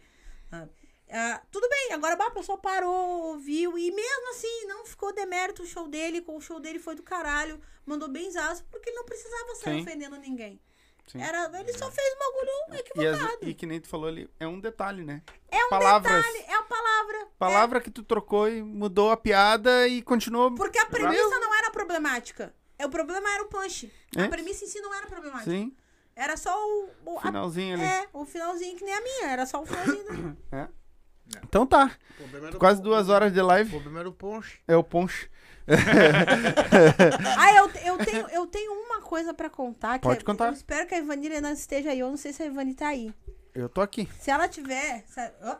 Ah, 0.53 0.67
ah, 1.13 1.43
tudo 1.51 1.69
bem, 1.69 1.93
agora 1.93 2.17
bah, 2.17 2.27
a 2.27 2.31
pessoa 2.31 2.59
parou, 2.59 3.23
ouviu, 3.33 3.77
e 3.79 3.91
mesmo 3.91 4.31
assim 4.31 4.67
não 4.67 4.85
ficou 4.85 5.13
demérito 5.13 5.63
o 5.63 5.67
show 5.67 5.89
dele, 5.89 6.23
o 6.27 6.41
show 6.41 6.61
dele 6.61 6.79
foi 6.79 6.95
do 6.95 7.03
caralho, 7.03 7.61
mandou 7.87 8.09
bem 8.09 8.31
zaço, 8.31 8.65
porque 8.71 8.91
ele 8.91 8.97
não 8.97 9.05
precisava 9.05 9.55
sair 9.57 9.75
Sim. 9.77 9.81
ofendendo 9.83 10.17
ninguém. 10.19 10.61
Sim. 11.07 11.21
Era, 11.21 11.51
ele 11.59 11.73
só 11.73 11.91
fez 11.91 12.15
um 12.15 12.19
bagulho 12.19 12.51
E, 12.69 12.73
as- 12.75 12.81
equivocado. 12.81 13.49
e 13.49 13.55
que 13.55 13.67
nem 13.67 13.81
tu 13.81 13.89
falou 13.89 14.07
ali, 14.09 14.31
é 14.39 14.47
um 14.47 14.61
detalhe, 14.61 15.03
né? 15.05 15.23
É 15.51 15.65
um 15.65 15.69
Palavras. 15.71 16.25
detalhe, 16.25 16.45
é 16.47 16.55
a 16.55 16.63
palavra. 16.63 17.27
Palavra 17.37 17.81
que 17.81 17.91
tu 17.91 18.05
trocou 18.05 18.49
e 18.49 18.63
mudou 18.63 19.11
a 19.11 19.17
piada 19.17 19.89
e 19.89 20.03
continuou. 20.03 20.55
Porque 20.55 20.79
a 20.79 20.87
premissa 20.87 21.39
não 21.41 21.53
era 21.57 21.71
problemática. 21.73 22.55
É, 22.79 22.87
O 22.87 22.91
problema 22.91 23.29
era 23.33 23.43
o 23.43 23.47
punch. 23.49 23.93
É? 24.17 24.23
A 24.23 24.29
premissa 24.29 24.65
em 24.65 24.69
si 24.69 24.81
não 24.81 24.95
era 24.95 25.07
problemática. 25.09 25.51
Sim, 25.51 25.75
Era 26.15 26.37
só 26.37 26.55
o. 26.57 26.89
o 27.07 27.19
a- 27.19 27.23
finalzinho 27.23 27.75
ali. 27.75 27.83
é, 27.85 28.09
o 28.13 28.25
finalzinho 28.25 28.77
que 28.77 28.85
nem 28.85 28.95
a 28.95 29.01
minha. 29.01 29.27
Era 29.27 29.47
só 29.47 29.61
o 29.63 29.67
finalzinho. 29.67 30.37
É. 30.53 30.69
Então 31.45 31.67
tá. 31.67 31.91
O 32.19 32.57
o 32.57 32.59
Quase 32.59 32.83
duas 32.83 33.09
horas 33.09 33.33
de 33.33 33.41
O 33.41 33.47
live. 33.47 33.71
problema 33.71 34.01
era 34.01 34.09
o 34.09 34.13
ponche. 34.13 34.59
É 34.69 34.77
o 34.77 34.83
ponche. 34.85 35.29
Ah, 37.39 37.55
eu, 37.55 37.71
eu, 37.85 37.99
tenho, 38.05 38.29
eu 38.31 38.47
tenho 38.47 38.73
uma 38.73 39.01
coisa 39.01 39.33
pra 39.33 39.49
contar. 39.51 39.99
Que 39.99 40.03
Pode 40.05 40.21
é- 40.21 40.25
contar. 40.25 40.47
Eu 40.49 40.53
espero 40.53 40.87
que 40.87 40.95
a 40.95 40.99
Ivani 40.99 41.29
ainda 41.29 41.53
esteja 41.53 41.91
aí. 41.91 41.99
Eu 42.01 42.09
não 42.09 42.17
sei 42.17 42.33
se 42.33 42.43
a 42.43 42.47
Ivani 42.47 42.75
tá 42.75 42.89
aí. 42.89 43.15
Eu 43.55 43.69
tô 43.69 43.81
aqui. 43.81 44.09
Se 44.19 44.31
ela 44.31 44.49
tiver. 44.49 45.05
se- 45.07 45.33
ó. 45.43 45.57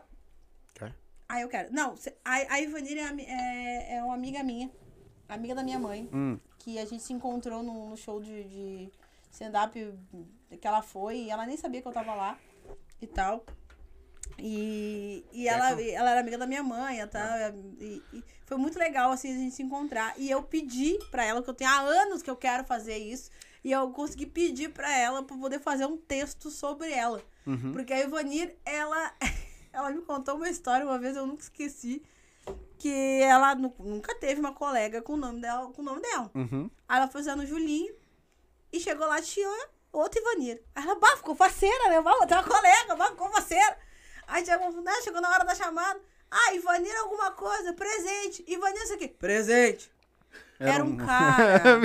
Quer? 0.73 0.93
Ah, 1.27 1.41
eu 1.41 1.47
quero. 1.49 1.71
Não, 1.73 1.95
se- 1.95 2.13
a, 2.23 2.33
a 2.53 2.61
Ivani 2.61 2.97
é, 2.97 3.13
é, 3.21 3.95
é 3.97 4.03
uma 4.03 4.13
amiga 4.15 4.43
minha. 4.43 4.69
Amiga 5.29 5.55
da 5.55 5.63
minha 5.63 5.79
mãe. 5.79 6.09
Hum. 6.13 6.39
Que 6.59 6.77
a 6.77 6.85
gente 6.85 7.03
se 7.03 7.13
encontrou 7.13 7.63
no, 7.63 7.89
no 7.89 7.97
show 7.97 8.21
de, 8.21 8.43
de 8.43 8.91
stand-up 9.31 9.73
que 10.59 10.67
ela 10.67 10.81
foi. 10.81 11.17
E 11.17 11.29
ela 11.31 11.45
nem 11.45 11.57
sabia 11.57 11.81
que 11.81 11.87
eu 11.87 11.91
tava 11.93 12.13
lá 12.13 12.37
e 13.01 13.07
tal. 13.07 13.45
E, 14.43 15.23
e 15.31 15.47
ela, 15.47 15.79
ela 15.81 16.09
era 16.11 16.19
amiga 16.19 16.37
da 16.37 16.47
minha 16.47 16.63
mãe 16.63 17.05
tal. 17.07 17.23
E, 17.79 18.01
e 18.11 18.23
foi 18.45 18.57
muito 18.57 18.77
legal, 18.79 19.11
assim, 19.11 19.31
a 19.33 19.37
gente 19.37 19.53
se 19.55 19.61
encontrar. 19.61 20.13
E 20.17 20.29
eu 20.31 20.41
pedi 20.41 20.97
pra 21.11 21.23
ela, 21.23 21.43
que 21.43 21.49
eu 21.49 21.53
tenho 21.53 21.69
há 21.69 21.79
anos 21.79 22.21
que 22.23 22.29
eu 22.29 22.35
quero 22.35 22.63
fazer 22.63 22.97
isso. 22.97 23.29
E 23.63 23.71
eu 23.71 23.91
consegui 23.91 24.25
pedir 24.25 24.69
pra 24.73 24.91
ela 24.97 25.21
pra 25.21 25.37
poder 25.37 25.59
fazer 25.59 25.85
um 25.85 25.95
texto 25.95 26.49
sobre 26.49 26.91
ela. 26.91 27.21
Uhum. 27.45 27.71
Porque 27.71 27.93
a 27.93 27.99
Ivanir, 28.01 28.55
ela, 28.65 29.13
ela 29.71 29.91
me 29.91 30.01
contou 30.01 30.35
uma 30.35 30.49
história 30.49 30.85
uma 30.85 30.97
vez, 30.97 31.15
eu 31.15 31.27
nunca 31.27 31.43
esqueci. 31.43 32.01
Que 32.79 33.21
ela 33.21 33.53
nu- 33.53 33.75
nunca 33.77 34.15
teve 34.15 34.39
uma 34.39 34.51
colega 34.53 35.03
com 35.03 35.13
o 35.13 35.17
nome 35.17 35.39
dela. 35.39 35.71
Com 35.71 35.83
o 35.83 35.85
nome 35.85 36.01
dela. 36.01 36.31
Uhum. 36.33 36.69
Aí 36.89 36.97
ela 36.97 37.07
foi 37.07 37.21
usar 37.21 37.35
no 37.35 37.45
Julinho 37.45 37.93
e 38.73 38.79
chegou 38.79 39.05
lá, 39.07 39.21
tinha 39.21 39.47
outra 39.93 40.19
Ivanir. 40.19 40.59
Aí 40.73 40.83
ela, 40.83 40.95
bah, 40.95 41.15
ficou 41.17 41.35
faceira, 41.35 41.89
né? 41.89 42.01
Bah, 42.01 42.25
tem 42.25 42.35
uma 42.35 42.43
colega. 42.43 42.70
Chegou, 44.51 44.81
né, 44.81 44.91
chegou 45.01 45.21
na 45.21 45.29
hora 45.29 45.45
da 45.45 45.55
chamada. 45.55 45.97
Ah, 46.29 46.53
Ivanir 46.53 46.93
alguma 46.97 47.31
coisa, 47.31 47.71
presente. 47.71 48.43
Ivanir 48.45 48.83
isso 48.83 48.95
aqui, 48.95 49.07
presente. 49.07 49.89
Era, 50.59 50.83
um 50.83 50.97
cara. 50.97 51.79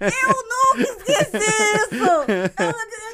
Eu 0.00 0.28
nunca 0.50 0.82
esqueci 0.82 1.36
isso! 1.36 1.94
Eu, 1.94 2.66
louca 2.66 3.11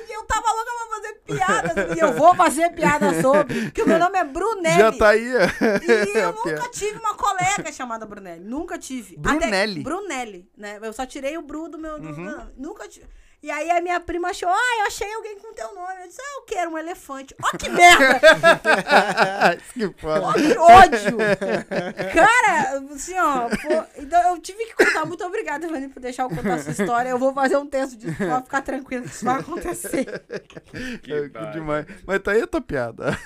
E 1.95 1.99
eu 2.01 2.13
vou 2.15 2.35
fazer 2.35 2.71
piada 2.71 3.21
sobre. 3.21 3.63
Porque 3.67 3.83
o 3.83 3.87
meu 3.89 3.99
nome 3.99 4.19
é 4.19 4.25
Brunelli. 4.25 4.79
Já 4.79 4.93
tá 4.93 5.09
aí. 5.11 5.25
E 5.25 5.31
eu 6.19 6.33
piada. 6.33 6.33
nunca 6.33 6.69
tive 6.71 6.99
uma 6.99 7.15
colega 7.15 7.71
chamada 7.73 8.07
Brunelli. 8.07 8.45
Nunca 8.45 8.79
tive. 8.79 9.17
Brunelli? 9.17 9.45
Uhum. 9.47 9.81
Até, 9.81 9.83
Brunelli, 9.83 10.51
né? 10.57 10.79
Eu 10.83 10.93
só 10.93 11.05
tirei 11.05 11.37
o 11.37 11.43
Bru 11.43 11.69
do 11.69 11.79
meu. 11.79 11.99
do- 11.99 12.53
nunca 12.57 12.89
tive. 12.89 13.07
E 13.41 13.53
aí 13.53 13.71
a 13.71 13.81
minha 13.81 14.01
prima 14.01 14.31
achou, 14.31 14.49
ah, 14.49 14.77
eu 14.81 14.87
achei 14.87 15.13
alguém 15.15 15.39
com 15.39 15.55
teu 15.55 15.73
nome. 15.73 16.03
Eu 16.03 16.09
disse, 16.09 16.21
ah, 16.21 16.39
eu 16.39 16.43
quero 16.43 16.71
um 16.73 16.79
elefante. 16.79 17.37
Ó 17.41 17.57
que 17.57 17.69
merda! 17.69 18.19
que 19.73 19.87
Ó 19.87 19.93
foda. 19.97 20.33
que 20.35 20.59
ódio! 20.59 21.19
Cara, 22.13 22.79
assim, 22.93 23.17
ó, 23.17 23.49
pô, 23.49 24.01
então 24.03 24.35
eu 24.35 24.41
tive 24.41 24.65
que 24.67 24.75
contar. 24.75 25.07
Muito 25.07 25.25
obrigada, 25.25 25.67
Ivani, 25.67 25.89
por 25.89 26.01
deixar 26.01 26.25
eu 26.25 26.31
contar 26.31 26.59
essa 26.59 26.73
história. 26.73 27.11
Eu 27.11 27.19
vou 27.19 27.33
fazer 27.33 27.57
um 27.57 27.67
texto 27.67 27.97
disso 27.97 28.17
pra 28.17 28.43
ficar 28.43 28.63
tranquilo 28.63 29.05
que 29.05 29.11
isso 29.11 29.25
vai 29.25 29.39
acontecer. 29.39 30.21
Que 31.03 31.13
É, 31.13 31.51
demais. 31.53 31.87
Mas 32.05 32.21
tá 32.21 32.33
aí 32.33 32.43
a 32.43 32.47
tua 32.47 32.61
piada. 32.61 33.17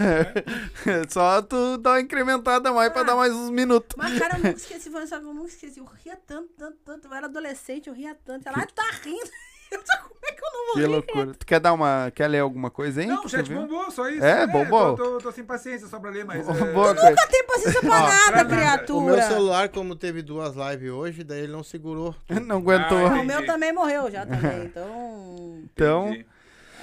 Só 1.09 1.41
tu 1.41 1.79
dá 1.79 1.93
uma 1.93 2.01
incrementada 2.03 2.71
mais 2.71 2.93
pra 2.93 3.03
dar 3.03 3.17
mais 3.17 3.33
uns 3.33 3.51
minutos. 3.51 3.97
Mas, 3.97 4.19
cara, 4.19 4.37
eu 4.37 4.43
nunca 4.43 4.59
esqueci, 4.59 4.89
Ivani, 4.91 5.07
sabe? 5.07 5.25
Eu 5.25 5.33
nunca 5.33 5.49
esqueci. 5.49 5.81
Eu 5.81 5.87
ria 6.05 6.19
tanto, 6.27 6.51
tanto, 6.59 6.77
tanto. 6.85 7.09
Eu 7.09 7.15
era 7.15 7.27
adolescente, 7.27 7.89
eu 7.89 7.95
ria 7.95 8.15
tanto. 8.15 8.47
Ela, 8.47 8.59
ah, 8.59 8.67
tá 8.67 8.85
rindo. 9.03 9.31
Como 9.79 10.21
é 10.25 10.33
que 10.33 10.45
eu 10.45 10.53
não 10.53 10.65
vou 10.67 10.75
Que 10.75 10.81
rir? 10.81 10.87
loucura. 10.87 11.35
Tu 11.39 11.47
quer 11.47 11.61
dar 11.61 11.73
uma. 11.73 12.13
Quer 12.15 12.29
ler 12.29 12.39
alguma 12.41 12.71
coisa 12.71 13.01
aí? 13.01 13.07
Não, 13.07 13.25
o 13.25 13.29
chat 13.29 13.53
bombou, 13.53 13.91
só 13.91 14.09
isso. 14.09 14.25
É, 14.25 14.47
bombou? 14.47 14.97
Tô, 14.97 15.05
tô, 15.05 15.19
tô 15.19 15.33
sem 15.33 15.45
paciência 15.45 15.87
só 15.89 15.99
pra 15.99 16.11
ler, 16.11 16.25
mas. 16.25 16.45
Boa 16.47 16.57
é, 16.91 16.95
coisa. 16.95 17.11
Nunca 17.11 17.27
tem 17.29 17.45
paciência 17.47 17.81
pra 17.81 17.91
Ó, 17.91 18.09
nada, 18.09 18.31
pra 18.31 18.37
nada. 18.45 18.57
criatura. 18.57 18.99
O 19.01 19.17
meu 19.17 19.23
celular, 19.23 19.69
como 19.71 19.97
teve 19.97 20.23
duas 20.23 20.55
lives 20.55 20.91
hoje, 20.91 21.25
daí 21.25 21.41
ele 21.41 21.53
não 21.53 21.63
segurou. 21.65 22.15
Não 22.29 22.57
aguentou. 22.59 22.99
Ah, 22.99 23.09
O 23.21 23.25
meu 23.25 23.37
Entendi. 23.39 23.47
também 23.47 23.73
morreu 23.73 24.11
já 24.11 24.25
também, 24.27 24.65
então... 24.67 25.59
então, 25.65 26.09
entendi. 26.09 26.27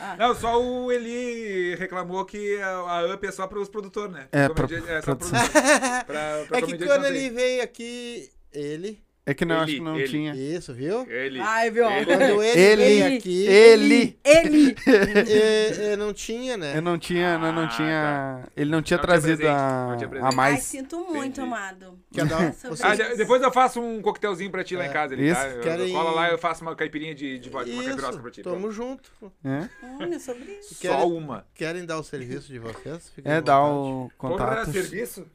Ah. 0.02 0.16
Não, 0.18 0.34
só 0.34 0.61
o 0.61 0.90
Eli 0.94 1.76
reclamou 1.76 2.24
que 2.24 2.57
a, 2.61 2.70
a 2.70 3.14
UP 3.14 3.28
é 3.28 3.32
só 3.34 3.45
pros 3.48 3.68
produtores, 3.68 4.14
né? 4.14 4.28
É, 4.32 4.48
Comedi- 4.48 4.82
pra- 4.82 4.94
é 4.94 5.02
só 5.02 5.06
produção. 5.07 5.40
produtor. 5.40 5.61
pra, 6.06 6.06
pra 6.06 6.57
É 6.57 6.61
que 6.61 6.61
comediante 6.61 6.86
quando 6.86 7.02
não 7.03 7.10
tem. 7.11 7.18
ele 7.18 7.30
veio 7.32 7.64
aqui, 7.64 8.30
ele. 8.53 9.03
É 9.32 9.34
que 9.34 9.46
não, 9.46 9.56
acho 9.58 9.70
Ele, 9.72 9.78
que 9.78 9.84
não 9.84 10.00
ele. 10.00 10.08
tinha. 10.08 10.34
Isso, 10.36 10.74
viu? 10.74 11.06
Ele. 11.10 11.40
Ai, 11.40 11.70
viu? 11.72 11.90
Ele. 11.90 12.06
Quando 12.06 12.22
ele, 12.44 12.60
Ele. 12.60 12.84
veio 12.84 13.18
aqui, 13.18 13.46
Ele. 13.48 14.18
Ele... 14.24 14.76
é, 14.86 15.94
é, 15.94 15.96
não 15.98 16.14
tinha, 16.14 16.58
né? 16.58 16.78
Eu 16.78 16.82
não 16.82 16.98
tinha, 16.98 17.38
não, 17.38 17.52
não 17.52 17.64
Ah, 17.64 17.68
tinha. 17.68 18.44
Ele 18.56 18.70
não 18.72 18.80
tinha 18.80 18.80
Não 18.80 18.82
tinha 18.82 19.00
trazido 19.00 19.38
presente, 19.38 19.56
a, 19.56 19.88
não 19.90 19.98
tinha 19.98 20.08
a 20.08 20.10
presente. 20.10 20.30
Ai, 20.32 20.36
mais. 20.36 20.64
sinto 20.64 20.98
muito, 21.00 21.18
Entendi. 21.42 21.42
amado. 21.42 22.00
É 22.16 22.22
Ah, 22.82 23.16
depois 23.16 23.42
eu 23.42 23.52
faço 23.52 23.80
um 23.82 24.02
coquetelzinho 24.02 24.50
pra 24.50 24.64
ti 24.64 24.76
lá 24.76 24.86
em 24.86 24.90
É. 24.90 24.94
casa, 24.94 25.14
ele, 25.14 25.34
tá? 25.34 25.48
Isso. 25.48 25.56
Eu, 25.58 25.62
Querem- 25.62 25.94
Cola 25.94 26.12
lá 26.12 26.30
eu 26.30 26.38
faço 26.38 26.62
uma 26.64 26.76
caipirinha 26.76 27.14
de, 27.14 27.38
de 27.40 27.50
vodka, 27.50 27.72
uma 27.72 27.84
caipirosca 27.84 28.22
pra 28.22 28.32
ti. 28.32 28.42
tamo 28.42 28.72
junto. 28.72 29.12
É, 29.44 29.70
é 30.16 30.20
sobre 30.20 30.44
isso. 30.60 30.76
Só 30.76 30.82
Querem- 30.82 31.12
uma. 31.12 31.46
Querem 31.54 31.86
dar 31.86 32.00
o 32.00 32.04
serviço 32.04 32.48
de 32.52 32.60
vocês? 32.60 33.10
Fiquem 33.16 33.32
é 33.32 33.42
dar 33.42 33.64
o 33.64 34.10
contato. 34.18 34.72
serviço? 34.72 35.26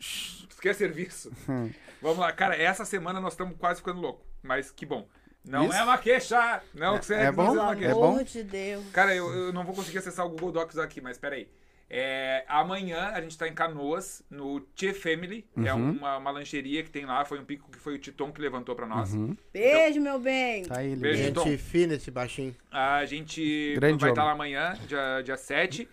Quer 0.65 0.75
serviço? 0.75 1.31
Vamos 2.01 2.19
lá, 2.19 2.33
cara, 2.33 2.57
essa 2.57 2.87
semana 2.87 3.21
nós 3.21 3.35
estamos 3.35 3.55
quase 3.59 3.81
ficando 3.81 4.01
loucos, 4.01 4.25
mas 4.43 4.71
que 4.71 4.87
bom. 4.87 5.07
Não 5.45 5.67
Isso. 5.67 5.75
é 5.77 5.83
uma 5.85 5.99
queixa! 5.99 6.63
Não, 6.73 6.99
que 6.99 7.05
você 7.05 7.17
é 7.17 7.31
bom? 7.31 7.53
uma 7.53 7.73
É 7.73 7.77
queixa. 7.77 7.95
bom? 7.95 8.05
amor 8.13 8.25
de 8.25 8.43
Deus. 8.43 8.83
Cara, 8.91 9.15
eu, 9.15 9.31
eu 9.31 9.53
não 9.53 9.63
vou 9.63 9.75
conseguir 9.75 9.99
acessar 9.99 10.25
o 10.25 10.31
Google 10.31 10.53
Docs 10.53 10.79
aqui, 10.79 11.03
mas 11.03 11.19
peraí. 11.19 11.47
É, 11.91 12.47
amanhã 12.49 13.11
a 13.13 13.21
gente 13.21 13.37
tá 13.37 13.47
em 13.47 13.53
Canoas, 13.53 14.23
no 14.31 14.67
Che 14.75 14.95
Family. 14.95 15.47
É 15.63 15.75
Uhum. 15.75 15.91
uma, 15.99 16.17
uma 16.17 16.31
lancheria 16.31 16.83
que 16.83 16.89
tem 16.89 17.05
lá. 17.05 17.27
Foi 17.27 17.39
um 17.39 17.45
pico 17.45 17.71
que 17.71 17.79
foi 17.79 17.97
o 17.97 17.99
Titon 17.99 18.33
que 18.33 18.41
levantou 18.41 18.75
pra 18.75 18.87
nós. 18.87 19.13
Uhum. 19.13 19.37
Beijo, 19.53 20.01
meu 20.01 20.19
bem. 20.19 20.65
Tá 20.65 20.83
ele. 20.83 20.97
Beijo. 20.97 21.25
Gente 21.25 21.35
Tom. 21.35 21.59
fina 21.59 21.93
esse 21.97 22.11
baixinho. 22.11 22.57
A 22.71 23.05
gente 23.05 23.75
Grande 23.77 24.01
vai 24.01 24.11
estar 24.13 24.23
homem. 24.23 24.29
lá 24.55 24.63
amanhã, 24.65 24.79
dia, 24.89 25.21
dia 25.23 25.37
7. 25.37 25.87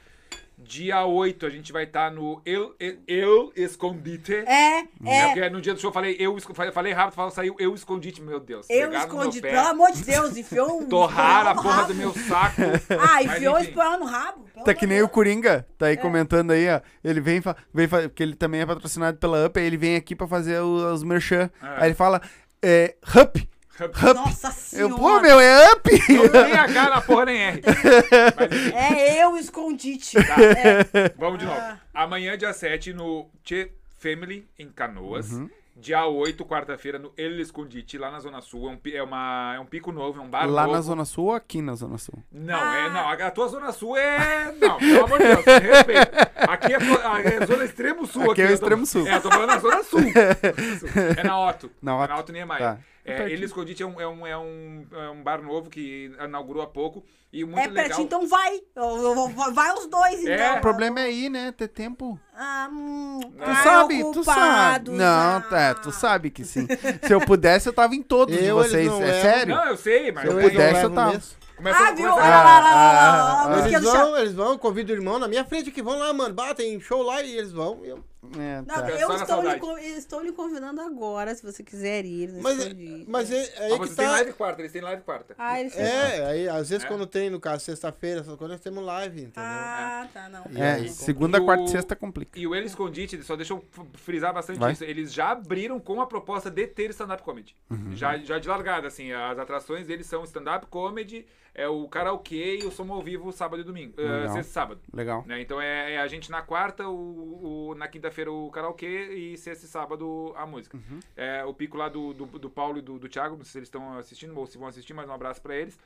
Dia 0.64 1.06
8 1.06 1.46
a 1.46 1.50
gente 1.50 1.72
vai 1.74 1.84
estar 1.84 2.12
no 2.12 2.42
El, 2.46 2.74
El, 2.80 2.98
El 3.08 3.52
Escondite. 3.56 4.34
É, 4.34 4.80
É, 4.80 4.84
é. 5.06 5.26
porque 5.28 5.50
no 5.50 5.60
dia 5.62 5.74
do 5.74 5.80
show 5.80 5.90
eu 5.90 5.94
falei, 5.94 6.16
eu 6.20 6.38
falei, 6.54 6.72
falei 6.72 6.94
rápido, 6.94 7.16
falou, 7.16 7.32
saiu 7.32 7.56
eu 7.60 7.74
escondite, 7.74 8.22
meu 8.22 8.40
Deus. 8.40 8.68
Eu 8.70 8.88
Pegaram 8.90 9.08
no 9.08 9.14
meu 9.16 9.22
escondi, 9.24 9.42
pé, 9.42 9.50
pelo 9.52 9.68
amor 9.68 9.92
de 9.92 10.04
Deus, 10.04 10.38
enfiou 10.38 10.82
um. 10.82 10.86
Torraram 10.90 11.52
a 11.52 11.54
no 11.56 11.62
porra 11.64 11.84
do 11.86 11.96
meu 11.96 12.14
saco. 12.14 12.62
Ah, 13.00 13.24
enfiou 13.24 13.56
o 13.56 13.60
enfim. 13.60 13.70
espanhol 13.70 14.00
no 14.00 14.06
rabo. 14.06 14.46
Tá 14.64 14.74
que 14.74 14.86
nem 14.86 15.02
o. 15.02 15.10
Coringa, 15.10 15.68
tá 15.78 15.88
aí 15.88 15.98
comentando 15.98 16.52
aí, 16.52 16.70
ó. 16.70 16.80
Ele 17.04 17.20
vem, 17.20 17.42
vem 17.74 17.88
porque 17.88 18.22
ele 18.24 18.36
também 18.36 18.62
é 18.62 18.66
patrocinado 18.66 19.18
pela 19.18 19.46
Up, 19.48 19.60
aí 19.60 19.66
ele 19.66 19.78
vem 19.78 19.96
aqui 19.96 20.16
pra 20.16 20.28
fazer 20.28 20.60
o- 20.62 20.94
os 20.94 21.04
merchan. 21.04 21.50
Ah. 21.62 21.78
Aí 21.80 21.88
ele 21.90 21.96
fala, 21.96 22.22
é, 22.62 22.96
Hup, 23.16 23.36
Hup. 23.80 23.96
Nossa 24.16 24.48
Eu, 24.50 24.52
senhora. 24.90 24.96
pô, 24.96 25.22
meu, 25.22 25.40
é 25.40 25.72
Up! 25.74 25.90
Não 26.14 26.30
tem 26.30 26.54
H 26.54 26.90
na 26.90 27.02
porra 27.02 27.26
nem 27.26 27.38
R. 27.42 27.62
Mas, 28.38 28.74
É 28.74 29.24
eu 29.24 29.36
escondite. 29.38 30.18
Tá. 30.24 30.36
É. 30.42 31.10
vamos 31.18 31.40
de 31.40 31.46
novo. 31.46 31.58
Ah. 31.60 31.78
Amanhã, 31.94 32.38
dia 32.38 32.54
7, 32.54 32.94
no 32.94 33.30
Che 33.44 33.72
Family, 33.98 34.48
em 34.60 34.70
Canoas. 34.70 35.32
Uhum. 35.32 35.50
Dia 35.74 36.06
8, 36.06 36.46
quarta-feira, 36.46 37.00
no 37.00 37.12
El 37.18 37.40
Escondite, 37.40 37.98
lá 37.98 38.12
na 38.12 38.20
Zona 38.20 38.40
Sul. 38.42 38.70
É 38.70 38.72
um, 38.74 38.80
é 38.98 39.02
uma, 39.04 39.54
é 39.56 39.60
um 39.60 39.66
pico 39.66 39.92
novo, 39.92 40.20
é 40.20 40.24
um 40.24 40.30
bar 40.30 40.46
Lá 40.48 40.64
novo. 40.64 40.76
na 40.76 40.82
Zona 40.82 41.06
Sul 41.06 41.26
ou 41.28 41.34
aqui 41.34 41.60
na 41.62 41.74
Zona 41.74 41.98
Sul? 41.98 42.14
Não, 42.32 42.54
Ah. 42.60 42.76
é, 42.78 42.90
não, 42.90 43.10
a 43.10 43.32
tua 43.32 43.48
Zona 43.48 43.72
Sul 43.72 43.98
é... 43.98 44.54
Não, 44.60 44.78
pelo 44.78 45.06
amor 45.06 45.18
de 45.18 45.26
Deus, 45.26 45.44
respeito. 45.46 46.12
Aqui 46.38 46.74
é, 46.74 46.78
a- 46.78 47.22
é 47.22 47.46
Zona 47.48 47.64
Extremo 47.64 48.06
Sul. 48.06 48.32
Aqui 48.32 48.42
é 48.42 48.46
o 48.46 48.48
eu 48.48 48.50
tô- 48.50 48.54
Extremo 48.66 48.86
Sul. 48.86 49.08
É, 49.08 49.16
eu 49.16 49.22
tô 49.22 49.32
falando 49.32 49.48
na 49.48 49.58
Zona 49.60 49.84
Sul. 49.84 50.02
É 51.18 51.24
na 51.24 51.40
Otto. 51.50 51.72
Na 51.82 51.92
É 51.94 51.96
Otto. 51.96 52.10
na 52.10 52.20
Otto 52.20 52.32
Niemeyer. 52.34 52.60
Tá. 52.62 52.78
É, 53.12 53.18
Pertinho. 53.18 53.38
El 53.40 53.44
Escondite 53.46 53.84
é 53.84 53.86
um, 53.86 54.02
é, 54.02 54.08
um, 54.08 54.28
é, 54.28 54.38
um, 54.38 54.86
é 54.92 55.10
um 55.10 55.24
bar 55.24 55.42
novo 55.42 55.70
que 55.70 56.12
inaugurou 56.24 56.62
há 56.64 56.68
pouco. 56.68 57.04
E 57.34 57.46
muito 57.46 57.60
É 57.60 57.68
legal. 57.68 57.86
pertinho, 57.86 58.06
então 58.06 58.28
vai. 58.28 58.60
Eu- 58.76 58.98
eu 59.16 59.30
vai 59.54 59.72
os 59.74 59.88
dois, 59.88 60.20
então. 60.22 60.34
É. 60.34 60.58
O 60.58 60.62
problema 60.62 61.00
é 61.00 61.10
ir, 61.12 61.30
né? 61.30 61.54
Ter 61.54 61.70
tempo. 61.70 62.20
Ah, 62.36 62.68
hum, 62.70 63.20
Tu 63.22 63.56
sabe, 63.64 64.12
tu 64.12 64.24
sabe. 64.24 64.92
Não, 64.92 65.38
ah. 65.38 65.42
tá, 65.50 65.74
tu 65.76 65.92
sabe 65.94 66.30
que 66.30 66.44
sim. 66.44 66.68
Se 67.04 67.14
eu 67.14 67.22
pudesse, 67.22 67.70
eu 67.70 67.74
tava 67.74 67.96
em 67.96 68.02
todos 68.04 68.36
de 68.36 68.44
Eu, 68.44 68.60
eles 68.60 68.72
vocês. 68.72 68.92
É 69.02 69.22
sério? 69.22 69.56
Não, 69.56 69.66
eu 69.66 69.78
sei, 69.78 70.12
mas... 70.12 70.24
Se 70.24 70.30
eu 70.30 70.34
não 70.34 70.42
pudesse, 70.42 70.84
eu 70.84 70.90
tava. 70.90 71.12
mesmo. 71.14 71.42
Ah, 71.64 71.92
viu? 71.92 72.10
começa- 72.10 72.14
Olha 72.16 72.30
lá, 72.30 72.44
lá, 72.44 72.60
lá, 72.60 72.60
lá, 72.60 72.64
lá, 72.64 73.42
Ah, 73.44 73.46
lá, 73.48 73.68
Eles 73.68 73.82
vão, 73.84 74.18
eles 74.18 74.34
vão, 74.34 74.58
convido 74.58 74.92
o 74.92 74.96
irmão 74.96 75.20
na 75.20 75.28
minha 75.28 75.46
frente 75.46 75.70
que 75.72 75.82
vão 75.82 76.00
lá, 76.00 76.12
mano. 76.12 76.34
Batem 76.34 76.80
show 76.82 77.02
lá 77.04 77.22
e 77.22 77.38
eles 77.38 77.52
vão. 77.52 77.80
e 77.84 77.90
eu- 77.90 78.04
É, 78.38 78.58
Não, 78.58 78.66
tá. 78.66 78.92
É 78.92 79.04
eu 79.04 79.12
estou 79.16 79.42
lhe, 79.42 79.60
con- 79.60 79.78
estou 79.80 80.22
lhe 80.22 80.32
convidando 80.32 80.80
agora, 80.80 81.34
se 81.34 81.42
você 81.44 81.64
quiser 81.64 82.06
ir. 82.06 82.32
Mas, 82.42 82.60
é- 82.68 82.74
mas 83.08 83.32
é, 83.32 83.36
é 83.36 83.58
Ah, 83.58 83.64
aí 83.66 83.72
que 83.72 83.78
vocês 83.80 83.96
têm 83.96 84.06
tá. 84.06 84.12
live 84.12 84.34
quarta, 84.34 84.62
eles 84.62 84.72
têm 84.72 84.82
live 84.82 85.02
quarta. 85.02 85.34
Ah, 85.40 85.60
eles 85.60 85.76
É, 85.76 86.26
aí 86.28 86.48
às 86.48 86.70
vezes 86.70 86.86
É. 86.86 86.88
quando 86.88 87.08
tem, 87.08 87.32
no 87.32 87.40
caso, 87.40 87.64
sexta-feira, 87.66 88.22
essas 88.22 88.36
coisas, 88.36 88.56
nós 88.58 88.62
temos 88.62 88.84
live, 88.86 89.22
entendeu? 89.22 89.34
Ah, 89.44 90.08
tá, 90.14 90.30
não. 90.30 90.44
E 90.52 90.62
É, 90.62 90.74
aí, 90.74 90.90
segunda, 90.90 91.40
E 91.40 91.42
o- 91.42 91.46
quarta 91.46 91.64
e 91.64 91.68
sexta 91.70 91.96
complica. 91.96 92.38
E 92.40 92.46
o 92.46 92.54
El 92.54 92.64
Escondite, 92.64 93.22
só 93.24 93.36
deixa 93.36 93.54
eu 93.54 93.58
f- 93.72 93.88
frisar 93.96 94.32
bastante 94.34 94.60
Vai. 94.60 94.74
isso. 94.74 94.84
Eles 94.84 95.12
já 95.12 95.32
abriram 95.32 95.80
com 95.80 96.00
a 96.00 96.06
proposta 96.06 96.52
de 96.52 96.68
ter 96.68 96.92
stand-up 96.92 97.24
comedy. 97.24 97.56
Uhum. 97.72 97.96
Já, 97.96 98.18
já 98.20 98.38
de 98.38 98.48
largada, 98.48 98.88
assim. 98.88 99.12
As 99.12 99.40
atrações 99.40 99.88
deles 99.88 100.06
são 100.06 100.24
stand-up 100.26 100.68
comedy, 100.68 101.26
é 101.54 101.68
o 101.68 101.86
karaokê 101.90 102.60
e 102.62 102.66
o 102.66 102.72
som 102.72 102.90
ao 102.94 103.02
vivo 103.02 103.32
sábado 103.32 103.62
e 103.62 103.64
domingo. 103.66 103.94
eh, 103.98 104.04
Legal. 104.04 104.34
sexta 104.36 104.40
e 104.52 104.54
sábado. 104.54 104.82
Legal. 104.94 105.24
né? 105.28 105.42
Então 105.42 105.60
é, 105.62 105.96
é 105.96 105.98
a 106.00 106.08
gente 106.08 106.30
na 106.32 106.42
quarta, 106.42 106.88
o, 106.88 107.70
o- 107.72 107.76
na 107.76 107.88
quinta-feira 108.12 108.32
o 108.32 108.52
karaokê 108.52 109.14
e 109.14 109.38
sexta 109.38 109.66
e 109.66 109.70
sábado 109.70 110.34
a 110.36 110.46
música. 110.46 110.78
Uhum. 110.78 111.00
É, 111.16 111.44
o 111.46 111.54
pico 111.54 111.78
lá 111.78 111.88
do, 111.88 112.14
do, 112.14 112.26
do 112.26 112.50
Paulo 112.50 112.78
e 112.78 112.82
do, 112.82 113.00
do 113.00 113.08
Thiago, 113.08 113.38
não 113.38 113.44
sei 113.44 113.52
se 113.52 113.58
eles 113.60 113.68
estão 113.68 113.98
assistindo 113.98 114.38
ou 114.38 114.46
se 114.46 114.58
vão 114.58 114.68
assistir, 114.68 114.94
mas 114.94 115.10
um 115.10 115.14
abraço 115.14 115.42
pra 115.42 115.56
eles. 115.56 115.80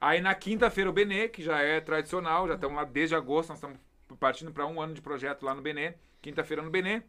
Aí 0.00 0.20
na 0.20 0.34
quinta-feira 0.34 0.90
o 0.90 0.92
Benê, 0.92 1.28
que 1.28 1.42
já 1.42 1.60
é 1.60 1.80
tradicional, 1.80 2.48
já 2.48 2.54
estamos 2.54 2.76
lá 2.76 2.84
desde 2.84 3.14
agosto, 3.14 3.50
nós 3.50 3.58
estamos 3.58 3.78
partindo 4.18 4.52
para 4.52 4.66
um 4.66 4.80
ano 4.80 4.94
de 4.94 5.00
projeto 5.00 5.44
lá 5.44 5.54
no 5.54 5.62
Benê. 5.62 5.94
Quinta-feira 6.20 6.62
no 6.62 6.70
Benê. 6.70 7.02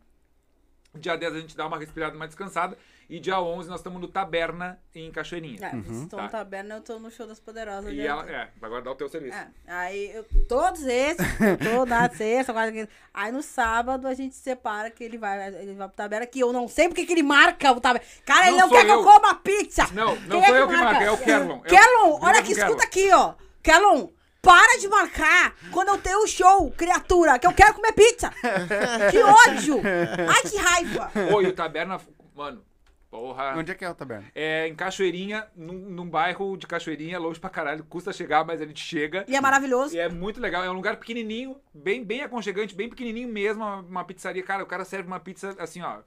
Dia 0.93 1.15
10 1.15 1.35
a 1.35 1.39
gente 1.39 1.57
dá 1.57 1.65
uma 1.65 1.77
respirada, 1.77 2.15
uma 2.15 2.27
descansada. 2.27 2.77
E 3.11 3.19
dia 3.19 3.41
11 3.41 3.67
nós 3.69 3.81
estamos 3.81 3.99
no 3.99 4.07
Taberna, 4.07 4.79
em 4.95 5.11
Cachoeirinha. 5.11 5.59
É, 5.67 5.69
vocês 5.75 5.97
estão 6.03 6.17
Tá. 6.17 6.23
na 6.23 6.29
taberna, 6.29 6.75
eu 6.75 6.81
tô 6.81 6.97
no 6.97 7.11
show 7.11 7.27
das 7.27 7.41
poderosas. 7.41 7.91
E 7.91 7.97
já- 7.97 8.03
ela, 8.03 8.31
é, 8.31 8.47
vai 8.57 8.69
guardar 8.69 8.93
o 8.93 8.95
teu 8.95 9.09
serviço. 9.09 9.37
É, 9.37 9.47
aí 9.67 10.11
eu, 10.15 10.23
todos 10.47 10.81
esses, 10.85 11.19
eu 11.41 11.57
tô 11.57 11.85
na 11.85 12.07
sexta, 12.15 12.53
quarta, 12.53 12.71
quinta. 12.71 12.89
Aí 13.13 13.29
no 13.33 13.43
sábado 13.43 14.07
a 14.07 14.13
gente 14.13 14.33
separa 14.33 14.89
que 14.89 15.03
ele 15.03 15.17
vai, 15.17 15.45
ele 15.55 15.73
vai 15.73 15.89
pro 15.89 15.97
Taberna, 15.97 16.25
que 16.25 16.39
eu 16.39 16.53
não 16.53 16.69
sei 16.69 16.87
porque 16.87 17.05
que 17.05 17.11
ele 17.11 17.21
marca 17.21 17.69
o 17.73 17.81
Taberna. 17.81 18.07
Cara, 18.25 18.47
ele 18.47 18.51
Não 18.57 18.67
não 18.67 18.69
quer 18.69 18.85
que 18.85 18.91
eu 18.91 18.99
eu. 18.99 19.03
coma 19.03 19.35
pizza. 19.35 19.89
Não, 19.91 20.15
não 20.21 20.39
Quem 20.39 20.45
sou 20.47 20.55
eu 20.55 20.67
que 20.69 20.73
marca, 20.77 21.03
é 21.03 21.11
o 21.11 21.17
Kerlon. 21.17 21.55
É 21.55 21.57
o- 21.57 21.61
Kerlon, 21.63 22.11
Briga 22.13 22.25
olha 22.27 22.39
aqui, 22.39 22.55
Kerlon. 22.55 22.69
escuta 22.69 22.83
aqui, 22.87 23.11
ó. 23.11 23.33
Kerlon, 23.61 24.07
para 24.41 24.79
de 24.79 24.87
marcar 24.87 25.53
quando 25.69 25.89
eu 25.89 25.97
tenho 25.97 26.23
o 26.23 26.27
show, 26.27 26.71
criatura, 26.71 27.37
que 27.37 27.45
eu 27.45 27.51
quero 27.53 27.73
comer 27.73 27.91
pizza. 27.91 28.31
que 29.11 29.21
ódio. 29.21 29.81
Ai, 30.29 30.49
que 30.49 30.55
raiva. 30.57 31.11
Oi, 31.35 31.45
o 31.47 31.53
Taberna, 31.53 31.99
mano, 32.33 32.63
porra. 33.11 33.53
Onde 33.57 33.71
é 33.71 33.75
que 33.75 33.83
é 33.83 33.89
o 33.89 33.93
taberna? 33.93 34.31
É 34.33 34.67
em 34.67 34.73
Cachoeirinha, 34.73 35.45
num, 35.55 35.73
num 35.73 36.09
bairro 36.09 36.55
de 36.55 36.65
Cachoeirinha, 36.65 37.19
longe 37.19 37.39
pra 37.39 37.49
caralho, 37.49 37.83
custa 37.83 38.13
chegar, 38.13 38.45
mas 38.45 38.61
a 38.61 38.65
gente 38.65 38.81
chega. 38.81 39.25
E 39.27 39.35
é 39.35 39.41
maravilhoso. 39.41 39.93
E 39.93 39.99
é 39.99 40.07
muito 40.07 40.39
legal, 40.39 40.63
é 40.63 40.71
um 40.71 40.73
lugar 40.73 40.95
pequenininho, 40.95 41.57
bem, 41.73 42.03
bem 42.03 42.21
aconchegante, 42.21 42.73
bem 42.73 42.89
pequenininho 42.89 43.27
mesmo, 43.27 43.61
uma, 43.61 43.81
uma 43.81 44.03
pizzaria. 44.05 44.41
Cara, 44.41 44.63
o 44.63 44.67
cara 44.67 44.85
serve 44.85 45.07
uma 45.07 45.19
pizza 45.19 45.53
assim, 45.59 45.81
ó, 45.81 45.99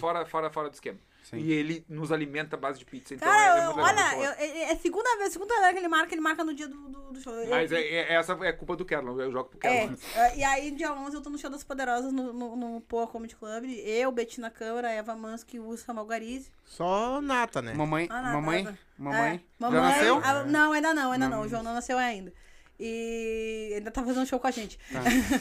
fora, 0.00 0.24
fora, 0.24 0.50
fora 0.50 0.70
do 0.70 0.74
esquema. 0.74 0.98
Sim. 1.30 1.38
E 1.38 1.52
ele 1.52 1.84
nos 1.88 2.12
alimenta 2.12 2.54
à 2.54 2.58
base 2.58 2.78
de 2.78 2.84
pizza, 2.84 3.12
então 3.14 3.26
Cara, 3.28 3.58
é, 3.58 3.60
é 3.60 3.66
eu- 3.66 3.70
olha, 3.76 4.16
eu- 4.16 4.32
é, 4.38 4.70
é 4.70 4.76
segunda 4.76 5.16
vez, 5.18 5.32
segunda 5.32 5.60
vez 5.60 5.72
que 5.72 5.78
ele 5.80 5.88
marca, 5.88 6.14
ele 6.14 6.20
marca 6.20 6.44
no 6.44 6.54
dia 6.54 6.68
do, 6.68 6.76
do, 6.88 7.12
do 7.14 7.20
show. 7.20 7.32
Eu- 7.34 7.50
Mas 7.50 7.72
é, 7.72 7.80
é- 7.80 8.14
essa 8.14 8.32
é 8.44 8.52
culpa 8.52 8.76
do 8.76 8.84
Kerlon, 8.84 9.18
eu 9.20 9.32
jogo 9.32 9.48
pro 9.50 9.58
É, 9.68 9.78
Kerlon. 9.88 9.96
é, 10.14 10.38
e 10.38 10.44
aí 10.44 10.70
dia 10.70 10.92
11 10.92 11.16
eu 11.16 11.20
tô 11.20 11.28
no 11.28 11.36
Show 11.36 11.50
das 11.50 11.64
Poderosas 11.64 12.12
no, 12.12 12.32
no, 12.32 12.54
no 12.54 12.80
Poa 12.82 13.08
Comedy 13.08 13.34
Club. 13.34 13.64
Eu, 13.84 14.12
Betina 14.12 14.50
Câmara, 14.50 14.88
Eva 14.92 15.16
Mansky 15.16 15.58
o 15.58 15.66
Ursa 15.66 15.92
Malgarize. 15.92 16.48
Só 16.64 17.20
nata, 17.20 17.60
né? 17.60 17.74
Mamãe, 17.74 18.06
Ah, 18.08 18.22
não, 18.22 18.32
mamãe, 18.34 18.64
tá. 18.64 18.74
mamãe. 18.96 19.34
É, 19.34 19.40
mamãe. 19.58 19.80
Já 19.80 19.88
nasceu? 19.88 20.20
ah, 20.22 20.44
não, 20.44 20.72
ainda 20.72 20.94
não, 20.94 21.10
ainda 21.10 21.28
não. 21.28 21.38
Não. 21.38 21.44
O 21.44 21.48
João 21.48 21.62
não 21.64 21.74
nasceu 21.74 21.98
ainda. 21.98 22.32
E 22.78 23.72
ainda 23.76 23.90
tá 23.90 24.02
fazendo 24.04 24.26
show 24.26 24.38
com 24.38 24.46
a 24.46 24.50
gente. 24.50 24.78
Tá. 24.92 25.00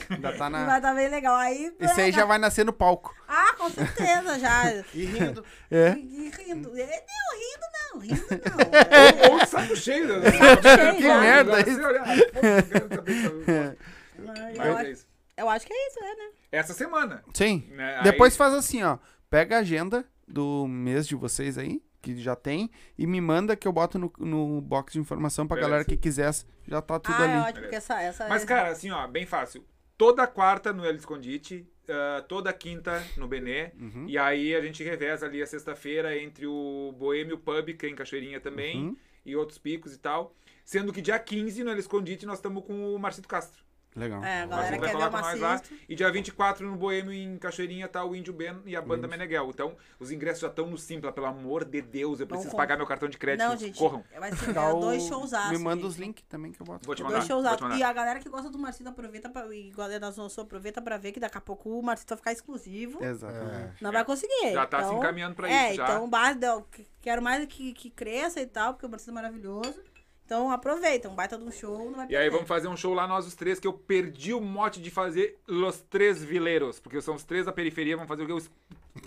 Ainda 0.09 0.31
tá 0.33 0.49
Vai 0.49 0.49
na... 0.65 0.81
tá 0.81 0.93
bem 0.93 1.09
legal. 1.09 1.35
Aí, 1.35 1.73
Esse 1.79 1.99
aí 2.01 2.11
já 2.11 2.23
vai 2.25 2.37
nascer 2.37 2.63
no 2.65 2.71
palco. 2.71 3.13
Ah, 3.27 3.53
com 3.57 3.69
certeza, 3.69 4.39
já. 4.39 4.63
E 4.93 5.05
rindo. 5.05 5.43
É. 5.69 5.93
E, 5.97 6.27
e 6.27 6.29
rindo. 6.29 6.69
É, 6.79 7.03
Não, 7.05 7.39
rindo 7.39 7.65
não, 7.73 7.99
rindo 8.01 8.25
não. 8.29 9.31
Ou, 9.33 9.39
ou 9.39 9.45
saco 9.45 9.75
cheio, 9.75 10.07
né? 10.19 10.31
cheio, 10.31 10.95
Que 10.97 11.03
já. 11.03 11.19
merda 11.19 11.51
Agora, 11.57 11.69
isso. 11.69 11.79
você 11.79 11.85
olha, 11.85 12.01
ah, 12.01 12.05
pô, 12.33 13.11
eu 13.11 13.77
Mas 14.25 14.57
Mas 14.57 14.57
eu, 14.57 14.63
é 14.63 14.81
acho, 14.81 14.89
isso. 14.91 15.07
eu 15.37 15.49
acho 15.49 15.67
que 15.67 15.73
é 15.73 15.87
isso, 15.87 15.99
é, 15.99 16.15
né? 16.15 16.29
Essa 16.51 16.73
semana. 16.73 17.23
Sim. 17.33 17.67
Né? 17.71 17.97
Aí- 17.97 18.03
Depois 18.03 18.35
faz 18.37 18.53
assim, 18.53 18.81
ó. 18.83 18.97
Pega 19.29 19.57
a 19.57 19.59
agenda 19.59 20.05
do 20.27 20.65
mês 20.67 21.07
de 21.07 21.15
vocês 21.15 21.57
aí, 21.57 21.81
que 22.13 22.21
já 22.21 22.35
tem, 22.35 22.69
e 22.97 23.07
me 23.07 23.19
manda 23.19 23.55
que 23.55 23.67
eu 23.67 23.71
boto 23.71 23.97
no, 23.97 24.11
no 24.19 24.61
box 24.61 24.93
de 24.93 24.99
informação 24.99 25.47
pra 25.47 25.55
Beleza. 25.55 25.69
galera 25.71 25.85
que 25.87 25.97
quiser. 25.97 26.31
Já 26.67 26.81
tá 26.81 26.99
tudo 26.99 27.15
ah, 27.17 27.25
é 27.25 27.31
ali. 27.33 27.41
ótimo, 27.49 27.61
porque 27.61 27.75
essa, 27.75 28.01
essa 28.01 28.27
Mas, 28.27 28.43
é- 28.43 28.45
cara, 28.45 28.69
assim, 28.69 28.91
ó, 28.91 29.07
bem 29.07 29.25
fácil. 29.25 29.63
Toda 29.97 30.27
quarta 30.27 30.71
no 30.73 30.85
El 30.85 30.95
Escondite, 30.95 31.67
ah, 31.89 32.23
toda 32.27 32.51
quinta 32.53 33.01
no 33.17 33.27
Benê. 33.27 33.71
Uhum. 33.79 34.05
E 34.07 34.17
aí 34.17 34.53
a 34.55 34.61
gente 34.61 34.83
reveza 34.83 35.25
ali 35.25 35.41
a 35.41 35.47
sexta-feira 35.47 36.17
entre 36.17 36.45
o 36.45 36.93
Boêmio 36.97 37.37
Pub, 37.37 37.73
que 37.77 37.85
é 37.85 37.89
em 37.89 37.95
Cachoeirinha 37.95 38.39
também, 38.39 38.87
Uhum. 38.89 38.97
e 39.25 39.35
outros 39.35 39.57
picos 39.57 39.93
e 39.93 39.97
tal. 39.99 40.35
Sendo 40.63 40.91
que 40.93 41.01
dia 41.01 41.17
15 41.17 41.63
no 41.63 41.71
El 41.71 41.77
Escondite 41.79 42.25
nós 42.25 42.37
estamos 42.37 42.63
com 42.65 42.93
o 42.95 42.99
Marcito 42.99 43.27
Castro. 43.27 43.63
Legal. 43.95 44.21
É, 44.23 44.41
a 44.41 44.45
galera 44.45 44.77
quer 44.77 44.97
ver 44.97 45.43
o. 45.43 45.61
E 45.87 45.95
dia 45.95 46.11
24 46.11 46.69
no 46.69 46.75
Boêmio 46.75 47.13
em 47.13 47.37
Cachoeirinha 47.37 47.87
tá 47.87 48.03
o 48.03 48.13
Índio 48.13 48.33
Ben 48.33 48.61
e 48.65 48.75
a 48.75 48.81
banda 48.81 49.07
Meneghel. 49.07 49.49
Então, 49.49 49.75
os 49.97 50.11
ingressos 50.11 50.41
já 50.41 50.47
estão 50.47 50.67
no 50.67 50.77
Simpla, 50.77 51.13
pelo 51.13 51.27
amor 51.27 51.63
de 51.63 51.81
Deus. 51.81 52.19
Eu 52.19 52.27
preciso 52.27 52.53
pagar 52.55 52.75
meu 52.75 52.85
cartão 52.85 53.07
de 53.07 53.17
crédito. 53.17 53.47
Não, 53.47 53.55
gente. 53.55 53.79
Corram. 53.79 54.03
Vai 54.19 54.33
ser 54.33 54.49
é, 54.49 54.53
dois 54.53 55.03
showzaços. 55.03 55.51
Me 55.51 55.63
manda 55.63 55.81
gente. 55.81 55.87
os 55.91 55.95
links 55.95 56.25
também 56.27 56.51
que 56.51 56.61
eu 56.61 56.65
boto. 56.65 56.85
Vou 56.85 56.93
te 56.93 57.03
Dois 57.03 57.13
mandar. 57.13 57.25
shows 57.25 57.57
te 57.57 57.63
mandar. 57.63 57.77
E 57.77 57.83
a 57.83 57.93
galera 57.93 58.19
que 58.19 58.27
gosta 58.27 58.49
do 58.49 58.59
Marcito 58.59 58.89
aproveita 58.89 59.29
pra, 59.29 59.47
e 59.55 59.71
galera 59.71 59.99
da 59.99 60.11
Zona 60.11 60.27
Sul 60.27 60.43
aproveita 60.43 60.81
pra 60.81 60.97
ver 60.97 61.13
que 61.13 61.19
daqui 61.19 61.37
a 61.37 61.41
pouco 61.41 61.69
o 61.69 61.81
Marcito 61.81 62.09
vai 62.09 62.17
ficar 62.17 62.31
exclusivo. 62.33 63.01
Exatamente. 63.01 63.81
Não 63.81 63.93
vai 63.93 64.03
conseguir. 64.03 64.51
Já 64.51 64.65
tá 64.65 64.79
se 64.79 64.85
então, 64.87 64.97
encaminhando 64.97 65.35
pra 65.35 65.49
é, 65.49 65.67
isso, 65.67 65.77
já. 65.77 65.85
então 65.85 66.09
base, 66.09 66.43
eu 66.45 66.67
quero 67.01 67.21
mais 67.21 67.45
que, 67.45 67.73
que 67.73 67.89
cresça 67.89 68.41
e 68.41 68.45
tal, 68.45 68.73
porque 68.73 68.85
o 68.85 68.89
Marcito 68.89 69.11
é 69.11 69.13
maravilhoso. 69.13 69.94
Então 70.25 70.49
aproveita, 70.51 71.07
um 71.07 71.13
baita 71.15 71.37
de 71.37 71.43
um 71.43 71.51
show, 71.51 71.85
não 71.85 71.93
vai 71.97 72.07
E 72.09 72.15
aí 72.15 72.29
vamos 72.31 72.47
fazer 72.47 72.67
um 72.67 72.75
show 72.75 72.93
lá 72.95 73.07
nós 73.07 73.27
os 73.27 73.35
três, 73.35 73.59
que 73.59 73.67
eu 73.67 73.73
perdi 73.73 74.33
o 74.33 74.41
mote 74.41 74.81
de 74.81 74.89
fazer 74.89 75.37
Los 75.47 75.81
Três 75.81 76.23
Vileiros, 76.23 76.79
porque 76.79 76.99
são 76.99 77.13
os 77.15 77.23
três 77.23 77.45
da 77.45 77.51
periferia, 77.51 77.95
vamos 77.95 78.07
fazer 78.07 78.23
o 78.23 78.25
que 78.25 78.31
eu 78.31 78.41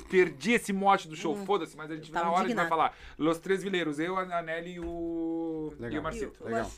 perdi 0.08 0.52
esse 0.52 0.72
mote 0.72 1.08
do 1.08 1.16
show, 1.16 1.34
foda-se, 1.44 1.76
mas 1.76 1.90
a 1.90 1.96
gente 1.96 2.12
na 2.12 2.30
hora 2.30 2.44
a 2.44 2.46
gente 2.46 2.54
vai 2.56 2.66
Hum. 2.66 2.68
falar. 2.68 2.96
Los 3.18 3.38
Três 3.38 3.62
Vileiros, 3.64 3.98
eu, 3.98 4.16
a 4.16 4.42
Nelly 4.42 4.74
e 4.74 4.80
o, 4.80 5.72
e 5.76 5.82
Legal. 5.82 6.00
o 6.00 6.02
Marcito. 6.04 6.38
E 6.40 6.42
o- 6.42 6.46
Legal. 6.46 6.70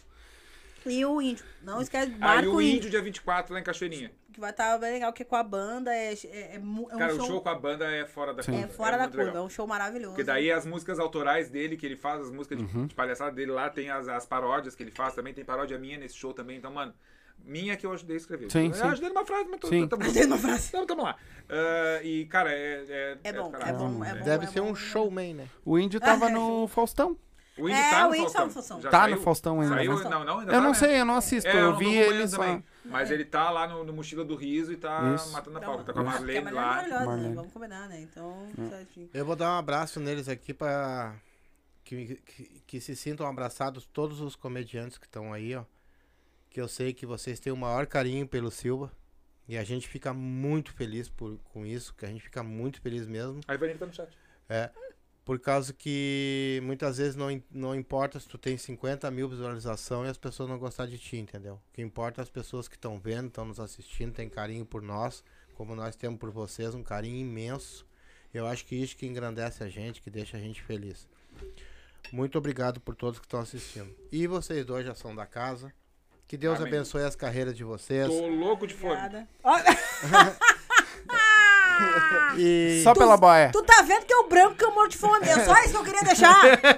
E 0.87 1.05
o 1.05 1.21
índio. 1.21 1.45
Não 1.63 1.83
esquece, 1.83 2.11
Aí 2.13 2.19
marca 2.19 2.49
o 2.49 2.55
o 2.55 2.63
índio. 2.63 2.77
Índio, 2.79 2.91
dia 2.91 3.03
24, 3.03 3.53
lá 3.53 3.61
em 3.61 3.63
Cachoeirinha. 3.63 4.11
Que 4.33 4.39
vai 4.41 4.51
estar 4.51 4.79
bem 4.79 4.93
legal, 4.93 5.11
porque 5.13 5.25
com 5.25 5.35
a 5.37 5.43
banda 5.43 5.93
é, 5.95 6.13
é, 6.13 6.17
é, 6.25 6.55
é 6.57 6.59
um 6.61 6.87
Cara, 6.87 7.15
show, 7.15 7.25
o 7.25 7.27
show 7.27 7.41
com 7.41 7.49
a 7.49 7.55
banda 7.55 7.85
é 7.91 8.07
fora 8.07 8.33
da 8.33 8.43
Sim. 8.43 8.53
curva. 8.53 8.67
é 8.67 8.69
fora 8.69 8.97
da 8.97 9.03
muito 9.05 9.13
curva, 9.15 9.27
legal. 9.31 9.43
é 9.43 9.47
um 9.47 9.51
show 9.51 9.67
maravilhoso. 9.67 10.11
Porque 10.13 10.25
daí 10.25 10.53
as 10.53 10.65
músicas 10.65 10.99
autorais 10.99 11.49
dele, 11.51 11.77
que 11.77 11.85
ele 11.85 11.97
faz, 11.97 12.21
as 12.23 12.31
músicas 12.31 12.59
de- 12.59 12.65
Uhum. 12.65 12.87
de, 12.87 12.95
palhaçada 12.95 13.33
dele 13.33 13.51
lá, 13.51 13.69
tem 13.69 13.91
as, 13.91 14.07
as 14.09 14.25
paródias 14.25 14.75
que 14.77 14.83
ele 14.85 14.91
faz 14.93 15.15
também, 15.15 15.35
tem 15.35 15.45
paródia 15.45 15.79
minha 15.79 15.99
nesse 15.99 16.15
show 16.17 16.33
também. 16.33 16.59
Então, 16.59 16.71
mano, 16.73 16.95
minha 17.45 17.77
que 17.77 17.85
eu 17.85 17.93
ajudei 17.93 18.17
a 18.17 18.19
escrever. 18.19 18.51
Sim, 18.53 18.69
eu 18.69 18.75
sim. 18.75 18.83
ajudei 18.83 19.09
numa 19.09 19.25
frase, 19.25 19.49
mas 19.51 19.61
tô, 19.61 19.67
Sim. 19.69 19.89
tamo, 19.89 20.03
Tem 20.13 20.27
uma 20.27 20.39
frase. 20.39 20.69
Então, 20.69 20.87
tamo 20.87 21.03
lá. 21.03 21.17
Ah, 21.49 22.01
e, 22.03 22.27
cara, 22.27 22.53
é. 22.53 22.85
É, 22.89 23.19
É 23.25 23.33
bom, 23.33 23.51
do 23.51 23.57
é 23.57 23.73
bom, 23.73 24.05
é 24.05 24.15
bom. 24.15 24.25
Deve 24.25 24.45
é 24.45 24.49
ser 24.49 24.61
bom. 24.61 24.71
um 24.71 24.75
showman, 24.75 25.35
né? 25.35 25.49
O 25.65 25.79
índio 25.79 25.99
tava 26.01 26.29
é, 26.29 26.33
no 26.33 26.69
Faustão. 26.69 27.17
O 27.59 27.69
Índio 27.69 27.77
É, 27.83 27.91
tá 27.91 28.05
no 28.05 28.11
o 28.11 28.15
Índio 28.15 28.33
tá 28.33 28.45
no 28.45 28.51
Faustão. 28.51 28.81
Tá 28.81 29.09
no 29.09 29.17
Faustão 29.19 29.61
ainda. 29.61 29.75
Saiu? 29.75 29.99
né? 29.99 30.09
Não, 30.09 30.25
não, 30.25 30.39
ainda 30.39 30.53
Eu 30.53 30.57
tá, 30.57 30.61
não 30.63 30.69
né? 30.71 30.75
sei, 30.75 31.01
eu 31.01 31.05
não 31.05 31.17
assisto. 31.17 31.49
É, 31.51 31.61
eu 31.63 31.77
vi 31.77 31.95
ele 31.95 32.27
só. 32.29 32.39
também. 32.39 32.65
Mas 32.85 33.11
ele 33.11 33.25
tá 33.25 33.51
lá 33.51 33.69
no, 33.69 33.85
no 33.85 33.93
Mochila 33.93 34.25
do 34.25 34.35
Riso 34.35 34.73
e 34.73 34.77
tá 34.77 35.15
Isso. 35.15 35.31
matando 35.33 35.59
a 35.59 35.61
Tá 35.61 35.67
pau. 35.67 35.85
Tá 35.85 35.93
com 35.93 36.01
a 36.01 36.03
Que 36.03 36.09
é 36.09 36.13
Marlene 36.13 36.51
lá. 36.51 36.63
maravilhosa, 36.67 37.01
né? 37.01 37.07
Marlene. 37.07 37.35
Vamos 37.35 37.53
combinar, 37.53 37.89
né? 37.89 38.01
Então, 38.01 38.49
certinho. 38.69 39.11
Eu 39.13 39.25
vou 39.25 39.37
dar 39.37 39.51
um 39.55 39.59
abraço 39.59 40.01
neles 40.01 40.29
aqui 40.29 40.55
pra 40.55 41.15
que, 41.85 42.17
que, 42.25 42.63
que 42.67 42.81
se 42.81 42.97
sintam 42.97 43.27
abraçados 43.27 43.87
todos 43.87 44.21
os 44.21 44.35
comediantes 44.35 44.97
que 44.99 45.07
estão 45.07 45.33
aí, 45.33 45.55
ó. 45.55 45.65
Que 46.49 46.61
eu 46.61 46.67
sei 46.69 46.93
que 46.93 47.05
vocês 47.07 47.39
têm 47.39 47.53
o 47.53 47.57
maior 47.57 47.87
carinho 47.87 48.27
pelo 48.27 48.51
Silva. 48.51 48.91
E 49.47 49.59
a 49.59 49.65
gente 49.65 49.89
fica 49.89 50.13
muito 50.15 50.73
feliz 50.73 51.09
por, 51.09 51.37
com 51.53 51.67
isso, 51.67 51.93
que 51.95 52.05
a 52.07 52.09
gente 52.09 52.23
fica 52.23 52.43
muito 52.43 52.81
feliz 52.81 53.07
mesmo. 53.07 53.41
A 53.49 53.55
Ivanine 53.55 53.79
tá 53.79 53.87
no 53.87 53.93
chat. 53.93 54.11
Por 55.25 55.39
causa 55.39 55.73
que 55.73 56.61
muitas 56.65 56.99
vezes 56.99 57.15
não, 57.15 57.29
não 57.51 57.75
importa 57.75 58.19
se 58.19 58.27
tu 58.27 58.39
tem 58.39 58.57
50 58.57 59.11
mil 59.11 59.29
visualizações 59.29 60.09
e 60.09 60.11
as 60.11 60.19
pessoas 60.19 60.49
não 60.49 60.59
gostar 60.59 60.87
de 60.87 60.99
ti, 60.99 61.17
entendeu? 61.19 61.55
O 61.55 61.73
que 61.73 61.83
importa 61.83 62.21
é 62.21 62.23
as 62.23 62.31
pessoas 62.31 62.67
que 62.67 62.75
estão 62.75 62.99
vendo, 62.99 63.29
estão 63.29 63.45
nos 63.45 63.61
assistindo, 63.61 64.13
têm 64.13 64.29
carinho 64.29 64.65
por 64.65 64.83
nós, 64.83 65.23
como 65.55 65.77
nós 65.77 65.95
temos 65.95 66.19
por 66.19 66.31
vocês, 66.31 66.75
um 66.75 66.83
carinho 66.83 67.17
imenso. 67.17 67.87
Eu 68.33 68.47
acho 68.47 68.65
que 68.65 68.75
isso 68.75 68.97
que 68.97 69.07
engrandece 69.07 69.63
a 69.63 69.69
gente, 69.69 70.01
que 70.01 70.11
deixa 70.11 70.37
a 70.37 70.41
gente 70.41 70.63
feliz. 70.63 71.07
Muito 72.13 72.39
obrigado 72.39 72.81
por 72.81 72.95
todos 72.95 73.21
que 73.21 73.27
estão 73.27 73.41
assistindo. 73.41 73.95
E 74.11 74.27
vocês 74.27 74.65
dois 74.65 74.85
já 74.87 74.95
são 74.95 75.15
da 75.15 75.27
casa. 75.27 75.73
Que 76.27 76.37
Deus 76.37 76.61
Amém. 76.61 76.73
abençoe 76.73 77.03
as 77.03 77.17
carreiras 77.17 77.57
de 77.57 77.65
vocês. 77.65 78.07
Tô 78.07 78.27
louco 78.29 78.67
de 78.67 78.75
fome. 78.75 78.95
Obrigada. 78.95 79.29
E, 82.39 82.81
Só 82.85 82.95
pela 82.95 83.17
boia. 83.17 83.51
Tu 83.53 83.61
tá 83.65 83.83
vendo 83.83 84.07
que 84.07 84.13
é 84.13 84.17
o 84.19 84.29
branco 84.29 84.55
que 84.55 84.65
eu 84.65 84.71
morro 84.73 84.87
de 84.87 84.97
fome. 84.97 85.29
É 85.29 85.45
só 85.45 85.53
isso 85.63 85.71
que 85.71 85.77
eu 85.79 85.83
queria 85.83 86.01
deixar. 86.03 86.37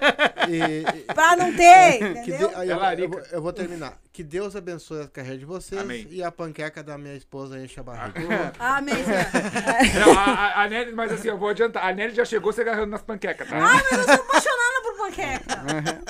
e- 0.49 0.83
pra 1.13 1.37
não 1.37 1.53
ter, 1.55 1.99
que 1.99 2.05
entendeu? 2.31 2.49
de- 2.49 2.55
aí 2.55 2.71
eu, 2.71 2.83
É 2.83 2.95
eu 3.05 3.09
vou, 3.11 3.21
eu 3.33 3.43
vou 3.43 3.53
terminar. 3.53 3.99
Que 4.11 4.23
Deus 4.23 4.57
abençoe 4.57 5.03
a 5.03 5.09
carreira 5.09 5.37
de 5.39 5.45
vocês 5.45 5.81
Amém. 5.81 6.07
e 6.11 6.23
a 6.23 6.33
panqueca 6.33 6.83
da 6.83 6.97
minha 6.97 7.15
esposa 7.15 7.59
enche 7.59 7.79
a 7.79 7.83
barriga. 7.83 8.53
Amém. 8.59 8.95
Não, 10.07 10.19
a, 10.19 10.25
a, 10.25 10.63
a 10.65 10.69
Nelly, 10.69 10.93
mas 10.93 11.13
assim, 11.13 11.29
eu 11.29 11.37
vou 11.39 11.51
adiantar. 11.51 11.85
A 11.87 11.93
Nelly 11.93 12.15
já 12.15 12.25
chegou 12.25 12.51
se 12.53 12.61
agarrando 12.63 12.87
nas 12.91 13.03
panquecas, 13.03 13.47
tá? 13.49 13.57
Ai, 13.57 13.83
mas 13.91 13.93
eu 13.93 14.05
sou 14.05 14.15
apaixonada 14.15 14.83
por 14.83 14.97
panqueca. 14.97 16.03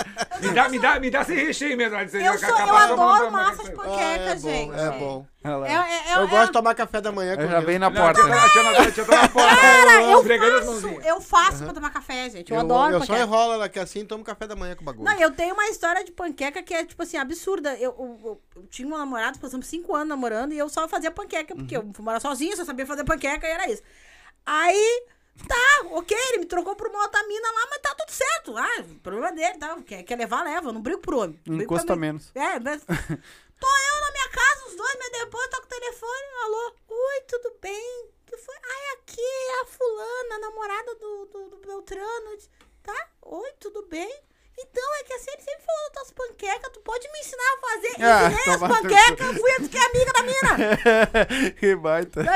Me, 0.48 0.54
dá, 0.54 0.68
me, 0.68 0.78
dá, 0.78 1.00
me 1.00 1.10
dá 1.10 1.24
sem 1.24 1.36
recheio 1.36 1.76
mesmo. 1.76 1.96
Eu, 1.98 2.08
sou, 2.38 2.48
acabar 2.54 2.88
eu 2.88 2.92
adoro 2.94 3.30
massa 3.32 3.64
de 3.64 3.70
panqueca. 3.72 3.96
Ah, 3.98 4.32
é 4.32 4.36
gente. 4.38 4.70
bom, 4.70 4.74
é 4.78 4.90
bom. 4.98 5.26
É, 5.44 5.48
é, 5.72 6.12
é, 6.12 6.16
Eu 6.16 6.22
é- 6.22 6.26
gosto 6.28 6.46
de 6.46 6.52
tomar 6.52 6.74
café 6.74 7.00
da 7.00 7.10
manhã 7.10 7.34
com 7.36 7.42
Eu 7.42 7.48
já 7.48 7.60
vem 7.60 7.78
na 7.78 7.90
Não, 7.90 8.00
porta. 8.00 8.20
a 8.20 8.90
tia 8.92 9.04
tá 9.04 9.22
na 9.22 9.28
porta. 9.28 9.56
Cara, 9.56 10.02
eu 10.02 10.22
faço, 10.22 10.86
eu 11.04 11.20
faço 11.20 11.64
pra 11.64 11.72
tomar 11.72 11.90
café, 11.90 12.30
gente. 12.30 12.50
Eu, 12.52 12.56
Eu, 12.58 12.60
adoro 12.64 12.94
eu 12.94 13.00
só 13.00 13.06
panqueca. 13.06 13.22
enrolo 13.26 13.52
ela 13.54 13.64
aqui 13.64 13.78
assim 13.78 14.00
e 14.00 14.04
tomo 14.04 14.22
café 14.24 14.46
da 14.46 14.54
manhã 14.54 14.76
com 14.76 14.84
bagulho. 14.84 15.04
Não, 15.04 15.18
eu 15.18 15.30
tenho 15.32 15.54
uma 15.54 15.66
história 15.68 16.04
de 16.04 16.12
panqueca 16.12 16.62
que 16.62 16.72
é, 16.72 16.84
tipo 16.84 17.02
assim, 17.02 17.16
absurda. 17.16 17.74
Eu, 17.74 17.94
eu- 17.98 18.20
eu- 18.24 18.40
eu 18.56 18.62
tinha 18.68 18.86
um 18.86 18.96
namorado, 18.96 19.38
passamos 19.38 19.66
cinco 19.66 19.94
anos 19.94 20.08
namorando, 20.08 20.52
e 20.52 20.58
eu 20.58 20.68
só 20.68 20.86
fazia 20.88 21.10
panqueca, 21.10 21.54
porque 21.54 21.76
eu 21.76 21.90
fui 21.92 22.04
morar 22.04 22.20
sozinha, 22.20 22.56
só 22.56 22.64
sabia 22.64 22.86
fazer 22.86 23.04
panqueca 23.04 23.46
e 23.46 23.50
era 23.50 23.70
isso. 23.70 23.82
Aí, 24.46 25.02
tá, 25.46 25.86
ok, 25.90 26.16
ele 26.28 26.38
me 26.38 26.46
trocou 26.46 26.74
por 26.76 26.88
uma 26.88 27.02
outra 27.02 27.22
mina 27.26 27.48
lá, 27.52 27.66
mas 27.70 27.80
tá 27.80 27.94
tudo 27.94 28.10
certo. 28.10 28.56
Ah, 28.56 28.84
problema 29.02 29.32
dele, 29.32 29.58
tá? 29.58 29.76
Quer, 29.86 30.02
quer 30.02 30.16
levar, 30.16 30.42
leva. 30.44 30.68
Eu 30.68 30.72
não 30.72 30.82
brigo 30.82 31.00
por 31.00 31.14
homem. 31.14 31.38
Pra 31.44 31.96
mim. 31.96 32.00
menos. 32.00 32.30
É, 32.34 32.58
mas... 32.58 32.82
Tô 33.62 33.68
eu 33.68 34.00
na 34.00 34.10
minha 34.10 34.28
casa, 34.28 34.66
os 34.66 34.74
dois, 34.74 34.96
mas 34.98 35.12
depois 35.20 35.46
toco 35.48 35.66
o 35.66 35.68
telefone, 35.68 36.22
alô, 36.42 36.74
oi, 36.88 37.20
tudo 37.28 37.54
bem? 37.62 38.08
Que 38.26 38.36
foi? 38.36 38.56
Ai, 38.56 38.94
aqui 38.96 39.20
é 39.20 39.60
a 39.60 39.66
fulana, 39.66 40.34
a 40.34 40.38
namorada 40.40 40.94
do, 40.96 41.26
do, 41.26 41.48
do 41.50 41.56
Beltrano. 41.58 42.36
Tá? 42.82 43.08
Oi, 43.22 43.52
tudo 43.60 43.86
bem? 43.86 44.12
Então, 44.58 44.94
é 44.96 45.04
que 45.04 45.12
assim, 45.14 45.30
ele 45.30 45.42
sempre 45.42 45.64
falou 45.64 45.92
das 45.94 46.10
panquecas, 46.10 46.72
tu 46.72 46.80
pode 46.80 47.08
me 47.10 47.20
ensinar 47.20 47.52
a 47.52 47.60
fazer? 47.60 47.94
Ah, 48.02 48.32
Ensinei 48.32 48.54
as 48.54 48.60
panquecas, 48.60 49.28
eu 49.28 49.34
fui 49.34 49.68
que 49.68 49.78
é 49.78 49.86
amiga 49.86 50.12
da 50.12 50.22
mina. 50.24 50.58
que 51.58 51.76
baita. 51.76 52.20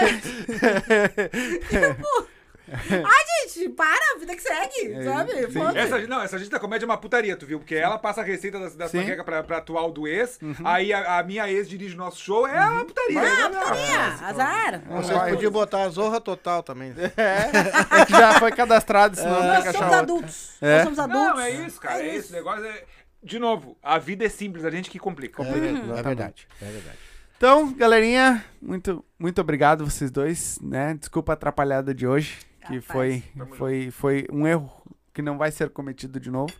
Ai, 2.73 3.49
gente, 3.49 3.69
para, 3.71 4.19
vida 4.19 4.35
que 4.35 4.43
segue, 4.43 4.93
É, 4.93 5.05
sabe? 5.05 5.33
Essa, 5.79 6.07
não, 6.07 6.23
essa 6.23 6.39
gente 6.39 6.51
da 6.51 6.59
comédia 6.59 6.85
é 6.85 6.89
uma 6.89 6.99
putaria, 6.99 7.37
tu 7.37 7.47
viu? 7.47 7.59
Porque 7.59 7.75
ela 7.75 7.99
passa 7.99 8.23
a 8.23 8.25
receita 8.25 8.59
das, 8.59 8.75
das 8.75 8.91
panquecas 8.91 9.25
pra, 9.25 9.43
pra 9.43 9.59
atual 9.59 9.93
do 9.93 10.07
ex, 10.07 10.39
aí 10.65 10.93
a, 10.93 11.19
a 11.19 11.23
minha 11.23 11.51
ex 11.51 11.69
dirige 11.69 11.95
o 11.95 11.99
nosso 11.99 12.21
show, 12.21 12.47
é 12.47 12.61
uma 12.69 12.85
putaria. 12.85 13.21
Ah, 13.21 13.49
né? 13.49 13.59
putaria, 13.59 14.27
azar. 14.27 14.83
Vocês 14.89 15.19
Vai. 15.19 15.31
podiam 15.31 15.53
botar 15.53 15.83
a 15.83 15.89
zorra 15.89 16.21
total 16.21 16.63
também. 16.63 16.95
É 17.17 18.05
que 18.05 18.13
já 18.13 18.39
foi 18.39 18.53
cadastrado, 18.53 19.17
senão 19.17 19.31
não 19.31 19.41
tem 19.41 19.49
Nós 19.49 19.65
que 19.65 19.73
somos 19.73 19.95
adultos. 19.95 20.57
É. 20.61 20.75
Nós 20.75 20.85
somos 20.85 20.99
adultos. 20.99 21.29
Não, 21.29 21.41
é 21.41 21.51
isso, 21.51 21.81
cara. 21.81 22.03
É, 22.03 22.15
esse 22.15 22.33
negócio. 22.33 22.65
É... 22.65 22.85
De 23.23 23.39
novo, 23.39 23.77
a 23.83 23.99
vida 23.99 24.25
é 24.25 24.29
simples, 24.29 24.65
a 24.65 24.71
gente 24.71 24.91
que 24.91 24.99
complica. 24.99 25.43
É, 25.43 25.49
é 25.49 26.03
verdade, 26.03 26.47
é 26.61 26.65
verdade. 26.65 26.99
Então, 27.37 27.71
galerinha, 27.75 28.43
muito, 28.63 29.05
muito 29.19 29.41
obrigado 29.41 29.85
vocês 29.85 30.11
dois, 30.11 30.59
né? 30.63 30.95
Desculpa 30.95 31.33
a 31.33 31.35
atrapalhada 31.35 31.95
de 31.95 32.07
hoje, 32.07 32.39
que 32.67 32.81
foi, 32.81 33.23
foi, 33.57 33.91
foi 33.91 34.27
um 34.33 34.47
erro 34.47 34.71
que 35.13 35.23
não 35.23 35.39
vai 35.39 35.51
ser 35.51 35.71
cometido 35.71 36.21
de 36.21 36.31
novo, 36.31 36.53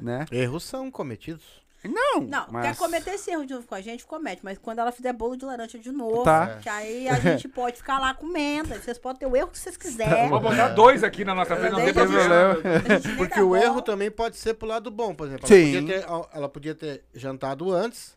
né? 0.00 0.24
Erros 0.30 0.64
são 0.64 0.90
cometidos. 0.90 1.66
Não, 1.84 2.20
Não, 2.22 2.46
mas... 2.50 2.66
quer 2.66 2.76
cometer 2.76 3.12
esse 3.14 3.30
erro 3.30 3.46
de 3.46 3.54
novo 3.54 3.64
com 3.66 3.74
a 3.74 3.80
gente, 3.80 4.04
comete. 4.04 4.40
Mas 4.44 4.58
quando 4.58 4.80
ela 4.80 4.90
fizer 4.90 5.12
bolo 5.12 5.36
de 5.36 5.44
laranja 5.44 5.78
de 5.78 5.92
novo, 5.92 6.24
Tá. 6.24 6.58
que 6.60 6.68
aí 6.68 7.08
a 7.08 7.14
gente 7.20 7.46
pode 7.48 7.76
ficar 7.76 8.00
lá 8.00 8.12
comendo. 8.12 8.74
Vocês 8.74 8.98
podem 8.98 9.20
ter 9.20 9.26
o 9.26 9.36
erro 9.36 9.46
que 9.48 9.58
vocês 9.58 9.76
quiserem. 9.76 10.28
Vou 10.28 10.40
botar 10.40 10.68
dois 10.70 11.04
aqui 11.04 11.24
na 11.24 11.36
nossa 11.36 11.54
frente, 11.54 11.70
não 11.70 11.78
tem 11.84 11.94
problema. 11.94 12.56
Porque 13.16 13.40
o 13.40 13.54
erro 13.54 13.80
também 13.80 14.10
pode 14.10 14.36
ser 14.36 14.54
pro 14.54 14.66
lado 14.66 14.90
bom, 14.90 15.14
por 15.14 15.28
exemplo. 15.28 15.46
Sim. 15.46 15.76
Ela 15.76 15.80
podia 15.80 16.00
ter, 16.00 16.36
ela 16.36 16.48
podia 16.48 16.74
ter 16.74 17.04
jantado 17.14 17.72
antes, 17.72 18.16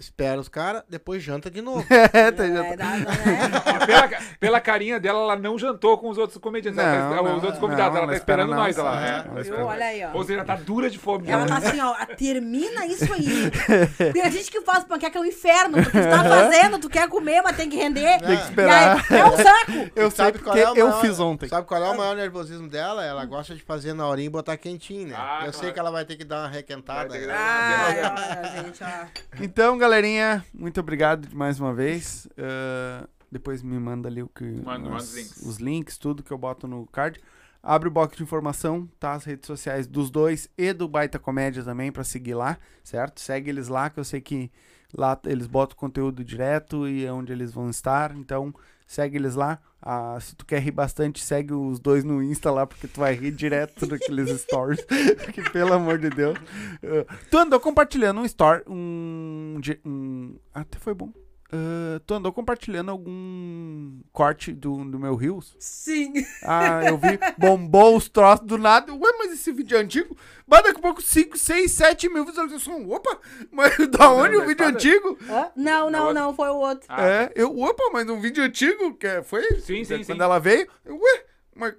espera 0.00 0.40
os 0.40 0.48
caras, 0.48 0.82
depois 0.88 1.22
janta 1.22 1.50
de 1.50 1.60
novo. 1.62 1.86
É, 2.12 2.30
tá, 2.32 2.44
É, 2.44 2.76
tá- 2.76 2.76
dá- 2.76 2.96
né? 2.96 3.06
Pela, 3.86 4.08
pela 4.40 4.60
carinha 4.60 4.98
dela, 4.98 5.20
ela 5.20 5.36
não 5.36 5.58
jantou 5.58 5.96
com 5.98 6.08
os 6.08 6.18
outros 6.18 6.38
comediantes. 6.38 6.78
ela 6.78 6.92
Não, 7.10 7.16
tá- 7.16 7.22
não, 7.22 7.36
os 7.36 7.42
outros 7.44 7.58
convidados, 7.60 7.94
não, 7.94 7.98
ela 8.02 8.06
tá 8.06 8.12
ela 8.12 8.16
espera 8.16 8.42
esperando 8.42 8.58
nós. 8.58 8.76
nós, 8.76 8.86
Ela, 8.86 9.06
é, 9.06 9.48
ela. 9.48 9.64
Olha 9.66 9.84
aí, 9.86 10.04
ó. 10.04 10.10
Ou 10.16 10.24
seja, 10.24 10.44
tá 10.44 10.56
dura 10.56 10.88
de 10.90 10.98
fome. 10.98 11.28
Ela 11.30 11.46
já. 11.46 11.60
tá 11.60 11.68
assim, 11.68 11.80
ó, 11.80 11.94
termina 12.16 12.86
isso 12.86 13.12
aí. 13.12 13.50
Tem 14.12 14.22
a 14.22 14.30
gente 14.30 14.50
que 14.50 14.60
faz 14.62 14.84
panqueca 14.84 15.18
é 15.18 15.22
um 15.22 15.24
inferno. 15.24 15.82
porque 15.82 15.98
Tu 16.00 16.08
tá 16.08 16.24
fazendo, 16.24 16.78
tu 16.78 16.88
quer 16.88 17.08
comer, 17.08 17.42
mas 17.42 17.56
tem 17.56 17.68
que 17.68 17.76
render. 17.76 18.18
Tem 18.20 18.36
que 18.36 18.42
esperar. 18.44 19.04
E 19.10 19.14
aí, 19.14 19.20
é 19.20 19.24
um 19.26 19.36
saco. 19.36 19.90
Eu 19.94 20.10
sei 20.10 20.32
porque 20.32 20.58
é 20.58 20.62
eu 20.70 20.86
maior- 20.88 21.00
fiz 21.00 21.20
ontem. 21.20 21.48
Sabe 21.48 21.66
qual 21.66 21.82
é 21.84 21.90
o 21.90 21.96
maior 21.96 22.16
nervosismo 22.16 22.68
dela? 22.68 23.04
Ela 23.04 23.24
gosta 23.24 23.54
de 23.54 23.62
fazer 23.62 23.92
na 23.92 24.06
horinha 24.06 24.26
e 24.26 24.30
botar 24.30 24.56
quentinho, 24.56 25.08
né? 25.08 25.16
Ah, 25.18 25.42
eu 25.46 25.52
sei 25.52 25.60
claro. 25.60 25.74
que 25.74 25.80
ela 25.80 25.90
vai 25.90 26.04
ter 26.04 26.16
que 26.16 26.24
dar 26.24 26.40
uma 26.40 26.48
requentada. 26.48 27.14
Né? 27.18 27.26
dar- 27.26 28.14
olha, 28.16 28.62
gente, 28.62 28.82
ó. 28.82 29.06
Então, 29.40 29.76
galerinha, 29.90 30.44
muito 30.54 30.78
obrigado 30.78 31.28
mais 31.34 31.58
uma 31.58 31.74
vez. 31.74 32.28
Ah, 32.38 33.08
depois 33.30 33.60
me 33.60 33.76
manda 33.76 34.08
ali 34.08 34.22
o 34.22 34.28
que 34.28 34.44
Manda, 34.44 34.88
manda 34.88 34.96
os 35.02 35.14
links. 35.16 35.36
os 35.42 35.56
links, 35.56 35.98
tudo 35.98 36.22
que 36.22 36.30
eu 36.30 36.38
boto 36.38 36.68
no 36.68 36.86
card. 36.86 37.20
Abre 37.60 37.88
o 37.88 37.90
box 37.90 38.16
de 38.16 38.22
informação, 38.22 38.88
tá? 39.00 39.14
As 39.14 39.24
redes 39.24 39.48
sociais 39.48 39.88
dos 39.88 40.08
dois 40.08 40.48
e 40.56 40.72
do 40.72 40.86
Baita 40.88 41.18
Comédia 41.18 41.64
também 41.64 41.90
pra 41.90 42.04
seguir 42.04 42.34
lá, 42.34 42.56
certo? 42.84 43.20
Segue 43.20 43.50
eles 43.50 43.66
lá, 43.66 43.90
que 43.90 43.98
eu 43.98 44.04
sei 44.04 44.20
que 44.20 44.48
lá 44.96 45.18
eles 45.26 45.48
botam 45.48 45.76
conteúdo 45.76 46.24
direto 46.24 46.86
e 46.88 47.04
é 47.04 47.12
onde 47.12 47.32
eles 47.32 47.52
vão 47.52 47.68
estar. 47.68 48.16
Então, 48.16 48.54
segue 48.86 49.16
eles 49.18 49.34
lá. 49.34 49.58
Ah, 49.82 50.18
se 50.20 50.36
tu 50.36 50.44
quer 50.44 50.60
rir 50.60 50.72
bastante, 50.72 51.22
segue 51.22 51.54
os 51.54 51.78
dois 51.80 52.04
no 52.04 52.22
Insta 52.22 52.50
lá, 52.50 52.66
porque 52.66 52.86
tu 52.86 53.00
vai 53.00 53.14
rir 53.14 53.30
direto 53.30 53.86
daqueles 53.86 54.40
stories. 54.42 54.80
porque, 55.24 55.42
pelo 55.50 55.72
amor 55.74 55.98
de 55.98 56.10
Deus. 56.10 56.38
Ah, 56.82 57.14
tu 57.30 57.38
andou 57.38 57.58
compartilhando 57.60 58.20
um 58.20 58.24
story, 58.24 58.62
um. 58.66 59.39
Um 59.84 60.36
até 60.54 60.78
foi 60.78 60.94
bom. 60.94 61.12
Ah, 61.52 62.00
tu 62.06 62.14
andou 62.14 62.32
compartilhando 62.32 62.92
algum 62.92 64.00
corte 64.12 64.52
do, 64.52 64.84
do 64.84 65.00
meu 65.00 65.16
Rios? 65.16 65.56
Sim. 65.58 66.12
Ah, 66.44 66.84
eu 66.84 66.96
vi, 66.96 67.18
bombou 67.36 67.96
os 67.96 68.08
troços 68.08 68.46
do 68.46 68.56
nada. 68.56 68.92
Ué, 68.94 69.12
mas 69.18 69.32
esse 69.32 69.50
vídeo 69.52 69.76
é 69.76 69.80
antigo? 69.80 70.16
Mas 70.46 70.62
daqui 70.62 70.78
a 70.78 70.82
pouco 70.82 71.02
5, 71.02 71.36
6, 71.36 71.70
7 71.72 72.08
mil 72.08 72.24
visualizações. 72.24 72.86
Opa, 72.88 73.18
mas 73.50 73.76
da 73.90 74.10
onde 74.12 74.36
o 74.36 74.40
vídeo 74.46 74.52
espada? 74.64 74.70
antigo? 74.76 75.18
Hã? 75.28 75.50
Não, 75.56 75.90
não, 75.90 76.12
não, 76.14 76.34
foi 76.34 76.48
o 76.50 76.56
outro. 76.56 76.86
Ah, 76.88 77.04
É, 77.04 77.32
eu, 77.34 77.58
opa, 77.58 77.82
mas 77.92 78.08
um 78.08 78.20
vídeo 78.20 78.44
antigo, 78.44 78.94
que 78.94 79.08
é- 79.08 79.22
foi? 79.22 79.42
Sim, 79.60 79.82
sim, 79.84 80.04
Quando 80.04 80.18
sim. 80.18 80.22
ela 80.22 80.38
veio, 80.38 80.68
eu, 80.84 80.94
ué, 80.96 81.24
mas 81.56 81.74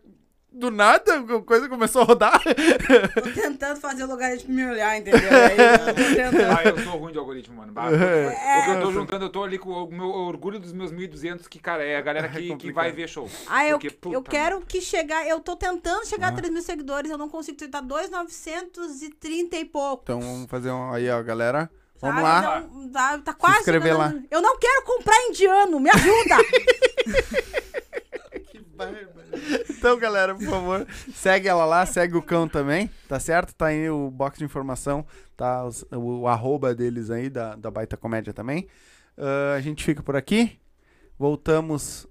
do 0.51 0.69
nada 0.69 1.15
a 1.19 1.41
coisa 1.43 1.69
começou 1.69 2.01
a 2.01 2.05
rodar. 2.05 2.41
Tô 2.43 3.31
tentando 3.31 3.79
fazer 3.79 4.03
o 4.03 4.07
lugar 4.07 4.35
de 4.35 4.49
me 4.51 4.65
olhar, 4.65 4.97
entendeu? 4.97 5.29
Aí 5.31 5.57
eu 5.57 5.95
tô 5.95 6.15
tentando. 6.15 6.51
Ah, 6.51 6.63
eu 6.65 6.77
sou 6.83 6.97
ruim 6.97 7.11
de 7.13 7.17
algoritmo, 7.17 7.55
mano. 7.55 7.71
Bah, 7.71 7.89
É. 7.91 8.59
O 8.59 8.65
que 8.65 8.69
eu 8.71 8.81
tô 8.81 8.91
juntando, 8.91 9.25
eu 9.25 9.29
tô 9.29 9.43
ali 9.43 9.57
com 9.57 9.69
o 9.71 9.89
meu 9.91 10.09
orgulho 10.09 10.59
dos 10.59 10.73
meus 10.73 10.91
1.200, 10.91 11.47
que, 11.47 11.57
cara, 11.59 11.83
é 11.83 11.95
a 11.95 12.01
galera 12.01 12.27
que, 12.27 12.41
que 12.41 12.49
complicado. 12.49 12.75
vai 12.83 12.91
ver 12.91 13.07
show. 13.07 13.29
Ah, 13.47 13.65
eu, 13.65 13.79
Porque, 13.79 14.15
eu 14.15 14.21
quero 14.21 14.61
que 14.61 14.81
chegar. 14.81 15.25
Eu 15.27 15.39
tô 15.39 15.55
tentando 15.55 16.05
chegar 16.05 16.27
Ah. 16.27 16.29
a 16.31 16.35
3 16.35 16.51
mil 16.51 16.61
seguidores, 16.61 17.09
eu 17.09 17.17
não 17.17 17.29
consigo 17.29 17.57
tentar 17.57 17.81
2,930 17.81 19.55
e 19.57 19.65
pouco. 19.65 20.03
Então 20.03 20.19
vamos 20.19 20.49
fazer 20.49 20.69
um, 20.71 20.91
aí, 20.91 21.09
ó, 21.09 21.21
galera. 21.23 21.69
Vamos 22.01 22.21
sabe? 22.23 22.45
lá. 22.47 22.59
Não, 22.73 22.89
tá, 22.89 23.17
tá 23.19 23.33
quase. 23.33 23.59
inscrever 23.59 23.93
chegando- 23.93 24.15
lá. 24.15 24.21
Eu 24.31 24.41
não 24.41 24.57
quero 24.57 24.83
comprar 24.85 25.15
indiano, 25.29 25.79
me 25.79 25.89
ajuda! 25.89 26.35
Então, 29.69 29.97
galera, 29.97 30.35
por 30.35 30.43
favor, 30.45 30.87
segue 31.13 31.47
ela 31.47 31.65
lá, 31.65 31.85
segue 31.85 32.15
o 32.17 32.21
cão 32.21 32.47
também, 32.47 32.89
tá 33.07 33.19
certo? 33.19 33.53
Tá 33.55 33.67
aí 33.67 33.89
o 33.89 34.11
box 34.11 34.37
de 34.37 34.45
informação, 34.45 35.05
tá 35.35 35.65
os- 35.65 35.85
o, 35.91 36.27
arroba 36.27 36.75
deles 36.75 37.09
aí, 37.09 37.29
da, 37.29 37.55
da 37.55 37.71
Baita 37.71 37.95
Comédia 37.97 38.33
também. 38.33 38.67
Ah, 39.17 39.53
a 39.55 39.61
gente 39.61 39.83
fica 39.83 40.03
por 40.03 40.15
aqui. 40.15 40.59
Voltamos 41.17 42.07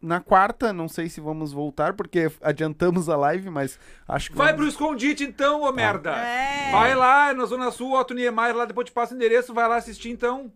na 0.00 0.20
quarta, 0.20 0.70
não 0.72 0.86
sei 0.86 1.08
se 1.08 1.18
vamos 1.20 1.50
voltar, 1.52 1.94
porque 1.94 2.30
adiantamos 2.42 3.08
a 3.08 3.16
live, 3.16 3.48
mas 3.48 3.78
acho 4.06 4.30
que 4.30 4.36
Vai 4.36 4.48
pro 4.52 4.58
vamos... 4.58 4.74
escondite 4.74 5.24
então, 5.24 5.62
ô 5.62 5.72
merda. 5.72 6.10
É. 6.14 6.70
Vai 6.70 6.94
lá 6.94 7.32
na 7.32 7.46
Zona 7.46 7.70
Sul, 7.70 7.92
Otto 7.98 8.12
Niemeyer, 8.12 8.54
lá 8.54 8.66
depois 8.66 8.84
te 8.86 8.92
passa 8.92 9.14
o 9.14 9.16
endereço, 9.16 9.54
vai 9.54 9.66
lá 9.66 9.76
assistir 9.76 10.10
então. 10.10 10.52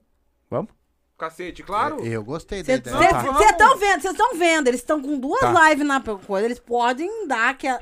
Vamos? 0.50 0.70
Cacete, 1.18 1.64
claro. 1.64 2.06
Eu 2.06 2.22
gostei 2.22 2.62
da 2.62 2.66
Vocês 2.66 2.78
ideia. 2.78 3.10
Tá. 3.10 3.44
estão 3.50 3.76
vendo, 3.76 4.00
vocês 4.00 4.12
estão 4.14 4.34
vendo, 4.38 4.68
eles 4.68 4.80
estão 4.80 5.02
com 5.02 5.18
duas 5.18 5.40
Tá. 5.40 5.68
lives 5.70 5.84
na 5.84 6.00
coisa, 6.00 6.46
eles 6.46 6.60
podem 6.60 7.26
dar 7.26 7.58
que 7.58 7.66
a- 7.66 7.80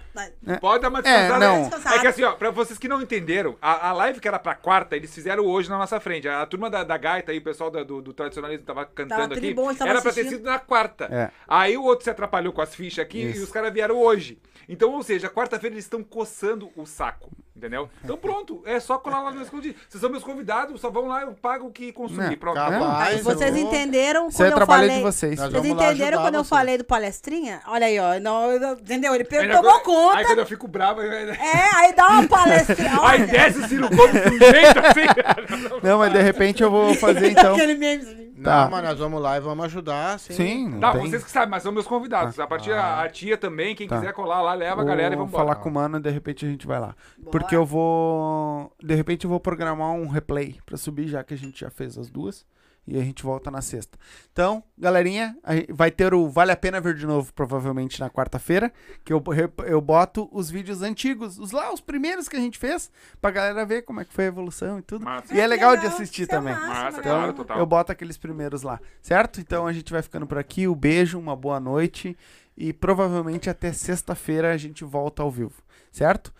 Pode 0.58 0.80
dar 0.82 0.88
uma 0.88 1.00
É, 1.00 1.02
descansada. 1.02 1.38
não. 1.38 1.92
É 1.92 1.98
que 1.98 2.06
assim, 2.06 2.22
ó, 2.24 2.32
pra 2.32 2.50
vocês 2.50 2.78
que 2.78 2.88
não 2.88 3.02
entenderam, 3.02 3.54
a, 3.60 3.90
a 3.90 3.92
live 3.92 4.20
que 4.20 4.26
era 4.26 4.38
pra 4.38 4.54
quarta, 4.54 4.96
eles 4.96 5.14
fizeram 5.14 5.44
hoje 5.44 5.68
na 5.68 5.76
nossa 5.76 6.00
frente. 6.00 6.26
A, 6.26 6.46
turma 6.46 6.70
da, 6.70 6.82
da 6.82 6.96
gaita 6.96 7.30
aí, 7.30 7.36
o 7.36 7.42
pessoal 7.44 7.70
da- 7.70 7.82
do, 7.84 8.00
do 8.00 8.14
tradicionalismo 8.14 8.64
tava 8.64 8.86
cantando 8.86 9.34
aqui. 9.34 9.40
tribom, 9.42 9.70
era 9.70 9.76
pra 9.76 10.00
ter 10.00 10.08
assistindo. 10.08 10.28
sido 10.30 10.44
na 10.44 10.58
quarta. 10.58 11.04
É. 11.04 11.30
Aí 11.46 11.76
o 11.76 11.82
outro 11.84 12.04
se 12.04 12.10
atrapalhou 12.10 12.54
com 12.54 12.62
as 12.62 12.74
fichas 12.74 13.00
aqui 13.04 13.20
Isso. 13.22 13.40
e 13.40 13.42
os 13.42 13.50
caras 13.52 13.70
vieram 13.70 13.98
hoje. 13.98 14.40
Então, 14.66 14.92
ou 14.94 15.02
seja, 15.02 15.28
quarta-feira 15.28 15.74
eles 15.74 15.84
estão 15.84 16.02
coçando 16.02 16.70
o 16.74 16.86
saco. 16.86 17.30
Entendeu? 17.56 17.88
Então 18.04 18.18
pronto, 18.18 18.62
é 18.66 18.78
só 18.78 18.98
colar 18.98 19.22
lá 19.22 19.30
no 19.32 19.40
escondido. 19.40 19.74
Vocês 19.88 19.98
são 19.98 20.10
meus 20.10 20.22
convidados, 20.22 20.78
só 20.78 20.90
vão 20.90 21.06
lá, 21.08 21.22
eu 21.22 21.32
pago 21.32 21.66
o 21.68 21.72
que 21.72 21.90
consumir. 21.90 22.30
Não, 22.30 22.36
Pronto. 22.36 22.54
capaz. 22.56 23.22
Vocês 23.22 23.56
entenderam 23.56 24.28
é 24.28 24.30
quando 24.30 24.48
eu 24.50 24.54
trabalho 24.56 24.82
falei... 24.82 24.96
de 24.96 25.02
vocês. 25.02 25.40
Vocês 25.40 25.64
entenderam 25.64 26.20
quando 26.20 26.34
eu 26.34 26.44
falei 26.44 26.76
do 26.76 26.84
palestrinha? 26.84 27.62
Olha 27.66 27.86
aí, 27.86 27.98
ó. 27.98 28.20
Não, 28.20 28.50
eu- 28.52 28.72
entendeu? 28.74 29.14
Ele 29.14 29.24
pe- 29.24 29.38
Aí, 29.38 29.48
tomou 29.50 29.70
Aí 29.74 29.80
conta. 29.82 30.24
quando 30.26 30.38
eu 30.40 30.46
fico 30.46 30.68
bravo, 30.68 31.00
aí- 31.00 31.08
É, 31.30 31.76
aí 31.76 31.94
dá 31.94 32.08
uma 32.10 32.28
palestrinha. 32.28 32.90
aí 33.02 33.26
desce 33.26 33.58
o 33.58 33.68
Ciro 33.68 33.88
Gomes 33.88 34.22
de 34.22 34.28
um 34.28 34.38
jeito 34.38 34.78
assim. 34.78 35.80
Não, 35.82 35.98
mas 35.98 36.12
de 36.12 36.20
repente 36.20 36.62
eu 36.62 36.70
vou 36.70 36.94
fazer 36.94 37.30
então. 37.30 37.54
Aquele 37.54 37.74
meme. 37.74 38.26
Não, 38.36 38.44
Tá. 38.44 38.68
mas 38.70 38.84
nós 38.84 38.98
vamos 38.98 39.20
lá 39.22 39.38
e 39.38 39.40
vamos 39.40 39.64
ajudar, 39.64 40.18
sim. 40.18 40.34
Sim, 40.34 40.68
não 40.68 40.80
Tá, 40.80 40.92
tem. 40.92 41.08
vocês 41.08 41.24
que 41.24 41.30
sabem, 41.30 41.48
mas 41.48 41.62
são 41.62 41.72
meus 41.72 41.86
convidados. 41.86 42.38
A 42.38 42.46
partir 42.46 42.70
a, 42.70 43.00
a 43.02 43.08
tia 43.08 43.36
também, 43.38 43.74
quem 43.74 43.88
Tá. 43.88 43.96
quiser 43.98 44.12
colar 44.12 44.42
lá, 44.42 44.52
leva 44.52 44.82
a 44.82 44.84
galera 44.84 45.14
e 45.14 45.16
vamos 45.16 45.32
falar 45.32 45.54
com 45.54 45.70
o 45.70 45.72
mano, 45.72 45.98
de 45.98 46.10
repente 46.10 46.44
a 46.44 46.48
gente 46.48 46.66
vai 46.66 46.78
lá. 46.78 46.94
Bora. 47.16 47.30
Porque 47.46 47.56
eu 47.56 47.64
vou. 47.64 48.72
De 48.82 48.94
repente 48.94 49.24
eu 49.24 49.30
vou 49.30 49.38
programar 49.38 49.92
um 49.92 50.08
replay 50.08 50.58
pra 50.66 50.76
subir, 50.76 51.06
já 51.06 51.22
que 51.22 51.32
a 51.32 51.38
gente 51.38 51.60
já 51.60 51.70
fez 51.70 51.96
as 51.96 52.10
duas. 52.10 52.44
E 52.88 52.96
a 52.96 53.02
gente 53.02 53.24
volta 53.24 53.50
na 53.50 53.60
sexta. 53.60 53.98
Então, 54.32 54.62
galerinha, 54.78 55.36
vai 55.70 55.90
ter 55.90 56.14
o 56.14 56.28
Vale 56.28 56.52
a 56.52 56.56
Pena 56.56 56.80
Ver 56.80 56.94
de 56.94 57.04
novo, 57.04 57.32
provavelmente 57.34 57.98
na 57.98 58.08
quarta-feira. 58.08 58.72
Que 59.04 59.12
eu, 59.12 59.20
eu 59.66 59.80
boto 59.80 60.28
os 60.30 60.48
vídeos 60.48 60.82
antigos, 60.82 61.36
os 61.36 61.50
lá, 61.50 61.72
os 61.72 61.80
primeiros 61.80 62.28
que 62.28 62.36
a 62.36 62.40
gente 62.40 62.56
fez, 62.58 62.88
pra 63.20 63.32
galera 63.32 63.66
ver 63.66 63.82
como 63.82 64.00
é 64.00 64.04
que 64.04 64.12
foi 64.12 64.26
a 64.26 64.28
evolução 64.28 64.78
e 64.78 64.82
tudo. 64.82 65.04
Massa. 65.04 65.34
E 65.34 65.40
é 65.40 65.42
que 65.42 65.48
legal, 65.48 65.76
de 65.76 65.86
assistir 65.86 66.22
é 66.22 66.26
também. 66.26 66.54
massa, 66.54 67.02
claro, 67.02 67.32
total. 67.32 67.58
Eu 67.58 67.66
boto 67.66 67.90
aqueles 67.90 68.16
primeiros 68.16 68.62
lá, 68.62 68.80
certo? 69.02 69.40
Então 69.40 69.66
a 69.66 69.72
gente 69.72 69.92
vai 69.92 70.00
ficando 70.00 70.26
por 70.26 70.38
aqui. 70.38 70.68
Um 70.68 70.74
beijo, 70.74 71.18
uma 71.18 71.34
boa 71.34 71.58
noite. 71.58 72.16
E 72.56 72.72
provavelmente 72.72 73.50
até 73.50 73.72
sexta-feira 73.72 74.52
a 74.52 74.56
gente 74.56 74.84
volta 74.84 75.22
ao 75.24 75.30
vivo, 75.30 75.60
certo? 75.90 76.32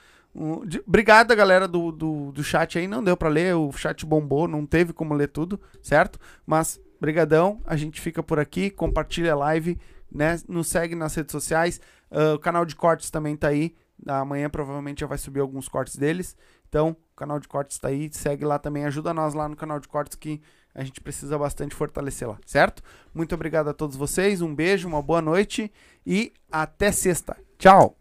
Obrigado, 0.86 1.34
galera 1.34 1.66
do, 1.66 1.90
do, 1.90 2.32
do 2.32 2.44
chat 2.44 2.78
aí. 2.78 2.86
Não 2.86 3.02
deu 3.02 3.16
pra 3.16 3.28
ler, 3.28 3.54
o 3.54 3.72
chat 3.72 4.04
bombou, 4.04 4.46
não 4.46 4.66
teve 4.66 4.92
como 4.92 5.14
ler 5.14 5.28
tudo, 5.28 5.58
certo? 5.82 6.18
Mas, 6.44 6.78
brigadão, 7.00 7.60
a 7.64 7.76
gente 7.76 8.00
fica 8.00 8.22
por 8.22 8.38
aqui. 8.38 8.68
Compartilha 8.68 9.32
a 9.32 9.36
live, 9.36 9.78
né? 10.12 10.38
Nos 10.46 10.68
segue 10.68 10.94
nas 10.94 11.14
redes 11.14 11.32
sociais. 11.32 11.80
Ah, 12.10 12.34
o 12.34 12.38
canal 12.38 12.64
de 12.64 12.76
cortes 12.76 13.10
também 13.10 13.36
tá 13.36 13.48
aí. 13.48 13.74
Amanhã 14.06 14.50
provavelmente 14.50 15.00
já 15.00 15.06
vai 15.06 15.16
subir 15.16 15.40
alguns 15.40 15.68
cortes 15.68 15.96
deles. 15.96 16.36
Então, 16.68 16.90
o 16.90 17.16
canal 17.16 17.40
de 17.40 17.48
cortes 17.48 17.78
tá 17.78 17.88
aí. 17.88 18.10
Segue 18.12 18.44
lá 18.44 18.58
também. 18.58 18.84
Ajuda 18.84 19.14
nós 19.14 19.32
lá 19.32 19.48
no 19.48 19.56
canal 19.56 19.80
de 19.80 19.88
cortes 19.88 20.16
que 20.16 20.42
a 20.74 20.84
gente 20.84 21.00
precisa 21.00 21.38
bastante 21.38 21.74
fortalecer 21.74 22.28
lá, 22.28 22.38
certo? 22.44 22.82
Muito 23.14 23.34
obrigado 23.34 23.68
a 23.68 23.72
todos 23.72 23.96
vocês. 23.96 24.42
Um 24.42 24.54
beijo, 24.54 24.86
uma 24.86 25.00
boa 25.00 25.22
noite 25.22 25.72
e 26.06 26.34
até 26.52 26.92
sexta. 26.92 27.34
Tchau! 27.58 27.96